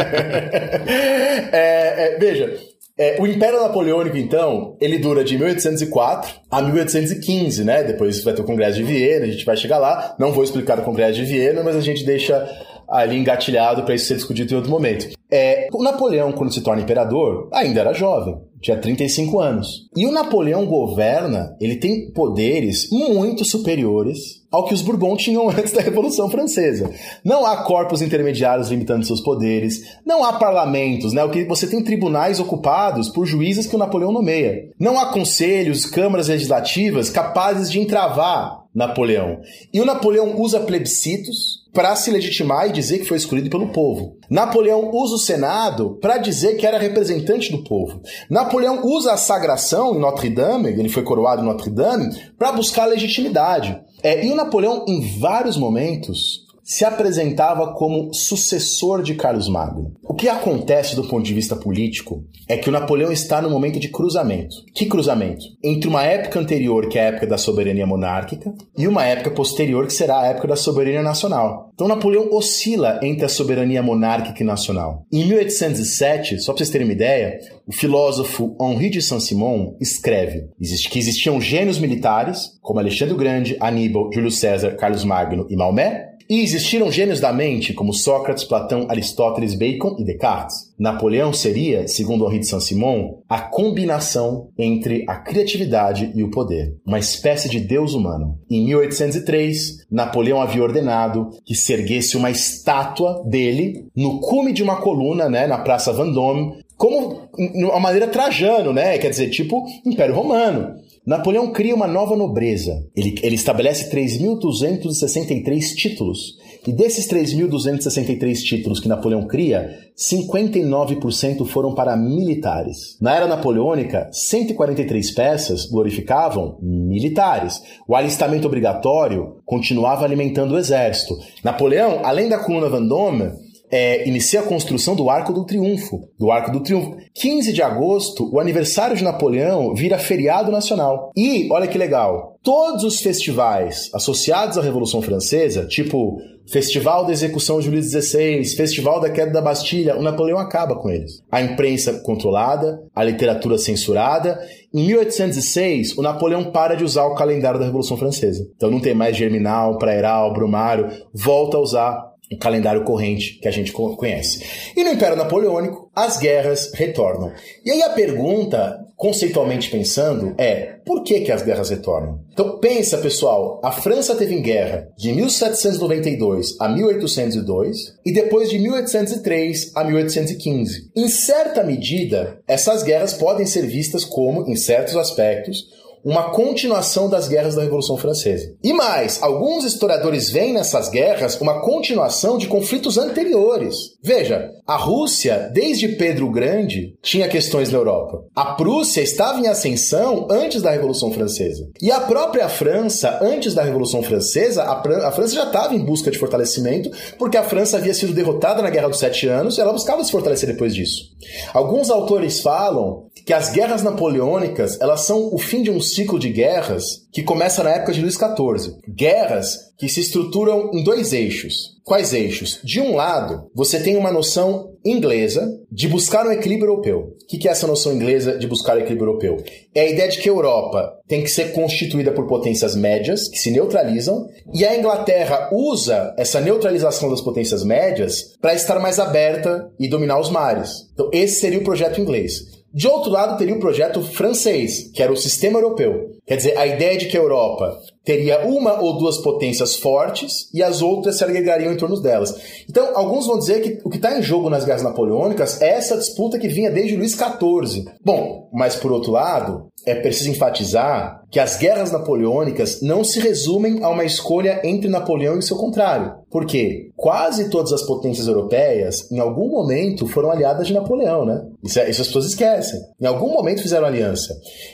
é, 1.51 2.15
é, 2.15 2.17
veja, 2.19 2.55
é, 2.97 3.21
o 3.21 3.27
Império 3.27 3.61
Napoleônico, 3.61 4.17
então, 4.17 4.75
ele 4.81 4.97
dura 4.97 5.23
de 5.23 5.37
1804 5.37 6.33
a 6.49 6.61
1815, 6.63 7.63
né? 7.63 7.83
Depois 7.83 8.23
vai 8.23 8.33
ter 8.33 8.41
o 8.41 8.45
Congresso 8.45 8.77
de 8.77 8.83
Viena, 8.83 9.25
a 9.25 9.29
gente 9.29 9.45
vai 9.45 9.55
chegar 9.55 9.77
lá. 9.77 10.15
Não 10.17 10.31
vou 10.31 10.43
explicar 10.43 10.79
o 10.79 10.83
Congresso 10.83 11.13
de 11.13 11.25
Viena, 11.25 11.61
mas 11.63 11.75
a 11.75 11.81
gente 11.81 12.03
deixa 12.03 12.49
ali 12.89 13.17
engatilhado 13.17 13.83
para 13.83 13.95
isso 13.95 14.05
ser 14.05 14.15
discutido 14.15 14.53
em 14.53 14.57
outro 14.57 14.71
momento. 14.71 15.17
É, 15.29 15.67
o 15.73 15.83
Napoleão, 15.83 16.31
quando 16.31 16.53
se 16.53 16.61
torna 16.61 16.81
imperador, 16.81 17.49
ainda 17.51 17.81
era 17.81 17.93
jovem, 17.93 18.37
tinha 18.61 18.77
35 18.77 19.39
anos. 19.39 19.87
E 19.95 20.07
o 20.07 20.11
Napoleão 20.11 20.65
governa, 20.65 21.55
ele 21.59 21.75
tem 21.75 22.11
poderes 22.11 22.89
muito 22.89 23.43
superiores 23.43 24.37
ao 24.49 24.65
que 24.65 24.73
os 24.73 24.81
Bourbon 24.81 25.17
tinham 25.17 25.49
antes 25.51 25.73
da 25.73 25.81
Revolução 25.81 26.29
Francesa. 26.29 26.89
Não 27.25 27.45
há 27.45 27.57
corpos 27.63 28.01
intermediários 28.01 28.69
limitando 28.69 29.05
seus 29.05 29.21
poderes, 29.21 29.97
não 30.05 30.23
há 30.23 30.33
parlamentos, 30.33 31.11
né? 31.11 31.23
O 31.23 31.29
que 31.29 31.43
você 31.43 31.67
tem 31.67 31.83
tribunais 31.83 32.39
ocupados 32.39 33.09
por 33.09 33.25
juízes 33.25 33.67
que 33.67 33.75
o 33.75 33.79
Napoleão 33.79 34.13
nomeia. 34.13 34.71
Não 34.79 34.97
há 34.97 35.07
conselhos, 35.07 35.85
câmaras 35.85 36.29
legislativas 36.29 37.09
capazes 37.09 37.69
de 37.69 37.79
entravar 37.79 38.63
Napoleão. 38.73 39.41
E 39.73 39.81
o 39.81 39.85
Napoleão 39.85 40.39
usa 40.39 40.59
plebiscitos 40.59 41.66
para 41.73 41.95
se 41.95 42.09
legitimar 42.09 42.67
e 42.67 42.71
dizer 42.71 42.99
que 42.99 43.05
foi 43.05 43.17
escolhido 43.17 43.49
pelo 43.49 43.69
povo. 43.69 44.17
Napoleão 44.29 44.89
usa 44.93 45.15
o 45.15 45.19
Senado 45.19 45.97
para 46.01 46.17
dizer 46.17 46.55
que 46.57 46.65
era 46.65 46.77
representante 46.77 47.51
do 47.51 47.63
povo. 47.63 48.01
Napoleão 48.29 48.85
usa 48.85 49.13
a 49.13 49.17
sagração 49.17 49.95
em 49.95 49.99
Notre 49.99 50.29
Dame, 50.29 50.69
ele 50.69 50.89
foi 50.89 51.03
coroado 51.03 51.41
em 51.41 51.45
Notre 51.45 51.69
Dame, 51.69 52.15
para 52.37 52.51
buscar 52.51 52.85
legitimidade. 52.85 53.79
É, 54.01 54.25
e 54.25 54.31
o 54.31 54.35
Napoleão, 54.35 54.85
em 54.87 55.19
vários 55.19 55.57
momentos, 55.57 56.46
se 56.67 56.83
apresentava 56.83 57.73
como 57.73 58.13
sucessor 58.13 59.01
de 59.01 59.15
Carlos 59.15 59.47
Magno. 59.47 59.93
O 60.03 60.13
que 60.13 60.27
acontece 60.27 60.97
do 60.97 61.07
ponto 61.07 61.23
de 61.23 61.33
vista 61.33 61.55
político 61.55 62.25
é 62.45 62.57
que 62.57 62.67
o 62.67 62.73
Napoleão 62.73 63.09
está 63.09 63.41
no 63.41 63.49
momento 63.49 63.79
de 63.79 63.87
cruzamento. 63.87 64.53
Que 64.75 64.85
cruzamento? 64.85 65.45
Entre 65.63 65.87
uma 65.87 66.03
época 66.03 66.37
anterior, 66.37 66.89
que 66.89 66.99
é 66.99 67.03
a 67.03 67.05
época 67.05 67.25
da 67.25 67.37
soberania 67.37 67.87
monárquica, 67.87 68.53
e 68.77 68.85
uma 68.85 69.05
época 69.05 69.31
posterior, 69.31 69.87
que 69.87 69.93
será 69.93 70.19
a 70.19 70.27
época 70.27 70.49
da 70.49 70.55
soberania 70.57 71.01
nacional. 71.01 71.71
Então 71.73 71.87
Napoleão 71.87 72.33
oscila 72.33 72.99
entre 73.01 73.23
a 73.23 73.29
soberania 73.29 73.81
monárquica 73.81 74.43
e 74.43 74.45
nacional. 74.45 75.05
Em 75.09 75.25
1807, 75.25 76.39
só 76.39 76.51
para 76.51 76.57
vocês 76.57 76.69
terem 76.69 76.85
uma 76.85 76.93
ideia, 76.93 77.39
o 77.65 77.71
filósofo 77.71 78.57
Henri 78.59 78.89
de 78.89 79.01
Saint-Simon 79.01 79.77
escreve 79.79 80.49
que 80.89 80.99
existiam 80.99 81.39
gênios 81.39 81.79
militares, 81.79 82.57
como 82.61 82.79
Alexandre 82.79 83.13
o 83.13 83.17
Grande, 83.17 83.55
Aníbal, 83.57 84.11
Júlio 84.11 84.31
César, 84.31 84.75
Carlos 84.75 85.05
Magno 85.05 85.47
e 85.49 85.55
Maomé, 85.55 86.16
e 86.29 86.41
existiram 86.41 86.91
gênios 86.91 87.19
da 87.19 87.31
mente 87.31 87.73
como 87.73 87.93
Sócrates, 87.93 88.43
Platão, 88.43 88.85
Aristóteles, 88.89 89.53
Bacon 89.53 89.95
e 89.99 90.03
Descartes. 90.03 90.73
Napoleão 90.77 91.33
seria, 91.33 91.87
segundo 91.87 92.25
Henri 92.27 92.39
de 92.39 92.47
Saint-Simon, 92.47 93.21
a 93.27 93.41
combinação 93.41 94.49
entre 94.57 95.03
a 95.07 95.15
criatividade 95.15 96.11
e 96.13 96.23
o 96.23 96.29
poder, 96.29 96.75
uma 96.85 96.99
espécie 96.99 97.49
de 97.49 97.59
deus 97.59 97.93
humano. 97.93 98.37
Em 98.49 98.63
1803, 98.65 99.85
Napoleão 99.89 100.41
havia 100.41 100.63
ordenado 100.63 101.29
que 101.45 101.55
se 101.55 101.73
erguesse 101.73 102.15
uma 102.15 102.29
estátua 102.29 103.23
dele 103.25 103.87
no 103.95 104.19
cume 104.19 104.53
de 104.53 104.61
uma 104.61 104.81
coluna, 104.81 105.29
né, 105.29 105.47
na 105.47 105.57
Praça 105.57 105.91
Vendôme, 105.93 106.57
como 106.77 107.27
uma 107.37 107.79
maneira 107.79 108.07
Trajano, 108.07 108.71
né? 108.71 108.97
Quer 108.99 109.09
dizer, 109.09 109.29
tipo 109.29 109.65
Império 109.83 110.13
Romano. 110.13 110.75
Napoleão 111.07 111.53
cria 111.53 111.73
uma 111.73 111.87
nova 111.87 112.17
nobreza. 112.17 112.85
Ele, 112.93 113.15
ele 113.23 113.35
estabelece 113.35 113.89
3.263 113.89 115.73
títulos 115.73 116.37
E 116.67 116.73
desses 116.73 117.07
3.263 117.07 118.35
títulos 118.43 118.81
que 118.81 118.89
Napoleão 118.89 119.25
cria, 119.25 119.73
59% 119.97 121.45
foram 121.45 121.73
para 121.73 121.95
militares. 121.95 122.97
Na 122.99 123.15
era 123.15 123.25
napoleônica, 123.25 124.09
143 124.11 125.11
peças 125.11 125.65
glorificavam 125.65 126.57
militares. 126.61 127.63
O 127.87 127.95
alistamento 127.95 128.45
obrigatório 128.45 129.37
continuava 129.45 130.03
alimentando 130.03 130.55
o 130.55 130.59
exército. 130.59 131.17
Napoleão, 131.41 132.01
além 132.03 132.27
da 132.27 132.37
coluna 132.37 132.69
Vendôme, 132.69 133.31
é, 133.71 134.07
inicia 134.07 134.39
a 134.39 134.43
construção 134.43 134.95
do 134.95 135.09
Arco 135.09 135.33
do 135.33 135.45
Triunfo. 135.45 136.09
Do 136.17 136.31
Arco 136.31 136.51
do 136.51 136.61
Triunfo. 136.61 136.97
15 137.13 137.51
de 137.51 137.61
agosto, 137.61 138.29
o 138.33 138.39
aniversário 138.39 138.95
de 138.95 139.03
Napoleão 139.03 139.73
vira 139.73 139.97
feriado 139.97 140.51
nacional. 140.51 141.11
E, 141.15 141.47
olha 141.51 141.67
que 141.67 141.77
legal, 141.77 142.37
todos 142.41 142.83
os 142.83 143.01
festivais 143.01 143.89
associados 143.93 144.57
à 144.57 144.61
Revolução 144.61 145.01
Francesa, 145.01 145.65
tipo 145.65 146.17
Festival 146.49 147.05
da 147.05 147.11
Execução 147.11 147.59
de 147.59 147.65
Júlio 147.65 147.83
XVI, 147.83 148.43
Festival 148.55 149.01
da 149.01 149.09
Queda 149.09 149.31
da 149.31 149.41
Bastilha, 149.41 149.97
o 149.97 150.01
Napoleão 150.01 150.37
acaba 150.37 150.77
com 150.77 150.89
eles. 150.89 151.21
A 151.29 151.41
imprensa 151.41 151.99
controlada, 152.05 152.79
a 152.95 153.03
literatura 153.03 153.57
censurada. 153.57 154.39
Em 154.73 154.85
1806, 154.87 155.97
o 155.97 156.01
Napoleão 156.01 156.51
para 156.51 156.75
de 156.75 156.85
usar 156.85 157.05
o 157.05 157.15
calendário 157.15 157.59
da 157.59 157.65
Revolução 157.65 157.97
Francesa. 157.97 158.47
Então 158.55 158.71
não 158.71 158.79
tem 158.79 158.93
mais 158.93 159.17
Germinal, 159.17 159.77
Praeral, 159.77 160.31
Brumário, 160.31 160.89
volta 161.13 161.57
a 161.57 161.61
usar 161.61 162.16
o 162.31 162.37
calendário 162.37 162.83
corrente 162.83 163.39
que 163.39 163.47
a 163.47 163.51
gente 163.51 163.71
conhece. 163.71 164.43
E 164.75 164.83
no 164.83 164.91
Império 164.91 165.15
Napoleônico, 165.15 165.89
as 165.95 166.17
guerras 166.17 166.71
retornam. 166.73 167.31
E 167.63 167.71
aí 167.71 167.81
a 167.81 167.89
pergunta, 167.89 168.85
conceitualmente 168.95 169.69
pensando, 169.69 170.35
é 170.37 170.77
por 170.85 171.03
que, 171.03 171.21
que 171.21 171.31
as 171.31 171.41
guerras 171.41 171.69
retornam? 171.69 172.19
Então 172.31 172.59
pensa, 172.59 172.97
pessoal, 172.97 173.61
a 173.63 173.71
França 173.71 174.15
teve 174.15 174.35
em 174.35 174.41
guerra 174.41 174.89
de 174.97 175.11
1792 175.13 176.55
a 176.59 176.67
1802 176.67 177.95
e 178.05 178.13
depois 178.13 178.49
de 178.49 178.59
1803 178.59 179.71
a 179.75 179.83
1815. 179.83 180.91
Em 180.95 181.07
certa 181.07 181.63
medida, 181.63 182.39
essas 182.47 182.83
guerras 182.83 183.13
podem 183.13 183.45
ser 183.45 183.65
vistas 183.65 184.03
como, 184.03 184.49
em 184.49 184.55
certos 184.55 184.95
aspectos, 184.95 185.65
uma 186.03 186.31
continuação 186.31 187.09
das 187.09 187.27
guerras 187.27 187.55
da 187.55 187.63
Revolução 187.63 187.97
Francesa. 187.97 188.53
E 188.63 188.73
mais, 188.73 189.21
alguns 189.21 189.65
historiadores 189.65 190.29
veem 190.29 190.53
nessas 190.53 190.89
guerras 190.89 191.39
uma 191.41 191.61
continuação 191.61 192.37
de 192.37 192.47
conflitos 192.47 192.97
anteriores. 192.97 193.75
Veja, 194.03 194.49
a 194.65 194.75
Rússia, 194.75 195.49
desde 195.53 195.89
Pedro 195.89 196.27
o 196.27 196.31
Grande, 196.31 196.93
tinha 197.01 197.27
questões 197.27 197.71
na 197.71 197.77
Europa. 197.77 198.23
A 198.35 198.53
Prússia 198.55 199.01
estava 199.01 199.39
em 199.39 199.47
ascensão 199.47 200.27
antes 200.29 200.61
da 200.61 200.71
Revolução 200.71 201.11
Francesa. 201.11 201.69
E 201.81 201.91
a 201.91 202.01
própria 202.01 202.49
França, 202.49 203.19
antes 203.21 203.53
da 203.53 203.63
Revolução 203.63 204.03
Francesa, 204.03 204.63
a, 204.63 205.11
França 205.11 205.35
já 205.35 205.45
estava 205.45 205.75
em 205.75 205.83
busca 205.83 206.11
de 206.11 206.17
fortalecimento, 206.17 206.91
porque 207.17 207.37
a 207.37 207.43
França 207.43 207.77
havia 207.77 207.93
sido 207.93 208.13
derrotada 208.13 208.61
na 208.61 208.69
Guerra 208.69 208.89
dos 208.89 208.99
Sete 208.99 209.27
Anos 209.27 209.57
e 209.57 209.61
ela 209.61 209.73
buscava 209.73 210.03
se 210.03 210.11
fortalecer 210.11 210.47
depois 210.47 210.73
disso. 210.73 211.11
Alguns 211.53 211.89
autores 211.89 212.41
falam 212.41 213.07
que 213.25 213.33
as 213.33 213.49
guerras 213.49 213.83
napoleônicas 213.83 214.79
elas 214.79 215.01
são 215.01 215.33
o 215.33 215.37
fim 215.37 215.61
de 215.61 215.71
um 215.71 215.81
ciclo 215.93 216.19
de 216.19 216.29
guerras 216.29 216.83
que 217.11 217.23
começa 217.23 217.63
na 217.63 217.71
época 217.71 217.93
de 217.93 218.01
Luís 218.01 218.15
XIV. 218.15 218.75
Guerras 218.87 219.67
que 219.77 219.87
se 219.87 220.01
estruturam 220.01 220.71
em 220.73 220.83
dois 220.83 221.13
eixos. 221.13 221.77
Quais 221.83 222.13
eixos? 222.13 222.59
De 222.63 222.81
um 222.81 222.95
lado, 222.95 223.49
você 223.55 223.79
tem 223.79 223.95
uma 223.95 224.11
noção 224.11 224.73
inglesa 224.83 225.47
de 225.71 225.87
buscar 225.87 226.25
um 226.25 226.31
equilíbrio 226.31 226.71
europeu. 226.71 227.13
O 227.23 227.27
que 227.27 227.47
é 227.47 227.51
essa 227.51 227.67
noção 227.67 227.93
inglesa 227.93 228.37
de 228.37 228.47
buscar 228.47 228.75
o 228.75 228.79
equilíbrio 228.79 229.11
europeu? 229.11 229.37
É 229.73 229.81
a 229.81 229.89
ideia 229.89 230.09
de 230.09 230.17
que 230.17 230.27
a 230.27 230.31
Europa 230.31 230.93
tem 231.07 231.23
que 231.23 231.29
ser 231.29 231.53
constituída 231.53 232.11
por 232.11 232.27
potências 232.27 232.75
médias, 232.75 233.29
que 233.29 233.37
se 233.37 233.51
neutralizam, 233.51 234.27
e 234.53 234.65
a 234.65 234.77
Inglaterra 234.77 235.49
usa 235.51 236.13
essa 236.17 236.41
neutralização 236.41 237.09
das 237.09 237.21
potências 237.21 237.63
médias 237.63 238.35
para 238.41 238.53
estar 238.53 238.79
mais 238.79 238.99
aberta 238.99 239.71
e 239.79 239.87
dominar 239.87 240.19
os 240.19 240.29
mares. 240.29 240.89
Então, 240.93 241.09
esse 241.13 241.39
seria 241.39 241.59
o 241.59 241.63
projeto 241.63 242.01
inglês. 242.01 242.56
De 242.73 242.87
outro 242.87 243.11
lado, 243.11 243.37
teria 243.37 243.55
o 243.55 243.59
projeto 243.59 244.01
francês, 244.01 244.91
que 244.93 245.01
era 245.01 245.11
o 245.11 245.17
sistema 245.17 245.57
europeu. 245.59 246.16
Quer 246.27 246.35
dizer, 246.35 246.57
a 246.57 246.67
ideia 246.67 246.97
de 246.97 247.05
que 247.05 247.17
a 247.17 247.21
Europa 247.21 247.79
teria 248.03 248.45
uma 248.45 248.81
ou 248.81 248.97
duas 248.97 249.17
potências 249.17 249.75
fortes 249.75 250.49
e 250.53 250.61
as 250.61 250.81
outras 250.81 251.17
se 251.17 251.23
agregariam 251.23 251.71
em 251.71 251.77
torno 251.77 252.01
delas. 252.01 252.35
Então, 252.69 252.91
alguns 252.95 253.27
vão 253.27 253.39
dizer 253.39 253.61
que 253.61 253.79
o 253.85 253.89
que 253.89 253.95
está 253.95 254.19
em 254.19 254.21
jogo 254.21 254.49
nas 254.49 254.65
guerras 254.65 254.83
napoleônicas 254.83 255.61
é 255.61 255.69
essa 255.69 255.97
disputa 255.97 256.37
que 256.37 256.49
vinha 256.49 256.69
desde 256.69 256.97
Luís 256.97 257.13
XIV. 257.13 257.85
Bom, 258.03 258.49
mas 258.53 258.75
por 258.75 258.91
outro 258.91 259.11
lado, 259.11 259.67
é 259.85 259.95
preciso 259.95 260.29
enfatizar 260.29 261.21
que 261.31 261.39
as 261.39 261.57
guerras 261.57 261.91
napoleônicas 261.91 262.81
não 262.81 263.03
se 263.03 263.19
resumem 263.19 263.83
a 263.83 263.89
uma 263.89 264.03
escolha 264.03 264.61
entre 264.63 264.89
Napoleão 264.89 265.39
e 265.39 265.43
seu 265.43 265.55
contrário. 265.57 266.13
Porque 266.29 266.91
quase 266.95 267.49
todas 267.49 267.71
as 267.71 267.83
potências 267.83 268.27
europeias, 268.27 269.09
em 269.11 269.19
algum 269.19 269.49
momento, 269.49 270.07
foram 270.07 270.31
aliadas 270.31 270.67
de 270.67 270.73
Napoleão, 270.73 271.25
né? 271.25 271.45
Isso, 271.63 271.79
é, 271.79 271.89
isso 271.89 272.01
as 272.01 272.07
pessoas 272.07 272.25
esquecem. 272.25 272.79
Em 272.99 273.05
algum 273.05 273.31
momento 273.31 273.61
fizeram 273.61 273.87
aliança. 273.87 274.33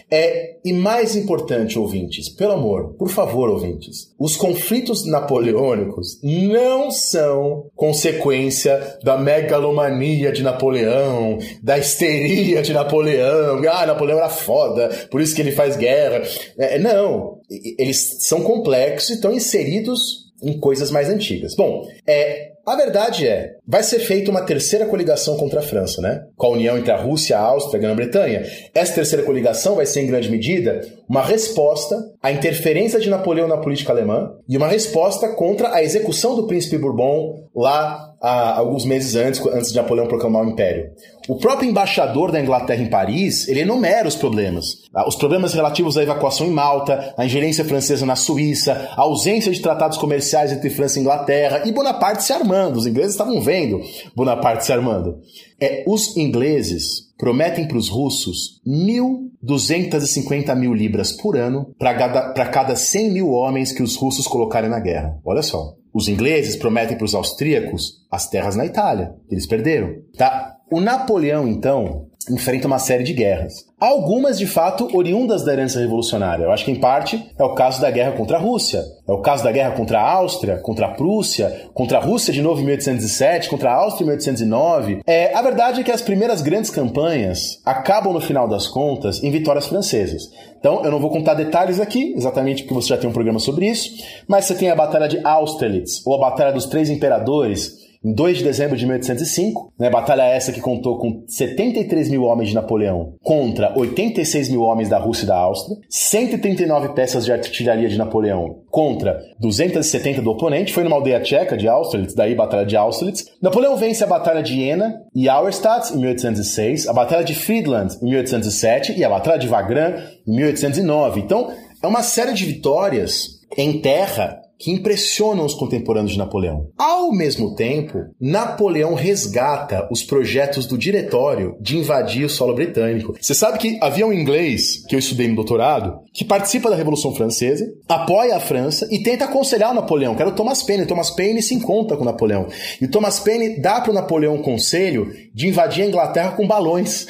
É, 0.10 0.58
e 0.66 0.74
mais 0.74 1.16
importante, 1.16 1.43
ouvintes, 1.78 2.30
pelo 2.30 2.54
amor, 2.54 2.94
por 2.94 3.10
favor, 3.10 3.50
ouvintes, 3.50 4.14
os 4.20 4.36
conflitos 4.36 5.06
napoleônicos 5.06 6.20
não 6.24 6.92
são 6.92 7.66
consequência 7.76 8.98
da 9.04 9.18
megalomania 9.18 10.32
de 10.32 10.44
Napoleão, 10.44 11.38
da 11.62 11.78
histeria 11.78 12.62
de 12.62 12.74
Napoleão. 12.74 13.62
Ah, 13.70 13.86
Napoleão 13.86 14.18
era 14.18 14.30
foda, 14.30 14.90
por 15.10 15.22
isso 15.22 15.36
que 15.36 15.42
ele 15.42 15.52
faz 15.52 15.76
guerra. 15.76 16.22
É, 16.58 16.80
não, 16.80 17.40
eles 17.50 18.18
são 18.20 18.42
complexos 18.42 19.10
e 19.10 19.14
estão 19.14 19.32
inseridos 19.34 20.24
em 20.42 20.60
coisas 20.60 20.92
mais 20.92 21.10
antigas. 21.10 21.56
Bom, 21.56 21.88
é, 22.06 22.53
a 22.66 22.76
verdade 22.76 23.28
é, 23.28 23.58
vai 23.68 23.84
ser 23.84 24.00
feita 24.00 24.32
uma 24.32 24.42
terceira 24.42 24.86
coligação 24.86 25.36
contra 25.36 25.60
a 25.60 25.64
França, 25.64 26.02
né? 26.02 26.24
Com 26.38 26.48
a 26.48 26.52
união 26.52 26.78
entre 26.78 26.92
a 26.92 26.98
Rússia, 26.98 27.38
a 27.38 27.42
Áustria 27.42 27.78
e 27.78 27.80
a 27.80 27.88
Grã-Bretanha. 27.88 28.44
Essa 28.74 28.96
terceira 28.96 29.24
coligação 29.24 29.76
vai 29.76 29.86
ser, 29.86 30.02
em 30.02 30.08
grande 30.08 30.32
medida, 30.32 30.82
uma 31.10 31.22
resposta 31.22 31.96
à 32.22 32.32
interferência 32.32 33.00
de 33.00 33.10
Napoleão 33.10 33.48
na 33.48 33.58
política 33.58 33.92
alemã 33.92 34.32
e 34.48 34.56
uma 34.56 34.68
resposta 34.68 35.28
contra 35.30 35.74
a 35.74 35.84
execução 35.84 36.36
do 36.36 36.48
príncipe 36.48 36.78
Bourbon 36.78 37.50
lá 37.54 38.13
alguns 38.30 38.86
meses 38.86 39.16
antes, 39.16 39.46
antes 39.48 39.72
de 39.72 39.76
Napoleão 39.76 40.08
proclamar 40.08 40.46
o 40.46 40.50
Império. 40.50 40.92
O 41.28 41.38
próprio 41.38 41.70
embaixador 41.70 42.32
da 42.32 42.40
Inglaterra 42.40 42.82
em 42.82 42.90
Paris, 42.90 43.48
ele 43.48 43.62
enumera 43.62 44.08
os 44.08 44.16
problemas. 44.16 44.66
Ah, 44.94 45.08
os 45.08 45.16
problemas 45.16 45.54
relativos 45.54 45.98
à 45.98 46.04
evacuação 46.04 46.48
em 46.48 46.52
Malta, 46.52 47.14
a 47.18 47.26
ingerência 47.26 47.66
francesa 47.66 48.06
na 48.06 48.16
Suíça, 48.16 48.90
a 48.96 49.02
ausência 49.02 49.52
de 49.52 49.62
tratados 49.62 49.98
comerciais 49.98 50.52
entre 50.52 50.70
França 50.70 51.00
e 51.00 51.02
Inglaterra 51.02 51.64
e 51.66 51.72
Bonaparte 51.72 52.24
se 52.24 52.32
armando. 52.34 52.78
Os 52.78 52.88
ingleses 52.88 53.12
estavam 53.12 53.42
vendo 53.42 53.82
Bonaparte 54.16 54.66
se 54.66 54.72
armando. 54.72 55.20
É, 55.60 55.84
os 55.88 56.16
ingleses 56.16 57.14
prometem 57.18 57.68
para 57.68 57.78
os 57.78 57.90
russos 57.90 58.62
1.250 58.68 60.56
mil 60.56 60.74
libras 60.74 61.12
por 61.12 61.38
ano 61.38 61.74
para 61.78 61.94
cada, 61.94 62.34
cada 62.46 62.76
100 62.76 63.12
mil 63.12 63.32
homens 63.32 63.72
que 63.72 63.84
os 63.84 63.96
russos 63.96 64.28
colocarem 64.28 64.70
na 64.70 64.80
guerra. 64.80 65.18
Olha 65.26 65.42
só. 65.42 65.74
Os 65.94 66.08
ingleses 66.08 66.56
prometem 66.56 66.98
para 66.98 67.06
os 67.06 67.14
austríacos 67.14 68.04
as 68.10 68.28
terras 68.28 68.56
na 68.56 68.66
Itália, 68.66 69.14
que 69.28 69.36
eles 69.36 69.46
perderam. 69.46 69.96
Tá? 70.18 70.58
O 70.72 70.82
Napoleão, 70.82 71.48
então, 71.48 72.08
enfrenta 72.30 72.68
uma 72.68 72.80
série 72.80 73.04
de 73.04 73.14
guerras. 73.14 73.66
Algumas, 73.80 74.38
de 74.40 74.48
fato, 74.48 74.90
oriundas 74.96 75.44
da 75.44 75.52
herança 75.52 75.80
revolucionária. 75.80 76.46
Eu 76.46 76.52
acho 76.52 76.64
que, 76.64 76.72
em 76.72 76.80
parte, 76.80 77.32
é 77.38 77.44
o 77.44 77.54
caso 77.54 77.82
da 77.82 77.92
guerra 77.92 78.14
contra 78.14 78.38
a 78.38 78.40
Rússia. 78.40 78.82
É 79.06 79.12
o 79.12 79.22
caso 79.22 79.44
da 79.44 79.52
guerra 79.52 79.72
contra 79.72 80.00
a 80.00 80.12
Áustria, 80.12 80.58
contra 80.58 80.86
a 80.86 80.92
Prússia, 80.92 81.70
contra 81.74 81.98
a 81.98 82.02
Rússia 82.02 82.32
de 82.32 82.42
novo 82.42 82.62
em 82.62 82.66
1807, 82.66 83.50
contra 83.50 83.72
a 83.72 83.76
Áustria 83.76 84.06
em 84.06 84.08
1809. 84.08 85.02
É, 85.06 85.36
a 85.36 85.42
verdade 85.42 85.82
é 85.82 85.84
que 85.84 85.92
as 85.92 86.02
primeiras 86.02 86.42
grandes 86.42 86.70
campanhas 86.70 87.62
acabam, 87.66 88.14
no 88.14 88.22
final 88.22 88.48
das 88.48 88.68
contas, 88.68 89.22
em 89.22 89.30
vitórias 89.30 89.68
francesas. 89.68 90.30
Então, 90.58 90.82
eu 90.86 90.92
não 90.92 91.02
vou 91.02 91.10
contar 91.10 91.34
detalhes 91.34 91.82
aqui, 91.82 92.14
exatamente 92.16 92.64
porque 92.64 92.76
você 92.76 92.88
já 92.88 92.98
tem 92.98 93.10
um 93.10 93.14
programa 93.14 93.40
sobre 93.40 93.70
isso, 93.70 93.90
mas 94.30 94.46
você 94.46 94.56
tem 94.56 94.70
a 94.70 94.76
Batalha 94.76 95.10
de 95.10 95.20
Austerlitz, 95.26 96.02
ou 96.06 96.16
a 96.16 96.30
Batalha 96.30 96.54
dos 96.54 96.68
Três 96.68 96.90
Imperadores, 96.90 97.83
em 98.04 98.14
2 98.14 98.40
de 98.40 98.44
dezembro 98.44 98.76
de 98.76 98.86
1805, 98.86 99.74
né, 99.80 99.90
batalha 99.90 100.24
essa 100.24 100.52
que 100.52 100.60
contou 100.60 100.98
com 100.98 101.24
73 101.28 102.10
mil 102.10 102.24
homens 102.24 102.50
de 102.50 102.56
Napoleão 102.56 103.14
contra 103.24 103.74
86 103.78 104.50
mil 104.50 104.62
homens 104.62 104.90
da 104.90 104.98
Rússia 104.98 105.24
e 105.24 105.28
da 105.28 105.38
Áustria, 105.38 105.78
139 105.90 106.90
peças 106.90 107.24
de 107.24 107.32
artilharia 107.32 107.88
de 107.88 107.98
Napoleão 107.98 108.58
contra 108.70 109.20
270 109.40 110.22
do 110.22 110.32
oponente, 110.32 110.74
foi 110.74 110.84
numa 110.84 110.96
aldeia 110.96 111.22
tcheca 111.22 111.56
de 111.56 111.68
Austerlitz, 111.68 112.14
daí 112.14 112.36
Batalha 112.36 112.66
de 112.66 112.76
Austerlitz. 112.76 113.26
Napoleão 113.42 113.78
vence 113.78 114.04
a 114.04 114.08
Batalha 114.08 114.44
de 114.44 114.56
Jena 114.56 115.02
e 115.16 115.30
Auerstadt 115.30 115.94
em 115.94 115.98
1806, 115.98 116.88
a 116.88 116.94
Batalha 116.94 117.24
de 117.24 117.36
Friedland 117.36 117.96
em 118.02 118.10
1807 118.10 118.98
e 118.98 119.04
a 119.04 119.10
Batalha 119.10 119.40
de 119.40 119.48
Wagram 119.48 119.96
em 120.28 120.36
1809. 120.36 121.22
Então, 121.22 121.52
é 121.82 121.88
uma 121.88 122.04
série 122.04 122.34
de 122.34 122.46
vitórias 122.46 123.42
em 123.58 123.80
terra 123.80 124.43
que 124.64 124.72
impressionam 124.72 125.46
os 125.46 125.54
contemporâneos 125.54 126.14
de 126.14 126.18
Napoleão. 126.18 126.70
Ao 126.78 127.12
mesmo 127.12 127.54
tempo, 127.54 128.00
Napoleão 128.20 128.94
resgata 128.94 129.86
os 129.92 130.02
projetos 130.02 130.66
do 130.66 130.78
diretório 130.78 131.58
de 131.60 131.78
invadir 131.78 132.24
o 132.24 132.30
solo 132.30 132.56
britânico. 132.56 133.14
Você 133.20 133.36
sabe 133.36 133.58
que 133.58 133.78
havia 133.82 134.08
um 134.08 134.14
inglês 134.14 134.82
que 134.88 134.96
eu 134.96 135.00
estudei 135.00 135.28
no 135.28 135.36
doutorado 135.36 136.00
que 136.14 136.24
participa 136.24 136.70
da 136.70 136.78
Revolução 136.78 137.14
Francesa, 137.14 137.66
apoia 137.90 138.38
a 138.38 138.40
França 138.40 138.88
e 138.90 139.04
tenta 139.04 139.26
aconselhar 139.26 139.72
o 139.72 139.74
Napoleão, 139.74 140.16
que 140.16 140.22
era 140.22 140.32
o 140.32 140.36
Thomas 140.36 140.64
Paine. 140.64 140.84
O 140.84 140.88
Thomas 140.88 141.10
Paine 141.10 141.42
se 141.42 141.54
encontra 141.54 141.98
com 141.98 142.04
o 142.04 142.06
Napoleão. 142.06 142.48
E 142.80 142.86
o 142.86 142.88
Thomas 142.90 143.20
Paine 143.20 143.60
dá 143.60 143.82
para 143.82 143.92
o 143.92 143.94
Napoleão 143.94 144.36
um 144.36 144.42
conselho 144.42 145.12
de 145.34 145.48
invadir 145.48 145.84
a 145.84 145.88
Inglaterra 145.88 146.32
com 146.32 146.48
balões. 146.48 147.06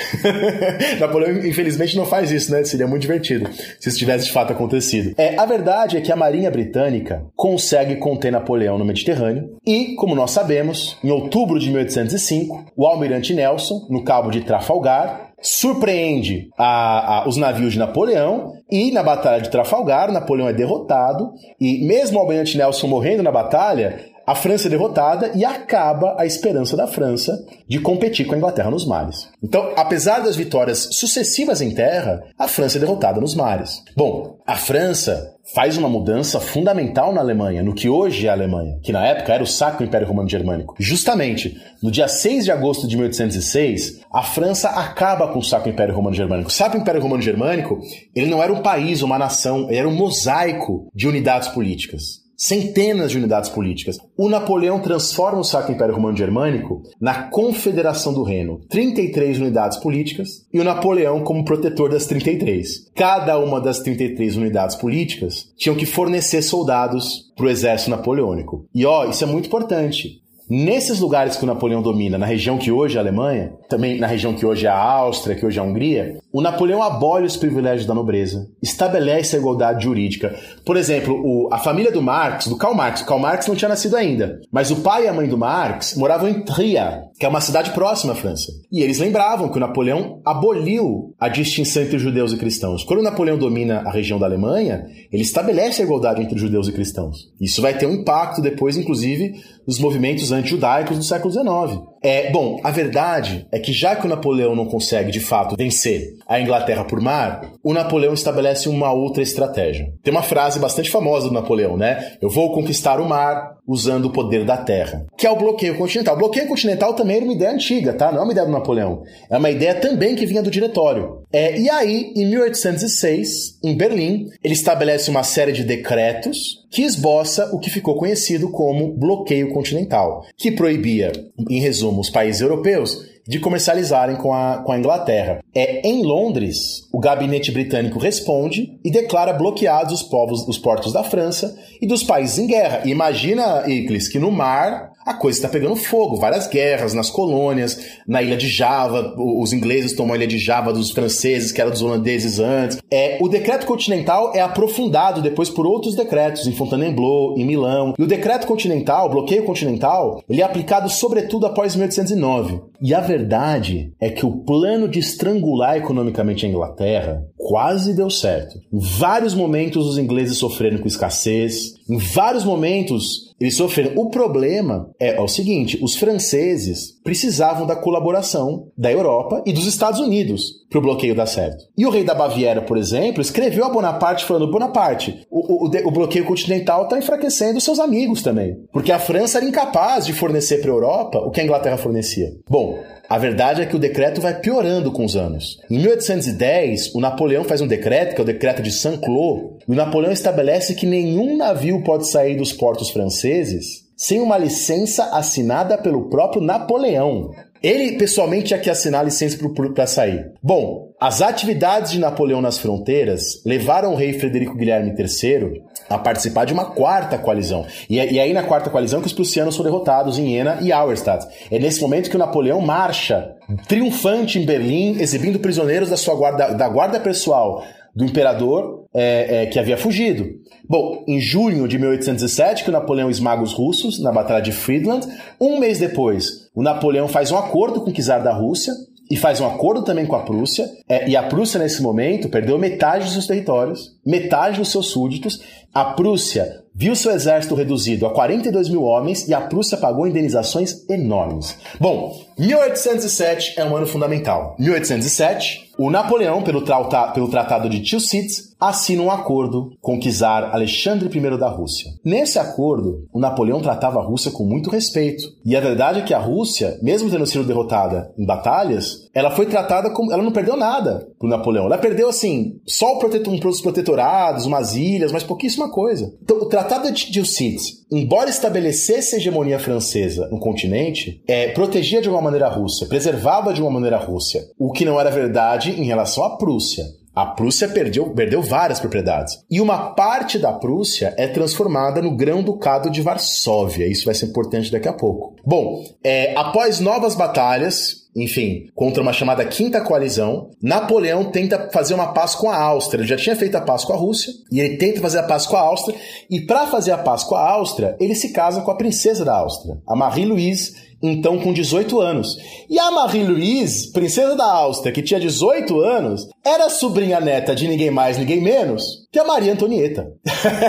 Napoleão, 1.00 1.46
infelizmente, 1.46 1.96
não 1.96 2.06
faz 2.06 2.32
isso, 2.32 2.52
né? 2.52 2.64
Seria 2.64 2.88
muito 2.88 3.02
divertido 3.02 3.48
se 3.80 3.90
isso 3.90 3.98
tivesse 3.98 4.26
de 4.26 4.32
fato 4.32 4.54
acontecido. 4.54 5.14
É, 5.18 5.38
a 5.38 5.46
verdade 5.46 5.98
é 5.98 6.02
que 6.02 6.12
a 6.12 6.16
Marinha 6.16 6.50
Britânica 6.50 7.26
consegue 7.44 7.98
conter 7.98 8.32
Napoleão 8.32 8.78
no 8.78 8.86
Mediterrâneo 8.86 9.57
e, 9.68 9.95
como 9.95 10.15
nós 10.15 10.32
sabemos, 10.32 10.98
em 11.03 11.11
outubro 11.11 11.60
de 11.60 11.68
1805, 11.68 12.68
o 12.74 12.88
almirante 12.88 13.34
Nelson, 13.34 13.86
no 13.90 14.02
cabo 14.02 14.32
de 14.32 14.45
Trafalgar, 14.45 15.34
surpreende 15.41 16.48
a, 16.57 17.18
a, 17.18 17.28
os 17.28 17.36
navios 17.36 17.74
de 17.74 17.80
Napoleão 17.80 18.53
e 18.72 18.94
na 18.94 19.03
Batalha 19.03 19.41
de 19.41 19.49
Trafalgar, 19.49 20.10
Napoleão 20.10 20.48
é 20.48 20.53
derrotado 20.53 21.34
e 21.60 21.86
mesmo 21.86 22.18
o 22.18 22.22
almirante 22.22 22.57
Nelson 22.57 22.88
morrendo 22.88 23.22
na 23.22 23.30
batalha, 23.30 23.99
a 24.26 24.36
França 24.36 24.70
é 24.70 24.70
derrotada 24.70 25.32
e 25.36 25.44
acaba 25.44 26.15
a 26.18 26.26
esperança 26.26 26.78
da 26.78 26.88
França 26.88 27.38
de 27.68 27.78
competir 27.78 28.26
com 28.26 28.36
a 28.36 28.38
Inglaterra 28.38 28.72
nos 28.72 28.88
mares. 28.88 29.30
Então, 29.44 29.74
apesar 29.76 30.20
das 30.22 30.38
vitórias 30.38 30.88
sucessivas 30.94 31.60
em 31.60 31.72
terra, 31.72 32.24
a 32.40 32.48
França 32.48 32.78
é 32.78 32.80
derrotada 32.80 33.20
nos 33.20 33.36
mares. 33.36 33.84
Bom, 33.98 34.38
a 34.48 34.56
França 34.56 35.32
faz 35.53 35.78
uma 35.78 35.90
mudança 35.90 36.40
fundamental 36.40 37.14
na 37.14 37.20
Alemanha, 37.20 37.61
no 37.61 37.74
que 37.74 37.90
hoje 37.90 38.28
é 38.28 38.30
a 38.30 38.34
Alemanha, 38.34 38.80
que 38.82 38.94
na 38.94 39.06
época 39.06 39.34
era 39.34 39.44
o 39.44 39.48
Sacro 39.48 39.86
Império 39.86 40.07
Romano 40.07 40.30
Germânico. 40.30 40.76
Justamente, 40.80 41.60
no 41.82 41.91
dia 41.91 42.07
6 42.07 42.45
de 42.45 42.52
agosto 42.52 42.88
de 42.88 42.95
1806, 42.95 44.02
a 44.11 44.24
França 44.24 44.70
acaba 44.70 45.28
com 45.28 45.40
o 45.40 45.44
Sacro 45.44 45.70
Império 45.70 45.94
Romano 45.94 46.15
Germânico. 46.15 46.49
O 46.49 46.53
Sacro 46.53 46.80
Império 46.80 47.02
Romano 47.02 47.22
Germânico, 47.22 47.80
ele 48.15 48.30
não 48.30 48.41
era 48.41 48.53
um 48.53 48.61
país, 48.61 49.02
uma 49.02 49.20
nação, 49.20 49.68
ele 49.68 49.78
era 49.78 49.90
um 49.90 49.95
mosaico 49.95 50.88
de 50.95 51.07
unidades 51.07 51.49
políticas 51.49 52.23
centenas 52.44 53.11
de 53.11 53.18
unidades 53.18 53.49
políticas. 53.49 53.98
O 54.18 54.28
Napoleão 54.28 54.82
transforma 54.82 55.40
o 55.40 55.45
Sacro 55.45 55.74
Império 55.74 55.95
Romano 55.95 56.18
Germânico 56.18 56.84
na 56.99 57.30
Confederação 57.30 58.14
do 58.14 58.22
Reino, 58.22 58.60
33 58.70 59.40
unidades 59.40 59.78
políticas, 59.78 60.45
e 60.53 60.60
o 60.60 60.64
Napoleão 60.64 61.24
como 61.24 61.45
protetor 61.45 61.90
das 61.90 62.06
33. 62.06 62.91
Cada 62.94 63.40
uma 63.40 63.61
das 63.61 63.80
33 63.80 64.36
unidades 64.36 64.76
políticas 64.76 65.53
tinham 65.57 65.78
que 65.78 65.86
fornecer 65.86 66.41
soldados 66.41 67.32
para 67.34 67.45
o 67.45 67.49
exército 67.49 67.91
napoleônico. 67.91 68.65
E 68.76 68.86
ó, 68.86 69.06
isso 69.06 69.24
é 69.24 69.28
muito 69.28 69.48
importante. 69.48 70.22
Nesses 70.49 70.99
lugares 70.99 71.38
que 71.38 71.44
o 71.44 71.48
Napoleão 71.48 71.82
domina, 71.82 72.18
na 72.18 72.26
região 72.26 72.57
que 72.57 72.72
hoje 72.72 72.95
é 72.95 72.99
a 72.99 73.03
Alemanha, 73.03 73.53
também 73.70 73.99
na 73.99 74.07
região 74.07 74.34
que 74.34 74.45
hoje 74.45 74.65
é 74.65 74.70
a 74.70 74.78
Áustria, 74.78 75.36
que 75.36 75.45
hoje 75.45 75.57
é 75.57 75.61
a 75.61 75.65
Hungria, 75.65 76.18
o 76.32 76.41
Napoleão 76.41 76.84
abole 76.84 77.26
os 77.26 77.38
privilégios 77.38 77.86
da 77.86 77.94
nobreza, 77.94 78.48
estabelece 78.61 79.36
a 79.36 79.40
igualdade 79.40 79.84
jurídica. 79.84 80.36
Por 80.65 80.76
exemplo, 80.76 81.15
o, 81.24 81.49
a 81.52 81.57
família 81.57 81.91
do 81.91 82.02
Marx, 82.02 82.48
do 82.48 82.57
Karl 82.57 82.76
Marx, 82.76 83.02
o 83.02 83.06
Karl 83.06 83.20
Marx 83.20 83.48
não 83.48 83.56
tinha 83.56 83.70
nascido 83.70 83.95
ainda, 83.95 84.41
mas 84.52 84.70
o 84.70 84.78
pai 84.78 85.06
e 85.06 85.07
a 85.07 85.14
mãe 85.14 85.28
do 85.28 85.38
Marx 85.38 85.95
moravam 85.95 86.28
em 86.28 86.41
Trier, 86.41 87.03
que 87.18 87.26
é 87.26 87.30
uma 87.30 87.41
cidade 87.41 87.72
próxima 87.72 88.14
à 88.14 88.15
França. 88.15 88.52
E 88.72 88.82
eles 88.82 88.99
lembravam 88.99 89.49
que 89.49 89.57
o 89.57 89.61
Napoleão 89.61 90.22
aboliu 90.26 91.14
a 91.20 91.30
distinção 91.30 91.84
entre 91.84 91.98
judeus 91.98 92.34
e 92.34 92.38
cristãos. 92.38 92.84
Quando 92.84 92.99
o 92.99 93.03
Napoleão 93.03 93.38
domina 93.38 93.82
a 93.86 93.91
região 93.91 94.20
da 94.20 94.26
Alemanha, 94.26 94.86
ele 95.11 95.24
estabelece 95.24 95.82
a 95.82 95.86
igualdade 95.86 96.22
entre 96.22 96.38
judeus 96.38 96.68
e 96.68 96.74
cristãos. 96.74 97.32
Isso 97.40 97.61
vai 97.61 97.78
ter 97.78 97.86
um 97.86 97.94
impacto 97.94 98.41
depois, 98.41 98.76
inclusive, 98.76 99.34
nos 99.65 99.80
movimentos 99.80 100.31
anti-judaicos 100.31 100.98
do 100.98 101.03
século 101.03 101.31
XIX. 101.31 101.93
É, 102.04 102.30
bom, 102.32 102.60
a 102.62 102.70
verdade 102.70 103.48
é 103.50 103.58
que 103.58 103.72
já 103.72 103.96
que 103.96 104.06
o 104.06 104.10
Napoleão 104.10 104.54
não 104.54 104.66
consegue 104.66 105.10
de 105.10 105.22
fato 105.22 105.56
vencer 105.56 106.18
a 106.28 106.38
Inglaterra 106.38 106.84
por 106.84 107.00
mar, 107.00 107.54
o 107.64 107.74
Napoleão 107.74 108.14
estabelece 108.14 108.68
uma 108.68 108.92
outra 108.92 109.24
estratégia. 109.24 109.94
Tem 110.04 110.14
uma 110.14 110.22
frase 110.22 110.60
bastante 110.60 110.92
famosa 110.92 111.30
do 111.30 111.34
Napoleão, 111.34 111.78
né? 111.78 112.18
Eu 112.22 112.30
vou 112.30 112.52
conquistar 112.52 113.00
o 113.00 113.08
mar 113.08 113.54
usando 113.66 114.06
o 114.06 114.12
poder 114.12 114.44
da 114.44 114.58
terra, 114.58 115.06
que 115.18 115.26
é 115.26 115.32
o 115.32 115.38
bloqueio 115.38 115.78
continental. 115.78 116.16
O 116.16 116.20
bloqueio 116.20 116.48
continental 116.48 116.94
também 116.94 117.16
era 117.16 117.26
uma 117.26 117.34
ideia 117.34 117.52
antiga, 117.52 117.94
tá? 117.94 118.12
Não 118.12 118.20
é 118.20 118.24
uma 118.24 118.32
ideia 118.34 118.46
do 118.46 118.52
Napoleão. 118.52 119.04
É 119.30 119.38
uma 119.38 119.50
ideia 119.50 119.76
também 119.76 120.16
que 120.16 120.26
vinha 120.26 120.44
do 120.44 120.52
diretório. 120.52 121.24
É, 121.32 121.58
e 121.58 121.70
aí, 121.70 122.12
em 122.16 122.26
1806, 122.26 123.60
em 123.64 123.76
Berlim, 123.76 124.28
ele 124.44 124.54
estabelece 124.54 125.10
uma 125.10 125.24
série 125.24 125.54
de 125.54 125.64
decretos 125.64 126.64
que 126.70 126.82
esboça 126.82 127.52
o 127.54 127.60
que 127.60 127.70
ficou 127.70 127.96
conhecido 127.96 128.50
como 128.50 128.94
bloqueio 128.94 129.54
continental, 129.54 130.26
que 130.36 130.52
proibia, 130.52 131.12
em 131.50 131.60
resumo, 131.60 131.93
os 132.02 132.10
países 132.10 132.41
europeus 132.41 133.14
de 133.28 133.40
comercializarem 133.40 134.18
com 134.18 134.34
a, 134.34 134.57
com 134.57 134.72
a 134.72 134.78
Inglaterra. 134.78 135.40
É 135.56 135.88
em 135.88 136.03
Londres, 136.03 136.88
o 136.91 136.99
gabinete 136.99 137.52
britânico 137.52 137.98
responde 137.98 138.78
e 138.84 138.91
declara 138.91 139.34
bloqueados 139.34 139.94
os 139.94 140.03
povos, 140.03 140.48
os 140.48 140.57
portos 140.57 140.91
da 140.91 141.03
França 141.03 141.57
e 141.82 141.88
dos 141.88 142.03
países 142.03 142.38
em 142.38 142.48
guerra. 142.48 142.82
E 142.86 142.90
imagina, 142.90 143.64
Iclis, 143.68 144.07
que 144.07 144.20
no 144.20 144.32
mar 144.32 144.93
a 145.06 145.14
coisa 145.14 145.38
está 145.38 145.50
pegando 145.50 145.76
fogo. 145.76 146.18
Várias 146.18 146.48
guerras 146.48 146.94
nas 146.94 147.10
colônias, 147.10 147.80
na 148.08 148.22
ilha 148.22 148.38
de 148.38 148.48
Java, 148.48 149.14
os 149.18 149.54
ingleses 149.54 149.94
tomam 149.94 150.14
a 150.14 150.18
ilha 150.18 150.28
de 150.28 150.38
Java 150.38 150.74
dos 150.74 150.92
franceses, 150.92 151.52
que 151.52 151.62
era 151.62 151.72
dos 151.72 151.82
holandeses 151.82 152.40
antes. 152.40 152.80
É, 152.92 153.18
o 153.22 153.28
decreto 153.28 153.66
continental 153.66 154.34
é 154.36 154.42
aprofundado 154.42 155.22
depois 155.22 155.50
por 155.50 155.66
outros 155.66 155.96
decretos, 155.96 156.48
em 156.48 156.54
Fontainebleau, 156.54 157.36
em 157.38 157.46
Milão. 157.46 157.94
E 157.98 158.04
o 158.04 158.08
decreto 158.08 158.48
continental, 158.48 159.08
o 159.08 159.12
bloqueio 159.12 159.46
continental, 159.46 160.22
ele 160.30 160.42
é 160.42 160.46
aplicado 160.46 160.90
sobretudo 160.90 161.46
após 161.46 161.76
1809. 161.76 162.62
E 162.82 162.94
a 162.94 163.00
verdade 163.00 163.94
é 164.00 164.10
que 164.10 164.26
o 164.26 164.44
plano 164.44 164.88
de 164.88 165.00
estrangular 165.00 165.78
economicamente 165.78 166.46
a 166.46 166.50
Inglaterra 166.50 167.26
quase 167.38 167.94
deu 167.94 168.10
certo. 168.10 168.60
Em 168.72 168.80
vários 168.80 169.34
momentos 169.34 169.86
os 169.86 169.98
ingleses 169.98 170.38
sofreram 170.38 170.78
com 170.78 170.88
escassez, 170.88 171.76
em 171.89 171.97
vários 171.97 172.43
momentos 172.43 173.34
eles 173.39 173.57
sofreram. 173.57 173.91
O 173.97 174.10
problema 174.10 174.89
é, 174.99 175.15
é, 175.15 175.22
o 175.22 175.27
seguinte: 175.27 175.77
os 175.81 175.95
franceses 175.95 176.93
precisavam 177.03 177.68
da 177.68 177.76
colaboração 177.76 178.68
da 178.77 178.91
Europa 178.91 179.43
e 179.45 179.51
dos 179.51 179.68
Estados 179.68 179.99
Unidos 179.99 180.64
para 180.69 180.80
o 180.80 180.81
bloqueio 180.81 181.14
dar 181.14 181.26
certo. 181.26 181.65
E 181.77 181.85
o 181.85 181.89
rei 181.89 182.03
da 182.03 182.15
Baviera, 182.15 182.61
por 182.61 182.77
exemplo, 182.77 183.22
escreveu 183.22 183.65
a 183.65 183.69
Bonaparte 183.69 184.26
falando: 184.26 184.49
Bonaparte, 184.49 185.26
o, 185.30 185.65
o, 185.65 185.88
o 185.88 185.91
bloqueio 185.91 186.26
continental 186.26 186.84
está 186.84 186.97
enfraquecendo 186.97 187.60
seus 187.60 187.80
amigos 187.80 188.22
também. 188.22 188.55
Porque 188.72 188.91
a 188.91 188.99
França 188.99 189.39
era 189.39 189.45
incapaz 189.45 190.05
de 190.05 190.14
fornecer 190.14 190.61
para 190.61 190.72
a 190.72 190.76
Europa 190.76 191.19
o 191.19 191.30
que 191.30 191.41
a 191.41 191.43
Inglaterra 191.43 191.77
fornecia. 191.77 192.31
Bom, 192.49 192.80
a 193.10 193.18
verdade 193.18 193.61
é 193.61 193.65
que 193.65 193.76
o 193.76 193.80
decreto 193.80 194.22
vai 194.22 194.39
piorando 194.39 194.91
com 194.91 195.03
os 195.05 195.15
anos. 195.15 195.60
Em 195.69 195.77
1810, 195.77 196.95
o 196.95 197.01
Napoleão 197.01 197.43
faz 197.43 197.61
um 197.61 197.68
decreto, 197.68 198.15
que 198.15 198.22
é 198.22 198.23
o 198.23 198.26
decreto 198.26 198.64
de 198.64 198.72
Saint-Cloud, 198.72 199.57
e 199.68 199.72
o 199.72 199.76
Napoleão 199.76 200.11
estabelece 200.11 200.73
que 200.73 200.85
nenhum 200.85 201.38
navio 201.38 201.82
pode 201.84 202.07
sair 202.07 202.35
dos 202.35 202.53
portos 202.53 202.89
franceses 202.89 203.84
sem 203.95 204.19
uma 204.19 204.38
licença 204.38 205.15
assinada 205.15 205.77
pelo 205.77 206.10
próprio 206.10 206.41
Napoleão. 206.41 207.31
Ele 207.61 207.97
pessoalmente 207.97 208.47
tinha 208.47 208.60
que 208.60 208.69
assinar 208.69 208.99
a 208.99 209.05
licença 209.05 209.38
para 209.73 209.88
sair. 209.88 210.34
Bom, 210.43 210.89
as 210.99 211.22
atividades 211.22 211.93
de 211.93 211.99
Napoleão 211.99 212.41
nas 212.41 212.57
fronteiras 212.57 213.41
levaram 213.45 213.93
o 213.93 213.95
rei 213.95 214.19
Frederico 214.19 214.57
Guilherme 214.57 214.93
III 214.97 215.61
a 215.89 215.97
participar 215.97 216.43
de 216.43 216.51
uma 216.51 216.72
quarta 216.72 217.18
coalizão. 217.18 217.65
E, 217.89 217.99
é, 217.99 218.11
e 218.11 218.19
é 218.19 218.23
aí 218.23 218.34
na 218.34 218.43
quarta 218.43 218.69
coalizão 218.69 218.99
que 218.99 219.07
os 219.07 219.14
prussianos 219.14 219.55
são 219.55 219.64
derrotados 219.64 220.19
em 220.19 220.31
Jena 220.31 220.60
e 220.61 220.73
Auerstadt. 220.73 221.26
É 221.49 221.57
nesse 221.57 221.80
momento 221.80 222.10
que 222.10 222.18
o 222.18 222.19
Napoleão 222.19 222.60
marcha 222.60 223.34
triunfante 223.65 224.39
em 224.39 224.45
Berlim, 224.45 224.99
exibindo 224.99 225.39
prisioneiros 225.39 225.89
da 225.89 225.95
sua 225.95 226.15
guarda, 226.15 226.53
da 226.53 226.68
guarda 226.68 226.99
pessoal 226.99 227.64
do 227.95 228.03
imperador 228.03 228.82
é, 228.94 229.44
é, 229.44 229.45
que 229.48 229.60
havia 229.60 229.78
fugido. 229.78 230.30
Bom, 230.68 231.03
em 231.07 231.20
junho 231.20 231.68
de 231.68 231.78
1807, 231.78 232.64
que 232.64 232.70
o 232.70 232.74
Napoleão 232.74 233.10
esmaga 233.10 233.41
os 233.41 233.53
russos 233.53 234.02
na 234.02 234.11
Batalha 234.11 234.41
de 234.41 234.52
Friedland, 234.52 235.06
um 235.40 235.60
mês 235.60 235.80
depois, 235.80 236.49
o 236.56 236.61
Napoleão 236.61 237.07
faz 237.07 237.32
um 237.32 237.38
acordo 237.38 237.82
com 237.82 237.90
o 237.90 237.94
czar 237.94 238.24
da 238.24 238.34
Rússia 238.34 238.74
e 239.11 239.18
faz 239.18 239.41
um 239.41 239.45
acordo 239.45 239.84
também 239.84 240.06
com 240.06 240.15
a 240.15 240.24
Prússia, 240.24 240.65
é, 240.88 241.10
e 241.10 241.15
a 241.15 241.24
Prússia, 241.24 241.60
nesse 241.60 241.82
momento, 241.82 242.30
perdeu 242.30 242.57
metade 242.57 243.03
dos 243.03 243.14
seus 243.14 243.28
territórios, 243.28 243.95
metade 244.06 244.57
dos 244.57 244.72
seus 244.72 244.88
súditos. 244.88 245.41
A 245.74 245.86
Prússia 245.86 246.64
viu 246.76 246.95
seu 246.95 247.12
exército 247.12 247.56
reduzido 247.56 248.06
a 248.06 248.14
42 248.14 248.70
mil 248.70 248.84
homens 248.84 249.28
e 249.28 249.34
a 249.34 249.41
Prússia 249.41 249.76
pagou 249.76 250.06
indenizações 250.06 250.88
enormes. 250.88 251.58
Bom, 251.80 252.16
1807 252.38 253.60
é 253.60 253.66
um 253.66 253.76
ano 253.76 253.88
fundamental. 253.88 254.56
1807, 254.60 255.72
o 255.76 255.90
Napoleão, 255.90 256.44
pelo, 256.44 256.62
trata 256.62 257.12
pelo 257.14 257.28
Tratado 257.28 257.68
de 257.68 257.82
Tilsit, 257.82 258.28
assina 258.60 259.02
um 259.02 259.10
acordo 259.10 259.72
com 259.82 260.00
czar 260.00 260.54
Alexandre 260.54 261.10
I 261.12 261.38
da 261.40 261.50
Rússia. 261.50 261.90
Nesse 262.06 262.38
acordo, 262.38 263.08
o 263.12 263.20
Napoleão 263.20 263.60
tratava 263.60 264.00
a 264.00 264.04
Rússia 264.04 264.30
com 264.30 264.45
muito 264.45 264.70
respeito. 264.70 265.24
E 265.44 265.56
a 265.56 265.62
verdade 265.62 266.02
é 266.02 266.04
que 266.04 266.14
a 266.14 266.20
Rússia, 266.20 266.78
mesmo 266.84 267.10
tendo 267.10 267.26
sido 267.26 267.44
derrotada 267.44 268.14
em 268.16 268.26
batalhas, 268.26 269.03
ela 269.14 269.31
foi 269.31 269.45
tratada 269.45 269.91
como. 269.91 270.11
Ela 270.11 270.23
não 270.23 270.31
perdeu 270.31 270.57
nada 270.57 271.07
pro 271.19 271.30
Napoleão. 271.30 271.65
Ela 271.65 271.77
perdeu, 271.77 272.10
assim, 272.10 272.60
só 272.65 272.94
o 272.94 272.99
protetor, 272.99 273.34
um 273.34 273.40
protetorados, 273.40 274.45
umas 274.45 274.76
ilhas, 274.76 275.11
mas 275.11 275.23
pouquíssima 275.23 275.69
coisa. 275.69 276.14
Então, 276.22 276.38
o 276.38 276.45
Tratado 276.45 276.91
de 276.91 277.11
Tilsit, 277.11 277.61
embora 277.91 278.30
estabelecesse 278.30 279.15
a 279.15 279.18
hegemonia 279.19 279.60
francesa 279.60 280.27
no 280.30 280.40
continente, 280.40 281.22
é, 281.27 281.49
protegia 281.49 282.02
de 282.02 282.10
uma 282.10 282.22
maneira 282.22 282.48
a 282.48 282.49
Rússia, 282.49 282.88
preservava 282.88 283.53
de 283.53 283.61
uma 283.61 283.69
maneira 283.69 283.98
a 283.98 283.99
Rússia. 283.99 284.41
O 284.57 284.72
que 284.72 284.85
não 284.85 284.99
era 284.99 285.11
verdade 285.11 285.72
em 285.72 285.85
relação 285.85 286.23
à 286.23 286.35
Prússia. 286.38 286.84
A 287.15 287.27
Prússia 287.27 287.68
perdeu, 287.68 288.10
perdeu 288.10 288.41
várias 288.41 288.80
propriedades. 288.80 289.44
E 289.49 289.61
uma 289.61 289.91
parte 289.91 290.40
da 290.40 290.52
Prússia 290.52 291.14
é 291.15 291.27
transformada 291.27 292.02
no 292.02 292.15
Grão-Ducado 292.15 292.90
de 292.90 293.02
Varsóvia. 293.02 293.88
Isso 293.88 294.06
vai 294.06 294.15
ser 294.15 294.26
importante 294.26 294.72
daqui 294.72 294.88
a 294.88 294.94
pouco. 294.94 295.35
Bom, 295.45 295.84
é, 296.03 296.34
após 296.35 296.80
novas 296.80 297.14
batalhas, 297.14 298.03
enfim, 298.15 298.68
contra 298.76 299.02
uma 299.02 299.14
chamada 299.14 299.45
Quinta 299.45 299.81
Coalizão, 299.81 300.49
Napoleão 300.61 301.26
tenta 301.26 301.69
fazer 301.72 301.94
uma 301.94 302.14
paz 302.14 302.34
com 302.34 302.49
a 302.49 302.57
Áustria. 302.57 303.02
Ele 303.02 303.07
já 303.07 303.18
tinha 303.18 303.35
feito 303.35 303.56
a 303.56 303.61
paz 303.61 303.84
com 303.84 303.94
a 303.94 303.98
Rússia 303.98 304.34
e 304.52 304.60
ele 304.60 304.77
tenta 304.77 305.02
fazer 305.02 305.19
a 305.19 305.23
paz 305.23 305.45
com 305.45 305.56
a 305.56 305.61
Áustria. 305.61 305.98
E 306.30 306.41
para 306.41 306.68
fazer 306.68 306.91
a 306.91 306.98
paz 306.98 307.23
com 307.23 307.35
a 307.35 307.48
Áustria, 307.48 307.95
ele 307.99 308.15
se 308.15 308.31
casa 308.31 308.61
com 308.61 308.72
a 308.72 308.76
princesa 308.76 309.23
da 309.23 309.35
Áustria, 309.35 309.77
a 309.88 309.95
Marie-Louise, 309.95 310.93
então 311.04 311.38
com 311.38 311.52
18 311.52 312.00
anos. 312.00 312.38
E 312.70 312.80
a 312.80 312.90
Marie-Louise, 312.90 313.92
princesa 313.92 314.36
da 314.36 314.46
Áustria, 314.46 314.94
que 314.94 315.02
tinha 315.02 315.20
18 315.20 315.82
anos, 315.82 316.30
era 316.44 316.70
sobrinha 316.70 317.20
neta 317.20 317.54
de 317.54 317.68
ninguém 317.68 317.92
mais, 317.92 318.18
ninguém 318.18 318.42
menos 318.42 319.04
que 319.12 319.20
a 319.20 319.26
Maria 319.26 319.52
Antonieta. 319.52 320.12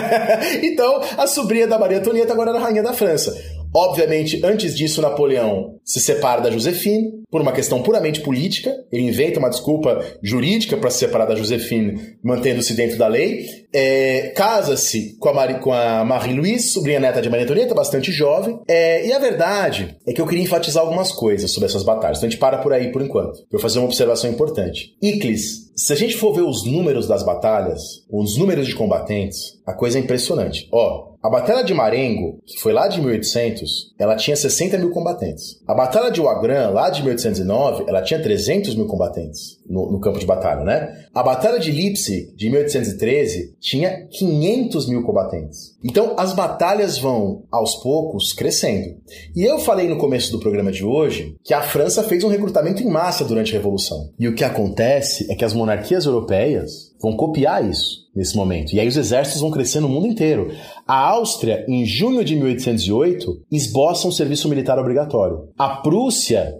então, 0.61 1.01
a 1.17 1.25
sobrinha 1.25 1.67
da 1.67 1.79
Maria 1.79 1.99
Antonieta 1.99 2.33
agora 2.33 2.51
era 2.51 2.59
rainha 2.59 2.83
da 2.83 2.93
França. 2.93 3.33
Obviamente, 3.75 4.39
antes 4.41 4.73
disso, 4.73 5.01
Napoleão 5.01 5.75
se 5.83 5.99
separa 5.99 6.39
da 6.39 6.49
Josefine 6.49 7.25
por 7.29 7.41
uma 7.41 7.51
questão 7.51 7.83
puramente 7.83 8.21
política. 8.21 8.73
Ele 8.89 9.03
inventa 9.03 9.37
uma 9.37 9.49
desculpa 9.49 10.01
jurídica 10.23 10.77
para 10.77 10.89
se 10.89 10.99
separar 10.99 11.25
da 11.25 11.35
Josefine, 11.35 12.15
mantendo-se 12.23 12.73
dentro 12.73 12.97
da 12.97 13.09
lei. 13.09 13.45
É, 13.73 14.31
Casa-se 14.33 15.17
com 15.19 15.27
a, 15.27 15.33
Marie, 15.33 15.59
Marie-Louise, 16.05 16.69
sobrinha 16.69 17.01
neta 17.01 17.21
de 17.21 17.29
Maria 17.29 17.43
Antonieta, 17.43 17.75
bastante 17.75 18.13
jovem. 18.13 18.57
É, 18.65 19.05
e 19.05 19.11
a 19.11 19.19
verdade 19.19 19.97
é 20.07 20.13
que 20.13 20.21
eu 20.21 20.25
queria 20.25 20.45
enfatizar 20.45 20.81
algumas 20.81 21.11
coisas 21.11 21.51
sobre 21.51 21.67
essas 21.67 21.83
batalhas. 21.83 22.19
Então 22.19 22.27
a 22.27 22.31
gente 22.31 22.39
para 22.39 22.59
por 22.59 22.71
aí 22.71 22.93
por 22.93 23.01
enquanto. 23.01 23.45
Vou 23.51 23.59
fazer 23.59 23.79
uma 23.79 23.87
observação 23.87 24.29
importante. 24.29 24.95
Iclis, 25.01 25.65
se 25.75 25.91
a 25.91 25.95
gente 25.97 26.15
for 26.15 26.33
ver 26.33 26.43
os 26.43 26.65
números 26.65 27.05
das 27.05 27.23
batalhas, 27.23 27.81
os 28.09 28.37
números 28.37 28.65
de 28.65 28.73
combatentes, 28.73 29.59
a 29.65 29.73
coisa 29.73 29.99
é 29.99 30.01
impressionante. 30.01 30.69
Ó, 30.71 31.14
a 31.25 31.29
Batalha 31.29 31.63
de 31.63 31.73
Marengo, 31.73 32.39
que 32.45 32.59
foi 32.59 32.71
lá 32.71 32.87
de 32.87 33.01
1800, 33.01 33.95
ela 33.97 34.15
tinha 34.15 34.35
60 34.35 34.77
mil 34.77 34.91
combatentes. 34.91 35.59
A 35.67 35.73
Batalha 35.73 36.11
de 36.11 36.21
Wagram, 36.21 36.69
lá 36.69 36.91
de 36.91 37.01
1809, 37.01 37.85
ela 37.87 38.03
tinha 38.03 38.21
300 38.21 38.75
mil 38.75 38.85
combatentes 38.85 39.57
no, 39.67 39.91
no 39.91 39.99
campo 39.99 40.19
de 40.19 40.25
batalha, 40.27 40.63
né? 40.63 41.07
A 41.15 41.23
Batalha 41.23 41.59
de 41.59 41.71
Leipzig, 41.71 42.31
de 42.35 42.47
1813, 42.51 43.55
tinha 43.59 44.05
500 44.05 44.87
mil 44.87 45.01
combatentes. 45.01 45.75
Então, 45.83 46.13
as 46.15 46.31
batalhas 46.31 46.99
vão, 46.99 47.41
aos 47.51 47.73
poucos, 47.77 48.31
crescendo. 48.31 48.95
E 49.35 49.43
eu 49.43 49.57
falei 49.57 49.87
no 49.87 49.97
começo 49.97 50.31
do 50.31 50.39
programa 50.39 50.71
de 50.71 50.85
hoje 50.85 51.35
que 51.43 51.55
a 51.55 51.63
França 51.63 52.03
fez 52.03 52.23
um 52.23 52.29
recrutamento 52.29 52.83
em 52.83 52.87
massa 52.87 53.25
durante 53.25 53.51
a 53.51 53.57
Revolução. 53.57 54.11
E 54.19 54.27
o 54.27 54.35
que 54.35 54.43
acontece 54.43 55.25
é 55.31 55.35
que 55.35 55.43
as 55.43 55.55
monarquias 55.55 56.05
europeias 56.05 56.93
vão 57.01 57.17
copiar 57.17 57.67
isso 57.67 58.04
nesse 58.15 58.35
momento. 58.35 58.73
E 58.73 58.79
aí 58.79 58.87
os 58.87 58.95
exércitos 58.95 59.41
vão 59.41 59.51
crescer 59.51 59.79
no 59.79 59.89
mundo 59.89 60.07
inteiro. 60.07 60.51
A 60.87 61.09
Áustria, 61.09 61.65
em 61.67 61.85
junho 61.85 62.23
de 62.23 62.35
1808, 62.35 63.41
esboça 63.51 64.07
um 64.07 64.11
serviço 64.11 64.47
militar 64.47 64.79
obrigatório. 64.79 65.49
A 65.57 65.69
Prússia 65.77 66.55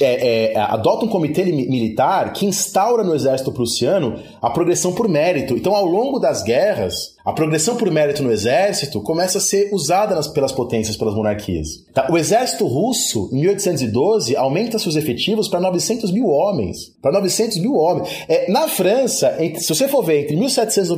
é, 0.00 0.52
é, 0.52 0.58
adota 0.58 1.04
um 1.04 1.08
comitê 1.08 1.44
militar 1.44 2.32
que 2.32 2.46
instaura 2.46 3.02
no 3.02 3.14
exército 3.14 3.52
prussiano 3.52 4.20
a 4.40 4.50
progressão 4.50 4.92
por 4.92 5.08
mérito. 5.08 5.54
Então, 5.54 5.74
ao 5.74 5.84
longo 5.84 6.18
das 6.18 6.42
guerras, 6.42 7.16
a 7.24 7.32
progressão 7.32 7.76
por 7.76 7.90
mérito 7.90 8.22
no 8.22 8.32
exército 8.32 9.00
começa 9.02 9.38
a 9.38 9.40
ser 9.40 9.70
usada 9.72 10.14
nas, 10.14 10.26
pelas 10.28 10.52
potências, 10.52 10.96
pelas 10.96 11.14
monarquias. 11.14 11.68
Tá? 11.94 12.08
O 12.10 12.16
exército 12.16 12.66
russo, 12.66 13.28
em 13.32 13.40
1812, 13.40 14.36
aumenta 14.36 14.78
seus 14.78 14.96
efetivos 14.96 15.48
para 15.48 15.60
900 15.60 16.10
mil 16.12 16.26
homens. 16.28 16.94
Para 17.00 17.12
900 17.12 17.58
mil 17.58 17.74
homens. 17.74 18.08
É, 18.28 18.50
na 18.50 18.68
França, 18.68 19.36
entre, 19.38 19.60
se 19.60 19.68
você 19.68 19.86
for 19.86 20.02
ver, 20.02 20.22
entre 20.22 20.36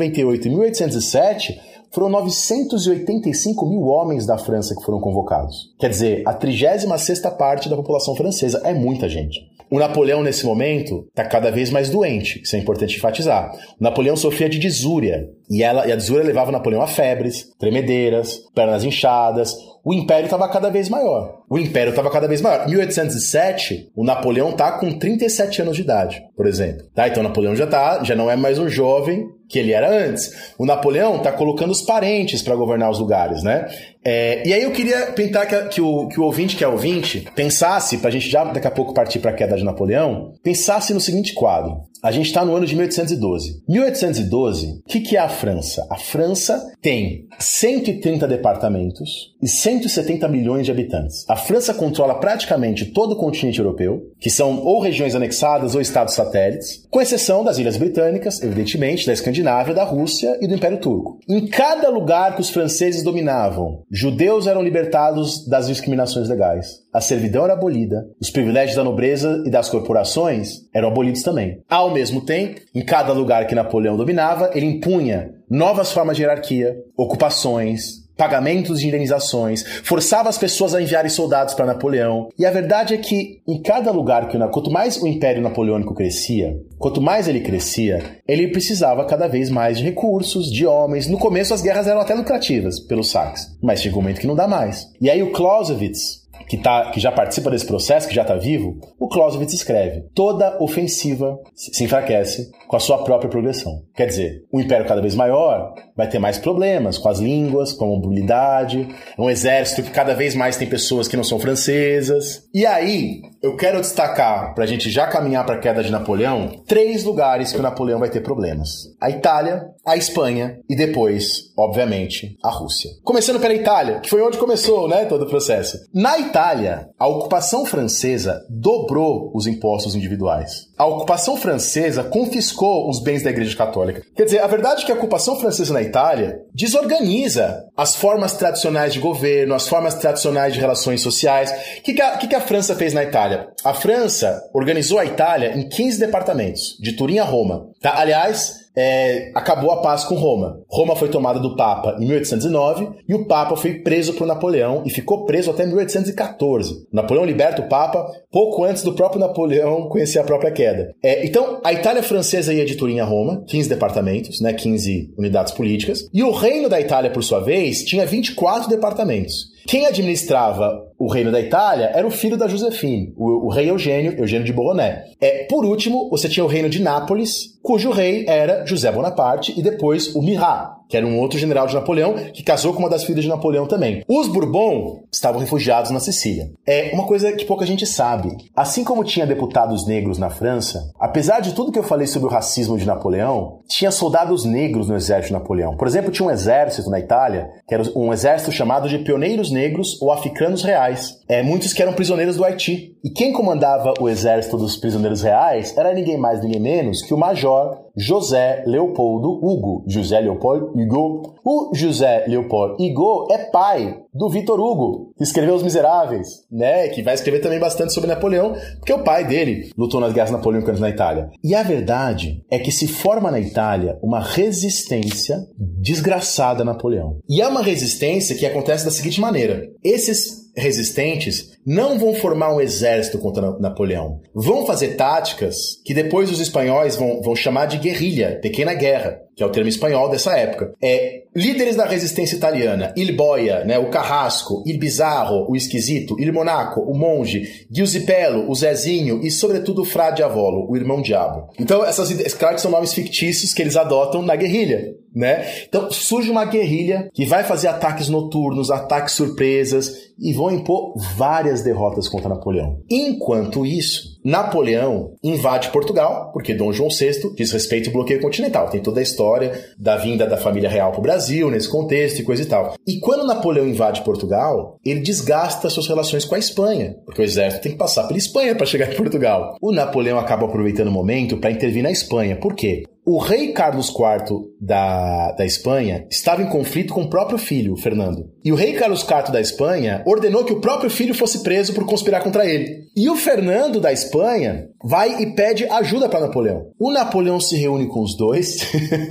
1798 0.03 0.47
e 0.47 0.51
1807, 0.51 1.61
foram 1.93 2.09
985 2.09 3.66
mil 3.66 3.83
homens 3.83 4.27
da 4.27 4.39
França 4.39 4.74
que 4.74 4.83
foram 4.83 5.01
convocados. 5.01 5.74
Quer 5.79 5.91
dizer, 5.91 6.23
a 6.27 6.33
36 6.33 7.20
parte 7.39 7.69
da 7.69 7.77
população 7.77 8.16
francesa 8.16 8.62
é 8.65 8.73
muita 8.73 9.09
gente. 9.09 9.53
O 9.70 9.79
Napoleão, 9.79 10.23
nesse 10.23 10.45
momento, 10.45 11.07
está 11.09 11.24
cada 11.24 11.51
vez 11.51 11.70
mais 11.70 11.89
doente, 11.89 12.43
isso 12.43 12.55
é 12.55 12.59
importante 12.59 12.99
enfatizar. 12.99 13.55
O 13.81 13.83
Napoleão 13.83 14.15
sofria 14.15 14.47
de 14.47 14.59
disúria, 14.59 15.31
e, 15.49 15.62
ela, 15.62 15.87
e 15.87 15.93
a 15.93 15.97
disúria 15.97 16.23
levava 16.23 16.51
o 16.51 16.53
Napoleão 16.53 16.83
a 16.83 16.87
febres, 16.87 17.51
tremedeiras, 17.59 18.43
pernas 18.55 18.85
inchadas, 18.85 19.57
o 19.85 19.95
império 19.95 20.27
estava 20.27 20.47
cada 20.49 20.69
vez 20.69 20.91
maior. 20.91 21.39
O 21.49 21.59
império 21.59 21.91
estava 21.91 22.11
cada 22.11 22.29
vez 22.29 22.43
maior. 22.43 22.69
Em 22.69 22.73
1807, 22.73 23.91
o 23.97 24.05
Napoleão 24.05 24.51
está 24.51 24.73
com 24.73 24.99
37 24.99 25.62
anos 25.62 25.77
de 25.77 25.83
idade, 25.83 26.23
por 26.37 26.47
exemplo. 26.47 26.87
Tá? 26.95 27.09
Então 27.09 27.21
o 27.21 27.27
Napoleão 27.27 27.55
já 27.55 27.67
tá, 27.67 28.03
já 28.03 28.15
não 28.15 28.31
é 28.31 28.37
mais 28.37 28.59
um 28.59 28.69
jovem 28.69 29.29
que 29.49 29.59
ele 29.59 29.73
era 29.73 30.07
antes. 30.09 30.53
O 30.59 30.65
Napoleão 30.65 31.17
está 31.17 31.31
colocando 31.31 31.71
os 31.71 31.83
parentes 31.83 32.43
para 32.43 32.57
governar 32.57 32.91
os 32.91 32.99
lugares, 32.99 33.43
né? 33.43 33.69
É, 34.05 34.47
e 34.49 34.53
aí 34.53 34.63
eu 34.63 34.73
queria 34.73 35.13
tentar 35.13 35.47
que, 35.47 35.57
que, 35.69 35.81
o, 35.81 36.09
que 36.09 36.19
o 36.19 36.25
ouvinte 36.25 36.57
que 36.57 36.65
é 36.65 36.69
ouvinte 36.69 37.29
pensasse, 37.37 37.99
para 37.99 38.09
a 38.09 38.13
gente 38.13 38.29
já 38.29 38.45
daqui 38.45 38.67
a 38.67 38.71
pouco 38.71 38.95
partir 38.95 39.19
para 39.21 39.31
a 39.31 39.35
queda 39.35 39.57
de 39.57 39.63
Napoleão, 39.63 40.33
pensasse 40.43 40.93
no 40.93 41.01
seguinte 41.01 41.35
quadro. 41.35 41.83
A 42.03 42.11
gente 42.11 42.27
está 42.27 42.45
no 42.45 42.57
ano 42.57 42.67
de 42.67 42.75
1812. 42.75 43.63
1812, 43.69 44.81
o 44.81 44.89
que, 44.89 45.01
que 45.01 45.17
é 45.17 45.21
a 45.21 45.29
França? 45.29 45.87
A 45.89 45.97
França 45.97 46.61
tem 46.81 47.29
130 47.39 48.27
departamentos 48.27 49.33
e 49.41 49.47
170 49.47 50.27
milhões 50.27 50.67
de 50.67 50.73
habitantes. 50.73 51.25
A 51.29 51.37
França 51.37 51.73
controla 51.73 52.19
praticamente 52.19 52.87
todo 52.87 53.13
o 53.13 53.17
continente 53.17 53.61
europeu, 53.61 54.03
que 54.19 54.31
são 54.31 54.65
ou 54.65 54.81
regiões 54.81 55.15
anexadas 55.15 55.77
ou 55.77 55.81
estados 55.81 56.15
satélites, 56.33 56.87
com 56.91 57.01
exceção 57.01 57.45
das 57.45 57.59
Ilhas 57.59 57.77
Britânicas, 57.77 58.43
evidentemente, 58.43 59.07
da 59.07 59.13
Escandinávia, 59.13 59.75
da 59.75 59.85
Rússia 59.85 60.39
e 60.41 60.47
do 60.47 60.55
Império 60.55 60.79
Turco. 60.79 61.19
Em 61.29 61.47
cada 61.47 61.91
lugar 61.91 62.35
que 62.35 62.41
os 62.41 62.49
franceses 62.49 63.03
dominavam, 63.03 63.83
judeus 63.91 64.47
eram 64.47 64.63
libertados 64.63 65.47
das 65.47 65.69
discriminações 65.69 66.29
legais. 66.29 66.83
A 66.93 67.01
servidão 67.01 67.45
era 67.45 67.53
abolida, 67.53 68.07
os 68.21 68.31
privilégios 68.31 68.77
da 68.77 68.85
nobreza 68.85 69.43
e 69.47 69.51
das 69.51 69.69
corporações 69.69 70.63
eram 70.75 70.89
abolidos 70.89 71.23
também. 71.23 71.63
Ao 71.69 71.93
mesmo 71.93 72.25
tempo, 72.25 72.61
em 72.75 72.85
cada 72.85 73.13
lugar 73.13 73.47
que 73.47 73.55
Napoleão 73.55 73.97
dominava, 73.97 74.51
ele 74.55 74.67
impunha 74.67 75.31
novas 75.49 75.93
formas 75.93 76.17
de 76.17 76.23
hierarquia, 76.23 76.77
ocupações, 76.97 78.02
pagamentos 78.23 78.78
de 78.78 78.86
indenizações, 78.86 79.65
forçava 79.82 80.28
as 80.28 80.39
pessoas 80.39 80.77
a 80.77 80.81
enviarem 80.81 81.11
soldados 81.11 81.55
para 81.55 81.66
Napoleão. 81.66 82.28
E 82.39 82.47
a 82.47 82.53
verdade 82.53 82.94
é 82.94 82.97
que 82.97 83.40
em 83.49 83.61
cada 83.61 83.90
lugar 83.90 84.28
que 84.28 84.39
quanto 84.53 84.70
mais 84.70 84.97
o 84.97 85.09
Império 85.09 85.43
Napoleônico 85.43 85.93
crescia, 85.93 86.57
quanto 86.78 87.01
mais 87.01 87.27
ele 87.27 87.40
crescia, 87.40 88.20
ele 88.28 88.47
precisava 88.47 89.05
cada 89.07 89.27
vez 89.27 89.51
mais 89.51 89.78
de 89.78 89.85
recursos, 89.85 90.53
de 90.53 90.65
homens. 90.65 91.09
No 91.09 91.19
começo 91.19 91.53
as 91.53 91.62
guerras 91.62 91.89
eram 91.89 92.01
até 92.01 92.15
lucrativas 92.15 92.78
pelos 92.78 93.11
saques, 93.11 93.57
mas 93.61 93.82
chegou 93.82 93.99
um 93.99 94.03
momento 94.03 94.20
que 94.20 94.27
não 94.28 94.36
dá 94.36 94.47
mais. 94.47 94.86
E 95.01 95.11
aí 95.11 95.20
o 95.20 95.32
Clausewitz, 95.32 96.22
que, 96.53 96.59
tá, 96.59 96.91
que 96.91 97.01
já 97.01 97.11
participa 97.11 97.51
desse 97.51 97.66
processo, 97.66 98.07
que 98.07 98.15
já 98.15 98.20
está 98.20 98.35
vivo, 98.35 98.79
o 99.01 99.09
Clausewitz 99.09 99.55
escreve: 99.55 100.03
toda 100.15 100.62
ofensiva 100.62 101.39
se 101.55 101.83
enfraquece 101.83 102.51
com 102.69 102.77
a 102.77 102.81
sua 102.81 103.03
própria 103.03 103.31
progressão. 103.31 103.73
Quer 103.95 104.07
dizer, 104.07 104.45
um 104.53 104.61
império 104.61 104.87
cada 104.87 105.01
vez 105.01 105.15
maior 105.15 105.73
vai 105.97 106.07
ter 106.07 106.19
mais 106.19 106.37
problemas 106.37 106.99
com 106.99 107.09
as 107.09 107.20
línguas, 107.20 107.73
com 107.73 107.87
a 107.87 107.89
mobilidade, 107.89 108.87
um 109.19 109.31
exército 109.31 109.83
que 109.83 109.91
cada 109.91 110.15
vez 110.15 110.35
mais 110.35 110.59
tem 110.59 110.69
pessoas 110.69 111.09
que 111.09 111.16
não 111.16 111.24
são 111.24 111.39
francesas. 111.39 112.43
E 112.53 112.66
aí, 112.66 113.23
eu 113.43 113.57
quero 113.57 113.81
destacar, 113.81 114.55
para 114.55 114.65
a 114.65 114.66
gente 114.66 114.91
já 114.91 115.07
caminhar 115.07 115.47
para 115.47 115.55
a 115.55 115.59
queda 115.59 115.83
de 115.83 115.91
Napoleão, 115.91 116.62
três 116.66 117.03
lugares 117.03 117.51
que 117.51 117.59
o 117.59 117.62
Napoleão 117.62 117.99
vai 117.99 118.11
ter 118.11 118.20
problemas: 118.20 118.69
a 119.01 119.09
Itália, 119.09 119.65
a 119.85 119.97
Espanha 119.97 120.59
e 120.69 120.77
depois, 120.77 121.53
obviamente, 121.57 122.37
a 122.43 122.51
Rússia. 122.51 122.91
Começando 123.03 123.41
pela 123.41 123.55
Itália, 123.55 124.01
que 124.01 124.09
foi 124.09 124.23
onde 124.23 124.39
começou 124.39 124.89
né, 124.89 125.05
todo 125.05 125.25
o 125.25 125.29
processo. 125.29 125.79
Na 125.93 126.19
Itália, 126.19 126.89
a 126.99 127.07
ocupação 127.09 127.65
francesa 127.67 128.45
dobrou 128.49 129.33
os 129.35 129.47
impostos 129.47 129.95
individuais. 129.95 130.69
A 130.79 130.87
ocupação 130.87 131.37
francesa 131.37 132.05
confiscou 132.05 132.89
os 132.89 133.01
bens 133.01 133.23
da 133.23 133.31
Igreja 133.31 133.57
Católica. 133.57 134.03
Quer 134.15 134.25
dizer, 134.25 134.41
a 134.41 134.47
verdade 134.47 134.83
é 134.83 134.87
que 134.87 134.93
a 134.93 134.95
ocupação 134.95 135.39
francesa 135.39 135.73
na 135.73 135.83
Itália 135.83 136.41
desorganiza 136.55 137.65
as 137.77 137.97
formas 137.97 138.35
tradicionais 138.35 138.93
de 138.93 139.01
governo, 139.01 139.55
as 139.55 139.69
formas 139.69 139.95
tradicionais 139.95 140.55
de 140.55 140.61
relações 140.61 141.01
sociais. 141.01 141.51
O 141.79 141.83
que, 141.83 141.95
que, 141.95 142.03
a, 142.03 142.17
que, 142.17 142.29
que 142.29 142.35
a 142.35 142.41
França 142.41 142.75
fez 142.75 142.93
na 142.93 143.03
Itália? 143.03 143.49
A 143.65 143.75
França 143.75 144.43
organizou 144.55 144.99
a 144.99 145.05
Itália 145.05 145.57
em 145.57 145.69
15 145.69 145.99
departamentos, 145.99 146.77
de 146.81 146.93
Turim 146.93 147.19
a 147.19 147.25
Roma. 147.25 147.69
Tá? 147.81 147.99
Aliás, 147.99 148.61
é, 148.77 149.31
acabou 149.35 149.70
a 149.70 149.81
paz 149.81 150.05
com 150.05 150.15
Roma. 150.15 150.61
Roma 150.69 150.97
foi 150.97 151.09
tomada 151.09 151.39
do 151.39 151.57
Papa 151.57 151.97
em 151.99 152.07
1809 152.07 152.89
e 153.09 153.15
o 153.15 153.27
Papa 153.27 153.57
foi 153.57 153.74
preso 153.81 154.15
por 154.15 154.27
Napoleão 154.27 154.82
e 154.86 154.90
ficou 154.90 155.24
preso 155.24 155.51
até 155.51 155.66
1814. 155.66 156.86
Napoleão 156.93 157.24
liberta 157.24 157.62
o 157.62 157.69
Papa 157.69 158.11
pouco 158.31 158.65
antes 158.65 158.82
do 158.82 158.94
próprio 158.94 159.20
Napoleão 159.20 159.89
conhecer 159.89 160.19
a 160.19 160.24
própria 160.24 160.51
queda. 160.51 160.94
É, 161.03 161.27
então, 161.27 161.61
a 161.62 161.73
Itália 161.73 162.03
francesa 162.03 162.55
ia 162.55 162.65
de 162.65 162.77
Turim 162.77 163.01
a 163.01 163.05
Roma, 163.05 163.44
15 163.47 163.69
departamentos, 163.69 164.40
né, 164.40 164.53
15 164.53 165.12
unidades 165.16 165.53
políticas, 165.53 166.09
e 166.12 166.23
o 166.23 166.31
reino 166.31 166.69
da 166.69 166.81
Itália, 166.81 167.11
por 167.11 167.23
sua 167.23 167.40
vez, 167.40 167.85
tinha 167.85 168.07
24 168.07 168.69
departamentos. 168.69 169.52
Quem 169.66 169.86
administrava 169.86 170.90
o 170.98 171.09
reino 171.09 171.30
da 171.30 171.40
Itália 171.40 171.90
era 171.94 172.06
o 172.06 172.10
filho 172.10 172.36
da 172.36 172.48
Josefine, 172.48 173.12
o, 173.16 173.47
o 173.47 173.48
rei 173.48 173.70
Eugênio, 173.70 174.14
Eugênio 174.18 174.44
de 174.44 174.52
Bourbonnais. 174.52 175.10
É, 175.20 175.44
por 175.44 175.64
último, 175.64 176.09
você 176.10 176.28
tinha 176.28 176.44
o 176.44 176.48
reino 176.48 176.68
de 176.68 176.80
Nápoles, 176.80 177.59
cujo 177.62 177.90
rei 177.90 178.24
era 178.28 178.64
José 178.66 178.90
Bonaparte, 178.90 179.59
e 179.59 179.62
depois 179.62 180.14
o 180.14 180.22
Mirat, 180.22 180.70
que 180.93 180.97
era 180.98 181.06
um 181.06 181.19
outro 181.19 181.39
general 181.39 181.66
de 181.66 181.73
Napoleão, 181.73 182.12
que 182.35 182.43
casou 182.43 182.74
com 182.74 182.81
uma 182.81 182.90
das 182.90 183.02
filhas 183.02 183.24
de 183.24 183.31
Napoleão 183.31 183.66
também. 183.66 184.05
Os 184.06 184.28
Bourbon 184.28 185.05
estavam 185.10 185.40
refugiados 185.40 185.90
na 185.90 185.98
Sicília. 185.98 186.51
É 186.66 186.90
uma 186.93 187.06
coisa 187.06 187.32
que 187.32 187.47
pouca 187.47 187.64
gente 187.64 187.86
sabe. 187.86 188.28
Assim 188.55 188.85
como 188.85 189.02
tinha 189.02 189.27
deputados 189.27 189.86
negros 189.86 190.19
na 190.19 190.28
França, 190.28 190.93
apesar 191.01 191.40
de 191.40 191.55
tudo 191.55 191.73
que 191.73 191.78
eu 191.78 191.82
falei 191.82 192.06
sobre 192.06 192.28
o 192.28 192.31
racismo 192.31 192.77
de 192.77 192.85
Napoleão, 192.85 193.60
tinha 193.66 193.90
soldados 193.90 194.44
negros 194.44 194.86
no 194.86 194.94
exército 194.94 195.28
de 195.28 195.40
Napoleão. 195.40 195.78
Por 195.78 195.89
exemplo, 195.89 196.12
tinha 196.12 196.28
um 196.28 196.31
exército 196.31 196.90
na 196.90 197.01
Itália, 197.01 197.48
que 197.66 197.73
era 197.73 197.85
um 197.97 198.12
exército 198.12 198.52
chamado 198.52 198.86
de 198.86 198.98
pioneiros 198.98 199.51
negros 199.51 199.98
ou 200.02 200.12
africanos 200.12 200.62
reais. 200.62 201.23
É, 201.27 201.43
muitos 201.43 201.73
que 201.73 201.81
eram 201.81 201.94
prisioneiros 201.94 202.36
do 202.36 202.44
Haiti. 202.44 202.98
E 203.02 203.09
quem 203.09 203.32
comandava 203.32 203.94
o 203.98 204.10
exército 204.10 204.59
dos 204.59 204.77
prisioneiros 204.77 205.23
reais 205.23 205.74
era 205.74 205.94
ninguém 205.94 206.19
mais, 206.19 206.43
ninguém 206.43 206.60
menos 206.60 207.01
que 207.01 207.14
o 207.14 207.19
major 207.19 207.82
José 207.97 208.64
Leopoldo 208.66 209.28
Hugo. 209.28 209.85
José 209.86 210.20
Leopoldo 210.20 210.73
Hugo. 210.74 211.35
O 211.44 211.74
José 211.74 212.24
Leopoldo 212.27 212.77
Hugo 212.82 213.28
é 213.31 213.39
pai 213.51 213.98
do 214.14 214.28
Vitor 214.28 214.60
Hugo, 214.60 215.12
que 215.16 215.24
escreveu 215.24 215.55
Os 215.55 215.62
Miseráveis, 215.62 216.28
né? 216.51 216.89
Que 216.89 217.02
vai 217.02 217.14
escrever 217.14 217.40
também 217.40 217.59
bastante 217.59 217.93
sobre 217.93 218.09
Napoleão, 218.09 218.55
porque 218.78 218.93
o 218.93 219.02
pai 219.02 219.27
dele 219.27 219.70
lutou 219.77 220.01
nas 220.01 220.12
guerras 220.12 220.31
napoleônicas 220.31 220.78
na 220.78 220.90
Itália. 220.90 221.31
E 221.43 221.55
a 221.55 221.62
verdade 221.62 222.44
é 222.51 222.59
que 222.59 222.70
se 222.70 222.86
forma 222.86 223.31
na 223.31 223.40
Itália 223.40 223.98
uma 224.02 224.20
resistência 224.20 225.39
desgraçada 225.59 226.62
a 226.62 226.66
Napoleão. 226.66 227.19
E 227.28 227.40
é 227.40 227.48
uma 227.48 227.62
resistência 227.62 228.36
que 228.36 228.47
acontece 228.47 228.85
da 228.85 228.90
seguinte 228.90 229.20
maneira: 229.20 229.66
esses 229.82 230.43
resistentes 230.56 231.52
não 231.64 231.98
vão 231.98 232.14
formar 232.14 232.55
um 232.55 232.60
exército 232.60 233.18
contra 233.18 233.59
Napoleão. 233.59 234.20
Vão 234.34 234.66
fazer 234.66 234.97
táticas 234.97 235.56
que 235.84 235.94
depois 235.94 236.30
os 236.30 236.40
espanhóis 236.40 236.97
vão, 236.97 237.22
vão 237.22 237.36
chamar 237.36 237.66
de 237.66 237.78
guerrilha, 237.78 238.39
pequena 238.40 238.74
guerra, 238.74 239.20
que 239.35 239.43
é 239.43 239.47
o 239.47 239.51
termo 239.51 239.69
espanhol 239.69 240.11
dessa 240.11 240.36
época. 240.36 240.75
É 240.83 241.23
líderes 241.35 241.77
da 241.77 241.86
resistência 241.86 242.36
italiana, 242.36 242.93
Il 242.97 243.17
Boia, 243.17 243.65
né, 243.65 243.78
o 243.78 243.91
Carrasco, 243.91 244.62
Il 244.67 244.78
Bizarro, 244.78 245.47
o 245.49 245.57
Esquisito, 245.57 246.20
Il 246.20 246.33
Monaco, 246.33 246.81
o 246.81 246.97
Monge, 246.97 247.67
Giusipello, 247.70 248.51
o 248.51 248.55
Zezinho 248.55 249.20
e, 249.23 249.31
sobretudo, 249.31 249.83
o 249.83 249.85
Frade 249.85 250.23
Avolo, 250.23 250.70
o 250.70 250.77
irmão 250.77 251.01
diabo. 251.01 251.49
Então, 251.59 251.85
essas 251.85 252.12
claro 252.35 252.57
que 252.57 252.61
são 252.61 252.70
nomes 252.70 252.93
fictícios 252.93 253.55
que 253.55 253.62
eles 253.62 253.77
adotam 253.77 254.23
na 254.23 254.36
guerrilha, 254.36 254.94
né? 255.15 255.47
Então, 255.67 255.91
surge 255.91 256.31
uma 256.31 256.44
guerrilha 256.44 257.09
que 257.15 257.25
vai 257.25 257.44
fazer 257.44 257.69
ataques 257.69 258.09
noturnos, 258.09 258.70
ataques 258.70 259.15
surpresas 259.15 259.93
e 260.19 260.33
vão 260.33 260.51
impor 260.51 260.94
várias 261.17 261.62
derrotas 261.62 262.09
contra 262.09 262.28
Napoleão. 262.28 262.81
Enquanto 262.91 263.65
isso, 263.65 264.11
Napoleão 264.25 265.15
invade 265.23 265.70
Portugal, 265.70 266.31
porque 266.33 266.55
Dom 266.55 266.73
João 266.73 266.89
VI 266.89 267.34
diz 267.34 267.51
respeito 267.52 267.89
ao 267.89 267.92
bloqueio 267.92 268.20
continental. 268.20 268.68
Tem 268.68 268.81
toda 268.81 269.01
a 269.01 269.02
história 269.02 269.52
da 269.78 269.97
vinda 269.97 270.26
da 270.26 270.36
família 270.36 270.68
real 270.68 270.91
para 270.91 271.01
o 271.01 271.02
Brasil, 271.02 271.51
nesse 271.51 271.68
contexto 271.68 272.20
e 272.20 272.25
coisa 272.25 272.42
e 272.42 272.47
tal. 272.47 272.75
E 272.86 273.01
quando 273.01 273.26
Napoleão 273.26 273.67
invade 273.67 274.02
Portugal, 274.02 274.78
ele 274.84 275.01
desgasta 275.01 275.68
suas 275.68 275.89
relações 275.89 276.25
com 276.25 276.34
a 276.34 276.39
Espanha, 276.39 276.97
porque 277.05 277.20
o 277.20 277.25
exército 277.25 277.62
tem 277.62 277.73
que 277.73 277.78
passar 277.78 278.07
pela 278.07 278.18
Espanha 278.18 278.55
para 278.55 278.67
chegar 278.67 278.92
em 278.92 278.97
Portugal. 278.97 279.57
O 279.60 279.73
Napoleão 279.73 280.18
acaba 280.18 280.47
aproveitando 280.47 280.89
o 280.89 280.92
momento 280.92 281.36
para 281.36 281.51
intervir 281.51 281.83
na 281.83 281.91
Espanha. 281.91 282.36
Por 282.36 282.55
quê? 282.55 282.84
O 283.05 283.18
rei 283.18 283.52
Carlos 283.52 283.89
IV 283.89 284.52
da, 284.60 285.32
da 285.32 285.44
Espanha 285.44 286.06
estava 286.08 286.40
em 286.40 286.48
conflito 286.48 286.94
com 286.94 287.02
o 287.02 287.10
próprio 287.10 287.36
filho, 287.36 287.76
Fernando. 287.76 288.31
E 288.44 288.52
o 288.52 288.55
rei 288.55 288.74
Carlos 288.74 289.02
IV 289.02 289.32
da 289.32 289.40
Espanha 289.40 290.05
ordenou 290.06 290.44
que 290.44 290.52
o 290.52 290.60
próprio 290.60 290.89
filho 290.89 291.12
fosse 291.12 291.42
preso 291.42 291.74
por 291.74 291.84
conspirar 291.84 292.22
contra 292.22 292.47
ele. 292.47 292.82
E 292.94 293.10
o 293.10 293.16
Fernando 293.16 293.81
da 293.81 293.92
Espanha 293.92 294.68
vai 294.84 295.20
e 295.20 295.34
pede 295.34 295.64
ajuda 295.64 296.08
para 296.08 296.20
Napoleão. 296.20 296.66
O 296.78 296.92
Napoleão 296.92 297.40
se 297.40 297.56
reúne 297.56 297.89
com 297.89 298.02
os 298.02 298.16
dois 298.16 298.58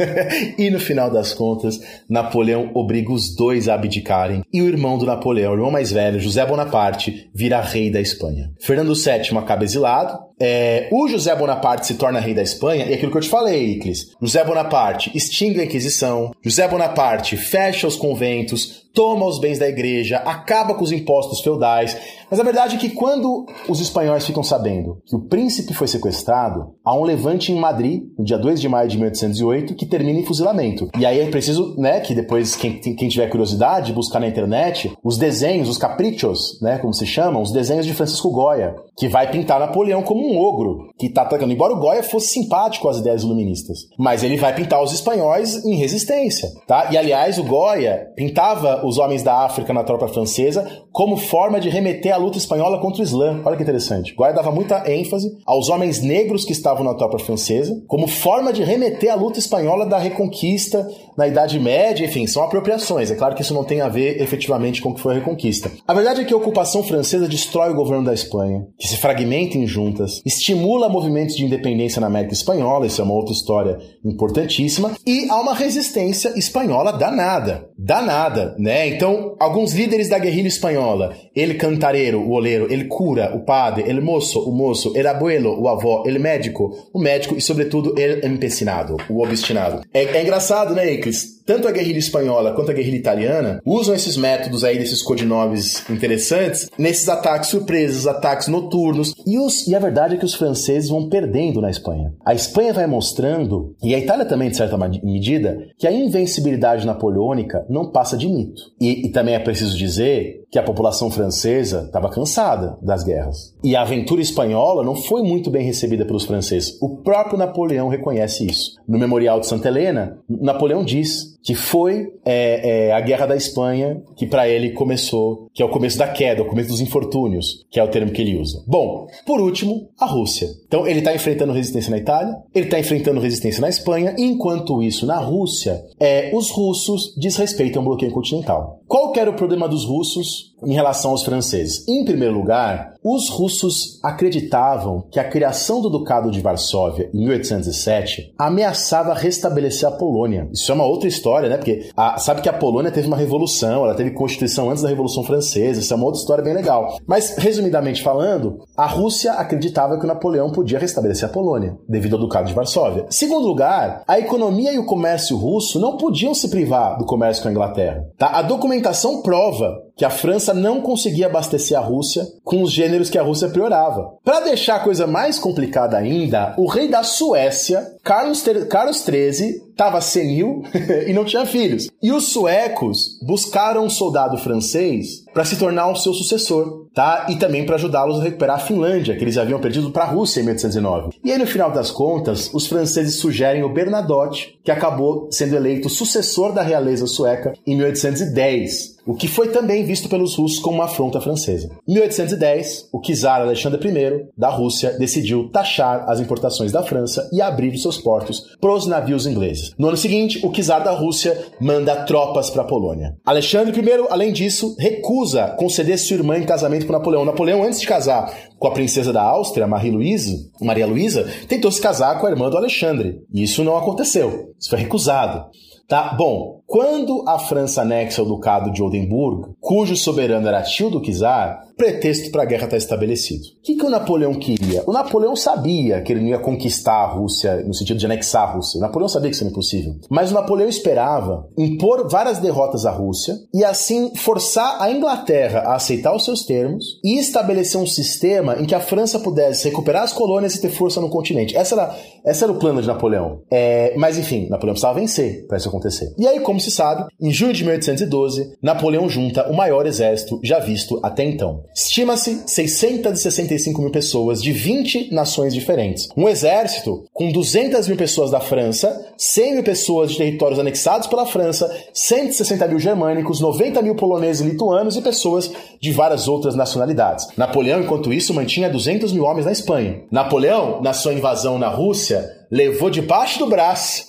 e 0.57 0.69
no 0.69 0.79
final 0.79 1.09
das 1.09 1.33
contas, 1.33 1.79
Napoleão 2.09 2.71
obriga 2.73 3.11
os 3.11 3.35
dois 3.35 3.67
a 3.67 3.73
abdicarem 3.73 4.43
e 4.53 4.61
o 4.61 4.67
irmão 4.67 4.97
do 4.97 5.05
Napoleão, 5.05 5.51
o 5.51 5.55
irmão 5.55 5.71
mais 5.71 5.91
velho, 5.91 6.19
José 6.19 6.45
Bonaparte, 6.45 7.29
vira 7.33 7.59
rei 7.61 7.89
da 7.89 7.99
Espanha. 7.99 8.51
Fernando 8.59 8.93
VII 8.93 9.37
acaba 9.37 9.63
exilado, 9.63 10.17
é, 10.39 10.87
o 10.91 11.07
José 11.07 11.35
Bonaparte 11.35 11.85
se 11.85 11.95
torna 11.95 12.19
rei 12.19 12.33
da 12.33 12.41
Espanha, 12.41 12.85
e 12.85 12.93
aquilo 12.93 13.11
que 13.11 13.17
eu 13.17 13.21
te 13.21 13.29
falei, 13.29 13.77
Iclis. 13.81 14.15
José 14.21 14.43
Bonaparte 14.43 15.11
extingue 15.15 15.59
a 15.59 15.65
Inquisição, 15.65 16.31
José 16.41 16.67
Bonaparte 16.67 17.35
fecha 17.35 17.87
os 17.87 17.95
conventos, 17.95 18.80
toma 18.93 19.25
os 19.25 19.39
bens 19.39 19.59
da 19.59 19.67
igreja, 19.67 20.17
acaba 20.17 20.73
com 20.73 20.83
os 20.83 20.91
impostos 20.91 21.41
feudais. 21.41 21.97
Mas 22.29 22.39
a 22.39 22.43
verdade 22.43 22.75
é 22.75 22.79
que 22.79 22.89
quando 22.89 23.45
os 23.67 23.79
espanhóis 23.79 24.25
ficam 24.25 24.43
sabendo 24.43 25.01
que 25.05 25.15
o 25.15 25.21
príncipe 25.21 25.73
foi 25.73 25.87
sequestrado, 25.87 26.73
há 26.83 26.95
um 26.95 27.03
levante 27.03 27.51
em 27.51 27.59
Madrid, 27.59 28.03
no 28.17 28.23
dia 28.23 28.37
2 28.37 28.61
de 28.61 28.69
maio 28.69 28.87
de 28.87 28.97
1808, 28.97 29.75
que 29.75 29.85
termina 29.85 30.19
em 30.19 30.25
fuzilamento. 30.25 30.89
E 30.97 31.05
aí 31.05 31.19
é 31.19 31.29
preciso, 31.29 31.75
né, 31.77 31.99
que 31.99 32.15
depois 32.15 32.55
quem, 32.55 32.79
quem 32.79 33.09
tiver 33.09 33.27
curiosidade, 33.29 33.93
buscar 33.93 34.19
na 34.19 34.27
internet 34.27 34.91
os 35.03 35.17
desenhos, 35.17 35.69
os 35.69 35.77
caprichos, 35.77 36.59
né, 36.61 36.77
como 36.77 36.93
se 36.93 37.05
chamam, 37.05 37.41
os 37.41 37.51
desenhos 37.51 37.85
de 37.85 37.93
Francisco 37.93 38.31
Goya, 38.31 38.75
que 38.97 39.07
vai 39.07 39.29
pintar 39.29 39.59
Napoleão 39.59 40.01
como 40.03 40.25
um 40.25 40.37
ogro, 40.37 40.89
que 40.97 41.09
tá 41.09 41.23
atacando. 41.23 41.51
Embora 41.51 41.73
o 41.73 41.79
Goya 41.79 42.03
fosse 42.03 42.27
simpático 42.27 42.87
às 42.87 42.97
ideias 42.97 43.23
iluministas, 43.23 43.79
mas 43.97 44.23
ele 44.23 44.37
vai 44.37 44.53
pintar 44.53 44.81
os 44.81 44.93
espanhóis 44.93 45.65
em 45.65 45.75
resistência, 45.75 46.49
tá? 46.67 46.89
E 46.91 46.97
aliás, 46.97 47.37
o 47.37 47.43
Goya 47.43 48.07
pintava 48.15 48.80
os 48.83 48.97
homens 48.97 49.23
da 49.23 49.45
África 49.45 49.73
na 49.73 49.83
tropa 49.83 50.07
francesa 50.07 50.67
como 50.91 51.17
forma 51.17 51.59
de 51.59 51.69
remeter 51.69 52.13
a 52.13 52.17
luta 52.17 52.37
espanhola 52.37 52.79
contra 52.79 53.01
o 53.01 53.03
Islã. 53.03 53.41
Olha 53.45 53.55
que 53.55 53.63
interessante. 53.63 54.13
Goya 54.13 54.33
dava 54.33 54.51
muita 54.51 54.91
ênfase 54.91 55.37
aos 55.45 55.69
homens 55.69 56.01
negros 56.01 56.45
que 56.45 56.51
estavam 56.51 56.83
na 56.83 56.93
tropa 56.93 57.19
francesa 57.19 57.81
como 57.87 58.07
forma 58.07 58.51
de 58.51 58.63
remeter 58.63 59.11
a 59.11 59.15
luta 59.15 59.39
espanhola 59.39 59.85
da 59.85 59.97
reconquista 59.97 60.87
na 61.17 61.27
Idade 61.27 61.59
Média, 61.59 62.05
enfim, 62.05 62.25
são 62.27 62.43
apropriações. 62.43 63.11
É 63.11 63.15
claro 63.15 63.35
que 63.35 63.41
isso 63.41 63.53
não 63.53 63.63
tem 63.63 63.81
a 63.81 63.89
ver 63.89 64.21
efetivamente 64.21 64.81
com 64.81 64.89
o 64.89 64.95
que 64.95 65.01
foi 65.01 65.13
a 65.13 65.17
reconquista. 65.17 65.71
A 65.87 65.93
verdade 65.93 66.21
é 66.21 66.23
que 66.23 66.33
a 66.33 66.37
ocupação 66.37 66.83
francesa 66.83 67.27
destrói 67.27 67.71
o 67.71 67.75
governo 67.75 68.05
da 68.05 68.13
Espanha, 68.13 68.65
que 68.79 68.87
se 68.87 68.97
fragmenta 68.97 69.57
em 69.57 69.67
juntas, 69.67 70.21
estimula 70.25 70.89
movimentos 70.89 71.35
de 71.35 71.45
independência 71.45 71.99
na 71.99 72.07
América 72.07 72.33
Espanhola, 72.33 72.87
isso 72.87 73.01
é 73.01 73.03
uma 73.03 73.13
outra 73.13 73.33
história 73.33 73.77
importantíssima, 74.03 74.91
e 75.05 75.27
há 75.29 75.39
uma 75.39 75.53
resistência 75.53 76.33
espanhola 76.37 76.93
danada. 76.93 77.69
Danada, 77.77 78.55
né? 78.57 78.70
Então, 78.87 79.35
alguns 79.39 79.73
líderes 79.73 80.09
da 80.09 80.19
guerrilha 80.19 80.47
espanhola, 80.47 81.15
ele 81.35 81.55
cantareiro, 81.55 82.21
o 82.21 82.31
oleiro, 82.31 82.71
ele 82.71 82.85
cura, 82.85 83.35
o 83.35 83.43
padre, 83.43 83.83
ele 83.87 84.01
moço, 84.01 84.39
o 84.39 84.51
moço, 84.51 84.93
ele 84.95 85.07
abuelo, 85.07 85.59
o 85.59 85.67
avó, 85.67 86.03
ele 86.05 86.19
médico, 86.19 86.71
o 86.93 86.99
médico 86.99 87.35
e, 87.35 87.41
sobretudo, 87.41 87.93
ele 87.99 88.25
empecinado, 88.25 88.97
o 89.09 89.21
obstinado. 89.21 89.81
É, 89.93 90.03
é 90.03 90.21
engraçado, 90.21 90.73
né, 90.73 90.91
Iclis? 90.93 91.41
tanto 91.51 91.67
a 91.67 91.71
guerrilha 91.71 91.99
espanhola 91.99 92.53
quanto 92.53 92.71
a 92.71 92.73
guerrilha 92.73 92.95
italiana 92.95 93.61
usam 93.65 93.93
esses 93.93 94.15
métodos 94.15 94.63
aí, 94.63 94.77
desses 94.77 95.01
codinomes 95.01 95.83
interessantes, 95.89 96.69
nesses 96.77 97.09
ataques 97.09 97.49
surpresos, 97.49 98.07
ataques 98.07 98.47
noturnos. 98.47 99.13
E, 99.25 99.37
os, 99.37 99.67
e 99.67 99.75
a 99.75 99.79
verdade 99.79 100.15
é 100.15 100.17
que 100.17 100.25
os 100.25 100.33
franceses 100.33 100.89
vão 100.89 101.09
perdendo 101.09 101.59
na 101.59 101.69
Espanha. 101.69 102.13
A 102.25 102.33
Espanha 102.33 102.73
vai 102.73 102.87
mostrando, 102.87 103.75
e 103.83 103.93
a 103.93 103.99
Itália 103.99 104.25
também, 104.25 104.49
de 104.49 104.55
certa 104.57 104.77
medida, 104.77 105.57
que 105.77 105.87
a 105.87 105.91
invencibilidade 105.91 106.85
napoleônica 106.85 107.65
não 107.69 107.91
passa 107.91 108.17
de 108.17 108.27
mito. 108.27 108.60
E, 108.79 109.07
e 109.07 109.09
também 109.09 109.35
é 109.35 109.39
preciso 109.39 109.77
dizer 109.77 110.43
que 110.51 110.59
a 110.59 110.63
população 110.63 111.09
francesa 111.09 111.83
estava 111.85 112.09
cansada 112.09 112.77
das 112.81 113.03
guerras. 113.03 113.55
E 113.63 113.75
a 113.75 113.81
aventura 113.81 114.21
espanhola 114.21 114.83
não 114.83 114.95
foi 114.95 115.23
muito 115.23 115.49
bem 115.49 115.65
recebida 115.65 116.05
pelos 116.05 116.25
franceses. 116.25 116.77
O 116.81 116.97
próprio 116.97 117.37
Napoleão 117.37 117.87
reconhece 117.87 118.45
isso. 118.45 118.75
No 118.87 118.99
Memorial 118.99 119.39
de 119.39 119.47
Santa 119.47 119.67
Helena, 119.69 120.19
Napoleão 120.29 120.83
diz 120.83 121.37
que 121.43 121.55
foi 121.55 122.07
é, 122.25 122.87
é, 122.87 122.93
a 122.93 123.01
Guerra 123.01 123.25
da 123.25 123.35
Espanha 123.35 124.01
que 124.15 124.27
para 124.27 124.47
ele 124.47 124.71
começou, 124.71 125.49
que 125.53 125.61
é 125.61 125.65
o 125.65 125.69
começo 125.69 125.97
da 125.97 126.07
queda, 126.07 126.43
o 126.43 126.47
começo 126.47 126.69
dos 126.69 126.81
infortúnios, 126.81 127.65
que 127.69 127.79
é 127.79 127.83
o 127.83 127.87
termo 127.87 128.11
que 128.11 128.21
ele 128.21 128.37
usa. 128.37 128.63
Bom, 128.67 129.07
por 129.25 129.41
último, 129.41 129.89
a 129.99 130.05
Rússia. 130.05 130.47
Então 130.67 130.87
ele 130.87 130.99
está 130.99 131.13
enfrentando 131.13 131.53
resistência 131.53 131.91
na 131.91 131.97
Itália, 131.97 132.35
ele 132.53 132.65
está 132.65 132.79
enfrentando 132.79 133.19
resistência 133.19 133.61
na 133.61 133.69
Espanha, 133.69 134.15
enquanto 134.17 134.81
isso, 134.81 135.05
na 135.05 135.17
Rússia, 135.17 135.83
é, 135.99 136.31
os 136.33 136.49
russos 136.51 137.15
desrespeitam 137.17 137.81
o 137.81 137.85
bloqueio 137.85 138.11
continental. 138.11 138.79
Qual 138.87 139.11
que 139.11 139.19
era 139.19 139.29
o 139.29 139.35
problema 139.35 139.67
dos 139.67 139.85
russos 139.85 140.50
em 140.63 140.73
relação 140.73 141.11
aos 141.11 141.23
franceses? 141.23 141.87
Em 141.87 142.05
primeiro 142.05 142.33
lugar, 142.33 142.93
os 143.03 143.29
russos 143.29 143.99
acreditavam 144.03 145.07
que 145.11 145.19
a 145.19 145.27
criação 145.27 145.81
do 145.81 145.89
Ducado 145.89 146.29
de 146.29 146.39
Varsóvia 146.39 147.09
em 147.13 147.25
1807 147.25 148.33
ameaçava 148.37 149.13
restabelecer 149.13 149.89
a 149.89 149.91
Polônia. 149.91 150.47
Isso 150.51 150.71
é 150.71 150.75
uma 150.75 150.85
outra 150.85 151.07
história, 151.07 151.49
né? 151.49 151.57
Porque 151.57 151.89
a, 151.97 152.19
sabe 152.19 152.41
que 152.41 152.49
a 152.49 152.53
Polônia 152.53 152.91
teve 152.91 153.07
uma 153.07 153.17
revolução, 153.17 153.83
ela 153.83 153.95
teve 153.95 154.11
constituição 154.11 154.69
antes 154.69 154.83
da 154.83 154.89
Revolução 154.89 155.23
Francesa, 155.23 155.79
isso 155.79 155.93
é 155.93 155.95
uma 155.95 156.05
outra 156.05 156.19
história 156.19 156.43
bem 156.43 156.53
legal. 156.53 156.97
Mas, 157.07 157.35
resumidamente 157.37 158.03
falando, 158.03 158.59
a 158.77 158.85
Rússia 158.85 159.33
acreditava 159.33 159.97
que 159.97 160.05
o 160.05 160.07
Napoleão 160.07 160.51
podia 160.51 160.79
restabelecer 160.79 161.27
a 161.27 161.31
Polônia, 161.31 161.75
devido 161.87 162.15
ao 162.15 162.19
Ducado 162.19 162.47
de 162.47 162.53
Varsóvia. 162.53 163.05
Segundo 163.09 163.47
lugar, 163.47 164.03
a 164.07 164.19
economia 164.19 164.73
e 164.73 164.79
o 164.79 164.85
comércio 164.85 165.35
russo 165.37 165.79
não 165.79 165.97
podiam 165.97 166.33
se 166.33 166.49
privar 166.49 166.97
do 166.97 167.05
comércio 167.05 167.41
com 167.41 167.49
a 167.49 167.51
Inglaterra. 167.51 168.05
Tá? 168.17 168.27
A 168.27 168.41
documentação 168.41 169.21
prova 169.21 169.90
que 169.95 170.05
a 170.05 170.09
França 170.09 170.53
não 170.53 170.81
conseguia 170.81 171.27
abastecer 171.27 171.77
a 171.77 171.81
Rússia 171.81 172.25
com 172.43 172.61
os 172.61 172.71
gêneros 172.71 173.09
que 173.09 173.17
a 173.17 173.23
Rússia 173.23 173.49
priorava. 173.49 174.13
Para 174.23 174.41
deixar 174.41 174.75
a 174.75 174.79
coisa 174.83 175.05
mais 175.05 175.37
complicada 175.37 175.97
ainda, 175.97 176.53
o 176.57 176.67
rei 176.67 176.87
da 176.87 177.03
Suécia, 177.03 177.95
Carlos, 178.03 178.43
Carlos 178.69 179.03
XIII, 179.03 179.61
estava 179.69 180.01
senil 180.01 180.63
e 181.07 181.13
não 181.13 181.25
tinha 181.25 181.45
filhos. 181.45 181.89
E 182.01 182.11
os 182.11 182.27
suecos 182.27 183.19
buscaram 183.21 183.85
um 183.85 183.89
soldado 183.89 184.37
francês 184.37 185.23
para 185.33 185.45
se 185.45 185.55
tornar 185.55 185.89
o 185.89 185.95
seu 185.95 186.13
sucessor, 186.13 186.87
tá? 186.93 187.27
E 187.29 187.35
também 187.35 187.65
para 187.65 187.75
ajudá-los 187.75 188.19
a 188.19 188.23
recuperar 188.23 188.57
a 188.57 188.59
Finlândia, 188.59 189.15
que 189.15 189.23
eles 189.23 189.37
haviam 189.37 189.59
perdido 189.59 189.91
para 189.91 190.03
a 190.03 190.07
Rússia 190.07 190.41
em 190.41 190.43
1809. 190.43 191.09
E 191.23 191.31
aí, 191.31 191.37
no 191.37 191.47
final 191.47 191.71
das 191.71 191.89
contas, 191.89 192.51
os 192.53 192.67
franceses 192.67 193.15
sugerem 193.15 193.63
o 193.63 193.73
Bernadotte, 193.73 194.59
que 194.63 194.71
acabou 194.71 195.29
sendo 195.31 195.55
eleito 195.55 195.89
sucessor 195.89 196.53
da 196.53 196.61
realeza 196.61 197.07
sueca 197.07 197.53
em 197.65 197.77
1810 197.77 199.01
o 199.05 199.15
que 199.15 199.27
foi 199.27 199.49
também 199.49 199.83
visto 199.83 200.07
pelos 200.07 200.35
russos 200.35 200.59
como 200.59 200.75
uma 200.75 200.85
afronta 200.85 201.19
francesa. 201.19 201.69
Em 201.87 201.93
1810, 201.93 202.89
o 202.91 203.01
czar 203.01 203.41
Alexandre 203.41 203.89
I 203.89 204.25
da 204.37 204.49
Rússia 204.49 204.97
decidiu 204.97 205.49
taxar 205.49 206.05
as 206.07 206.19
importações 206.19 206.71
da 206.71 206.83
França 206.83 207.29
e 207.33 207.41
abrir 207.41 207.73
os 207.73 207.81
seus 207.81 207.90
portos 207.97 208.55
para 208.59 208.73
os 208.73 208.85
navios 208.85 209.25
ingleses. 209.25 209.73
No 209.77 209.87
ano 209.87 209.97
seguinte, 209.97 210.45
o 210.45 210.51
czar 210.51 210.83
da 210.83 210.91
Rússia 210.91 211.47
manda 211.59 212.03
tropas 212.05 212.49
para 212.49 212.61
a 212.61 212.67
Polônia. 212.67 213.15
Alexandre 213.25 213.79
I, 213.79 214.07
além 214.09 214.31
disso, 214.31 214.75
recusa 214.77 215.55
conceder 215.57 215.97
sua 215.97 216.17
irmã 216.17 216.37
em 216.37 216.45
casamento 216.45 216.85
para 216.85 216.97
Napoleão. 216.97 217.25
Napoleão, 217.25 217.63
antes 217.63 217.81
de 217.81 217.87
casar 217.87 218.31
com 218.57 218.67
a 218.67 218.71
princesa 218.71 219.11
da 219.11 219.21
Áustria, 219.21 219.67
Maria 219.67 219.91
Luísa, 219.91 220.37
Maria 220.61 220.87
Luísa, 220.87 221.27
tentou 221.47 221.71
se 221.71 221.81
casar 221.81 222.19
com 222.19 222.27
a 222.27 222.29
irmã 222.29 222.49
do 222.49 222.57
Alexandre. 222.57 223.19
E 223.33 223.43
isso 223.43 223.63
não 223.63 223.75
aconteceu. 223.75 224.53
Isso 224.59 224.69
foi 224.69 224.79
recusado. 224.79 225.45
Tá? 225.87 226.13
Bom, 226.17 226.60
quando 226.71 227.25
a 227.27 227.37
França 227.37 227.81
anexa 227.81 228.23
o 228.23 228.25
Ducado 228.25 228.71
de 228.71 228.81
Oldenburgo, 228.81 229.57
cujo 229.59 229.93
soberano 229.93 230.47
era 230.47 230.61
tio 230.61 230.89
do 230.89 231.01
czar, 231.01 231.67
pretexto 231.75 232.31
para 232.31 232.43
a 232.43 232.45
guerra 232.45 232.63
está 232.63 232.77
estabelecido. 232.77 233.43
O 233.43 233.61
que, 233.61 233.75
que 233.75 233.85
o 233.85 233.89
Napoleão 233.89 234.33
queria? 234.35 234.81
O 234.87 234.93
Napoleão 234.93 235.35
sabia 235.35 235.99
que 236.01 236.13
ele 236.13 236.21
não 236.21 236.29
ia 236.29 236.39
conquistar 236.39 236.93
a 236.93 237.07
Rússia 237.07 237.61
no 237.65 237.73
sentido 237.73 237.97
de 237.97 238.05
anexar 238.05 238.47
a 238.47 238.51
Rússia. 238.53 238.77
O 238.77 238.81
Napoleão 238.81 239.09
sabia 239.09 239.29
que 239.29 239.35
isso 239.35 239.43
era 239.43 239.51
impossível. 239.51 239.95
Mas 240.09 240.31
o 240.31 240.33
Napoleão 240.33 240.69
esperava 240.69 241.49
impor 241.57 242.07
várias 242.07 242.39
derrotas 242.39 242.85
à 242.85 242.91
Rússia 242.91 243.35
e 243.53 243.65
assim 243.65 244.15
forçar 244.15 244.81
a 244.81 244.89
Inglaterra 244.89 245.63
a 245.65 245.75
aceitar 245.75 246.15
os 246.15 246.23
seus 246.23 246.45
termos 246.45 247.01
e 247.03 247.17
estabelecer 247.19 247.81
um 247.81 247.87
sistema 247.87 248.61
em 248.61 248.65
que 248.65 248.75
a 248.75 248.79
França 248.79 249.19
pudesse 249.19 249.67
recuperar 249.67 250.03
as 250.03 250.13
colônias 250.13 250.55
e 250.55 250.61
ter 250.61 250.69
força 250.69 251.01
no 251.01 251.09
continente. 251.09 251.57
Essa 251.57 251.75
era, 251.75 251.97
essa 252.23 252.45
era 252.45 252.53
o 252.53 252.59
plano 252.59 252.81
de 252.81 252.87
Napoleão. 252.87 253.41
É, 253.51 253.93
mas 253.97 254.17
enfim, 254.17 254.47
Napoleão 254.49 254.73
precisava 254.73 254.99
vencer 254.99 255.45
para 255.47 255.57
isso 255.57 255.67
acontecer. 255.67 256.13
E 256.17 256.25
aí, 256.25 256.39
como 256.39 256.60
se 256.61 256.71
sabe, 256.71 257.05
em 257.19 257.31
junho 257.31 257.53
de 257.53 257.63
1812, 257.63 258.57
Napoleão 258.61 259.09
junta 259.09 259.49
o 259.49 259.55
maior 259.55 259.85
exército 259.85 260.39
já 260.43 260.59
visto 260.59 260.99
até 261.03 261.23
então. 261.23 261.63
Estima-se 261.75 262.43
665 262.45 263.81
mil 263.81 263.91
pessoas 263.91 264.41
de 264.41 264.51
20 264.51 265.13
nações 265.13 265.53
diferentes. 265.53 266.07
Um 266.15 266.29
exército 266.29 267.03
com 267.13 267.31
200 267.31 267.87
mil 267.87 267.97
pessoas 267.97 268.31
da 268.31 268.39
França, 268.39 269.13
100 269.17 269.53
mil 269.53 269.63
pessoas 269.63 270.11
de 270.11 270.17
territórios 270.17 270.59
anexados 270.59 271.07
pela 271.07 271.25
França, 271.25 271.69
160 271.93 272.67
mil 272.67 272.79
germânicos, 272.79 273.39
90 273.41 273.81
mil 273.81 273.95
poloneses 273.95 274.45
e 274.45 274.49
lituanos 274.49 274.95
e 274.95 275.01
pessoas 275.01 275.51
de 275.79 275.91
várias 275.91 276.27
outras 276.27 276.55
nacionalidades. 276.55 277.27
Napoleão, 277.37 277.81
enquanto 277.81 278.13
isso, 278.13 278.33
mantinha 278.33 278.69
200 278.69 279.11
mil 279.11 279.23
homens 279.23 279.45
na 279.45 279.51
Espanha. 279.51 280.01
Napoleão, 280.11 280.81
na 280.81 280.93
sua 280.93 281.13
invasão 281.13 281.57
na 281.57 281.69
Rússia, 281.69 282.40
levou 282.51 282.89
debaixo 282.89 283.39
do 283.39 283.47
braço 283.47 284.05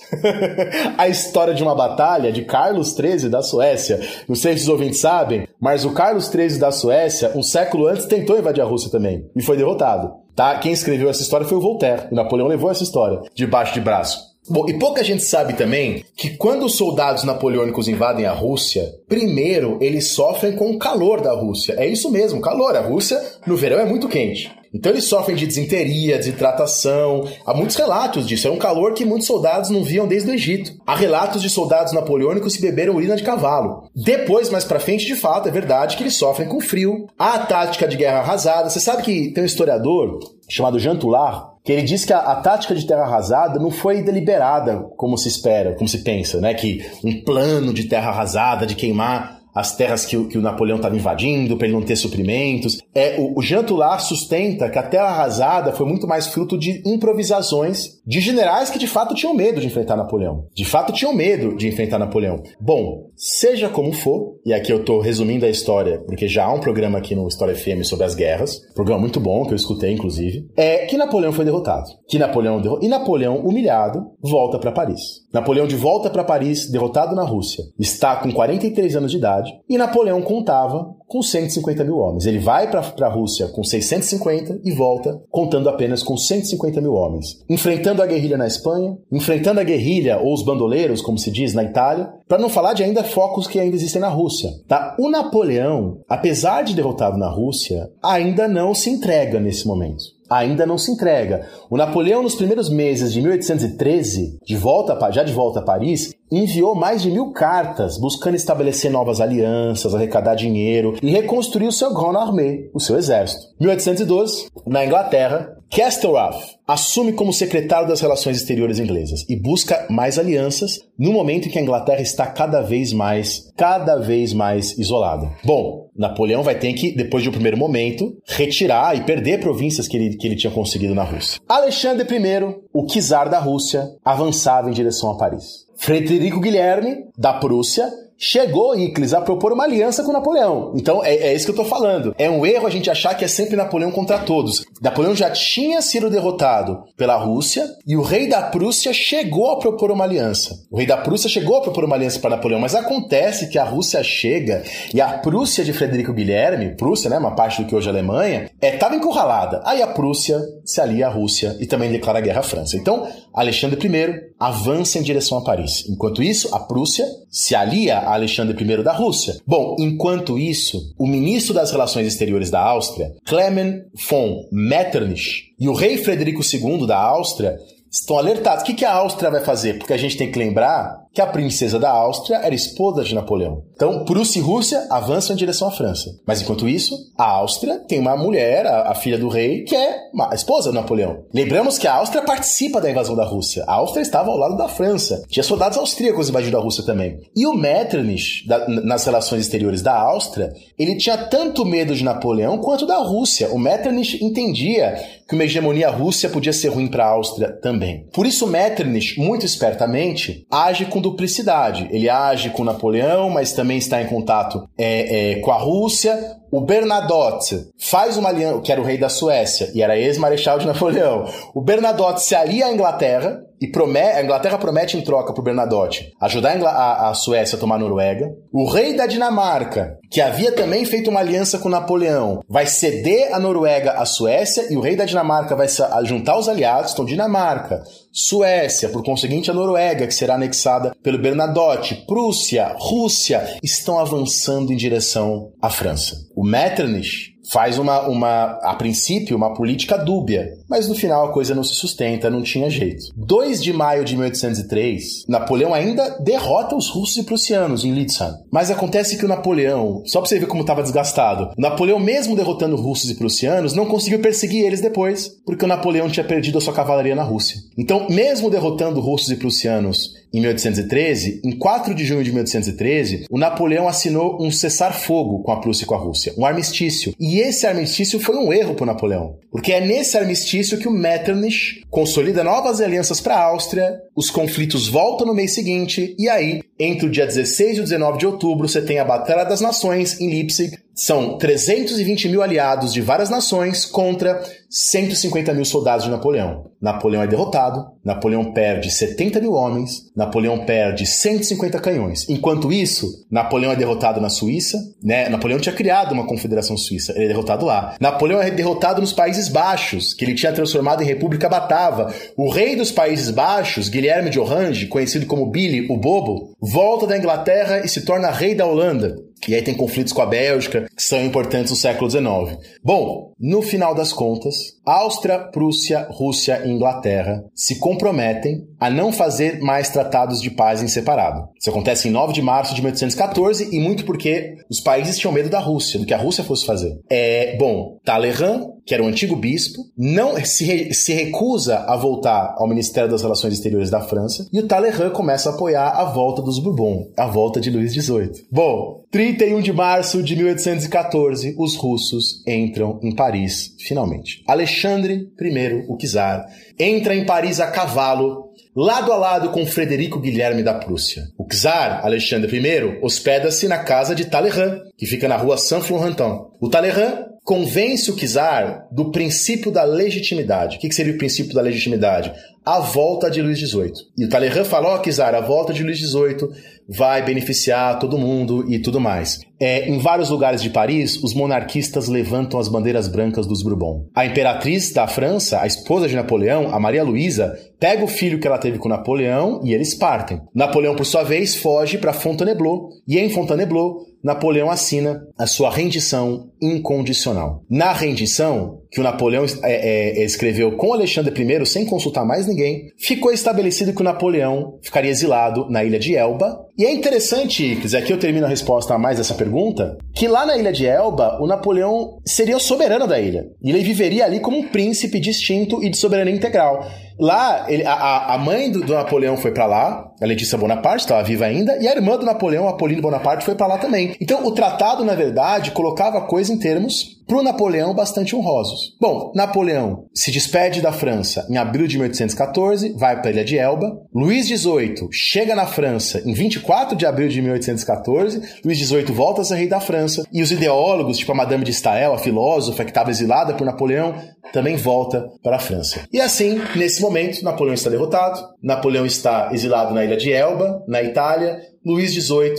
a 0.97 1.07
história 1.07 1.53
de 1.53 1.63
uma 1.63 1.73
batalha 1.73 2.31
de 2.31 2.43
Carlos 2.43 2.93
XIII 2.93 3.29
da 3.29 3.41
Suécia. 3.41 4.01
Não 4.27 4.35
sei 4.35 4.57
se 4.57 4.63
os 4.63 4.69
ouvintes 4.69 4.99
sabem, 4.99 5.47
mas 5.59 5.85
o 5.85 5.91
Carlos 5.91 6.25
XIII 6.25 6.59
da 6.59 6.71
Suécia, 6.71 7.31
um 7.35 7.41
século 7.41 7.87
antes, 7.87 8.05
tentou 8.05 8.37
invadir 8.37 8.61
a 8.61 8.65
Rússia 8.65 8.91
também 8.91 9.25
e 9.35 9.41
foi 9.41 9.55
derrotado. 9.55 10.11
Tá? 10.35 10.57
Quem 10.57 10.73
escreveu 10.73 11.09
essa 11.09 11.21
história 11.21 11.47
foi 11.47 11.57
o 11.57 11.61
Voltaire. 11.61 12.07
O 12.11 12.15
Napoleão 12.15 12.47
levou 12.47 12.69
essa 12.69 12.83
história 12.83 13.21
debaixo 13.33 13.73
de 13.73 13.79
braço. 13.79 14.33
Bom, 14.49 14.67
e 14.67 14.77
pouca 14.77 15.03
gente 15.05 15.23
sabe 15.23 15.53
também 15.53 16.03
que 16.17 16.31
quando 16.31 16.65
os 16.65 16.75
soldados 16.75 17.23
napoleônicos 17.23 17.87
invadem 17.87 18.25
a 18.25 18.33
Rússia, 18.33 18.93
primeiro 19.07 19.77
eles 19.79 20.11
sofrem 20.11 20.53
com 20.53 20.71
o 20.71 20.77
calor 20.77 21.21
da 21.21 21.33
Rússia. 21.33 21.75
É 21.77 21.87
isso 21.87 22.11
mesmo, 22.11 22.41
calor. 22.41 22.75
A 22.75 22.81
Rússia 22.81 23.21
no 23.47 23.55
verão 23.55 23.79
é 23.79 23.85
muito 23.85 24.09
quente. 24.09 24.51
Então 24.73 24.91
eles 24.91 25.05
sofrem 25.05 25.35
de 25.35 25.45
desinteria, 25.45 26.17
desidratação. 26.17 27.27
Há 27.45 27.53
muitos 27.53 27.75
relatos 27.75 28.27
disso. 28.27 28.47
É 28.47 28.51
um 28.51 28.57
calor 28.57 28.93
que 28.93 29.05
muitos 29.05 29.27
soldados 29.27 29.69
não 29.69 29.83
viam 29.83 30.07
desde 30.07 30.29
o 30.29 30.33
Egito. 30.33 30.73
Há 30.85 30.95
relatos 30.95 31.41
de 31.41 31.49
soldados 31.49 31.93
napoleônicos 31.93 32.55
que 32.55 32.61
beberam 32.61 32.95
urina 32.95 33.15
de 33.15 33.23
cavalo. 33.23 33.89
Depois, 33.95 34.49
mais 34.49 34.65
pra 34.65 34.79
frente, 34.79 35.05
de 35.05 35.15
fato, 35.15 35.47
é 35.47 35.51
verdade 35.51 35.95
que 35.95 36.03
eles 36.03 36.17
sofrem 36.17 36.47
com 36.47 36.59
frio. 36.59 37.07
Há 37.17 37.35
a 37.35 37.45
tática 37.45 37.87
de 37.87 37.97
guerra 37.97 38.19
arrasada. 38.19 38.69
Você 38.69 38.79
sabe 38.79 39.03
que 39.03 39.31
tem 39.31 39.43
um 39.43 39.45
historiador 39.45 40.19
chamado 40.49 40.79
Jean 40.79 40.95
Toulard, 40.95 41.53
que 41.63 41.71
ele 41.71 41.83
diz 41.83 42.03
que 42.03 42.13
a, 42.13 42.19
a, 42.19 42.35
tática 42.37 42.75
de 42.75 42.85
terra 42.85 43.03
arrasada 43.03 43.59
não 43.59 43.71
foi 43.71 44.01
deliberada 44.01 44.85
como 44.97 45.17
se 45.17 45.27
espera, 45.27 45.73
como 45.75 45.87
se 45.87 45.99
pensa, 45.99 46.41
né? 46.41 46.53
Que 46.53 46.85
um 47.03 47.23
plano 47.23 47.73
de 47.73 47.85
terra 47.85 48.09
arrasada, 48.09 48.65
de 48.65 48.75
queimar 48.75 49.42
as 49.53 49.75
terras 49.75 50.05
que, 50.05 50.21
que 50.25 50.37
o 50.37 50.41
Napoleão 50.41 50.77
estava 50.77 50.95
invadindo, 50.95 51.57
para 51.57 51.67
ele 51.67 51.75
não 51.75 51.83
ter 51.83 51.95
suprimentos. 51.95 52.79
É, 52.93 53.17
o, 53.19 53.39
o 53.39 53.41
Jean 53.41 53.63
sustenta 53.99 54.69
que 54.69 54.79
a 54.79 54.83
terra 54.83 55.05
arrasada 55.05 55.71
foi 55.71 55.85
muito 55.85 56.07
mais 56.07 56.27
fruto 56.27 56.57
de 56.57 56.81
improvisações 56.85 58.01
de 58.05 58.19
generais 58.19 58.69
que 58.69 58.79
de 58.79 58.87
fato 58.87 59.15
tinham 59.15 59.33
medo 59.33 59.61
de 59.61 59.67
enfrentar 59.67 59.95
Napoleão. 59.95 60.47
De 60.53 60.65
fato 60.65 60.91
tinham 60.91 61.13
medo 61.13 61.55
de 61.55 61.67
enfrentar 61.67 61.99
Napoleão. 61.99 62.41
Bom, 62.59 63.11
seja 63.15 63.69
como 63.69 63.93
for, 63.93 64.39
e 64.45 64.53
aqui 64.53 64.71
eu 64.71 64.79
estou 64.79 64.99
resumindo 64.99 65.45
a 65.45 65.49
história, 65.49 65.99
porque 66.05 66.27
já 66.27 66.45
há 66.45 66.53
um 66.53 66.59
programa 66.59 66.97
aqui 66.97 67.15
no 67.15 67.27
História 67.27 67.55
FM 67.55 67.83
sobre 67.83 68.05
as 68.05 68.15
guerras, 68.15 68.59
programa 68.73 69.01
muito 69.01 69.19
bom 69.19 69.45
que 69.45 69.51
eu 69.51 69.55
escutei 69.55 69.91
inclusive, 69.91 70.47
é 70.55 70.85
que 70.85 70.97
Napoleão 70.97 71.31
foi 71.31 71.45
derrotado. 71.45 71.85
Que 72.07 72.19
Napoleão 72.19 72.61
derro... 72.61 72.79
e 72.81 72.87
Napoleão 72.87 73.37
humilhado 73.37 74.11
volta 74.21 74.59
para 74.59 74.71
Paris. 74.71 75.01
Napoleão 75.33 75.67
de 75.67 75.75
volta 75.75 76.09
para 76.09 76.23
Paris, 76.23 76.69
derrotado 76.69 77.15
na 77.15 77.23
Rússia, 77.23 77.63
está 77.79 78.15
com 78.17 78.31
43 78.31 78.95
anos 78.95 79.11
de 79.11 79.17
idade 79.17 79.51
e 79.67 79.77
Napoleão 79.77 80.21
contava 80.21 80.85
com 81.13 81.21
150 81.21 81.83
mil 81.83 81.99
homens. 81.99 82.25
Ele 82.25 82.39
vai 82.39 82.67
para 82.71 82.79
a 82.81 83.09
Rússia 83.09 83.47
com 83.49 83.63
650 83.63 84.61
e 84.63 84.71
volta 84.71 85.21
contando 85.29 85.69
apenas 85.69 86.01
com 86.01 86.17
150 86.17 86.81
mil 86.81 86.93
homens, 86.93 87.43
enfrentando 87.47 88.01
a 88.01 88.07
guerrilha 88.07 88.35
na 88.35 88.47
Espanha, 88.47 88.97
enfrentando 89.11 89.59
a 89.59 89.63
guerrilha 89.63 90.17
ou 90.17 90.33
os 90.33 90.43
bandoleiros, 90.43 91.03
como 91.03 91.19
se 91.19 91.29
diz, 91.29 91.53
na 91.53 91.63
Itália, 91.63 92.11
para 92.27 92.39
não 92.39 92.49
falar 92.49 92.73
de 92.73 92.81
ainda 92.81 93.03
focos 93.03 93.45
que 93.45 93.59
ainda 93.59 93.75
existem 93.75 94.01
na 94.01 94.09
Rússia. 94.09 94.49
Tá? 94.67 94.95
O 94.97 95.07
Napoleão, 95.07 95.99
apesar 96.09 96.63
de 96.63 96.73
derrotado 96.73 97.15
na 97.15 97.29
Rússia, 97.29 97.91
ainda 98.01 98.47
não 98.47 98.73
se 98.73 98.89
entrega 98.89 99.39
nesse 99.39 99.67
momento 99.67 100.03
ainda 100.29 100.65
não 100.65 100.77
se 100.77 100.91
entrega. 100.91 101.47
O 101.69 101.77
Napoleão, 101.77 102.23
nos 102.23 102.35
primeiros 102.35 102.69
meses 102.69 103.13
de 103.13 103.21
1813, 103.21 104.39
de 104.43 104.55
volta, 104.55 104.97
já 105.11 105.23
de 105.23 105.33
volta 105.33 105.59
a 105.59 105.63
Paris, 105.63 106.13
enviou 106.31 106.73
mais 106.73 107.01
de 107.01 107.11
mil 107.11 107.31
cartas 107.31 107.97
buscando 107.97 108.35
estabelecer 108.35 108.91
novas 108.91 109.21
alianças, 109.21 109.93
arrecadar 109.93 110.35
dinheiro 110.35 110.95
e 111.01 111.11
reconstruir 111.11 111.67
o 111.67 111.71
seu 111.71 111.93
Grand 111.93 112.17
Armée, 112.17 112.69
o 112.73 112.79
seu 112.79 112.97
exército. 112.97 113.53
1812, 113.59 114.47
na 114.65 114.85
Inglaterra, 114.85 115.55
Castlereagh 115.69 116.35
assume 116.67 117.13
como 117.13 117.33
secretário 117.33 117.87
das 117.87 118.01
relações 118.01 118.37
exteriores 118.37 118.79
inglesas 118.79 119.25
e 119.27 119.35
busca 119.35 119.85
mais 119.89 120.17
alianças 120.17 120.79
no 120.97 121.11
momento 121.11 121.47
em 121.47 121.51
que 121.51 121.59
a 121.59 121.61
Inglaterra 121.61 122.01
está 122.01 122.27
cada 122.27 122.61
vez 122.61 122.93
mais, 122.93 123.51
cada 123.57 123.97
vez 123.97 124.33
mais 124.33 124.77
isolada. 124.77 125.31
Bom, 125.43 125.82
Napoleão 125.95 126.43
vai 126.43 126.57
ter 126.57 126.73
que, 126.73 126.91
depois 126.95 127.23
de 127.23 127.29
um 127.29 127.33
primeiro 127.33 127.57
momento, 127.57 128.17
retirar 128.25 128.97
e 128.97 129.03
perder 129.03 129.39
províncias 129.39 129.87
que 129.87 129.97
ele, 129.97 130.17
que 130.17 130.27
ele 130.27 130.35
tinha 130.35 130.51
conseguido 130.51 130.95
na 130.95 131.03
Rússia. 131.03 131.39
Alexandre 131.47 132.07
I, 132.07 132.55
o 132.73 132.85
czar 132.87 133.29
da 133.29 133.39
Rússia, 133.39 133.89
avançava 134.03 134.69
em 134.69 134.73
direção 134.73 135.11
a 135.11 135.17
Paris. 135.17 135.63
Frederico 135.75 136.39
Guilherme, 136.39 137.05
da 137.17 137.33
Prússia, 137.33 137.89
chegou, 138.23 138.73
Icles, 138.77 139.13
a 139.13 139.19
propor 139.19 139.51
uma 139.51 139.65
aliança 139.65 140.01
com 140.01 140.13
Napoleão. 140.13 140.71
Então 140.75 141.03
é, 141.03 141.13
é 141.15 141.33
isso 141.33 141.45
que 141.45 141.51
eu 141.51 141.55
tô 141.55 141.65
falando. 141.65 142.15
É 142.17 142.29
um 142.29 142.45
erro 142.45 142.65
a 142.65 142.69
gente 142.69 142.89
achar 142.89 143.13
que 143.15 143.25
é 143.25 143.27
sempre 143.27 143.57
Napoleão 143.57 143.91
contra 143.91 144.17
todos. 144.19 144.65
Napoleão 144.81 145.13
já 145.13 145.29
tinha 145.29 145.81
sido 145.81 146.09
derrotado 146.09 146.83
pela 146.95 147.17
Rússia 147.17 147.67
e 147.85 147.97
o 147.97 148.01
rei 148.01 148.29
da 148.29 148.41
Prússia 148.41 148.93
chegou 148.93 149.51
a 149.51 149.59
propor 149.59 149.91
uma 149.91 150.05
aliança. 150.05 150.55
O 150.71 150.77
rei 150.77 150.87
da 150.87 150.95
Prússia 150.95 151.29
chegou 151.29 151.57
a 151.57 151.61
propor 151.61 151.83
uma 151.83 151.95
aliança 151.95 152.19
para 152.19 152.31
Napoleão, 152.31 152.61
mas 152.61 152.75
acontece 152.75 153.49
que 153.49 153.59
a 153.59 153.63
Rússia 153.65 154.01
chega 154.03 154.63
e 154.93 155.01
a 155.01 155.17
Prússia 155.17 155.63
de 155.63 155.73
Frederico 155.73 156.13
Guilherme, 156.13 156.77
Prússia, 156.77 157.09
né, 157.09 157.17
uma 157.17 157.35
parte 157.35 157.61
do 157.61 157.67
que 157.67 157.75
hoje 157.75 157.87
é 157.87 157.91
Alemanha, 157.91 158.49
estava 158.61 158.95
é, 158.95 158.97
encurralada. 158.97 159.61
Aí 159.65 159.81
a 159.81 159.87
Prússia 159.87 160.39
se 160.63 160.79
alia 160.79 161.07
à 161.07 161.09
Rússia 161.09 161.57
e 161.59 161.65
também 161.65 161.91
declara 161.91 162.21
guerra 162.21 162.39
à 162.39 162.43
França. 162.43 162.77
Então, 162.77 163.05
Alexandre 163.33 163.77
I 163.85 164.32
avança 164.47 164.99
em 164.99 165.03
direção 165.03 165.37
a 165.37 165.43
Paris. 165.43 165.87
Enquanto 165.89 166.21
isso, 166.21 166.53
a 166.53 166.59
Prússia 166.59 167.05
se 167.29 167.55
alia 167.55 167.99
a 167.99 168.13
Alexandre 168.13 168.61
I 168.61 168.83
da 168.83 168.91
Rússia. 168.91 169.37
Bom, 169.47 169.75
enquanto 169.79 170.37
isso, 170.37 170.93
o 170.97 171.07
ministro 171.07 171.53
das 171.53 171.71
Relações 171.71 172.07
Exteriores 172.07 172.49
da 172.49 172.59
Áustria, 172.59 173.13
Clement 173.25 173.83
von 174.09 174.45
Metternich, 174.51 175.53
e 175.59 175.69
o 175.69 175.73
rei 175.73 175.97
Frederico 175.97 176.41
II 176.43 176.85
da 176.85 176.97
Áustria 176.97 177.57
estão 177.91 178.17
alertados. 178.17 178.63
O 178.63 178.65
que, 178.65 178.83
a 178.83 178.93
Áustria 178.93 179.29
vai 179.29 179.43
fazer? 179.43 179.77
Porque 179.77 179.93
a 179.93 179.97
gente 179.97 180.17
tem 180.17 180.31
que 180.31 180.39
lembrar 180.39 181.02
que 181.13 181.21
a 181.21 181.27
princesa 181.27 181.77
da 181.77 181.91
Áustria 181.91 182.37
era 182.37 182.55
esposa 182.55 183.03
de 183.03 183.13
Napoleão. 183.13 183.63
Então, 183.75 184.03
Prússia 184.03 184.39
e 184.39 184.41
Rússia 184.41 184.87
avançam 184.89 185.35
em 185.35 185.37
direção 185.37 185.67
à 185.67 185.71
França. 185.71 186.09
Mas 186.25 186.41
enquanto 186.41 186.67
isso, 186.67 186.95
a 187.17 187.29
Áustria 187.29 187.79
tem 187.87 187.99
uma 187.99 188.17
mulher, 188.17 188.65
a, 188.65 188.91
a 188.91 188.95
filha 188.95 189.17
do 189.17 189.27
rei, 189.27 189.63
que 189.63 189.75
é 189.75 189.95
a 190.19 190.33
esposa 190.33 190.69
de 190.69 190.75
Napoleão. 190.75 191.25
Lembramos 191.33 191.77
que 191.77 191.87
a 191.87 191.95
Áustria 191.95 192.23
participa 192.23 192.81
da 192.81 192.89
invasão 192.89 193.15
da 193.15 193.25
Rússia. 193.25 193.63
A 193.67 193.73
Áustria 193.73 194.01
estava 194.01 194.31
ao 194.31 194.37
lado 194.37 194.57
da 194.57 194.67
França. 194.67 195.23
Tinha 195.27 195.43
soldados 195.43 195.77
austríacos 195.77 196.29
invadindo 196.29 196.57
a 196.57 196.61
Rússia 196.61 196.83
também. 196.83 197.19
E 197.35 197.45
o 197.45 197.53
Metternich, 197.53 198.47
da, 198.47 198.67
nas 198.67 199.05
relações 199.05 199.41
exteriores 199.41 199.83
da 199.83 199.95
Áustria, 199.95 200.51
ele 200.79 200.97
tinha 200.97 201.17
tanto 201.17 201.63
medo 201.63 201.93
de 201.93 202.03
Napoleão 202.03 202.57
quanto 202.57 202.87
da 202.87 202.97
Rússia. 202.97 203.49
O 203.53 203.59
Metternich 203.59 204.23
entendia 204.23 204.95
que 205.27 205.35
uma 205.35 205.43
hegemonia 205.43 205.89
russa 205.89 206.29
podia 206.29 206.53
ser 206.53 206.69
ruim 206.69 206.87
para 206.87 207.05
a 207.05 207.09
Áustria 207.09 207.51
também. 207.61 208.07
Por 208.13 208.25
isso, 208.25 208.47
Metternich, 208.47 209.19
muito 209.19 209.45
espertamente, 209.45 210.45
age 210.51 210.85
com 210.85 211.02
duplicidade. 211.03 211.87
Ele 211.91 212.09
age 212.09 212.49
com 212.49 212.63
Napoleão, 212.63 213.29
mas 213.29 213.53
também 213.53 213.77
está 213.77 214.01
em 214.01 214.07
contato 214.07 214.67
é, 214.77 215.33
é, 215.33 215.35
com 215.41 215.51
a 215.51 215.57
Rússia. 215.57 216.37
O 216.53 216.61
Bernadotte 216.61 217.67
faz 217.79 218.15
uma 218.15 218.29
aliança, 218.29 218.61
que 218.61 218.71
era 218.71 218.79
o 218.79 218.83
rei 218.83 218.95
da 218.95 219.09
Suécia 219.09 219.71
e 219.73 219.81
era 219.81 219.97
ex-marechal 219.97 220.59
de 220.59 220.67
Napoleão. 220.67 221.25
O 221.51 221.59
Bernadotte 221.59 222.21
se 222.21 222.35
alia 222.35 222.67
à 222.67 222.71
Inglaterra 222.71 223.41
e 223.63 223.67
promete, 223.67 224.17
a 224.17 224.23
Inglaterra 224.23 224.57
promete 224.57 224.97
em 224.97 225.01
troca 225.01 225.31
para 225.31 225.39
o 225.39 225.43
Bernadotte 225.43 226.11
ajudar 226.19 226.61
a, 226.65 227.09
a, 227.09 227.13
Suécia 227.13 227.55
a 227.55 227.59
tomar 227.59 227.75
a 227.75 227.79
Noruega. 227.79 228.29
O 228.51 228.69
rei 228.69 228.93
da 228.93 229.07
Dinamarca, 229.07 229.97
que 230.11 230.19
havia 230.19 230.51
também 230.51 230.83
feito 230.83 231.09
uma 231.09 231.21
aliança 231.21 231.57
com 231.57 231.69
Napoleão, 231.69 232.41
vai 232.47 232.65
ceder 232.65 233.33
a 233.33 233.39
Noruega 233.39 233.93
à 233.93 234.05
Suécia 234.05 234.67
e 234.69 234.75
o 234.75 234.81
rei 234.81 234.97
da 234.97 235.05
Dinamarca 235.05 235.55
vai 235.55 235.67
juntar 236.03 236.37
os 236.37 236.49
aliados, 236.49 236.91
então 236.91 237.05
Dinamarca, 237.05 237.81
Suécia, 238.11 238.89
por 238.89 239.01
conseguinte 239.01 239.49
a 239.49 239.53
Noruega, 239.53 240.05
que 240.05 240.13
será 240.13 240.35
anexada 240.35 240.93
pelo 241.01 241.17
Bernadotte, 241.17 242.03
Prússia, 242.05 242.75
Rússia, 242.77 243.57
estão 243.63 243.97
avançando 243.97 244.73
em 244.73 244.75
direção 244.75 245.53
à 245.61 245.69
França. 245.69 246.17
O 246.35 246.42
Metternich 246.43 247.33
faz 247.51 247.77
uma, 247.77 248.07
uma, 248.07 248.59
a 248.63 248.73
princípio, 248.75 249.35
uma 249.35 249.53
política 249.53 249.97
dúbia, 249.97 250.57
mas 250.69 250.87
no 250.87 250.95
final 250.95 251.25
a 251.25 251.31
coisa 251.31 251.53
não 251.53 251.63
se 251.63 251.75
sustenta, 251.75 252.29
não 252.29 252.41
tinha 252.41 252.69
jeito. 252.69 253.05
2 253.15 253.61
de 253.61 253.73
maio 253.73 254.05
de 254.05 254.15
1803, 254.15 255.25
Napoleão 255.27 255.73
ainda 255.73 256.17
derrota 256.19 256.75
os 256.75 256.89
russos 256.89 257.17
e 257.17 257.23
prussianos 257.23 257.83
em 257.83 257.93
Litzheim. 257.93 258.33
Mas 258.51 258.71
acontece 258.71 259.17
que 259.17 259.25
o 259.25 259.27
Napoleão, 259.27 260.03
só 260.05 260.19
pra 260.19 260.29
você 260.29 260.39
ver 260.39 260.47
como 260.47 260.61
estava 260.61 260.81
desgastado, 260.83 261.51
Napoleão 261.57 261.99
mesmo 261.99 262.35
derrotando 262.35 262.75
russos 262.75 263.09
e 263.09 263.15
prussianos, 263.15 263.73
não 263.73 263.85
conseguiu 263.85 264.19
perseguir 264.19 264.65
eles 264.65 264.81
depois, 264.81 265.29
porque 265.45 265.65
o 265.65 265.67
Napoleão 265.67 266.09
tinha 266.09 266.23
perdido 266.23 266.57
a 266.57 266.61
sua 266.61 266.73
cavalaria 266.73 267.15
na 267.15 267.23
Rússia. 267.23 267.57
Então, 267.77 268.07
mesmo 268.09 268.49
derrotando 268.49 269.01
russos 269.01 269.29
e 269.29 269.35
prussianos 269.35 270.22
em 270.33 270.39
1813, 270.39 271.41
em 271.43 271.51
4 271.51 271.93
de 271.93 272.03
junho 272.03 272.23
de 272.23 272.31
1813, 272.31 273.25
o 273.29 273.37
Napoleão 273.37 273.87
assinou 273.87 274.41
um 274.41 274.49
cessar-fogo 274.49 275.43
com 275.43 275.51
a 275.51 275.59
Prússia 275.59 275.83
e 275.83 275.87
com 275.87 275.93
a 275.93 275.99
Rússia, 275.99 276.33
um 276.37 276.45
armistício. 276.45 277.13
E 277.19 277.39
esse 277.39 277.67
armistício 277.67 278.19
foi 278.19 278.35
um 278.35 278.51
erro 278.51 278.73
para 278.73 278.87
Napoleão, 278.87 279.37
porque 279.51 279.71
é 279.71 279.79
nesse 279.79 280.17
armistício 280.17 280.79
que 280.79 280.87
o 280.87 280.91
Metternich 280.91 281.83
consolida 281.89 282.43
novas 282.43 282.81
alianças 282.81 283.21
para 283.21 283.35
a 283.35 283.43
Áustria, 283.43 284.01
os 284.15 284.31
conflitos 284.31 284.87
voltam 284.87 285.27
no 285.27 285.35
mês 285.35 285.53
seguinte, 285.53 286.15
e 286.17 286.27
aí, 286.27 286.61
entre 286.79 287.05
o 287.05 287.11
dia 287.11 287.25
16 287.25 287.77
e 287.77 287.79
o 287.81 287.83
19 287.83 288.17
de 288.17 288.25
outubro, 288.25 288.67
você 288.67 288.81
tem 288.81 288.97
a 288.97 289.05
Batalha 289.05 289.43
das 289.43 289.61
Nações 289.61 290.19
em 290.19 290.29
Leipzig, 290.29 290.77
são 290.95 291.37
320 291.37 292.29
mil 292.29 292.41
aliados 292.41 292.93
de 292.93 293.01
várias 293.01 293.29
nações 293.29 293.85
contra 293.85 294.43
150 294.69 295.53
mil 295.53 295.65
soldados 295.65 296.05
de 296.05 296.11
Napoleão. 296.11 296.71
Napoleão 296.81 297.23
é 297.23 297.27
derrotado, 297.27 297.85
Napoleão 298.03 298.53
perde 298.53 298.91
70 298.91 299.39
mil 299.39 299.53
homens, 299.53 300.11
Napoleão 300.15 300.65
perde 300.65 301.05
150 301.05 301.79
canhões. 301.79 302.27
Enquanto 302.27 302.73
isso, 302.73 303.07
Napoleão 303.31 303.71
é 303.71 303.75
derrotado 303.75 304.19
na 304.19 304.29
Suíça, 304.29 304.77
né? 305.01 305.29
Napoleão 305.29 305.59
tinha 305.59 305.75
criado 305.75 306.11
uma 306.11 306.27
confederação 306.27 306.75
suíça, 306.75 307.13
ele 307.15 307.25
é 307.25 307.27
derrotado 307.27 307.65
lá. 307.65 307.95
Napoleão 307.99 308.41
é 308.41 308.51
derrotado 308.51 308.99
nos 308.99 309.13
Países 309.13 309.47
Baixos, 309.47 310.13
que 310.13 310.25
ele 310.25 310.35
tinha 310.35 310.51
transformado 310.51 311.01
em 311.01 311.05
República 311.05 311.47
Batava. 311.47 312.13
O 312.35 312.49
rei 312.49 312.75
dos 312.75 312.91
Países 312.91 313.29
Baixos, 313.31 313.89
Guilherme 313.89 314.29
de 314.29 314.39
Orange, 314.39 314.87
conhecido 314.87 315.25
como 315.25 315.49
Billy 315.49 315.87
o 315.89 315.97
Bobo, 315.97 316.51
volta 316.59 317.07
da 317.07 317.17
Inglaterra 317.17 317.81
e 317.85 317.87
se 317.87 318.01
torna 318.01 318.31
rei 318.31 318.55
da 318.55 318.65
Holanda. 318.65 319.15
E 319.49 319.55
aí 319.55 319.61
tem 319.61 319.75
conflitos 319.75 320.13
com 320.13 320.21
a 320.21 320.25
Bélgica, 320.25 320.87
que 320.95 321.03
são 321.03 321.23
importantes 321.23 321.71
no 321.71 321.77
século 321.77 322.09
XIX. 322.09 322.57
Bom, 322.83 323.33
no 323.39 323.61
final 323.61 323.93
das 323.93 324.13
contas, 324.13 324.55
Áustria, 324.85 325.39
Prússia, 325.39 326.07
Rússia 326.09 326.61
e 326.65 326.69
Inglaterra 326.69 327.43
se 327.53 327.79
comprometem 327.79 328.67
a 328.79 328.89
não 328.89 329.11
fazer 329.11 329.59
mais 329.59 329.89
tratados 329.89 330.41
de 330.41 330.49
paz 330.49 330.81
em 330.81 330.87
separado. 330.87 331.47
Isso 331.59 331.69
acontece 331.69 332.07
em 332.07 332.11
9 332.11 332.33
de 332.33 332.41
março 332.41 332.75
de 332.75 332.81
1814 332.81 333.69
e 333.75 333.79
muito 333.79 334.05
porque 334.05 334.55
os 334.69 334.79
países 334.79 335.17
tinham 335.17 335.33
medo 335.33 335.49
da 335.49 335.59
Rússia, 335.59 335.99
do 335.99 336.05
que 336.05 336.13
a 336.13 336.17
Rússia 336.17 336.43
fosse 336.43 336.65
fazer. 336.65 336.97
É, 337.09 337.55
bom, 337.57 337.97
Talleyrand 338.03 338.73
que 338.85 338.93
era 338.93 339.03
o 339.03 339.07
antigo 339.07 339.35
bispo, 339.35 339.85
não 339.97 340.35
se, 340.43 340.93
se 340.93 341.13
recusa 341.13 341.79
a 341.87 341.95
voltar 341.95 342.55
ao 342.57 342.67
Ministério 342.67 343.09
das 343.09 343.21
Relações 343.21 343.53
Exteriores 343.53 343.89
da 343.89 344.01
França, 344.01 344.47
e 344.51 344.59
o 344.59 344.67
Talleyrand 344.67 345.11
começa 345.11 345.49
a 345.49 345.53
apoiar 345.53 345.89
a 345.89 346.05
volta 346.05 346.41
dos 346.41 346.59
Bourbon, 346.59 347.11
a 347.17 347.27
volta 347.27 347.59
de 347.59 347.69
Luís 347.69 347.93
XVIII. 347.93 348.45
Bom, 348.51 349.03
31 349.11 349.61
de 349.61 349.71
março 349.71 350.21
de 350.23 350.35
1814, 350.35 351.55
os 351.57 351.75
russos 351.75 352.43
entram 352.47 352.99
em 353.01 353.13
Paris, 353.13 353.75
finalmente. 353.79 354.43
Alexandre 354.47 355.29
I, 355.39 355.85
o 355.87 355.97
czar, 355.97 356.45
entra 356.79 357.15
em 357.15 357.25
Paris 357.25 357.59
a 357.59 357.67
cavalo 357.67 358.51
lado 358.75 359.11
a 359.11 359.17
lado 359.17 359.49
com 359.49 359.65
Frederico 359.65 360.19
Guilherme 360.19 360.63
da 360.63 360.73
Prússia. 360.73 361.23
O 361.37 361.45
czar 361.45 362.03
Alexandre 362.03 362.57
I 362.57 362.99
hospeda-se 363.01 363.67
na 363.67 363.79
casa 363.79 364.15
de 364.15 364.25
Talleyrand, 364.25 364.79
que 364.97 365.05
fica 365.05 365.27
na 365.27 365.37
rua 365.37 365.57
Saint-Florentin. 365.57 366.47
O 366.59 366.69
Talleyrand 366.69 367.32
convence 367.43 368.09
o 368.09 368.15
czar 368.15 368.87
do 368.91 369.11
princípio 369.11 369.71
da 369.71 369.83
legitimidade. 369.83 370.77
O 370.77 370.79
que 370.79 370.91
seria 370.93 371.13
o 371.13 371.17
princípio 371.17 371.53
da 371.53 371.61
legitimidade? 371.61 372.33
A 372.65 372.79
volta 372.79 373.29
de 373.29 373.41
Luís 373.41 373.59
XVIII. 373.59 373.93
E 374.17 374.25
o 374.25 374.29
Talleyrand 374.29 374.65
falou, 374.65 374.91
ó, 374.91 374.95
oh, 374.95 375.21
a 375.21 375.41
volta 375.41 375.73
de 375.73 375.83
Luís 375.83 375.99
XVIII 375.99 376.49
vai 376.87 377.23
beneficiar 377.23 377.99
todo 377.99 378.17
mundo 378.17 378.65
e 378.71 378.79
tudo 378.79 378.99
mais. 378.99 379.39
É, 379.59 379.87
em 379.87 379.97
vários 379.97 380.29
lugares 380.29 380.61
de 380.61 380.69
Paris, 380.69 381.15
os 381.23 381.33
monarquistas 381.33 382.07
levantam 382.07 382.59
as 382.59 382.67
bandeiras 382.67 383.07
brancas 383.07 383.47
dos 383.47 383.63
Bourbon. 383.63 384.07
A 384.13 384.25
imperatriz 384.25 384.91
da 384.91 385.07
França, 385.07 385.61
a 385.61 385.67
esposa 385.67 386.07
de 386.07 386.15
Napoleão, 386.15 386.73
a 386.73 386.79
Maria 386.79 387.03
Luísa, 387.03 387.57
pega 387.79 388.03
o 388.03 388.07
filho 388.07 388.39
que 388.39 388.47
ela 388.47 388.57
teve 388.57 388.77
com 388.77 388.89
Napoleão 388.89 389.61
e 389.63 389.73
eles 389.73 389.93
partem. 389.93 390.41
Napoleão, 390.53 390.95
por 390.95 391.05
sua 391.05 391.23
vez, 391.23 391.55
foge 391.55 391.97
para 391.97 392.11
Fontainebleau 392.11 392.89
e 393.07 393.17
em 393.17 393.29
Fontainebleau 393.29 394.13
Napoleão 394.23 394.71
assina 394.71 395.27
a 395.37 395.45
sua 395.45 395.69
rendição 395.69 396.49
incondicional. 396.61 397.61
Na 397.69 397.91
rendição, 397.91 398.79
que 398.93 398.99
o 398.99 399.03
Napoleão 399.03 399.43
é, 399.63 400.19
é, 400.21 400.23
escreveu 400.23 400.73
com 400.73 400.93
Alexandre 400.93 401.33
I 401.33 401.65
sem 401.65 401.83
consultar 401.83 402.23
mais 402.23 402.45
ninguém, 402.45 402.91
ficou 402.95 403.31
estabelecido 403.31 403.91
que 403.91 404.01
o 404.01 404.03
Napoleão 404.03 404.77
ficaria 404.83 405.09
exilado 405.09 405.67
na 405.67 405.83
ilha 405.83 405.97
de 405.97 406.15
Elba. 406.15 406.59
E 406.77 406.85
é 406.85 406.93
interessante, 406.93 407.65
Icles, 407.65 407.95
aqui 407.95 408.13
eu 408.13 408.19
termino 408.19 408.45
a 408.45 408.49
resposta 408.49 408.93
a 408.93 408.99
mais 408.99 409.19
essa 409.19 409.33
pergunta, 409.33 409.97
que 410.13 410.27
lá 410.27 410.45
na 410.45 410.57
ilha 410.57 410.71
de 410.71 410.85
Elba, 410.85 411.39
o 411.41 411.47
Napoleão 411.47 412.19
seria 412.23 412.55
o 412.55 412.59
soberano 412.59 413.07
da 413.07 413.19
ilha. 413.19 413.47
E 413.63 413.71
ele 413.71 413.81
viveria 413.81 414.25
ali 414.25 414.39
como 414.39 414.59
um 414.59 414.67
príncipe 414.67 415.19
distinto 415.19 415.83
e 415.83 415.89
de 415.89 415.97
soberania 415.97 416.33
integral. 416.33 416.85
Lá, 417.19 417.65
ele, 417.67 417.85
a, 417.85 418.33
a 418.33 418.37
mãe 418.37 418.71
do, 418.71 418.81
do 418.81 418.93
Napoleão 418.93 419.37
foi 419.37 419.51
para 419.51 419.65
lá, 419.65 420.11
a 420.21 420.25
Letícia 420.25 420.57
Bonaparte 420.57 421.03
estava 421.03 421.23
viva 421.23 421.45
ainda, 421.45 421.77
e 421.81 421.87
a 421.87 421.95
irmã 421.95 422.17
do 422.17 422.25
Napoleão, 422.25 422.67
Apolline 422.67 423.01
Bonaparte, 423.01 423.45
foi 423.45 423.55
para 423.55 423.67
lá 423.67 423.77
também. 423.77 424.15
Então, 424.19 424.45
o 424.45 424.51
tratado, 424.51 425.03
na 425.03 425.15
verdade, 425.15 425.71
colocava 425.71 426.19
a 426.19 426.21
coisa 426.21 426.51
em 426.51 426.57
termos 426.57 427.21
para 427.25 427.37
o 427.37 427.43
Napoleão 427.43 427.93
bastante 427.93 428.35
honrosos. 428.35 428.97
Bom, 428.99 429.31
Napoleão 429.33 430.07
se 430.13 430.29
despede 430.29 430.81
da 430.81 430.91
França 430.91 431.47
em 431.49 431.55
abril 431.55 431.87
de 431.87 431.97
1814, 431.97 432.93
vai 432.97 433.21
para 433.21 433.29
a 433.29 433.31
Ilha 433.31 433.45
de 433.45 433.57
Elba. 433.57 433.97
Luís 434.13 434.47
XVIII 434.47 435.07
chega 435.09 435.55
na 435.55 435.65
França 435.65 436.21
em 436.25 436.33
24 436.33 436.63
24 436.63 436.95
de 436.95 437.05
abril 437.05 437.27
de 437.27 437.41
1814, 437.41 438.41
Luís 438.63 438.77
XVIII 438.77 439.05
volta 439.05 439.41
a 439.41 439.43
ser 439.43 439.55
rei 439.55 439.67
da 439.67 439.79
França 439.79 440.23
e 440.31 440.41
os 440.41 440.51
ideólogos, 440.51 441.17
tipo 441.17 441.31
a 441.31 441.35
Madame 441.35 441.63
de 441.63 441.73
Stael, 441.73 442.13
a 442.13 442.17
filósofa 442.17 442.83
que 442.83 442.91
estava 442.91 443.11
exilada 443.11 443.53
por 443.53 443.65
Napoleão, 443.65 444.15
também 444.51 444.75
volta 444.75 445.29
para 445.41 445.55
a 445.55 445.59
França. 445.59 446.01
E 446.11 446.19
assim, 446.19 446.61
nesse 446.75 447.01
momento, 447.03 447.43
Napoleão 447.43 447.73
está 447.73 447.89
derrotado, 447.89 448.39
Napoleão 448.61 449.05
está 449.05 449.49
exilado 449.53 449.93
na 449.93 450.03
ilha 450.03 450.17
de 450.17 450.31
Elba, 450.31 450.83
na 450.87 451.03
Itália, 451.03 451.59
Luís 451.85 452.13
XVIII, 452.13 452.55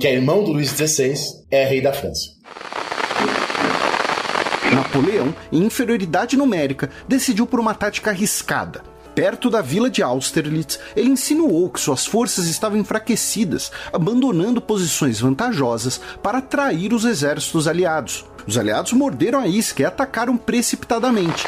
que 0.00 0.06
é 0.06 0.14
irmão 0.14 0.42
do 0.42 0.52
Luís 0.52 0.70
XVI, 0.70 1.14
é 1.50 1.64
rei 1.64 1.80
da 1.80 1.92
França. 1.92 2.30
Napoleão, 4.72 5.34
em 5.52 5.64
inferioridade 5.64 6.36
numérica, 6.36 6.88
decidiu 7.06 7.46
por 7.46 7.58
uma 7.58 7.74
tática 7.74 8.10
arriscada. 8.10 8.82
Perto 9.14 9.50
da 9.50 9.60
vila 9.60 9.90
de 9.90 10.02
Austerlitz, 10.02 10.78
ele 10.94 11.10
insinuou 11.10 11.68
que 11.70 11.80
suas 11.80 12.06
forças 12.06 12.46
estavam 12.46 12.78
enfraquecidas, 12.78 13.72
abandonando 13.92 14.60
posições 14.60 15.18
vantajosas 15.18 16.00
para 16.22 16.38
atrair 16.38 16.92
os 16.94 17.04
exércitos 17.04 17.66
aliados. 17.66 18.24
Os 18.46 18.56
aliados 18.56 18.92
morderam 18.92 19.40
a 19.40 19.48
isca 19.48 19.82
e 19.82 19.84
atacaram 19.84 20.36
precipitadamente. 20.36 21.46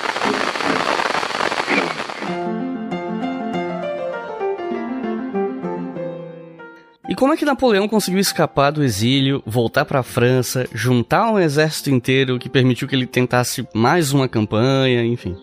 E 7.11 7.15
como 7.17 7.33
é 7.33 7.37
que 7.37 7.45
Napoleão 7.45 7.89
conseguiu 7.89 8.21
escapar 8.21 8.71
do 8.71 8.85
exílio, 8.85 9.43
voltar 9.45 9.85
para 9.85 9.99
a 9.99 10.03
França, 10.05 10.69
juntar 10.73 11.33
um 11.33 11.41
exército 11.41 11.91
inteiro 11.91 12.39
que 12.39 12.49
permitiu 12.49 12.87
que 12.87 12.95
ele 12.95 13.05
tentasse 13.05 13.67
mais 13.75 14.13
uma 14.13 14.29
campanha, 14.29 15.05
enfim? 15.05 15.37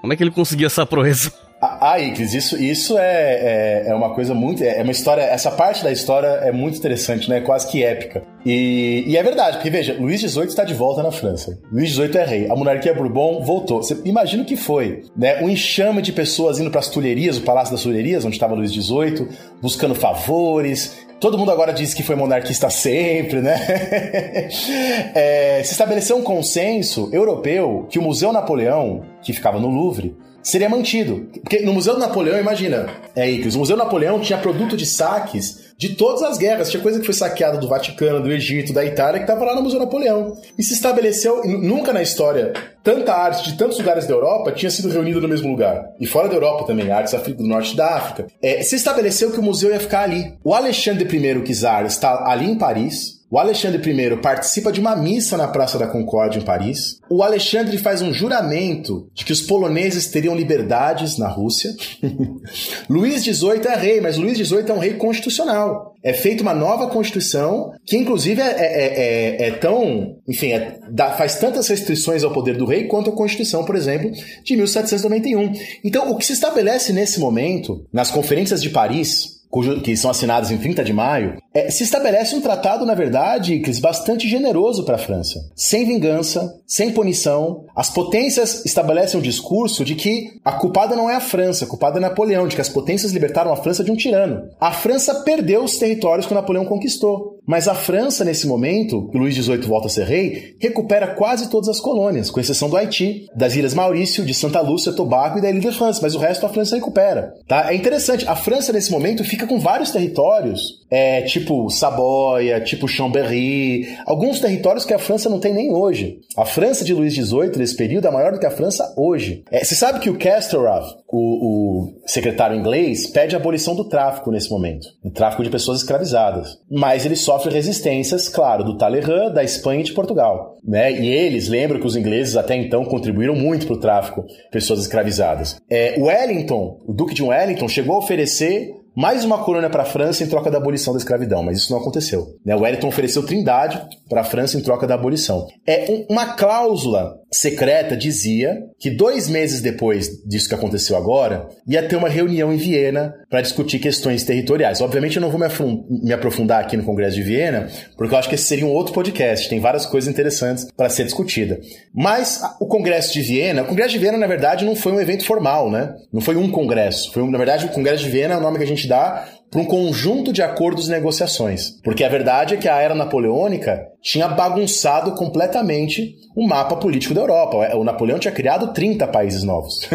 Como 0.00 0.12
é 0.12 0.16
que 0.16 0.24
ele 0.24 0.32
conseguiu 0.32 0.66
essa 0.66 0.84
proeza? 0.84 1.32
Ah, 1.64 2.00
Iclis, 2.00 2.34
isso, 2.34 2.60
isso 2.60 2.98
é, 2.98 3.04
é, 3.04 3.84
é, 3.86 3.94
uma 3.94 4.12
coisa 4.12 4.34
muito. 4.34 4.64
É 4.64 4.82
uma 4.82 4.90
história. 4.90 5.22
Essa 5.22 5.48
parte 5.48 5.84
da 5.84 5.92
história 5.92 6.26
é 6.26 6.50
muito 6.50 6.76
interessante, 6.76 7.30
né? 7.30 7.40
Quase 7.40 7.68
que 7.70 7.84
épica. 7.84 8.24
E, 8.44 9.04
e 9.06 9.16
é 9.16 9.22
verdade, 9.22 9.58
porque 9.58 9.70
veja, 9.70 9.96
Luís 9.96 10.20
XVIII 10.22 10.46
está 10.46 10.64
de 10.64 10.74
volta 10.74 11.04
na 11.04 11.12
França. 11.12 11.56
Luís 11.70 11.90
XVIII 11.90 12.16
é 12.16 12.24
rei. 12.24 12.50
A 12.50 12.56
monarquia 12.56 12.92
Bourbon 12.92 13.44
voltou. 13.44 13.80
Você 13.80 13.96
imagina 14.04 14.42
o 14.42 14.46
que 14.46 14.56
foi, 14.56 15.04
né? 15.16 15.40
Um 15.40 15.48
enxame 15.48 16.02
de 16.02 16.10
pessoas 16.10 16.58
indo 16.58 16.68
para 16.68 16.80
as 16.80 16.88
Tulherias, 16.88 17.38
o 17.38 17.42
Palácio 17.42 17.72
das 17.72 17.84
Tulherias, 17.84 18.24
onde 18.24 18.34
estava 18.34 18.56
Luís 18.56 18.72
XVIII, 18.72 19.28
buscando 19.60 19.94
favores, 19.94 20.96
Todo 21.22 21.38
mundo 21.38 21.52
agora 21.52 21.72
diz 21.72 21.94
que 21.94 22.02
foi 22.02 22.16
monarquista 22.16 22.68
sempre, 22.68 23.40
né? 23.40 23.54
é, 25.14 25.62
se 25.64 25.70
estabeleceu 25.70 26.16
um 26.16 26.22
consenso 26.22 27.08
europeu 27.12 27.86
que 27.88 27.96
o 27.96 28.02
Museu 28.02 28.32
Napoleão, 28.32 29.04
que 29.22 29.32
ficava 29.32 29.60
no 29.60 29.68
Louvre, 29.68 30.16
seria 30.42 30.68
mantido. 30.68 31.28
Porque 31.40 31.60
no 31.60 31.72
Museu 31.72 31.94
do 31.94 32.00
Napoleão, 32.00 32.40
imagina, 32.40 32.88
é 33.14 33.30
Ictus, 33.30 33.54
o 33.54 33.60
Museu 33.60 33.76
Napoleão 33.76 34.18
tinha 34.18 34.36
produto 34.36 34.76
de 34.76 34.84
saques 34.84 35.71
de 35.82 35.96
todas 35.96 36.22
as 36.22 36.38
guerras. 36.38 36.70
Tinha 36.70 36.80
coisa 36.80 37.00
que 37.00 37.04
foi 37.04 37.12
saqueada 37.12 37.58
do 37.58 37.66
Vaticano, 37.66 38.22
do 38.22 38.30
Egito, 38.30 38.72
da 38.72 38.84
Itália, 38.84 39.18
que 39.18 39.24
estava 39.24 39.44
lá 39.44 39.56
no 39.56 39.62
Museu 39.62 39.80
Napoleão. 39.80 40.36
E 40.56 40.62
se 40.62 40.74
estabeleceu, 40.74 41.42
nunca 41.44 41.92
na 41.92 42.00
história, 42.00 42.52
tanta 42.84 43.12
arte 43.12 43.50
de 43.50 43.58
tantos 43.58 43.78
lugares 43.78 44.06
da 44.06 44.14
Europa 44.14 44.52
tinha 44.52 44.70
sido 44.70 44.88
reunida 44.88 45.20
no 45.20 45.26
mesmo 45.26 45.50
lugar. 45.50 45.90
E 45.98 46.06
fora 46.06 46.28
da 46.28 46.36
Europa 46.36 46.68
também, 46.68 46.92
artes 46.92 47.12
do 47.34 47.42
norte 47.42 47.76
da 47.76 47.96
África. 47.96 48.28
É, 48.40 48.62
se 48.62 48.76
estabeleceu 48.76 49.32
que 49.32 49.40
o 49.40 49.42
museu 49.42 49.72
ia 49.72 49.80
ficar 49.80 50.04
ali. 50.04 50.34
O 50.44 50.54
Alexandre 50.54 51.04
I 51.04 51.54
Czar 51.54 51.84
está 51.84 52.30
ali 52.30 52.48
em 52.48 52.56
Paris, 52.56 53.20
o 53.32 53.38
Alexandre 53.38 53.80
I 53.90 54.16
participa 54.18 54.70
de 54.70 54.78
uma 54.78 54.94
missa 54.94 55.38
na 55.38 55.48
Praça 55.48 55.78
da 55.78 55.86
Concórdia, 55.86 56.38
em 56.38 56.44
Paris. 56.44 57.00
O 57.08 57.22
Alexandre 57.22 57.78
faz 57.78 58.02
um 58.02 58.12
juramento 58.12 59.08
de 59.14 59.24
que 59.24 59.32
os 59.32 59.40
poloneses 59.40 60.08
teriam 60.08 60.36
liberdades 60.36 61.16
na 61.16 61.28
Rússia. 61.28 61.74
Luís 62.90 63.24
XVIII 63.24 63.66
é 63.68 63.74
rei, 63.74 64.00
mas 64.02 64.18
Luís 64.18 64.36
XVIII 64.36 64.68
é 64.68 64.72
um 64.74 64.78
rei 64.78 64.92
constitucional. 64.98 65.94
É 66.02 66.12
feita 66.12 66.42
uma 66.42 66.52
nova 66.52 66.88
constituição 66.88 67.72
que, 67.86 67.96
inclusive, 67.96 68.42
é, 68.42 68.50
é, 68.50 69.46
é, 69.46 69.48
é 69.48 69.50
tão. 69.52 70.18
Enfim, 70.28 70.52
é, 70.52 70.78
dá, 70.90 71.12
faz 71.12 71.36
tantas 71.36 71.68
restrições 71.68 72.22
ao 72.22 72.34
poder 72.34 72.58
do 72.58 72.66
rei 72.66 72.84
quanto 72.84 73.08
a 73.08 73.16
Constituição, 73.16 73.64
por 73.64 73.76
exemplo, 73.76 74.10
de 74.44 74.56
1791. 74.56 75.54
Então, 75.82 76.10
o 76.10 76.18
que 76.18 76.26
se 76.26 76.34
estabelece 76.34 76.92
nesse 76.92 77.18
momento, 77.18 77.86
nas 77.90 78.10
conferências 78.10 78.60
de 78.60 78.68
Paris, 78.68 79.40
que 79.82 79.96
são 79.96 80.10
assinadas 80.10 80.50
em 80.50 80.58
30 80.58 80.84
de 80.84 80.92
maio, 80.92 81.36
é, 81.54 81.70
se 81.70 81.84
estabelece 81.84 82.34
um 82.34 82.40
tratado, 82.40 82.86
na 82.86 82.94
verdade, 82.94 83.60
Cris, 83.60 83.78
bastante 83.78 84.28
generoso 84.28 84.84
para 84.84 84.96
a 84.96 84.98
França. 84.98 85.50
Sem 85.54 85.86
vingança, 85.86 86.58
sem 86.66 86.92
punição. 86.92 87.64
As 87.76 87.90
potências 87.90 88.64
estabelecem 88.64 89.20
um 89.20 89.22
discurso 89.22 89.84
de 89.84 89.94
que 89.94 90.40
a 90.44 90.52
culpada 90.52 90.96
não 90.96 91.10
é 91.10 91.16
a 91.16 91.20
França, 91.20 91.64
a 91.64 91.68
culpada 91.68 91.98
é 91.98 92.00
Napoleão, 92.00 92.48
de 92.48 92.54
que 92.54 92.60
as 92.60 92.68
potências 92.68 93.12
libertaram 93.12 93.52
a 93.52 93.56
França 93.56 93.84
de 93.84 93.90
um 93.90 93.96
tirano. 93.96 94.48
A 94.60 94.72
França 94.72 95.22
perdeu 95.22 95.62
os 95.62 95.76
territórios 95.76 96.26
que 96.26 96.34
Napoleão 96.34 96.64
conquistou. 96.64 97.32
Mas 97.44 97.66
a 97.66 97.74
França, 97.74 98.24
nesse 98.24 98.46
momento, 98.46 99.08
que 99.10 99.18
Luís 99.18 99.34
XVIII 99.34 99.62
volta 99.62 99.88
a 99.88 99.90
ser 99.90 100.06
rei, 100.06 100.54
recupera 100.60 101.08
quase 101.08 101.50
todas 101.50 101.68
as 101.68 101.80
colônias, 101.80 102.30
com 102.30 102.38
exceção 102.38 102.70
do 102.70 102.76
Haiti, 102.76 103.26
das 103.34 103.56
Ilhas 103.56 103.74
Maurício, 103.74 104.24
de 104.24 104.32
Santa 104.32 104.60
Lúcia, 104.60 104.92
Tobago 104.92 105.38
e 105.38 105.42
da 105.42 105.50
Ilha 105.50 105.60
de 105.60 105.72
France, 105.72 106.00
mas 106.00 106.14
o 106.14 106.18
resto 106.18 106.46
a 106.46 106.48
França 106.48 106.76
recupera. 106.76 107.34
Tá? 107.48 107.72
É 107.72 107.74
interessante, 107.74 108.26
a 108.28 108.36
França, 108.36 108.72
nesse 108.72 108.92
momento, 108.92 109.24
fica 109.24 109.46
com 109.46 109.58
vários 109.58 109.90
territórios 109.90 110.82
é, 110.92 111.22
tipo 111.22 111.41
Saboia, 111.70 112.60
tipo 112.60 112.88
Chambéry, 112.88 113.96
alguns 114.06 114.40
territórios 114.40 114.84
que 114.84 114.94
a 114.94 114.98
França 114.98 115.28
não 115.28 115.40
tem 115.40 115.52
nem 115.52 115.72
hoje. 115.72 116.20
A 116.36 116.44
França 116.44 116.84
de 116.84 116.94
Luís 116.94 117.14
XVIII, 117.14 117.56
nesse 117.56 117.76
período, 117.76 118.08
é 118.08 118.10
maior 118.10 118.32
do 118.32 118.38
que 118.38 118.46
a 118.46 118.50
França 118.50 118.92
hoje. 118.96 119.44
É, 119.50 119.64
você 119.64 119.74
sabe 119.74 120.00
que 120.00 120.10
o 120.10 120.18
Castorov, 120.18 120.86
o, 121.08 121.18
o, 121.18 121.92
secretário 122.06 122.56
inglês, 122.56 123.06
pede 123.06 123.34
a 123.34 123.38
abolição 123.38 123.74
do 123.74 123.84
tráfico 123.84 124.30
nesse 124.30 124.50
momento, 124.50 124.86
o 125.04 125.10
tráfico 125.10 125.42
de 125.42 125.50
pessoas 125.50 125.78
escravizadas. 125.78 126.58
Mas 126.70 127.04
ele 127.04 127.16
sofre 127.16 127.52
resistências, 127.52 128.28
claro, 128.28 128.64
do 128.64 128.76
Talleyrand, 128.76 129.32
da 129.32 129.44
Espanha 129.44 129.80
e 129.80 129.84
de 129.84 129.92
Portugal. 129.92 130.56
Né? 130.64 130.92
E 130.92 131.08
eles, 131.08 131.48
lembram 131.48 131.80
que 131.80 131.86
os 131.86 131.96
ingleses 131.96 132.36
até 132.36 132.56
então 132.56 132.84
contribuíram 132.84 133.34
muito 133.34 133.66
para 133.66 133.76
o 133.76 133.80
tráfico 133.80 134.22
de 134.22 134.50
pessoas 134.50 134.80
escravizadas. 134.80 135.56
É, 135.68 135.96
Wellington, 135.98 136.80
o 136.86 136.92
Duque 136.92 137.14
de 137.14 137.22
Wellington, 137.22 137.68
chegou 137.68 137.96
a 137.96 137.98
oferecer 137.98 138.81
mais 138.94 139.24
uma 139.24 139.38
colônia 139.38 139.70
para 139.70 139.82
a 139.82 139.86
França 139.86 140.22
em 140.22 140.28
troca 140.28 140.50
da 140.50 140.58
abolição 140.58 140.92
da 140.92 140.98
escravidão, 140.98 141.42
mas 141.42 141.58
isso 141.58 141.72
não 141.72 141.80
aconteceu. 141.80 142.36
Né? 142.44 142.54
O 142.54 142.60
Wellington 142.60 142.88
ofereceu 142.88 143.24
Trindade 143.24 143.82
para 144.08 144.20
a 144.20 144.24
França 144.24 144.58
em 144.58 144.62
troca 144.62 144.86
da 144.86 144.94
abolição. 144.94 145.46
É 145.66 145.90
um, 145.90 146.06
uma 146.12 146.34
cláusula 146.34 147.21
secreta 147.32 147.96
dizia 147.96 148.62
que 148.78 148.90
dois 148.90 149.28
meses 149.28 149.60
depois 149.60 150.22
disso 150.24 150.48
que 150.48 150.54
aconteceu 150.54 150.96
agora, 150.96 151.48
ia 151.66 151.82
ter 151.82 151.96
uma 151.96 152.08
reunião 152.08 152.52
em 152.52 152.56
Viena 152.56 153.14
para 153.30 153.40
discutir 153.40 153.78
questões 153.78 154.24
territoriais. 154.24 154.80
Obviamente 154.80 155.16
eu 155.16 155.22
não 155.22 155.30
vou 155.30 155.40
me 155.88 156.12
aprofundar 156.12 156.60
aqui 156.60 156.76
no 156.76 156.84
Congresso 156.84 157.16
de 157.16 157.22
Viena, 157.22 157.68
porque 157.96 158.14
eu 158.14 158.18
acho 158.18 158.28
que 158.28 158.34
esse 158.34 158.44
seria 158.44 158.66
um 158.66 158.70
outro 158.70 158.92
podcast, 158.92 159.48
tem 159.48 159.60
várias 159.60 159.86
coisas 159.86 160.10
interessantes 160.10 160.66
para 160.76 160.90
ser 160.90 161.04
discutida. 161.04 161.60
Mas 161.94 162.40
o 162.60 162.66
Congresso 162.66 163.12
de 163.12 163.22
Viena, 163.22 163.62
o 163.62 163.66
Congresso 163.66 163.90
de 163.90 163.98
Viena 163.98 164.18
na 164.18 164.26
verdade 164.26 164.64
não 164.64 164.76
foi 164.76 164.92
um 164.92 165.00
evento 165.00 165.24
formal, 165.24 165.70
né? 165.70 165.94
Não 166.12 166.20
foi 166.20 166.36
um 166.36 166.50
congresso, 166.50 167.12
foi 167.12 167.28
na 167.30 167.38
verdade 167.38 167.66
o 167.66 167.70
Congresso 167.70 168.04
de 168.04 168.10
Viena 168.10 168.34
é 168.34 168.36
o 168.36 168.40
nome 168.40 168.58
que 168.58 168.64
a 168.64 168.66
gente 168.66 168.86
dá 168.86 169.26
para 169.52 169.60
um 169.60 169.66
conjunto 169.66 170.32
de 170.32 170.40
acordos 170.40 170.88
e 170.88 170.90
negociações. 170.90 171.78
Porque 171.84 172.02
a 172.02 172.08
verdade 172.08 172.54
é 172.54 172.56
que 172.56 172.68
a 172.68 172.80
era 172.80 172.94
napoleônica 172.94 173.86
tinha 174.00 174.26
bagunçado 174.26 175.12
completamente 175.12 176.16
o 176.34 176.46
mapa 176.46 176.76
político 176.76 177.12
da 177.14 177.20
Europa. 177.20 177.76
O 177.76 177.84
Napoleão 177.84 178.18
tinha 178.18 178.32
criado 178.32 178.72
30 178.72 179.06
países 179.08 179.42
novos. 179.44 179.88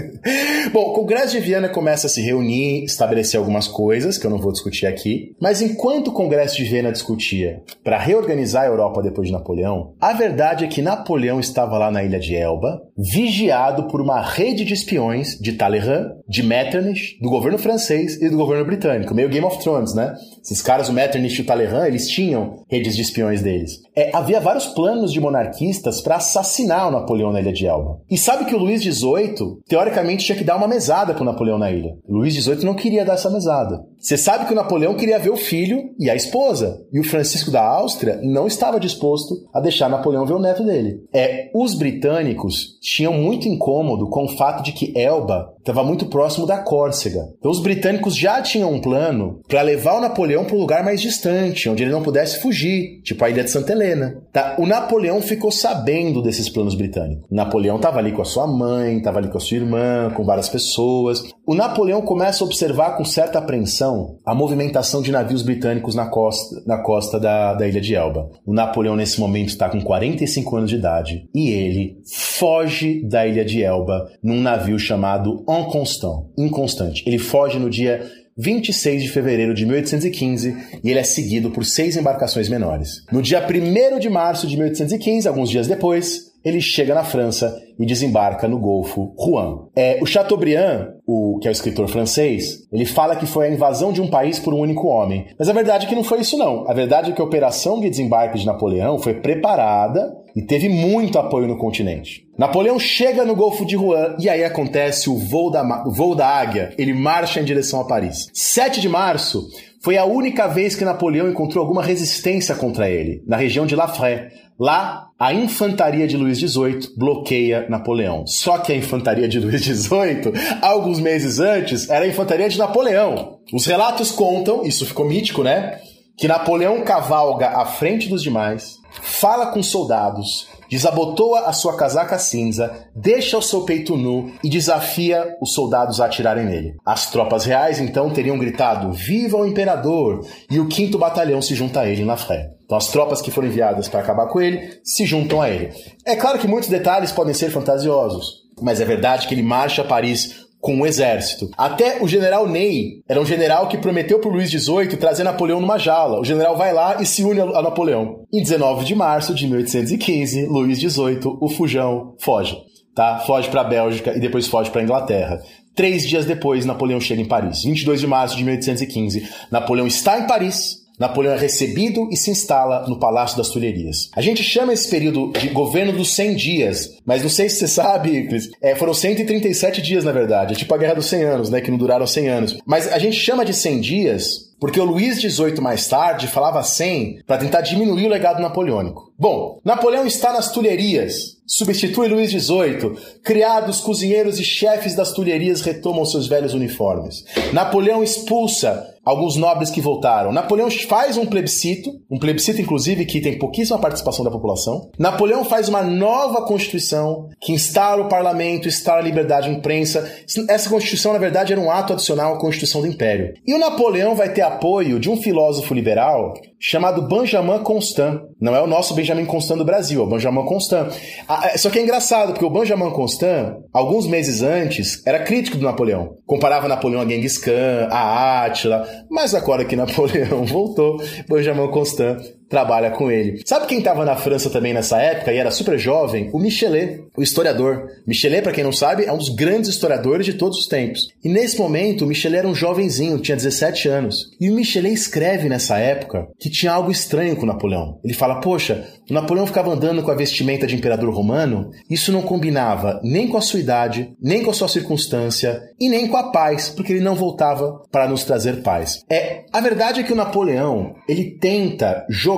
Bom, 0.72 0.90
o 0.90 0.92
Congresso 0.94 1.32
de 1.32 1.40
Viena 1.40 1.68
começa 1.68 2.06
a 2.06 2.10
se 2.10 2.22
reunir, 2.22 2.84
estabelecer 2.84 3.38
algumas 3.38 3.68
coisas 3.68 4.16
que 4.16 4.26
eu 4.26 4.30
não 4.30 4.38
vou 4.38 4.50
discutir 4.50 4.86
aqui, 4.86 5.36
mas 5.40 5.60
enquanto 5.60 6.08
o 6.08 6.12
Congresso 6.12 6.56
de 6.56 6.64
Viena 6.64 6.90
discutia 6.90 7.62
para 7.84 7.98
reorganizar 7.98 8.62
a 8.62 8.68
Europa 8.68 9.02
depois 9.02 9.28
de 9.28 9.32
Napoleão, 9.34 9.92
a 10.00 10.14
verdade 10.14 10.64
é 10.64 10.68
que 10.68 10.82
Napoleão 10.82 11.38
estava 11.38 11.76
lá 11.76 11.90
na 11.90 12.02
ilha 12.02 12.18
de 12.18 12.34
Elba, 12.34 12.80
vigiado 12.96 13.84
por 13.88 14.00
uma 14.00 14.20
rede 14.20 14.64
de 14.64 14.74
espiões 14.74 15.38
de 15.38 15.52
Talleyrand, 15.52 16.12
de 16.28 16.42
Metternich, 16.42 17.18
do 17.20 17.28
governo 17.28 17.58
francês 17.58 18.20
e 18.20 18.28
do 18.28 18.36
governo 18.36 18.64
britânico, 18.64 19.14
meio 19.14 19.28
Game 19.28 19.46
of 19.46 19.58
Thrones, 19.58 19.94
né? 19.94 20.14
Esses 20.42 20.62
caras, 20.62 20.88
o 20.88 20.92
Metternich 20.92 21.38
e 21.38 21.42
o 21.42 21.46
Talleyrand, 21.46 21.86
eles 21.86 22.08
tinham 22.08 22.62
redes 22.70 22.94
de 22.96 23.02
espiões 23.02 23.42
deles. 23.42 23.80
É, 23.96 24.10
havia 24.14 24.40
vários 24.40 24.66
planos 24.66 25.12
de 25.12 25.20
monarquistas 25.20 26.00
para 26.00 26.16
assassinar 26.16 26.88
o 26.88 26.90
Napoleão 26.90 27.32
na 27.32 27.40
ilha 27.40 27.52
de 27.52 27.66
Elba. 27.66 28.00
E 28.10 28.18
sabe 28.18 28.44
que 28.44 28.54
o 28.54 28.58
Luís 28.58 28.82
XVIII, 28.82 29.58
teoricamente, 29.68 30.24
tinha 30.24 30.36
que 30.36 30.44
dar 30.44 30.56
uma 30.56 30.68
mesada 30.68 31.14
pro 31.14 31.24
Napoleão 31.24 31.58
na 31.58 31.70
ilha. 31.70 31.96
Luís 32.08 32.34
XVIII 32.34 32.64
não 32.64 32.74
queria 32.74 33.04
dar 33.04 33.14
essa 33.14 33.30
mesada. 33.30 33.82
Você 33.98 34.18
sabe 34.18 34.46
que 34.46 34.52
o 34.52 34.56
Napoleão 34.56 34.94
queria 34.94 35.18
ver 35.18 35.30
o 35.30 35.36
filho 35.36 35.90
e 35.98 36.10
a 36.10 36.14
esposa. 36.14 36.78
E 36.92 37.00
o 37.00 37.04
Francisco 37.04 37.50
da 37.50 37.62
Áustria 37.62 38.20
não 38.22 38.46
estava 38.46 38.78
disposto 38.78 39.34
a 39.52 39.60
deixar 39.60 39.88
Napoleão 39.88 40.26
ver 40.26 40.34
o 40.34 40.38
neto 40.38 40.62
dele. 40.62 40.98
É, 41.12 41.50
os 41.54 41.74
britânicos 41.74 42.78
tinham 42.84 43.14
muito 43.14 43.48
incômodo 43.48 44.06
com 44.08 44.24
o 44.24 44.28
fato 44.28 44.62
de 44.62 44.70
que 44.72 44.92
Elba 44.94 45.53
estava 45.64 45.82
muito 45.82 46.06
próximo 46.06 46.46
da 46.46 46.58
Córcega. 46.58 47.20
Então 47.38 47.50
os 47.50 47.60
britânicos 47.60 48.14
já 48.14 48.42
tinham 48.42 48.70
um 48.70 48.80
plano 48.80 49.40
para 49.48 49.62
levar 49.62 49.96
o 49.96 50.00
Napoleão 50.00 50.44
para 50.44 50.54
um 50.54 50.60
lugar 50.60 50.84
mais 50.84 51.00
distante, 51.00 51.68
onde 51.68 51.82
ele 51.82 51.90
não 51.90 52.02
pudesse 52.02 52.40
fugir, 52.40 53.00
tipo 53.02 53.24
a 53.24 53.30
ilha 53.30 53.42
de 53.42 53.50
Santa 53.50 53.72
Helena. 53.72 54.22
Tá? 54.32 54.56
O 54.58 54.66
Napoleão 54.66 55.20
ficou 55.22 55.50
sabendo 55.50 56.22
desses 56.22 56.48
planos 56.48 56.74
britânicos. 56.74 57.24
O 57.30 57.34
Napoleão 57.34 57.76
estava 57.76 57.98
ali 57.98 58.12
com 58.12 58.22
a 58.22 58.26
sua 58.26 58.46
mãe, 58.46 58.98
estava 58.98 59.18
ali 59.18 59.28
com 59.28 59.38
a 59.38 59.40
sua 59.40 59.56
irmã, 59.56 60.10
com 60.14 60.24
várias 60.24 60.48
pessoas. 60.48 61.24
O 61.46 61.54
Napoleão 61.54 62.02
começa 62.02 62.44
a 62.44 62.46
observar 62.46 62.96
com 62.96 63.04
certa 63.04 63.38
apreensão 63.38 64.18
a 64.24 64.34
movimentação 64.34 65.00
de 65.00 65.10
navios 65.10 65.42
britânicos 65.42 65.94
na 65.94 66.06
costa, 66.06 66.62
na 66.66 66.78
costa 66.78 67.18
da, 67.18 67.54
da 67.54 67.66
ilha 67.66 67.80
de 67.80 67.94
Elba. 67.94 68.30
O 68.46 68.52
Napoleão 68.52 68.96
nesse 68.96 69.18
momento 69.18 69.48
está 69.48 69.68
com 69.68 69.80
45 69.80 70.56
anos 70.56 70.70
de 70.70 70.76
idade 70.76 71.28
e 71.34 71.50
ele 71.50 71.96
foge 72.38 73.02
da 73.06 73.26
ilha 73.26 73.44
de 73.44 73.62
Elba 73.62 74.10
num 74.22 74.40
navio 74.40 74.78
chamado 74.78 75.42
Inconstant, 75.60 76.26
Inconstante. 76.36 77.02
Ele 77.06 77.18
foge 77.18 77.58
no 77.58 77.70
dia 77.70 78.04
26 78.36 79.02
de 79.04 79.08
fevereiro 79.08 79.54
de 79.54 79.64
1815 79.64 80.80
e 80.82 80.90
ele 80.90 80.98
é 80.98 81.04
seguido 81.04 81.50
por 81.50 81.64
seis 81.64 81.96
embarcações 81.96 82.48
menores. 82.48 83.04
No 83.12 83.22
dia 83.22 83.44
1 83.44 83.98
de 83.98 84.10
março 84.10 84.46
de 84.46 84.56
1815, 84.56 85.28
alguns 85.28 85.50
dias 85.50 85.68
depois, 85.68 86.32
ele 86.44 86.60
chega 86.60 86.94
na 86.94 87.04
França 87.04 87.56
e 87.78 87.86
desembarca 87.86 88.46
no 88.46 88.58
Golfo 88.58 89.14
Juan. 89.18 89.68
É, 89.74 89.98
o 90.02 90.06
Chateaubriand, 90.06 90.94
o, 91.06 91.38
que 91.40 91.48
é 91.48 91.50
o 91.50 91.52
escritor 91.52 91.88
francês, 91.88 92.68
ele 92.72 92.84
fala 92.84 93.16
que 93.16 93.26
foi 93.26 93.46
a 93.46 93.50
invasão 93.50 93.92
de 93.92 94.02
um 94.02 94.08
país 94.08 94.38
por 94.38 94.52
um 94.52 94.60
único 94.60 94.86
homem. 94.88 95.26
Mas 95.38 95.48
a 95.48 95.52
verdade 95.52 95.86
é 95.86 95.88
que 95.88 95.94
não 95.94 96.04
foi 96.04 96.20
isso 96.20 96.36
não. 96.36 96.68
A 96.68 96.74
verdade 96.74 97.10
é 97.10 97.14
que 97.14 97.20
a 97.20 97.24
operação 97.24 97.80
de 97.80 97.88
desembarque 97.88 98.38
de 98.38 98.46
Napoleão 98.46 98.98
foi 98.98 99.14
preparada 99.14 100.12
e 100.36 100.42
teve 100.42 100.68
muito 100.68 101.18
apoio 101.18 101.46
no 101.46 101.56
continente. 101.56 102.23
Napoleão 102.36 102.80
chega 102.80 103.24
no 103.24 103.36
Golfo 103.36 103.64
de 103.64 103.74
Juan 103.74 104.16
e 104.18 104.28
aí 104.28 104.42
acontece 104.44 105.08
o 105.08 105.16
voo 105.16 105.50
da, 105.50 105.84
voo 105.84 106.16
da 106.16 106.26
águia. 106.26 106.74
Ele 106.76 106.92
marcha 106.92 107.40
em 107.40 107.44
direção 107.44 107.80
a 107.80 107.84
Paris. 107.84 108.28
7 108.32 108.80
de 108.80 108.88
março 108.88 109.48
foi 109.80 109.96
a 109.96 110.04
única 110.04 110.48
vez 110.48 110.74
que 110.74 110.84
Napoleão 110.84 111.28
encontrou 111.28 111.62
alguma 111.62 111.82
resistência 111.82 112.54
contra 112.54 112.88
ele, 112.90 113.22
na 113.26 113.36
região 113.36 113.66
de 113.66 113.76
La 113.76 113.86
Fère. 113.86 114.30
Lá, 114.58 115.08
a 115.18 115.32
infantaria 115.32 116.06
de 116.06 116.16
Luís 116.16 116.38
XVIII 116.38 116.94
bloqueia 116.96 117.66
Napoleão. 117.68 118.26
Só 118.26 118.58
que 118.58 118.72
a 118.72 118.76
infantaria 118.76 119.28
de 119.28 119.38
Luís 119.38 119.62
XVIII, 119.62 120.32
alguns 120.62 120.98
meses 121.00 121.38
antes, 121.38 121.88
era 121.90 122.04
a 122.04 122.08
infantaria 122.08 122.48
de 122.48 122.58
Napoleão. 122.58 123.38
Os 123.52 123.66
relatos 123.66 124.10
contam, 124.10 124.64
isso 124.64 124.86
ficou 124.86 125.06
mítico, 125.06 125.42
né? 125.42 125.78
Que 126.16 126.28
Napoleão 126.28 126.82
cavalga 126.82 127.48
à 127.50 127.66
frente 127.66 128.08
dos 128.08 128.22
demais, 128.22 128.76
fala 129.02 129.46
com 129.46 129.62
soldados, 129.62 130.48
desabotoa 130.68 131.40
a 131.40 131.52
sua 131.52 131.76
casaca 131.76 132.18
cinza, 132.18 132.88
deixa 132.94 133.38
o 133.38 133.42
seu 133.42 133.62
peito 133.62 133.96
nu 133.96 134.32
e 134.42 134.48
desafia 134.48 135.36
os 135.40 135.52
soldados 135.52 136.00
a 136.00 136.06
atirarem 136.06 136.44
nele. 136.44 136.76
As 136.84 137.10
tropas 137.10 137.44
reais 137.44 137.78
então 137.78 138.10
teriam 138.10 138.38
gritado: 138.38 138.92
Viva 138.92 139.36
o 139.36 139.46
imperador! 139.46 140.26
E 140.50 140.58
o 140.58 140.68
quinto 140.68 140.98
batalhão 140.98 141.40
se 141.40 141.54
junta 141.54 141.80
a 141.80 141.88
ele 141.88 142.04
na 142.04 142.16
fé. 142.16 142.50
Então 142.64 142.78
as 142.78 142.88
tropas 142.88 143.20
que 143.20 143.30
foram 143.30 143.48
enviadas 143.48 143.88
para 143.88 144.00
acabar 144.00 144.26
com 144.26 144.40
ele 144.40 144.80
se 144.82 145.04
juntam 145.04 145.40
a 145.40 145.50
ele. 145.50 145.72
É 146.04 146.16
claro 146.16 146.38
que 146.38 146.48
muitos 146.48 146.68
detalhes 146.68 147.12
podem 147.12 147.34
ser 147.34 147.50
fantasiosos, 147.50 148.44
mas 148.60 148.80
é 148.80 148.84
verdade 148.84 149.26
que 149.26 149.34
ele 149.34 149.42
marcha 149.42 149.82
a 149.82 149.84
Paris 149.84 150.43
com 150.64 150.80
o 150.80 150.86
exército. 150.86 151.50
Até 151.58 152.02
o 152.02 152.08
general 152.08 152.48
Ney 152.48 153.02
era 153.06 153.20
um 153.20 153.26
general 153.26 153.68
que 153.68 153.76
prometeu 153.76 154.18
para 154.18 154.30
Luís 154.30 154.50
XVIII 154.50 154.96
trazer 154.96 155.22
Napoleão 155.22 155.60
numa 155.60 155.76
jaula. 155.76 156.18
O 156.18 156.24
general 156.24 156.56
vai 156.56 156.72
lá 156.72 157.02
e 157.02 157.04
se 157.04 157.22
une 157.22 157.38
a 157.38 157.60
Napoleão. 157.60 158.24
Em 158.32 158.42
19 158.42 158.82
de 158.82 158.94
março 158.94 159.34
de 159.34 159.46
1815, 159.46 160.46
Luís 160.46 160.78
XVIII, 160.78 161.20
o 161.38 161.50
fujão, 161.50 162.14
foge. 162.18 162.56
Tá? 162.94 163.18
Foge 163.26 163.50
para 163.50 163.60
a 163.60 163.64
Bélgica 163.64 164.16
e 164.16 164.20
depois 164.20 164.46
foge 164.46 164.70
para 164.70 164.80
a 164.80 164.84
Inglaterra. 164.84 165.38
Três 165.74 166.08
dias 166.08 166.24
depois, 166.24 166.64
Napoleão 166.64 166.98
chega 166.98 167.20
em 167.20 167.26
Paris. 167.26 167.62
22 167.62 168.00
de 168.00 168.06
março 168.06 168.34
de 168.34 168.42
1815, 168.42 169.28
Napoleão 169.50 169.86
está 169.86 170.18
em 170.18 170.26
Paris 170.26 170.83
Napoleão 170.98 171.34
é 171.34 171.38
recebido 171.38 172.08
e 172.10 172.16
se 172.16 172.30
instala 172.30 172.86
no 172.88 172.98
Palácio 172.98 173.36
das 173.36 173.48
Tulherias. 173.48 174.10
A 174.14 174.20
gente 174.20 174.42
chama 174.42 174.72
esse 174.72 174.88
período 174.88 175.32
de 175.32 175.48
governo 175.48 175.92
dos 175.92 176.14
100 176.14 176.36
dias, 176.36 176.98
mas 177.04 177.22
não 177.22 177.30
sei 177.30 177.48
se 177.48 177.56
você 177.56 177.68
sabe, 177.74 178.26
Cris, 178.28 178.50
é, 178.60 178.74
foram 178.74 178.94
137 178.94 179.82
dias 179.82 180.04
na 180.04 180.12
verdade, 180.12 180.54
é 180.54 180.56
tipo 180.56 180.74
a 180.74 180.78
Guerra 180.78 180.94
dos 180.94 181.06
100 181.06 181.22
Anos, 181.24 181.50
né, 181.50 181.60
que 181.60 181.70
não 181.70 181.78
duraram 181.78 182.06
100 182.06 182.28
anos. 182.28 182.58
Mas 182.64 182.92
a 182.92 182.98
gente 182.98 183.16
chama 183.16 183.44
de 183.44 183.52
100 183.52 183.80
dias 183.80 184.54
porque 184.64 184.80
o 184.80 184.84
Luís 184.84 185.20
XVIII 185.20 185.60
mais 185.60 185.86
tarde 185.88 186.26
falava 186.26 186.62
100 186.62 187.22
para 187.26 187.36
tentar 187.36 187.60
diminuir 187.60 188.06
o 188.06 188.08
legado 188.08 188.40
napoleônico. 188.40 189.12
Bom, 189.18 189.60
Napoleão 189.64 190.06
está 190.06 190.32
nas 190.32 190.50
Tulherias, 190.50 191.36
substitui 191.46 192.08
Luís 192.08 192.30
XVIII, 192.30 192.96
criados, 193.22 193.80
cozinheiros 193.80 194.40
e 194.40 194.44
chefes 194.44 194.94
das 194.94 195.12
Tulherias 195.12 195.60
retomam 195.60 196.06
seus 196.06 196.26
velhos 196.26 196.54
uniformes. 196.54 197.24
Napoleão 197.52 198.02
expulsa 198.02 198.93
alguns 199.04 199.36
nobres 199.36 199.70
que 199.70 199.80
voltaram. 199.80 200.32
Napoleão 200.32 200.70
faz 200.70 201.16
um 201.16 201.26
plebiscito, 201.26 201.90
um 202.10 202.18
plebiscito 202.18 202.60
inclusive 202.60 203.04
que 203.04 203.20
tem 203.20 203.38
pouquíssima 203.38 203.78
participação 203.78 204.24
da 204.24 204.30
população. 204.30 204.90
Napoleão 204.98 205.44
faz 205.44 205.68
uma 205.68 205.82
nova 205.82 206.46
constituição 206.46 207.28
que 207.40 207.52
instala 207.52 208.02
o 208.02 208.08
parlamento, 208.08 208.68
instala 208.68 209.00
a 209.00 209.04
liberdade 209.04 209.48
de 209.48 209.56
imprensa. 209.56 210.10
Essa 210.48 210.70
constituição, 210.70 211.12
na 211.12 211.18
verdade, 211.18 211.52
era 211.52 211.60
um 211.60 211.70
ato 211.70 211.92
adicional 211.92 212.34
à 212.34 212.38
constituição 212.38 212.80
do 212.80 212.86
império. 212.86 213.34
E 213.46 213.54
o 213.54 213.58
Napoleão 213.58 214.14
vai 214.14 214.32
ter 214.32 214.42
apoio 214.42 214.98
de 214.98 215.10
um 215.10 215.16
filósofo 215.16 215.74
liberal 215.74 216.34
chamado 216.66 217.02
Benjamin 217.02 217.58
Constant. 217.58 218.22
Não 218.40 218.56
é 218.56 218.62
o 218.62 218.66
nosso 218.66 218.94
Benjamin 218.94 219.26
Constant 219.26 219.58
do 219.58 219.66
Brasil, 219.66 220.00
é 220.00 220.04
o 220.04 220.06
Benjamin 220.06 220.46
Constant. 220.46 220.88
Ah, 221.28 221.50
é, 221.52 221.58
só 221.58 221.68
que 221.68 221.78
é 221.78 221.82
engraçado, 221.82 222.32
porque 222.32 222.44
o 222.44 222.48
Benjamin 222.48 222.90
Constant, 222.90 223.56
alguns 223.70 224.06
meses 224.06 224.40
antes, 224.40 225.06
era 225.06 225.22
crítico 225.22 225.58
do 225.58 225.64
Napoleão. 225.64 226.16
Comparava 226.24 226.66
Napoleão 226.66 227.02
a 227.02 227.06
Genghis 227.06 227.36
Khan, 227.36 227.88
a 227.90 228.44
Átila, 228.44 228.88
mas 229.10 229.34
agora 229.34 229.66
que 229.66 229.76
Napoleão 229.76 230.44
voltou, 230.48 230.96
Benjamin 231.28 231.70
Constant 231.70 232.22
trabalha 232.48 232.90
com 232.90 233.10
ele. 233.10 233.42
Sabe 233.44 233.66
quem 233.66 233.78
estava 233.78 234.04
na 234.04 234.16
França 234.16 234.50
também 234.50 234.72
nessa 234.72 235.00
época 235.00 235.32
e 235.32 235.38
era 235.38 235.50
super 235.50 235.78
jovem? 235.78 236.30
O 236.32 236.38
Michelet, 236.38 237.04
o 237.16 237.22
historiador. 237.22 237.88
Michelet, 238.06 238.42
para 238.42 238.52
quem 238.52 238.64
não 238.64 238.72
sabe, 238.72 239.04
é 239.04 239.12
um 239.12 239.18
dos 239.18 239.34
grandes 239.34 239.70
historiadores 239.70 240.26
de 240.26 240.34
todos 240.34 240.58
os 240.58 240.66
tempos. 240.66 241.08
E 241.22 241.28
nesse 241.28 241.58
momento, 241.58 242.04
o 242.04 242.06
Michelet 242.06 242.40
era 242.40 242.48
um 242.48 242.54
jovenzinho, 242.54 243.18
tinha 243.18 243.36
17 243.36 243.88
anos. 243.88 244.30
E 244.40 244.50
o 244.50 244.54
Michelet 244.54 244.94
escreve 244.94 245.48
nessa 245.48 245.78
época 245.78 246.28
que 246.38 246.50
tinha 246.50 246.72
algo 246.72 246.90
estranho 246.90 247.36
com 247.36 247.46
Napoleão. 247.46 247.98
Ele 248.04 248.14
fala: 248.14 248.40
Poxa, 248.40 248.86
o 249.10 249.14
Napoleão 249.14 249.46
ficava 249.46 249.72
andando 249.72 250.02
com 250.02 250.10
a 250.10 250.16
vestimenta 250.16 250.66
de 250.66 250.76
imperador 250.76 251.12
romano, 251.12 251.70
isso 251.90 252.12
não 252.12 252.22
combinava 252.22 253.00
nem 253.02 253.28
com 253.28 253.36
a 253.36 253.40
sua 253.40 253.60
idade, 253.60 254.12
nem 254.20 254.42
com 254.42 254.50
a 254.50 254.54
sua 254.54 254.68
circunstância 254.68 255.60
e 255.78 255.88
nem 255.88 256.06
com 256.06 256.16
a 256.16 256.30
paz, 256.30 256.68
porque 256.68 256.92
ele 256.92 257.04
não 257.04 257.14
voltava 257.14 257.82
para 257.90 258.08
nos 258.08 258.24
trazer 258.24 258.62
paz. 258.62 259.00
É, 259.10 259.44
a 259.52 259.60
verdade 259.60 260.00
é 260.00 260.02
que 260.02 260.12
o 260.12 260.16
Napoleão, 260.16 260.94
ele 261.08 261.36
tenta 261.38 262.06
jogar 262.08 262.33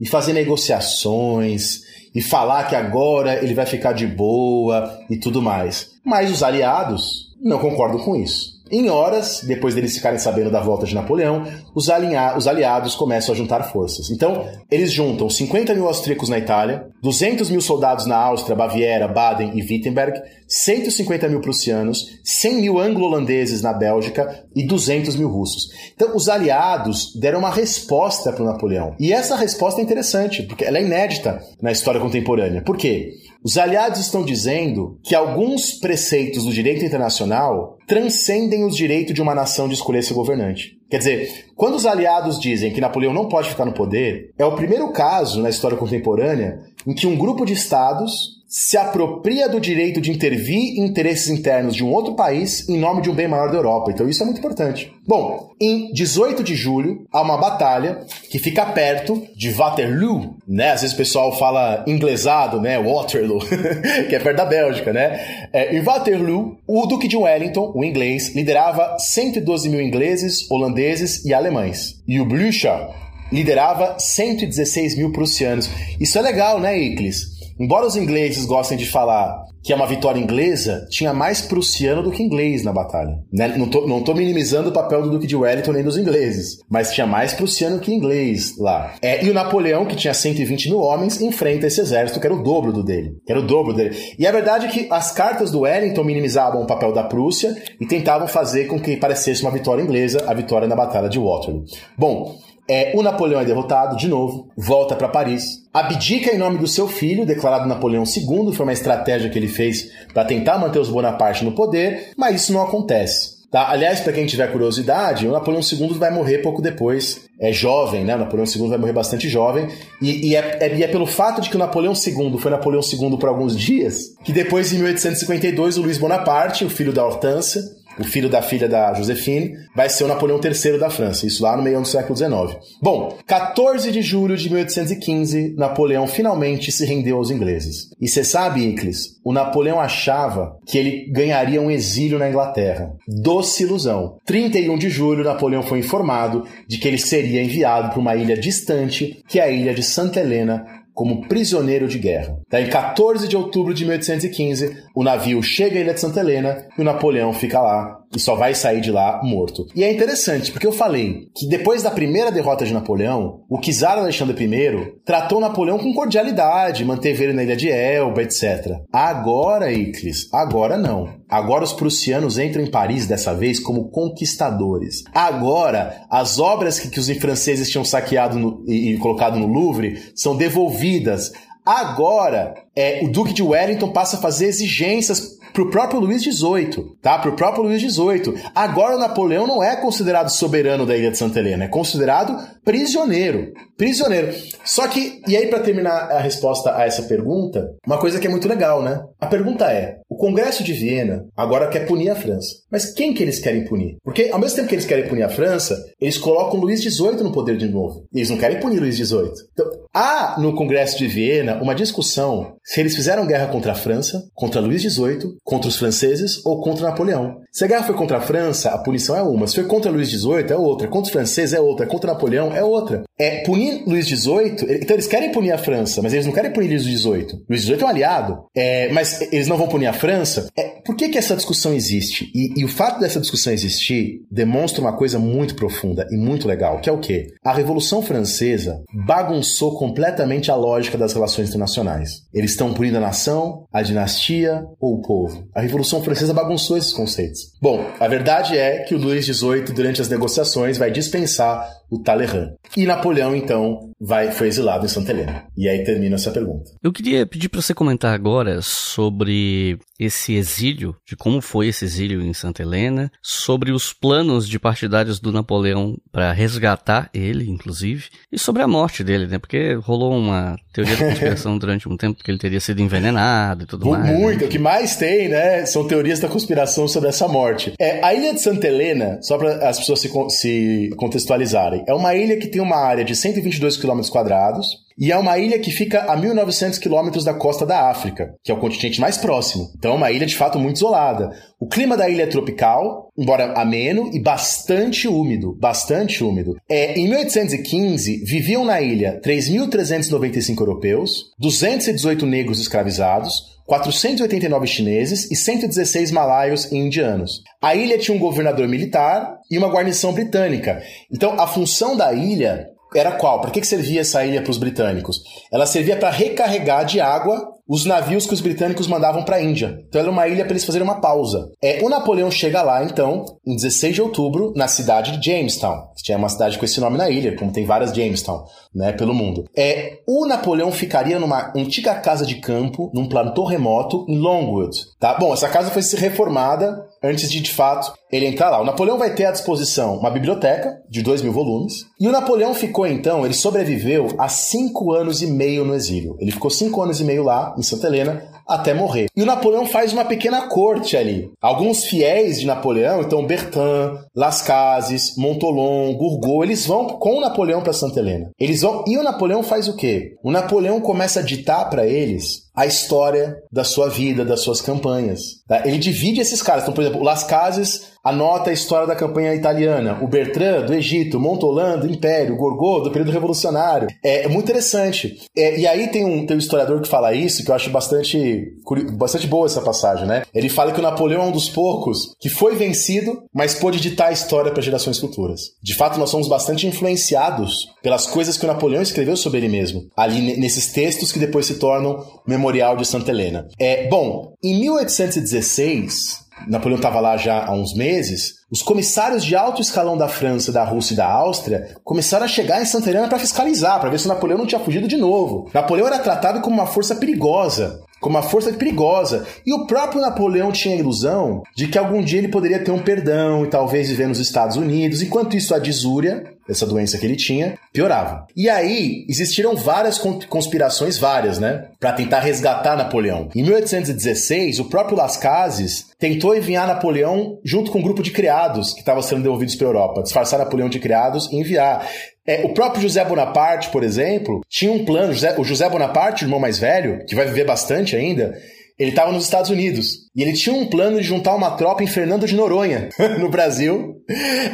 e 0.00 0.08
fazer 0.08 0.32
negociações 0.32 1.80
e 2.14 2.20
falar 2.20 2.64
que 2.64 2.76
agora 2.76 3.42
ele 3.42 3.54
vai 3.54 3.66
ficar 3.66 3.92
de 3.92 4.06
boa 4.06 4.98
e 5.08 5.16
tudo 5.16 5.40
mais. 5.40 5.90
Mas 6.04 6.30
os 6.30 6.42
aliados 6.42 7.32
não 7.40 7.58
concordam 7.58 8.04
com 8.04 8.16
isso. 8.16 8.51
Em 8.72 8.88
horas, 8.88 9.42
depois 9.46 9.74
deles 9.74 9.94
ficarem 9.94 10.18
sabendo 10.18 10.50
da 10.50 10.58
volta 10.58 10.86
de 10.86 10.94
Napoleão, 10.94 11.44
os, 11.74 11.90
alinha, 11.90 12.34
os 12.38 12.48
aliados 12.48 12.94
começam 12.94 13.34
a 13.34 13.36
juntar 13.36 13.64
forças. 13.64 14.08
Então, 14.08 14.46
eles 14.70 14.90
juntam 14.90 15.28
50 15.28 15.74
mil 15.74 15.86
austríacos 15.86 16.30
na 16.30 16.38
Itália, 16.38 16.86
200 17.02 17.50
mil 17.50 17.60
soldados 17.60 18.06
na 18.06 18.16
Áustria, 18.16 18.56
Baviera, 18.56 19.06
Baden 19.06 19.52
e 19.54 19.60
Wittenberg, 19.60 20.22
150 20.48 21.28
mil 21.28 21.42
prussianos, 21.42 22.18
100 22.24 22.62
mil 22.62 22.78
anglo-holandeses 22.78 23.60
na 23.60 23.74
Bélgica 23.74 24.42
e 24.56 24.66
200 24.66 25.16
mil 25.16 25.28
russos. 25.28 25.68
Então, 25.94 26.16
os 26.16 26.30
aliados 26.30 27.14
deram 27.14 27.40
uma 27.40 27.50
resposta 27.50 28.32
para 28.32 28.42
o 28.42 28.46
Napoleão. 28.46 28.96
E 28.98 29.12
essa 29.12 29.36
resposta 29.36 29.82
é 29.82 29.84
interessante, 29.84 30.44
porque 30.44 30.64
ela 30.64 30.78
é 30.78 30.82
inédita 30.82 31.42
na 31.60 31.72
história 31.72 32.00
contemporânea. 32.00 32.62
Por 32.62 32.78
quê? 32.78 33.12
Os 33.44 33.58
aliados 33.58 33.98
estão 33.98 34.24
dizendo 34.24 34.98
que 35.02 35.16
alguns 35.16 35.72
preceitos 35.72 36.44
do 36.44 36.52
direito 36.52 36.84
internacional 36.84 37.76
transcendem 37.88 38.64
os 38.64 38.76
direitos 38.76 39.12
de 39.12 39.20
uma 39.20 39.34
nação 39.34 39.66
de 39.66 39.74
escolher 39.74 40.02
seu 40.04 40.14
governante. 40.14 40.78
Quer 40.88 40.98
dizer, 40.98 41.46
quando 41.56 41.74
os 41.74 41.84
aliados 41.84 42.38
dizem 42.38 42.72
que 42.72 42.80
Napoleão 42.80 43.12
não 43.12 43.28
pode 43.28 43.48
ficar 43.48 43.64
no 43.64 43.72
poder, 43.72 44.30
é 44.38 44.44
o 44.44 44.54
primeiro 44.54 44.92
caso 44.92 45.42
na 45.42 45.50
história 45.50 45.76
contemporânea 45.76 46.60
em 46.86 46.94
que 46.94 47.06
um 47.06 47.16
grupo 47.16 47.44
de 47.44 47.52
estados 47.52 48.41
se 48.52 48.76
apropria 48.76 49.48
do 49.48 49.58
direito 49.58 49.98
de 49.98 50.10
intervir 50.10 50.78
em 50.78 50.84
interesses 50.84 51.30
internos 51.30 51.74
de 51.74 51.82
um 51.82 51.90
outro 51.90 52.14
país 52.14 52.68
em 52.68 52.78
nome 52.78 53.00
de 53.00 53.08
um 53.08 53.14
bem 53.14 53.26
maior 53.26 53.50
da 53.50 53.56
Europa. 53.56 53.90
Então 53.90 54.06
isso 54.06 54.22
é 54.22 54.26
muito 54.26 54.40
importante. 54.40 54.92
Bom, 55.08 55.52
em 55.58 55.90
18 55.90 56.44
de 56.44 56.54
julho 56.54 57.06
há 57.10 57.22
uma 57.22 57.38
batalha 57.38 58.00
que 58.30 58.38
fica 58.38 58.66
perto 58.66 59.26
de 59.34 59.50
Waterloo, 59.52 60.36
né? 60.46 60.72
Às 60.72 60.82
vezes 60.82 60.92
o 60.92 60.98
pessoal 60.98 61.38
fala 61.38 61.82
inglesado, 61.86 62.60
né? 62.60 62.78
Waterloo, 62.78 63.38
que 64.10 64.14
é 64.14 64.18
perto 64.18 64.36
da 64.36 64.44
Bélgica, 64.44 64.92
né? 64.92 65.48
É, 65.50 65.74
em 65.74 65.80
Waterloo, 65.80 66.58
o 66.66 66.84
Duque 66.84 67.08
de 67.08 67.16
Wellington, 67.16 67.72
o 67.74 67.82
inglês, 67.82 68.34
liderava 68.34 68.98
112 68.98 69.70
mil 69.70 69.80
ingleses, 69.80 70.50
holandeses 70.50 71.24
e 71.24 71.32
alemães. 71.32 72.02
E 72.06 72.20
o 72.20 72.26
Blücher 72.26 72.90
liderava 73.32 73.98
116 73.98 74.98
mil 74.98 75.10
prussianos. 75.10 75.70
Isso 75.98 76.18
é 76.18 76.20
legal, 76.20 76.60
né, 76.60 76.78
Iclis? 76.78 77.31
Embora 77.58 77.86
os 77.86 77.96
ingleses 77.96 78.44
gostem 78.44 78.76
de 78.76 78.86
falar 78.86 79.42
que 79.62 79.72
é 79.72 79.76
uma 79.76 79.86
vitória 79.86 80.18
inglesa, 80.18 80.86
tinha 80.90 81.12
mais 81.12 81.40
prussiano 81.40 82.02
do 82.02 82.10
que 82.10 82.22
inglês 82.22 82.64
na 82.64 82.72
batalha. 82.72 83.18
Né? 83.32 83.54
Não, 83.56 83.68
tô, 83.68 83.86
não 83.86 84.02
tô 84.02 84.12
minimizando 84.12 84.70
o 84.70 84.72
papel 84.72 85.02
do 85.02 85.10
Duque 85.10 85.26
de 85.26 85.36
Wellington 85.36 85.72
nem 85.72 85.84
dos 85.84 85.96
ingleses, 85.96 86.58
mas 86.68 86.92
tinha 86.92 87.06
mais 87.06 87.32
prussiano 87.32 87.78
que 87.78 87.92
inglês 87.92 88.56
lá. 88.58 88.94
É, 89.00 89.24
e 89.24 89.30
o 89.30 89.34
Napoleão, 89.34 89.86
que 89.86 89.94
tinha 89.94 90.12
120 90.12 90.68
mil 90.68 90.80
homens, 90.80 91.20
enfrenta 91.20 91.66
esse 91.66 91.80
exército 91.80 92.18
que 92.18 92.26
era 92.26 92.34
o 92.34 92.42
dobro 92.42 92.72
do 92.72 92.82
dele. 92.82 93.16
Que 93.24 93.32
era 93.32 93.40
o 93.40 93.46
dobro 93.46 93.72
dele. 93.72 93.96
E 94.18 94.26
a 94.26 94.32
verdade 94.32 94.66
é 94.66 94.68
que 94.68 94.88
as 94.90 95.12
cartas 95.12 95.50
do 95.50 95.60
Wellington 95.60 96.02
minimizavam 96.02 96.62
o 96.62 96.66
papel 96.66 96.92
da 96.92 97.04
Prússia 97.04 97.54
e 97.80 97.86
tentavam 97.86 98.26
fazer 98.26 98.66
com 98.66 98.80
que 98.80 98.96
parecesse 98.96 99.42
uma 99.42 99.50
vitória 99.50 99.82
inglesa, 99.82 100.24
a 100.26 100.34
vitória 100.34 100.66
na 100.66 100.74
Batalha 100.74 101.08
de 101.08 101.18
Waterloo. 101.18 101.64
Bom, 101.96 102.36
é, 102.68 102.92
o 102.94 103.02
Napoleão 103.02 103.40
é 103.40 103.44
derrotado 103.44 103.96
de 103.96 104.08
novo, 104.08 104.48
volta 104.56 104.94
para 104.94 105.08
Paris, 105.08 105.62
abdica 105.72 106.34
em 106.34 106.38
nome 106.38 106.58
do 106.58 106.66
seu 106.66 106.86
filho, 106.86 107.26
declarado 107.26 107.68
Napoleão 107.68 108.04
II, 108.04 108.52
foi 108.52 108.64
uma 108.64 108.72
estratégia 108.72 109.28
que 109.28 109.38
ele 109.38 109.48
fez 109.48 109.90
para 110.12 110.24
tentar 110.24 110.58
manter 110.58 110.78
os 110.78 110.88
Bonaparte 110.88 111.44
no 111.44 111.52
poder, 111.52 112.10
mas 112.16 112.42
isso 112.42 112.52
não 112.52 112.62
acontece. 112.62 113.42
Tá? 113.52 113.68
Aliás, 113.68 114.00
para 114.00 114.14
quem 114.14 114.24
tiver 114.24 114.50
curiosidade, 114.50 115.28
o 115.28 115.30
Napoleão 115.30 115.60
II 115.60 115.98
vai 115.98 116.10
morrer 116.10 116.38
pouco 116.38 116.62
depois. 116.62 117.20
É 117.38 117.52
jovem, 117.52 118.02
né? 118.02 118.14
O 118.16 118.18
Napoleão 118.18 118.46
II 118.46 118.66
vai 118.66 118.78
morrer 118.78 118.94
bastante 118.94 119.28
jovem. 119.28 119.68
E, 120.00 120.30
e, 120.30 120.34
é, 120.34 120.58
é, 120.58 120.74
e 120.74 120.82
é, 120.82 120.88
pelo 120.88 121.04
fato 121.04 121.42
de 121.42 121.50
que 121.50 121.56
o 121.56 121.58
Napoleão 121.58 121.92
II 121.92 122.38
foi 122.38 122.50
Napoleão 122.50 122.80
II 122.82 123.18
por 123.18 123.28
alguns 123.28 123.54
dias, 123.54 124.14
que 124.24 124.32
depois, 124.32 124.72
em 124.72 124.76
1852, 124.76 125.76
o 125.76 125.82
Luiz 125.82 125.98
Bonaparte, 125.98 126.64
o 126.64 126.70
filho 126.70 126.94
da 126.94 127.04
Hortência, 127.04 127.60
o 127.98 128.04
filho 128.04 128.28
da 128.28 128.42
filha 128.42 128.68
da 128.68 128.92
Josephine, 128.94 129.54
vai 129.74 129.88
ser 129.88 130.04
o 130.04 130.08
Napoleão 130.08 130.40
III 130.42 130.78
da 130.78 130.90
França, 130.90 131.26
isso 131.26 131.42
lá 131.42 131.56
no 131.56 131.62
meio 131.62 131.80
do 131.80 131.86
século 131.86 132.16
XIX. 132.16 132.58
Bom, 132.80 133.18
14 133.26 133.90
de 133.90 134.02
julho 134.02 134.36
de 134.36 134.48
1815, 134.48 135.54
Napoleão 135.56 136.06
finalmente 136.06 136.70
se 136.70 136.84
rendeu 136.84 137.16
aos 137.16 137.30
ingleses. 137.30 137.90
E 138.00 138.08
você 138.08 138.24
sabe, 138.24 138.66
Iclis, 138.66 139.18
o 139.24 139.32
Napoleão 139.32 139.80
achava 139.80 140.56
que 140.66 140.78
ele 140.78 141.10
ganharia 141.10 141.60
um 141.60 141.70
exílio 141.70 142.18
na 142.18 142.28
Inglaterra. 142.28 142.92
Doce 143.06 143.62
ilusão. 143.62 144.16
31 144.24 144.78
de 144.78 144.88
julho, 144.88 145.24
Napoleão 145.24 145.62
foi 145.62 145.78
informado 145.78 146.44
de 146.66 146.78
que 146.78 146.88
ele 146.88 146.98
seria 146.98 147.42
enviado 147.42 147.90
para 147.90 148.00
uma 148.00 148.16
ilha 148.16 148.36
distante, 148.36 149.22
que 149.28 149.38
é 149.38 149.44
a 149.44 149.50
ilha 149.50 149.74
de 149.74 149.82
Santa 149.82 150.20
Helena, 150.20 150.64
como 150.94 151.26
prisioneiro 151.26 151.88
de 151.88 151.98
guerra. 151.98 152.38
Daí, 152.52 152.66
em 152.66 152.68
14 152.68 153.26
de 153.26 153.34
outubro 153.34 153.72
de 153.72 153.86
1815, 153.86 154.76
o 154.94 155.02
navio 155.02 155.42
chega 155.42 155.78
à 155.78 155.80
Ilha 155.80 155.94
de 155.94 156.00
Santa 156.00 156.20
Helena 156.20 156.66
e 156.76 156.82
o 156.82 156.84
Napoleão 156.84 157.32
fica 157.32 157.58
lá 157.58 158.02
e 158.14 158.20
só 158.20 158.34
vai 158.34 158.54
sair 158.54 158.82
de 158.82 158.90
lá 158.90 159.22
morto. 159.22 159.66
E 159.74 159.82
é 159.82 159.90
interessante, 159.90 160.52
porque 160.52 160.66
eu 160.66 160.72
falei 160.72 161.28
que 161.34 161.48
depois 161.48 161.82
da 161.82 161.90
primeira 161.90 162.30
derrota 162.30 162.64
de 162.64 162.74
Napoleão, 162.74 163.40
o 163.48 163.58
czar 163.58 163.98
Alexandre 163.98 164.44
I 164.44 164.92
tratou 165.04 165.40
Napoleão 165.40 165.78
com 165.78 165.94
cordialidade, 165.94 166.84
manteve 166.84 167.24
ele 167.24 167.32
na 167.32 167.42
ilha 167.42 167.56
de 167.56 167.70
Elba, 167.70 168.22
etc. 168.22 168.80
Agora, 168.92 169.72
Iclis, 169.72 170.28
agora 170.32 170.76
não. 170.76 171.08
Agora 171.28 171.64
os 171.64 171.72
prussianos 171.72 172.38
entram 172.38 172.62
em 172.62 172.70
Paris 172.70 173.06
dessa 173.06 173.32
vez 173.32 173.58
como 173.58 173.88
conquistadores. 173.88 175.04
Agora, 175.14 176.04
as 176.10 176.38
obras 176.38 176.78
que, 176.78 176.90
que 176.90 177.00
os 177.00 177.08
franceses 177.16 177.70
tinham 177.70 177.84
saqueado 177.84 178.38
no, 178.38 178.62
e, 178.68 178.90
e 178.92 178.98
colocado 178.98 179.38
no 179.38 179.46
Louvre 179.46 180.12
são 180.14 180.36
devolvidas 180.36 181.32
Agora, 181.64 182.54
é, 182.74 183.00
o 183.04 183.10
Duque 183.10 183.32
de 183.32 183.42
Wellington 183.42 183.92
passa 183.92 184.16
a 184.16 184.20
fazer 184.20 184.46
exigências 184.46 185.38
pro 185.52 185.70
próprio 185.70 186.00
Luís 186.00 186.22
XVIII, 186.22 186.96
tá? 187.00 187.18
Pro 187.18 187.36
próprio 187.36 187.62
Luís 187.62 187.80
XVIII. 187.80 188.42
Agora 188.54 188.96
o 188.96 188.98
Napoleão 188.98 189.46
não 189.46 189.62
é 189.62 189.76
considerado 189.76 190.28
soberano 190.30 190.86
da 190.86 190.96
Ilha 190.96 191.10
de 191.10 191.18
Santa 191.18 191.38
Helena, 191.38 191.64
é 191.64 191.68
considerado 191.68 192.36
prisioneiro. 192.64 193.52
Prisioneiro. 193.82 194.32
Só 194.64 194.86
que, 194.86 195.20
e 195.26 195.36
aí 195.36 195.48
para 195.48 195.58
terminar 195.58 196.08
a 196.12 196.20
resposta 196.20 196.76
a 196.76 196.86
essa 196.86 197.02
pergunta, 197.02 197.74
uma 197.84 197.98
coisa 197.98 198.20
que 198.20 198.28
é 198.28 198.30
muito 198.30 198.46
legal, 198.46 198.80
né? 198.80 199.02
A 199.20 199.26
pergunta 199.26 199.72
é: 199.72 199.96
o 200.08 200.14
Congresso 200.14 200.62
de 200.62 200.72
Viena 200.72 201.24
agora 201.36 201.68
quer 201.68 201.84
punir 201.84 202.08
a 202.08 202.14
França. 202.14 202.54
Mas 202.70 202.94
quem 202.94 203.12
que 203.12 203.24
eles 203.24 203.40
querem 203.40 203.64
punir? 203.64 203.96
Porque 204.04 204.30
ao 204.32 204.38
mesmo 204.38 204.54
tempo 204.54 204.68
que 204.68 204.76
eles 204.76 204.86
querem 204.86 205.08
punir 205.08 205.24
a 205.24 205.28
França, 205.28 205.76
eles 206.00 206.16
colocam 206.16 206.60
Luís 206.60 206.80
XVIII 206.80 207.24
no 207.24 207.32
poder 207.32 207.56
de 207.56 207.66
novo. 207.66 208.06
Eles 208.14 208.30
não 208.30 208.38
querem 208.38 208.60
punir 208.60 208.78
Luís 208.78 208.94
XVIII. 208.94 209.32
Então, 209.52 209.66
há 209.92 210.36
no 210.38 210.54
Congresso 210.54 210.96
de 210.96 211.08
Viena 211.08 211.60
uma 211.60 211.74
discussão 211.74 212.54
se 212.64 212.78
eles 212.78 212.94
fizeram 212.94 213.26
guerra 213.26 213.48
contra 213.48 213.72
a 213.72 213.74
França, 213.74 214.22
contra 214.32 214.60
Luís 214.60 214.82
XVIII, 214.82 215.38
contra 215.42 215.68
os 215.68 215.76
franceses 215.76 216.40
ou 216.46 216.60
contra 216.60 216.88
Napoleão. 216.88 217.41
Se 217.52 217.64
a 217.66 217.68
guerra 217.68 217.82
foi 217.82 217.94
contra 217.94 218.16
a 218.16 218.20
França, 218.20 218.70
a 218.70 218.78
punição 218.78 219.14
é 219.14 219.22
uma. 219.22 219.46
Se 219.46 219.56
foi 219.56 219.64
contra 219.64 219.90
Luís 219.90 220.08
XVIII, 220.08 220.46
é 220.48 220.56
outra. 220.56 220.88
Contra 220.88 221.08
os 221.08 221.10
franceses, 221.10 221.52
é 221.52 221.60
outra. 221.60 221.86
Contra 221.86 222.10
Napoleão, 222.10 222.50
é 222.50 222.64
outra. 222.64 223.02
É 223.18 223.42
punir 223.42 223.84
Luís 223.86 224.06
XVIII. 224.06 224.80
Então 224.80 224.96
eles 224.96 225.06
querem 225.06 225.30
punir 225.30 225.52
a 225.52 225.58
França, 225.58 226.00
mas 226.00 226.14
eles 226.14 226.24
não 226.24 226.32
querem 226.32 226.50
punir 226.50 226.68
Luís 226.68 226.82
XVIII. 226.82 227.44
Luís 227.46 227.60
XVIII 227.60 227.82
é 227.82 227.84
um 227.84 227.88
aliado, 227.88 228.44
é, 228.56 228.88
mas 228.90 229.20
eles 229.30 229.46
não 229.48 229.58
vão 229.58 229.68
punir 229.68 229.86
a 229.86 229.92
França. 229.92 230.48
É, 230.56 230.80
por 230.82 230.96
que, 230.96 231.10
que 231.10 231.18
essa 231.18 231.36
discussão 231.36 231.74
existe? 231.74 232.30
E, 232.34 232.58
e 232.58 232.64
o 232.64 232.68
fato 232.68 232.98
dessa 232.98 233.20
discussão 233.20 233.52
existir 233.52 234.22
demonstra 234.30 234.80
uma 234.80 234.96
coisa 234.96 235.18
muito 235.18 235.54
profunda 235.54 236.08
e 236.10 236.16
muito 236.16 236.48
legal, 236.48 236.80
que 236.80 236.88
é 236.88 236.92
o 236.92 237.00
quê? 237.00 237.34
A 237.44 237.52
Revolução 237.52 238.00
Francesa 238.00 238.82
bagunçou 239.06 239.78
completamente 239.78 240.50
a 240.50 240.56
lógica 240.56 240.96
das 240.96 241.12
relações 241.12 241.50
internacionais. 241.50 242.22
Eles 242.32 242.52
estão 242.52 242.72
punindo 242.72 242.96
a 242.96 243.00
nação, 243.00 243.66
a 243.70 243.82
dinastia 243.82 244.64
ou 244.80 244.94
o 244.94 245.02
povo. 245.02 245.46
A 245.54 245.60
Revolução 245.60 246.02
Francesa 246.02 246.32
bagunçou 246.32 246.78
esses 246.78 246.94
conceitos. 246.94 247.41
is 247.42 247.51
Bom, 247.62 247.88
a 248.00 248.08
verdade 248.08 248.58
é 248.58 248.80
que 248.80 248.92
o 248.92 248.98
Luís 248.98 249.24
XVIII, 249.24 249.72
durante 249.72 250.02
as 250.02 250.08
negociações, 250.08 250.76
vai 250.76 250.90
dispensar 250.90 251.64
o 251.92 251.98
Talleyrand. 251.98 252.54
E 252.74 252.86
Napoleão, 252.86 253.36
então, 253.36 253.90
vai, 254.00 254.32
foi 254.32 254.48
exilado 254.48 254.86
em 254.86 254.88
Santa 254.88 255.12
Helena. 255.12 255.44
E 255.54 255.68
aí 255.68 255.84
termina 255.84 256.14
essa 256.14 256.30
pergunta. 256.30 256.70
Eu 256.82 256.90
queria 256.90 257.26
pedir 257.26 257.50
para 257.50 257.60
você 257.60 257.74
comentar 257.74 258.14
agora 258.14 258.62
sobre 258.62 259.78
esse 260.00 260.34
exílio, 260.34 260.96
de 261.06 261.14
como 261.14 261.42
foi 261.42 261.68
esse 261.68 261.84
exílio 261.84 262.22
em 262.22 262.32
Santa 262.32 262.62
Helena, 262.62 263.12
sobre 263.22 263.70
os 263.70 263.92
planos 263.92 264.48
de 264.48 264.58
partidários 264.58 265.20
do 265.20 265.30
Napoleão 265.30 265.96
para 266.10 266.32
resgatar 266.32 267.10
ele, 267.12 267.48
inclusive, 267.48 268.06
e 268.32 268.38
sobre 268.38 268.62
a 268.62 268.66
morte 268.66 269.04
dele, 269.04 269.26
né? 269.26 269.38
Porque 269.38 269.74
rolou 269.74 270.16
uma 270.16 270.56
teoria 270.72 270.96
da 270.96 271.08
conspiração 271.10 271.58
durante 271.60 271.88
um 271.88 271.96
tempo 271.96 272.24
que 272.24 272.30
ele 272.30 272.38
teria 272.38 272.58
sido 272.58 272.80
envenenado 272.80 273.64
e 273.64 273.66
tudo 273.66 273.86
mais. 273.86 274.04
Né? 274.04 274.12
Muito, 274.14 274.40
né? 274.40 274.46
o 274.46 274.48
que 274.48 274.58
mais 274.58 274.96
tem, 274.96 275.28
né? 275.28 275.66
São 275.66 275.86
teorias 275.86 276.18
da 276.18 276.28
conspiração 276.28 276.88
sobre 276.88 277.10
essa 277.10 277.28
morte. 277.28 277.51
É, 277.78 278.04
a 278.04 278.14
ilha 278.14 278.34
de 278.34 278.40
Santa 278.40 278.66
Helena, 278.66 279.18
só 279.22 279.38
para 279.38 279.68
as 279.68 279.78
pessoas 279.78 280.00
se, 280.00 280.10
se 280.30 280.90
contextualizarem, 280.96 281.84
é 281.86 281.94
uma 281.94 282.14
ilha 282.14 282.36
que 282.36 282.48
tem 282.48 282.60
uma 282.60 282.76
área 282.76 283.04
de 283.04 283.14
122 283.14 283.76
km 283.76 284.00
quadrados 284.10 284.82
e 284.98 285.10
é 285.10 285.16
uma 285.16 285.38
ilha 285.38 285.58
que 285.58 285.70
fica 285.70 286.02
a 286.02 286.16
1.900 286.16 286.78
quilômetros 286.78 287.24
da 287.24 287.34
costa 287.34 287.64
da 287.64 287.90
África, 287.90 288.34
que 288.42 288.50
é 288.50 288.54
o 288.54 288.60
continente 288.60 289.00
mais 289.00 289.16
próximo. 289.16 289.70
Então 289.76 289.92
é 289.92 289.94
uma 289.94 290.10
ilha 290.10 290.26
de 290.26 290.36
fato 290.36 290.58
muito 290.58 290.76
isolada. 290.76 291.30
O 291.58 291.66
clima 291.66 291.96
da 291.96 292.08
ilha 292.08 292.24
é 292.24 292.26
tropical, 292.26 293.10
embora 293.16 293.52
ameno 293.54 294.10
e 294.12 294.20
bastante 294.20 295.08
úmido, 295.08 295.56
bastante 295.58 296.22
úmido. 296.22 296.56
É, 296.68 296.98
em 296.98 297.08
1815 297.08 298.24
viviam 298.24 298.64
na 298.64 298.80
ilha 298.80 299.20
3.395 299.24 300.60
europeus, 300.60 301.32
218 301.38 302.26
negros 302.26 302.60
escravizados, 302.60 303.52
489 303.66 304.66
chineses 304.66 305.30
e 305.30 305.36
116 305.36 306.10
malaios 306.10 306.70
e 306.70 306.76
indianos. 306.76 307.42
A 307.60 307.74
ilha 307.74 307.98
tinha 307.98 308.16
um 308.16 308.20
governador 308.20 308.68
militar 308.68 309.38
e 309.50 309.56
uma 309.56 309.68
guarnição 309.68 310.12
britânica. 310.12 310.82
Então, 311.10 311.40
a 311.40 311.46
função 311.46 311.96
da 311.96 312.12
ilha 312.12 312.71
era 312.94 313.12
qual? 313.12 313.40
Para 313.40 313.50
que, 313.50 313.60
que 313.60 313.66
servia 313.66 314.00
essa 314.00 314.24
ilha 314.24 314.42
para 314.42 314.50
os 314.50 314.58
britânicos? 314.58 315.22
Ela 315.52 315.66
servia 315.66 315.96
para 315.96 316.10
recarregar 316.10 316.84
de 316.84 317.00
água 317.00 317.52
os 317.68 317.84
navios 317.84 318.26
que 318.26 318.34
os 318.34 318.40
britânicos 318.40 318.86
mandavam 318.86 319.22
para 319.22 319.36
a 319.36 319.42
Índia. 319.42 319.82
Então 319.88 320.00
era 320.00 320.10
uma 320.10 320.28
ilha 320.28 320.44
para 320.44 320.52
eles 320.52 320.64
fazerem 320.64 320.86
uma 320.86 321.00
pausa. 321.00 321.48
É, 321.62 321.82
o 321.82 321.88
Napoleão 321.88 322.30
chega 322.30 322.60
lá, 322.62 322.84
então, 322.84 323.24
em 323.46 323.54
16 323.54 323.94
de 323.94 324.02
outubro, 324.02 324.52
na 324.56 324.68
cidade 324.68 325.16
de 325.16 325.30
Jamestown. 325.30 325.88
Que 325.96 326.02
tinha 326.02 326.18
uma 326.18 326.28
cidade 326.28 326.58
com 326.58 326.64
esse 326.64 326.80
nome 326.80 326.98
na 326.98 327.08
ilha, 327.08 327.36
como 327.36 327.52
tem 327.52 327.64
várias 327.64 327.94
Jamestown, 327.94 328.44
né, 328.74 328.92
pelo 328.92 329.14
mundo. 329.14 329.44
É, 329.56 329.98
o 330.06 330.26
Napoleão 330.26 330.70
ficaria 330.70 331.18
numa 331.18 331.52
antiga 331.56 331.94
casa 331.94 332.26
de 332.26 332.36
campo, 332.36 332.90
num 332.94 333.08
plantor 333.08 333.46
remoto, 333.46 334.04
em 334.08 334.18
Longwood. 334.18 334.76
Tá? 334.98 335.14
Bom, 335.14 335.32
essa 335.32 335.48
casa 335.48 335.70
foi 335.70 335.82
reformada 335.98 336.84
antes 337.02 337.30
de, 337.30 337.40
de 337.40 337.50
fato, 337.50 337.92
ele 338.10 338.26
entrar 338.26 338.50
lá. 338.50 338.60
O 338.60 338.64
Napoleão 338.64 338.98
vai 338.98 339.14
ter 339.14 339.24
à 339.24 339.32
disposição 339.32 339.96
uma 339.96 340.10
biblioteca 340.10 340.80
de 340.88 341.02
2 341.02 341.22
mil 341.22 341.32
volumes. 341.32 341.86
E 341.98 342.06
o 342.06 342.12
Napoleão 342.12 342.54
ficou, 342.54 342.86
então, 342.86 343.24
ele 343.24 343.34
sobreviveu 343.34 344.08
a 344.18 344.28
cinco 344.28 344.92
anos 344.92 345.22
e 345.22 345.26
meio 345.26 345.64
no 345.64 345.74
exílio. 345.74 346.16
Ele 346.20 346.30
ficou 346.30 346.50
cinco 346.50 346.82
anos 346.82 347.00
e 347.00 347.04
meio 347.04 347.24
lá, 347.24 347.54
em 347.58 347.62
Santa 347.62 347.86
Helena, 347.86 348.22
até 348.46 348.74
morrer. 348.74 349.06
E 349.16 349.22
o 349.22 349.26
Napoleão 349.26 349.66
faz 349.66 349.92
uma 349.92 350.04
pequena 350.04 350.48
corte 350.48 350.96
ali. 350.96 351.30
Alguns 351.40 351.84
fiéis 351.84 352.40
de 352.40 352.46
Napoleão, 352.46 353.00
então 353.00 353.26
Bertin, 353.26 353.98
Las 354.14 354.42
Cases, 354.42 355.14
Montolon, 355.16 355.94
Gourgaud, 355.94 356.44
eles 356.44 356.66
vão 356.66 356.86
com 356.86 357.18
o 357.18 357.20
Napoleão 357.20 357.62
para 357.62 357.72
Santa 357.72 358.00
Helena. 358.00 358.30
Eles 358.38 358.60
vão 358.60 358.84
e 358.86 358.98
o 358.98 359.02
Napoleão 359.02 359.42
faz 359.42 359.68
o 359.68 359.76
quê? 359.76 360.14
O 360.22 360.30
Napoleão 360.30 360.80
começa 360.80 361.20
a 361.20 361.22
ditar 361.22 361.68
para 361.70 361.86
eles 361.86 362.42
a 362.54 362.66
história 362.66 363.36
da 363.50 363.64
sua 363.64 363.88
vida, 363.88 364.24
das 364.24 364.40
suas 364.40 364.60
campanhas. 364.60 365.42
Tá? 365.48 365.62
Ele 365.66 365.78
divide 365.78 366.20
esses 366.20 366.42
caras. 366.42 366.62
Então, 366.62 366.74
por 366.74 366.82
exemplo, 366.82 367.00
o 367.00 367.04
Las 367.04 367.24
Cases 367.24 367.92
anota 368.04 368.50
a 368.50 368.52
história 368.52 368.86
da 368.86 368.96
campanha 368.96 369.34
italiana, 369.34 369.98
o 370.02 370.08
Bertrand 370.08 370.66
do 370.66 370.74
Egito, 370.74 371.20
Montolan 371.20 371.78
do 371.78 371.86
Império, 371.86 372.36
Gorgô 372.36 372.80
do 372.80 372.90
período 372.90 373.12
revolucionário. 373.12 373.88
É, 374.04 374.24
é 374.24 374.28
muito 374.28 374.44
interessante. 374.44 375.20
É, 375.36 375.60
e 375.60 375.66
aí 375.66 375.88
tem 375.88 376.04
um, 376.04 376.26
tem 376.26 376.36
um 376.36 376.40
historiador 376.40 376.80
que 376.80 376.88
fala 376.88 377.14
isso, 377.14 377.44
que 377.44 377.50
eu 377.50 377.54
acho 377.54 377.70
bastante, 377.70 378.52
bastante 378.94 379.26
boa 379.26 379.46
essa 379.46 379.60
passagem, 379.60 380.06
né? 380.06 380.24
Ele 380.34 380.48
fala 380.48 380.72
que 380.72 380.80
o 380.80 380.82
Napoleão 380.82 381.22
é 381.22 381.26
um 381.26 381.32
dos 381.32 381.48
poucos 381.48 382.14
que 382.20 382.28
foi 382.28 382.56
vencido, 382.56 383.22
mas 383.32 383.54
pôde 383.54 383.80
ditar 383.80 384.08
a 384.08 384.12
história 384.12 384.50
para 384.50 384.62
gerações 384.62 384.98
futuras. 384.98 385.40
De 385.62 385.74
fato, 385.74 385.98
nós 385.98 386.10
somos 386.10 386.28
bastante 386.28 386.66
influenciados 386.66 387.72
pelas 387.82 388.06
coisas 388.06 388.36
que 388.36 388.44
o 388.44 388.48
Napoleão 388.48 388.82
escreveu 388.82 389.16
sobre 389.16 389.38
ele 389.38 389.48
mesmo, 389.48 389.86
ali 389.96 390.36
nesses 390.38 390.72
textos 390.72 391.12
que 391.12 391.18
depois 391.18 391.46
se 391.46 391.54
tornam 391.54 392.04
o 392.26 392.30
Memorial 392.42 392.76
de 392.76 392.84
Santa 392.84 393.12
Helena. 393.12 393.46
É, 393.56 393.86
bom, 393.88 394.34
em 394.42 394.58
1816, 394.58 396.22
Napoleão 396.48 396.76
estava 396.76 396.98
lá 396.98 397.16
já 397.16 397.46
há 397.46 397.52
uns 397.52 397.72
meses, 397.72 398.34
os 398.50 398.62
comissários 398.62 399.24
de 399.24 399.36
alto 399.36 399.62
escalão 399.62 399.96
da 399.96 400.08
França, 400.08 400.50
da 400.50 400.64
Rússia 400.64 400.94
e 400.94 400.96
da 400.96 401.08
Áustria 401.08 401.76
começaram 401.84 402.24
a 402.24 402.28
chegar 402.28 402.60
em 402.60 402.64
Santa 402.64 402.90
Helena 402.90 403.06
para 403.06 403.20
fiscalizar, 403.20 403.80
para 403.80 403.90
ver 403.90 404.00
se 404.00 404.08
Napoleão 404.08 404.38
não 404.38 404.46
tinha 404.46 404.60
fugido 404.60 404.88
de 404.88 404.96
novo. 404.96 405.48
Napoleão 405.54 405.86
era 405.86 406.00
tratado 406.00 406.40
como 406.40 406.56
uma 406.56 406.66
força 406.66 406.96
perigosa, 406.96 407.80
como 408.00 408.16
uma 408.16 408.22
força 408.22 408.52
perigosa. 408.52 409.24
E 409.46 409.54
o 409.54 409.64
próprio 409.64 410.00
Napoleão 410.00 410.50
tinha 410.50 410.74
a 410.74 410.78
ilusão 410.78 411.42
de 411.56 411.68
que 411.68 411.78
algum 411.78 412.02
dia 412.02 412.18
ele 412.18 412.28
poderia 412.28 412.62
ter 412.62 412.72
um 412.72 412.82
perdão 412.82 413.44
e 413.44 413.48
talvez 413.48 413.88
viver 413.88 414.08
nos 414.08 414.18
Estados 414.18 414.56
Unidos. 414.56 415.00
Enquanto 415.00 415.36
isso, 415.36 415.54
a 415.54 415.60
disúria, 415.60 416.24
essa 416.52 416.66
doença 416.66 416.98
que 416.98 417.06
ele 417.06 417.16
tinha, 417.16 417.58
piorava. 417.72 418.26
E 418.36 418.48
aí 418.48 419.04
existiram 419.08 419.56
várias 419.56 419.98
conspirações, 420.28 420.98
várias, 420.98 421.38
né, 421.38 421.66
para 421.80 421.92
tentar 421.92 422.20
resgatar 422.20 422.76
Napoleão. 422.76 423.28
Em 423.34 423.42
1816, 423.42 424.60
o 424.60 424.66
próprio 424.66 424.96
Las 424.96 425.16
Cases 425.16 425.86
tentou 425.98 426.36
enviar 426.36 426.66
Napoleão 426.66 427.38
junto 427.44 427.70
com 427.70 427.78
um 427.78 427.82
grupo 427.82 428.02
de 428.02 428.10
criados 428.10 428.72
que 428.72 428.80
estavam 428.80 429.02
sendo 429.02 429.22
devolvidos 429.22 429.54
para 429.54 429.66
a 429.66 429.70
Europa, 429.70 430.02
disfarçar 430.02 430.38
Napoleão 430.38 430.68
de 430.68 430.78
criados 430.78 431.28
e 431.32 431.36
enviar. 431.36 431.88
É, 432.26 432.44
o 432.44 432.54
próprio 432.54 432.82
José 432.82 433.04
Bonaparte, 433.04 433.68
por 433.70 433.82
exemplo, 433.82 434.42
tinha 434.48 434.70
um 434.70 434.84
plano. 434.84 435.12
José, 435.12 435.34
o 435.36 435.44
José 435.44 435.68
Bonaparte, 435.68 436.24
o 436.24 436.26
irmão 436.26 436.38
mais 436.38 436.58
velho, 436.58 437.04
que 437.06 437.16
vai 437.16 437.26
viver 437.26 437.44
bastante 437.44 437.96
ainda, 437.96 438.38
ele 438.82 438.90
estava 438.90 439.12
nos 439.12 439.24
Estados 439.24 439.50
Unidos. 439.50 440.02
E 440.14 440.22
ele 440.22 440.32
tinha 440.32 440.54
um 440.54 440.66
plano 440.66 440.98
de 441.00 441.06
juntar 441.06 441.34
uma 441.34 441.52
tropa 441.52 441.82
em 441.82 441.86
Fernando 441.86 442.26
de 442.26 442.34
Noronha, 442.34 442.88
no 443.18 443.30
Brasil, 443.30 443.96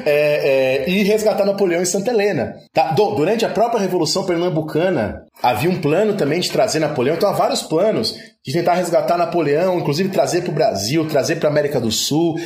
é, 0.04 0.84
é, 0.86 0.90
e 0.90 1.02
resgatar 1.02 1.44
Napoleão 1.44 1.82
em 1.82 1.86
Santa 1.86 2.10
Helena. 2.10 2.54
Tá? 2.72 2.92
Durante 2.92 3.44
a 3.44 3.48
própria 3.48 3.80
Revolução 3.80 4.24
Pernambucana, 4.24 5.22
havia 5.42 5.70
um 5.70 5.80
plano 5.80 6.14
também 6.14 6.40
de 6.40 6.50
trazer 6.50 6.78
Napoleão. 6.78 7.16
Então 7.16 7.28
há 7.28 7.32
vários 7.32 7.62
planos 7.62 8.14
de 8.44 8.52
tentar 8.52 8.74
resgatar 8.74 9.16
Napoleão, 9.16 9.78
inclusive 9.78 10.10
trazer 10.10 10.42
para 10.42 10.50
o 10.50 10.54
Brasil, 10.54 11.08
trazer 11.08 11.36
para 11.36 11.48
a 11.48 11.52
América 11.52 11.80
do 11.80 11.90
Sul. 11.90 12.36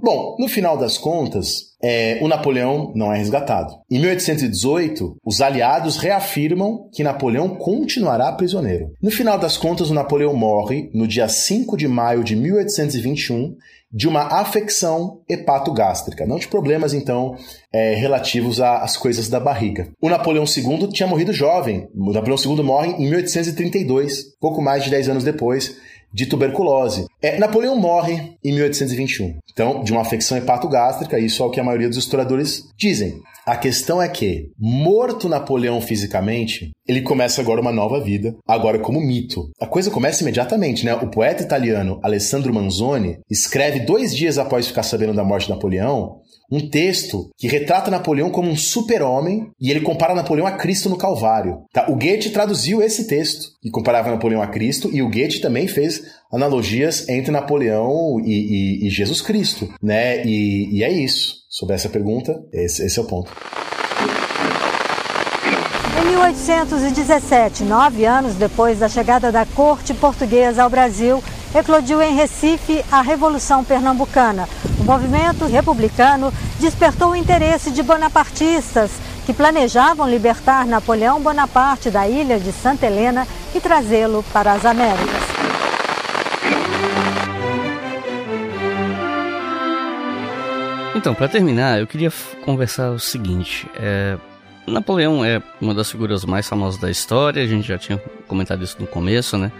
Bom, 0.00 0.36
no 0.38 0.48
final 0.48 0.76
das 0.76 0.96
contas, 0.96 1.68
é, 1.82 2.18
o 2.22 2.28
Napoleão 2.28 2.92
não 2.94 3.12
é 3.12 3.18
resgatado. 3.18 3.74
Em 3.90 3.98
1818, 3.98 5.16
os 5.24 5.40
aliados 5.40 5.96
reafirmam 5.96 6.88
que 6.92 7.02
Napoleão 7.02 7.48
continuará 7.56 8.30
prisioneiro. 8.32 8.90
No 9.02 9.10
final 9.10 9.38
das 9.38 9.56
contas, 9.56 9.90
o 9.90 9.94
Napoleão 9.94 10.34
morre 10.34 10.90
no 10.94 11.06
dia 11.06 11.28
5 11.28 11.76
de 11.76 11.88
maio 11.88 12.22
de 12.22 12.36
1821 12.36 13.56
de 13.90 14.06
uma 14.06 14.40
afecção 14.40 15.22
hepatogástrica, 15.28 16.26
não 16.26 16.38
de 16.38 16.46
problemas 16.46 16.92
então 16.92 17.34
é, 17.72 17.94
relativos 17.94 18.60
às 18.60 18.96
coisas 18.96 19.28
da 19.28 19.40
barriga. 19.40 19.88
O 20.02 20.10
Napoleão 20.10 20.44
II 20.44 20.88
tinha 20.88 21.06
morrido 21.06 21.32
jovem. 21.32 21.88
O 21.94 22.12
Napoleão 22.12 22.38
II 22.38 22.62
morre 22.62 22.90
em 22.90 23.08
1832, 23.08 24.36
pouco 24.38 24.60
mais 24.60 24.84
de 24.84 24.90
10 24.90 25.08
anos 25.08 25.24
depois 25.24 25.76
de 26.12 26.26
tuberculose. 26.26 27.06
É, 27.22 27.38
Napoleão 27.38 27.76
morre 27.76 28.36
em 28.44 28.52
1821, 28.52 29.38
então, 29.52 29.82
de 29.82 29.92
uma 29.92 30.02
afecção 30.02 30.38
hepatogástrica, 30.38 31.18
isso 31.18 31.42
é 31.42 31.46
o 31.46 31.50
que 31.50 31.60
a 31.60 31.64
maioria 31.64 31.88
dos 31.88 31.98
historiadores 31.98 32.62
dizem. 32.76 33.20
A 33.46 33.56
questão 33.56 34.00
é 34.00 34.08
que, 34.08 34.50
morto 34.58 35.28
Napoleão 35.28 35.80
fisicamente, 35.80 36.70
ele 36.86 37.00
começa 37.00 37.40
agora 37.40 37.60
uma 37.60 37.72
nova 37.72 37.98
vida, 37.98 38.36
agora 38.46 38.78
como 38.78 39.00
mito. 39.00 39.50
A 39.58 39.66
coisa 39.66 39.90
começa 39.90 40.22
imediatamente, 40.22 40.84
né? 40.84 40.94
O 40.94 41.10
poeta 41.10 41.42
italiano 41.42 41.98
Alessandro 42.02 42.52
Manzoni 42.52 43.18
escreve 43.30 43.80
dois 43.80 44.14
dias 44.14 44.36
após 44.36 44.66
ficar 44.66 44.82
sabendo 44.82 45.14
da 45.14 45.24
morte 45.24 45.46
de 45.46 45.50
Napoleão 45.54 46.20
um 46.50 46.68
texto 46.68 47.30
que 47.36 47.46
retrata 47.46 47.90
Napoleão 47.90 48.30
como 48.30 48.50
um 48.50 48.56
super-homem 48.56 49.50
e 49.60 49.70
ele 49.70 49.80
compara 49.80 50.14
Napoleão 50.14 50.46
a 50.46 50.52
Cristo 50.52 50.88
no 50.88 50.96
Calvário. 50.96 51.62
Tá? 51.72 51.86
O 51.88 51.94
Goethe 51.94 52.30
traduziu 52.30 52.82
esse 52.82 53.06
texto 53.06 53.48
e 53.62 53.70
comparava 53.70 54.10
Napoleão 54.10 54.40
a 54.40 54.46
Cristo 54.46 54.90
e 54.92 55.02
o 55.02 55.10
Goethe 55.10 55.40
também 55.40 55.68
fez 55.68 56.02
analogias 56.32 57.08
entre 57.08 57.30
Napoleão 57.30 58.20
e, 58.24 58.32
e, 58.32 58.86
e 58.86 58.90
Jesus 58.90 59.20
Cristo, 59.20 59.68
né? 59.82 60.24
E, 60.24 60.78
e, 60.78 60.84
é 60.84 60.90
isso. 60.90 61.38
Sobre 61.48 61.74
essa 61.74 61.88
pergunta, 61.88 62.38
esse, 62.52 62.84
esse 62.84 62.98
é 62.98 63.02
o 63.02 63.06
ponto. 63.06 63.30
Em 66.00 66.10
1817, 66.10 67.64
nove 67.64 68.04
anos 68.04 68.34
depois 68.34 68.78
da 68.78 68.88
chegada 68.88 69.32
da 69.32 69.44
corte 69.46 69.94
portuguesa 69.94 70.62
ao 70.62 70.70
Brasil, 70.70 71.22
eclodiu 71.54 72.02
em 72.02 72.14
Recife 72.14 72.84
a 72.90 73.00
Revolução 73.00 73.64
Pernambucana. 73.64 74.48
O 74.78 74.84
movimento 74.84 75.46
republicano 75.46 76.32
despertou 76.60 77.10
o 77.10 77.16
interesse 77.16 77.70
de 77.70 77.82
bonapartistas 77.82 78.90
que 79.24 79.32
planejavam 79.32 80.08
libertar 80.08 80.66
Napoleão 80.66 81.20
Bonaparte 81.20 81.90
da 81.90 82.08
ilha 82.08 82.38
de 82.38 82.52
Santa 82.52 82.86
Helena 82.86 83.26
e 83.54 83.60
trazê-lo 83.60 84.24
para 84.32 84.52
as 84.52 84.64
Américas. 84.64 85.38
Então, 90.94 91.14
para 91.14 91.28
terminar, 91.28 91.78
eu 91.78 91.86
queria 91.86 92.12
conversar 92.44 92.90
o 92.90 92.98
seguinte: 92.98 93.70
é, 93.76 94.18
Napoleão 94.66 95.24
é 95.24 95.40
uma 95.60 95.74
das 95.74 95.90
figuras 95.90 96.24
mais 96.24 96.48
famosas 96.48 96.80
da 96.80 96.90
história, 96.90 97.42
a 97.42 97.46
gente 97.46 97.68
já 97.68 97.78
tinha 97.78 97.98
comentado 98.26 98.64
isso 98.64 98.76
no 98.80 98.86
começo, 98.86 99.38
né? 99.38 99.52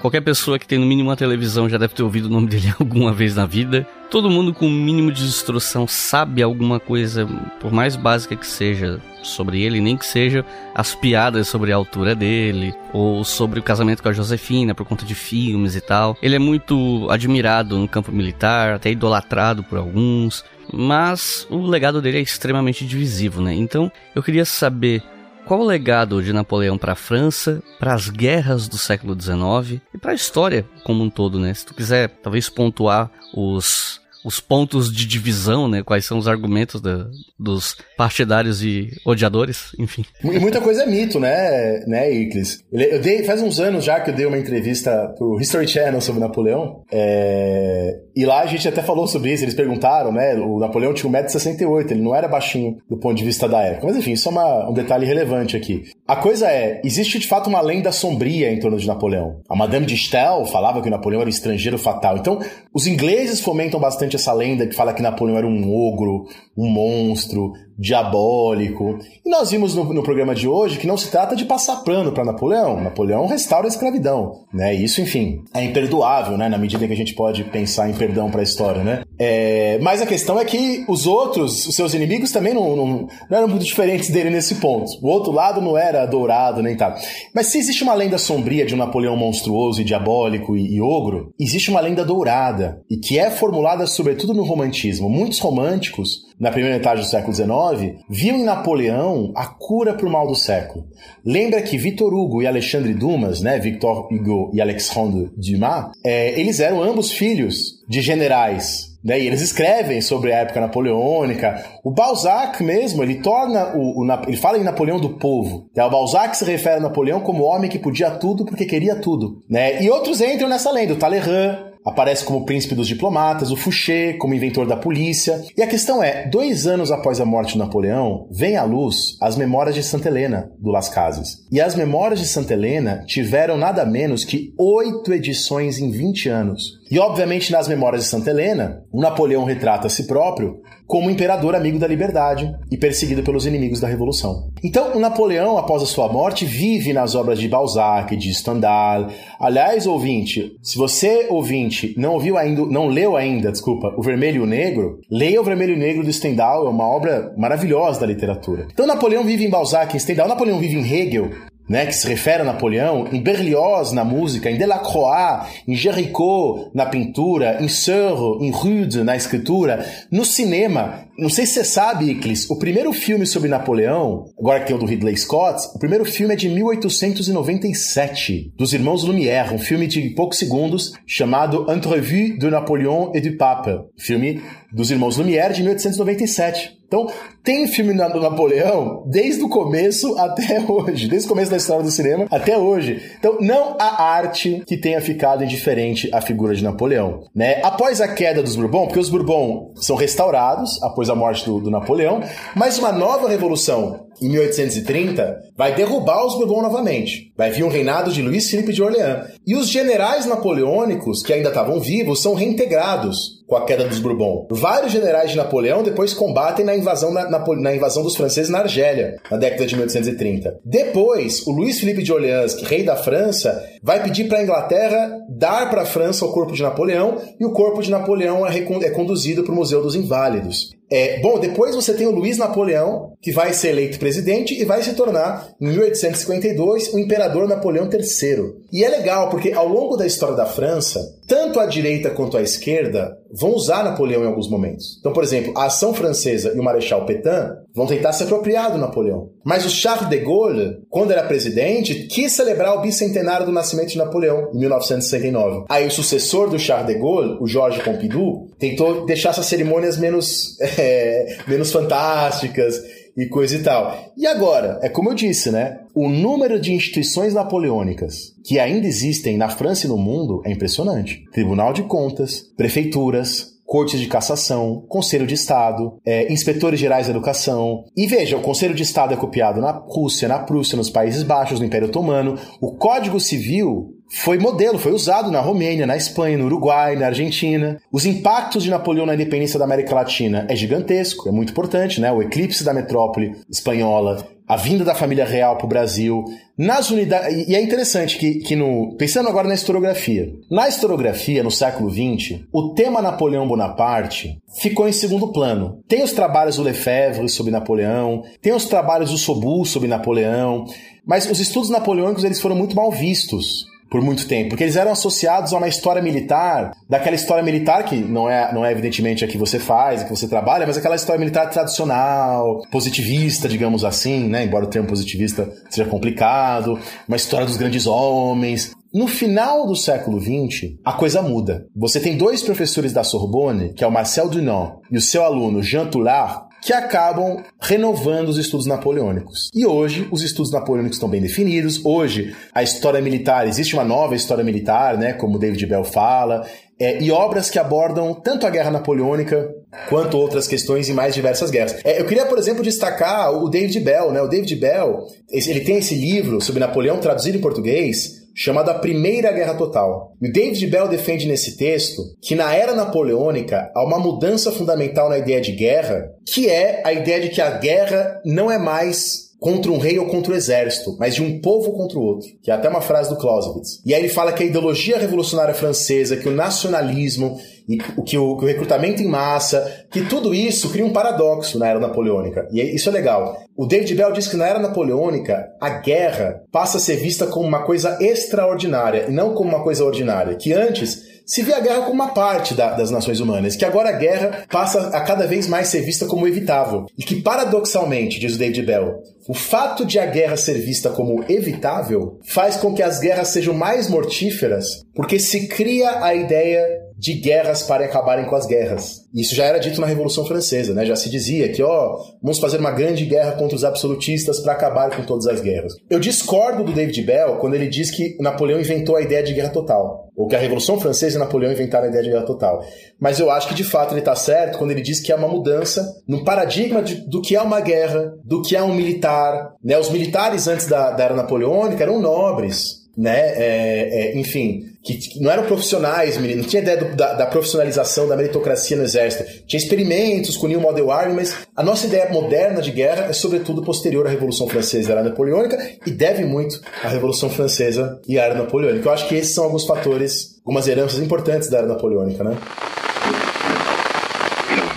Qualquer 0.00 0.20
pessoa 0.20 0.58
que 0.58 0.66
tem 0.66 0.78
no 0.78 0.86
mínimo 0.86 1.08
uma 1.08 1.16
televisão 1.16 1.68
já 1.68 1.78
deve 1.78 1.94
ter 1.94 2.02
ouvido 2.02 2.26
o 2.26 2.30
nome 2.30 2.48
dele 2.48 2.72
alguma 2.78 3.12
vez 3.12 3.34
na 3.34 3.46
vida. 3.46 3.86
Todo 4.10 4.30
mundo 4.30 4.54
com 4.54 4.66
o 4.66 4.70
mínimo 4.70 5.10
de 5.10 5.24
instrução 5.24 5.86
sabe 5.86 6.42
alguma 6.42 6.78
coisa, 6.78 7.26
por 7.58 7.72
mais 7.72 7.96
básica 7.96 8.36
que 8.36 8.46
seja, 8.46 9.00
sobre 9.22 9.62
ele, 9.62 9.80
nem 9.80 9.96
que 9.96 10.06
seja 10.06 10.44
as 10.74 10.94
piadas 10.94 11.48
sobre 11.48 11.72
a 11.72 11.76
altura 11.76 12.14
dele, 12.14 12.72
ou 12.92 13.24
sobre 13.24 13.58
o 13.58 13.62
casamento 13.62 14.02
com 14.02 14.08
a 14.08 14.12
Josefina 14.12 14.74
por 14.74 14.86
conta 14.86 15.04
de 15.04 15.14
filmes 15.14 15.74
e 15.74 15.80
tal. 15.80 16.16
Ele 16.22 16.36
é 16.36 16.38
muito 16.38 17.08
admirado 17.10 17.76
no 17.76 17.88
campo 17.88 18.12
militar, 18.12 18.74
até 18.74 18.90
idolatrado 18.90 19.64
por 19.64 19.78
alguns, 19.78 20.44
mas 20.72 21.46
o 21.50 21.66
legado 21.66 22.00
dele 22.00 22.18
é 22.18 22.22
extremamente 22.22 22.86
divisivo, 22.86 23.42
né? 23.42 23.54
Então 23.54 23.90
eu 24.14 24.22
queria 24.22 24.44
saber 24.44 25.02
qual 25.46 25.60
o 25.60 25.64
legado 25.64 26.20
de 26.22 26.32
Napoleão 26.32 26.76
para 26.76 26.92
a 26.92 26.96
França, 26.96 27.62
para 27.78 27.94
as 27.94 28.10
guerras 28.10 28.66
do 28.68 28.76
século 28.76 29.16
XIX 29.18 29.80
e 29.94 29.98
para 29.98 30.10
a 30.10 30.14
história 30.14 30.66
como 30.84 31.04
um 31.04 31.08
todo, 31.08 31.38
né? 31.38 31.54
Se 31.54 31.64
tu 31.64 31.72
quiser 31.72 32.08
talvez 32.08 32.48
pontuar 32.48 33.10
os 33.32 34.00
os 34.26 34.40
pontos 34.40 34.92
de 34.92 35.06
divisão, 35.06 35.68
né? 35.68 35.84
Quais 35.84 36.04
são 36.04 36.18
os 36.18 36.26
argumentos 36.26 36.80
da, 36.80 37.06
dos 37.38 37.76
partidários 37.96 38.60
e 38.60 38.90
odiadores, 39.06 39.70
enfim. 39.78 40.04
E 40.24 40.40
muita 40.40 40.60
coisa 40.60 40.82
é 40.82 40.86
mito, 40.86 41.20
né, 41.20 41.84
né, 41.86 42.12
Iclis? 42.12 42.58
Eu 42.72 43.00
dei, 43.00 43.22
faz 43.22 43.40
uns 43.40 43.60
anos 43.60 43.84
já 43.84 44.00
que 44.00 44.10
eu 44.10 44.14
dei 44.14 44.26
uma 44.26 44.36
entrevista 44.36 45.14
pro 45.16 45.40
History 45.40 45.68
Channel 45.68 46.00
sobre 46.00 46.20
Napoleão, 46.20 46.82
é, 46.92 48.00
e 48.16 48.26
lá 48.26 48.40
a 48.40 48.46
gente 48.46 48.66
até 48.66 48.82
falou 48.82 49.06
sobre 49.06 49.32
isso, 49.32 49.44
eles 49.44 49.54
perguntaram, 49.54 50.10
né, 50.10 50.34
o 50.34 50.58
Napoleão 50.58 50.92
tinha 50.92 51.12
1,68m, 51.12 51.92
ele 51.92 52.02
não 52.02 52.12
era 52.12 52.26
baixinho 52.26 52.78
do 52.90 52.98
ponto 52.98 53.14
de 53.14 53.24
vista 53.24 53.48
da 53.48 53.60
época. 53.62 53.86
Mas 53.86 53.96
enfim, 53.96 54.12
isso 54.12 54.28
é 54.28 54.32
uma, 54.32 54.68
um 54.68 54.72
detalhe 54.72 55.06
relevante 55.06 55.56
aqui. 55.56 55.84
A 56.08 56.14
coisa 56.14 56.48
é, 56.48 56.80
existe 56.84 57.18
de 57.18 57.26
fato 57.26 57.50
uma 57.50 57.60
lenda 57.60 57.90
sombria 57.90 58.52
em 58.52 58.60
torno 58.60 58.78
de 58.78 58.86
Napoleão. 58.86 59.40
A 59.48 59.56
Madame 59.56 59.84
de 59.84 59.96
Stael 59.96 60.44
falava 60.46 60.80
que 60.80 60.88
Napoleão 60.88 61.20
era 61.20 61.28
um 61.28 61.30
estrangeiro 61.30 61.76
fatal. 61.76 62.16
Então, 62.16 62.38
os 62.72 62.86
ingleses 62.86 63.40
fomentam 63.40 63.80
bastante 63.80 64.14
essa 64.14 64.32
lenda 64.32 64.68
que 64.68 64.76
fala 64.76 64.92
que 64.92 65.02
Napoleão 65.02 65.36
era 65.36 65.46
um 65.46 65.74
ogro, 65.74 66.28
um 66.56 66.68
monstro, 66.68 67.54
diabólico. 67.78 68.98
E 69.24 69.30
nós 69.30 69.50
vimos 69.50 69.74
no, 69.74 69.84
no, 69.92 70.02
programa 70.02 70.34
de 70.34 70.48
hoje 70.48 70.78
que 70.78 70.86
não 70.86 70.96
se 70.96 71.10
trata 71.10 71.36
de 71.36 71.44
passar 71.44 71.76
plano 71.76 72.12
para 72.12 72.24
Napoleão. 72.24 72.80
Napoleão 72.80 73.26
restaura 73.26 73.66
a 73.66 73.68
escravidão, 73.68 74.44
né? 74.52 74.74
Isso, 74.74 75.00
enfim, 75.00 75.42
é 75.54 75.64
imperdoável, 75.64 76.38
né? 76.38 76.48
Na 76.48 76.58
medida 76.58 76.86
que 76.86 76.92
a 76.92 76.96
gente 76.96 77.14
pode 77.14 77.44
pensar 77.44 77.88
em 77.90 77.94
perdão 77.94 78.30
para 78.30 78.40
a 78.40 78.44
história, 78.44 78.82
né? 78.82 79.02
É, 79.18 79.78
mas 79.80 80.00
a 80.00 80.06
questão 80.06 80.38
é 80.38 80.44
que 80.44 80.84
os 80.88 81.06
outros, 81.06 81.66
os 81.66 81.74
seus 81.74 81.94
inimigos, 81.94 82.32
também 82.32 82.54
não, 82.54 82.76
não, 82.76 82.86
não, 82.86 83.08
eram 83.30 83.48
muito 83.48 83.64
diferentes 83.64 84.10
dele 84.10 84.30
nesse 84.30 84.56
ponto. 84.56 84.90
O 85.02 85.08
outro 85.08 85.32
lado 85.32 85.60
não 85.60 85.76
era 85.76 86.06
dourado 86.06 86.62
nem 86.62 86.76
tal. 86.76 86.94
Mas 87.34 87.48
se 87.48 87.58
existe 87.58 87.82
uma 87.82 87.94
lenda 87.94 88.18
sombria 88.18 88.64
de 88.64 88.74
um 88.74 88.78
Napoleão 88.78 89.16
monstruoso 89.16 89.80
e 89.80 89.84
diabólico 89.84 90.56
e, 90.56 90.76
e 90.76 90.80
ogro, 90.80 91.32
existe 91.38 91.70
uma 91.70 91.80
lenda 91.80 92.04
dourada 92.04 92.80
e 92.90 92.96
que 92.96 93.18
é 93.18 93.30
formulada 93.30 93.86
sobretudo 93.86 94.34
no 94.34 94.44
romantismo. 94.44 95.08
Muitos 95.08 95.38
românticos 95.38 96.26
na 96.38 96.50
primeira 96.50 96.76
metade 96.76 97.00
do 97.00 97.06
século 97.06 97.34
XIX, 97.34 98.00
viam 98.08 98.36
em 98.36 98.44
Napoleão 98.44 99.32
a 99.34 99.46
cura 99.46 99.94
para 99.94 100.06
o 100.06 100.10
mal 100.10 100.26
do 100.26 100.34
século. 100.34 100.86
Lembra 101.24 101.62
que 101.62 101.78
Victor 101.78 102.12
Hugo 102.12 102.42
e 102.42 102.46
Alexandre 102.46 102.92
Dumas, 102.94 103.40
né, 103.40 103.58
Victor 103.58 104.06
Hugo 104.12 104.50
e 104.52 104.60
Alexandre 104.60 105.30
Dumas, 105.36 105.92
é, 106.04 106.38
eles 106.38 106.60
eram 106.60 106.82
ambos 106.82 107.10
filhos 107.10 107.82
de 107.88 108.00
generais 108.00 108.96
né? 109.06 109.20
E 109.20 109.26
eles 109.28 109.40
escrevem 109.40 110.00
sobre 110.00 110.32
a 110.32 110.38
época 110.38 110.60
napoleônica. 110.60 111.64
O 111.84 111.92
Balzac 111.92 112.60
mesmo, 112.64 113.04
ele 113.04 113.20
torna 113.20 113.76
o, 113.76 114.02
o, 114.02 114.12
ele 114.26 114.36
fala 114.36 114.58
em 114.58 114.64
Napoleão 114.64 114.98
do 114.98 115.10
povo. 115.10 115.70
Né? 115.76 115.84
O 115.84 115.90
Balzac 115.90 116.36
se 116.36 116.44
refere 116.44 116.78
a 116.78 116.80
Napoleão 116.80 117.20
como 117.20 117.44
homem 117.44 117.70
que 117.70 117.78
podia 117.78 118.10
tudo 118.10 118.44
porque 118.44 118.64
queria 118.64 118.96
tudo, 118.96 119.44
né? 119.48 119.80
E 119.80 119.88
outros 119.88 120.20
entram 120.20 120.48
nessa 120.48 120.72
lenda, 120.72 120.94
o 120.94 120.96
Talleyrand, 120.96 121.75
Aparece 121.86 122.24
como 122.24 122.44
príncipe 122.44 122.74
dos 122.74 122.88
diplomatas, 122.88 123.52
o 123.52 123.56
Fouché 123.56 124.14
como 124.14 124.34
inventor 124.34 124.66
da 124.66 124.76
polícia. 124.76 125.44
E 125.56 125.62
a 125.62 125.68
questão 125.68 126.02
é, 126.02 126.26
dois 126.28 126.66
anos 126.66 126.90
após 126.90 127.20
a 127.20 127.24
morte 127.24 127.52
de 127.52 127.58
Napoleão, 127.58 128.26
vem 128.30 128.56
à 128.56 128.64
luz 128.64 129.16
as 129.22 129.36
memórias 129.36 129.76
de 129.76 129.84
Santa 129.84 130.08
Helena, 130.08 130.50
do 130.58 130.70
Las 130.70 130.88
Casas. 130.88 131.46
E 131.50 131.60
as 131.60 131.76
memórias 131.76 132.18
de 132.18 132.26
Santa 132.26 132.54
Helena 132.54 133.04
tiveram 133.06 133.56
nada 133.56 133.86
menos 133.86 134.24
que 134.24 134.52
oito 134.58 135.12
edições 135.12 135.78
em 135.78 135.90
20 135.90 136.28
anos. 136.28 136.76
E 136.90 136.98
obviamente 136.98 137.50
nas 137.50 137.66
memórias 137.66 138.04
de 138.04 138.08
Santa 138.08 138.30
Helena, 138.30 138.82
o 138.92 139.00
Napoleão 139.00 139.44
retrata 139.44 139.86
a 139.86 139.90
si 139.90 140.06
próprio 140.06 140.60
como 140.86 141.10
imperador 141.10 141.54
amigo 141.56 141.78
da 141.78 141.86
liberdade 141.86 142.54
e 142.70 142.76
perseguido 142.76 143.22
pelos 143.22 143.44
inimigos 143.44 143.80
da 143.80 143.88
revolução. 143.88 144.50
Então, 144.62 144.96
o 144.96 145.00
Napoleão, 145.00 145.58
após 145.58 145.82
a 145.82 145.86
sua 145.86 146.08
morte, 146.08 146.44
vive 146.44 146.92
nas 146.92 147.14
obras 147.16 147.40
de 147.40 147.48
Balzac, 147.48 148.16
de 148.16 148.32
Stendhal. 148.32 149.08
Aliás, 149.40 149.86
ouvinte, 149.86 150.52
se 150.62 150.78
você, 150.78 151.26
ouvinte, 151.28 151.92
não 151.96 152.14
ouviu 152.14 152.38
ainda, 152.38 152.64
não 152.66 152.86
leu 152.86 153.16
ainda, 153.16 153.50
desculpa, 153.50 153.92
O 153.96 154.02
Vermelho 154.02 154.42
e 154.42 154.44
o 154.44 154.46
Negro, 154.46 155.00
leia 155.10 155.40
O 155.40 155.44
Vermelho 155.44 155.72
e 155.72 155.76
o 155.76 155.78
Negro 155.78 156.04
do 156.04 156.12
Stendhal, 156.12 156.66
é 156.66 156.70
uma 156.70 156.86
obra 156.86 157.34
maravilhosa 157.36 158.00
da 158.00 158.06
literatura. 158.06 158.68
Então, 158.72 158.86
Napoleão 158.86 159.24
vive 159.24 159.44
em 159.44 159.50
Balzac, 159.50 159.94
em 159.94 159.98
Stendhal, 159.98 160.28
Napoleão 160.28 160.60
vive 160.60 160.76
em 160.76 160.88
Hegel, 160.88 161.30
né, 161.68 161.86
que 161.86 161.92
se 161.92 162.06
refere 162.06 162.42
a 162.42 162.44
Napoleão, 162.44 163.08
em 163.12 163.20
Berlioz 163.20 163.92
na 163.92 164.04
música, 164.04 164.50
em 164.50 164.56
Delacroix, 164.56 165.48
em 165.66 165.74
Géricault 165.74 166.70
na 166.74 166.86
pintura, 166.86 167.58
em 167.60 167.68
Seurat, 167.68 168.40
em 168.40 168.50
Rude 168.50 169.02
na 169.02 169.16
escritura, 169.16 169.84
no 170.10 170.24
cinema. 170.24 171.05
Não 171.18 171.30
sei 171.30 171.46
se 171.46 171.54
você 171.54 171.64
sabe, 171.64 172.10
Iclis, 172.10 172.48
o 172.50 172.58
primeiro 172.58 172.92
filme 172.92 173.24
sobre 173.24 173.48
Napoleão, 173.48 174.26
agora 174.38 174.60
que 174.60 174.66
tem 174.66 174.76
o 174.76 174.78
do 174.78 174.84
Ridley 174.84 175.16
Scott, 175.16 175.66
o 175.74 175.78
primeiro 175.78 176.04
filme 176.04 176.34
é 176.34 176.36
de 176.36 176.48
1897, 176.48 178.52
dos 178.54 178.74
irmãos 178.74 179.02
Lumière, 179.02 179.54
um 179.54 179.58
filme 179.58 179.86
de 179.86 180.10
poucos 180.10 180.38
segundos 180.38 180.92
chamado 181.06 181.66
Entrevue 181.72 182.38
de 182.38 182.50
Napoléon 182.50 183.12
et 183.14 183.22
du 183.22 183.36
Pape, 183.38 183.80
filme 183.96 184.42
dos 184.70 184.90
irmãos 184.90 185.16
Lumière 185.16 185.54
de 185.54 185.62
1897. 185.62 186.76
Então, 186.86 187.08
tem 187.42 187.66
filme 187.66 187.92
do 187.92 188.20
Napoleão 188.20 189.04
desde 189.10 189.42
o 189.42 189.48
começo 189.48 190.16
até 190.18 190.60
hoje, 190.68 191.08
desde 191.08 191.26
o 191.26 191.28
começo 191.28 191.50
da 191.50 191.56
história 191.56 191.82
do 191.82 191.90
cinema 191.90 192.26
até 192.30 192.56
hoje. 192.56 193.02
Então, 193.18 193.38
não 193.40 193.76
há 193.78 194.04
arte 194.04 194.62
que 194.66 194.76
tenha 194.76 195.00
ficado 195.00 195.42
indiferente 195.42 196.08
à 196.12 196.20
figura 196.20 196.54
de 196.54 196.62
Napoleão. 196.62 197.24
Né? 197.34 197.60
Após 197.64 198.00
a 198.00 198.08
queda 198.08 198.42
dos 198.42 198.54
Bourbon, 198.54 198.86
porque 198.86 199.00
os 199.00 199.10
Bourbon 199.10 199.72
são 199.76 199.96
restaurados 199.96 200.80
após 200.82 201.05
a 201.10 201.14
morte 201.14 201.44
do, 201.44 201.60
do 201.60 201.70
Napoleão, 201.70 202.20
mas 202.54 202.78
uma 202.78 202.92
nova 202.92 203.28
revolução 203.28 204.05
em 204.20 204.28
1830, 204.28 205.50
vai 205.56 205.74
derrubar 205.74 206.26
os 206.26 206.34
Bourbon 206.34 206.62
novamente. 206.62 207.32
Vai 207.36 207.50
vir 207.50 207.64
um 207.64 207.68
reinado 207.68 208.12
de 208.12 208.22
Luís 208.22 208.48
Filipe 208.48 208.72
de 208.72 208.82
Orleans. 208.82 209.30
E 209.46 209.54
os 209.54 209.68
generais 209.68 210.26
napoleônicos, 210.26 211.22
que 211.22 211.32
ainda 211.32 211.48
estavam 211.48 211.80
vivos, 211.80 212.22
são 212.22 212.34
reintegrados 212.34 213.36
com 213.46 213.56
a 213.56 213.64
queda 213.64 213.84
dos 213.84 214.00
Bourbon. 214.00 214.46
Vários 214.50 214.92
generais 214.92 215.30
de 215.30 215.36
Napoleão 215.36 215.82
depois 215.82 216.12
combatem 216.12 216.64
na 216.64 216.76
invasão, 216.76 217.12
na, 217.12 217.30
na, 217.30 217.38
na, 217.38 217.74
invasão 217.74 218.02
dos 218.02 218.16
franceses 218.16 218.50
na 218.50 218.58
Argélia, 218.58 219.16
na 219.30 219.36
década 219.36 219.66
de 219.66 219.76
1830. 219.76 220.60
Depois, 220.64 221.46
o 221.46 221.52
Luís 221.52 221.78
Filipe 221.78 222.02
de 222.02 222.12
Orleans, 222.12 222.60
rei 222.62 222.82
da 222.82 222.96
França, 222.96 223.62
vai 223.82 224.02
pedir 224.02 224.24
para 224.28 224.38
a 224.38 224.42
Inglaterra 224.42 225.16
dar 225.28 225.70
para 225.70 225.82
a 225.82 225.86
França 225.86 226.24
o 226.24 226.32
corpo 226.32 226.54
de 226.54 226.62
Napoleão 226.62 227.18
e 227.38 227.44
o 227.44 227.52
corpo 227.52 227.82
de 227.82 227.90
Napoleão 227.90 228.46
é, 228.46 228.58
é 228.58 228.90
conduzido 228.90 229.44
para 229.44 229.52
o 229.52 229.56
Museu 229.56 229.82
dos 229.82 229.94
Inválidos. 229.94 230.74
É, 230.90 231.20
bom, 231.20 231.38
depois 231.38 231.74
você 231.74 231.92
tem 231.94 232.06
o 232.06 232.12
Luiz 232.12 232.38
Napoleão, 232.38 233.12
que 233.20 233.32
vai 233.32 233.52
ser 233.52 233.70
eleito 233.70 233.98
presidente 234.06 234.54
e 234.54 234.64
vai 234.64 234.84
se 234.84 234.94
tornar, 234.94 235.48
em 235.60 235.66
1852, 235.66 236.94
o 236.94 236.98
imperador 237.00 237.48
Napoleão 237.48 237.90
III. 237.90 238.54
E 238.72 238.84
é 238.84 238.88
legal, 238.88 239.28
porque 239.30 239.50
ao 239.52 239.66
longo 239.66 239.96
da 239.96 240.06
história 240.06 240.36
da 240.36 240.46
França, 240.46 241.00
tanto 241.26 241.58
a 241.58 241.66
direita 241.66 242.10
quanto 242.10 242.36
a 242.36 242.42
esquerda 242.42 243.18
vão 243.32 243.52
usar 243.52 243.82
Napoleão 243.82 244.22
em 244.22 244.26
alguns 244.26 244.48
momentos. 244.48 244.96
Então, 245.00 245.12
por 245.12 245.24
exemplo, 245.24 245.52
a 245.56 245.64
ação 245.64 245.92
francesa 245.92 246.52
e 246.54 246.60
o 246.60 246.62
Marechal 246.62 247.04
Petain 247.04 247.50
vão 247.74 247.86
tentar 247.86 248.12
se 248.12 248.22
apropriar 248.22 248.70
do 248.70 248.78
Napoleão. 248.78 249.30
Mas 249.44 249.66
o 249.66 249.70
Charles 249.70 250.08
de 250.08 250.18
Gaulle, 250.18 250.78
quando 250.88 251.10
era 251.10 251.24
presidente, 251.24 252.06
quis 252.06 252.32
celebrar 252.32 252.76
o 252.76 252.80
bicentenário 252.82 253.44
do 253.44 253.52
nascimento 253.52 253.88
de 253.88 253.98
Napoleão, 253.98 254.50
em 254.54 254.58
1969. 254.58 255.64
Aí 255.68 255.84
o 255.84 255.90
sucessor 255.90 256.48
do 256.48 256.58
Charles 256.58 256.94
de 256.94 257.00
Gaulle, 257.00 257.38
o 257.40 257.46
Georges 257.46 257.82
Pompidou, 257.82 258.46
tentou 258.56 259.04
deixar 259.04 259.30
essas 259.30 259.46
cerimônias 259.46 259.98
menos, 259.98 260.56
é, 260.78 261.38
menos 261.48 261.72
fantásticas 261.72 262.80
e 263.16 263.26
coisa 263.26 263.56
e 263.56 263.62
tal. 263.62 264.12
E 264.16 264.26
agora, 264.26 264.78
é 264.82 264.88
como 264.88 265.10
eu 265.10 265.14
disse, 265.14 265.50
né? 265.50 265.80
O 265.94 266.08
número 266.08 266.60
de 266.60 266.72
instituições 266.72 267.32
napoleônicas 267.32 268.34
que 268.44 268.58
ainda 268.58 268.86
existem 268.86 269.36
na 269.36 269.48
França 269.48 269.86
e 269.86 269.88
no 269.88 269.96
mundo 269.96 270.42
é 270.44 270.52
impressionante. 270.52 271.24
Tribunal 271.32 271.72
de 271.72 271.84
Contas, 271.84 272.42
prefeituras, 272.56 273.56
cortes 273.66 273.98
de 273.98 274.06
cassação, 274.06 274.84
Conselho 274.88 275.26
de 275.26 275.34
Estado, 275.34 275.98
é, 276.04 276.32
inspetores 276.32 276.78
gerais 276.78 277.06
da 277.06 277.12
educação. 277.12 277.84
E 277.96 278.06
veja, 278.06 278.36
o 278.36 278.42
Conselho 278.42 278.74
de 278.74 278.82
Estado 278.82 279.12
é 279.12 279.16
copiado 279.16 279.60
na 279.60 279.72
Rússia, 279.72 280.28
na 280.28 280.38
Prússia, 280.38 280.76
nos 280.76 280.88
Países 280.88 281.22
Baixos, 281.22 281.58
no 281.58 281.66
Império 281.66 281.88
Otomano. 281.88 282.38
O 282.60 282.76
Código 282.76 283.18
Civil 283.18 283.95
foi 284.08 284.38
modelo, 284.38 284.78
foi 284.78 284.92
usado 284.92 285.30
na 285.30 285.40
Romênia, 285.40 285.86
na 285.86 285.96
Espanha, 285.96 286.38
no 286.38 286.46
Uruguai, 286.46 286.96
na 286.96 287.06
Argentina. 287.06 287.80
Os 287.90 288.06
impactos 288.06 288.62
de 288.62 288.70
Napoleão 288.70 289.06
na 289.06 289.14
independência 289.14 289.58
da 289.58 289.64
América 289.64 289.94
Latina 289.94 290.46
é 290.48 290.54
gigantesco, 290.54 291.28
é 291.28 291.32
muito 291.32 291.50
importante, 291.50 292.00
né? 292.00 292.12
O 292.12 292.22
eclipse 292.22 292.64
da 292.64 292.72
metrópole 292.72 293.34
espanhola, 293.50 294.26
a 294.46 294.56
vinda 294.56 294.84
da 294.84 294.94
família 294.94 295.24
real 295.24 295.56
para 295.56 295.66
o 295.66 295.68
Brasil, 295.68 296.24
nas 296.56 296.90
unidades. 296.90 297.48
E 297.48 297.56
é 297.56 297.60
interessante 297.60 298.16
que, 298.16 298.36
que 298.36 298.54
no. 298.54 298.94
Pensando 298.96 299.28
agora 299.28 299.48
na 299.48 299.54
historiografia. 299.54 300.32
Na 300.48 300.68
historiografia, 300.68 301.42
no 301.42 301.50
século 301.50 301.90
XX, 301.90 302.42
o 302.52 302.74
tema 302.74 303.02
Napoleão 303.02 303.48
Bonaparte 303.48 304.38
ficou 304.60 304.88
em 304.88 304.92
segundo 304.92 305.32
plano. 305.32 305.80
Tem 305.88 306.04
os 306.04 306.12
trabalhos 306.12 306.56
do 306.56 306.62
Lefebvre 306.62 307.28
sobre 307.28 307.50
Napoleão, 307.50 308.22
tem 308.40 308.52
os 308.52 308.66
trabalhos 308.66 309.10
do 309.10 309.18
Sobu 309.18 309.64
sobre 309.64 309.88
Napoleão, 309.88 310.64
mas 311.04 311.28
os 311.28 311.40
estudos 311.40 311.70
napoleônicos 311.70 312.22
eles 312.22 312.40
foram 312.40 312.54
muito 312.54 312.76
mal 312.76 312.90
vistos 312.92 313.66
por 313.90 314.00
muito 314.00 314.26
tempo, 314.26 314.50
porque 314.50 314.64
eles 314.64 314.76
eram 314.76 314.92
associados 314.92 315.52
a 315.52 315.58
uma 315.58 315.68
história 315.68 316.02
militar, 316.02 316.72
daquela 316.88 317.14
história 317.14 317.42
militar 317.42 317.84
que 317.84 317.96
não 317.96 318.28
é, 318.28 318.52
não 318.52 318.64
é 318.64 318.72
evidentemente 318.72 319.24
a 319.24 319.28
que 319.28 319.38
você 319.38 319.58
faz, 319.58 320.02
a 320.02 320.04
que 320.04 320.10
você 320.10 320.28
trabalha, 320.28 320.66
mas 320.66 320.76
aquela 320.76 320.96
história 320.96 321.18
militar 321.18 321.48
tradicional, 321.50 322.62
positivista, 322.70 323.48
digamos 323.48 323.84
assim, 323.84 324.28
né? 324.28 324.44
Embora 324.44 324.64
o 324.64 324.68
termo 324.68 324.88
positivista 324.88 325.48
seja 325.70 325.88
complicado, 325.88 326.78
uma 327.06 327.16
história 327.16 327.46
dos 327.46 327.56
grandes 327.56 327.86
homens. 327.86 328.72
No 328.92 329.06
final 329.06 329.66
do 329.66 329.76
século 329.76 330.20
XX, 330.20 330.76
a 330.84 330.92
coisa 330.92 331.20
muda. 331.20 331.66
Você 331.76 332.00
tem 332.00 332.16
dois 332.16 332.42
professores 332.42 332.92
da 332.92 333.04
Sorbonne, 333.04 333.74
que 333.74 333.84
é 333.84 333.86
o 333.86 333.92
Marcel 333.92 334.28
Dunant 334.28 334.76
e 334.90 334.96
o 334.96 335.02
seu 335.02 335.22
aluno 335.22 335.62
Jean 335.62 335.86
Toulard, 335.86 336.46
que 336.66 336.72
acabam 336.72 337.44
renovando 337.60 338.28
os 338.28 338.36
estudos 338.36 338.66
napoleônicos. 338.66 339.50
E 339.54 339.64
hoje 339.64 340.08
os 340.10 340.22
estudos 340.22 340.50
napoleônicos 340.50 340.96
estão 340.96 341.08
bem 341.08 341.22
definidos. 341.22 341.80
Hoje 341.84 342.34
a 342.52 342.60
história 342.60 343.00
militar, 343.00 343.46
existe 343.46 343.74
uma 343.74 343.84
nova 343.84 344.16
história 344.16 344.42
militar, 344.42 344.98
né, 344.98 345.12
como 345.12 345.38
David 345.38 345.64
Bell 345.64 345.84
fala, 345.84 346.44
é, 346.76 347.00
e 347.00 347.08
obras 347.12 347.48
que 347.48 347.58
abordam 347.60 348.12
tanto 348.14 348.48
a 348.48 348.50
guerra 348.50 348.72
napoleônica 348.72 349.48
quanto 349.88 350.18
outras 350.18 350.48
questões 350.48 350.88
em 350.88 350.92
mais 350.92 351.14
diversas 351.14 351.52
guerras. 351.52 351.76
É, 351.84 352.00
eu 352.00 352.04
queria, 352.04 352.26
por 352.26 352.36
exemplo, 352.36 352.64
destacar 352.64 353.32
o 353.32 353.48
David 353.48 353.78
Bell, 353.78 354.10
né? 354.10 354.20
O 354.20 354.26
David 354.26 354.56
Bell, 354.56 355.06
ele 355.30 355.60
tem 355.60 355.78
esse 355.78 355.94
livro 355.94 356.40
sobre 356.40 356.58
Napoleão 356.58 356.98
traduzido 356.98 357.38
em 357.38 357.40
português, 357.40 358.25
chamado 358.36 358.70
A 358.70 358.74
Primeira 358.74 359.32
Guerra 359.32 359.54
Total. 359.54 360.12
E 360.20 360.28
o 360.28 360.32
David 360.32 360.66
Bell 360.66 360.88
defende 360.88 361.26
nesse 361.26 361.56
texto 361.56 362.02
que 362.20 362.34
na 362.34 362.54
era 362.54 362.74
napoleônica 362.74 363.70
há 363.74 363.82
uma 363.82 363.98
mudança 363.98 364.52
fundamental 364.52 365.08
na 365.08 365.16
ideia 365.16 365.40
de 365.40 365.52
guerra, 365.52 366.10
que 366.26 366.48
é 366.48 366.82
a 366.84 366.92
ideia 366.92 367.22
de 367.22 367.30
que 367.30 367.40
a 367.40 367.52
guerra 367.52 368.20
não 368.26 368.50
é 368.50 368.58
mais 368.58 369.25
contra 369.38 369.70
um 369.70 369.78
rei 369.78 369.98
ou 369.98 370.06
contra 370.06 370.32
o 370.32 370.36
exército, 370.36 370.96
mas 370.98 371.14
de 371.14 371.22
um 371.22 371.40
povo 371.40 371.72
contra 371.72 371.98
o 371.98 372.02
outro, 372.02 372.28
que 372.42 372.50
é 372.50 372.54
até 372.54 372.68
uma 372.68 372.80
frase 372.80 373.10
do 373.10 373.16
Clausewitz. 373.16 373.82
E 373.84 373.94
aí 373.94 374.00
ele 374.00 374.08
fala 374.08 374.32
que 374.32 374.42
a 374.42 374.46
ideologia 374.46 374.98
revolucionária 374.98 375.54
francesa, 375.54 376.16
que 376.16 376.28
o 376.28 376.34
nacionalismo 376.34 377.38
e 377.68 377.78
o 377.96 378.02
que 378.02 378.16
o, 378.16 378.36
que 378.36 378.44
o 378.44 378.48
recrutamento 378.48 379.02
em 379.02 379.08
massa, 379.08 379.84
que 379.90 380.02
tudo 380.02 380.34
isso 380.34 380.70
cria 380.70 380.86
um 380.86 380.92
paradoxo 380.92 381.58
na 381.58 381.68
era 381.68 381.80
napoleônica. 381.80 382.48
E 382.52 382.60
isso 382.60 382.88
é 382.88 382.92
legal. 382.92 383.36
O 383.56 383.66
David 383.66 383.94
Bell 383.94 384.12
diz 384.12 384.28
que 384.28 384.36
na 384.36 384.46
era 384.46 384.58
napoleônica, 384.58 385.48
a 385.60 385.70
guerra 385.70 386.42
passa 386.52 386.78
a 386.78 386.80
ser 386.80 386.96
vista 386.96 387.26
como 387.26 387.46
uma 387.46 387.64
coisa 387.64 387.98
extraordinária 388.00 389.06
e 389.08 389.12
não 389.12 389.34
como 389.34 389.50
uma 389.50 389.64
coisa 389.64 389.84
ordinária, 389.84 390.36
que 390.36 390.52
antes 390.52 391.05
se 391.26 391.42
vê 391.42 391.52
a 391.52 391.60
guerra 391.60 391.80
como 391.80 391.94
uma 391.94 392.14
parte 392.14 392.54
da, 392.54 392.72
das 392.72 392.90
nações 392.90 393.18
humanas, 393.18 393.56
que 393.56 393.64
agora 393.64 393.88
a 393.88 393.98
guerra 393.98 394.44
passa 394.48 394.88
a 394.88 395.00
cada 395.00 395.26
vez 395.26 395.48
mais 395.48 395.68
ser 395.68 395.80
vista 395.80 396.06
como 396.06 396.26
evitável. 396.26 396.86
E 396.96 397.02
que, 397.02 397.20
paradoxalmente, 397.20 398.20
diz 398.20 398.36
o 398.36 398.38
David 398.38 398.62
Bell, 398.62 399.02
o 399.28 399.34
fato 399.34 399.84
de 399.84 399.98
a 399.98 400.06
guerra 400.06 400.36
ser 400.36 400.54
vista 400.60 400.90
como 400.90 401.24
evitável 401.28 402.20
faz 402.24 402.56
com 402.56 402.72
que 402.72 402.82
as 402.82 403.00
guerras 403.00 403.28
sejam 403.28 403.52
mais 403.52 403.90
mortíferas, 403.90 404.84
porque 404.94 405.18
se 405.18 405.48
cria 405.48 406.04
a 406.04 406.14
ideia 406.14 406.85
de 406.96 407.14
guerras 407.14 407.62
para 407.62 407.84
acabarem 407.84 408.24
com 408.24 408.34
as 408.34 408.46
guerras. 408.46 409.02
Isso 409.14 409.34
já 409.34 409.44
era 409.44 409.58
dito 409.58 409.80
na 409.80 409.86
Revolução 409.86 410.24
Francesa, 410.24 410.72
né? 410.72 410.84
Já 410.84 410.96
se 410.96 411.10
dizia 411.10 411.48
que, 411.50 411.62
ó, 411.62 411.98
vamos 412.22 412.38
fazer 412.38 412.58
uma 412.58 412.70
grande 412.70 413.04
guerra 413.04 413.32
contra 413.32 413.54
os 413.54 413.64
absolutistas 413.64 414.40
para 414.40 414.52
acabar 414.52 414.94
com 414.94 415.02
todas 415.02 415.26
as 415.26 415.40
guerras. 415.40 415.74
Eu 415.90 416.00
discordo 416.00 416.64
do 416.64 416.72
David 416.72 417.02
Bell 417.02 417.36
quando 417.36 417.54
ele 417.54 417.68
diz 417.68 417.90
que 417.90 418.16
Napoleão 418.20 418.60
inventou 418.60 418.96
a 418.96 419.02
ideia 419.02 419.22
de 419.22 419.34
guerra 419.34 419.50
total, 419.50 420.08
ou 420.16 420.26
que 420.26 420.36
a 420.36 420.38
Revolução 420.38 420.80
Francesa 420.80 421.16
e 421.16 421.18
Napoleão 421.18 421.52
inventaram 421.52 421.84
a 421.84 421.88
ideia 421.88 422.04
de 422.04 422.10
guerra 422.10 422.24
total. 422.24 422.64
Mas 422.98 423.20
eu 423.20 423.30
acho 423.30 423.48
que 423.48 423.54
de 423.54 423.64
fato 423.64 423.92
ele 423.92 424.00
está 424.00 424.16
certo 424.16 424.58
quando 424.58 424.70
ele 424.70 424.82
diz 424.82 425.00
que 425.00 425.12
é 425.12 425.14
uma 425.14 425.28
mudança 425.28 425.86
no 426.08 426.24
paradigma 426.24 426.82
de, 426.82 427.06
do 427.06 427.20
que 427.20 427.36
é 427.36 427.42
uma 427.42 427.60
guerra, 427.60 428.14
do 428.24 428.40
que 428.42 428.56
é 428.56 428.62
um 428.62 428.74
militar. 428.74 429.52
Né? 429.62 429.78
Os 429.78 429.90
militares 429.90 430.48
antes 430.48 430.66
da, 430.66 430.90
da 430.92 431.04
era 431.04 431.14
napoleônica 431.14 431.82
eram 431.82 432.00
nobres, 432.00 432.85
né? 432.96 433.18
É, 433.18 433.88
é, 433.92 434.18
enfim, 434.18 434.72
que, 434.82 434.94
que, 434.96 435.20
não 435.20 435.30
eram 435.30 435.44
profissionais, 435.44 436.16
menino, 436.16 436.42
não 436.42 436.48
tinha 436.48 436.62
ideia 436.62 436.78
do, 436.78 436.96
da, 436.96 437.12
da, 437.12 437.26
profissionalização 437.26 438.08
da 438.08 438.16
meritocracia 438.16 438.76
no 438.76 438.84
exército. 438.84 439.24
Tinha 439.46 439.60
experimentos 439.60 440.36
com 440.36 440.46
New 440.46 440.60
Model 440.60 440.90
Army, 440.90 441.14
mas 441.14 441.34
a 441.54 441.62
nossa 441.62 441.86
ideia 441.86 442.08
moderna 442.10 442.62
de 442.62 442.70
guerra 442.70 443.06
é 443.06 443.12
sobretudo 443.12 443.62
posterior 443.62 444.06
à 444.06 444.10
Revolução 444.10 444.48
Francesa 444.48 444.88
e 444.88 444.92
à 444.92 444.96
Era 444.96 445.08
Napoleônica 445.08 445.58
e 445.84 445.90
deve 445.90 446.24
muito 446.24 446.60
à 446.82 446.88
Revolução 446.88 447.28
Francesa 447.28 448.00
e 448.08 448.18
à 448.18 448.24
Era 448.24 448.34
Napoleônica. 448.34 448.88
Eu 448.88 448.92
acho 448.92 449.08
que 449.08 449.14
esses 449.14 449.34
são 449.34 449.44
alguns 449.44 449.66
fatores, 449.66 450.36
algumas 450.38 450.66
heranças 450.66 450.98
importantes 451.00 451.50
da 451.50 451.58
Era 451.58 451.66
Napoleônica, 451.66 452.24
né? 452.24 452.36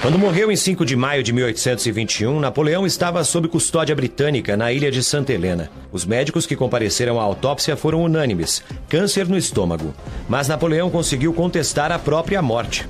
Quando 0.10 0.18
morreu 0.18 0.52
em 0.52 0.56
5 0.56 0.84
de 0.86 0.96
maio 0.96 1.22
de 1.22 1.32
1821, 1.32 2.40
Napoleão 2.40 2.84
estava 2.84 3.24
sob 3.24 3.48
custódia 3.48 3.96
britânica 3.96 4.58
na 4.58 4.74
ilha 4.74 4.90
de 4.90 5.04
Santa 5.04 5.32
Helena. 5.32 5.70
Os 5.92 6.04
médicos 6.04 6.48
que 6.48 6.56
compareceram 6.56 7.20
à 7.20 7.24
autópsia 7.24 7.78
foram 7.78 8.02
unânimes: 8.02 8.64
câncer 8.90 9.28
no 9.28 9.38
estômago. 9.38 9.94
Mas 10.28 10.48
Napoleão 10.48 10.90
conseguiu 10.90 11.32
contestar 11.32 11.92
a 11.92 12.00
própria 12.00 12.42
morte. 12.42 12.90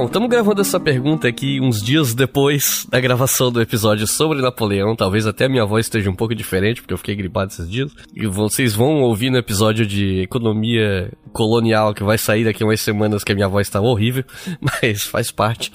Bom, 0.00 0.06
estamos 0.06 0.30
gravando 0.30 0.62
essa 0.62 0.80
pergunta 0.80 1.28
aqui 1.28 1.60
uns 1.60 1.82
dias 1.82 2.14
depois 2.14 2.86
da 2.88 2.98
gravação 2.98 3.52
do 3.52 3.60
episódio 3.60 4.06
sobre 4.06 4.40
Napoleão. 4.40 4.96
Talvez 4.96 5.26
até 5.26 5.44
a 5.44 5.48
minha 5.48 5.66
voz 5.66 5.84
esteja 5.84 6.08
um 6.08 6.14
pouco 6.14 6.34
diferente, 6.34 6.80
porque 6.80 6.94
eu 6.94 6.96
fiquei 6.96 7.14
gripado 7.14 7.52
esses 7.52 7.70
dias. 7.70 7.92
E 8.14 8.26
vocês 8.26 8.74
vão 8.74 9.02
ouvir 9.02 9.28
no 9.28 9.36
episódio 9.36 9.84
de 9.84 10.22
economia 10.22 11.12
colonial 11.34 11.92
que 11.92 12.02
vai 12.02 12.16
sair 12.16 12.46
daqui 12.46 12.62
a 12.62 12.66
umas 12.66 12.80
semanas 12.80 13.22
que 13.22 13.32
a 13.32 13.34
minha 13.34 13.46
voz 13.46 13.66
está 13.66 13.78
horrível, 13.78 14.24
mas 14.58 15.02
faz 15.02 15.30
parte. 15.30 15.70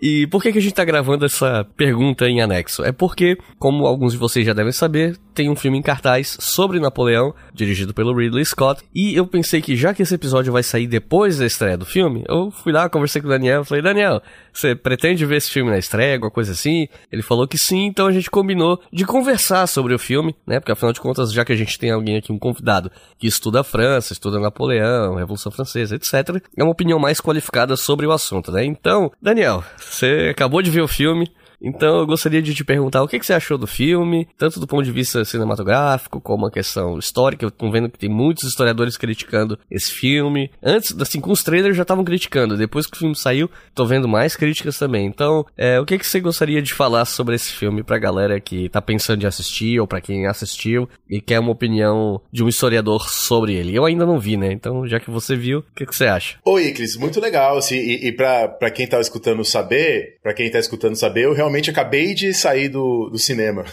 E 0.00 0.26
por 0.26 0.42
que, 0.42 0.52
que 0.52 0.58
a 0.58 0.62
gente 0.62 0.74
tá 0.74 0.84
gravando 0.84 1.24
essa 1.24 1.66
pergunta 1.76 2.28
em 2.28 2.40
anexo? 2.40 2.84
É 2.84 2.92
porque, 2.92 3.36
como 3.58 3.86
alguns 3.86 4.12
de 4.12 4.18
vocês 4.18 4.46
já 4.46 4.52
devem 4.52 4.72
saber, 4.72 5.16
tem 5.34 5.50
um 5.50 5.56
filme 5.56 5.78
em 5.78 5.82
cartaz 5.82 6.36
sobre 6.40 6.78
Napoleão, 6.78 7.34
dirigido 7.52 7.92
pelo 7.92 8.16
Ridley 8.16 8.44
Scott, 8.44 8.82
e 8.94 9.14
eu 9.14 9.26
pensei 9.26 9.60
que 9.60 9.76
já 9.76 9.92
que 9.92 10.02
esse 10.02 10.14
episódio 10.14 10.52
vai 10.52 10.62
sair 10.62 10.86
depois 10.86 11.38
da 11.38 11.46
estreia 11.46 11.76
do 11.76 11.84
filme, 11.84 12.24
eu 12.28 12.50
fui 12.50 12.72
lá, 12.72 12.88
conversei 12.88 13.20
com 13.20 13.26
o 13.26 13.30
Daniel, 13.30 13.64
falei, 13.64 13.82
Daniel, 13.82 14.22
você 14.52 14.74
pretende 14.74 15.26
ver 15.26 15.36
esse 15.36 15.50
filme 15.50 15.70
na 15.70 15.78
estreia, 15.78 16.14
alguma 16.14 16.30
coisa 16.30 16.52
assim? 16.52 16.86
Ele 17.10 17.22
falou 17.22 17.48
que 17.48 17.58
sim, 17.58 17.86
então 17.86 18.06
a 18.06 18.12
gente 18.12 18.30
combinou 18.30 18.80
de 18.92 19.04
conversar 19.04 19.66
sobre 19.66 19.94
o 19.94 19.98
filme, 19.98 20.34
né? 20.46 20.60
Porque 20.60 20.72
afinal 20.72 20.92
de 20.92 21.00
contas, 21.00 21.32
já 21.32 21.44
que 21.44 21.52
a 21.52 21.56
gente 21.56 21.78
tem 21.78 21.90
alguém 21.90 22.16
aqui, 22.16 22.32
um 22.32 22.38
convidado, 22.38 22.90
que 23.18 23.26
estuda 23.26 23.60
a 23.60 23.64
França, 23.64 24.12
estuda 24.12 24.38
Napoleão, 24.38 25.16
Revolução 25.16 25.50
Francesa, 25.50 25.96
etc., 25.96 26.40
é 26.56 26.62
uma 26.62 26.72
opinião 26.72 26.98
mais 26.98 27.20
qualificada 27.20 27.76
sobre 27.76 28.06
o 28.06 28.12
assunto, 28.12 28.52
né? 28.52 28.64
Então, 28.64 29.10
Daniel, 29.20 29.64
você 29.94 30.28
acabou 30.30 30.60
de 30.62 30.70
ver 30.70 30.82
o 30.82 30.88
filme, 30.88 31.30
então 31.64 31.98
eu 31.98 32.06
gostaria 32.06 32.42
de 32.42 32.54
te 32.54 32.64
perguntar 32.64 33.02
o 33.02 33.08
que, 33.08 33.18
que, 33.18 33.26
você 33.26 33.32
achou 33.32 33.56
do 33.56 33.66
filme, 33.66 34.28
tanto 34.36 34.60
do 34.60 34.66
ponto 34.66 34.84
de 34.84 34.92
vista 34.92 35.24
cinematográfico, 35.24 36.20
como 36.20 36.46
a 36.46 36.50
questão 36.50 36.98
histórica. 36.98 37.44
Eu 37.44 37.50
tô 37.50 37.70
vendo 37.70 37.88
que 37.88 37.98
tem 37.98 38.10
muitos 38.10 38.44
historiadores 38.44 38.96
criticando 38.96 39.58
esse 39.70 39.90
filme. 39.90 40.50
Antes, 40.62 40.94
assim, 41.00 41.20
com 41.20 41.32
os 41.32 41.42
trailers 41.42 41.76
já 41.76 41.82
estavam 41.82 42.04
criticando. 42.04 42.56
Depois 42.56 42.86
que 42.86 42.96
o 42.96 42.98
filme 43.00 43.16
saiu, 43.16 43.50
tô 43.74 43.86
vendo 43.86 44.06
mais 44.06 44.36
críticas 44.36 44.78
também. 44.78 45.06
Então, 45.06 45.46
é, 45.56 45.80
o 45.80 45.86
que, 45.86 45.98
que 45.98 46.06
você 46.06 46.20
gostaria 46.20 46.60
de 46.60 46.74
falar 46.74 47.04
sobre 47.04 47.34
esse 47.34 47.52
filme 47.52 47.82
pra 47.82 47.98
galera 47.98 48.38
que 48.40 48.68
tá 48.68 48.82
pensando 48.82 49.22
em 49.22 49.26
assistir, 49.26 49.80
ou 49.80 49.86
para 49.86 50.00
quem 50.00 50.26
assistiu 50.26 50.88
e 51.08 51.20
quer 51.20 51.40
uma 51.40 51.52
opinião 51.52 52.20
de 52.30 52.44
um 52.44 52.48
historiador 52.48 53.08
sobre 53.08 53.54
ele? 53.54 53.74
Eu 53.74 53.84
ainda 53.84 54.04
não 54.04 54.18
vi, 54.18 54.36
né? 54.36 54.52
Então, 54.52 54.86
já 54.86 55.00
que 55.00 55.10
você 55.10 55.34
viu, 55.34 55.60
o 55.60 55.74
que, 55.74 55.86
que 55.86 55.96
você 55.96 56.06
acha? 56.06 56.38
Oi, 56.44 56.66
Iclis, 56.66 56.96
muito 56.96 57.20
legal. 57.20 57.56
Assim, 57.56 57.76
e, 57.76 58.08
e 58.08 58.12
pra, 58.12 58.48
pra 58.48 58.70
quem 58.70 58.86
tá 58.86 59.00
escutando 59.00 59.44
saber, 59.44 60.18
para 60.22 60.34
quem 60.34 60.50
tá 60.50 60.58
escutando 60.58 60.96
saber, 60.96 61.24
eu 61.24 61.32
realmente 61.32 61.53
acabei 61.70 62.14
de 62.14 62.32
sair 62.32 62.68
do, 62.68 63.08
do 63.10 63.18
cinema. 63.18 63.64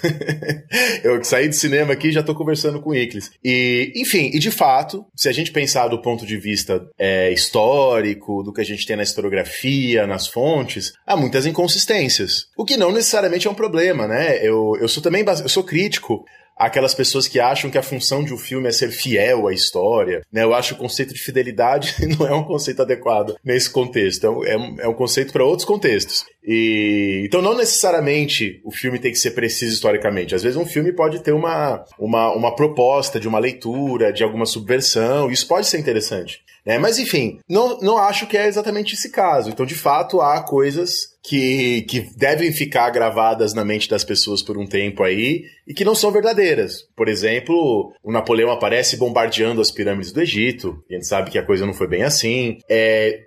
eu 1.03 1.23
saí 1.23 1.47
do 1.47 1.55
cinema 1.55 1.93
aqui 1.93 2.09
e 2.09 2.11
já 2.11 2.23
tô 2.23 2.35
conversando 2.35 2.81
com 2.81 2.89
o 2.91 2.95
Iclis. 2.95 3.31
E, 3.43 3.91
enfim, 3.95 4.31
e 4.33 4.39
de 4.39 4.51
fato, 4.51 5.05
se 5.15 5.29
a 5.29 5.31
gente 5.31 5.51
pensar 5.51 5.87
do 5.87 6.01
ponto 6.01 6.25
de 6.25 6.37
vista 6.37 6.81
é, 6.97 7.31
histórico, 7.31 8.43
do 8.43 8.53
que 8.53 8.61
a 8.61 8.65
gente 8.65 8.85
tem 8.85 8.95
na 8.95 9.03
historiografia, 9.03 10.07
nas 10.07 10.27
fontes, 10.27 10.93
há 11.05 11.15
muitas 11.15 11.45
inconsistências. 11.45 12.47
O 12.57 12.65
que 12.65 12.77
não 12.77 12.91
necessariamente 12.91 13.47
é 13.47 13.51
um 13.51 13.55
problema, 13.55 14.07
né? 14.07 14.37
Eu, 14.45 14.77
eu 14.79 14.87
sou 14.87 15.01
também 15.01 15.23
eu 15.25 15.49
sou 15.49 15.63
crítico 15.63 16.25
aquelas 16.65 16.93
pessoas 16.93 17.27
que 17.27 17.39
acham 17.39 17.71
que 17.71 17.77
a 17.77 17.83
função 17.83 18.23
de 18.23 18.33
um 18.33 18.37
filme 18.37 18.67
é 18.67 18.71
ser 18.71 18.91
fiel 18.91 19.47
à 19.47 19.53
história. 19.53 20.21
Né? 20.31 20.43
Eu 20.43 20.53
acho 20.53 20.75
que 20.75 20.79
o 20.79 20.83
conceito 20.83 21.13
de 21.13 21.19
fidelidade 21.19 21.95
não 22.17 22.27
é 22.27 22.33
um 22.33 22.43
conceito 22.43 22.81
adequado 22.81 23.35
nesse 23.43 23.69
contexto. 23.69 24.25
É 24.45 24.57
um, 24.57 24.75
é 24.79 24.87
um 24.87 24.93
conceito 24.93 25.33
para 25.33 25.43
outros 25.43 25.65
contextos. 25.65 26.23
E, 26.43 27.23
então, 27.25 27.41
não 27.41 27.55
necessariamente 27.55 28.59
o 28.63 28.71
filme 28.71 28.99
tem 28.99 29.11
que 29.11 29.19
ser 29.19 29.31
preciso 29.31 29.73
historicamente. 29.73 30.33
Às 30.33 30.43
vezes, 30.43 30.57
um 30.57 30.65
filme 30.65 30.91
pode 30.91 31.21
ter 31.21 31.33
uma, 31.33 31.85
uma, 31.99 32.33
uma 32.33 32.55
proposta 32.55 33.19
de 33.19 33.27
uma 33.27 33.39
leitura, 33.39 34.11
de 34.11 34.23
alguma 34.23 34.45
subversão. 34.45 35.29
Isso 35.29 35.47
pode 35.47 35.67
ser 35.67 35.79
interessante. 35.79 36.41
Né? 36.65 36.77
Mas, 36.77 36.99
enfim, 36.99 37.39
não, 37.49 37.79
não 37.79 37.97
acho 37.97 38.27
que 38.27 38.37
é 38.37 38.47
exatamente 38.47 38.95
esse 38.95 39.11
caso. 39.11 39.49
Então, 39.49 39.65
de 39.65 39.75
fato, 39.75 40.21
há 40.21 40.41
coisas 40.43 41.11
que, 41.23 41.83
que 41.83 42.01
devem 42.17 42.51
ficar 42.51 42.89
gravadas 42.89 43.53
na 43.53 43.63
mente 43.63 43.89
das 43.89 44.03
pessoas 44.03 44.41
por 44.41 44.57
um 44.57 44.65
tempo 44.65 45.03
aí 45.03 45.43
e 45.67 45.73
que 45.73 45.85
não 45.85 45.95
são 45.95 46.11
verdadeiras. 46.11 46.87
Por 46.95 47.07
exemplo, 47.07 47.93
o 48.03 48.11
Napoleão 48.11 48.51
aparece 48.51 48.97
bombardeando 48.97 49.61
as 49.61 49.71
pirâmides 49.71 50.11
do 50.11 50.21
Egito, 50.21 50.83
e 50.89 50.95
a 50.95 50.97
gente 50.97 51.07
sabe 51.07 51.29
que 51.29 51.37
a 51.37 51.45
coisa 51.45 51.65
não 51.65 51.73
foi 51.73 51.87
bem 51.87 52.03
assim. 52.03 52.57
É, 52.69 53.19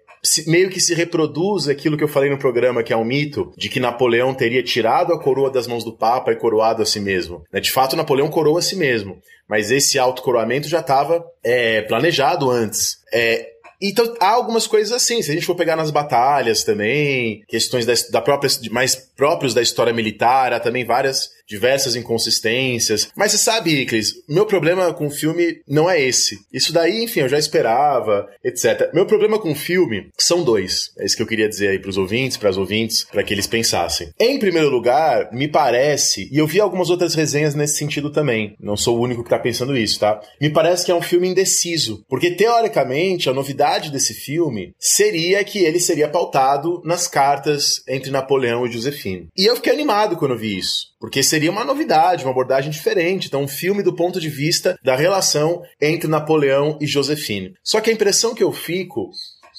meio 0.46 0.70
que 0.70 0.80
se 0.80 0.94
reproduz 0.94 1.68
aquilo 1.68 1.96
que 1.96 2.04
eu 2.04 2.08
falei 2.08 2.30
no 2.30 2.38
programa, 2.38 2.82
que 2.82 2.92
é 2.92 2.96
um 2.96 3.04
mito, 3.04 3.52
de 3.56 3.68
que 3.68 3.80
Napoleão 3.80 4.34
teria 4.34 4.62
tirado 4.62 5.12
a 5.12 5.20
coroa 5.20 5.50
das 5.50 5.66
mãos 5.66 5.84
do 5.84 5.96
Papa 5.96 6.32
e 6.32 6.36
coroado 6.36 6.82
a 6.82 6.86
si 6.86 7.00
mesmo. 7.00 7.44
Né? 7.52 7.60
De 7.60 7.70
fato, 7.70 7.96
Napoleão 7.96 8.28
coroa 8.28 8.58
a 8.58 8.62
si 8.62 8.76
mesmo, 8.76 9.18
mas 9.48 9.70
esse 9.70 9.98
autocoroamento 9.98 10.68
já 10.68 10.80
estava 10.80 11.24
é, 11.42 11.82
planejado 11.82 12.50
antes. 12.50 12.98
É, 13.12 13.54
então 13.80 14.14
há 14.18 14.30
algumas 14.30 14.66
coisas 14.66 14.92
assim. 14.92 15.20
Se 15.20 15.30
a 15.30 15.34
gente 15.34 15.46
for 15.46 15.54
pegar 15.54 15.76
nas 15.76 15.90
batalhas 15.90 16.64
também, 16.64 17.42
questões 17.46 17.84
da, 17.84 17.92
da 18.10 18.20
própria, 18.20 18.50
mais 18.70 18.94
próprios 18.94 19.52
da 19.52 19.60
história 19.60 19.92
militar, 19.92 20.52
há 20.52 20.60
também 20.60 20.84
várias 20.84 21.33
diversas 21.48 21.97
inconsistências. 21.97 23.08
Mas 23.16 23.32
você 23.32 23.39
sabe, 23.39 23.82
Iclis, 23.82 24.14
meu 24.28 24.47
problema 24.47 24.92
com 24.92 25.06
o 25.06 25.10
filme 25.10 25.60
não 25.68 25.89
é 25.89 26.00
esse. 26.00 26.39
Isso 26.52 26.73
daí, 26.73 27.02
enfim, 27.02 27.20
eu 27.20 27.28
já 27.28 27.39
esperava, 27.39 28.26
etc. 28.44 28.92
Meu 28.92 29.06
problema 29.06 29.39
com 29.39 29.52
o 29.52 29.56
filme 29.56 30.08
são 30.18 30.42
dois. 30.42 30.90
É 30.98 31.05
isso 31.05 31.16
que 31.16 31.23
eu 31.23 31.26
queria 31.26 31.48
dizer 31.48 31.68
aí 31.68 31.78
pros 31.78 31.97
ouvintes, 31.97 32.36
para 32.36 32.50
as 32.50 32.56
ouvintes, 32.56 33.05
para 33.05 33.23
que 33.23 33.32
eles 33.32 33.47
pensassem. 33.47 34.10
Em 34.18 34.39
primeiro 34.39 34.70
lugar, 34.70 35.31
me 35.32 35.48
parece, 35.48 36.28
e 36.32 36.39
eu 36.39 36.47
vi 36.47 36.60
algumas 36.60 36.90
outras 36.90 37.14
resenhas 37.14 37.55
nesse 37.55 37.76
sentido 37.76 38.10
também. 38.10 38.55
Não 38.60 38.76
sou 38.76 38.98
o 38.98 39.02
único 39.02 39.23
que 39.23 39.31
tá 39.31 39.39
pensando 39.39 39.76
isso, 39.76 40.00
tá? 40.00 40.20
Me 40.40 40.50
parece 40.50 40.84
que 40.84 40.90
é 40.90 40.94
um 40.94 41.02
filme 41.02 41.28
indeciso, 41.28 42.05
porque 42.08 42.31
teoricamente 42.31 43.28
a 43.28 43.34
novidade 43.34 43.90
desse 43.90 44.14
filme 44.14 44.74
seria 44.78 45.42
que 45.44 45.58
ele 45.58 45.81
seria 45.81 46.08
pautado 46.08 46.81
nas 46.84 47.06
cartas 47.06 47.82
entre 47.89 48.10
Napoleão 48.10 48.66
e 48.66 48.73
Josefino. 48.73 49.28
E 49.36 49.48
eu 49.48 49.56
fiquei 49.56 49.73
animado 49.73 50.16
quando 50.16 50.39
vi 50.39 50.58
isso. 50.58 50.94
Porque 51.05 51.23
seria 51.34 51.50
uma 51.50 51.64
novidade, 51.64 52.22
uma 52.22 52.30
abordagem 52.30 52.70
diferente. 52.70 53.26
Então, 53.26 53.42
um 53.42 53.48
filme 53.48 53.82
do 53.82 53.92
ponto 53.92 54.20
de 54.20 54.28
vista 54.28 54.78
da 54.84 54.94
relação 54.94 55.62
entre 55.80 56.08
Napoleão 56.08 56.78
e 56.80 56.86
Josefine. 56.86 57.54
Só 57.60 57.80
que 57.80 57.90
a 57.90 57.92
impressão 57.92 58.36
que 58.36 58.44
eu 58.44 58.52
fico 58.52 59.10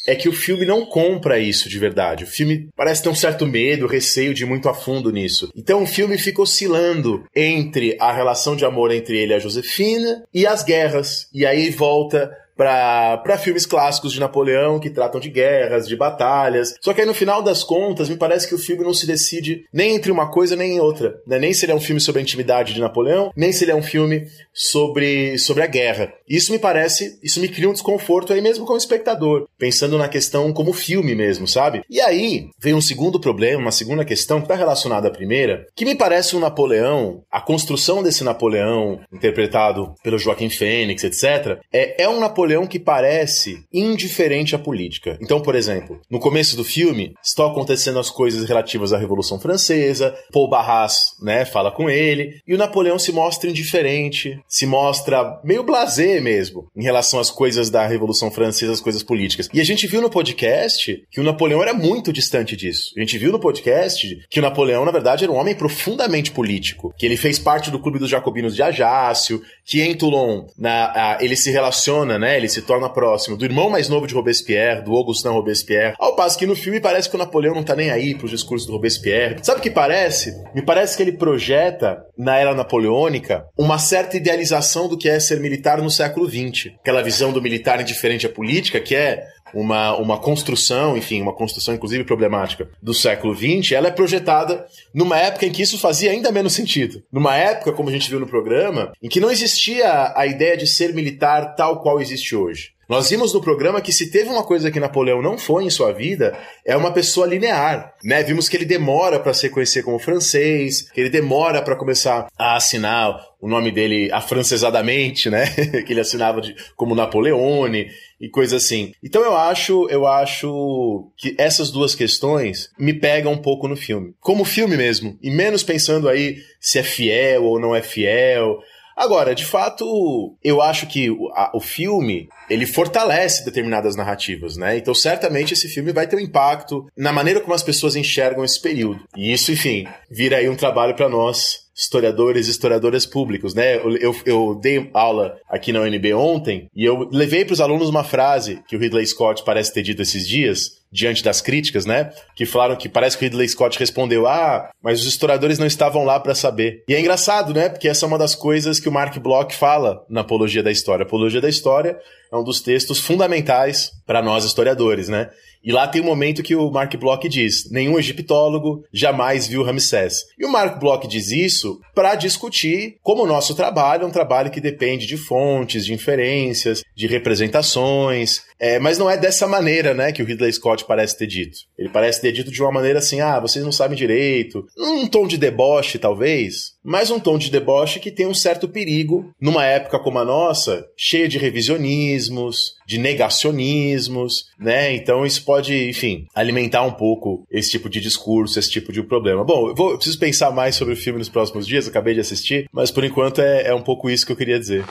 é 0.08 0.16
que 0.16 0.30
o 0.30 0.34
filme 0.34 0.66
não 0.66 0.86
compra 0.86 1.38
isso 1.38 1.68
de 1.68 1.78
verdade. 1.78 2.24
O 2.24 2.28
filme 2.28 2.70
parece 2.78 3.04
ter 3.04 3.10
um 3.10 3.16
certo 3.16 3.46
medo, 3.46 3.88
receio 3.88 4.34
de 4.34 4.44
ir 4.44 4.46
muito 4.46 4.70
a 4.70 4.74
fundo 4.74 5.12
nisso. 5.12 5.52
Então 5.54 5.84
o 5.84 5.88
filme 5.88 6.18
fica 6.18 6.42
oscilando 6.42 7.26
entre 7.36 7.98
a 8.00 8.14
relação 8.14 8.56
de 8.56 8.64
amor 8.64 8.92
entre 8.92 9.18
ele 9.18 9.34
e 9.34 9.36
a 9.36 9.40
Josefina 9.40 10.24
e 10.34 10.48
as 10.48 10.64
guerras. 10.64 11.28
E 11.34 11.46
aí 11.46 11.72
volta 11.72 12.32
para 12.56 13.38
filmes 13.38 13.66
clássicos 13.66 14.14
de 14.14 14.20
Napoleão 14.20 14.80
que 14.80 14.90
tratam 14.90 15.20
de 15.20 15.30
guerras, 15.30 15.88
de 15.88 15.96
batalhas. 15.96 16.76
Só 16.82 16.94
que 16.94 17.02
aí 17.02 17.08
no 17.08 17.14
final 17.14 17.42
das 17.42 17.64
contas, 17.64 18.10
me 18.10 18.16
parece 18.16 18.48
que 18.48 18.56
o 18.56 18.60
filme 18.60 18.84
não 18.84 18.94
se 18.94 19.06
decide 19.06 19.66
nem 19.74 19.96
entre 19.96 20.12
uma 20.12 20.30
coisa 20.32 20.56
nem 20.56 20.78
em 20.78 20.80
outra. 20.80 21.20
Né? 21.28 21.40
Nem 21.40 21.54
se 21.54 21.66
ele 21.66 21.74
é 21.74 21.76
um 21.76 21.82
filme 21.82 22.00
sobre 22.00 22.20
a 22.20 22.24
intimidade 22.24 22.74
de 22.74 22.80
Napoleão, 22.80 23.32
nem 23.36 23.52
se 23.52 23.64
ele 23.64 23.72
é 23.72 23.76
um 23.76 23.84
filme 23.84 24.28
sobre, 24.54 25.38
sobre 25.38 25.64
a 25.64 25.68
guerra. 25.68 26.14
Isso 26.28 26.52
me 26.52 26.60
parece, 26.60 27.20
isso 27.22 27.42
me 27.42 27.50
cria 27.50 27.70
um 27.70 27.74
desconforto 27.74 28.32
aí 28.32 28.42
mesmo 28.42 28.66
como 28.66 28.78
espectador, 28.78 29.48
pensando 29.58 29.98
na 29.98 30.08
questão 30.08 30.54
como 30.54 30.74
filme 30.74 31.14
mesmo, 31.14 31.48
sabe? 31.48 31.84
E 31.90 32.00
aí 32.00 32.50
vem 32.60 32.74
um 32.74 32.82
segundo 32.82 33.20
problema, 33.20 33.62
uma 33.62 33.72
segunda 33.72 34.06
questão 34.06 34.38
que 34.38 34.46
está 34.46 34.56
relacionada 34.56 35.08
à 35.08 35.12
primeira, 35.12 35.66
que 35.76 35.86
me 35.86 35.96
parece 35.96 36.36
um 36.36 36.40
Napoleão, 36.40 37.24
a 37.32 37.42
construção 37.42 38.02
desse 38.02 38.24
Napoleão, 38.24 39.02
interpretado 39.12 39.94
pelo 40.04 40.18
Joaquim 40.18 40.50
Fênix, 40.50 41.04
etc., 41.04 41.60
é, 41.72 42.04
é 42.04 42.10
um 42.10 42.20
Napoleão 42.20 42.45
que 42.68 42.80
parece 42.80 43.64
indiferente 43.74 44.56
à 44.56 44.60
política. 44.60 45.18
Então, 45.22 45.42
por 45.42 45.56
exemplo, 45.56 46.00
no 46.10 46.20
começo 46.20 46.56
do 46.56 46.64
filme, 46.64 47.14
estão 47.24 47.48
acontecendo 47.48 48.00
as 48.00 48.10
coisas 48.10 48.48
relativas 48.48 48.94
à 48.94 48.98
Revolução 48.98 49.40
Francesa, 49.40 50.16
Paul 50.32 50.50
Barras, 50.50 51.16
né, 51.22 51.46
fala 51.46 51.72
com 51.72 51.90
ele, 51.90 52.40
e 52.48 52.54
o 52.54 52.58
Napoleão 52.58 53.00
se 53.00 53.12
mostra 53.12 53.50
indiferente, 53.50 54.40
se 54.48 54.66
mostra 54.66 55.40
meio 55.44 55.64
blasé 55.64 56.20
mesmo 56.20 56.68
em 56.76 56.84
relação 56.84 57.20
às 57.20 57.32
coisas 57.32 57.70
da 57.70 57.88
Revolução 57.88 58.30
Francesa, 58.30 58.74
as 58.74 58.82
coisas 58.82 59.04
políticas. 59.04 59.50
E 59.54 59.60
a 59.60 59.64
gente 59.64 59.88
viu 59.88 60.02
no 60.02 60.10
podcast 60.10 61.04
que 61.10 61.20
o 61.20 61.24
Napoleão 61.24 61.62
era 61.62 61.74
muito 61.74 62.14
distante 62.14 62.56
disso. 62.56 62.94
A 62.98 63.00
gente 63.00 63.18
viu 63.18 63.32
no 63.32 63.40
podcast 63.40 64.20
que 64.30 64.40
o 64.40 64.44
Napoleão, 64.44 64.86
na 64.86 64.92
verdade, 64.92 65.24
era 65.24 65.34
um 65.34 65.38
homem 65.38 65.56
profundamente 65.56 66.32
político, 66.32 66.94
que 66.98 67.06
ele 67.06 67.18
fez 67.18 67.40
parte 67.40 67.72
do 67.72 67.80
clube 67.80 68.00
dos 68.00 68.10
jacobinos 68.10 68.56
de 68.56 68.62
Ajácio, 68.62 69.42
que 69.66 69.82
em 69.82 69.96
Toulon 69.96 70.46
na, 70.58 70.86
a, 70.86 71.18
ele 71.22 71.36
se 71.36 71.52
relaciona, 71.52 72.20
né, 72.20 72.35
ele 72.38 72.50
se 72.50 72.62
torna 72.62 72.90
próximo 72.90 73.38
do 73.38 73.46
irmão 73.46 73.70
mais 73.70 73.90
novo 73.90 74.08
de 74.08 74.14
Robespierre, 74.14 74.84
do 74.84 74.96
Augustin 74.96 75.30
Robespierre, 75.30 75.96
ao 76.00 76.16
passo 76.16 76.38
que 76.38 76.46
no 76.46 76.56
filme 76.56 76.80
parece 76.80 77.10
que 77.10 77.16
o 77.16 77.20
Napoleão 77.20 77.56
não 77.56 77.64
tá 77.64 77.76
nem 77.76 77.92
aí 77.92 78.16
pros 78.16 78.32
discursos 78.32 78.68
do 78.68 78.74
Robespierre. 78.74 79.38
Sabe 79.42 79.60
o 79.60 79.64
que 79.64 79.70
parece? 79.70 80.36
Me 80.54 80.62
parece 80.62 80.96
que 80.96 81.04
ele 81.04 81.14
projeta, 81.14 81.98
na 82.18 82.38
era 82.38 82.54
napoleônica, 82.54 83.46
uma 83.58 83.78
certa 83.78 84.18
idealização 84.18 84.88
do 84.88 84.98
que 84.98 85.10
é 85.10 85.20
ser 85.20 85.40
militar 85.40 85.82
no 85.82 85.90
século 85.90 86.28
XX. 86.28 86.74
Aquela 86.80 87.02
visão 87.02 87.32
do 87.32 87.42
militar 87.42 87.82
indiferente 87.82 88.26
à 88.26 88.30
política, 88.30 88.80
que 88.80 88.96
é 88.96 89.24
uma, 89.56 89.96
uma 89.96 90.20
construção, 90.20 90.98
enfim, 90.98 91.22
uma 91.22 91.34
construção 91.34 91.74
inclusive 91.74 92.04
problemática 92.04 92.70
do 92.82 92.94
século 92.94 93.34
XX, 93.34 93.72
ela 93.72 93.88
é 93.88 93.92
projetada 93.92 94.66
numa 94.94 95.18
época 95.18 95.46
em 95.46 95.52
que 95.52 95.62
isso 95.62 95.80
fazia 95.80 96.12
ainda 96.12 96.32
menos 96.32 96.54
sentido. 96.54 97.02
Numa 97.12 97.36
época, 97.36 97.72
como 97.72 97.90
a 97.90 97.92
gente 97.92 98.10
viu 98.10 98.20
no 98.20 98.28
programa, 98.28 98.92
em 99.02 99.08
que 99.08 99.22
não 99.22 99.32
existia 99.32 100.14
a 100.16 100.28
ideia 100.28 100.58
de 100.58 100.68
ser 100.68 100.94
militar 100.94 101.56
tal 101.56 101.82
qual 101.82 102.02
existe 102.02 102.36
hoje. 102.36 102.75
Nós 102.88 103.10
vimos 103.10 103.34
no 103.34 103.42
programa 103.42 103.82
que 103.82 103.92
se 103.92 104.12
teve 104.12 104.30
uma 104.30 104.44
coisa 104.44 104.70
que 104.70 104.80
Napoleão 104.80 105.22
não 105.22 105.38
foi 105.38 105.64
em 105.64 105.70
sua 105.70 105.92
vida, 105.92 106.38
é 106.64 106.78
uma 106.78 106.92
pessoa 106.92 107.26
linear, 107.26 107.94
né? 108.04 108.22
Vimos 108.24 108.48
que 108.48 108.56
ele 108.56 108.66
demora 108.66 109.20
para 109.20 109.34
se 109.34 109.50
conhecer 109.50 109.84
como 109.84 109.98
francês, 109.98 110.90
que 110.92 111.02
ele 111.02 111.10
demora 111.10 111.62
para 111.62 111.76
começar 111.76 112.28
a 112.38 112.56
assinar 112.56 113.20
o 113.42 113.48
nome 113.48 113.72
dele 113.72 114.10
afrancesadamente, 114.12 115.30
né? 115.30 115.46
que 115.86 115.94
ele 115.94 116.00
assinava 116.00 116.42
de, 116.42 116.56
como 116.76 116.96
Napoleone 116.96 117.88
e 118.20 118.30
coisa 118.30 118.58
assim. 118.58 118.92
Então 119.04 119.24
eu 119.24 119.36
acho, 119.36 119.88
eu 119.90 120.06
acho 120.08 121.12
que 121.18 121.36
essas 121.38 121.72
duas 121.72 121.96
questões 121.96 122.70
me 122.78 122.94
pegam 122.94 123.34
um 123.34 123.42
pouco 123.42 123.68
no 123.68 123.76
filme. 123.76 124.14
Como 124.20 124.46
filme 124.46 124.78
mesmo, 124.78 125.18
e 125.22 125.30
menos 125.32 125.64
pensando 125.64 126.08
aí 126.08 126.38
se 126.60 126.80
é 126.80 126.84
fiel 126.84 127.44
ou 127.44 127.60
não 127.60 127.76
é 127.76 127.82
fiel. 127.82 128.60
Agora, 128.96 129.36
de 129.36 129.46
fato, 129.46 130.38
eu 130.44 130.62
acho 130.62 130.88
que 130.88 131.10
o, 131.10 131.28
a, 131.34 131.52
o 131.54 131.60
filme 131.60 132.30
ele 132.50 132.66
fortalece 132.66 133.44
determinadas 133.44 133.96
narrativas, 133.96 134.56
né? 134.56 134.78
Então, 134.78 134.94
certamente 134.94 135.54
esse 135.54 135.68
filme 135.68 135.92
vai 135.92 136.08
ter 136.08 136.16
um 136.16 136.20
impacto 136.20 136.86
na 136.98 137.12
maneira 137.12 137.42
como 137.42 137.54
as 137.54 137.64
pessoas 137.64 137.96
enxergam 137.96 138.46
esse 138.46 138.62
período. 138.62 139.02
E 139.16 139.34
isso, 139.34 139.52
enfim, 139.52 139.86
vira 140.10 140.38
aí 140.38 140.48
um 140.48 140.56
trabalho 140.56 140.96
para 140.96 141.10
nós 141.10 141.66
historiadores 141.76 142.48
e 142.48 142.52
historiadoras 142.52 143.06
públicos, 143.06 143.54
né? 143.54 143.76
Eu, 143.76 143.98
eu, 143.98 144.16
eu, 144.26 144.56
dei 144.56 144.90
aula 144.94 145.38
aqui 145.50 145.74
na 145.74 145.82
UNB 145.82 146.14
ontem 146.14 146.70
e 146.74 146.86
eu 146.86 147.10
levei 147.12 147.44
para 147.44 147.54
os 147.54 147.60
alunos 147.60 147.90
uma 147.90 148.04
frase 148.04 148.62
que 148.66 148.78
o 148.78 148.80
Ridley 148.80 149.06
Scott 149.06 149.44
parece 149.44 149.74
ter 149.74 149.84
dito 149.84 150.02
esses 150.02 150.26
dias, 150.26 150.85
diante 150.96 151.22
das 151.22 151.42
críticas, 151.42 151.86
né? 151.86 152.10
Que 152.36 152.46
falaram 152.46 152.78
que 152.78 152.88
parece 152.88 153.18
que 153.18 153.26
o 153.26 153.26
Ridley 153.26 153.50
Scott 153.50 153.78
respondeu: 153.78 154.26
Ah, 154.26 154.70
mas 154.82 155.02
os 155.02 155.08
historiadores 155.08 155.60
não 155.60 155.68
estavam 155.68 156.06
lá 156.06 156.20
para 156.20 156.34
saber. 156.34 156.84
E 156.88 156.96
é 156.96 157.00
engraçado, 157.00 157.54
né? 157.54 157.68
Porque 157.68 157.90
essa 157.90 158.06
é 158.06 158.08
uma 158.08 158.18
das 158.18 158.34
coisas 158.34 158.80
que 158.80 158.88
o 158.88 158.92
Mark 158.92 159.18
Bloch 159.20 159.54
fala 159.54 160.06
na 160.10 160.22
Apologia 160.22 160.64
da 160.64 160.72
História. 160.72 161.04
A 161.04 161.08
Apologia 161.08 161.42
da 161.42 161.50
História 161.50 162.00
é 162.32 162.36
um 162.38 162.44
dos 162.44 162.62
textos 162.62 163.00
fundamentais 163.00 163.92
para 164.06 164.22
nós 164.22 164.46
historiadores, 164.46 165.10
né? 165.10 165.30
E 165.66 165.72
lá 165.72 165.88
tem 165.88 166.00
um 166.00 166.06
momento 166.06 166.44
que 166.44 166.56
o 166.56 166.70
Mark 166.70 166.96
Bloch 166.96 167.28
diz: 167.28 167.72
nenhum 167.72 167.98
egiptólogo 167.98 168.84
jamais 168.94 169.48
viu 169.48 169.64
Ramsés. 169.64 170.26
E 170.38 170.46
o 170.46 170.52
Mark 170.52 170.80
Bloch 170.80 171.08
diz 171.08 171.32
isso 171.32 171.80
para 171.96 172.14
discutir 172.14 172.98
como 173.02 173.24
o 173.24 173.28
nosso 173.28 173.56
trabalho 173.56 174.04
é 174.04 174.06
um 174.06 174.12
trabalho 174.12 174.52
que 174.52 174.62
depende 174.62 175.08
de 175.08 175.18
fontes, 175.18 175.84
de 175.84 175.94
inferências, 175.94 176.84
de 176.96 177.08
representações. 177.08 178.44
É, 178.60 178.80
mas 178.80 178.98
não 178.98 179.10
é 179.10 179.18
dessa 179.18 179.48
maneira, 179.48 179.94
né, 179.94 180.12
que 180.12 180.22
o 180.22 180.26
Ridley 180.26 180.52
Scott 180.54 180.86
parece 180.86 181.18
ter 181.18 181.28
dito. 181.28 181.58
Ele 181.78 181.90
parece 181.90 182.22
ter 182.22 182.32
dito 182.32 182.52
de 182.52 182.62
uma 182.62 182.72
maneira 182.72 183.00
assim: 183.00 183.20
ah, 183.20 183.40
vocês 183.40 183.64
não 183.64 183.72
sabem 183.72 183.98
direito. 183.98 184.66
Um 184.78 185.08
tom 185.08 185.28
de 185.28 185.38
deboche, 185.38 186.00
talvez, 186.00 186.74
mas 186.84 187.12
um 187.12 187.20
tom 187.20 187.38
de 187.38 187.52
deboche 187.52 188.00
que 188.00 188.12
tem 188.12 188.26
um 188.26 188.34
certo 188.34 188.68
perigo 188.68 189.32
numa 189.40 189.66
época 189.66 190.00
como 190.00 190.20
a 190.20 190.26
nossa, 190.26 190.86
cheia 190.96 191.28
de 191.28 191.38
revisionismos, 191.38 192.76
de 192.88 192.98
negacionismos, 192.98 194.46
né? 194.60 194.96
Então 194.96 195.26
isso 195.26 195.44
pode, 195.44 195.90
enfim, 195.90 196.26
alimentar 196.34 196.84
um 196.84 196.94
pouco 196.94 197.46
esse 197.52 197.72
tipo 197.72 197.90
de 197.90 198.00
discurso, 198.00 198.58
esse 198.58 198.70
tipo 198.70 198.92
de 198.92 199.04
problema. 199.04 199.44
Bom, 199.44 199.70
eu, 199.70 199.76
vou, 199.76 199.92
eu 199.92 199.98
preciso 199.98 200.20
pensar 200.20 200.52
mais 200.52 200.76
sobre 200.76 200.94
o 200.94 200.98
filme 200.98 201.20
nos 201.20 201.30
próximos 201.30 201.68
dias, 201.68 201.88
acabei 201.88 202.14
de 202.14 202.22
assistir, 202.22 202.68
mas 202.72 202.92
por 202.92 203.04
enquanto 203.04 203.42
é, 203.42 203.68
é 203.68 203.76
um 203.76 203.82
pouco 203.82 204.10
isso 204.10 204.26
que 204.26 204.32
eu 204.32 204.38
queria 204.38 204.60
dizer. 204.60 204.86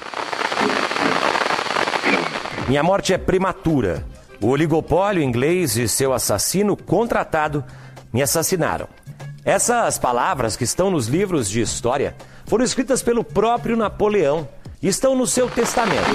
Minha 2.66 2.82
morte 2.82 3.12
é 3.12 3.18
prematura. 3.18 4.02
O 4.40 4.48
oligopólio 4.48 5.22
inglês 5.22 5.76
e 5.76 5.86
seu 5.86 6.14
assassino 6.14 6.74
contratado 6.74 7.62
me 8.10 8.22
assassinaram. 8.22 8.88
Essas 9.44 9.98
palavras 9.98 10.56
que 10.56 10.64
estão 10.64 10.90
nos 10.90 11.06
livros 11.06 11.50
de 11.50 11.60
história 11.60 12.16
foram 12.46 12.64
escritas 12.64 13.02
pelo 13.02 13.22
próprio 13.22 13.76
Napoleão 13.76 14.48
e 14.80 14.88
estão 14.88 15.14
no 15.14 15.26
seu 15.26 15.48
testamento. 15.48 16.08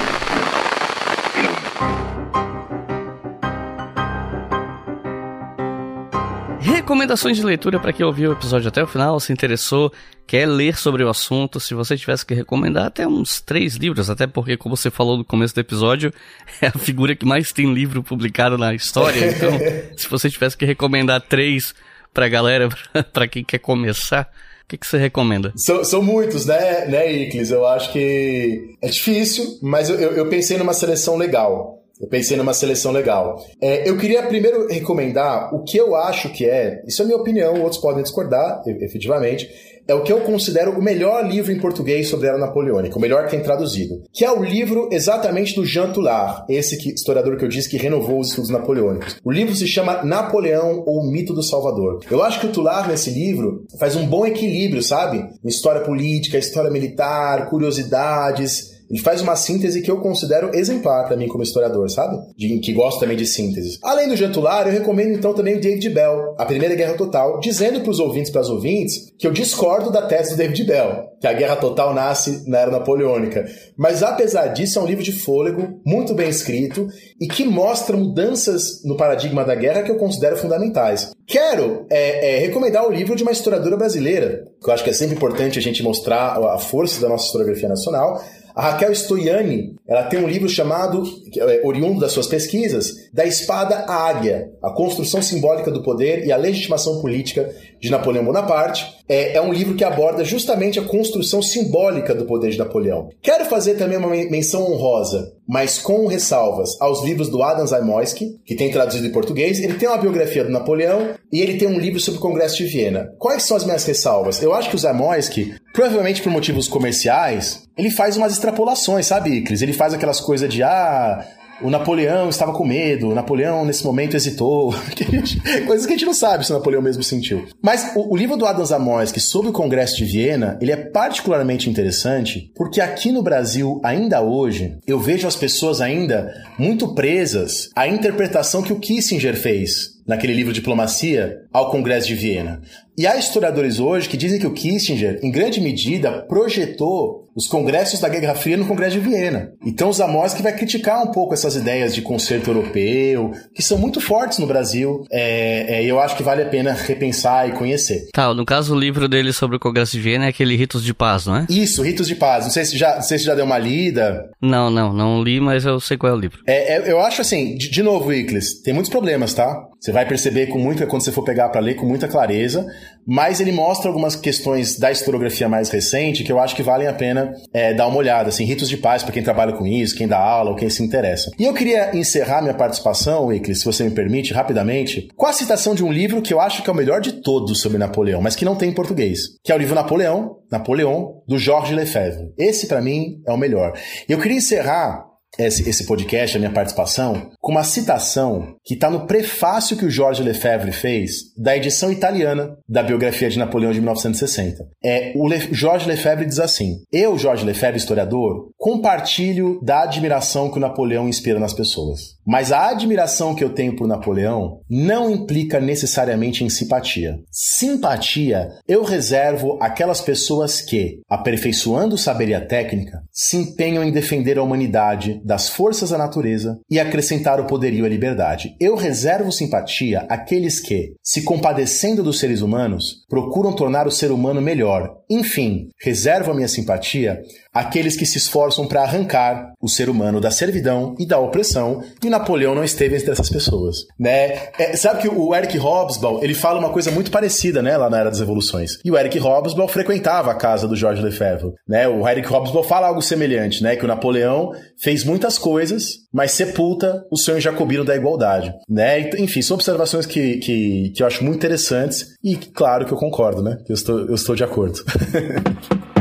Recomendações 6.90 7.38
de 7.38 7.44
leitura 7.44 7.80
para 7.80 7.94
quem 7.94 8.04
ouviu 8.04 8.32
o 8.32 8.34
episódio 8.34 8.68
até 8.68 8.82
o 8.82 8.88
final, 8.88 9.20
se 9.20 9.32
interessou, 9.32 9.94
quer 10.26 10.48
ler 10.48 10.76
sobre 10.76 11.04
o 11.04 11.08
assunto. 11.08 11.60
Se 11.60 11.76
você 11.76 11.96
tivesse 11.96 12.26
que 12.26 12.34
recomendar 12.34 12.88
até 12.88 13.08
uns 13.08 13.40
três 13.40 13.76
livros, 13.76 14.10
até 14.10 14.26
porque, 14.26 14.58
como 14.58 14.76
você 14.76 14.90
falou 14.90 15.16
no 15.16 15.24
começo 15.24 15.54
do 15.54 15.62
episódio, 15.62 16.12
é 16.60 16.66
a 16.66 16.72
figura 16.72 17.16
que 17.16 17.28
mais 17.28 17.52
tem 17.52 17.72
livro 17.72 18.02
publicado 18.02 18.58
na 18.58 18.74
história. 18.74 19.24
Então, 19.30 19.52
se 19.96 20.10
você 20.10 20.32
tivesse 20.32 20.58
que 20.58 20.66
recomendar 20.66 21.22
três 21.22 21.76
para 22.12 22.26
a 22.26 22.30
galera, 22.30 22.70
para 23.14 23.28
quem 23.28 23.44
quer 23.44 23.60
começar, 23.60 24.28
o 24.64 24.68
que, 24.68 24.76
que 24.76 24.88
você 24.88 24.98
recomenda? 24.98 25.54
São, 25.58 25.84
são 25.84 26.02
muitos, 26.02 26.48
né, 26.48 26.88
né, 26.88 27.12
Iclis? 27.12 27.52
Eu 27.52 27.68
acho 27.68 27.94
que 27.94 28.76
é 28.82 28.88
difícil, 28.88 29.60
mas 29.62 29.92
eu, 29.92 30.00
eu, 30.00 30.14
eu 30.14 30.26
pensei 30.28 30.58
numa 30.58 30.74
seleção 30.74 31.18
legal. 31.18 31.79
Eu 32.00 32.08
pensei 32.08 32.38
numa 32.38 32.54
seleção 32.54 32.92
legal. 32.92 33.44
É, 33.62 33.90
eu 33.90 33.98
queria 33.98 34.24
primeiro 34.24 34.68
recomendar 34.68 35.54
o 35.54 35.64
que 35.64 35.78
eu 35.78 35.96
acho 35.96 36.30
que 36.30 36.46
é, 36.46 36.82
isso 36.88 37.02
é 37.02 37.06
minha 37.06 37.18
opinião, 37.18 37.62
outros 37.62 37.82
podem 37.82 38.02
discordar, 38.02 38.62
efetivamente, 38.66 39.50
é 39.90 39.94
o 39.96 40.04
que 40.04 40.14
eu 40.14 40.22
considero 40.22 40.72
o 40.72 40.84
melhor 40.84 41.26
livro 41.28 41.52
em 41.52 41.60
português 41.60 42.08
sobre 42.08 42.28
a 42.28 42.30
era 42.30 42.38
napoleônica, 42.38 42.96
o 42.96 43.02
melhor 43.02 43.26
que 43.26 43.32
tem 43.32 43.42
traduzido, 43.42 44.04
que 44.14 44.24
é 44.24 44.32
o 44.32 44.44
livro 44.44 44.88
exatamente 44.92 45.56
do 45.56 45.66
Jean 45.66 45.92
Toulard, 45.92 46.46
esse 46.48 46.78
que, 46.78 46.94
historiador 46.94 47.36
que 47.38 47.44
eu 47.44 47.50
disse 47.50 47.68
que 47.68 47.76
renovou 47.76 48.20
os 48.20 48.30
estudos 48.30 48.52
napoleônicos. 48.52 49.18
O 49.24 49.32
livro 49.32 49.56
se 49.56 49.68
chama 49.68 50.04
Napoleão 50.04 50.84
ou 50.86 51.00
o 51.00 51.12
Mito 51.12 51.34
do 51.34 51.42
Salvador. 51.42 52.02
Eu 52.10 52.22
acho 52.22 52.40
que 52.40 52.46
o 52.46 52.52
Toulard, 52.52 52.88
nesse 52.88 53.10
livro, 53.10 53.66
faz 53.80 53.96
um 53.96 54.06
bom 54.06 54.28
equilíbrio, 54.28 54.84
sabe? 54.84 55.28
História 55.44 55.82
política, 55.82 56.38
história 56.38 56.70
militar, 56.70 57.50
curiosidades, 57.50 58.79
ele 58.90 59.00
faz 59.00 59.22
uma 59.22 59.36
síntese 59.36 59.82
que 59.82 59.92
eu 59.92 60.00
considero 60.00 60.56
exemplar 60.56 61.08
para 61.08 61.16
mim 61.16 61.28
como 61.28 61.44
historiador, 61.44 61.90
sabe? 61.90 62.18
De, 62.36 62.60
que 62.60 62.74
gosto 62.74 63.00
também 63.00 63.16
de 63.16 63.26
sínteses. 63.26 63.78
Além 63.84 64.08
do 64.08 64.16
Jantular, 64.16 64.68
eu 64.68 64.74
recomendo 64.74 65.14
então 65.14 65.34
também 65.34 65.58
o 65.58 65.62
David 65.62 65.90
Bell, 65.90 66.36
A 66.38 66.46
Primeira 66.46 66.76
Guerra 66.76 66.96
Total, 66.96 67.40
dizendo 67.40 67.82
para 67.82 67.92
os 67.92 68.00
ouvintes 68.00 68.30
e 68.30 68.32
para 68.32 68.42
as 68.42 68.50
ouvintes 68.50 69.14
que 69.18 69.28
eu 69.28 69.32
discordo 69.32 69.92
da 69.92 70.02
tese 70.02 70.32
do 70.32 70.38
David 70.38 70.64
Bell, 70.64 71.10
que 71.22 71.28
a 71.28 71.34
Guerra 71.34 71.58
Total 71.58 71.94
nasce 71.94 72.50
na 72.50 72.60
Era 72.60 72.72
Napoleônica. 72.72 73.46
Mas 73.78 74.02
apesar 74.02 74.48
disso, 74.48 74.80
é 74.80 74.82
um 74.82 74.88
livro 74.88 75.04
de 75.04 75.12
fôlego, 75.12 75.82
muito 75.86 76.14
bem 76.14 76.30
escrito 76.30 76.88
e 77.20 77.28
que 77.28 77.46
mostra 77.46 77.96
mudanças 77.96 78.84
no 78.84 78.98
paradigma 78.98 79.44
da 79.44 79.56
guerra 79.56 79.84
que 79.84 79.92
eu 79.92 79.98
considero 79.98 80.38
fundamentais. 80.38 81.12
Quero 81.28 81.86
é, 81.92 82.38
é, 82.38 82.40
recomendar 82.40 82.88
o 82.88 82.92
livro 82.92 83.16
de 83.16 83.22
uma 83.22 83.32
historiadora 83.32 83.78
brasileira, 83.78 84.46
que 84.62 84.70
eu 84.70 84.74
acho 84.74 84.84
que 84.84 84.90
é 84.90 84.94
sempre 84.94 85.16
importante 85.16 85.60
a 85.60 85.62
gente 85.62 85.84
mostrar 85.84 86.38
a 86.38 86.58
força 86.58 87.00
da 87.00 87.08
nossa 87.08 87.26
historiografia 87.26 87.70
nacional, 87.70 88.24
A 88.60 88.72
Raquel 88.72 88.94
Stoiani, 88.94 89.74
ela 89.88 90.04
tem 90.04 90.22
um 90.22 90.28
livro 90.28 90.50
chamado, 90.50 91.02
é, 91.34 91.62
oriundo 91.64 92.02
das 92.02 92.12
suas 92.12 92.28
pesquisas, 92.28 93.10
Da 93.14 93.26
Espada 93.26 93.86
à 93.88 94.10
Águia, 94.10 94.52
a 94.62 94.70
construção 94.72 95.22
simbólica 95.22 95.72
do 95.72 95.82
poder 95.82 96.26
e 96.26 96.32
a 96.34 96.36
legitimação 96.36 97.00
política 97.00 97.56
de 97.80 97.90
Napoleão 97.90 98.26
Bonaparte. 98.26 99.00
É, 99.08 99.38
é, 99.38 99.42
um 99.42 99.52
livro 99.52 99.76
que 99.76 99.84
aborda 99.84 100.24
justamente 100.24 100.80
a 100.80 100.84
construção 100.84 101.42
simbólica 101.42 102.14
do 102.14 102.26
poder 102.26 102.52
de 102.52 102.60
Napoleão. 102.60 103.10
Quero 103.22 103.46
fazer 103.46 103.76
também 103.76 103.98
uma 103.98 104.10
menção 104.10 104.72
honrosa, 104.72 105.34
mas 105.48 105.80
com 105.80 106.06
ressalvas, 106.06 106.80
aos 106.80 107.04
livros 107.04 107.30
do 107.30 107.42
Adam 107.42 107.66
Zamoyski, 107.66 108.40
que 108.46 108.56
tem 108.56 108.70
traduzido 108.70 109.08
em 109.08 109.12
português. 109.12 109.60
Ele 109.60 109.74
tem 109.74 109.90
uma 109.90 109.98
biografia 109.98 110.44
do 110.44 110.52
Napoleão 110.52 111.16
e 111.34 111.42
ele 111.42 111.58
tem 111.58 111.68
um 111.68 111.80
livro 111.80 112.00
sobre 112.00 112.20
o 112.20 112.22
Congresso 112.22 112.58
de 112.58 112.66
Viena. 112.66 113.12
Quais 113.18 113.44
são 113.44 113.58
as 113.58 113.66
minhas 113.66 113.84
ressalvas? 113.84 114.42
Eu 114.44 114.54
acho 114.54 114.70
que 114.70 114.76
o 114.76 114.80
Zamoyski, 114.80 115.56
provavelmente 115.74 116.22
por 116.22 116.32
motivos 116.32 116.68
comerciais, 116.68 117.64
ele 117.76 117.90
faz 117.90 118.16
umas 118.16 118.34
extrapolações, 118.34 119.08
sabe, 119.08 119.32
Iclis? 119.32 119.62
Ele 119.62 119.74
faz 119.74 119.94
aquelas 119.94 120.20
coisas 120.20 120.54
de, 120.54 120.62
ah, 120.62 121.26
o 121.62 121.70
Napoleão 121.70 122.30
estava 122.30 122.54
com 122.54 122.66
medo, 122.66 123.10
o 123.10 123.16
Napoleão 123.16 123.66
nesse 123.66 123.84
momento 123.84 124.16
hesitou. 124.16 124.74
Coisas 125.66 125.86
que 125.86 125.94
a 125.94 125.98
gente 125.98 126.06
não 126.06 126.14
sabe 126.14 126.46
se 126.46 126.52
o 126.52 126.56
Napoleão 126.56 126.82
mesmo 126.82 127.04
sentiu. 127.04 127.46
Mas 127.62 127.92
o, 127.96 128.14
o 128.14 128.18
livro 128.18 128.38
do 128.38 128.46
Adam 128.46 128.66
Zamoyski 128.66 129.20
sobre 129.20 129.50
o 129.50 129.54
Congresso 129.54 129.98
de 129.98 130.06
Viena, 130.06 130.58
ele 130.62 130.72
é 130.72 130.78
particularmente 130.78 131.70
interessante 131.70 132.52
porque 132.56 132.82
aqui 132.82 133.12
no 133.12 133.24
Brasil, 133.24 133.80
ainda 133.84 134.22
hoje, 134.22 134.78
eu 134.88 135.00
vejo 135.00 135.28
as 135.28 135.36
pessoas 135.36 135.82
ainda 135.82 136.34
muito 136.58 136.94
presas 136.94 137.70
à 137.76 137.88
interpretação 137.88 138.62
que 138.62 138.74
o 138.74 138.80
Kissinger 138.80 139.36
fez 139.36 140.00
naquele 140.10 140.34
livro 140.34 140.52
Diplomacia 140.52 141.44
ao 141.54 141.70
Congresso 141.70 142.08
de 142.08 142.16
Viena. 142.16 142.62
E 143.00 143.08
há 143.08 143.16
historiadores 143.16 143.80
hoje 143.80 144.10
que 144.10 144.18
dizem 144.18 144.38
que 144.38 144.46
o 144.46 144.52
Kissinger, 144.52 145.22
em 145.24 145.32
grande 145.32 145.62
medida, 145.62 146.22
projetou 146.28 147.30
os 147.34 147.48
congressos 147.48 148.02
da 148.02 148.10
Guerra 148.10 148.36
Fria 148.36 148.58
no 148.58 148.66
Congresso 148.66 149.00
de 149.00 149.08
Viena. 149.08 149.54
Então, 149.66 149.94
Zamoyski 149.94 150.42
vai 150.42 150.52
criticar 150.54 151.02
um 151.02 151.12
pouco 151.12 151.34
essas 151.34 151.56
ideias 151.56 151.96
de 151.96 152.02
concerto 152.02 152.50
europeu, 152.50 153.32
que 153.56 153.64
são 153.64 153.78
muito 153.78 154.02
fortes 154.02 154.40
no 154.40 154.48
Brasil, 154.48 155.06
é, 155.10 155.78
é, 155.78 155.86
eu 155.86 155.98
acho 156.02 156.18
que 156.18 156.24
vale 156.24 156.42
a 156.42 156.46
pena 156.46 156.74
repensar 156.74 157.48
e 157.48 157.54
conhecer. 157.54 158.10
Tá, 158.12 158.34
no 158.34 158.44
caso, 158.44 158.76
o 158.76 158.80
livro 158.80 159.08
dele 159.08 159.32
sobre 159.32 159.56
o 159.56 159.60
Congresso 159.60 159.94
de 159.94 160.02
Viena 160.02 160.26
é 160.26 160.30
aquele 160.30 160.58
Ritos 160.58 160.84
de 160.84 160.94
Paz, 160.94 161.26
não 161.26 161.38
é? 161.38 161.46
Isso, 161.50 161.82
Ritos 161.82 162.08
de 162.08 162.16
Paz. 162.16 162.44
Não 162.44 162.52
sei 162.52 162.66
se 162.66 162.78
já, 162.78 162.96
não 162.96 163.02
sei 163.02 163.18
se 163.18 163.24
já 163.24 163.34
deu 163.34 163.46
uma 163.46 163.58
lida. 163.58 164.30
Não, 164.42 164.70
não, 164.70 164.92
não 164.92 165.24
li, 165.24 165.40
mas 165.40 165.64
eu 165.64 165.80
sei 165.80 165.96
qual 165.96 166.12
é 166.12 166.16
o 166.16 166.20
livro. 166.20 166.40
É, 166.46 166.74
é 166.74 166.92
eu 166.92 167.00
acho 167.00 167.22
assim, 167.22 167.56
de, 167.56 167.70
de 167.70 167.82
novo, 167.82 168.12
Iclis, 168.12 168.62
tem 168.62 168.74
muitos 168.74 168.90
problemas, 168.90 169.34
tá? 169.34 169.70
Você 169.80 169.94
vai 169.94 170.06
perceber 170.06 170.48
com 170.48 170.60
muita, 170.60 170.86
quando 170.86 171.04
você 171.04 171.12
for 171.12 171.24
pegar 171.24 171.48
para 171.48 171.62
ler, 171.62 171.76
com 171.76 171.86
muita 171.86 172.06
clareza, 172.06 172.68
mas 173.06 173.40
ele 173.40 173.52
mostra 173.52 173.90
algumas 173.90 174.16
questões 174.16 174.78
da 174.78 174.92
historiografia 174.92 175.50
mais 175.50 175.70
recente 175.70 176.24
que 176.24 176.32
eu 176.32 176.40
acho 176.40 176.56
que 176.56 176.62
valem 176.62 176.88
a 176.88 176.94
pena 176.94 177.34
é, 177.54 177.74
dar 177.74 177.88
uma 177.88 177.98
olhada, 177.98 178.30
assim, 178.30 178.44
ritos 178.46 178.70
de 178.70 178.78
paz 178.78 179.04
para 179.04 179.12
quem 179.12 179.24
trabalha 179.24 179.54
com 179.54 179.66
isso, 179.66 179.96
quem 179.96 180.08
dá 180.08 180.20
aula 180.20 180.52
ou 180.52 180.56
quem 180.56 180.70
se 180.70 180.84
interessa. 180.84 181.32
E 181.40 181.46
eu 181.46 181.54
queria 181.54 181.96
encerrar 181.96 182.42
minha 182.42 182.54
participação, 182.54 183.34
Iclis, 183.34 183.60
se 183.60 183.66
você 183.66 183.84
me 183.84 183.92
permite, 183.92 184.34
rapidamente, 184.34 185.08
com 185.16 185.26
a 185.26 185.34
citação 185.34 185.74
de 185.74 185.84
um 185.84 185.92
livro 185.92 186.22
que 186.22 186.34
eu 186.34 186.40
acho 186.40 186.62
que 186.62 186.70
é 186.70 186.74
o 186.74 186.76
melhor 186.76 187.02
de 187.02 187.14
todos 187.22 187.62
sobre 187.62 187.78
Napoleão, 187.78 188.22
mas 188.22 188.36
que 188.36 188.46
não 188.46 188.56
tem 188.56 188.70
em 188.70 188.76
português, 188.76 189.22
que 189.44 189.52
é 189.52 189.56
o 189.56 189.58
livro 189.58 189.76
Napoleão, 189.76 190.38
Napoleão, 190.52 191.22
do 191.28 191.38
Georges 191.38 191.76
Lefebvre. 191.76 192.34
Esse, 192.38 192.68
para 192.68 192.82
mim, 192.82 193.22
é 193.28 193.32
o 193.32 193.38
melhor. 193.38 193.74
E 194.08 194.12
eu 194.12 194.20
queria 194.20 194.38
encerrar 194.38 195.09
esse, 195.38 195.70
esse 195.70 195.86
podcast, 195.86 196.36
a 196.36 196.40
minha 196.40 196.52
participação, 196.52 197.32
com 197.40 197.52
uma 197.52 197.64
citação 197.64 198.56
que 198.64 198.74
está 198.74 198.90
no 198.90 199.06
prefácio 199.06 199.78
que 199.78 199.86
o 199.86 199.90
Jorge 199.90 200.24
Lefebvre 200.24 200.72
fez 200.72 201.34
da 201.38 201.56
edição 201.56 201.92
italiana 201.92 202.58
da 202.68 202.84
biografia 202.84 203.30
de 203.30 203.38
Napoleão 203.38 203.72
de 203.72 203.80
1960. 203.80 204.66
É, 204.84 205.14
o 205.16 205.28
Le, 205.28 205.40
Jorge 205.52 205.88
Lefebvre 205.88 206.26
diz 206.26 206.40
assim: 206.40 206.78
Eu, 206.92 207.18
Jorge 207.18 207.46
Lefebvre, 207.46 207.78
historiador, 207.78 208.50
compartilho 208.58 209.60
da 209.64 209.84
admiração 209.84 210.50
que 210.50 210.58
o 210.58 210.62
Napoleão 210.62 211.08
inspira 211.08 211.40
nas 211.40 211.54
pessoas. 211.54 212.19
Mas 212.30 212.52
a 212.52 212.70
admiração 212.70 213.34
que 213.34 213.44
eu 213.44 213.50
tenho 213.50 213.76
por 213.76 213.88
Napoleão 213.88 214.62
não 214.70 215.10
implica 215.10 215.60
necessariamente 215.60 216.44
em 216.44 216.50
simpatia. 216.50 217.18
Simpatia 217.32 218.50
eu 218.68 218.84
reservo 218.84 219.58
aquelas 219.60 220.00
pessoas 220.00 220.62
que, 220.62 221.00
aperfeiçoando 221.10 221.96
o 221.96 221.98
saber 221.98 222.30
e 222.30 222.36
a 222.36 222.46
técnica, 222.46 223.02
se 223.12 223.36
empenham 223.36 223.84
em 223.84 223.92
defender 223.92 224.38
a 224.38 224.44
humanidade 224.44 225.20
das 225.26 225.50
forças 225.50 225.90
da 225.90 225.98
natureza 225.98 226.60
e 226.70 226.80
acrescentar 226.80 227.40
o 227.40 227.48
poderio 227.48 227.84
à 227.84 227.90
liberdade. 227.90 228.56
Eu 228.60 228.76
reservo 228.76 229.32
simpatia 229.32 230.06
àqueles 230.08 230.60
que, 230.60 230.94
se 231.02 231.24
compadecendo 231.24 232.04
dos 232.04 232.20
seres 232.20 232.42
humanos, 232.42 233.08
procuram 233.10 233.56
tornar 233.56 233.88
o 233.88 233.92
ser 233.92 234.12
humano 234.12 234.40
melhor. 234.40 235.00
Enfim, 235.10 235.70
reservo 235.82 236.30
a 236.30 236.36
minha 236.36 236.48
simpatia 236.48 237.20
àqueles 237.54 237.96
que 237.96 238.06
se 238.06 238.18
esforçam 238.18 238.68
para 238.68 238.84
arrancar 238.84 239.54
o 239.62 239.68
ser 239.68 239.90
humano 239.90 240.22
da 240.22 240.32
servidão 240.32 240.96
e 241.00 241.06
da 241.06 241.20
opressão, 241.20 241.84
e 242.04 242.10
Napoleão 242.10 242.56
não 242.56 242.64
esteve 242.64 242.96
entre 242.96 243.12
essas 243.12 243.30
pessoas, 243.30 243.78
né? 244.00 244.50
É, 244.58 244.76
sabe 244.76 245.02
que 245.02 245.10
o 245.10 245.36
Eric 245.36 245.58
Hobsbawm, 245.58 246.20
ele 246.22 246.34
fala 246.34 246.60
uma 246.60 246.70
coisa 246.70 246.92
muito 246.92 247.12
parecida, 247.12 247.62
né, 247.62 247.76
lá 247.78 247.90
na 247.90 248.00
Era 248.00 248.10
das 248.10 248.20
Revoluções. 248.20 248.80
E 248.84 248.92
o 248.92 248.98
Eric 248.98 249.18
Hobsbawm 249.20 249.68
frequentava 249.68 250.32
a 250.32 250.36
casa 250.36 250.68
do 250.68 250.76
Georges 250.76 251.04
Lefebvre, 251.04 251.54
né? 251.68 251.88
O 251.88 252.08
Eric 252.08 252.28
Hobsbawm 252.28 252.64
fala 252.64 252.88
algo 252.88 253.02
semelhante, 253.02 253.64
né, 253.64 253.76
que 253.76 253.86
o 253.86 253.88
Napoleão 253.88 254.52
fez 254.82 255.04
muitas 255.04 255.38
coisas, 255.38 256.00
mas 256.14 256.32
sepulta 256.32 257.06
o 257.12 257.18
sonho 257.18 257.42
jacobino 257.42 257.84
da 257.84 257.96
igualdade, 257.96 258.54
né? 258.70 259.10
Enfim, 259.18 259.42
são 259.42 259.56
observações 259.56 260.06
que, 260.06 260.38
que, 260.38 260.92
que 260.96 261.04
eu 261.04 261.08
acho 261.08 261.24
muito 261.24 261.38
interessantes 261.38 262.16
e 262.24 262.36
claro 262.36 262.86
que 262.86 262.92
eu 262.92 262.98
concordo, 262.98 263.42
né? 263.42 263.58
Eu 263.68 263.74
estou, 263.74 264.00
eu 264.00 264.16
estou 264.16 264.36
de 264.36 264.44
acordo. 264.44 264.80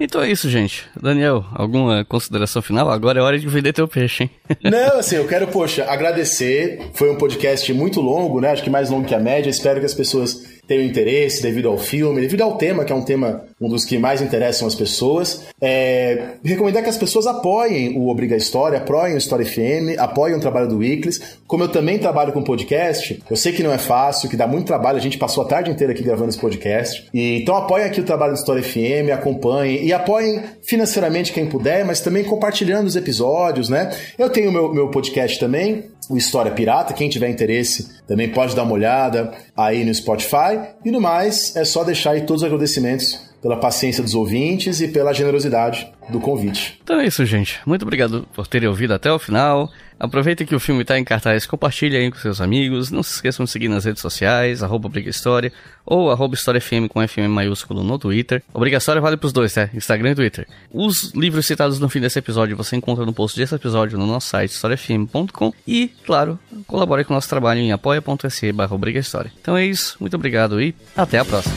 Então 0.00 0.22
é 0.22 0.30
isso, 0.30 0.48
gente. 0.48 0.86
Daniel, 1.00 1.44
alguma 1.52 2.04
consideração 2.04 2.62
final? 2.62 2.88
Agora 2.90 3.18
é 3.18 3.22
hora 3.22 3.38
de 3.38 3.48
vender 3.48 3.72
teu 3.72 3.88
peixe, 3.88 4.24
hein? 4.24 4.30
Não, 4.62 4.98
assim, 4.98 5.16
eu 5.16 5.26
quero, 5.26 5.48
poxa, 5.48 5.84
agradecer. 5.84 6.80
Foi 6.94 7.10
um 7.10 7.16
podcast 7.16 7.72
muito 7.72 8.00
longo, 8.00 8.40
né? 8.40 8.50
Acho 8.50 8.62
que 8.62 8.70
mais 8.70 8.90
longo 8.90 9.06
que 9.06 9.14
a 9.14 9.20
média. 9.20 9.50
Espero 9.50 9.80
que 9.80 9.86
as 9.86 9.94
pessoas 9.94 10.58
tenham 10.66 10.84
interesse 10.84 11.42
devido 11.42 11.68
ao 11.68 11.78
filme, 11.78 12.20
devido 12.20 12.42
ao 12.42 12.56
tema, 12.56 12.84
que 12.84 12.92
é 12.92 12.94
um 12.94 13.04
tema 13.04 13.44
um 13.60 13.68
dos 13.68 13.84
que 13.84 13.98
mais 13.98 14.22
interessam 14.22 14.68
as 14.68 14.74
pessoas. 14.74 15.46
É, 15.60 16.34
recomendar 16.44 16.82
que 16.82 16.88
as 16.88 16.96
pessoas 16.96 17.26
apoiem 17.26 17.96
o 17.98 18.08
Obriga 18.08 18.36
História, 18.36 18.78
apoiem 18.78 19.14
o 19.14 19.18
História 19.18 19.44
FM, 19.44 19.98
apoiem 19.98 20.36
o 20.36 20.40
trabalho 20.40 20.68
do 20.68 20.78
Weeklies. 20.78 21.38
Como 21.46 21.64
eu 21.64 21.68
também 21.68 21.98
trabalho 21.98 22.32
com 22.32 22.42
podcast, 22.42 23.22
eu 23.28 23.36
sei 23.36 23.52
que 23.52 23.62
não 23.62 23.72
é 23.72 23.78
fácil, 23.78 24.28
que 24.28 24.36
dá 24.36 24.46
muito 24.46 24.66
trabalho, 24.66 24.98
a 24.98 25.00
gente 25.00 25.18
passou 25.18 25.44
a 25.44 25.46
tarde 25.46 25.70
inteira 25.70 25.92
aqui 25.92 26.02
gravando 26.02 26.30
esse 26.30 26.38
podcast. 26.38 27.08
E, 27.12 27.40
então 27.40 27.56
apoiem 27.56 27.86
aqui 27.86 28.00
o 28.00 28.04
trabalho 28.04 28.32
do 28.32 28.38
História 28.38 28.62
FM, 28.62 29.12
acompanhem 29.12 29.84
e 29.84 29.92
apoiem 29.92 30.42
financeiramente 30.62 31.32
quem 31.32 31.46
puder, 31.46 31.84
mas 31.84 32.00
também 32.00 32.24
compartilhando 32.24 32.86
os 32.86 32.96
episódios, 32.96 33.68
né? 33.68 33.90
Eu 34.16 34.30
tenho 34.30 34.52
meu, 34.52 34.72
meu 34.72 34.88
podcast 34.88 35.38
também, 35.38 35.84
o 36.08 36.16
História 36.16 36.52
Pirata. 36.52 36.94
Quem 36.94 37.08
tiver 37.08 37.28
interesse 37.28 37.88
também 38.06 38.28
pode 38.28 38.54
dar 38.54 38.62
uma 38.62 38.72
olhada 38.72 39.32
aí 39.56 39.84
no 39.84 39.92
Spotify. 39.92 40.58
E 40.84 40.90
no 40.90 41.00
mais, 41.00 41.54
é 41.56 41.64
só 41.64 41.84
deixar 41.84 42.12
aí 42.12 42.22
todos 42.22 42.42
os 42.42 42.46
agradecimentos 42.46 43.27
pela 43.40 43.56
paciência 43.56 44.02
dos 44.02 44.14
ouvintes 44.14 44.80
e 44.80 44.88
pela 44.88 45.12
generosidade 45.12 45.88
do 46.08 46.20
convite. 46.20 46.78
Então 46.82 47.00
é 47.00 47.06
isso, 47.06 47.24
gente. 47.24 47.60
Muito 47.66 47.82
obrigado 47.82 48.26
por 48.34 48.46
terem 48.46 48.68
ouvido 48.68 48.94
até 48.94 49.12
o 49.12 49.18
final. 49.18 49.70
Aproveita 50.00 50.44
que 50.44 50.54
o 50.54 50.60
filme 50.60 50.82
está 50.82 50.96
em 50.98 51.04
cartaz, 51.04 51.44
compartilhe 51.44 51.96
aí 51.96 52.10
com 52.10 52.18
seus 52.18 52.40
amigos. 52.40 52.90
Não 52.90 53.02
se 53.02 53.14
esqueçam 53.14 53.44
de 53.44 53.50
seguir 53.50 53.68
nas 53.68 53.84
redes 53.84 54.00
sociais, 54.00 54.62
arroba 54.62 54.88
Briga 54.88 55.10
História, 55.10 55.52
ou 55.84 56.10
arroba 56.10 56.34
História 56.34 56.60
FM 56.60 56.88
com 56.88 57.06
FM 57.06 57.28
maiúsculo 57.28 57.82
no 57.82 57.98
Twitter. 57.98 58.42
Obriga 58.54 58.76
História 58.76 59.02
vale 59.02 59.16
pros 59.16 59.32
dois, 59.32 59.52
tá? 59.52 59.68
Instagram 59.74 60.12
e 60.12 60.14
Twitter. 60.14 60.46
Os 60.72 61.12
livros 61.14 61.46
citados 61.46 61.80
no 61.80 61.88
fim 61.88 62.00
desse 62.00 62.18
episódio 62.18 62.56
você 62.56 62.76
encontra 62.76 63.04
no 63.04 63.12
post 63.12 63.36
desse 63.36 63.54
episódio 63.54 63.98
no 63.98 64.06
nosso 64.06 64.28
site 64.28 64.52
historiafm.com 64.52 65.52
e, 65.66 65.88
claro, 66.06 66.38
colabore 66.66 67.04
com 67.04 67.12
o 67.12 67.16
nosso 67.16 67.28
trabalho 67.28 67.60
em 67.60 67.72
apoia.se 67.72 68.52
barra. 68.52 68.78
Então 69.40 69.56
é 69.56 69.66
isso, 69.66 69.96
muito 69.98 70.14
obrigado 70.14 70.60
e 70.62 70.74
até 70.96 71.18
a 71.18 71.24
próxima. 71.24 71.56